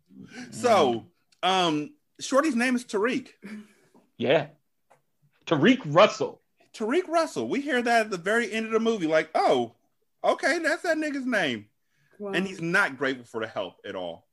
So, 0.51 1.07
um, 1.43 1.95
Shorty's 2.21 2.55
name 2.57 2.77
is 2.77 2.85
Tariq. 2.85 3.29
yeah. 4.19 4.49
Tariq 5.47 5.81
Russell. 5.87 6.41
Tariq 6.75 7.09
Russell. 7.09 7.49
We 7.49 7.61
hear 7.61 7.81
that 7.83 8.01
at 8.03 8.11
the 8.11 8.19
very 8.19 8.53
end 8.53 8.67
of 8.67 8.73
the 8.73 8.81
movie, 8.81 9.07
like, 9.07 9.31
oh, 9.35 9.73
okay, 10.23 10.59
that's 10.59 10.83
that 10.83 10.97
nigga's 10.99 11.27
name. 11.27 11.67
Wow. 12.19 12.33
And 12.33 12.47
he's 12.47 12.61
not 12.61 12.99
grateful 12.99 13.25
for 13.25 13.41
the 13.41 13.47
help 13.49 13.77
at 13.87 13.97
all. 13.97 14.27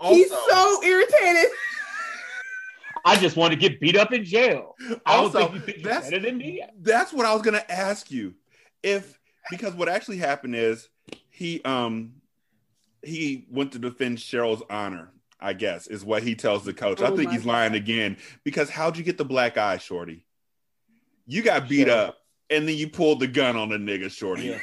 he's 0.00 0.30
so 0.30 0.82
irritated. 0.84 1.50
I 3.04 3.16
just 3.16 3.36
want 3.36 3.52
to 3.52 3.58
get 3.58 3.80
beat 3.80 3.96
up 3.96 4.12
in 4.12 4.24
jail. 4.24 4.74
I 5.06 5.16
don't 5.16 5.34
Also, 5.34 5.40
think 5.48 5.54
you 5.54 5.60
think 5.60 5.82
that's- 5.84 6.10
better 6.10 6.22
than 6.22 6.38
me. 6.38 6.62
That's 6.80 7.12
what 7.12 7.26
I 7.26 7.32
was 7.32 7.42
gonna 7.42 7.64
ask 7.68 8.10
you. 8.10 8.34
If 8.82 9.18
because 9.50 9.74
what 9.74 9.88
actually 9.88 10.18
happened 10.18 10.54
is 10.56 10.88
he 11.30 11.62
um 11.62 12.14
he 13.02 13.46
went 13.50 13.72
to 13.72 13.78
defend 13.78 14.18
Cheryl's 14.18 14.62
honor, 14.68 15.10
I 15.40 15.52
guess, 15.54 15.86
is 15.86 16.04
what 16.04 16.22
he 16.22 16.34
tells 16.34 16.64
the 16.64 16.74
coach. 16.74 17.00
I 17.00 17.06
Oh 17.06 17.16
think 17.16 17.28
my 17.30 17.34
he's 17.36 17.46
lying 17.46 17.74
again 17.74 18.16
because 18.44 18.68
how'd 18.70 18.96
you 18.96 19.02
get 19.04 19.16
the 19.18 19.24
black 19.24 19.56
eye, 19.58 19.78
Shorty? 19.78 20.24
You 21.26 21.42
got 21.42 21.68
beat 21.68 21.86
Cheryl. 21.88 22.08
up 22.08 22.18
and 22.50 22.68
then 22.68 22.76
you 22.76 22.88
pulled 22.88 23.20
the 23.20 23.26
gun 23.26 23.56
on 23.56 23.68
the 23.70 23.76
nigga, 23.76 24.10
Shorty. 24.10 24.44
Yeah. 24.48 24.58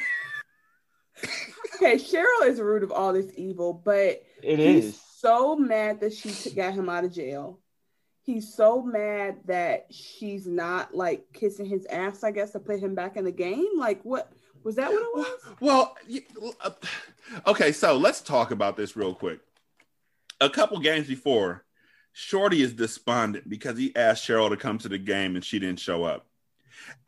Okay, 1.76 1.94
Cheryl 1.94 2.46
is 2.46 2.58
the 2.58 2.64
root 2.64 2.82
of 2.82 2.90
all 2.92 3.12
this 3.12 3.30
evil, 3.36 3.72
but 3.72 4.22
It 4.42 4.58
he's 4.58 4.84
is. 4.86 5.00
so 5.16 5.56
mad 5.56 6.00
that 6.00 6.12
she 6.12 6.50
got 6.50 6.74
him 6.74 6.88
out 6.88 7.04
of 7.04 7.12
jail. 7.12 7.60
He's 8.28 8.52
so 8.52 8.82
mad 8.82 9.38
that 9.46 9.86
she's 9.88 10.46
not 10.46 10.94
like 10.94 11.24
kissing 11.32 11.64
his 11.64 11.86
ass, 11.86 12.22
I 12.22 12.30
guess, 12.30 12.50
to 12.50 12.60
put 12.60 12.78
him 12.78 12.94
back 12.94 13.16
in 13.16 13.24
the 13.24 13.32
game. 13.32 13.68
Like, 13.74 14.02
what 14.02 14.30
was 14.62 14.76
that? 14.76 14.90
What 14.90 15.00
it 15.00 15.16
was? 15.16 15.54
Well, 15.60 15.96
uh, 16.60 16.70
okay, 17.46 17.72
so 17.72 17.96
let's 17.96 18.20
talk 18.20 18.50
about 18.50 18.76
this 18.76 18.96
real 18.96 19.14
quick. 19.14 19.40
A 20.42 20.50
couple 20.50 20.78
games 20.78 21.06
before, 21.06 21.64
Shorty 22.12 22.60
is 22.60 22.74
despondent 22.74 23.48
because 23.48 23.78
he 23.78 23.96
asked 23.96 24.28
Cheryl 24.28 24.50
to 24.50 24.58
come 24.58 24.76
to 24.76 24.90
the 24.90 24.98
game 24.98 25.34
and 25.34 25.42
she 25.42 25.58
didn't 25.58 25.80
show 25.80 26.04
up. 26.04 26.26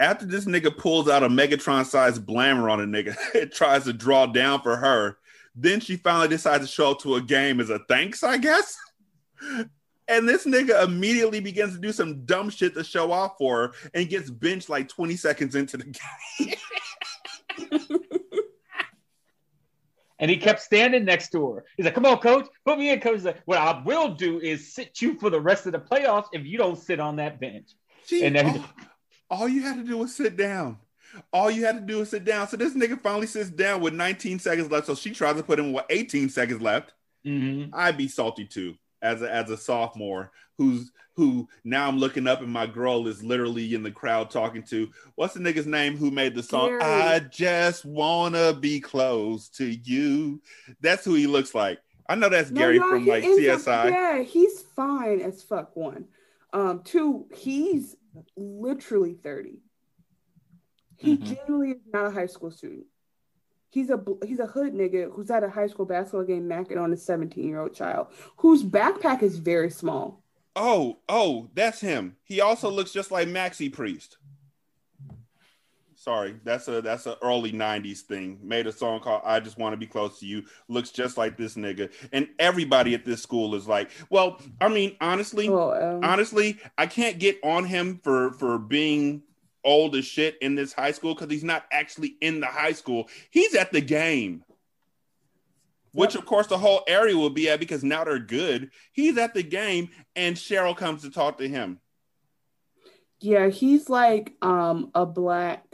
After 0.01 0.25
this 0.25 0.47
nigga 0.47 0.75
pulls 0.75 1.07
out 1.07 1.23
a 1.23 1.29
Megatron 1.29 1.85
sized 1.85 2.25
blammer 2.25 2.73
on 2.73 2.81
a 2.81 2.87
nigga 2.87 3.15
and 3.39 3.53
tries 3.53 3.85
to 3.85 3.93
draw 3.93 4.25
down 4.25 4.63
for 4.63 4.79
her, 4.79 5.19
then 5.55 5.81
she 5.81 5.97
finally 5.97 6.29
decides 6.29 6.65
to 6.65 6.73
show 6.73 6.93
up 6.93 7.01
to 7.01 7.17
a 7.17 7.21
game 7.21 7.61
as 7.61 7.69
a 7.69 7.81
thanks, 7.91 8.25
I 8.25 8.39
guess. 8.39 8.75
And 10.11 10.29
this 10.29 10.45
nigga 10.45 10.85
immediately 10.85 11.39
begins 11.41 11.73
to 11.75 11.81
do 11.81 11.93
some 11.93 12.25
dumb 12.25 12.51
shit 12.51 12.75
to 12.75 12.83
show 12.83 13.13
off 13.13 13.39
for 13.39 13.69
her 13.69 13.73
and 13.95 14.09
gets 14.09 14.29
benched 14.29 14.69
like 14.69 14.89
20 14.89 15.17
seconds 15.17 15.55
into 15.55 15.77
the 15.77 15.85
game. 15.85 16.55
And 20.19 20.31
he 20.31 20.37
kept 20.37 20.61
standing 20.61 21.07
next 21.07 21.31
to 21.31 21.53
her. 21.53 21.65
He's 21.79 21.87
like, 21.87 21.95
"Come 21.95 22.05
on, 22.05 22.19
coach, 22.19 22.47
put 22.67 22.79
me 22.79 22.91
in." 22.91 23.01
Coach 23.01 23.23
like, 23.23 23.41
"What 23.47 23.57
I 23.57 23.81
will 23.83 24.15
do 24.15 24.39
is 24.39 24.75
sit 24.75 25.01
you 25.01 25.19
for 25.19 25.31
the 25.31 25.41
rest 25.41 25.65
of 25.65 25.73
the 25.73 25.79
playoffs 25.79 26.27
if 26.33 26.45
you 26.45 26.59
don't 26.59 26.77
sit 26.77 27.01
on 27.01 27.17
that 27.17 27.41
bench." 27.41 27.71
She, 28.05 28.23
And 28.25 28.37
then 28.37 28.47
all, 29.31 29.41
all 29.41 29.49
you 29.49 29.63
had 29.63 29.77
to 29.77 29.83
do 29.83 29.97
was 29.97 30.15
sit 30.15 30.37
down. 30.37 30.77
All 31.33 31.51
you 31.51 31.65
had 31.65 31.77
to 31.77 31.81
do 31.81 32.01
was 32.01 32.11
sit 32.11 32.25
down. 32.25 32.49
So 32.49 32.59
this 32.59 32.75
nigga 32.75 33.01
finally 33.01 33.27
sits 33.27 33.49
down 33.49 33.81
with 33.81 33.95
19 33.95 34.39
seconds 34.41 34.71
left. 34.71 34.89
So 34.89 34.95
she 34.95 35.13
tries 35.13 35.37
to 35.37 35.43
put 35.43 35.59
him 35.59 35.73
with 35.73 35.87
18 35.89 36.29
seconds 36.29 36.61
left. 36.61 36.93
Mhm. 37.27 37.71
I'd 37.73 37.97
be 37.97 38.09
salty 38.09 38.45
too, 38.45 38.75
as 39.03 39.23
a 39.23 39.33
as 39.33 39.51
a 39.51 39.57
sophomore 39.57 40.31
who's 40.59 40.93
who 41.17 41.49
now 41.65 41.89
I'm 41.89 41.99
looking 41.99 42.27
up 42.27 42.41
and 42.41 42.51
my 42.53 42.67
girl 42.67 43.07
is 43.09 43.23
literally 43.23 43.75
in 43.75 43.83
the 43.83 43.91
crowd 43.91 44.31
talking 44.31 44.63
to 44.65 44.89
what's 45.17 45.35
the 45.35 45.41
nigga's 45.41 45.67
name 45.67 45.97
who 45.97 46.11
made 46.11 46.35
the 46.35 46.43
song? 46.43 46.69
Gary. 46.69 46.83
I 46.83 47.19
just 47.21 47.85
wanna 47.85 48.53
be 48.55 48.81
close 48.81 49.49
to 49.51 49.67
you. 49.67 50.41
That's 50.81 51.05
who 51.05 51.15
he 51.15 51.27
looks 51.27 51.55
like. 51.55 51.79
I 52.09 52.15
know 52.15 52.29
that's 52.29 52.51
No, 52.51 52.61
Gary 52.61 52.77
y'all, 52.77 52.89
from 52.91 53.07
like 53.07 53.25
ends 53.25 53.47
up- 53.49 53.61
CSI. 53.61 53.91
yeah, 53.91 54.23
he's 54.23 54.63
fine 54.63 55.21
as 55.21 55.43
fuck. 55.43 55.77
One, 55.77 56.07
um, 56.53 56.83
two, 56.85 57.27
he's 57.35 57.97
literally 58.37 59.15
thirty. 59.15 59.61
He 60.97 61.17
Mhm. 61.17 61.23
genuinely 61.23 61.71
is 61.73 61.83
not 61.93 62.07
a 62.07 62.11
high 62.11 62.27
school 62.27 62.51
student. 62.51 62.87
He's 63.71 63.89
a 63.91 64.03
he's 64.27 64.41
a 64.41 64.47
hood 64.47 64.75
nigga 64.75 65.13
who's 65.13 65.31
at 65.31 65.45
a 65.45 65.49
high 65.51 65.69
school 65.69 65.87
basketball 65.87 66.25
game 66.25 66.49
macking 66.49 66.81
on 66.81 66.93
a 66.93 66.97
seventeen 66.97 67.49
year 67.49 67.61
old 67.61 67.75
child 67.75 68.09
whose 68.37 68.65
backpack 68.65 69.23
is 69.23 69.39
very 69.39 69.71
small. 69.71 70.23
Oh, 70.57 70.99
oh, 71.09 71.49
that's 71.55 71.81
him. 71.81 72.17
He 72.25 72.41
also 72.41 72.69
looks 72.71 72.93
just 72.93 73.13
like 73.13 73.29
Maxi 73.29 73.73
Priest. 73.73 74.19
Sorry, 75.95 76.35
that's 76.45 76.67
a 76.67 76.81
that's 76.81 77.07
an 77.07 77.15
early 77.23 77.53
'90s 77.53 78.01
thing. 78.01 78.39
Made 78.43 78.67
a 78.67 78.73
song 78.73 79.01
called 79.01 79.21
"I 79.23 79.39
Just 79.39 79.59
Want 79.59 79.75
to 79.75 79.77
Be 79.77 79.87
Close 79.87 80.19
to 80.21 80.27
You." 80.27 80.45
Looks 80.67 80.91
just 80.91 81.19
like 81.19 81.37
this 81.37 81.57
nigga, 81.57 81.93
and 82.11 82.27
everybody 82.39 82.95
at 82.95 83.05
this 83.05 83.23
school 83.23 83.55
is 83.55 83.69
like, 83.69 83.91
well, 84.09 84.41
I 84.63 84.69
mean, 84.69 84.97
honestly, 85.03 85.49
Oh, 85.49 85.73
um, 85.73 86.03
honestly, 86.03 86.59
I 86.79 86.87
can't 86.87 87.19
get 87.19 87.39
on 87.45 87.67
him 87.67 88.01
for 88.03 88.33
for 88.33 88.59
being 88.59 89.25
old 89.65 89.97
as 89.97 90.05
shit 90.05 90.37
in 90.41 90.55
this 90.55 90.73
high 90.73 90.93
school 90.93 91.15
because 91.15 91.31
he's 91.31 91.45
not 91.45 91.65
actually 91.73 92.17
in 92.21 92.41
the 92.41 92.47
high 92.47 92.73
school. 92.73 93.09
He's 93.31 93.55
at 93.55 93.73
the 93.73 93.81
game. 93.81 94.45
Which 95.93 96.15
of 96.15 96.25
course 96.25 96.47
the 96.47 96.59
whole 96.59 96.83
area 96.87 97.17
will 97.17 97.31
be 97.31 97.49
at 97.51 97.59
because 97.61 97.83
now 97.83 98.05
they're 98.05 98.19
good. 98.19 98.71
He's 98.93 99.19
at 99.19 99.35
the 99.35 99.43
game 99.43 99.91
and 100.15 100.37
Cheryl 100.37 100.77
comes 100.77 101.03
to 101.03 101.11
talk 101.11 101.39
to 101.39 101.49
him. 101.49 101.81
yeah, 103.21 103.49
he's 103.49 103.89
like 103.91 104.35
um 104.41 104.91
a 104.95 105.05
black 105.05 105.65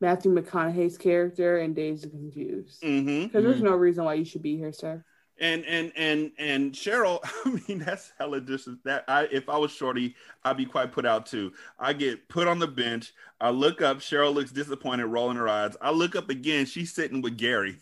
Matthew 0.00 0.34
McConaughey's 0.34 0.98
character 0.98 1.58
in 1.58 1.74
Dazed 1.74 2.04
and 2.04 2.12
Confused. 2.12 2.82
Mm-hmm. 2.82 3.24
Because 3.26 3.44
there's 3.44 3.62
no 3.62 3.74
reason 3.74 4.04
why 4.04 4.14
you 4.14 4.24
should 4.24 4.42
be 4.42 4.56
here, 4.56 4.72
sir. 4.72 5.04
And 5.40 5.64
and 5.64 5.92
and 5.96 6.30
and 6.38 6.72
Cheryl, 6.72 7.18
I 7.44 7.60
mean 7.68 7.80
that's 7.80 8.12
hella 8.18 8.40
dis 8.40 8.68
that 8.84 9.04
I 9.08 9.24
if 9.32 9.48
I 9.48 9.56
was 9.56 9.72
shorty, 9.72 10.14
I'd 10.44 10.56
be 10.56 10.64
quite 10.66 10.92
put 10.92 11.04
out 11.04 11.26
too. 11.26 11.52
I 11.78 11.92
get 11.92 12.28
put 12.28 12.46
on 12.46 12.58
the 12.58 12.68
bench. 12.68 13.12
I 13.40 13.50
look 13.50 13.82
up, 13.82 13.98
Cheryl 13.98 14.32
looks 14.32 14.52
disappointed, 14.52 15.06
rolling 15.06 15.36
her 15.36 15.48
eyes. 15.48 15.76
I 15.80 15.90
look 15.90 16.14
up 16.14 16.30
again, 16.30 16.66
she's 16.66 16.94
sitting 16.94 17.20
with 17.20 17.36
Gary. 17.36 17.78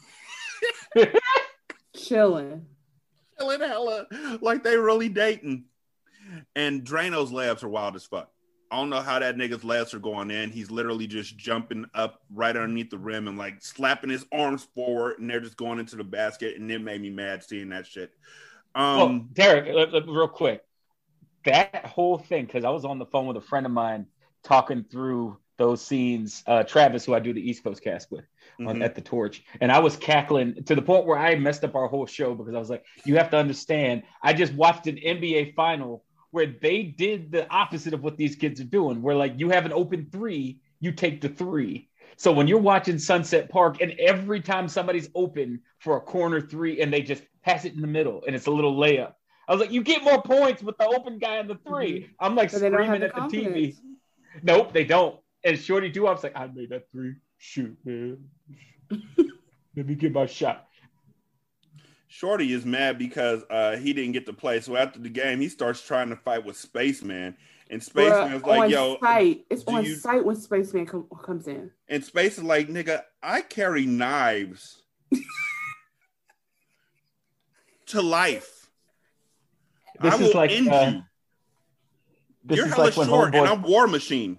Chilling. 1.94 2.66
chilling 3.38 3.60
hella 3.60 4.06
like 4.40 4.64
they 4.64 4.76
really 4.76 5.08
dating. 5.08 5.64
And 6.56 6.84
Drano's 6.84 7.32
labs 7.32 7.62
are 7.62 7.68
wild 7.68 7.96
as 7.96 8.06
fuck. 8.06 8.30
I 8.72 8.76
don't 8.76 8.88
know 8.88 9.02
how 9.02 9.18
that 9.18 9.36
nigga's 9.36 9.64
legs 9.64 9.92
are 9.92 9.98
going 9.98 10.30
in. 10.30 10.50
He's 10.50 10.70
literally 10.70 11.06
just 11.06 11.36
jumping 11.36 11.84
up 11.94 12.22
right 12.34 12.56
underneath 12.56 12.88
the 12.88 12.96
rim 12.96 13.28
and 13.28 13.36
like 13.36 13.62
slapping 13.62 14.08
his 14.08 14.24
arms 14.32 14.66
forward, 14.74 15.18
and 15.18 15.28
they're 15.28 15.40
just 15.40 15.58
going 15.58 15.78
into 15.78 15.96
the 15.96 16.04
basket. 16.04 16.56
And 16.58 16.70
it 16.72 16.80
made 16.80 17.02
me 17.02 17.10
mad 17.10 17.44
seeing 17.44 17.68
that 17.68 17.86
shit. 17.86 18.12
Um, 18.74 18.96
well, 18.96 19.26
Derek, 19.34 19.74
let- 19.74 19.92
let- 19.92 20.08
real 20.08 20.26
quick, 20.26 20.64
that 21.44 21.84
whole 21.84 22.16
thing 22.16 22.46
because 22.46 22.64
I 22.64 22.70
was 22.70 22.86
on 22.86 22.98
the 22.98 23.04
phone 23.04 23.26
with 23.26 23.36
a 23.36 23.42
friend 23.42 23.66
of 23.66 23.72
mine 23.72 24.06
talking 24.42 24.84
through 24.84 25.36
those 25.58 25.82
scenes. 25.84 26.42
Uh, 26.46 26.62
Travis, 26.62 27.04
who 27.04 27.14
I 27.14 27.20
do 27.20 27.34
the 27.34 27.46
East 27.46 27.62
Coast 27.62 27.84
cast 27.84 28.10
with 28.10 28.24
on, 28.60 28.78
Mhm. 28.78 28.84
at 28.84 28.94
the 28.94 29.02
Torch, 29.02 29.44
and 29.60 29.70
I 29.70 29.80
was 29.80 29.96
cackling 29.96 30.64
to 30.64 30.74
the 30.74 30.80
point 30.80 31.04
where 31.04 31.18
I 31.18 31.34
messed 31.34 31.62
up 31.62 31.74
our 31.74 31.88
whole 31.88 32.06
show 32.06 32.34
because 32.34 32.54
I 32.54 32.58
was 32.58 32.70
like, 32.70 32.86
"You 33.04 33.16
have 33.18 33.28
to 33.32 33.36
understand." 33.36 34.04
I 34.22 34.32
just 34.32 34.54
watched 34.54 34.86
an 34.86 34.96
NBA 34.96 35.52
final 35.54 36.04
where 36.32 36.46
they 36.46 36.82
did 36.82 37.30
the 37.30 37.48
opposite 37.50 37.94
of 37.94 38.02
what 38.02 38.16
these 38.16 38.34
kids 38.34 38.60
are 38.60 38.64
doing. 38.64 39.00
Where 39.00 39.14
like 39.14 39.34
you 39.36 39.50
have 39.50 39.64
an 39.64 39.72
open 39.72 40.08
three, 40.10 40.60
you 40.80 40.90
take 40.90 41.20
the 41.20 41.28
three. 41.28 41.88
So 42.16 42.32
when 42.32 42.48
you're 42.48 42.58
watching 42.58 42.98
Sunset 42.98 43.48
Park, 43.48 43.80
and 43.80 43.92
every 43.98 44.40
time 44.40 44.68
somebody's 44.68 45.08
open 45.14 45.60
for 45.78 45.96
a 45.96 46.00
corner 46.00 46.40
three, 46.40 46.80
and 46.80 46.92
they 46.92 47.02
just 47.02 47.22
pass 47.42 47.64
it 47.64 47.74
in 47.74 47.80
the 47.80 47.86
middle, 47.86 48.22
and 48.26 48.34
it's 48.36 48.46
a 48.46 48.50
little 48.50 48.76
layup, 48.76 49.14
I 49.48 49.52
was 49.52 49.60
like, 49.60 49.72
you 49.72 49.82
get 49.82 50.02
more 50.04 50.22
points 50.22 50.62
with 50.62 50.76
the 50.78 50.86
open 50.86 51.18
guy 51.18 51.38
on 51.38 51.48
the 51.48 51.56
3 51.66 52.00
Mhm. 52.00 52.08
I'm 52.20 52.34
like 52.34 52.52
But 52.52 52.60
they 52.60 52.70
don't 52.70 52.78
have 52.80 52.88
screaming 52.88 53.08
at 53.08 53.30
the. 53.30 53.36
TV. 53.36 53.76
Nope, 54.42 54.72
they 54.72 54.84
don't. 54.84 55.18
And 55.44 55.58
Shorty 55.58 55.88
do. 55.88 56.06
I 56.06 56.12
was 56.12 56.22
like, 56.22 56.36
I 56.36 56.46
made 56.46 56.70
that 56.70 56.90
three. 56.92 57.14
Shoot, 57.38 57.76
man. 57.84 58.18
Let 59.76 59.86
me 59.86 59.94
get 59.94 60.12
my 60.12 60.26
shot. 60.26 60.68
Shorty 62.12 62.52
is 62.52 62.66
mad 62.66 62.98
because 62.98 63.42
uh, 63.48 63.78
he 63.78 63.94
didn't 63.94 64.12
get 64.12 64.26
to 64.26 64.34
play. 64.34 64.60
So 64.60 64.76
after 64.76 64.98
the 64.98 65.08
game, 65.08 65.40
he 65.40 65.48
starts 65.48 65.80
trying 65.80 66.10
to 66.10 66.16
fight 66.16 66.44
with 66.44 66.58
Spaceman. 66.58 67.34
And 67.70 67.82
Spaceman's 67.82 68.42
Bruh, 68.42 68.46
like, 68.46 68.70
yo, 68.70 68.98
site. 69.00 69.46
It's 69.48 69.64
on 69.66 69.82
you- 69.82 69.94
site 69.94 70.22
when 70.22 70.36
Spaceman 70.36 70.84
com- 70.84 71.08
comes 71.24 71.48
in. 71.48 71.70
and 71.88 72.04
Space 72.04 72.36
is 72.36 72.44
like, 72.44 72.68
nigga, 72.68 73.00
I 73.22 73.40
carry 73.40 73.86
knives 73.86 74.82
to 77.86 78.02
life. 78.02 78.68
This 80.02 80.12
I 80.14 80.22
is 80.22 80.34
like 80.34 80.50
end 80.50 80.68
uh, 80.68 80.90
you. 80.92 81.02
this 82.44 82.56
You're 82.58 82.66
is 82.66 82.74
hella 82.74 82.84
like 82.84 82.96
when 82.98 83.08
short, 83.08 83.34
and 83.34 83.46
I'm 83.48 83.62
War 83.62 83.86
Machine. 83.86 84.38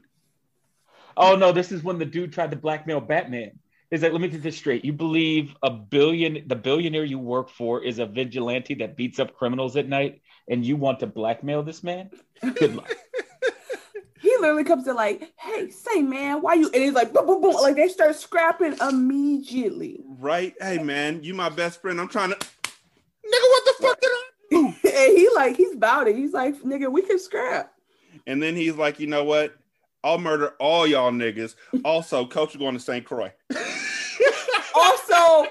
Oh 1.18 1.36
no, 1.36 1.52
this 1.52 1.72
is 1.72 1.84
when 1.84 1.98
the 1.98 2.06
dude 2.06 2.34
tried 2.34 2.52
to 2.52 2.58
blackmail 2.58 3.02
Batman. 3.02 3.58
He's 3.94 4.02
like, 4.02 4.12
let 4.12 4.22
me 4.22 4.28
get 4.28 4.42
this 4.42 4.58
straight. 4.58 4.84
You 4.84 4.92
believe 4.92 5.56
a 5.62 5.70
billion, 5.70 6.48
the 6.48 6.56
billionaire 6.56 7.04
you 7.04 7.20
work 7.20 7.48
for 7.48 7.84
is 7.84 8.00
a 8.00 8.08
vigilante 8.08 8.74
that 8.74 8.98
beats 8.98 9.20
up 9.20 9.36
criminals 9.36 9.78
at 9.78 9.88
night, 9.88 10.24
and 10.50 10.66
you 10.66 10.78
want 10.78 11.02
to 11.02 11.06
blackmail 11.06 11.62
this 11.62 11.84
man? 11.84 12.10
Good 12.42 12.76
luck. 12.76 12.92
He 14.20 14.34
literally 14.40 14.64
comes 14.64 14.86
to 14.86 14.94
like, 14.94 15.34
"Hey, 15.38 15.70
say 15.70 16.02
man, 16.02 16.42
why 16.42 16.54
you?" 16.54 16.68
And 16.74 16.82
he's 16.82 16.94
like, 16.94 17.12
boom, 17.12 17.28
boom, 17.28 17.42
boom. 17.42 17.56
Like 17.56 17.76
they 17.76 17.90
start 17.90 18.16
scrapping 18.16 18.74
immediately. 18.80 20.00
Right? 20.08 20.56
Hey, 20.62 20.78
man, 20.78 21.22
you 21.24 21.34
my 21.34 21.50
best 21.50 21.82
friend. 21.82 22.00
I'm 22.00 22.08
trying 22.08 22.30
to. 22.30 22.38
Nigga, 22.38 22.46
what 23.26 23.66
the 23.66 23.74
fuck 23.82 24.00
did 24.00 24.10
I 24.10 24.30
do? 24.50 24.66
and 24.90 25.18
he 25.18 25.30
like, 25.36 25.58
he's 25.58 25.74
about 25.74 26.08
it. 26.08 26.16
He's 26.16 26.32
like, 26.32 26.56
"Nigga, 26.62 26.90
we 26.90 27.02
can 27.02 27.20
scrap." 27.20 27.74
And 28.26 28.42
then 28.42 28.56
he's 28.56 28.76
like, 28.76 29.02
you 29.02 29.08
know 29.08 29.26
what? 29.26 29.58
I'll 30.04 30.18
murder 30.18 30.54
all 30.60 30.86
y'all 30.86 31.12
niggas. 31.12 31.56
Also, 31.86 32.26
coach 32.26 32.52
is 32.52 32.58
going 32.58 32.74
to 32.74 32.80
St. 32.80 33.06
Croix. 33.06 33.32
also, 34.76 35.48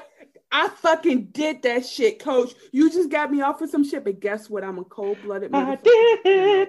I 0.50 0.68
fucking 0.76 1.26
did 1.32 1.62
that 1.62 1.86
shit, 1.86 2.18
coach. 2.18 2.52
You 2.72 2.90
just 2.90 3.08
got 3.10 3.30
me 3.30 3.40
off 3.40 3.58
for 3.58 3.66
some 3.66 3.84
shit, 3.84 4.04
but 4.04 4.20
guess 4.20 4.50
what? 4.50 4.62
I'm 4.64 4.78
a 4.78 4.84
cold 4.84 5.18
blooded 5.22 5.50
man. 5.50 5.68
I 5.70 5.76
motherfucker. 5.76 6.22
did. 6.24 6.68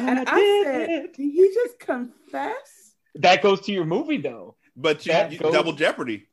And 0.00 0.18
I 0.20 0.24
I 0.26 0.62
said, 0.64 0.86
did. 0.88 1.12
did 1.12 1.22
he 1.22 1.50
just 1.54 1.78
confess? 1.78 2.94
That 3.16 3.42
goes 3.42 3.60
to 3.62 3.72
your 3.72 3.84
movie 3.84 4.18
though. 4.18 4.56
But 4.76 5.06
you, 5.06 5.14
you- 5.30 5.38
goes- 5.38 5.52
double 5.52 5.72
jeopardy. 5.74 6.26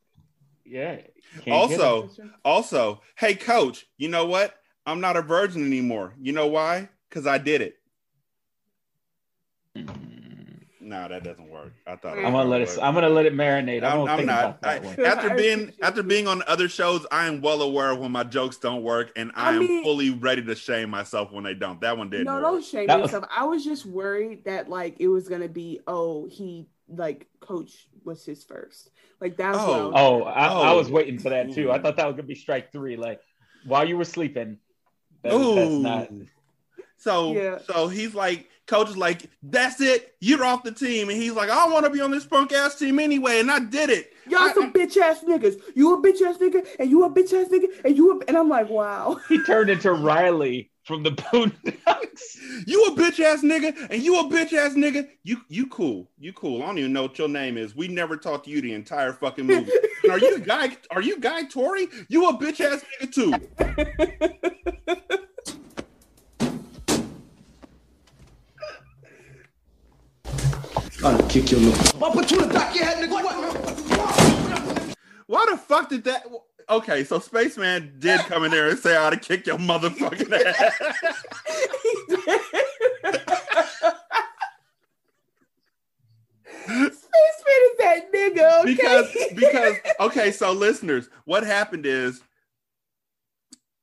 Yeah. 0.65 0.97
Can't 1.43 1.49
Also, 1.49 2.09
also, 2.43 3.01
hey 3.15 3.35
coach, 3.35 3.85
you 3.97 4.09
know 4.09 4.25
what? 4.25 4.55
I'm 4.85 4.99
not 5.01 5.17
a 5.17 5.21
virgin 5.21 5.65
anymore. 5.65 6.13
You 6.19 6.31
know 6.33 6.47
why? 6.47 6.89
Because 7.09 7.27
I 7.27 7.37
did 7.37 7.61
it. 7.61 7.75
Mm-hmm. 9.75 10.06
No, 10.87 11.05
that 11.09 11.21
doesn't 11.21 11.49
work. 11.49 11.73
I 11.85 11.97
thought 11.97 12.15
mm. 12.15 12.25
I'm 12.25 12.31
gonna 12.31 12.47
let 12.47 12.61
it. 12.61 12.77
I'm 12.81 12.93
gonna 12.93 13.09
let 13.09 13.25
it 13.25 13.33
marinate. 13.33 13.83
I 13.83 13.89
I'm, 13.89 13.97
don't 13.97 14.09
I'm 14.09 14.17
think 14.19 14.27
not. 14.27 14.39
about 14.45 14.61
that 14.61 14.81
I- 14.81 14.85
one. 14.85 15.05
after 15.05 15.35
being 15.35 15.73
after 15.81 16.01
being 16.01 16.27
on 16.29 16.43
other 16.47 16.69
shows, 16.69 17.05
I 17.11 17.27
am 17.27 17.41
well 17.41 17.61
aware 17.61 17.91
of 17.91 17.99
when 17.99 18.13
my 18.13 18.23
jokes 18.23 18.55
don't 18.57 18.83
work, 18.83 19.11
and 19.17 19.31
I, 19.35 19.49
I 19.49 19.53
am 19.55 19.59
mean- 19.59 19.83
fully 19.83 20.11
ready 20.11 20.41
to 20.45 20.55
shame 20.55 20.89
myself 20.89 21.33
when 21.33 21.43
they 21.43 21.53
don't. 21.53 21.81
That 21.81 21.97
one 21.97 22.09
didn't. 22.09 22.25
No, 22.25 22.35
work. 22.35 22.43
don't 22.43 22.63
shame 22.63 22.87
That 22.87 23.01
was- 23.01 23.11
yourself. 23.11 23.29
I 23.35 23.43
was 23.43 23.65
just 23.65 23.85
worried 23.85 24.45
that 24.45 24.69
like 24.69 24.95
it 24.99 25.09
was 25.09 25.27
gonna 25.27 25.49
be, 25.49 25.81
oh, 25.87 26.25
he 26.25 26.67
like 26.87 27.27
coach 27.41 27.89
was 28.05 28.23
his 28.23 28.45
first. 28.45 28.89
Like 29.19 29.35
that's 29.35 29.57
what 29.57 29.69
I 29.69 29.79
oh. 29.79 29.87
was 29.89 29.93
Oh, 29.97 30.23
I, 30.23 30.45
I 30.47 30.71
Oh. 30.71 30.77
was 30.77 30.89
waiting 30.89 31.19
for 31.19 31.29
that 31.31 31.51
too. 31.51 31.69
I 31.69 31.79
thought 31.79 31.97
that 31.97 32.07
was 32.07 32.15
gonna 32.15 32.27
be 32.27 32.35
strike 32.35 32.71
three. 32.71 32.95
Like 32.95 33.19
while 33.65 33.85
you 33.85 33.97
were 33.97 34.05
sleeping. 34.05 34.59
That, 35.23 35.31
that's 35.31 35.43
Ooh. 35.43 35.79
not. 35.81 36.09
So 36.97 37.33
Yeah. 37.33 37.57
so 37.67 37.89
he's 37.89 38.15
like, 38.15 38.47
coach 38.67 38.89
is 38.89 38.97
like, 38.97 39.29
that's 39.41 39.81
it, 39.81 40.15
you're 40.19 40.43
off 40.43 40.63
the 40.63 40.71
team, 40.71 41.09
and 41.09 41.17
he's 41.17 41.33
like, 41.33 41.49
I 41.49 41.67
want 41.67 41.85
to 41.85 41.91
be 41.91 42.01
on 42.01 42.11
this 42.11 42.25
punk 42.25 42.53
ass 42.53 42.75
team 42.75 42.99
anyway, 42.99 43.39
and 43.39 43.49
I 43.49 43.59
did 43.59 43.89
it. 43.89 44.13
Y'all 44.29 44.53
some 44.53 44.73
bitch 44.73 44.97
ass 44.97 45.23
niggas. 45.23 45.57
You 45.73 45.95
a 45.95 46.01
bitch 46.01 46.21
ass 46.21 46.37
nigga, 46.37 46.67
and 46.79 46.89
you 46.89 47.05
a 47.05 47.09
bitch 47.09 47.31
ass 47.33 47.49
nigga, 47.49 47.67
and 47.85 47.95
you 47.95 48.19
a, 48.19 48.25
and 48.25 48.35
I'm 48.37 48.49
like, 48.49 48.69
wow. 48.69 49.19
He 49.29 49.41
turned 49.43 49.69
into 49.69 49.93
Riley 49.93 50.69
from 50.83 51.03
the 51.03 51.11
Boondocks. 51.11 52.37
You 52.65 52.85
a 52.85 52.95
bitch 52.95 53.19
ass 53.19 53.43
nigga, 53.43 53.75
and 53.91 54.01
you 54.01 54.19
a 54.19 54.23
bitch 54.23 54.51
ass 54.51 54.73
nigga. 54.73 55.07
You 55.23 55.41
you 55.47 55.67
cool, 55.67 56.09
you 56.17 56.33
cool. 56.33 56.63
I 56.63 56.65
don't 56.65 56.79
even 56.79 56.91
know 56.91 57.03
what 57.03 57.19
your 57.19 57.29
name 57.29 57.55
is. 57.55 57.75
We 57.75 57.87
never 57.87 58.17
talked 58.17 58.45
to 58.45 58.51
you 58.51 58.61
the 58.61 58.73
entire 58.73 59.13
fucking 59.13 59.45
movie. 59.45 59.71
Are 60.09 60.17
you 60.17 60.39
guy? 60.45 60.75
Are 60.89 61.01
you 61.01 61.19
guy 61.19 61.43
Torry? 61.43 61.87
You 62.09 62.29
a 62.29 62.33
bitch 62.33 62.59
ass 62.61 62.83
nigga 62.99 63.13
too. 63.13 63.33
I'll 71.07 71.27
kick 71.29 71.51
your 71.51 71.61
little. 71.61 72.03
I'll 72.03 72.11
put 72.11 72.29
you 72.31 72.41
in 72.41 72.49
the 72.49 72.53
back 72.53 72.71
of 72.71 72.75
your 72.75 72.85
head, 72.85 72.97
nigga. 72.97 73.11
What? 73.13 74.97
Why 75.27 75.45
the 75.49 75.57
fuck 75.57 75.89
did 75.89 76.03
that? 76.03 76.25
Okay, 76.69 77.05
so 77.05 77.19
Spaceman 77.19 77.93
did 77.99 78.19
come 78.21 78.43
in 78.43 78.51
there 78.51 78.67
and 78.67 78.77
say 78.77 78.97
I 78.97 79.05
ought 79.05 79.11
to 79.11 79.17
kick 79.17 79.47
your 79.47 79.57
motherfucking 79.57 80.31
ass. 80.31 80.73
Spaceman 86.65 86.91
is 86.91 87.77
that 87.79 88.11
nigga, 88.13 88.61
okay? 88.61 88.73
because 88.73 89.07
because 89.33 89.75
okay, 90.01 90.31
so 90.31 90.51
listeners, 90.51 91.09
what 91.23 91.45
happened 91.45 91.85
is 91.85 92.21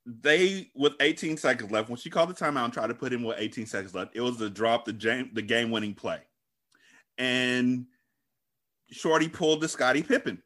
they 0.05 0.69
with 0.75 0.93
18 0.99 1.37
seconds 1.37 1.71
left 1.71 1.89
when 1.89 1.97
she 1.97 2.11
called 2.11 2.29
the 2.29 2.35
timeout 2.35 2.65
and 2.65 2.73
tried 2.73 2.87
to 2.87 2.93
put 2.93 3.11
him 3.11 3.23
with 3.23 3.37
18 3.39 3.65
seconds 3.65 3.95
left, 3.95 4.15
it 4.15 4.21
was 4.21 4.37
to 4.37 4.51
drop 4.51 4.85
the 4.85 4.93
game 4.93 5.31
the 5.33 5.41
game 5.41 5.71
winning 5.71 5.95
play, 5.95 6.19
and 7.17 7.85
Shorty 8.91 9.27
pulled 9.27 9.61
the 9.61 9.67
Scottie 9.67 10.03
Pippen. 10.03 10.41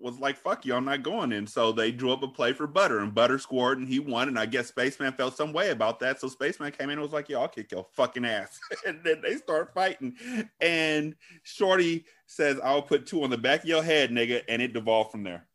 Was 0.00 0.20
like, 0.20 0.36
fuck 0.36 0.64
you, 0.64 0.74
I'm 0.74 0.84
not 0.84 1.02
going 1.02 1.32
in. 1.32 1.44
So 1.48 1.72
they 1.72 1.90
drew 1.90 2.12
up 2.12 2.22
a 2.22 2.28
play 2.28 2.52
for 2.52 2.68
Butter, 2.68 3.00
and 3.00 3.12
Butter 3.12 3.36
scored, 3.36 3.78
and 3.78 3.88
he 3.88 3.98
won. 3.98 4.28
And 4.28 4.38
I 4.38 4.46
guess 4.46 4.68
Spaceman 4.68 5.12
felt 5.14 5.36
some 5.36 5.52
way 5.52 5.70
about 5.70 5.98
that. 6.00 6.20
So 6.20 6.28
Spaceman 6.28 6.70
came 6.70 6.90
in 6.90 6.92
and 6.92 7.00
was 7.00 7.12
like, 7.12 7.28
yo, 7.28 7.40
I'll 7.40 7.48
kick 7.48 7.72
your 7.72 7.84
fucking 7.94 8.24
ass. 8.24 8.60
and 8.86 9.00
then 9.02 9.20
they 9.22 9.34
start 9.34 9.74
fighting. 9.74 10.14
And 10.60 11.16
Shorty 11.42 12.04
says, 12.26 12.60
I'll 12.62 12.82
put 12.82 13.06
two 13.06 13.24
on 13.24 13.30
the 13.30 13.38
back 13.38 13.64
of 13.64 13.68
your 13.68 13.82
head, 13.82 14.10
nigga. 14.10 14.42
And 14.48 14.62
it 14.62 14.72
devolved 14.72 15.10
from 15.10 15.24
there. 15.24 15.48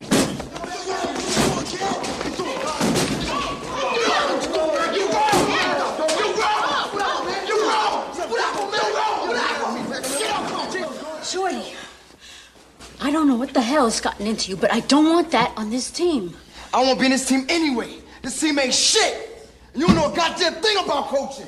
Don't 13.13 13.27
know 13.27 13.35
what 13.35 13.53
the 13.53 13.61
hell 13.61 13.85
has 13.85 14.01
gotten 14.01 14.27
into 14.27 14.49
you, 14.49 14.57
but 14.57 14.73
I 14.73 14.81
don't 14.81 15.05
want 15.05 15.31
that 15.31 15.53
on 15.55 15.69
this 15.69 15.91
team. 15.91 16.35
I 16.73 16.81
won't 16.81 16.99
be 16.99 17.05
in 17.05 17.11
this 17.11 17.27
team 17.27 17.45
anyway. 17.47 17.99
This 18.21 18.39
team 18.39 18.57
ain't 18.59 18.73
shit. 18.73 19.49
And 19.73 19.81
you 19.81 19.87
don't 19.87 19.95
know 19.95 20.11
a 20.11 20.15
goddamn 20.15 20.55
thing 20.55 20.77
about 20.83 21.05
coaching. 21.07 21.47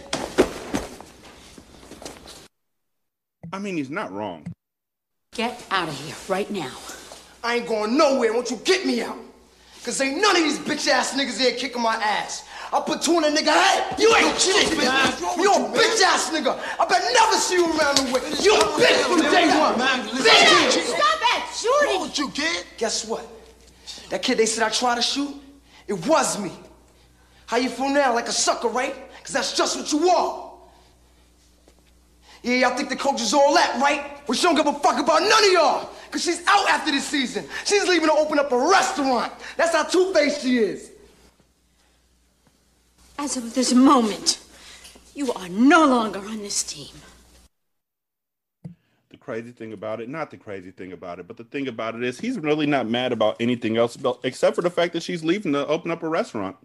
I 3.52 3.60
mean, 3.60 3.78
he's 3.78 3.90
not 3.90 4.12
wrong. 4.12 4.46
Get 5.34 5.66
out 5.72 5.90
of 5.90 6.00
here 6.00 6.16
right 6.28 6.50
now. 6.50 6.72
I 7.44 7.56
ain't 7.58 7.68
going 7.68 7.98
nowhere 7.98 8.34
Won't 8.34 8.50
you 8.50 8.58
get 8.58 8.86
me 8.86 9.02
out. 9.02 9.18
Cause 9.84 10.02
ain't 10.02 10.20
none 10.20 10.36
of 10.36 10.42
these 10.42 10.58
bitch 10.58 10.88
ass 10.88 11.14
niggas 11.14 11.40
here 11.40 11.56
kicking 11.56 11.82
my 11.82 11.96
ass. 11.96 12.44
I'll 12.74 12.82
put 12.82 13.04
two 13.04 13.18
in 13.20 13.24
a 13.24 13.28
nigga 13.30 13.54
head. 13.54 14.00
You 14.00 14.10
ain't 14.16 14.40
shit, 14.40 14.66
bitch. 14.74 15.22
You 15.38 15.54
a 15.54 15.60
bitch 15.70 16.02
ass 16.02 16.32
nigga. 16.34 16.58
I 16.80 16.86
bet 16.90 17.06
never 17.14 17.38
see 17.38 17.56
you 17.56 17.70
around 17.70 17.98
the 17.98 18.06
way. 18.10 18.22
You 18.42 18.58
a 18.58 18.66
bitch 18.82 18.98
from 19.06 19.22
day 19.30 19.46
one. 19.54 19.76
Bitch. 19.78 20.82
Stop 20.90 21.22
it, 21.22 21.35
Shorty! 21.56 21.98
What 21.98 22.18
you 22.18 22.30
kid? 22.30 22.66
Guess 22.78 23.06
what? 23.06 23.26
That 24.10 24.22
kid 24.22 24.38
they 24.38 24.46
said 24.46 24.64
I 24.64 24.70
tried 24.70 24.96
to 24.96 25.02
shoot, 25.02 25.34
it 25.88 26.06
was 26.08 26.40
me. 26.40 26.52
How 27.46 27.58
you 27.58 27.70
feel 27.70 27.90
now? 27.90 28.14
Like 28.14 28.28
a 28.28 28.32
sucker, 28.32 28.68
right? 28.68 28.96
Cause 29.24 29.34
that's 29.34 29.56
just 29.58 29.78
what 29.78 29.92
you 29.92 30.10
are. 30.10 30.52
Yeah, 32.44 32.68
y'all 32.68 32.78
think 32.78 32.90
the 32.90 32.96
coach 32.96 33.22
is 33.22 33.34
all 33.34 33.54
that, 33.56 33.80
right? 33.82 34.26
But 34.28 34.36
she 34.36 34.44
don't 34.44 34.56
give 34.56 34.68
a 34.68 34.74
fuck 34.74 35.00
about 35.00 35.22
none 35.22 35.44
of 35.44 35.52
y'all. 35.52 35.90
Cause 36.12 36.24
she's 36.24 36.46
out 36.48 36.70
after 36.70 36.92
this 36.92 37.08
season. 37.08 37.46
She's 37.66 37.88
leaving 37.88 38.08
to 38.08 38.14
open 38.14 38.38
up 38.38 38.52
a 38.52 38.58
restaurant. 38.58 39.34
That's 39.58 39.74
how 39.74 39.84
two-faced 39.84 40.42
she 40.42 40.60
is. 40.60 40.92
As 43.18 43.38
of 43.38 43.56
this 43.56 43.74
moment, 43.74 44.40
you 45.16 45.32
are 45.34 45.50
no 45.50 45.86
longer 45.86 46.20
on 46.20 46.40
this 46.40 46.64
team. 46.64 46.94
The 49.26 49.32
crazy 49.32 49.52
thing 49.54 49.74
about 49.74 50.02
it, 50.02 50.08
not 50.08 50.30
the 50.30 50.38
crazy 50.38 50.70
thing 50.70 50.92
about 50.92 51.18
it, 51.18 51.28
but 51.28 51.36
the 51.36 51.46
thing 51.46 51.68
about 51.68 51.96
it 51.96 52.04
is 52.04 52.20
he's 52.20 52.38
really 52.38 52.68
not 52.68 52.88
mad 52.88 53.12
about 53.12 53.38
anything 53.40 53.76
else 53.76 53.96
about, 53.96 54.20
except 54.24 54.56
for 54.56 54.62
the 54.62 54.70
fact 54.70 54.94
that 54.94 55.02
she's 55.02 55.24
leaving 55.24 55.52
to 55.54 55.66
open 55.66 55.90
up 55.90 56.04
a 56.04 56.08
restaurant. 56.08 56.56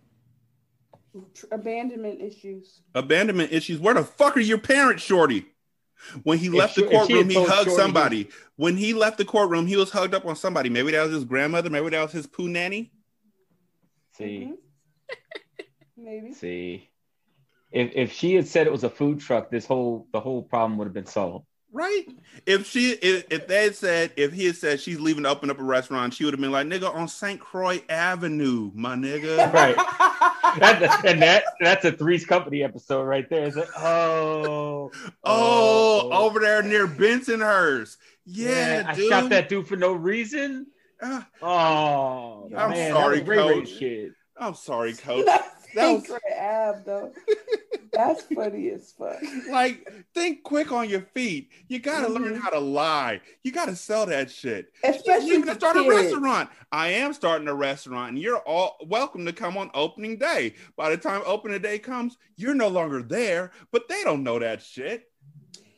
Abandonment 1.50 2.20
issues. 2.20 2.82
Abandonment 2.94 3.50
issues. 3.50 3.78
Where 3.78 3.94
the 3.94 4.04
fuck 4.04 4.36
are 4.36 4.40
your 4.40 4.58
parents, 4.58 5.02
Shorty? 5.02 5.46
When 6.22 6.36
he 6.36 6.50
left 6.50 6.74
she- 6.74 6.82
the 6.82 6.88
if 6.88 6.90
she 6.90 6.96
had 6.96 7.06
courtroom, 7.06 7.28
he 7.30 7.34
told 7.34 7.48
hugged 7.48 7.64
Shorty 7.70 7.82
somebody. 7.82 8.28
When 8.56 8.76
he 8.76 8.92
left 8.92 9.16
the 9.16 9.24
courtroom, 9.24 9.66
he 9.66 9.76
was 9.76 9.90
hugged 9.90 10.12
up 10.12 10.26
on 10.26 10.36
somebody. 10.36 10.68
Maybe 10.68 10.90
that 10.90 11.04
was 11.04 11.12
his 11.12 11.24
grandmother. 11.24 11.70
Maybe 11.70 11.88
that 11.88 12.02
was 12.02 12.12
his 12.12 12.26
poo 12.26 12.48
nanny. 12.48 12.92
See, 14.18 14.52
mm-hmm. 14.52 15.64
Maybe. 16.04 16.34
See, 16.34 16.90
if 17.72 17.92
if 17.94 18.12
she 18.12 18.34
had 18.34 18.46
said 18.46 18.66
it 18.66 18.72
was 18.72 18.84
a 18.84 18.90
food 18.90 19.20
truck, 19.20 19.50
this 19.50 19.64
whole 19.64 20.08
the 20.12 20.20
whole 20.20 20.42
problem 20.42 20.76
would 20.76 20.84
have 20.84 20.92
been 20.92 21.06
solved. 21.06 21.46
Right? 21.72 22.04
If 22.46 22.66
she 22.66 22.90
if, 22.92 23.24
if 23.30 23.46
they 23.46 23.64
had 23.64 23.76
said 23.76 24.12
if 24.16 24.32
he 24.32 24.46
had 24.46 24.56
said 24.56 24.80
she's 24.80 24.98
leaving 25.00 25.22
to 25.22 25.28
open 25.28 25.50
up 25.50 25.60
a 25.60 25.62
restaurant, 25.62 26.12
she 26.14 26.24
would 26.24 26.34
have 26.34 26.40
been 26.40 26.50
like, 26.50 26.66
nigga, 26.66 26.92
on 26.92 27.06
St. 27.06 27.38
Croix 27.38 27.80
Avenue, 27.88 28.70
my 28.74 28.94
nigga. 28.96 29.52
Right. 29.52 29.76
That- 30.58 31.04
and 31.04 31.22
that 31.22 31.44
that's 31.60 31.84
a 31.84 31.92
Three's 31.92 32.26
Company 32.26 32.64
episode 32.64 33.02
right 33.04 33.28
there. 33.30 33.44
It's 33.46 33.56
like, 33.56 33.68
oh, 33.78 34.90
Oh, 35.22 36.10
over 36.12 36.40
there 36.40 36.62
near 36.62 36.88
Bensonhurst. 36.88 37.96
Yeah, 38.24 38.84
I 38.88 38.94
shot 39.08 39.30
that 39.30 39.48
dude 39.48 39.66
for 39.68 39.76
no 39.76 39.92
reason. 39.92 40.66
Uh, 41.00 41.22
Oh, 41.40 42.50
I'm 42.56 42.70
man, 42.70 42.92
sorry, 42.92 43.20
that 43.20 43.28
was 43.28 43.36
Ray 43.38 43.58
Ray's 43.60 43.78
coach. 43.78 44.12
I'm 44.36 44.54
sorry, 44.54 44.92
coach. 44.94 45.28
That 45.74 45.92
was- 45.92 46.10
ab 46.36 46.84
though. 46.84 47.12
That's 47.92 48.22
funny 48.22 48.70
as 48.70 48.92
fuck. 48.92 49.20
like 49.50 49.92
think 50.14 50.42
quick 50.44 50.70
on 50.72 50.88
your 50.88 51.00
feet. 51.00 51.50
You 51.68 51.80
gotta 51.80 52.08
learn 52.08 52.34
mm-hmm. 52.34 52.40
how 52.40 52.50
to 52.50 52.60
lie. 52.60 53.20
You 53.42 53.52
gotta 53.52 53.74
sell 53.74 54.06
that 54.06 54.30
shit. 54.30 54.72
Especially 54.84 55.42
for 55.42 55.54
start 55.54 55.76
a 55.76 55.88
restaurant. 55.88 56.50
I 56.70 56.88
am 56.88 57.12
starting 57.12 57.48
a 57.48 57.54
restaurant, 57.54 58.10
and 58.10 58.18
you're 58.18 58.38
all 58.38 58.76
welcome 58.86 59.26
to 59.26 59.32
come 59.32 59.56
on 59.56 59.70
opening 59.74 60.18
day. 60.18 60.54
By 60.76 60.90
the 60.90 60.96
time 60.96 61.22
opening 61.26 61.60
day 61.60 61.78
comes, 61.78 62.16
you're 62.36 62.54
no 62.54 62.68
longer 62.68 63.02
there, 63.02 63.50
but 63.72 63.88
they 63.88 64.02
don't 64.04 64.22
know 64.22 64.38
that 64.38 64.62
shit. 64.62 65.10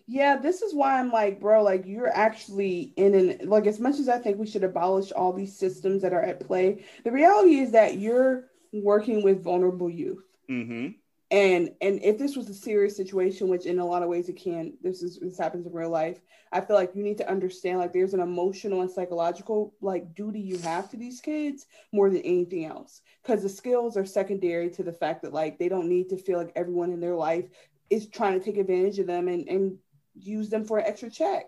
Yeah, 0.06 0.36
this 0.36 0.60
is 0.60 0.74
why 0.74 0.98
I'm 0.98 1.10
like, 1.10 1.40
bro, 1.40 1.62
like 1.62 1.86
you're 1.86 2.14
actually 2.14 2.92
in 2.96 3.14
an 3.14 3.48
like 3.48 3.66
as 3.66 3.80
much 3.80 3.98
as 3.98 4.08
I 4.08 4.18
think 4.18 4.38
we 4.38 4.46
should 4.46 4.64
abolish 4.64 5.12
all 5.12 5.32
these 5.32 5.56
systems 5.56 6.02
that 6.02 6.12
are 6.12 6.22
at 6.22 6.46
play, 6.46 6.84
the 7.04 7.12
reality 7.12 7.60
is 7.60 7.72
that 7.72 7.98
you're 7.98 8.50
working 8.72 9.22
with 9.22 9.42
vulnerable 9.42 9.90
youth. 9.90 10.24
Mm-hmm. 10.50 10.88
And 11.30 11.70
and 11.80 12.02
if 12.02 12.18
this 12.18 12.36
was 12.36 12.50
a 12.50 12.54
serious 12.54 12.94
situation, 12.94 13.48
which 13.48 13.64
in 13.64 13.78
a 13.78 13.86
lot 13.86 14.02
of 14.02 14.10
ways 14.10 14.28
it 14.28 14.36
can, 14.36 14.74
this 14.82 15.02
is 15.02 15.18
this 15.18 15.38
happens 15.38 15.66
in 15.66 15.72
real 15.72 15.88
life. 15.88 16.20
I 16.52 16.60
feel 16.60 16.76
like 16.76 16.94
you 16.94 17.02
need 17.02 17.16
to 17.18 17.30
understand 17.30 17.78
like 17.78 17.94
there's 17.94 18.12
an 18.12 18.20
emotional 18.20 18.82
and 18.82 18.90
psychological 18.90 19.72
like 19.80 20.14
duty 20.14 20.40
you 20.40 20.58
have 20.58 20.90
to 20.90 20.98
these 20.98 21.22
kids 21.22 21.64
more 21.90 22.10
than 22.10 22.20
anything 22.20 22.66
else. 22.66 23.00
Because 23.22 23.42
the 23.42 23.48
skills 23.48 23.96
are 23.96 24.04
secondary 24.04 24.68
to 24.70 24.82
the 24.82 24.92
fact 24.92 25.22
that 25.22 25.32
like 25.32 25.58
they 25.58 25.70
don't 25.70 25.88
need 25.88 26.10
to 26.10 26.18
feel 26.18 26.36
like 26.36 26.52
everyone 26.54 26.92
in 26.92 27.00
their 27.00 27.16
life 27.16 27.46
is 27.88 28.08
trying 28.08 28.38
to 28.38 28.44
take 28.44 28.58
advantage 28.58 28.98
of 28.98 29.06
them 29.06 29.28
and, 29.28 29.48
and 29.48 29.78
use 30.14 30.50
them 30.50 30.66
for 30.66 30.78
an 30.78 30.86
extra 30.86 31.10
check. 31.10 31.46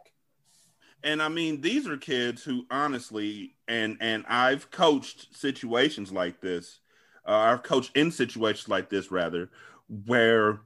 And 1.02 1.22
I 1.22 1.28
mean, 1.28 1.60
these 1.60 1.86
are 1.86 1.98
kids 1.98 2.42
who 2.42 2.64
honestly, 2.70 3.56
and 3.68 3.98
and 4.00 4.24
I've 4.26 4.70
coached 4.70 5.36
situations 5.36 6.10
like 6.10 6.40
this. 6.40 6.80
Uh, 7.26 7.36
I've 7.36 7.62
coached 7.62 7.96
in 7.96 8.10
situations 8.10 8.68
like 8.68 8.90
this, 8.90 9.10
rather, 9.10 9.50
where 10.06 10.60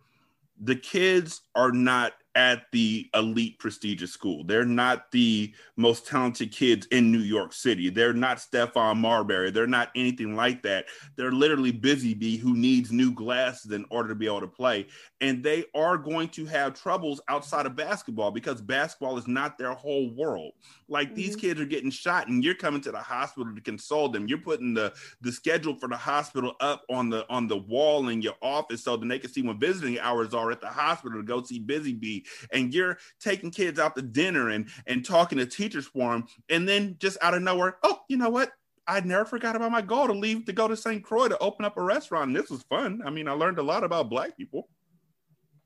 the 0.60 0.76
kids 0.76 1.43
are 1.55 1.72
not 1.72 2.14
at 2.39 2.70
the 2.70 3.10
elite 3.15 3.59
prestigious 3.59 4.12
school. 4.12 4.44
They're 4.44 4.65
not 4.65 5.10
the 5.10 5.52
most 5.77 6.06
talented 6.06 6.52
kids 6.52 6.86
in 6.93 7.10
New 7.10 7.19
York 7.19 7.52
City. 7.52 7.90
They're 7.90 8.15
not 8.15 8.36
Stephon 8.36 8.98
Marbury. 8.98 9.51
They're 9.51 9.66
not 9.66 9.90
anything 9.97 10.36
like 10.36 10.62
that. 10.62 10.85
They're 11.16 11.32
literally 11.32 11.73
Busy 11.73 12.15
Bee 12.15 12.36
who 12.36 12.56
needs 12.56 12.93
new 12.93 13.12
glasses 13.12 13.73
in 13.73 13.85
order 13.90 14.10
to 14.10 14.15
be 14.15 14.27
able 14.27 14.43
to 14.43 14.47
play. 14.47 14.86
And 15.20 15.43
they 15.43 15.65
are 15.74 15.98
going 15.98 16.28
to 16.28 16.47
have 16.47 16.74
troubles 16.74 17.20
outside 17.28 17.66
of 17.66 17.74
basketball 17.74 18.31
because 18.31 18.62
basketball 18.62 19.19
is 19.19 19.27
not 19.27 19.59
their 19.59 19.74
whole 19.74 20.15
world. 20.15 20.52
Like 20.89 21.16
these 21.16 21.31
mm-hmm. 21.36 21.40
kids 21.40 21.60
are 21.60 21.66
getting 21.66 21.90
shot 21.90 22.28
and 22.28 22.44
you're 22.44 22.55
coming 22.55 22.81
to 22.82 22.93
the 22.93 22.98
hospital 22.98 23.52
to 23.52 23.60
console 23.60 24.09
them. 24.10 24.28
You're 24.28 24.39
putting 24.39 24.74
the 24.74 24.93
the 25.23 25.32
schedule 25.32 25.74
for 25.74 25.89
the 25.89 25.97
hospital 25.97 26.55
up 26.60 26.85
on 26.89 27.10
the 27.10 27.27
on 27.28 27.48
the 27.48 27.59
wall 27.59 28.09
in 28.09 28.23
your 28.23 28.36
office 28.40 28.85
so 28.85 28.97
that 28.97 29.06
they 29.09 29.19
can 29.19 29.31
see 29.31 29.43
when 29.43 29.59
visiting 29.59 29.98
hours 29.98 30.35
are 30.35 30.52
at 30.52 30.60
the 30.60 30.69
hospital 30.69 31.19
to 31.19 31.27
go 31.27 31.43
see 31.43 31.59
Busy 31.59 31.94
Bee. 31.94 32.24
And 32.53 32.73
you're 32.73 32.99
taking 33.21 33.51
kids 33.51 33.79
out 33.79 33.97
to 33.97 34.03
dinner 34.03 34.49
and 34.49 34.69
and 34.87 35.05
talking 35.05 35.39
to 35.39 35.47
teachers 35.47 35.87
for 35.87 36.13
them. 36.13 36.27
And 36.49 36.69
then 36.69 36.97
just 36.99 37.19
out 37.23 37.35
of 37.35 37.43
nowhere, 37.43 37.79
oh, 37.83 38.01
you 38.09 38.17
know 38.17 38.31
what? 38.31 38.51
I 38.87 39.01
never 39.01 39.27
forgot 39.27 39.55
about 39.55 39.71
my 39.71 39.83
goal 39.83 40.07
to 40.07 40.15
leave 40.15 40.47
to 40.47 40.53
go 40.53 40.67
to 40.67 40.77
St. 40.77 41.05
Croix 41.05 41.29
to 41.29 41.39
open 41.39 41.65
up 41.65 41.77
a 41.77 41.83
restaurant. 41.83 42.29
And 42.29 42.37
this 42.37 42.49
was 42.49 42.63
fun. 42.63 43.03
I 43.05 43.11
mean, 43.11 43.29
I 43.29 43.33
learned 43.33 43.59
a 43.59 43.63
lot 43.63 43.85
about 43.85 44.09
black 44.09 44.37
people. 44.37 44.69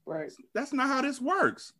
Right. 0.04 0.32
That's 0.54 0.72
not 0.72 0.88
how 0.88 1.02
this 1.02 1.20
works. 1.20 1.72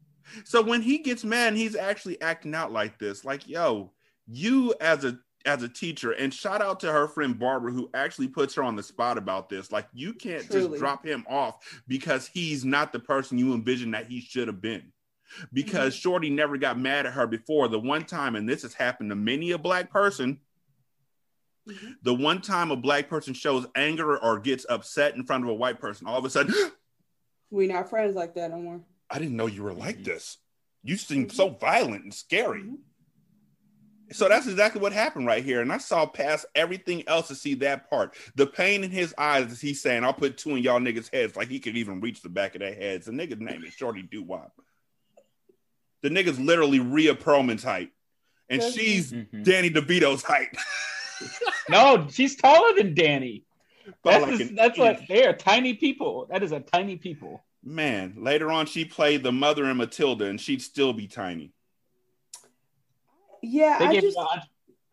So 0.45 0.63
when 0.63 0.83
he 0.83 0.99
gets 0.99 1.25
mad 1.25 1.49
and 1.49 1.57
he's 1.57 1.75
actually 1.75 2.21
acting 2.21 2.55
out 2.55 2.73
like 2.73 2.99
this, 2.99 3.25
like, 3.25 3.49
yo, 3.49 3.93
you 4.29 4.73
as 4.81 5.05
a 5.05 5.19
as 5.47 5.63
a 5.63 5.69
teacher, 5.69 6.13
and 6.13 6.33
shout 6.33 6.63
out 6.63 6.81
to 6.81 6.93
her 6.93 7.09
friend 7.09 7.39
Barbara, 7.39 7.73
who 7.73 7.91
actually 7.95 8.29
puts 8.29 8.55
her 8.55 8.63
on 8.63 8.77
the 8.77 8.83
spot 8.83 9.19
about 9.19 9.49
this. 9.49 9.73
Like, 9.73 9.87
you 9.93 10.13
can't 10.13 10.45
Truly. 10.51 10.69
just 10.69 10.81
drop 10.81 11.07
him 11.07 11.25
off 11.29 11.83
because 11.87 12.27
he's 12.27 12.65
not 12.65 12.93
the 12.93 13.01
person 13.01 13.39
you 13.39 13.55
envision 13.55 13.93
that 13.93 14.07
he 14.07 14.21
should 14.21 14.49
have 14.49 14.61
been. 14.61 14.93
Because 15.53 15.95
mm-hmm. 15.95 16.01
Shorty 16.01 16.31
never 16.31 16.57
got 16.57 16.79
mad 16.79 17.07
at 17.07 17.15
her 17.15 17.27
before. 17.27 17.69
The 17.69 17.79
one 17.79 18.05
time, 18.05 18.37
and 18.37 18.49
this 18.49 18.63
has 18.63 18.75
happened 18.75 19.11
to 19.11 19.17
many 19.17 19.53
a 19.53 19.59
black 19.59 19.91
person, 19.91 20.41
mm-hmm. 21.69 21.93
the 22.03 22.15
one 22.15 22.41
time 22.41 22.71
a 22.71 22.77
black 22.77 23.09
person 23.09 23.33
shows 23.35 23.67
anger 23.75 24.19
or 24.19 24.41
gets 24.41 24.67
upset 24.69 25.15
in 25.17 25.25
front 25.25 25.45
of 25.45 25.51
a 25.51 25.55
white 25.55 25.81
person, 25.81 26.07
all 26.07 26.19
of 26.19 26.25
a 26.25 26.31
sudden, 26.31 26.55
we're 27.51 27.73
not 27.73 27.89
friends 27.89 28.15
like 28.15 28.35
that 28.35 28.51
no 28.51 28.59
more. 28.59 28.81
I 29.11 29.19
didn't 29.19 29.37
know 29.37 29.47
you 29.47 29.63
were 29.63 29.75
like 29.75 29.97
mm-hmm. 29.97 30.05
this. 30.05 30.39
You 30.83 30.97
seem 30.97 31.31
so 31.31 31.51
violent 31.51 32.05
and 32.05 32.13
scary. 32.13 32.65
So 34.13 34.29
that's 34.29 34.47
exactly 34.47 34.81
what 34.81 34.93
happened 34.93 35.27
right 35.27 35.45
here. 35.45 35.61
And 35.61 35.73
I 35.73 35.79
saw 35.79 36.07
past 36.07 36.47
everything 36.55 37.07
else 37.09 37.29
to 37.29 37.35
see 37.35 37.55
that 37.57 37.89
part. 37.91 38.15
The 38.35 38.47
pain 38.47 38.85
in 38.85 38.91
his 38.91 39.15
eyes 39.19 39.51
as 39.51 39.61
he's 39.61 39.83
saying, 39.83 40.05
I'll 40.05 40.13
put 40.13 40.39
two 40.39 40.51
in 40.51 40.63
y'all 40.63 40.81
niggas' 40.81 41.13
heads, 41.13 41.37
like 41.37 41.49
he 41.49 41.61
could 41.61 41.77
even 41.77 42.01
reach 42.01 42.23
the 42.23 42.29
back 42.29 42.55
of 42.55 42.61
their 42.61 42.75
heads. 42.75 43.07
The 43.07 43.13
nigga's 43.13 43.41
name 43.41 43.65
is 43.65 43.75
Shorty 43.75 44.03
Doo 44.03 44.23
Wop. 44.23 44.53
The 46.03 46.11
nigga's 46.11 46.39
literally 46.39 46.81
Rhea 46.81 47.15
Perlman's 47.15 47.63
height. 47.63 47.91
And 48.49 48.61
Does- 48.61 48.75
she's 48.75 49.13
mm-hmm. 49.13 49.43
Danny 49.43 49.71
DeVito's 49.71 50.23
height. 50.23 50.57
No, 51.69 52.09
she's 52.11 52.37
taller 52.37 52.75
than 52.77 52.95
Danny. 52.95 53.45
By 54.03 54.13
That's, 54.13 54.27
like 54.27 54.39
just- 54.39 54.57
that's 54.57 54.79
what 54.79 55.01
they 55.09 55.27
are 55.27 55.33
tiny 55.33 55.75
people. 55.75 56.27
That 56.31 56.43
is 56.43 56.53
a 56.53 56.61
tiny 56.61 56.97
people. 56.97 57.43
Man, 57.65 58.17
later 58.19 58.51
on 58.51 58.67
she 58.67 58.85
played 58.85 59.23
the 59.23 59.33
mother 59.33 59.65
in 59.67 59.77
Matilda 59.77 60.27
and 60.27 60.41
she'd 60.41 60.63
still 60.63 60.93
be 60.93 61.07
tiny. 61.07 61.53
Yeah, 63.43 63.79
They 63.79 63.87
I 63.87 63.93
gave 63.93 64.03
just 64.03 64.17
Andre- 64.17 64.43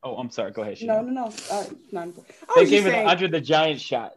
oh, 0.04 0.16
I'm 0.18 0.30
sorry. 0.32 0.52
Go 0.52 0.64
ahead. 0.64 0.78
no, 0.82 1.02
no, 1.02 1.12
no. 1.12 1.34
Uh, 1.52 1.66
not, 1.92 2.10
They 2.56 2.66
gave 2.66 2.70
just 2.70 2.84
her 2.86 2.92
saying, 2.92 3.06
the 3.06 3.10
Andre 3.12 3.28
the 3.28 3.42
Giant 3.42 3.80
shot. 3.80 4.14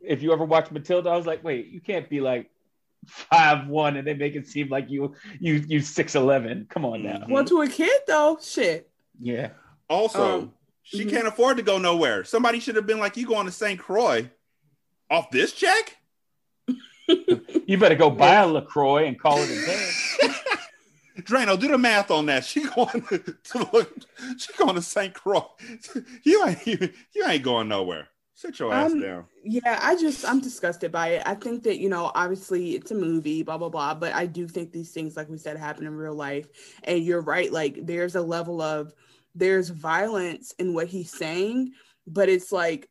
If 0.00 0.22
you 0.22 0.32
ever 0.32 0.44
watched 0.44 0.72
Matilda, 0.72 1.10
I 1.10 1.16
was 1.16 1.26
like, 1.26 1.42
wait, 1.44 1.68
you 1.68 1.80
can't 1.80 2.08
be 2.08 2.20
like 2.20 2.50
five 3.06 3.68
one, 3.68 3.96
and 3.96 4.06
they 4.06 4.14
make 4.14 4.34
it 4.34 4.46
seem 4.48 4.68
like 4.68 4.90
you 4.90 5.14
you 5.40 5.64
you 5.66 5.80
six 5.80 6.14
eleven. 6.14 6.66
Come 6.68 6.84
on 6.84 7.02
now. 7.02 7.24
well, 7.28 7.44
to 7.44 7.62
a 7.62 7.68
kid 7.68 8.00
though, 8.06 8.38
shit. 8.42 8.90
Yeah. 9.20 9.50
Also, 9.88 10.40
Um, 10.40 10.52
she 10.82 11.04
mhm. 11.04 11.10
can't 11.10 11.26
afford 11.28 11.56
to 11.58 11.62
go 11.62 11.78
nowhere. 11.78 12.24
Somebody 12.24 12.58
should 12.60 12.76
have 12.76 12.86
been 12.86 12.98
like, 12.98 13.16
"You 13.16 13.26
going 13.26 13.46
to 13.46 13.52
St. 13.52 13.78
Croix 13.78 14.28
off 15.10 15.30
this 15.30 15.52
check?" 15.52 15.96
You 17.68 17.78
better 17.78 17.94
go 17.94 18.10
buy 18.10 18.34
a 18.36 18.46
Lacroix 18.46 19.06
and 19.06 19.18
call 19.18 19.38
it 19.38 19.48
a 19.50 19.66
day. 19.66 20.28
Drano, 21.22 21.58
do 21.58 21.68
the 21.68 21.78
math 21.78 22.10
on 22.10 22.26
that. 22.26 22.44
She 22.44 22.64
going 22.68 23.02
to, 23.02 23.18
to 23.18 23.88
she 24.38 24.52
going 24.54 24.74
to 24.74 24.82
St. 24.82 25.14
Croix. 25.14 25.44
You 26.22 26.46
ain't 26.46 26.66
you, 26.66 26.78
you 27.14 27.26
ain't 27.26 27.42
going 27.42 27.68
nowhere. 27.68 28.08
Sit 28.34 28.58
your 28.58 28.72
ass 28.72 28.92
Um, 28.92 29.00
down. 29.00 29.24
Yeah, 29.44 29.80
I 29.82 29.96
just 29.96 30.26
I'm 30.28 30.40
disgusted 30.40 30.92
by 30.92 31.08
it. 31.08 31.22
I 31.24 31.34
think 31.34 31.62
that 31.62 31.78
you 31.78 31.88
know, 31.88 32.12
obviously 32.14 32.74
it's 32.74 32.90
a 32.90 32.94
movie, 32.94 33.42
blah 33.42 33.56
blah 33.56 33.70
blah, 33.70 33.94
but 33.94 34.12
I 34.12 34.26
do 34.26 34.46
think 34.46 34.72
these 34.72 34.92
things, 34.92 35.16
like 35.16 35.28
we 35.30 35.38
said, 35.38 35.56
happen 35.56 35.86
in 35.86 35.94
real 35.94 36.14
life. 36.14 36.46
And 36.84 37.02
you're 37.02 37.22
right, 37.22 37.50
like 37.50 37.78
there's 37.86 38.14
a 38.14 38.20
level 38.22 38.60
of 38.60 38.92
there's 39.34 39.70
violence 39.70 40.52
in 40.58 40.74
what 40.74 40.86
he's 40.86 41.10
saying, 41.10 41.72
but 42.06 42.28
it's 42.28 42.52
like 42.52 42.90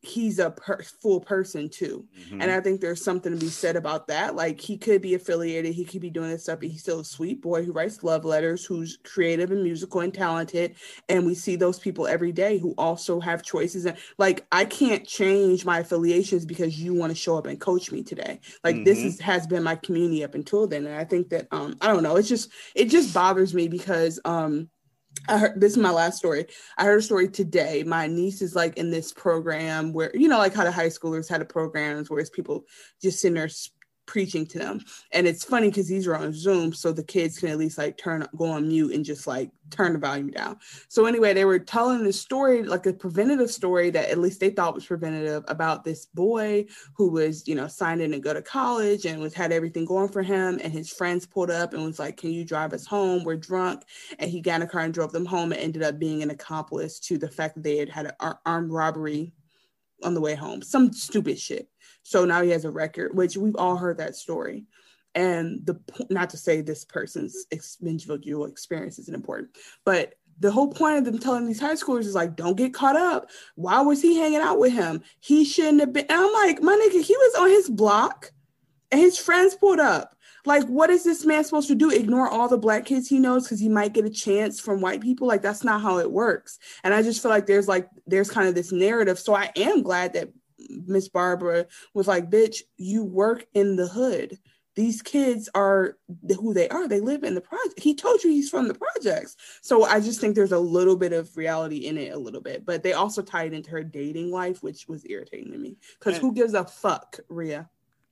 he's 0.00 0.38
a 0.38 0.50
per- 0.52 0.82
full 0.82 1.20
person 1.20 1.68
too. 1.68 2.06
Mm-hmm. 2.16 2.40
And 2.40 2.50
I 2.50 2.60
think 2.60 2.80
there's 2.80 3.02
something 3.02 3.32
to 3.32 3.38
be 3.38 3.48
said 3.48 3.74
about 3.74 4.06
that. 4.08 4.36
Like 4.36 4.60
he 4.60 4.78
could 4.78 5.02
be 5.02 5.14
affiliated, 5.14 5.74
he 5.74 5.84
could 5.84 6.00
be 6.00 6.10
doing 6.10 6.30
this 6.30 6.44
stuff, 6.44 6.60
but 6.60 6.68
he's 6.68 6.82
still 6.82 7.00
a 7.00 7.04
sweet 7.04 7.42
boy 7.42 7.64
who 7.64 7.72
writes 7.72 8.04
love 8.04 8.24
letters, 8.24 8.64
who's 8.64 8.98
creative 9.04 9.50
and 9.50 9.62
musical 9.62 10.00
and 10.00 10.14
talented. 10.14 10.76
And 11.08 11.26
we 11.26 11.34
see 11.34 11.56
those 11.56 11.78
people 11.80 12.06
every 12.06 12.30
day 12.32 12.58
who 12.58 12.74
also 12.78 13.18
have 13.20 13.42
choices. 13.42 13.86
And 13.86 13.98
like 14.18 14.46
I 14.52 14.64
can't 14.64 15.06
change 15.06 15.64
my 15.64 15.80
affiliations 15.80 16.46
because 16.46 16.80
you 16.80 16.94
want 16.94 17.10
to 17.10 17.16
show 17.16 17.36
up 17.36 17.46
and 17.46 17.60
coach 17.60 17.90
me 17.90 18.02
today. 18.04 18.40
Like 18.62 18.84
this 18.84 18.98
Mhm. 19.00 19.06
is 19.06 19.20
has 19.20 19.46
been 19.46 19.62
my 19.64 19.74
community 19.76 20.22
up 20.22 20.34
until 20.34 20.66
then. 20.68 20.86
And 20.86 20.94
I 20.94 21.04
think 21.04 21.30
that 21.30 21.48
um 21.50 21.76
I 21.80 21.88
don't 21.88 22.02
know, 22.04 22.16
it's 22.16 22.28
just 22.28 22.50
it 22.74 22.86
just 22.86 23.12
bothers 23.12 23.52
me 23.54 23.66
because 23.68 24.20
um 24.24 24.70
I 25.28 25.38
heard 25.38 25.60
this 25.60 25.72
is 25.72 25.78
my 25.78 25.90
last 25.90 26.18
story. 26.18 26.46
I 26.76 26.84
heard 26.84 26.98
a 26.98 27.02
story 27.02 27.28
today. 27.28 27.82
My 27.84 28.06
niece 28.06 28.42
is 28.42 28.54
like 28.54 28.76
in 28.76 28.90
this 28.90 29.12
program 29.12 29.92
where 29.92 30.10
you 30.14 30.28
know, 30.28 30.38
like 30.38 30.54
how 30.54 30.64
the 30.64 30.72
high 30.72 30.88
schoolers 30.88 31.28
had 31.28 31.42
a 31.42 31.44
programs 31.44 32.10
where 32.10 32.20
it's 32.20 32.30
people 32.30 32.64
just 33.00 33.20
sitting 33.20 33.34
there 33.34 33.48
preaching 34.08 34.46
to 34.46 34.58
them. 34.58 34.80
And 35.12 35.28
it's 35.28 35.44
funny 35.44 35.68
because 35.68 35.86
these 35.86 36.08
are 36.08 36.16
on 36.16 36.32
Zoom, 36.32 36.72
so 36.72 36.90
the 36.90 37.04
kids 37.04 37.38
can 37.38 37.50
at 37.50 37.58
least 37.58 37.78
like 37.78 37.96
turn 37.96 38.26
go 38.36 38.46
on 38.46 38.66
mute 38.66 38.94
and 38.94 39.04
just 39.04 39.28
like 39.28 39.50
turn 39.70 39.92
the 39.92 39.98
volume 39.98 40.30
down. 40.30 40.56
So 40.88 41.06
anyway, 41.06 41.34
they 41.34 41.44
were 41.44 41.58
telling 41.58 42.02
the 42.02 42.12
story, 42.12 42.62
like 42.64 42.86
a 42.86 42.92
preventative 42.92 43.50
story 43.50 43.90
that 43.90 44.10
at 44.10 44.18
least 44.18 44.40
they 44.40 44.50
thought 44.50 44.74
was 44.74 44.86
preventative 44.86 45.44
about 45.46 45.84
this 45.84 46.06
boy 46.06 46.64
who 46.94 47.10
was, 47.10 47.46
you 47.46 47.54
know, 47.54 47.68
signed 47.68 48.00
in 48.00 48.12
to 48.12 48.18
go 48.18 48.32
to 48.32 48.42
college 48.42 49.04
and 49.04 49.20
was 49.20 49.34
had 49.34 49.52
everything 49.52 49.84
going 49.84 50.08
for 50.08 50.22
him. 50.22 50.58
And 50.64 50.72
his 50.72 50.90
friends 50.90 51.26
pulled 51.26 51.50
up 51.50 51.74
and 51.74 51.84
was 51.84 51.98
like, 51.98 52.16
Can 52.16 52.32
you 52.32 52.44
drive 52.44 52.72
us 52.72 52.86
home? 52.86 53.22
We're 53.22 53.36
drunk. 53.36 53.82
And 54.18 54.30
he 54.30 54.40
got 54.40 54.56
in 54.56 54.62
a 54.62 54.66
car 54.66 54.80
and 54.80 54.94
drove 54.94 55.12
them 55.12 55.26
home 55.26 55.52
and 55.52 55.60
ended 55.60 55.82
up 55.82 55.98
being 55.98 56.22
an 56.22 56.30
accomplice 56.30 56.98
to 57.00 57.18
the 57.18 57.28
fact 57.28 57.54
that 57.54 57.62
they 57.62 57.76
had 57.76 57.90
had 57.90 58.14
an 58.18 58.34
armed 58.46 58.72
robbery 58.72 59.34
on 60.02 60.14
the 60.14 60.20
way 60.20 60.34
home. 60.34 60.62
Some 60.62 60.92
stupid 60.92 61.38
shit. 61.38 61.68
So 62.08 62.24
now 62.24 62.40
he 62.40 62.48
has 62.50 62.64
a 62.64 62.70
record, 62.70 63.14
which 63.14 63.36
we've 63.36 63.56
all 63.56 63.76
heard 63.76 63.98
that 63.98 64.16
story. 64.16 64.64
And 65.14 65.60
the 65.66 65.78
not 66.08 66.30
to 66.30 66.38
say 66.38 66.62
this 66.62 66.82
person's 66.82 67.44
individual 67.82 68.46
experience 68.46 68.98
isn't 68.98 69.14
important, 69.14 69.50
but 69.84 70.14
the 70.40 70.50
whole 70.50 70.68
point 70.68 70.96
of 70.96 71.04
them 71.04 71.18
telling 71.18 71.46
these 71.46 71.60
high 71.60 71.74
schoolers 71.74 72.06
is 72.06 72.14
like, 72.14 72.34
don't 72.34 72.56
get 72.56 72.72
caught 72.72 72.96
up. 72.96 73.28
Why 73.56 73.82
was 73.82 74.00
he 74.00 74.16
hanging 74.16 74.40
out 74.40 74.58
with 74.58 74.72
him? 74.72 75.02
He 75.20 75.44
shouldn't 75.44 75.80
have 75.80 75.92
been. 75.92 76.06
And 76.08 76.18
I'm 76.18 76.32
like, 76.32 76.62
my 76.62 76.72
nigga, 76.72 77.02
he 77.02 77.14
was 77.14 77.34
on 77.40 77.50
his 77.50 77.68
block 77.68 78.32
and 78.90 79.00
his 79.00 79.18
friends 79.18 79.54
pulled 79.54 79.80
up. 79.80 80.16
Like, 80.46 80.64
what 80.66 80.88
is 80.88 81.04
this 81.04 81.26
man 81.26 81.44
supposed 81.44 81.68
to 81.68 81.74
do? 81.74 81.90
Ignore 81.90 82.28
all 82.28 82.48
the 82.48 82.56
black 82.56 82.86
kids 82.86 83.06
he 83.06 83.18
knows 83.18 83.44
because 83.44 83.60
he 83.60 83.68
might 83.68 83.92
get 83.92 84.06
a 84.06 84.10
chance 84.10 84.58
from 84.60 84.80
white 84.80 85.02
people? 85.02 85.28
Like, 85.28 85.42
that's 85.42 85.64
not 85.64 85.82
how 85.82 85.98
it 85.98 86.10
works. 86.10 86.58
And 86.84 86.94
I 86.94 87.02
just 87.02 87.20
feel 87.20 87.30
like 87.30 87.44
there's 87.44 87.68
like, 87.68 87.86
there's 88.06 88.30
kind 88.30 88.48
of 88.48 88.54
this 88.54 88.72
narrative. 88.72 89.18
So 89.18 89.34
I 89.34 89.50
am 89.56 89.82
glad 89.82 90.14
that 90.14 90.30
Miss 90.68 91.08
Barbara 91.08 91.66
was 91.94 92.06
like, 92.06 92.30
bitch, 92.30 92.62
you 92.76 93.04
work 93.04 93.46
in 93.54 93.76
the 93.76 93.88
hood. 93.88 94.38
These 94.74 95.02
kids 95.02 95.48
are 95.56 95.96
who 96.36 96.54
they 96.54 96.68
are. 96.68 96.86
They 96.86 97.00
live 97.00 97.24
in 97.24 97.34
the 97.34 97.40
project. 97.40 97.80
He 97.80 97.96
told 97.96 98.22
you 98.22 98.30
he's 98.30 98.48
from 98.48 98.68
the 98.68 98.74
projects. 98.74 99.34
So 99.60 99.82
I 99.84 99.98
just 99.98 100.20
think 100.20 100.36
there's 100.36 100.52
a 100.52 100.58
little 100.58 100.94
bit 100.94 101.12
of 101.12 101.36
reality 101.36 101.86
in 101.86 101.98
it, 101.98 102.14
a 102.14 102.18
little 102.18 102.40
bit. 102.40 102.64
But 102.64 102.84
they 102.84 102.92
also 102.92 103.20
tied 103.20 103.52
into 103.52 103.70
her 103.70 103.82
dating 103.82 104.30
life, 104.30 104.62
which 104.62 104.86
was 104.86 105.04
irritating 105.10 105.50
to 105.50 105.58
me. 105.58 105.76
Because 105.98 106.16
who 106.16 106.32
gives 106.32 106.54
a 106.54 106.64
fuck, 106.64 107.18
Rhea? 107.28 107.68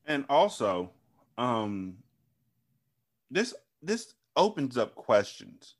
And 0.06 0.24
also, 0.28 0.90
um, 1.38 1.98
this 3.30 3.54
this 3.80 4.14
opens 4.34 4.76
up 4.76 4.96
questions. 4.96 5.76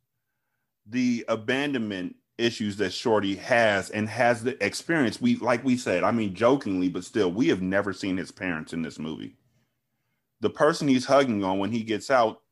The 0.87 1.25
abandonment 1.27 2.15
issues 2.39 2.77
that 2.77 2.93
Shorty 2.93 3.35
has 3.37 3.91
and 3.91 4.09
has 4.09 4.43
the 4.43 4.63
experience. 4.65 5.21
We 5.21 5.37
like 5.37 5.65
we 5.65 5.77
said, 5.77 6.05
I 6.05 6.11
mean 6.11 6.35
jokingly, 6.35 6.89
but 6.89 7.05
still, 7.05 7.31
we 7.33 7.49
have 7.49 7.63
never 7.63 7.93
seen 7.93 8.17
his 8.17 8.31
parents 8.31 8.73
in 8.73 8.83
this 8.83 8.99
movie. 8.99 9.37
The 10.41 10.51
person 10.51 10.89
he's 10.89 11.07
hugging 11.07 11.43
on 11.45 11.59
when 11.59 11.73
he 11.73 11.83
gets 11.83 12.11
out, 12.11 12.43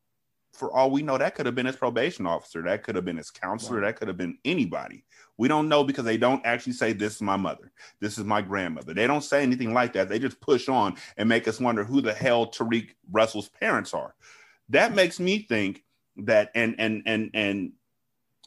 for 0.52 0.72
all 0.72 0.90
we 0.90 1.02
know, 1.02 1.18
that 1.18 1.34
could 1.34 1.46
have 1.46 1.54
been 1.54 1.66
his 1.66 1.76
probation 1.76 2.26
officer, 2.26 2.62
that 2.62 2.82
could 2.82 2.94
have 2.94 3.04
been 3.04 3.18
his 3.18 3.30
counselor, 3.30 3.80
wow. 3.80 3.86
that 3.86 3.96
could 3.96 4.08
have 4.08 4.16
been 4.16 4.38
anybody. 4.44 5.04
We 5.36 5.48
don't 5.48 5.68
know 5.68 5.84
because 5.84 6.04
they 6.04 6.16
don't 6.16 6.44
actually 6.46 6.74
say, 6.74 6.92
This 6.92 7.16
is 7.16 7.22
my 7.22 7.36
mother, 7.36 7.72
this 8.00 8.18
is 8.18 8.24
my 8.24 8.40
grandmother. 8.40 8.94
They 8.94 9.06
don't 9.06 9.24
say 9.24 9.42
anything 9.42 9.74
like 9.74 9.92
that. 9.94 10.08
They 10.08 10.18
just 10.18 10.40
push 10.40 10.68
on 10.68 10.96
and 11.16 11.28
make 11.28 11.46
us 11.46 11.60
wonder 11.60 11.84
who 11.84 12.00
the 12.00 12.14
hell 12.14 12.46
Tariq 12.46 12.90
Russell's 13.10 13.48
parents 13.48 13.92
are. 13.92 14.14
That 14.70 14.94
makes 14.94 15.20
me 15.20 15.40
think 15.40 15.84
that 16.16 16.50
and 16.54 16.76
and 16.78 17.02
and 17.06 17.30
and 17.34 17.72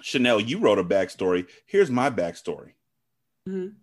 Chanel, 0.01 0.39
you 0.39 0.59
wrote 0.59 0.79
a 0.79 0.83
backstory. 0.83 1.47
Here's 1.65 1.89
my 1.89 2.09
backstory. 2.09 2.73
Mm-hmm. 3.47 3.75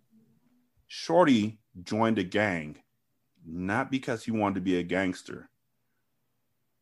Shorty 0.86 1.58
joined 1.82 2.18
a 2.18 2.24
gang 2.24 2.76
not 3.46 3.90
because 3.90 4.24
he 4.24 4.30
wanted 4.30 4.56
to 4.56 4.60
be 4.60 4.78
a 4.78 4.82
gangster, 4.82 5.50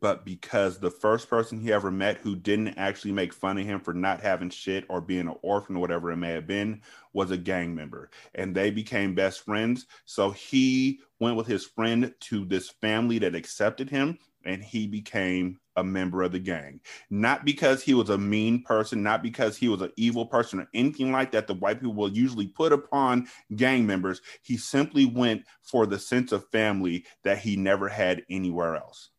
but 0.00 0.24
because 0.24 0.78
the 0.78 0.90
first 0.90 1.28
person 1.28 1.60
he 1.60 1.72
ever 1.72 1.90
met 1.90 2.18
who 2.18 2.34
didn't 2.34 2.76
actually 2.76 3.12
make 3.12 3.32
fun 3.32 3.58
of 3.58 3.64
him 3.64 3.80
for 3.80 3.94
not 3.94 4.20
having 4.20 4.50
shit 4.50 4.84
or 4.88 5.00
being 5.00 5.28
an 5.28 5.36
orphan 5.42 5.76
or 5.76 5.80
whatever 5.80 6.10
it 6.10 6.16
may 6.16 6.32
have 6.32 6.46
been 6.46 6.82
was 7.12 7.30
a 7.30 7.36
gang 7.36 7.74
member. 7.74 8.10
And 8.34 8.54
they 8.54 8.70
became 8.70 9.14
best 9.14 9.44
friends. 9.44 9.86
So 10.04 10.30
he 10.30 11.00
went 11.20 11.36
with 11.36 11.46
his 11.46 11.64
friend 11.64 12.12
to 12.20 12.44
this 12.44 12.68
family 12.68 13.18
that 13.20 13.34
accepted 13.34 13.90
him 13.90 14.18
and 14.44 14.62
he 14.62 14.86
became 14.86 15.58
a 15.76 15.84
member 15.84 16.22
of 16.22 16.32
the 16.32 16.38
gang. 16.38 16.80
Not 17.10 17.44
because 17.44 17.82
he 17.82 17.94
was 17.94 18.10
a 18.10 18.18
mean 18.18 18.62
person, 18.62 19.02
not 19.02 19.22
because 19.22 19.56
he 19.56 19.68
was 19.68 19.82
an 19.82 19.92
evil 19.96 20.26
person 20.26 20.60
or 20.60 20.68
anything 20.74 21.12
like 21.12 21.32
that, 21.32 21.46
the 21.46 21.54
white 21.54 21.80
people 21.80 21.94
will 21.94 22.12
usually 22.12 22.46
put 22.46 22.72
upon 22.72 23.28
gang 23.54 23.86
members. 23.86 24.20
He 24.42 24.56
simply 24.56 25.06
went 25.06 25.44
for 25.62 25.86
the 25.86 25.98
sense 25.98 26.32
of 26.32 26.48
family 26.50 27.04
that 27.24 27.38
he 27.38 27.56
never 27.56 27.88
had 27.88 28.24
anywhere 28.28 28.76
else. 28.76 29.10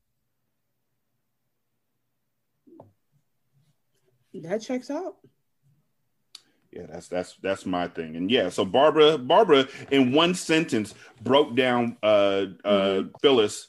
That 4.33 4.61
checks 4.61 4.89
out. 4.89 5.17
Yeah, 6.71 6.87
that's 6.89 7.07
that's 7.07 7.35
that's 7.41 7.65
my 7.67 7.87
thing. 7.87 8.15
And 8.15 8.31
yeah, 8.31 8.49
so 8.49 8.65
Barbara 8.65 9.19
Barbara 9.19 9.67
in 9.91 10.11
one 10.11 10.33
sentence 10.33 10.95
broke 11.21 11.55
down 11.55 11.97
uh 12.01 12.05
uh 12.05 12.45
mm-hmm. 12.65 13.09
Phyllis 13.21 13.67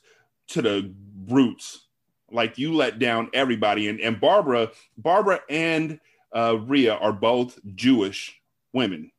to 0.48 0.62
the 0.62 0.94
roots 1.28 1.83
like 2.30 2.58
you 2.58 2.74
let 2.74 2.98
down 2.98 3.30
everybody. 3.32 3.88
And, 3.88 4.00
and 4.00 4.20
Barbara, 4.20 4.70
Barbara 4.98 5.40
and 5.48 6.00
uh, 6.34 6.58
Rhea 6.58 6.94
are 6.94 7.12
both 7.12 7.58
Jewish 7.74 8.40
women. 8.72 9.10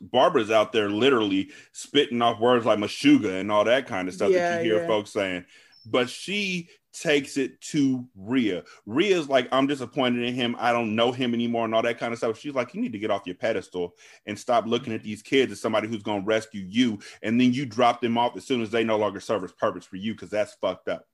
Barbara's 0.00 0.50
out 0.50 0.72
there 0.72 0.90
literally 0.90 1.50
spitting 1.72 2.20
off 2.22 2.40
words 2.40 2.66
like 2.66 2.78
Meshuggah 2.78 3.40
and 3.40 3.50
all 3.50 3.64
that 3.64 3.86
kind 3.86 4.08
of 4.08 4.14
stuff 4.14 4.30
yeah, 4.30 4.56
that 4.56 4.64
you 4.64 4.72
hear 4.72 4.82
yeah. 4.82 4.86
folks 4.86 5.10
saying. 5.10 5.44
But 5.86 6.08
she 6.08 6.68
takes 6.94 7.36
it 7.36 7.60
to 7.60 8.06
Rhea. 8.14 8.62
Rhea's 8.86 9.28
like, 9.28 9.48
I'm 9.52 9.66
disappointed 9.66 10.26
in 10.26 10.34
him. 10.34 10.56
I 10.58 10.72
don't 10.72 10.94
know 10.94 11.12
him 11.12 11.34
anymore 11.34 11.64
and 11.64 11.74
all 11.74 11.82
that 11.82 11.98
kind 11.98 12.12
of 12.12 12.18
stuff. 12.18 12.38
She's 12.38 12.54
like, 12.54 12.74
you 12.74 12.80
need 12.80 12.92
to 12.92 12.98
get 12.98 13.10
off 13.10 13.26
your 13.26 13.34
pedestal 13.34 13.94
and 14.26 14.38
stop 14.38 14.66
looking 14.66 14.92
at 14.92 15.02
these 15.02 15.22
kids 15.22 15.52
as 15.52 15.60
somebody 15.60 15.88
who's 15.88 16.02
going 16.02 16.22
to 16.22 16.26
rescue 16.26 16.64
you. 16.66 17.00
And 17.22 17.40
then 17.40 17.52
you 17.52 17.66
drop 17.66 18.00
them 18.00 18.16
off 18.16 18.36
as 18.36 18.44
soon 18.44 18.62
as 18.62 18.70
they 18.70 18.84
no 18.84 18.96
longer 18.96 19.20
serve 19.20 19.44
as 19.44 19.52
purpose 19.52 19.84
for 19.84 19.96
you 19.96 20.14
because 20.14 20.30
that's 20.30 20.54
fucked 20.54 20.88
up. 20.88 21.06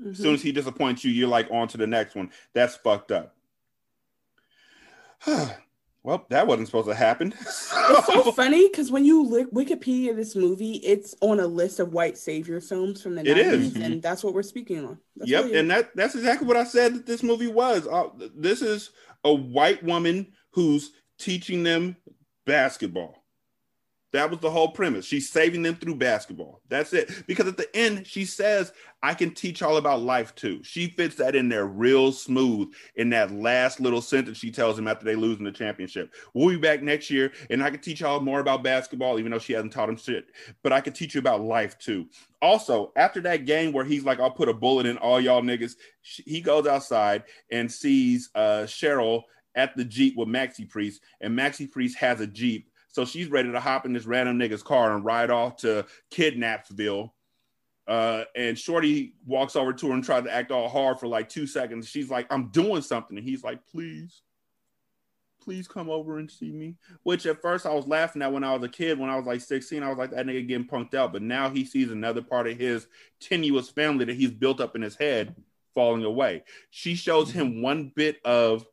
Mm-hmm. 0.00 0.10
As 0.10 0.18
soon 0.18 0.34
as 0.34 0.42
he 0.42 0.52
disappoints 0.52 1.04
you, 1.04 1.10
you're 1.10 1.28
like 1.28 1.50
on 1.50 1.68
to 1.68 1.78
the 1.78 1.86
next 1.86 2.14
one. 2.14 2.30
That's 2.52 2.76
fucked 2.76 3.12
up. 3.12 3.34
well, 6.02 6.26
that 6.28 6.46
wasn't 6.46 6.68
supposed 6.68 6.88
to 6.88 6.94
happen. 6.94 7.34
it's 7.40 8.06
so 8.06 8.30
funny 8.32 8.68
because 8.68 8.90
when 8.90 9.04
you 9.04 9.22
look 9.22 9.50
Wikipedia 9.52 10.14
this 10.14 10.36
movie, 10.36 10.74
it's 10.76 11.14
on 11.20 11.40
a 11.40 11.46
list 11.46 11.80
of 11.80 11.92
white 11.92 12.18
savior 12.18 12.60
films 12.60 13.02
from 13.02 13.14
the 13.14 13.22
it 13.22 13.36
90s, 13.36 13.52
is. 13.52 13.76
and 13.76 14.02
that's 14.02 14.22
what 14.22 14.34
we're 14.34 14.42
speaking 14.42 14.84
on. 14.84 14.98
That's 15.16 15.30
yep, 15.30 15.50
and 15.52 15.70
that 15.70 15.96
that's 15.96 16.14
exactly 16.14 16.46
what 16.46 16.56
I 16.56 16.64
said 16.64 16.94
that 16.94 17.06
this 17.06 17.22
movie 17.22 17.46
was. 17.46 17.86
Uh, 17.86 18.08
this 18.34 18.60
is 18.60 18.90
a 19.24 19.32
white 19.32 19.82
woman 19.82 20.32
who's 20.50 20.92
teaching 21.18 21.62
them 21.62 21.96
basketball. 22.44 23.25
That 24.16 24.30
was 24.30 24.40
the 24.40 24.50
whole 24.50 24.68
premise. 24.68 25.04
She's 25.04 25.28
saving 25.28 25.60
them 25.60 25.74
through 25.74 25.96
basketball. 25.96 26.62
That's 26.70 26.94
it. 26.94 27.10
Because 27.26 27.46
at 27.48 27.58
the 27.58 27.76
end, 27.76 28.06
she 28.06 28.24
says, 28.24 28.72
I 29.02 29.12
can 29.12 29.34
teach 29.34 29.60
all 29.60 29.76
about 29.76 30.00
life 30.00 30.34
too. 30.34 30.64
She 30.64 30.88
fits 30.88 31.16
that 31.16 31.36
in 31.36 31.50
there 31.50 31.66
real 31.66 32.12
smooth 32.12 32.72
in 32.94 33.10
that 33.10 33.30
last 33.30 33.78
little 33.78 34.00
sentence 34.00 34.38
she 34.38 34.50
tells 34.50 34.78
him 34.78 34.88
after 34.88 35.04
they 35.04 35.16
lose 35.16 35.38
in 35.38 35.44
the 35.44 35.52
championship. 35.52 36.14
We'll 36.32 36.48
be 36.48 36.56
back 36.56 36.82
next 36.82 37.10
year 37.10 37.30
and 37.50 37.62
I 37.62 37.68
can 37.68 37.80
teach 37.80 38.00
y'all 38.00 38.20
more 38.20 38.40
about 38.40 38.62
basketball, 38.62 39.18
even 39.18 39.32
though 39.32 39.38
she 39.38 39.52
hasn't 39.52 39.74
taught 39.74 39.90
him 39.90 39.98
shit. 39.98 40.28
But 40.62 40.72
I 40.72 40.80
can 40.80 40.94
teach 40.94 41.14
you 41.14 41.18
about 41.18 41.42
life 41.42 41.78
too. 41.78 42.06
Also, 42.40 42.92
after 42.96 43.20
that 43.20 43.44
game 43.44 43.70
where 43.70 43.84
he's 43.84 44.04
like, 44.04 44.18
I'll 44.18 44.30
put 44.30 44.48
a 44.48 44.54
bullet 44.54 44.86
in 44.86 44.96
all 44.96 45.20
y'all 45.20 45.42
niggas, 45.42 45.76
he 46.00 46.40
goes 46.40 46.66
outside 46.66 47.24
and 47.52 47.70
sees 47.70 48.30
uh, 48.34 48.64
Cheryl 48.64 49.24
at 49.54 49.76
the 49.76 49.84
Jeep 49.84 50.16
with 50.16 50.28
Maxi 50.28 50.66
Priest, 50.66 51.02
and 51.20 51.38
Maxi 51.38 51.70
Priest 51.70 51.98
has 51.98 52.20
a 52.22 52.26
Jeep 52.26 52.70
so 52.96 53.04
she's 53.04 53.28
ready 53.28 53.52
to 53.52 53.60
hop 53.60 53.84
in 53.84 53.92
this 53.92 54.06
random 54.06 54.38
nigga's 54.38 54.62
car 54.62 54.96
and 54.96 55.04
ride 55.04 55.28
off 55.28 55.56
to 55.56 55.84
Kidnapsville. 56.10 57.10
Uh, 57.86 58.24
and 58.34 58.58
Shorty 58.58 59.12
walks 59.26 59.54
over 59.54 59.74
to 59.74 59.88
her 59.88 59.92
and 59.92 60.02
tries 60.02 60.24
to 60.24 60.32
act 60.32 60.50
all 60.50 60.70
hard 60.70 60.98
for 60.98 61.06
like 61.06 61.28
two 61.28 61.46
seconds. 61.46 61.86
She's 61.86 62.08
like, 62.08 62.26
I'm 62.30 62.48
doing 62.48 62.80
something. 62.80 63.18
And 63.18 63.28
he's 63.28 63.44
like, 63.44 63.60
please, 63.66 64.22
please 65.42 65.68
come 65.68 65.90
over 65.90 66.16
and 66.16 66.30
see 66.30 66.50
me. 66.50 66.76
Which 67.02 67.26
at 67.26 67.42
first 67.42 67.66
I 67.66 67.74
was 67.74 67.86
laughing 67.86 68.22
at 68.22 68.32
when 68.32 68.42
I 68.42 68.54
was 68.54 68.62
a 68.64 68.68
kid. 68.68 68.98
When 68.98 69.10
I 69.10 69.16
was 69.16 69.26
like 69.26 69.42
16, 69.42 69.82
I 69.82 69.90
was 69.90 69.98
like, 69.98 70.12
that 70.12 70.24
nigga 70.24 70.48
getting 70.48 70.66
punked 70.66 70.94
out. 70.94 71.12
But 71.12 71.20
now 71.20 71.50
he 71.50 71.66
sees 71.66 71.90
another 71.90 72.22
part 72.22 72.46
of 72.46 72.56
his 72.56 72.86
tenuous 73.20 73.68
family 73.68 74.06
that 74.06 74.16
he's 74.16 74.30
built 74.30 74.58
up 74.58 74.74
in 74.74 74.80
his 74.80 74.96
head 74.96 75.36
falling 75.74 76.04
away. 76.04 76.44
She 76.70 76.94
shows 76.94 77.30
him 77.30 77.60
one 77.60 77.92
bit 77.94 78.24
of 78.24 78.64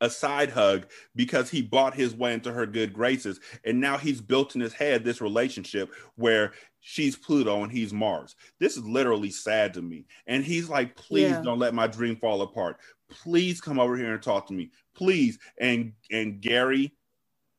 a 0.00 0.10
side 0.10 0.50
hug 0.50 0.86
because 1.16 1.50
he 1.50 1.62
bought 1.62 1.94
his 1.94 2.14
way 2.14 2.34
into 2.34 2.52
her 2.52 2.66
good 2.66 2.92
graces. 2.92 3.40
And 3.64 3.80
now 3.80 3.98
he's 3.98 4.20
built 4.20 4.54
in 4.54 4.60
his 4.60 4.72
head 4.74 5.04
this 5.04 5.20
relationship 5.20 5.92
where 6.16 6.52
she's 6.80 7.16
Pluto 7.16 7.62
and 7.62 7.72
he's 7.72 7.92
Mars. 7.92 8.36
This 8.58 8.76
is 8.76 8.84
literally 8.84 9.30
sad 9.30 9.74
to 9.74 9.82
me. 9.82 10.06
And 10.26 10.44
he's 10.44 10.68
like, 10.68 10.96
please 10.96 11.30
yeah. 11.30 11.42
don't 11.42 11.58
let 11.58 11.74
my 11.74 11.86
dream 11.86 12.16
fall 12.16 12.42
apart. 12.42 12.78
Please 13.10 13.60
come 13.60 13.80
over 13.80 13.96
here 13.96 14.12
and 14.14 14.22
talk 14.22 14.46
to 14.48 14.54
me. 14.54 14.70
Please. 14.94 15.38
And 15.60 15.92
and 16.10 16.40
Gary, 16.40 16.94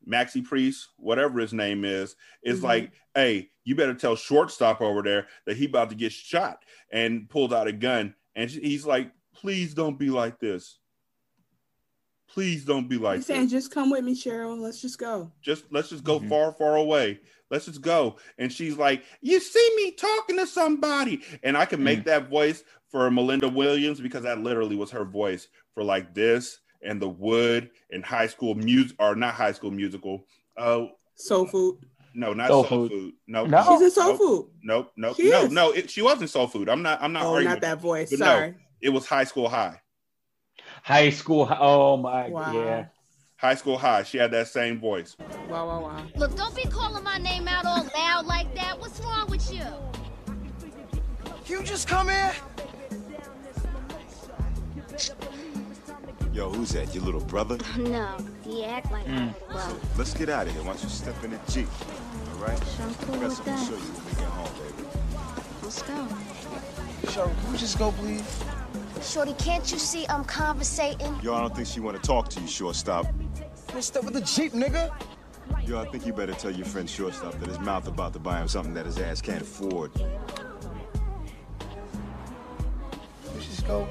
Maxi 0.08 0.44
Priest, 0.44 0.88
whatever 0.96 1.40
his 1.40 1.52
name 1.52 1.84
is, 1.84 2.16
is 2.42 2.60
Mhm. 2.60 2.64
like, 2.64 2.92
hey, 3.14 3.50
you 3.64 3.74
better 3.76 3.94
tell 3.94 4.16
shortstop 4.16 4.80
over 4.80 5.02
there 5.02 5.28
that 5.46 5.56
he 5.56 5.66
about 5.66 5.90
to 5.90 5.96
get 5.96 6.12
shot 6.12 6.64
and 6.90 7.28
pulled 7.30 7.54
out 7.54 7.68
a 7.68 7.72
gun. 7.72 8.14
And 8.34 8.50
he's 8.50 8.86
like, 8.86 9.12
please 9.34 9.74
don't 9.74 9.98
be 9.98 10.10
like 10.10 10.40
this. 10.40 10.78
Please 12.32 12.64
don't 12.64 12.88
be 12.88 12.96
like 12.96 13.16
He's 13.16 13.26
this 13.26 13.36
saying, 13.36 13.48
just 13.48 13.70
come 13.70 13.90
with 13.90 14.04
me, 14.04 14.14
Cheryl. 14.14 14.58
Let's 14.58 14.80
just 14.80 14.98
go. 14.98 15.30
just 15.42 15.64
let's 15.70 15.90
just 15.90 16.02
go 16.02 16.18
mm-hmm. 16.18 16.30
far, 16.30 16.52
far 16.52 16.76
away. 16.76 17.20
Let's 17.50 17.66
just 17.66 17.82
go. 17.82 18.16
And 18.38 18.50
she's 18.50 18.78
like, 18.78 19.04
You 19.20 19.38
see 19.38 19.72
me 19.76 19.90
talking 19.90 20.38
to 20.38 20.46
somebody. 20.46 21.20
And 21.42 21.56
I 21.58 21.66
can 21.66 21.84
make 21.84 22.00
mm. 22.00 22.04
that 22.04 22.30
voice 22.30 22.64
for 22.88 23.10
Melinda 23.10 23.50
Williams 23.50 24.00
because 24.00 24.22
that 24.22 24.40
literally 24.40 24.76
was 24.76 24.90
her 24.92 25.04
voice 25.04 25.48
for 25.74 25.84
like 25.84 26.14
this 26.14 26.60
and 26.82 27.00
the 27.00 27.08
wood 27.08 27.68
and 27.90 28.02
high 28.02 28.26
school 28.26 28.54
music 28.54 28.96
or 28.98 29.14
not 29.14 29.34
high 29.34 29.52
school 29.52 29.70
musical. 29.70 30.24
Oh, 30.56 30.88
Soul 31.16 31.46
food. 31.46 31.76
no, 32.14 32.32
not 32.32 32.48
Soul 32.48 32.64
soul, 32.64 32.88
Food. 32.88 32.90
food. 32.90 33.14
No, 33.26 33.44
No. 33.44 33.62
She's 33.68 33.82
in 33.82 33.90
soul 33.90 34.08
nope, 34.08 34.18
food. 34.18 34.46
Nope, 34.62 34.92
nope, 34.96 35.16
She 35.16 35.28
no, 35.28 35.42
is. 35.42 35.52
no. 35.52 35.72
It, 35.72 35.90
she 35.90 36.00
wasn't 36.00 36.30
soul 36.30 36.46
food. 36.46 36.70
I'm 36.70 36.80
not. 36.80 37.02
I'm 37.02 37.12
not. 37.12 37.26
Oh, 37.26 37.38
not 37.40 37.60
that 37.60 37.78
voice. 37.82 38.16
Sorry. 38.16 38.50
no, 38.52 38.56
it 38.80 38.88
was 38.88 39.04
high 39.04 39.24
school 39.24 39.50
high. 39.50 39.81
High 40.82 41.10
school. 41.10 41.48
Oh 41.60 41.96
my. 41.96 42.28
Wow. 42.28 42.52
Yeah. 42.52 42.86
High 43.36 43.54
school 43.56 43.76
high. 43.78 44.02
She 44.04 44.18
had 44.18 44.30
that 44.32 44.48
same 44.48 44.78
voice. 44.78 45.16
Wow, 45.48 45.66
wow, 45.66 45.80
wow. 45.82 46.04
Look, 46.16 46.36
don't 46.36 46.54
be 46.54 46.62
calling 46.64 47.02
my 47.02 47.18
name 47.18 47.48
out 47.48 47.64
all 47.64 47.84
loud 47.96 48.26
like 48.26 48.54
that. 48.54 48.78
What's 48.78 49.00
wrong 49.00 49.28
with 49.28 49.52
you? 49.52 49.64
You 51.46 51.62
just 51.64 51.88
come 51.88 52.08
here? 52.08 52.32
Yo, 56.32 56.50
who's 56.50 56.70
that? 56.70 56.94
Your 56.94 57.04
little 57.04 57.20
brother? 57.20 57.58
No, 57.78 58.16
you 58.46 58.62
act 58.64 58.90
like 58.90 59.04
Mm. 59.06 59.34
well. 59.52 59.76
Let's 59.98 60.14
get 60.14 60.28
out 60.30 60.46
of 60.46 60.52
here. 60.52 60.62
Why 60.62 60.72
don't 60.72 60.82
you 60.82 60.88
step 60.88 61.22
in 61.24 61.32
the 61.32 61.38
Jeep? 61.50 61.68
All 62.34 62.46
right? 62.46 62.58
Sure, 62.76 62.86
I'm 62.86 62.94
cool 62.94 63.14
I 63.14 63.18
got 63.18 63.24
with 63.24 63.32
something 63.34 63.54
that. 63.54 63.60
to 63.60 63.66
show 63.66 63.76
you 63.76 63.92
when 63.92 64.04
we 64.06 64.12
get 64.20 64.30
home, 64.30 64.54
baby. 64.62 64.88
Let's 65.62 65.82
go. 65.82 66.08
Cheryl, 67.12 67.42
can 67.42 67.52
we 67.52 67.58
just 67.58 67.78
go, 67.78 67.92
please? 67.92 68.44
Shorty, 69.02 69.34
can't 69.34 69.70
you 69.70 69.78
see 69.78 70.06
I'm 70.08 70.24
conversating? 70.24 71.14
Yo, 71.22 71.34
I 71.34 71.40
don't 71.40 71.54
think 71.54 71.66
she 71.66 71.80
want 71.80 72.00
to 72.00 72.06
talk 72.06 72.28
to 72.30 72.40
you, 72.40 72.46
shortstop. 72.46 73.06
Man, 73.72 73.82
step 73.82 74.04
with 74.04 74.14
the 74.14 74.20
Jeep, 74.20 74.52
nigga. 74.52 74.92
Yo, 75.66 75.80
I 75.80 75.86
think 75.86 76.06
you 76.06 76.12
better 76.12 76.32
tell 76.32 76.50
your 76.50 76.64
friend 76.66 76.88
shortstop 76.88 77.38
that 77.40 77.48
his 77.48 77.58
mouth 77.58 77.88
about 77.88 78.12
to 78.12 78.18
buy 78.18 78.40
him 78.40 78.48
something 78.48 78.72
that 78.74 78.86
his 78.86 78.98
ass 78.98 79.20
can't 79.20 79.42
afford. 79.42 79.90
Let's 83.34 83.46
just 83.46 83.66
go. 83.66 83.88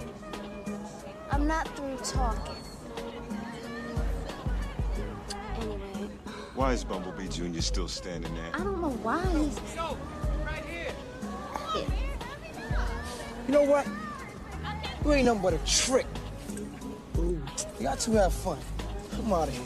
I'm 1.29 1.45
not 1.45 1.67
through 1.75 1.97
talking. 1.97 2.55
Anyway, 5.59 6.09
Why 6.55 6.73
is 6.73 6.83
Bumblebee 6.83 7.27
Jr. 7.27 7.59
still 7.61 7.87
standing 7.87 8.33
there? 8.33 8.51
I 8.53 8.59
don't 8.59 8.81
know 8.81 8.89
why 8.89 9.25
he's. 9.37 9.59
You 13.47 13.53
know 13.53 13.63
what? 13.63 13.87
You 15.03 15.13
ain't 15.13 15.25
nothing 15.25 15.41
but 15.41 15.53
a 15.53 15.57
trick. 15.65 16.05
Ooh, 17.17 17.41
you 17.79 17.83
got 17.83 17.99
to 18.01 18.11
have 18.11 18.33
fun. 18.33 18.59
Come 19.15 19.33
out 19.33 19.47
of 19.47 19.53
here. 19.53 19.63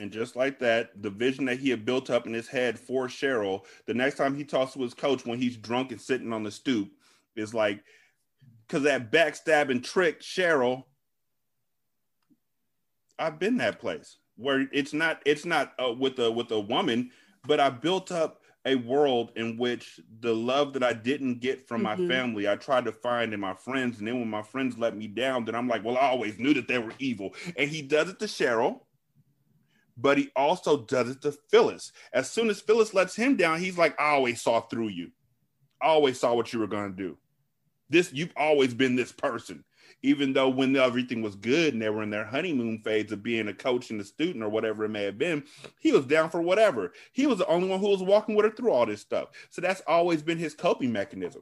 And 0.00 0.10
just 0.10 0.34
like 0.34 0.58
that, 0.58 1.00
the 1.00 1.10
vision 1.10 1.44
that 1.44 1.60
he 1.60 1.70
had 1.70 1.84
built 1.84 2.10
up 2.10 2.26
in 2.26 2.32
his 2.32 2.48
head 2.48 2.76
for 2.76 3.06
Cheryl, 3.06 3.64
the 3.86 3.94
next 3.94 4.16
time 4.16 4.34
he 4.34 4.42
talks 4.42 4.72
to 4.72 4.82
his 4.82 4.94
coach 4.94 5.24
when 5.24 5.38
he's 5.38 5.56
drunk 5.56 5.92
and 5.92 6.00
sitting 6.00 6.32
on 6.32 6.42
the 6.42 6.50
stoop, 6.50 6.90
is 7.36 7.54
like, 7.54 7.84
because 8.66 8.82
that 8.82 9.12
backstabbing 9.12 9.84
trick, 9.84 10.20
Cheryl, 10.20 10.84
I've 13.16 13.38
been 13.38 13.58
that 13.58 13.78
place 13.78 14.16
where 14.36 14.66
it's 14.72 14.92
not, 14.92 15.22
it's 15.24 15.44
not 15.44 15.74
uh, 15.80 15.92
with 15.92 16.18
a 16.18 16.28
with 16.28 16.50
a 16.50 16.58
woman, 16.58 17.12
but 17.46 17.60
I 17.60 17.70
built 17.70 18.10
up 18.10 18.40
a 18.66 18.76
world 18.76 19.32
in 19.36 19.56
which 19.58 20.00
the 20.20 20.34
love 20.34 20.72
that 20.72 20.82
I 20.82 20.92
didn't 20.92 21.40
get 21.40 21.68
from 21.68 21.82
Mhm. 21.82 21.84
my 21.84 21.96
family, 22.08 22.48
I 22.48 22.56
tried 22.56 22.86
to 22.86 22.92
find 22.92 23.34
in 23.34 23.40
my 23.40 23.54
friends, 23.54 23.98
and 23.98 24.08
then 24.08 24.18
when 24.18 24.30
my 24.30 24.42
friends 24.42 24.78
let 24.78 24.96
me 24.96 25.06
down, 25.06 25.44
then 25.44 25.54
I'm 25.54 25.68
like, 25.68 25.84
well, 25.84 25.98
I 25.98 26.08
always 26.08 26.38
knew 26.38 26.54
that 26.54 26.68
they 26.68 26.78
were 26.78 26.94
evil, 26.98 27.34
and 27.56 27.70
he 27.70 27.82
does 27.82 28.08
it 28.08 28.18
to 28.20 28.26
Cheryl 28.26 28.80
but 29.96 30.18
he 30.18 30.28
also 30.34 30.82
does 30.82 31.08
it 31.08 31.22
to 31.22 31.30
Phyllis. 31.30 31.92
As 32.12 32.28
soon 32.28 32.50
as 32.50 32.60
Phyllis 32.60 32.94
lets 32.94 33.14
him 33.14 33.36
down, 33.36 33.60
he's 33.60 33.78
like, 33.78 33.94
I 34.00 34.10
always 34.10 34.42
saw 34.42 34.60
through 34.60 34.88
you. 34.88 35.12
I 35.80 35.86
always 35.86 36.18
saw 36.18 36.34
what 36.34 36.52
you 36.52 36.58
were 36.58 36.66
going 36.66 36.90
to 36.90 36.96
do. 36.96 37.16
This, 37.90 38.12
you've 38.12 38.32
always 38.36 38.74
been 38.74 38.96
this 38.96 39.12
person. 39.12 39.64
Even 40.04 40.34
though 40.34 40.50
when 40.50 40.76
everything 40.76 41.22
was 41.22 41.34
good 41.34 41.72
and 41.72 41.80
they 41.80 41.88
were 41.88 42.02
in 42.02 42.10
their 42.10 42.26
honeymoon 42.26 42.78
phase 42.84 43.10
of 43.10 43.22
being 43.22 43.48
a 43.48 43.54
coach 43.54 43.90
and 43.90 43.98
a 44.02 44.04
student 44.04 44.44
or 44.44 44.50
whatever 44.50 44.84
it 44.84 44.90
may 44.90 45.02
have 45.04 45.16
been, 45.16 45.42
he 45.80 45.92
was 45.92 46.04
down 46.04 46.28
for 46.28 46.42
whatever. 46.42 46.92
He 47.12 47.26
was 47.26 47.38
the 47.38 47.46
only 47.46 47.68
one 47.68 47.80
who 47.80 47.88
was 47.88 48.02
walking 48.02 48.34
with 48.34 48.44
her 48.44 48.50
through 48.50 48.70
all 48.70 48.84
this 48.84 49.00
stuff. 49.00 49.28
So 49.48 49.62
that's 49.62 49.80
always 49.86 50.22
been 50.22 50.36
his 50.36 50.52
coping 50.52 50.92
mechanism. 50.92 51.40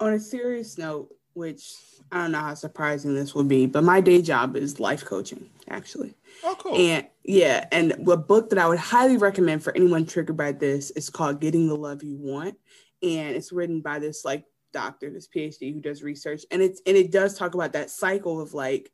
On 0.00 0.12
a 0.12 0.20
serious 0.20 0.76
note, 0.76 1.08
which 1.32 1.76
I 2.12 2.18
don't 2.18 2.32
know 2.32 2.40
how 2.40 2.52
surprising 2.52 3.14
this 3.14 3.34
will 3.34 3.44
be, 3.44 3.64
but 3.64 3.82
my 3.82 4.02
day 4.02 4.20
job 4.20 4.54
is 4.54 4.78
life 4.78 5.02
coaching, 5.02 5.48
actually. 5.70 6.14
Oh, 6.44 6.56
cool. 6.58 6.76
And 6.76 7.06
yeah, 7.24 7.66
and 7.72 7.92
the 7.92 8.18
book 8.18 8.50
that 8.50 8.58
I 8.58 8.68
would 8.68 8.78
highly 8.78 9.16
recommend 9.16 9.64
for 9.64 9.74
anyone 9.74 10.04
triggered 10.04 10.36
by 10.36 10.52
this 10.52 10.90
is 10.90 11.08
called 11.08 11.40
Getting 11.40 11.68
the 11.68 11.74
Love 11.76 12.02
You 12.02 12.18
Want. 12.18 12.58
And 13.02 13.34
it's 13.34 13.50
written 13.50 13.80
by 13.80 13.98
this 13.98 14.26
like 14.26 14.44
doctor, 14.76 15.08
this 15.08 15.26
PhD 15.26 15.72
who 15.72 15.80
does 15.80 16.02
research. 16.02 16.44
And 16.50 16.60
it's 16.60 16.82
and 16.84 16.98
it 16.98 17.10
does 17.10 17.36
talk 17.38 17.54
about 17.54 17.72
that 17.72 17.88
cycle 17.88 18.42
of 18.42 18.52
like 18.52 18.92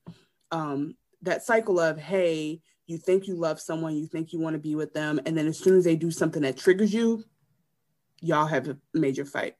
um 0.52 0.94
that 1.22 1.42
cycle 1.42 1.80
of 1.80 1.98
hey, 1.98 2.60
you 2.86 2.98
think 2.98 3.26
you 3.26 3.34
love 3.34 3.60
someone, 3.60 3.96
you 3.96 4.06
think 4.06 4.32
you 4.32 4.38
want 4.38 4.54
to 4.54 4.60
be 4.60 4.76
with 4.76 4.94
them, 4.94 5.20
and 5.26 5.36
then 5.36 5.48
as 5.48 5.58
soon 5.58 5.76
as 5.76 5.84
they 5.84 5.96
do 5.96 6.12
something 6.12 6.42
that 6.42 6.56
triggers 6.56 6.94
you, 6.94 7.24
y'all 8.20 8.46
have 8.46 8.68
a 8.68 8.78
major 8.94 9.24
fight. 9.24 9.56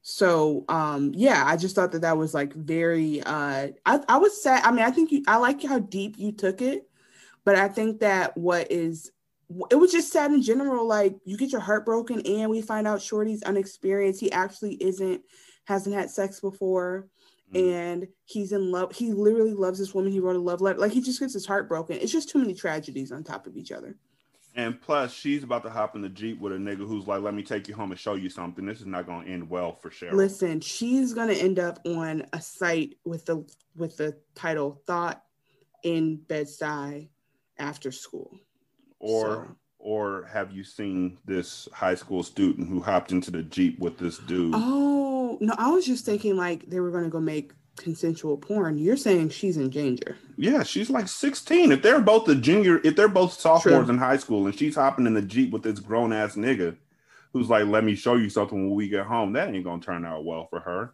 So 0.00 0.64
um 0.70 1.12
yeah, 1.14 1.44
I 1.46 1.58
just 1.58 1.74
thought 1.74 1.92
that 1.92 2.00
that 2.00 2.16
was 2.16 2.32
like 2.32 2.54
very 2.54 3.22
uh 3.22 3.68
I 3.84 4.00
I 4.08 4.16
was 4.16 4.42
sad. 4.42 4.64
I 4.64 4.70
mean, 4.70 4.86
I 4.86 4.90
think 4.90 5.12
you 5.12 5.24
I 5.28 5.36
like 5.36 5.62
how 5.62 5.78
deep 5.78 6.18
you 6.18 6.32
took 6.32 6.62
it, 6.62 6.88
but 7.44 7.54
I 7.54 7.68
think 7.68 8.00
that 8.00 8.34
what 8.34 8.72
is 8.72 9.12
it 9.70 9.76
was 9.76 9.92
just 9.92 10.12
sad 10.12 10.30
in 10.30 10.42
general 10.42 10.86
like 10.86 11.16
you 11.24 11.36
get 11.36 11.52
your 11.52 11.60
heart 11.60 11.86
broken 11.86 12.20
and 12.26 12.50
we 12.50 12.60
find 12.60 12.86
out 12.86 13.00
Shorty's 13.00 13.42
unexperienced. 13.42 14.20
He 14.20 14.30
actually 14.30 14.74
isn't 14.74 15.22
hasn't 15.64 15.94
had 15.94 16.10
sex 16.10 16.40
before 16.40 17.08
mm. 17.52 17.84
and 17.84 18.08
he's 18.24 18.52
in 18.52 18.70
love. 18.70 18.94
He 18.94 19.12
literally 19.12 19.54
loves 19.54 19.78
this 19.78 19.94
woman. 19.94 20.12
He 20.12 20.20
wrote 20.20 20.36
a 20.36 20.40
love 20.40 20.60
letter. 20.60 20.78
Like 20.78 20.92
he 20.92 21.00
just 21.00 21.20
gets 21.20 21.32
his 21.32 21.46
heart 21.46 21.68
broken. 21.68 21.96
It's 21.96 22.12
just 22.12 22.28
too 22.28 22.38
many 22.38 22.54
tragedies 22.54 23.10
on 23.10 23.24
top 23.24 23.46
of 23.46 23.56
each 23.56 23.72
other. 23.72 23.96
And 24.54 24.80
plus, 24.80 25.12
she's 25.12 25.44
about 25.44 25.62
to 25.62 25.70
hop 25.70 25.94
in 25.94 26.02
the 26.02 26.08
Jeep 26.08 26.40
with 26.40 26.52
a 26.52 26.56
nigga 26.56 26.78
who's 26.78 27.06
like, 27.06 27.22
let 27.22 27.32
me 27.32 27.44
take 27.44 27.68
you 27.68 27.74
home 27.74 27.92
and 27.92 28.00
show 28.00 28.14
you 28.14 28.28
something. 28.28 28.66
This 28.66 28.80
is 28.80 28.86
not 28.86 29.06
going 29.06 29.24
to 29.24 29.32
end 29.32 29.48
well 29.48 29.72
for 29.72 29.88
Cheryl. 29.88 30.14
Listen, 30.14 30.60
she's 30.60 31.14
gonna 31.14 31.34
end 31.34 31.58
up 31.58 31.78
on 31.86 32.26
a 32.32 32.40
site 32.40 32.96
with 33.04 33.24
the 33.24 33.48
with 33.76 33.96
the 33.96 34.18
title 34.34 34.82
"Thought 34.84 35.22
in 35.84 36.16
Bed-Stuy 36.16 37.08
After 37.58 37.92
School." 37.92 38.36
Or 39.00 39.48
or 39.78 40.24
have 40.32 40.50
you 40.52 40.64
seen 40.64 41.18
this 41.24 41.68
high 41.72 41.94
school 41.94 42.22
student 42.22 42.68
who 42.68 42.80
hopped 42.80 43.12
into 43.12 43.30
the 43.30 43.42
jeep 43.42 43.78
with 43.78 43.96
this 43.98 44.18
dude 44.18 44.52
Oh 44.54 45.38
no, 45.40 45.54
I 45.56 45.70
was 45.70 45.86
just 45.86 46.04
thinking 46.04 46.36
like 46.36 46.68
they 46.68 46.80
were 46.80 46.90
gonna 46.90 47.08
go 47.08 47.20
make 47.20 47.52
consensual 47.76 48.36
porn. 48.36 48.76
You're 48.76 48.96
saying 48.96 49.28
she's 49.28 49.56
in 49.56 49.70
danger. 49.70 50.16
yeah 50.36 50.64
she's 50.64 50.90
like 50.90 51.06
16 51.06 51.70
if 51.70 51.80
they're 51.82 52.00
both 52.00 52.24
the 52.24 52.34
junior 52.34 52.80
if 52.82 52.96
they're 52.96 53.06
both 53.08 53.32
sophomores 53.34 53.84
True. 53.84 53.94
in 53.94 53.98
high 53.98 54.16
school 54.16 54.46
and 54.46 54.58
she's 54.58 54.74
hopping 54.74 55.06
in 55.06 55.14
the 55.14 55.22
jeep 55.22 55.52
with 55.52 55.62
this 55.62 55.78
grown-ass 55.78 56.34
nigga 56.34 56.76
who's 57.32 57.48
like 57.48 57.66
let 57.66 57.84
me 57.84 57.94
show 57.94 58.16
you 58.16 58.28
something 58.30 58.66
when 58.66 58.74
we 58.76 58.88
get 58.88 59.06
home 59.06 59.32
that 59.34 59.54
ain't 59.54 59.62
gonna 59.64 59.80
turn 59.80 60.04
out 60.04 60.24
well 60.24 60.48
for 60.50 60.58
her 60.58 60.92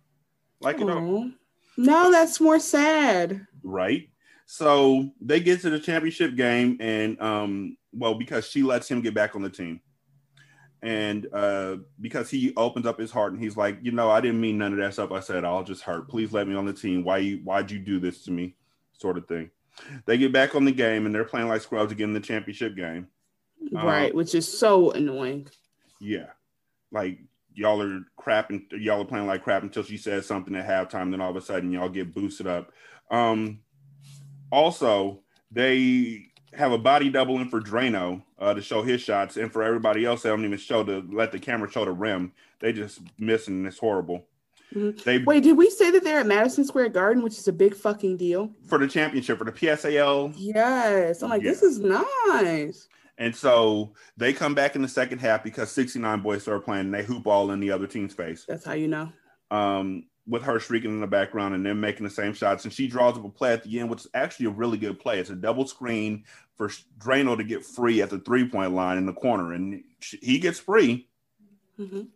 like 0.60 0.78
you 0.78 0.84
know 0.84 1.31
No, 1.78 2.10
that's 2.12 2.39
more 2.41 2.60
sad. 2.60 3.47
right 3.62 4.10
so 4.47 5.10
they 5.20 5.40
get 5.40 5.60
to 5.62 5.70
the 5.70 5.78
championship 5.78 6.36
game 6.36 6.76
and 6.81 7.20
um 7.20 7.76
well 7.92 8.14
because 8.14 8.47
she 8.47 8.62
lets 8.62 8.90
him 8.90 9.00
get 9.00 9.14
back 9.14 9.34
on 9.34 9.42
the 9.42 9.50
team. 9.50 9.81
And 10.82 11.26
uh 11.32 11.76
because 12.00 12.28
he 12.28 12.52
opens 12.56 12.84
up 12.84 12.98
his 12.98 13.10
heart 13.10 13.32
and 13.32 13.42
he's 13.42 13.56
like 13.56 13.78
you 13.81 13.90
know 13.90 14.10
i 14.10 14.20
didn't 14.20 14.40
mean 14.40 14.58
none 14.58 14.73
of 14.73 14.78
that 14.78 14.92
stuff 14.92 15.12
i 15.12 15.20
said. 15.20 15.44
I'll 15.44 15.64
just 15.64 15.82
hurt. 15.82 16.08
Please 16.08 16.31
let 16.32 16.47
me 16.47 16.55
on 16.55 16.66
the 16.66 16.74
team. 16.74 17.05
Why 17.05 17.18
you 17.18 17.39
why'd 17.39 17.70
you 17.70 17.78
do 17.78 17.98
this 17.98 18.23
to 18.24 18.31
me? 18.31 18.55
Sort 18.92 19.16
of 19.16 19.26
thing. 19.26 19.50
They 20.05 20.18
get 20.18 20.32
back 20.32 20.55
on 20.55 20.64
the 20.64 20.73
game 20.73 21.06
and 21.06 21.14
they're 21.14 21.24
playing 21.24 21.48
like 21.48 21.62
scrubs 21.62 21.90
again 21.90 22.10
in 22.10 22.14
the 22.14 22.20
championship 22.20 22.76
game. 22.76 23.08
Um, 23.74 23.86
right, 23.86 24.14
which 24.14 24.34
is 24.34 24.47
so 24.47 24.90
annoying. 24.92 25.48
yeah. 26.00 26.26
Like 26.92 27.18
y'all 27.55 27.81
are 27.81 28.00
crapping 28.20 28.64
y'all 28.73 29.00
are 29.00 29.06
playing 29.06 29.26
like 29.26 29.42
crap 29.42 29.62
until 29.62 29.82
she 29.84 29.97
says 29.97 30.26
something 30.26 30.55
at 30.55 30.68
halftime. 30.68 31.10
Then 31.10 31.20
all 31.23 31.31
of 31.31 31.36
a 31.36 31.40
sudden 31.40 31.73
y'all 31.73 31.89
get 31.89 32.14
boosted 32.14 32.47
up. 32.47 32.73
Um 33.10 33.60
also 34.55 35.20
they 35.50 36.31
have 36.52 36.73
a 36.73 36.78
body 36.78 37.10
double 37.10 37.39
in 37.41 37.49
for 37.49 37.60
Drano 37.60 38.23
uh, 38.39 38.55
to 38.55 38.62
show 38.62 38.83
his 38.83 39.00
shots 39.00 39.36
and 39.36 39.52
for 39.52 39.62
everybody 39.62 40.05
else 40.05 40.23
they 40.23 40.28
don't 40.31 40.44
even 40.44 40.57
show 40.57 40.84
to 40.84 41.05
let 41.12 41.33
the 41.33 41.39
camera 41.39 41.70
show 41.70 41.84
the 41.84 41.92
rim 41.92 42.33
they 42.60 42.73
just 42.73 43.00
missing 43.18 43.55
and 43.55 43.66
it's 43.66 43.78
horrible 43.78 44.24
They 45.05 45.18
Wait, 45.18 45.42
did 45.42 45.57
we 45.57 45.68
say 45.70 45.91
that 45.91 46.05
they're 46.05 46.20
at 46.20 46.26
Madison 46.26 46.65
Square 46.65 46.91
Garden, 46.91 47.23
which 47.23 47.39
is 47.39 47.47
a 47.49 47.52
big 47.52 47.74
fucking 47.74 48.16
deal? 48.16 48.50
for 48.66 48.78
the 48.78 48.89
championship 48.89 49.39
for 49.39 49.44
the 49.44 49.52
PSAL. 49.52 50.33
Yes. 50.36 51.23
I'm 51.23 51.31
like, 51.31 51.42
this 51.42 51.62
is 51.62 51.78
nice. 51.81 52.89
And 53.18 53.34
so 53.34 53.92
they 54.16 54.33
come 54.33 54.55
back 54.55 54.74
in 54.74 54.83
the 54.83 54.89
second 54.89 55.20
half 55.20 55.44
because 55.44 55.70
69 55.70 56.23
Boyz 56.23 56.41
start 56.41 56.65
playing 56.65 56.86
and 56.86 56.94
they 56.94 57.05
hoop 57.05 57.26
all 57.28 57.52
in 57.52 57.60
the 57.60 57.70
other 57.70 57.86
team's 57.86 58.15
face. 58.15 58.44
That's 58.49 58.65
how 58.65 58.73
you 58.73 58.89
know. 58.89 59.12
Um, 59.52 60.07
with 60.27 60.43
her 60.43 60.59
shrieking 60.59 60.91
in 60.91 61.01
the 61.01 61.07
background 61.07 61.55
and 61.55 61.65
then 61.67 61.78
making 61.81 62.05
the 62.05 62.11
same 62.11 62.33
shots. 62.33 62.65
And 62.65 62.73
she 62.73 62.86
draws 62.89 63.17
up 63.19 63.25
a 63.25 63.28
play 63.28 63.53
at 63.53 63.62
the 63.62 63.81
end, 63.81 63.91
which 63.91 64.01
is 64.01 64.11
actually 64.15 64.47
a 64.47 64.51
really 64.51 64.78
good 64.78 64.99
play. 64.99 65.19
It's 65.19 65.31
a 65.31 65.35
double 65.36 65.67
screen 65.67 66.25
for 66.57 66.69
Drano 66.99 67.36
to 67.36 67.44
get 67.44 67.65
free 67.65 68.01
at 68.01 68.11
the 68.11 68.19
three 68.20 68.49
point 68.49 68.73
line 68.73 68.97
in 68.97 69.07
the 69.07 69.12
corner. 69.12 69.53
And 69.53 69.83
she, 70.01 70.17
he 70.23 70.39
gets 70.39 70.59
free, 70.59 71.09
Mhm. 71.78 72.09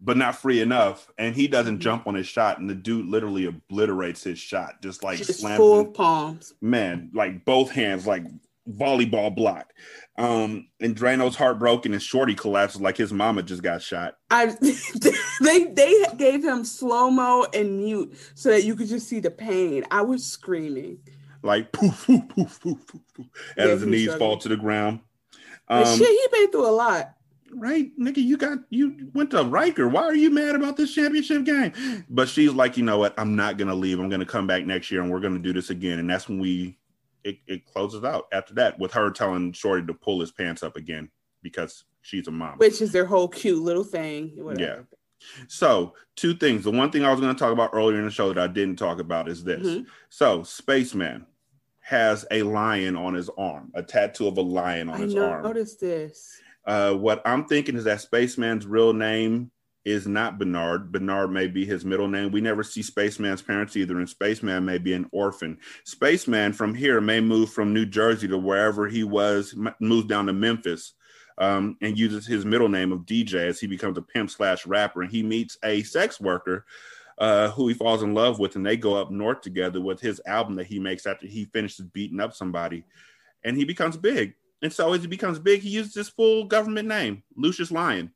but 0.00 0.16
not 0.16 0.36
free 0.36 0.60
enough. 0.60 1.10
And 1.18 1.34
he 1.34 1.44
Mm-hmm. 1.44 1.52
doesn't 1.52 1.80
jump 1.80 2.06
on 2.06 2.14
his 2.14 2.26
shot. 2.26 2.58
And 2.58 2.70
the 2.70 2.74
dude 2.74 3.06
literally 3.06 3.46
obliterates 3.46 4.22
his 4.24 4.38
shot, 4.38 4.80
just 4.80 5.02
like 5.02 5.18
Just 5.18 5.40
slams 5.40 5.88
palms. 5.94 6.54
man, 6.62 7.10
like 7.12 7.44
both 7.44 7.70
hands, 7.70 8.06
like 8.06 8.24
volleyball 8.68 9.34
block. 9.34 9.72
Um, 10.16 10.68
and 10.80 10.94
Drano's 10.94 11.34
heartbroken 11.36 11.92
and 11.92 12.02
Shorty 12.02 12.34
collapses 12.34 12.80
like 12.80 12.96
his 12.96 13.12
mama 13.12 13.42
just 13.42 13.62
got 13.62 13.82
shot. 13.82 14.16
I 14.30 14.46
they 15.40 15.64
they 15.72 16.04
gave 16.16 16.44
him 16.44 16.64
slow 16.64 17.10
mo 17.10 17.46
and 17.52 17.78
mute 17.78 18.16
so 18.34 18.50
that 18.50 18.64
you 18.64 18.76
could 18.76 18.88
just 18.88 19.08
see 19.08 19.20
the 19.20 19.30
pain. 19.30 19.84
I 19.90 20.02
was 20.02 20.24
screaming. 20.24 20.98
Like 21.42 21.72
poof, 21.72 22.06
poof, 22.06 22.28
poof, 22.28 22.60
poof, 22.60 22.86
poof, 22.86 23.02
poof, 23.14 23.26
Yeah, 23.56 23.64
as 23.64 23.80
his 23.80 23.88
knees 23.90 24.02
struggling. 24.04 24.18
fall 24.18 24.38
to 24.38 24.48
the 24.48 24.56
ground. 24.56 25.00
Um, 25.68 25.84
shit, 25.84 26.08
he 26.08 26.26
been 26.32 26.50
through 26.50 26.68
a 26.68 26.70
lot. 26.70 27.14
right, 27.52 27.90
nigga, 27.98 28.18
you 28.18 28.36
got 28.36 28.58
you 28.70 29.10
went 29.14 29.30
to 29.32 29.42
Riker. 29.42 29.88
Why 29.88 30.02
are 30.04 30.14
you 30.14 30.30
mad 30.30 30.54
about 30.54 30.76
this 30.76 30.94
championship 30.94 31.44
game? 31.44 32.04
But 32.08 32.28
she's 32.28 32.52
like, 32.52 32.76
you 32.76 32.84
know 32.84 32.98
what? 32.98 33.14
I'm 33.18 33.36
not 33.36 33.58
gonna 33.58 33.74
leave. 33.74 33.98
I'm 33.98 34.08
gonna 34.08 34.24
come 34.24 34.46
back 34.46 34.64
next 34.64 34.90
year 34.90 35.02
and 35.02 35.10
we're 35.10 35.20
gonna 35.20 35.38
do 35.38 35.52
this 35.52 35.70
again. 35.70 35.98
And 35.98 36.08
that's 36.08 36.28
when 36.28 36.38
we 36.38 36.78
it, 37.24 37.38
it 37.46 37.64
closes 37.64 38.04
out 38.04 38.26
after 38.32 38.54
that 38.54 38.78
with 38.78 38.92
her 38.92 39.10
telling 39.10 39.52
Shorty 39.52 39.86
to 39.86 39.94
pull 39.94 40.20
his 40.20 40.30
pants 40.30 40.62
up 40.62 40.76
again 40.76 41.10
because 41.42 41.84
she's 42.02 42.28
a 42.28 42.30
mom. 42.30 42.58
Which 42.58 42.80
is 42.82 42.92
their 42.92 43.06
whole 43.06 43.28
cute 43.28 43.62
little 43.62 43.84
thing. 43.84 44.32
Whatever. 44.36 44.86
Yeah. 44.88 44.96
So, 45.48 45.94
two 46.16 46.34
things. 46.34 46.64
The 46.64 46.70
one 46.70 46.90
thing 46.90 47.02
I 47.04 47.10
was 47.10 47.20
going 47.20 47.34
to 47.34 47.38
talk 47.38 47.52
about 47.52 47.70
earlier 47.72 47.98
in 47.98 48.04
the 48.04 48.10
show 48.10 48.32
that 48.32 48.38
I 48.42 48.46
didn't 48.46 48.76
talk 48.76 48.98
about 49.00 49.26
is 49.28 49.42
this. 49.42 49.66
Mhm. 49.66 49.86
So, 50.10 50.42
Spaceman 50.42 51.26
has 51.80 52.26
a 52.30 52.42
lion 52.42 52.94
on 52.96 53.14
his 53.14 53.30
arm, 53.38 53.70
a 53.74 53.82
tattoo 53.82 54.26
of 54.28 54.36
a 54.36 54.42
lion 54.42 54.88
on 54.90 54.96
I 54.96 55.04
his 55.04 55.14
arm. 55.16 55.42
noticed 55.42 55.80
this. 55.80 56.38
Uh, 56.66 56.92
what 56.94 57.22
I'm 57.26 57.46
thinking 57.46 57.76
is 57.76 57.84
that 57.84 58.00
Spaceman's 58.00 58.66
real 58.66 58.92
name 58.92 59.50
is 59.84 60.06
not 60.06 60.38
Bernard. 60.38 60.90
Bernard 60.90 61.30
may 61.30 61.46
be 61.46 61.66
his 61.66 61.84
middle 61.84 62.08
name. 62.08 62.32
We 62.32 62.40
never 62.40 62.62
see 62.62 62.82
Spaceman's 62.82 63.42
parents 63.42 63.76
either, 63.76 63.98
and 63.98 64.08
Spaceman 64.08 64.64
may 64.64 64.78
be 64.78 64.94
an 64.94 65.08
orphan. 65.12 65.58
Spaceman 65.84 66.52
from 66.54 66.74
here 66.74 67.00
may 67.00 67.20
move 67.20 67.50
from 67.50 67.74
New 67.74 67.84
Jersey 67.84 68.28
to 68.28 68.38
wherever 68.38 68.88
he 68.88 69.04
was, 69.04 69.54
moves 69.80 70.06
down 70.06 70.26
to 70.26 70.32
Memphis, 70.32 70.94
um, 71.36 71.76
and 71.82 71.98
uses 71.98 72.26
his 72.26 72.44
middle 72.44 72.68
name 72.68 72.92
of 72.92 73.00
DJ 73.00 73.46
as 73.46 73.60
he 73.60 73.66
becomes 73.66 73.98
a 73.98 74.02
pimp 74.02 74.30
slash 74.30 74.66
rapper, 74.66 75.02
and 75.02 75.10
he 75.10 75.22
meets 75.22 75.58
a 75.62 75.82
sex 75.82 76.20
worker. 76.20 76.64
Uh, 77.16 77.48
who 77.50 77.68
he 77.68 77.74
falls 77.74 78.02
in 78.02 78.12
love 78.12 78.40
with, 78.40 78.56
and 78.56 78.66
they 78.66 78.76
go 78.76 78.96
up 78.96 79.08
north 79.08 79.40
together 79.40 79.80
with 79.80 80.00
his 80.00 80.20
album 80.26 80.56
that 80.56 80.66
he 80.66 80.80
makes 80.80 81.06
after 81.06 81.28
he 81.28 81.44
finishes 81.44 81.86
beating 81.86 82.18
up 82.18 82.34
somebody, 82.34 82.82
and 83.44 83.56
he 83.56 83.64
becomes 83.64 83.96
big. 83.96 84.34
And 84.62 84.72
so 84.72 84.94
as 84.94 85.02
he 85.02 85.06
becomes 85.06 85.38
big, 85.38 85.60
he 85.60 85.68
uses 85.68 85.94
his 85.94 86.08
full 86.08 86.46
government 86.46 86.88
name, 86.88 87.22
Lucious 87.36 87.70
Lyon. 87.70 88.10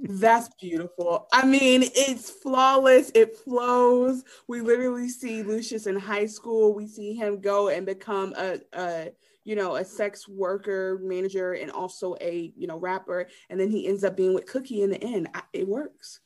That's 0.00 0.48
beautiful. 0.60 1.26
I 1.32 1.46
mean, 1.46 1.82
it's 1.82 2.30
flawless. 2.30 3.10
It 3.14 3.36
flows. 3.38 4.24
We 4.48 4.60
literally 4.60 5.08
see 5.08 5.42
Lucious 5.42 5.86
in 5.86 5.96
high 5.96 6.26
school. 6.26 6.74
We 6.74 6.86
see 6.86 7.14
him 7.14 7.40
go 7.40 7.68
and 7.68 7.86
become 7.86 8.34
a, 8.36 8.60
a 8.74 9.12
you 9.44 9.54
know, 9.56 9.76
a 9.76 9.84
sex 9.84 10.26
worker 10.26 10.98
manager 11.02 11.52
and 11.52 11.70
also 11.70 12.16
a, 12.20 12.52
you 12.56 12.66
know, 12.66 12.78
rapper. 12.78 13.28
And 13.50 13.60
then 13.60 13.70
he 13.70 13.86
ends 13.86 14.02
up 14.02 14.16
being 14.16 14.34
with 14.34 14.46
Cookie 14.46 14.82
in 14.82 14.90
the 14.90 15.02
end. 15.04 15.28
I, 15.34 15.42
it 15.52 15.68
works. 15.68 16.20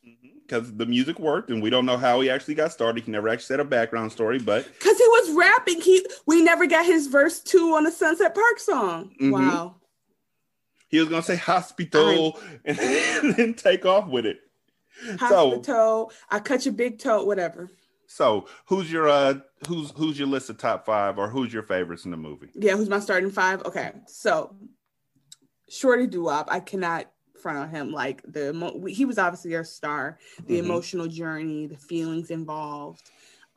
because 0.46 0.74
the 0.76 0.86
music 0.86 1.18
worked, 1.18 1.50
and 1.50 1.60
we 1.62 1.68
don't 1.70 1.84
know 1.84 1.96
how 1.96 2.20
he 2.20 2.30
actually 2.30 2.54
got 2.54 2.72
started. 2.72 3.04
He 3.04 3.10
never 3.10 3.28
actually 3.28 3.46
said 3.46 3.60
a 3.60 3.64
background 3.64 4.12
story, 4.12 4.38
but 4.38 4.66
Because 4.78 4.96
he 4.98 5.04
was 5.04 5.32
rapping. 5.36 5.80
He 5.80 6.04
we 6.26 6.42
never 6.42 6.66
got 6.66 6.86
his 6.86 7.08
verse 7.08 7.40
two 7.40 7.74
on 7.74 7.84
the 7.84 7.90
Sunset 7.90 8.34
Park 8.34 8.58
song. 8.60 9.10
Mhm. 9.20 9.32
Wow. 9.32 9.76
He 10.88 10.98
was 10.98 11.08
gonna 11.08 11.22
say 11.22 11.36
hospital 11.36 12.38
and 12.64 13.34
then 13.36 13.54
take 13.54 13.84
off 13.86 14.08
with 14.08 14.26
it. 14.26 14.38
So, 15.04 15.16
Hospital, 15.18 16.12
I 16.28 16.40
cut 16.40 16.64
your 16.64 16.74
big 16.74 16.98
toe, 16.98 17.24
whatever. 17.24 17.70
so 18.08 18.48
who's 18.66 18.90
your 18.90 19.08
uh 19.08 19.34
who's 19.68 19.90
who's 19.92 20.18
your 20.18 20.28
list 20.28 20.50
of 20.50 20.58
top 20.58 20.84
five, 20.86 21.18
or 21.18 21.28
who's 21.28 21.52
your 21.52 21.62
favorites 21.62 22.04
in 22.04 22.10
the 22.10 22.16
movie? 22.16 22.48
Yeah, 22.54 22.76
who's 22.76 22.88
my 22.88 22.98
starting 23.00 23.30
five? 23.30 23.62
Okay, 23.64 23.92
so 24.06 24.56
Shorty 25.68 26.06
Doo 26.06 26.22
Wop, 26.24 26.48
I 26.50 26.60
cannot 26.60 27.10
front 27.40 27.58
on 27.58 27.68
him. 27.70 27.92
Like 27.92 28.22
the 28.26 28.48
emo- 28.50 28.84
he 28.86 29.04
was 29.04 29.18
obviously 29.18 29.54
our 29.54 29.62
star. 29.64 30.18
The 30.46 30.56
Mhm. 30.56 30.64
emotional 30.64 31.06
journey, 31.06 31.66
the 31.66 31.76
feelings 31.76 32.30
involved, 32.30 33.02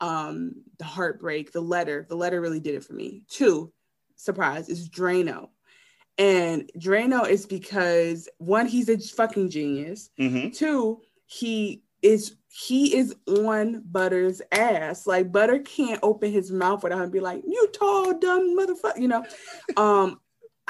um, 0.00 0.62
the 0.78 0.84
heartbreak, 0.84 1.50
the 1.52 1.60
letter. 1.62 2.06
The 2.08 2.14
letter 2.16 2.40
really 2.40 2.60
did 2.60 2.74
it 2.76 2.84
for 2.84 2.92
me. 2.92 3.22
Two, 3.28 3.72
surprise, 4.14 4.68
is 4.68 4.88
Drano. 4.88 5.48
And 6.18 6.70
Drano 6.78 7.26
is 7.28 7.46
because 7.46 8.28
one, 8.38 8.66
he's 8.66 8.88
a 8.88 8.98
fucking 8.98 9.50
genius. 9.50 10.10
Mm-hmm. 10.18 10.50
Two, 10.50 11.00
he 11.26 11.82
is 12.02 12.36
he 12.48 12.94
is 12.96 13.14
on 13.26 13.82
Butter's 13.90 14.42
ass. 14.52 15.06
Like 15.06 15.32
Butter 15.32 15.60
can't 15.60 16.00
open 16.02 16.30
his 16.30 16.50
mouth 16.50 16.82
without 16.82 17.02
him 17.02 17.10
be 17.10 17.20
like, 17.20 17.42
"You 17.46 17.68
tall 17.72 18.18
dumb 18.18 18.56
motherfucker," 18.58 19.00
you 19.00 19.08
know. 19.08 19.24
Um, 19.76 20.20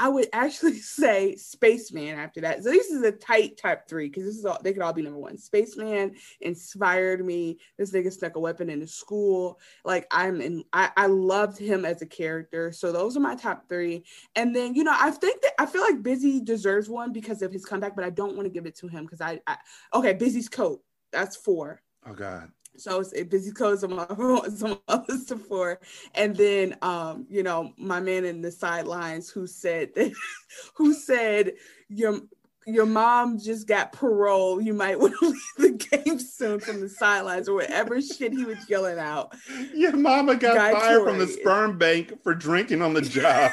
I 0.03 0.09
would 0.09 0.29
actually 0.33 0.79
say 0.81 1.37
Spaceman 1.37 2.19
after 2.19 2.41
that. 2.41 2.65
So 2.65 2.71
this 2.71 2.91
is 2.91 3.05
a 3.05 3.13
tight 3.13 3.57
top 3.57 3.85
three 3.89 4.09
because 4.09 4.25
this 4.25 4.37
is 4.37 4.45
all 4.45 4.59
they 4.61 4.73
could 4.73 4.83
all 4.83 4.93
be 4.93 5.03
number 5.03 5.19
one. 5.19 5.39
Spaceman 5.39 6.17
inspired 6.41 7.25
me. 7.25 7.59
This 7.79 7.93
nigga 7.93 8.13
snuck 8.13 8.35
a 8.35 8.41
weapon 8.41 8.69
into 8.69 8.89
school. 8.89 9.61
Like 9.85 10.09
I'm 10.11 10.41
in 10.41 10.65
I, 10.73 10.91
I 10.97 11.07
loved 11.07 11.57
him 11.57 11.85
as 11.85 12.03
a 12.03 12.07
character. 12.07 12.73
So 12.73 12.91
those 12.91 13.17
are 13.17 13.21
my 13.21 13.37
top 13.37 13.69
three. 13.69 14.05
And 14.35 14.57
then, 14.57 14.75
you 14.75 14.83
know, 14.83 14.97
I 14.99 15.13
think 15.13 15.41
that 15.43 15.53
I 15.61 15.67
feel 15.67 15.83
like 15.83 16.03
Busy 16.03 16.41
deserves 16.41 16.89
one 16.89 17.13
because 17.13 17.41
of 17.41 17.53
his 17.53 17.65
comeback, 17.65 17.95
but 17.95 18.05
I 18.05 18.11
don't 18.11 18.35
want 18.35 18.47
to 18.47 18.53
give 18.53 18.67
it 18.67 18.75
to 18.79 18.89
him 18.89 19.05
because 19.05 19.21
I, 19.21 19.41
I 19.47 19.57
okay, 19.95 20.15
Busy's 20.15 20.49
coat. 20.49 20.83
That's 21.13 21.37
four. 21.37 21.81
Oh 22.05 22.15
God. 22.15 22.51
So 22.77 23.01
it's 23.01 23.13
a 23.15 23.23
busy 23.23 23.53
clothes 23.53 23.85
on 23.85 23.95
my 23.95 24.07
some 25.27 25.39
four. 25.39 25.81
And 26.15 26.37
then 26.37 26.77
um, 26.83 27.27
you 27.29 27.43
know, 27.43 27.73
my 27.77 28.01
man 28.01 28.25
in 28.25 28.43
the 28.43 28.51
sidelines 28.51 29.31
who 29.31 29.47
said 29.47 29.91
who 30.75 30.95
said 30.95 31.53
your 31.89 32.21
your 32.67 32.87
mom 32.87 33.39
just 33.39 33.67
got 33.67 33.93
parole. 33.93 34.61
You 34.61 34.75
might 34.75 34.99
want 34.99 35.15
to 35.19 35.27
leave 35.59 35.81
the 35.81 35.97
game 35.97 36.19
soon 36.19 36.61
from 36.61 36.81
the 36.81 36.89
sidelines 36.89 37.49
or 37.49 37.57
whatever 37.57 38.01
shit 38.01 38.33
he 38.33 38.45
was 38.45 38.59
yelling 38.69 38.99
out. 38.99 39.35
Your 39.75 39.97
mama 39.97 40.37
got 40.37 40.57
Guy 40.57 40.73
fired 40.73 41.05
from 41.05 41.19
the 41.19 41.27
sperm 41.27 41.79
bank 41.79 42.23
for 42.23 42.35
drinking 42.35 42.83
on 42.83 42.95
the 42.95 43.03
job. 43.03 43.53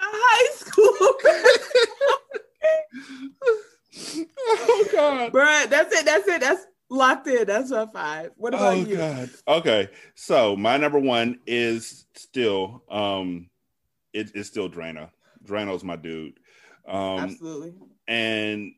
High 0.00 0.50
school. 0.54 0.94
oh 4.40 4.88
God. 4.92 5.32
Bruh, 5.32 5.68
that's 5.70 5.94
it. 5.94 6.04
That's 6.04 6.28
it. 6.28 6.40
That's 6.40 6.66
locked 6.90 7.26
in. 7.26 7.46
That's 7.46 7.70
my 7.70 7.86
five. 7.86 8.30
What 8.36 8.54
about 8.54 8.74
oh 8.74 8.76
you? 8.76 8.96
God. 8.96 9.30
Okay. 9.48 9.88
So 10.14 10.56
my 10.56 10.76
number 10.76 10.98
one 10.98 11.38
is 11.46 12.06
still 12.14 12.82
um 12.90 13.48
it, 14.12 14.32
it's 14.34 14.48
still 14.48 14.68
Drano. 14.68 15.10
Drano's 15.44 15.84
my 15.84 15.96
dude. 15.96 16.38
Um 16.86 17.18
Absolutely. 17.20 17.74
and 18.08 18.72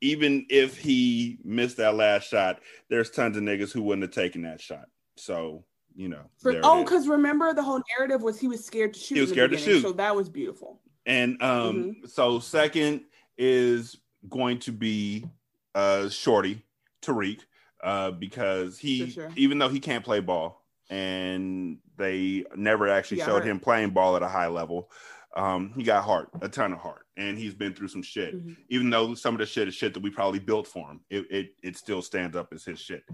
even 0.00 0.46
if 0.48 0.78
he 0.78 1.38
missed 1.44 1.76
that 1.76 1.94
last 1.94 2.28
shot, 2.28 2.60
there's 2.88 3.10
tons 3.10 3.36
of 3.36 3.42
niggas 3.42 3.72
who 3.72 3.82
wouldn't 3.82 4.02
have 4.02 4.12
taken 4.14 4.42
that 4.42 4.60
shot. 4.60 4.86
So, 5.16 5.64
you 5.94 6.08
know. 6.08 6.22
For- 6.42 6.60
oh, 6.62 6.84
because 6.84 7.08
remember 7.08 7.52
the 7.54 7.62
whole 7.62 7.82
narrative 7.96 8.22
was 8.22 8.38
he 8.40 8.48
was 8.48 8.64
scared 8.64 8.94
to 8.94 9.00
shoot. 9.00 9.14
He 9.16 9.20
was 9.20 9.30
scared 9.30 9.50
to 9.52 9.58
shoot. 9.58 9.82
So 9.82 9.92
that 9.92 10.14
was 10.14 10.28
beautiful. 10.28 10.80
And 11.06 11.40
um, 11.42 11.76
Mm-hmm. 11.76 12.06
so 12.06 12.38
second 12.38 13.02
is 13.38 13.96
going 14.28 14.58
to 14.60 14.72
be 14.72 15.26
uh 15.74 16.08
Shorty 16.08 16.62
Tariq, 17.02 17.40
uh, 17.82 18.10
because 18.12 18.78
he 18.78 19.10
sure. 19.10 19.30
even 19.36 19.58
though 19.58 19.68
he 19.68 19.80
can't 19.80 20.04
play 20.04 20.20
ball 20.20 20.64
and 20.90 21.78
they 21.96 22.44
never 22.56 22.88
actually 22.88 23.18
Yeah, 23.18 23.26
showed 23.26 23.44
him 23.44 23.60
playing 23.60 23.90
ball 23.90 24.16
at 24.16 24.22
a 24.22 24.28
high 24.28 24.48
level, 24.48 24.90
Um, 25.36 25.72
he 25.76 25.84
got 25.84 26.02
heart, 26.04 26.28
a 26.42 26.48
ton 26.48 26.72
of 26.72 26.80
heart, 26.80 27.06
and 27.16 27.38
he's 27.38 27.54
been 27.54 27.72
through 27.72 27.88
some 27.88 28.02
shit. 28.02 28.34
Mhm. 28.34 28.56
Even 28.68 28.90
though 28.90 29.14
some 29.14 29.34
of 29.34 29.38
the 29.38 29.46
shit 29.46 29.68
is 29.68 29.74
shit 29.74 29.94
that 29.94 30.02
we 30.02 30.10
probably 30.10 30.40
built 30.40 30.66
for 30.66 30.90
him, 30.90 31.00
it 31.08 31.30
it, 31.30 31.54
it 31.62 31.76
still 31.76 32.02
stands 32.02 32.36
up 32.36 32.52
as 32.52 32.64
his 32.64 32.80
shit. 32.80 33.04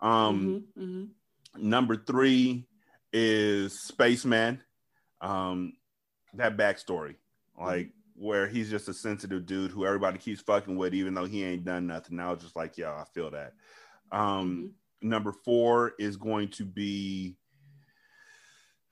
Um, 0.00 0.62
Mhm, 0.78 0.82
mhm. 0.84 1.08
Number 1.60 1.96
three 1.96 2.66
is 3.12 3.80
Spaceman. 3.80 4.62
Um, 5.20 5.74
that 6.34 6.56
backstory, 6.56 7.16
like 7.60 7.90
where 8.14 8.46
he's 8.46 8.70
just 8.70 8.88
a 8.88 8.94
sensitive 8.94 9.46
dude 9.46 9.70
who 9.70 9.86
everybody 9.86 10.18
keeps 10.18 10.40
fucking 10.40 10.76
with, 10.76 10.94
even 10.94 11.14
though 11.14 11.24
he 11.24 11.44
ain't 11.44 11.64
done 11.64 11.86
nothing. 11.86 12.16
Now 12.16 12.32
it's 12.32 12.42
just 12.42 12.56
like, 12.56 12.76
yeah, 12.76 12.92
I 12.92 13.04
feel 13.14 13.30
that. 13.30 13.54
Um, 14.12 14.72
Number 15.00 15.32
four 15.32 15.92
is 15.98 16.16
going 16.16 16.48
to 16.50 16.64
be 16.64 17.36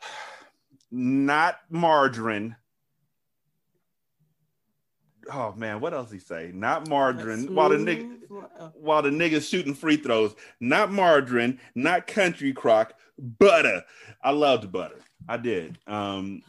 not 0.91 1.59
margarine. 1.69 2.57
Oh 5.33 5.53
man, 5.57 5.81
what 5.81 5.95
else 5.95 6.11
he 6.11 6.19
say? 6.19 6.51
Not 6.55 6.89
margarine. 6.89 7.55
While 7.55 7.71
the 7.71 7.77
nigga, 7.77 8.73
while 8.75 9.03
the 9.03 9.11
niggas 9.11 9.49
shooting 9.49 9.75
free 9.75 9.97
throws, 9.97 10.35
not 10.61 10.93
margarine, 10.93 11.59
not 11.75 12.07
country 12.07 12.53
crock, 12.53 12.95
butter. 13.19 13.83
I 14.23 14.31
loved 14.31 14.71
butter. 14.71 15.01
I 15.29 15.37
did. 15.37 15.79
Um, 15.87 16.43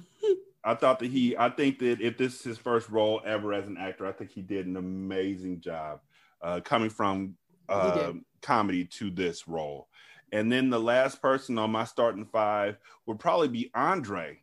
I 0.64 0.76
thought 0.76 1.00
that 1.00 1.10
he. 1.10 1.36
I 1.38 1.50
think 1.50 1.80
that 1.80 2.02
if 2.02 2.18
this 2.18 2.36
is 2.36 2.44
his 2.44 2.58
first 2.58 2.90
role 2.90 3.22
ever 3.26 3.54
as 3.54 3.68
an 3.68 3.78
actor, 3.78 4.06
I 4.06 4.12
think 4.12 4.32
he 4.32 4.42
did 4.42 4.68
an 4.68 4.78
amazing 4.78 5.62
job 5.62 6.02
uh, 6.42 6.60
coming 6.60 6.90
from 6.90 7.36
uh, 7.70 8.14
comedy 8.42 8.86
to 8.86 9.10
this 9.10 9.48
role. 9.48 9.88
And 10.32 10.52
then 10.52 10.70
the 10.70 10.80
last 10.80 11.22
person 11.22 11.58
on 11.58 11.72
my 11.72 11.86
starting 11.86 12.26
five 12.26 12.78
would 13.06 13.20
probably 13.20 13.48
be 13.48 13.72
Andre. 13.74 14.40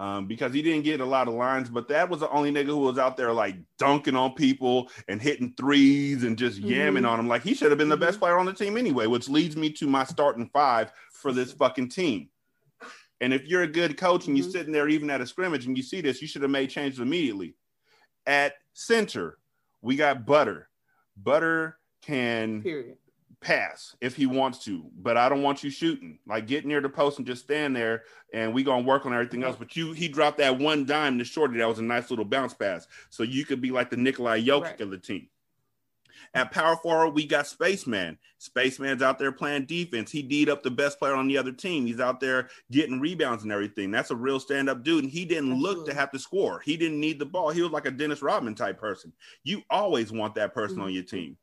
Um, 0.00 0.24
because 0.26 0.54
he 0.54 0.62
didn't 0.62 0.84
get 0.84 1.00
a 1.02 1.04
lot 1.04 1.28
of 1.28 1.34
lines, 1.34 1.68
but 1.68 1.86
that 1.88 2.08
was 2.08 2.20
the 2.20 2.30
only 2.30 2.50
nigga 2.50 2.68
who 2.68 2.78
was 2.78 2.96
out 2.96 3.18
there 3.18 3.34
like 3.34 3.56
dunking 3.76 4.16
on 4.16 4.32
people 4.32 4.90
and 5.08 5.20
hitting 5.20 5.52
threes 5.58 6.24
and 6.24 6.38
just 6.38 6.58
yamming 6.62 7.02
Mhm. 7.02 7.08
on 7.10 7.18
them. 7.18 7.28
Like 7.28 7.42
he 7.42 7.52
should 7.52 7.70
have 7.70 7.76
been 7.76 7.90
the 7.90 7.98
best 7.98 8.18
player 8.18 8.38
on 8.38 8.46
the 8.46 8.54
team 8.54 8.78
anyway, 8.78 9.06
which 9.06 9.28
leads 9.28 9.58
me 9.58 9.70
to 9.72 9.86
my 9.86 10.04
starting 10.04 10.48
five 10.54 10.90
for 11.12 11.32
this 11.32 11.52
fucking 11.52 11.90
team. 11.90 12.30
And 13.20 13.34
if 13.34 13.44
you're 13.46 13.64
a 13.64 13.66
good 13.66 13.98
coach 13.98 14.26
and 14.26 14.38
you're 14.38 14.48
sitting 14.48 14.72
there 14.72 14.88
even 14.88 15.10
at 15.10 15.20
a 15.20 15.26
scrimmage 15.26 15.66
and 15.66 15.76
you 15.76 15.82
see 15.82 16.00
this, 16.00 16.22
you 16.22 16.28
should 16.28 16.40
have 16.40 16.50
made 16.50 16.70
changes 16.70 16.98
immediately. 17.00 17.54
At 18.24 18.54
center, 18.72 19.36
we 19.82 19.96
got 19.96 20.24
Butter. 20.24 20.70
Butter 21.14 21.78
can 22.00 22.62
Period. 22.62 22.96
Pass 23.40 23.96
if 24.00 24.14
he 24.14 24.26
wants 24.26 24.64
to, 24.64 24.84
but 24.98 25.16
I 25.16 25.28
don't 25.28 25.42
want 25.42 25.64
you 25.64 25.70
shooting. 25.70 26.18
Like 26.26 26.46
get 26.46 26.66
near 26.66 26.80
the 26.80 26.88
post 26.88 27.18
and 27.18 27.26
just 27.26 27.42
stand 27.42 27.74
there, 27.74 28.04
and 28.32 28.52
we 28.52 28.62
gonna 28.62 28.82
work 28.82 29.06
on 29.06 29.12
everything 29.12 29.42
else. 29.42 29.56
But 29.58 29.76
you, 29.76 29.92
he 29.92 30.08
dropped 30.08 30.38
that 30.38 30.58
one 30.58 30.84
dime 30.84 31.18
to 31.18 31.24
Shorty. 31.24 31.58
That 31.58 31.68
was 31.68 31.78
a 31.78 31.82
nice 31.82 32.10
little 32.10 32.24
bounce 32.24 32.54
pass, 32.54 32.86
so 33.08 33.22
you 33.22 33.44
could 33.44 33.60
be 33.60 33.70
like 33.70 33.90
the 33.90 33.96
Nikolai 33.96 34.42
Jokic 34.42 34.80
of 34.80 34.90
the 34.90 34.98
team. 34.98 35.28
At 36.32 36.52
power 36.52 36.76
forward, 36.76 37.14
we 37.14 37.26
got 37.26 37.48
Spaceman. 37.48 38.16
Spaceman's 38.38 39.02
out 39.02 39.18
there 39.18 39.32
playing 39.32 39.66
defense. 39.66 40.12
He 40.12 40.22
D'd 40.22 40.48
up 40.48 40.62
the 40.62 40.70
best 40.70 40.98
player 40.98 41.14
on 41.14 41.26
the 41.26 41.36
other 41.36 41.50
team. 41.50 41.86
He's 41.86 41.98
out 41.98 42.20
there 42.20 42.50
getting 42.70 43.00
rebounds 43.00 43.42
and 43.42 43.50
everything. 43.50 43.90
That's 43.90 44.12
a 44.12 44.16
real 44.16 44.38
stand-up 44.38 44.84
dude. 44.84 45.04
And 45.04 45.12
he 45.12 45.24
didn't 45.24 45.60
look 45.60 45.86
to 45.86 45.94
have 45.94 46.12
to 46.12 46.20
score. 46.20 46.60
He 46.60 46.76
didn't 46.76 47.00
need 47.00 47.18
the 47.18 47.26
ball. 47.26 47.50
He 47.50 47.62
was 47.62 47.72
like 47.72 47.86
a 47.86 47.90
Dennis 47.90 48.22
Rodman 48.22 48.54
type 48.54 48.78
person. 48.78 49.12
You 49.42 49.62
always 49.70 50.12
want 50.12 50.36
that 50.36 50.54
person 50.54 50.76
mm-hmm. 50.76 50.84
on 50.84 50.92
your 50.92 51.02
team. 51.02 51.36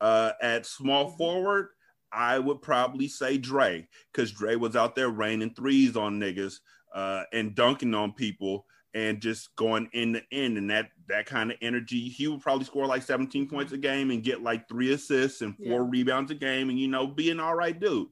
Uh, 0.00 0.32
at 0.42 0.66
small 0.66 1.10
forward, 1.10 1.68
I 2.12 2.38
would 2.38 2.60
probably 2.62 3.08
say 3.08 3.38
Dre, 3.38 3.86
because 4.12 4.32
Dre 4.32 4.56
was 4.56 4.74
out 4.76 4.94
there 4.96 5.10
raining 5.10 5.54
threes 5.54 5.96
on 5.96 6.18
niggas 6.18 6.60
uh, 6.94 7.22
and 7.32 7.54
dunking 7.54 7.94
on 7.94 8.12
people 8.12 8.66
and 8.94 9.20
just 9.20 9.54
going 9.54 9.88
in 9.92 10.10
the 10.12 10.22
end 10.32 10.58
and 10.58 10.68
that 10.70 10.90
that 11.08 11.24
kind 11.26 11.52
of 11.52 11.56
energy. 11.62 12.08
He 12.08 12.26
would 12.26 12.40
probably 12.40 12.64
score 12.64 12.86
like 12.86 13.02
17 13.02 13.48
points 13.48 13.72
a 13.72 13.76
game 13.78 14.10
and 14.10 14.22
get 14.24 14.42
like 14.42 14.68
three 14.68 14.92
assists 14.92 15.42
and 15.42 15.56
four 15.56 15.82
Yeah. 15.82 15.86
rebounds 15.88 16.30
a 16.32 16.34
game 16.34 16.68
and 16.70 16.78
you 16.78 16.88
know 16.88 17.06
be 17.06 17.30
an 17.30 17.38
all 17.38 17.54
right 17.54 17.78
dude. 17.78 18.08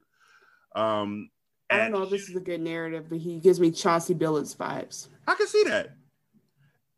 Um 0.76 1.30
I 1.70 1.76
don't 1.78 1.92
know 1.92 2.02
if 2.04 2.10
this 2.10 2.28
is 2.30 2.36
a 2.36 2.40
good 2.40 2.60
narrative, 2.62 3.06
but 3.10 3.18
he 3.18 3.40
gives 3.40 3.60
me 3.60 3.70
Chauncey 3.72 4.14
Billups 4.14 4.56
vibes. 4.56 5.08
I 5.26 5.34
can 5.34 5.46
see 5.48 5.64
that. 5.64 5.96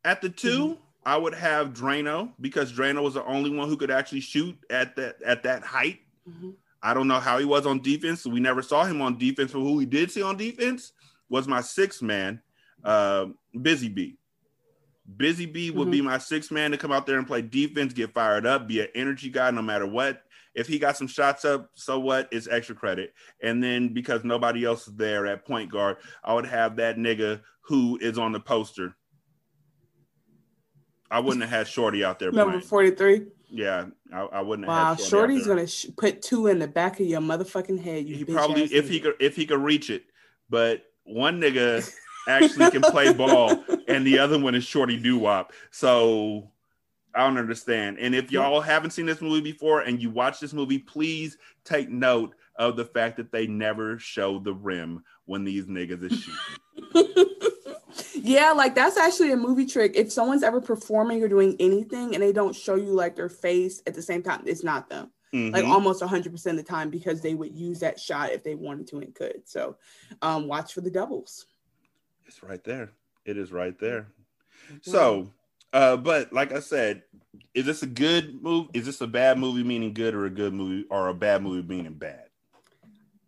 At 0.04 0.20
the 0.22 0.28
2 0.28 0.48
Mm-hmm. 0.48 0.80
I 1.04 1.16
would 1.16 1.34
have 1.34 1.72
Drano 1.72 2.32
because 2.40 2.72
Drano 2.72 3.02
was 3.02 3.14
the 3.14 3.24
only 3.24 3.50
one 3.50 3.68
who 3.68 3.76
could 3.76 3.90
actually 3.90 4.20
shoot 4.20 4.56
at 4.68 4.96
that 4.96 5.22
at 5.22 5.42
that 5.44 5.62
height. 5.62 6.00
Mhm. 6.28 6.54
I 6.82 6.94
don't 6.94 7.08
know 7.08 7.20
how 7.20 7.38
he 7.38 7.44
was 7.44 7.66
on 7.66 7.80
defense. 7.80 8.26
We 8.26 8.40
never 8.40 8.62
saw 8.62 8.84
him 8.84 9.02
on 9.02 9.18
defense, 9.18 9.52
but 9.52 9.60
who 9.60 9.74
we 9.74 9.86
did 9.86 10.10
see 10.10 10.22
on 10.22 10.36
defense 10.36 10.92
was 11.28 11.46
my 11.46 11.60
sixth 11.60 12.02
man, 12.02 12.40
uh, 12.84 13.26
Busy 13.60 13.88
Bee. 13.88 14.16
Busy 15.16 15.46
Bee 15.46 15.70
would 15.70 15.90
be 15.90 16.00
my 16.00 16.18
sixth 16.18 16.50
man 16.50 16.70
to 16.70 16.78
come 16.78 16.92
out 16.92 17.06
there 17.06 17.18
and 17.18 17.26
play 17.26 17.42
defense, 17.42 17.92
get 17.92 18.14
fired 18.14 18.46
up, 18.46 18.68
be 18.68 18.80
an 18.80 18.88
energy 18.94 19.28
guy 19.28 19.50
no 19.50 19.62
matter 19.62 19.86
what. 19.86 20.22
If 20.54 20.66
he 20.66 20.78
got 20.78 20.96
some 20.96 21.06
shots 21.06 21.44
up, 21.44 21.70
so 21.74 21.98
what? 22.00 22.28
It's 22.32 22.48
extra 22.48 22.74
credit. 22.74 23.14
And 23.42 23.62
then 23.62 23.92
because 23.92 24.24
nobody 24.24 24.64
else 24.64 24.88
is 24.88 24.94
there 24.94 25.26
at 25.26 25.46
point 25.46 25.70
guard, 25.70 25.98
I 26.24 26.34
would 26.34 26.46
have 26.46 26.76
that 26.76 26.96
nigga 26.96 27.40
who 27.62 27.98
is 28.00 28.18
on 28.18 28.32
the 28.32 28.40
poster. 28.40 28.96
I 31.10 31.18
wouldn't 31.18 31.42
have 31.42 31.50
had 31.50 31.68
Shorty 31.68 32.04
out 32.04 32.18
there 32.18 32.30
Number 32.30 32.60
43. 32.60 33.26
Yeah, 33.50 33.86
I, 34.12 34.20
I 34.20 34.40
wouldn't 34.40 34.68
have 34.68 34.74
Wow, 34.74 34.94
had 34.94 34.98
Shorty 34.98 35.04
out 35.04 35.10
Shorty's 35.10 35.46
gonna 35.46 35.66
sh- 35.66 35.86
put 35.96 36.22
two 36.22 36.46
in 36.46 36.58
the 36.60 36.68
back 36.68 37.00
of 37.00 37.06
your 37.06 37.20
motherfucking 37.20 37.82
head. 37.82 38.06
You 38.06 38.14
he 38.14 38.24
probably 38.24 38.62
if 38.62 38.88
he 38.88 39.00
could 39.00 39.14
if 39.18 39.34
he 39.34 39.44
could 39.44 39.60
reach 39.60 39.90
it, 39.90 40.04
but 40.48 40.84
one 41.04 41.40
nigga 41.40 41.90
actually 42.28 42.70
can 42.70 42.82
play 42.82 43.12
ball 43.12 43.64
and 43.88 44.06
the 44.06 44.18
other 44.20 44.38
one 44.38 44.54
is 44.54 44.64
shorty 44.64 44.96
doo 44.96 45.18
wop. 45.18 45.52
So 45.72 46.50
I 47.12 47.26
don't 47.26 47.38
understand. 47.38 47.98
And 47.98 48.14
if 48.14 48.30
y'all 48.30 48.60
haven't 48.60 48.92
seen 48.92 49.06
this 49.06 49.20
movie 49.20 49.40
before 49.40 49.80
and 49.80 50.00
you 50.00 50.10
watch 50.10 50.38
this 50.38 50.52
movie, 50.52 50.78
please 50.78 51.36
take 51.64 51.88
note 51.88 52.34
of 52.54 52.76
the 52.76 52.84
fact 52.84 53.16
that 53.16 53.32
they 53.32 53.48
never 53.48 53.98
show 53.98 54.38
the 54.38 54.54
rim 54.54 55.02
when 55.24 55.42
these 55.42 55.66
niggas 55.66 56.04
is 56.04 56.20
shooting. 56.20 57.16
Yeah, 58.14 58.52
like 58.52 58.74
that's 58.74 58.96
actually 58.96 59.32
a 59.32 59.36
movie 59.36 59.66
trick. 59.66 59.92
If 59.94 60.12
someone's 60.12 60.42
ever 60.42 60.60
performing 60.60 61.22
or 61.22 61.28
doing 61.28 61.56
anything 61.58 62.14
and 62.14 62.22
they 62.22 62.32
don't 62.32 62.54
show 62.54 62.74
you 62.74 62.92
like 62.92 63.16
their 63.16 63.28
face 63.28 63.82
at 63.86 63.94
the 63.94 64.02
same 64.02 64.22
time, 64.22 64.42
it's 64.46 64.64
not 64.64 64.88
them. 64.88 65.10
Like 65.32 65.64
Mhm. 65.64 65.70
almost 65.70 66.02
100% 66.02 66.58
of 66.58 66.64
the 66.64 66.70
time 66.70 66.90
because 66.90 67.20
they 67.20 67.34
would 67.34 67.56
use 67.56 67.80
that 67.80 68.00
shot 68.00 68.32
if 68.32 68.42
they 68.42 68.54
wanted 68.54 68.86
to 68.88 68.98
and 68.98 69.14
could. 69.14 69.42
So 69.48 69.76
um, 70.22 70.46
watch 70.48 70.72
for 70.74 70.80
the 70.80 70.90
doubles. 70.90 71.46
It's 72.26 72.42
right 72.42 72.62
there. 72.64 72.92
It 73.24 73.36
is 73.36 73.52
right 73.52 73.78
there. 73.78 74.08
So, 74.82 75.32
uh, 75.72 75.96
but 75.96 76.32
like 76.32 76.52
I 76.52 76.60
said, 76.60 77.02
is 77.54 77.66
this 77.66 77.82
a 77.82 77.86
good 77.86 78.42
movie? 78.42 78.70
Is 78.74 78.86
this 78.86 79.00
a 79.00 79.06
bad 79.06 79.38
movie 79.38 79.64
meaning 79.64 79.94
good, 79.94 80.14
or 80.14 80.26
a 80.26 80.30
good 80.30 80.52
movie, 80.52 80.86
or 80.90 81.08
a 81.08 81.14
bad 81.14 81.42
movie 81.42 81.66
meaning 81.66 81.94
bad? 81.94 82.29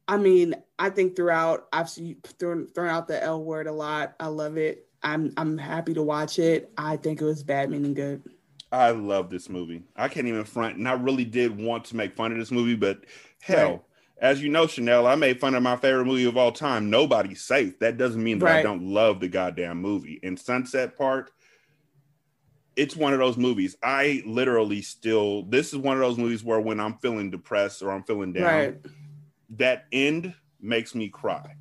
I 0.09 0.17
mean, 0.17 0.55
I 0.79 0.91
think 0.91 1.17
throughout 1.17 1.69
I've 1.73 1.89
seen, 1.89 2.17
thrown, 2.39 2.67
thrown 2.69 2.89
out 2.89 3.09
the 3.09 3.23
L 3.23 3.43
word 3.43 3.67
a 3.67 3.73
lot. 3.73 4.15
I 4.21 4.27
love 4.27 4.57
it. 4.57 4.87
I'm 5.03 5.33
I'm 5.37 5.59
happy 5.59 5.95
to 5.95 6.03
watch 6.03 6.39
it. 6.39 6.73
I 6.77 6.97
think 6.97 7.21
it 7.21 7.25
was 7.25 7.43
bad 7.43 7.71
meaning 7.71 7.95
good. 7.95 8.23
I 8.71 8.91
love 8.91 9.31
this 9.31 9.49
movie. 9.49 9.83
I 9.97 10.09
can't 10.09 10.27
even 10.27 10.45
front, 10.45 10.77
and 10.77 10.89
I 10.89 10.93
really 10.93 11.25
did 11.25 11.59
want 11.59 11.85
to 11.87 11.97
make 11.97 12.17
fun 12.17 12.33
of 12.33 12.39
this 12.39 12.51
movie, 12.51 12.75
but 12.75 13.05
hell, 13.43 13.71
Right. 13.71 13.81
as 14.19 14.43
you 14.43 14.49
know, 14.49 14.67
Chanel, 14.67 15.07
I 15.07 15.15
made 15.15 15.41
fun 15.41 15.55
of 15.55 15.63
my 15.63 15.77
favorite 15.77 16.07
movie 16.07 16.25
of 16.25 16.39
all 16.39 16.53
time, 16.53 16.89
Nobody's 16.89 17.43
Safe. 17.43 17.79
That 17.81 17.99
doesn't 17.99 18.23
mean 18.23 18.39
that 18.39 18.49
I 18.61 18.63
don't 18.63 18.83
love 18.83 19.21
the 19.21 19.29
goddamn 19.29 19.83
movie. 19.83 20.21
And 20.23 20.39
Sunset 20.39 20.97
Park, 20.97 21.33
it's 22.75 22.97
one 22.97 23.13
of 23.13 23.19
those 23.19 23.37
movies. 23.37 23.77
I 23.83 24.23
literally 24.25 24.81
still, 24.81 25.43
this 25.43 25.73
is 25.75 25.79
one 25.79 25.97
of 25.97 26.01
those 26.01 26.17
movies 26.17 26.43
where 26.43 26.61
when 26.61 26.81
I'm 26.81 26.95
feeling 26.99 27.31
depressed 27.31 27.83
or 27.83 27.91
I'm 27.91 28.05
feeling 28.05 28.33
down, 28.33 28.45
Right. 28.45 28.81
That 29.57 29.87
end 29.93 30.35
makes 30.61 30.95
me 30.95 31.09
cry. 31.09 31.55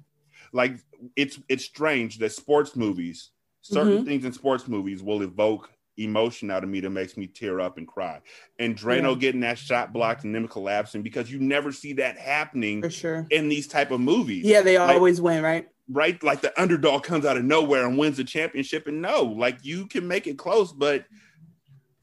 Like 0.54 0.76
it's 1.16 1.40
it's 1.50 1.66
strange 1.66 2.18
that 2.20 2.32
sports 2.32 2.76
movies, 2.76 3.32
certain 3.62 4.04
Mhm. 4.04 4.06
things 4.06 4.26
in 4.26 4.34
sports 4.34 4.68
movies 4.68 5.02
will 5.02 5.22
evoke 5.22 5.72
emotion 5.98 6.50
out 6.50 6.64
of 6.64 6.70
me 6.70 6.80
that 6.80 6.90
makes 6.90 7.18
me 7.18 7.28
tear 7.28 7.60
up 7.60 7.78
and 7.78 7.88
cry. 7.88 8.20
And 8.60 8.76
Drano 8.78 9.14
Yeah. 9.14 9.20
getting 9.20 9.42
that 9.42 9.58
shot 9.58 9.94
blocked 9.94 10.24
and 10.24 10.34
them 10.34 10.48
collapsing 10.48 11.04
because 11.04 11.32
you 11.32 11.40
never 11.40 11.72
see 11.72 11.94
that 11.94 12.18
happening 12.18 12.82
For 12.82 12.90
sure. 12.90 13.28
in 13.30 13.50
these 13.50 13.68
type 13.68 13.92
of 13.92 14.00
movies. 14.00 14.46
Yeah, 14.46 14.62
they 14.62 14.80
Like- 14.80 14.96
always 14.96 15.22
win, 15.22 15.44
right? 15.44 15.68
right 15.90 16.22
like 16.24 16.40
the 16.40 16.62
underdog 16.62 17.04
comes 17.04 17.26
out 17.26 17.36
of 17.36 17.44
nowhere 17.44 17.86
and 17.86 17.98
wins 17.98 18.16
the 18.16 18.24
championship 18.24 18.88
and 18.88 19.02
no 19.02 19.24
like 19.24 19.58
you 19.62 19.86
can 19.88 20.08
make 20.08 20.26
it 20.26 20.38
close 20.38 20.72
but 20.72 21.06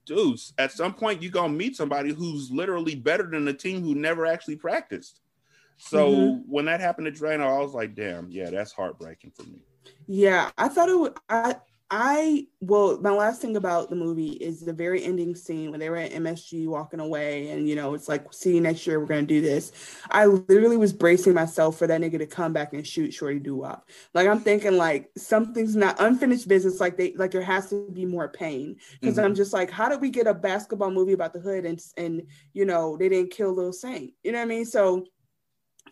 dudes 0.05 0.53
at 0.59 0.73
some 0.73 0.93
point 0.93 1.23
you're 1.23 1.31
gonna 1.33 1.53
meet 1.53 1.75
somebody 1.75 2.13
who's 2.13 2.51
literally 2.51 2.95
better 2.95 3.25
than 3.31 3.47
the 3.47 3.53
team 3.55 3.83
who 3.83 3.95
never 3.95 4.27
actually 4.27 4.57
practiced 4.57 5.21
so 5.79 6.11
Mhm. 6.11 6.43
when 6.47 6.65
that 6.67 6.81
happened 6.81 7.07
to 7.07 7.13
Drano, 7.13 7.47
I 7.47 7.59
was 7.59 7.73
like, 7.75 7.95
damn, 7.95 8.31
yeah, 8.31 8.51
that's 8.51 8.73
heartbreaking 8.73 9.33
for 9.33 9.45
me. 9.45 9.63
Yeah, 10.07 10.51
I 10.59 10.69
thought 10.69 10.89
it. 10.89 10.99
Would, 10.99 11.15
I 11.29 11.57
I 11.91 12.47
well, 12.61 13.01
my 13.01 13.11
last 13.13 13.41
thing 13.41 13.57
about 13.57 13.89
the 13.89 13.97
movie 13.97 14.33
is 14.33 14.61
the 14.61 14.75
very 14.75 15.03
ending 15.03 15.35
scene 15.35 15.71
when 15.71 15.81
they 15.81 15.89
were 15.89 15.97
at 15.97 16.13
MSG 16.13 16.67
walking 16.67 17.01
away, 17.01 17.49
and 17.49 17.67
you 17.69 17.75
know, 17.77 17.95
it's 17.95 18.09
like, 18.09 18.31
see 18.33 18.55
you 18.55 18.61
next 18.61 18.87
year, 18.87 19.01
we're 19.01 19.07
gonna 19.07 19.23
do 19.23 19.41
this. 19.41 19.73
I 20.11 20.27
literally 20.27 20.77
was 20.77 20.93
bracing 20.93 21.33
myself 21.33 21.79
for 21.79 21.87
that 21.87 22.01
nigga 22.01 22.19
to 22.19 22.27
come 22.27 22.53
back 22.53 22.75
and 22.75 22.87
shoot 22.87 23.15
Shorty 23.15 23.39
Doo 23.39 23.57
Wop. 23.57 23.89
Like 24.13 24.29
I'm 24.29 24.41
thinking 24.41 24.77
like 24.77 25.11
something's 25.17 25.77
not 25.77 25.97
unfinished 26.01 26.47
business, 26.49 26.79
like 26.81 26.99
they 26.99 27.15
like 27.15 27.31
there 27.31 27.41
has 27.43 27.71
to 27.71 27.89
be 27.91 28.05
more 28.05 28.29
pain. 28.29 28.77
Because 29.01 29.17
Mhm. 29.17 29.25
I'm 29.25 29.35
just 29.35 29.55
like, 29.55 29.71
how 29.71 29.89
did 29.89 30.01
we 30.03 30.11
get 30.11 30.27
a 30.27 30.35
basketball 30.35 30.91
movie 30.91 31.15
about 31.15 31.33
the 31.33 31.41
hood 31.41 31.65
and 31.65 31.83
and 31.97 32.23
you 32.53 32.67
know 32.67 32.97
they 32.99 33.09
didn't 33.09 33.31
kill 33.31 33.55
Lil 33.55 33.73
Saint? 33.73 34.13
You 34.23 34.33
know 34.33 34.39
what 34.39 34.45
I 34.45 34.49
mean? 34.49 34.65
So 34.67 35.07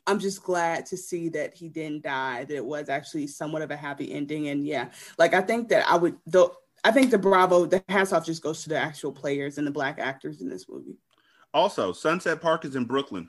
I'm 0.07 0.19
just 0.19 0.43
glad 0.43 0.87
to 0.87 0.97
see 0.97 1.29
that 1.31 1.55
he 1.55 1.69
didn't 1.69 2.03
die, 2.05 2.45
that 2.45 2.57
it 2.57 2.65
was 2.65 2.89
actually 2.89 3.27
somewhat 3.27 3.63
of 3.63 3.71
a 3.71 3.77
happy 3.77 4.13
ending. 4.13 4.49
And 4.49 4.67
yeah, 4.67 4.91
like 5.19 5.35
I 5.35 5.41
think 5.41 5.69
that 5.71 5.89
I 5.89 5.97
would 5.97 6.17
though 6.27 6.57
I 6.85 6.93
think 6.93 7.11
the 7.11 7.19
bravo, 7.19 7.67
the 7.67 7.83
hats 7.89 8.13
off 8.13 8.25
just 8.25 8.43
goes 8.43 8.63
to 8.63 8.69
the 8.69 8.79
actual 8.79 9.11
players 9.11 9.59
and 9.59 9.67
the 9.67 9.73
black 9.73 9.99
actors 9.99 10.41
in 10.41 10.49
this 10.49 10.69
movie. 10.69 10.97
Also, 11.53 11.93
Sunset 11.93 12.41
Park 12.41 12.65
is 12.65 12.77
in 12.77 12.85
Brooklyn. 12.85 13.29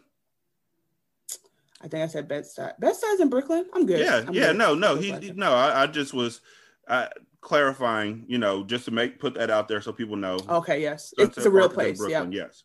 I 1.81 1.87
think 1.87 2.03
I 2.03 2.07
said 2.07 2.27
Bed-Stuy. 2.27 2.79
Bed-Stuy's 2.79 3.19
in 3.19 3.29
Brooklyn. 3.29 3.65
I'm 3.73 3.85
good. 3.85 3.99
Yeah, 3.99 4.23
I'm 4.27 4.33
yeah, 4.33 4.47
good. 4.47 4.57
no, 4.57 4.75
no, 4.75 4.95
he, 4.95 5.11
he- 5.13 5.31
no. 5.31 5.53
I, 5.53 5.83
I 5.83 5.87
just 5.87 6.13
was 6.13 6.41
uh, 6.87 7.07
clarifying, 7.41 8.25
you 8.27 8.37
know, 8.37 8.63
just 8.63 8.85
to 8.85 8.91
make 8.91 9.19
put 9.19 9.35
that 9.35 9.49
out 9.49 9.67
there 9.67 9.81
so 9.81 9.91
people 9.91 10.17
know. 10.17 10.37
Okay, 10.49 10.81
yes. 10.81 11.13
Sunset 11.17 11.37
It's 11.37 11.45
a 11.45 11.49
real 11.49 11.67
Park 11.67 11.73
place. 11.73 11.97
Brooklyn, 11.97 12.31
Yeah. 12.31 12.45
Yes. 12.45 12.63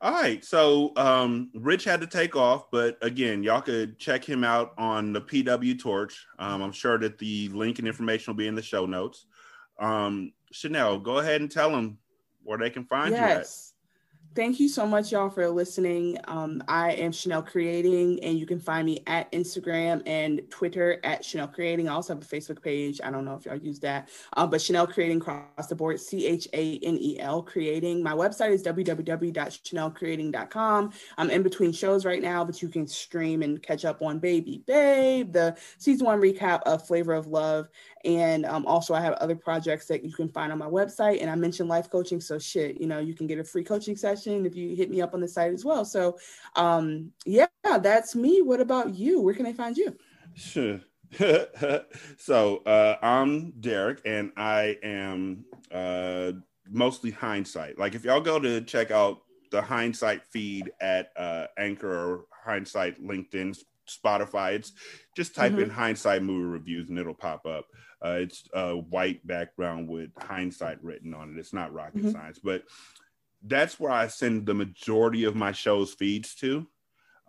All 0.00 0.12
right. 0.12 0.44
So 0.44 0.92
um 0.96 1.50
Rich 1.54 1.84
had 1.84 2.00
to 2.00 2.06
take 2.06 2.36
off, 2.36 2.70
but 2.70 2.98
again, 3.02 3.42
y'all 3.42 3.60
could 3.60 3.98
check 3.98 4.24
him 4.24 4.44
out 4.44 4.72
on 4.78 5.12
the 5.12 5.20
PW 5.20 5.78
Torch. 5.78 6.24
Um, 6.38 6.62
I'm 6.62 6.72
sure 6.72 6.98
that 6.98 7.18
the 7.18 7.48
link 7.48 7.78
and 7.80 7.88
information 7.88 8.32
will 8.32 8.38
be 8.38 8.46
in 8.46 8.54
the 8.54 8.62
show 8.62 8.86
notes. 8.86 9.26
Um, 9.80 10.32
Chanel, 10.52 10.98
go 10.98 11.18
ahead 11.18 11.40
and 11.40 11.50
tell 11.50 11.70
them 11.70 11.98
where 12.42 12.58
they 12.58 12.70
can 12.70 12.84
find 12.84 13.12
you 13.12 13.22
at. 13.24 13.46
Thank 14.38 14.60
you 14.60 14.68
so 14.68 14.86
much, 14.86 15.10
y'all, 15.10 15.30
for 15.30 15.50
listening. 15.50 16.16
Um, 16.28 16.62
I 16.68 16.92
am 16.92 17.10
Chanel 17.10 17.42
Creating, 17.42 18.22
and 18.22 18.38
you 18.38 18.46
can 18.46 18.60
find 18.60 18.86
me 18.86 19.02
at 19.08 19.32
Instagram 19.32 20.00
and 20.06 20.42
Twitter 20.48 21.00
at 21.02 21.24
Chanel 21.24 21.48
Creating. 21.48 21.88
I 21.88 21.94
also 21.94 22.14
have 22.14 22.22
a 22.22 22.24
Facebook 22.24 22.62
page. 22.62 23.00
I 23.02 23.10
don't 23.10 23.24
know 23.24 23.34
if 23.34 23.46
y'all 23.46 23.56
use 23.56 23.80
that, 23.80 24.10
uh, 24.36 24.46
but 24.46 24.62
Chanel 24.62 24.86
Creating 24.86 25.16
across 25.16 25.66
the 25.68 25.74
board, 25.74 25.98
C 25.98 26.24
H 26.24 26.46
A 26.52 26.78
N 26.84 26.98
E 27.00 27.18
L 27.18 27.42
Creating. 27.42 28.00
My 28.00 28.12
website 28.12 28.52
is 28.52 28.62
www.chanelcreating.com. 28.62 30.92
I'm 31.18 31.30
in 31.30 31.42
between 31.42 31.72
shows 31.72 32.04
right 32.04 32.22
now, 32.22 32.44
but 32.44 32.62
you 32.62 32.68
can 32.68 32.86
stream 32.86 33.42
and 33.42 33.60
catch 33.60 33.84
up 33.84 34.02
on 34.02 34.20
Baby 34.20 34.62
Babe, 34.68 35.32
the 35.32 35.58
season 35.78 36.06
one 36.06 36.20
recap 36.20 36.62
of 36.62 36.86
Flavor 36.86 37.14
of 37.14 37.26
Love. 37.26 37.66
And 38.04 38.46
um, 38.46 38.66
also, 38.66 38.94
I 38.94 39.00
have 39.00 39.14
other 39.14 39.36
projects 39.36 39.86
that 39.86 40.04
you 40.04 40.12
can 40.12 40.28
find 40.28 40.52
on 40.52 40.58
my 40.58 40.66
website. 40.66 41.20
And 41.20 41.30
I 41.30 41.34
mentioned 41.34 41.68
life 41.68 41.90
coaching. 41.90 42.20
So, 42.20 42.38
shit, 42.38 42.80
you 42.80 42.86
know, 42.86 42.98
you 42.98 43.14
can 43.14 43.26
get 43.26 43.38
a 43.38 43.44
free 43.44 43.64
coaching 43.64 43.96
session 43.96 44.46
if 44.46 44.54
you 44.54 44.74
hit 44.76 44.90
me 44.90 45.00
up 45.00 45.14
on 45.14 45.20
the 45.20 45.28
site 45.28 45.52
as 45.52 45.64
well. 45.64 45.84
So, 45.84 46.18
um, 46.56 47.12
yeah, 47.26 47.46
that's 47.64 48.14
me. 48.14 48.42
What 48.42 48.60
about 48.60 48.94
you? 48.94 49.20
Where 49.20 49.34
can 49.34 49.46
I 49.46 49.52
find 49.52 49.76
you? 49.76 49.96
Sure. 50.34 50.80
so 52.18 52.58
uh, 52.58 52.96
I'm 53.02 53.52
Derek, 53.60 54.00
and 54.04 54.30
I 54.36 54.76
am 54.82 55.44
uh, 55.72 56.32
mostly 56.70 57.10
hindsight. 57.10 57.78
Like 57.78 57.94
if 57.94 58.04
y'all 58.04 58.20
go 58.20 58.38
to 58.38 58.60
check 58.60 58.90
out 58.90 59.22
the 59.50 59.62
hindsight 59.62 60.24
feed 60.24 60.70
at 60.80 61.10
uh, 61.16 61.46
Anchor 61.56 61.90
or 61.90 62.24
hindsight 62.44 63.02
LinkedIn, 63.02 63.58
Spotify, 63.88 64.52
it's 64.52 64.72
just 65.16 65.34
type 65.34 65.58
in 65.58 65.70
Mhm. 65.70 65.72
hindsight 65.72 66.22
movie 66.22 66.44
reviews 66.44 66.90
and 66.90 66.98
it'll 66.98 67.14
pop 67.14 67.46
up. 67.46 67.66
Uh, 68.04 68.18
it's 68.20 68.48
a 68.54 68.76
white 68.76 69.26
background 69.26 69.88
with 69.88 70.10
hindsight 70.18 70.82
written 70.82 71.14
on 71.14 71.30
it. 71.30 71.38
It's 71.38 71.52
not 71.52 71.72
rocket 71.72 72.02
Mhm. 72.04 72.12
science, 72.12 72.38
but 72.38 72.64
that's 73.42 73.78
where 73.78 73.92
I 73.92 74.06
send 74.08 74.46
the 74.46 74.54
majority 74.54 75.24
of 75.24 75.36
my 75.36 75.52
shows 75.52 75.94
feeds 75.94 76.34
to. 76.36 76.66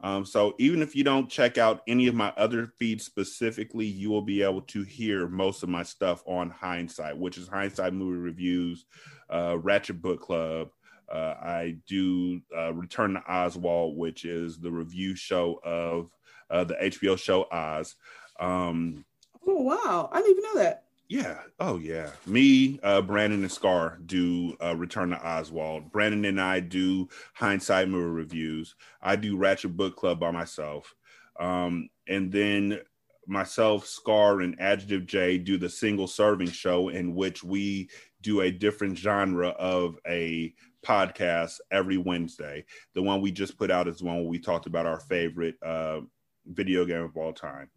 Um, 0.02 0.26
so 0.26 0.56
even 0.60 0.82
if 0.82 0.96
you 0.96 1.04
don't 1.04 1.30
check 1.30 1.58
out 1.58 1.82
any 1.86 2.08
of 2.08 2.16
my 2.16 2.30
other 2.38 2.68
feeds 2.80 3.04
specifically, 3.06 3.86
you 3.86 4.10
will 4.10 4.22
be 4.22 4.42
able 4.42 4.62
to 4.62 4.84
hear 4.84 5.28
most 5.28 5.62
of 5.62 5.70
my 5.70 5.84
stuff 5.84 6.24
on 6.26 6.50
Hindsight, 6.50 7.18
which 7.18 7.38
is 7.38 7.48
Hindsight 7.50 7.94
Movie 7.94 8.18
Reviews, 8.20 8.86
uh, 9.30 9.58
Ratchet 9.60 10.02
Book 10.02 10.22
Club. 10.22 10.70
Uh, 11.12 11.36
I 11.42 11.78
do 11.88 12.40
uh, 12.56 12.74
Return 12.74 13.16
to 13.16 13.24
Oswald, 13.28 13.98
which 13.98 14.24
is 14.24 14.60
the 14.60 14.72
review 14.72 15.16
show 15.16 15.60
of 15.66 16.12
uh, 16.50 16.64
the 16.64 16.76
HBO 16.76 17.18
show 17.18 17.48
Oz. 17.52 17.96
Um, 18.40 19.04
Oh, 19.52 19.62
wow. 19.64 20.10
I 20.12 20.22
didn't 20.22 20.32
even 20.38 20.44
know 20.44 20.60
that. 20.62 20.84
yeah. 21.08 21.40
Oh, 21.60 21.78
yeah. 21.80 22.12
Me, 22.28 22.80
uh, 22.84 23.02
Brandon, 23.02 23.42
and 23.42 23.52
Scar 23.52 23.98
do 24.06 24.56
uh, 24.64 24.76
Return 24.76 25.10
to 25.10 25.28
Oswald. 25.28 25.92
Brandon 25.92 26.24
and 26.26 26.40
I 26.40 26.60
do 26.60 27.10
Hindsight 27.34 27.90
Movie 27.90 28.12
Reviews. 28.12 28.76
I 29.02 29.16
do 29.16 29.36
Ratchet 29.36 29.76
Book 29.76 29.96
Club 29.96 30.20
by 30.20 30.30
myself. 30.32 30.94
Um, 31.40 31.90
and 32.08 32.32
then 32.32 32.80
myself, 33.28 33.88
Scar, 33.88 34.42
and 34.42 34.60
Adjective 34.62 35.08
J 35.08 35.38
do 35.40 35.58
the 35.58 35.70
single 35.70 36.08
serving 36.08 36.52
show, 36.52 36.90
in 36.90 37.16
which 37.16 37.44
we 37.44 37.90
do 38.22 38.42
a 38.42 38.52
different 38.52 38.98
genre 38.98 39.50
of 39.50 39.98
a 40.08 40.54
podcast 40.86 41.60
every 41.72 41.98
Wednesday. 41.98 42.66
The 42.94 43.02
one 43.02 43.22
we 43.22 43.32
just 43.32 43.58
put 43.58 43.72
out 43.72 43.88
is 43.88 43.98
the 43.98 44.06
one 44.06 44.18
where 44.18 44.28
we 44.28 44.40
talked 44.40 44.68
about 44.68 44.86
our 44.86 45.00
favorite 45.00 45.56
uh, 45.66 46.02
video 46.46 46.86
game 46.86 47.02
of 47.02 47.18
all 47.18 47.34
time. 47.34 47.70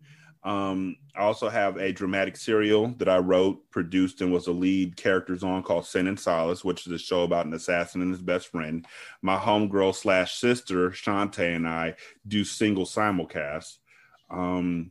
Um, 0.45 0.97
I 1.15 1.21
also 1.21 1.49
have 1.49 1.77
a 1.77 1.93
dramatic 1.93 2.37
serial 2.37 2.89
that 2.99 3.09
I 3.09 3.19
wrote, 3.19 3.71
produced, 3.71 4.21
and 4.21 4.33
was 4.33 4.47
the 4.47 4.53
lead 4.53 4.97
characters 4.97 5.45
on 5.45 5.63
called 5.63 5.87
Sin 5.87 6.09
and 6.09 6.19
Solace, 6.19 6.65
which 6.65 6.87
is 6.87 6.93
a 6.93 6.99
show 6.99 7.23
about 7.23 7.47
an 7.47 7.55
assassin 7.55 8.03
and 8.03 8.11
his 8.11 8.23
best 8.23 8.49
friend. 8.49 8.87
My 9.21 9.39
homegirl 9.39 9.95
slash 9.95 10.39
sister, 10.39 10.91
Shantae, 10.91 11.55
and 11.55 11.69
I 11.69 11.95
do 12.27 12.43
single 12.45 12.87
simulcast. 12.87 13.79
Um, 14.31 14.91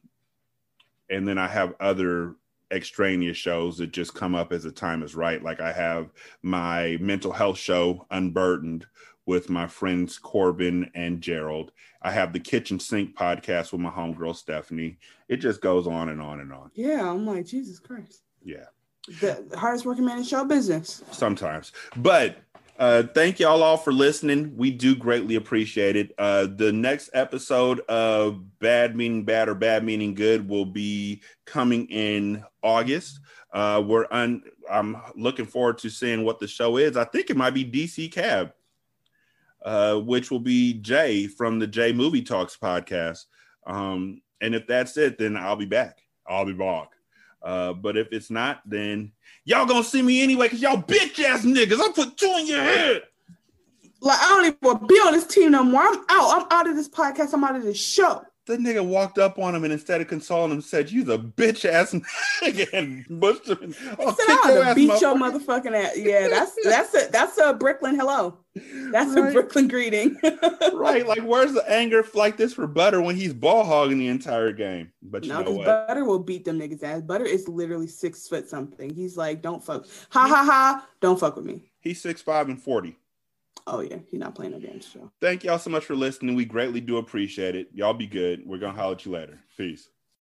and 1.10 1.28
then 1.28 1.38
I 1.38 1.48
have 1.48 1.74
other 1.80 2.36
extraneous 2.72 3.36
shows 3.36 3.78
that 3.78 3.92
just 3.92 4.16
come 4.16 4.34
up 4.34 4.54
as 4.54 4.64
the 4.64 4.72
time 4.72 5.04
is 5.04 5.16
right. 5.16 5.44
Like 5.44 5.60
I 5.60 5.74
have 5.74 6.12
my 6.42 6.98
mental 7.02 7.34
health 7.34 7.58
show, 7.58 8.06
Unburdened, 8.10 8.86
with 9.26 9.50
my 9.50 9.68
friends 9.68 10.18
Corbin 10.18 10.90
and 10.96 11.22
Gerald. 11.22 11.72
I 12.02 12.12
have 12.12 12.34
the 12.34 12.40
Kitchen 12.40 12.80
Sink 12.80 13.16
podcast 13.16 13.72
with 13.72 13.82
my 13.82 13.90
homegirl 13.92 14.36
Stephanie. 14.36 14.98
It 15.30 15.38
just 15.38 15.62
goes 15.62 15.88
on 15.88 16.10
and 16.10 16.22
on 16.22 16.40
and 16.40 16.52
on. 16.52 16.72
Yeah, 16.74 17.10
I'm 17.10 17.26
like, 17.26 17.46
Jesus 17.46 17.80
Christ. 17.80 18.24
Yeah, 18.44 18.66
The 19.22 19.46
hardest 19.58 19.86
working 19.86 20.06
man 20.06 20.18
in 20.18 20.24
show 20.24 20.44
business. 20.46 21.04
sometimes. 21.12 21.72
But 21.96 22.38
uh, 22.80 23.04
thank 23.14 23.40
y'all 23.40 23.62
all 23.62 23.78
for 23.78 23.94
listening. 23.94 24.58
We 24.58 24.72
do 24.72 24.96
greatly 24.96 25.36
appreciate 25.36 25.96
it. 25.96 26.14
Uh, 26.18 26.48
the 26.48 26.72
next 26.72 27.12
episode 27.14 27.82
of 27.82 28.58
Bad 28.60 28.96
Meaning 28.96 29.24
Bad 29.24 29.48
or 29.50 29.54
Bad 29.54 29.84
Meaning 29.84 30.16
Good 30.16 30.50
will 30.50 30.66
be 30.66 31.22
coming 31.46 31.86
in 31.88 32.44
August. 32.64 33.20
Uh, 33.54 33.84
we're 33.86 34.08
un- 34.10 34.42
I'm 34.72 34.98
looking 35.16 35.46
forward 35.46 35.78
to 35.80 35.90
seeing 35.92 36.24
what 36.24 36.40
the 36.40 36.48
show 36.48 36.78
is. 36.78 36.98
I 36.98 37.04
think 37.04 37.30
it 37.30 37.38
might 37.38 37.54
be 37.54 37.64
DC 37.64 38.12
Cab, 38.12 38.54
uh, 39.64 39.96
which 39.96 40.32
will 40.32 40.40
be 40.40 40.74
Jay 40.74 41.28
from 41.28 41.60
the 41.60 41.68
Jay 41.68 41.94
Movie 41.94 42.22
Talks 42.22 42.58
podcast. 42.58 43.26
Um, 43.66 44.22
and 44.42 44.56
if 44.56 44.68
that's 44.68 44.98
it, 44.98 45.18
then 45.18 45.38
I'll 45.38 45.56
be 45.56 45.66
back. 45.66 46.00
I'll 46.28 46.46
be 46.46 46.54
back. 46.54 46.90
Uh, 47.42 47.74
but 47.74 47.98
if 47.98 48.08
it's 48.12 48.30
not, 48.30 48.62
then 48.66 49.12
y'all 49.46 49.66
gonna 49.66 49.84
see 49.84 50.02
me 50.02 50.22
anyway 50.22 50.48
because 50.48 50.62
y'all 50.62 50.82
bitch 50.82 51.24
ass 51.24 51.44
niggas. 51.44 51.80
I 51.80 51.92
put 51.94 52.18
two 52.18 52.36
in 52.40 52.48
your 52.48 52.62
head. 52.62 53.04
Like, 54.04 54.20
I 54.20 54.30
don't 54.30 54.46
even 54.46 54.58
want 54.62 54.82
to 54.82 54.88
be 54.88 54.96
on 54.96 55.14
this 55.14 55.28
team 55.28 55.52
no 55.52 55.64
more. 55.64 55.82
I'm 55.82 56.00
out. 56.10 56.42
I'm 56.42 56.48
out 56.50 56.68
of 56.68 56.76
this 56.76 56.90
podcast. 56.90 57.34
I'm 57.34 57.44
out 57.44 57.56
of 57.56 57.64
this 57.64 57.80
show. 57.80 58.24
The 58.52 58.58
nigga 58.58 58.86
walked 58.86 59.18
up 59.18 59.40
on 59.40 59.56
him 59.56 59.64
and 59.64 59.72
instead 59.72 60.02
of 60.02 60.10
consoling 60.10 60.52
him, 60.52 60.60
said, 60.60 60.92
"You 60.92 61.06
the 61.06 61.18
bitch 61.18 61.64
ass 61.64 61.94
nigga," 62.44 62.68
and 62.74 63.06
pushed 63.22 63.48
him. 63.48 63.60
and, 63.62 63.76
Oh, 63.98 64.14
Said, 64.14 64.26
kick 64.28 64.40
I'm 64.44 64.50
your 64.50 64.58
gonna 64.60 64.70
ass, 64.72 64.76
beat 64.76 65.02
your 65.02 65.16
motherfucker." 65.16 65.64
motherfucking 65.64 65.74
ass. 65.86 65.98
Yeah, 65.98 66.28
that's 66.28 66.56
that's 66.66 66.94
a 66.96 67.12
that's 67.12 67.38
a 67.38 67.54
Brooklyn 67.54 67.96
hello. 67.96 68.38
That's 68.92 69.16
a 69.16 69.32
Brooklyn 69.32 69.70
greeting. 69.70 70.18
right? 70.74 71.08
Like, 71.08 71.22
where's 71.22 71.54
the 71.54 71.64
anger 71.72 72.06
like 72.14 72.36
this 72.36 72.54
for 72.54 72.68
Butter 72.68 73.02
when 73.02 73.16
he's 73.16 73.34
ball 73.34 73.64
hogging 73.64 74.00
the 74.00 74.10
entire 74.10 74.52
game? 74.52 74.92
But 75.02 75.24
you 75.24 75.30
no, 75.30 75.38
know 75.38 75.44
because 75.46 75.58
what? 75.60 75.88
Butter 75.88 76.04
will 76.04 76.20
beat 76.20 76.44
them 76.44 76.60
niggas 76.60 76.84
ass. 76.84 77.02
Butter 77.04 77.24
is 77.24 77.48
literally 77.48 77.88
six 77.88 78.28
foot 78.28 78.50
something. 78.50 78.94
He's 78.94 79.16
like, 79.16 79.42
don't 79.42 79.64
fuck. 79.64 79.86
Ha 80.10 80.28
ha 80.28 80.44
ha. 80.46 80.88
Don't 81.00 81.18
fuck 81.18 81.38
with 81.38 81.46
me. 81.46 81.72
He's 81.80 82.02
six 82.02 82.22
five 82.22 82.50
and 82.50 82.62
forty. 82.62 82.98
Oh 83.68 83.82
yeah, 83.82 83.98
he's 84.10 84.20
not 84.20 84.36
playing 84.36 84.60
games. 84.60 84.88
So. 84.92 85.12
Thank 85.22 85.44
y'all 85.44 85.60
so 85.60 85.70
much 85.70 85.86
for 85.86 85.96
listening. 85.96 86.36
We 86.36 86.46
greatly 86.46 86.82
do 86.82 86.98
appreciate 86.98 87.56
it. 87.56 87.70
Y'all 87.74 87.94
be 87.94 88.08
good. 88.08 88.46
We're 88.46 88.58
gonna 88.60 88.78
holler 88.78 88.94
at 88.94 89.06
you 89.06 89.12
later. 89.12 89.40
Peace. 89.58 89.90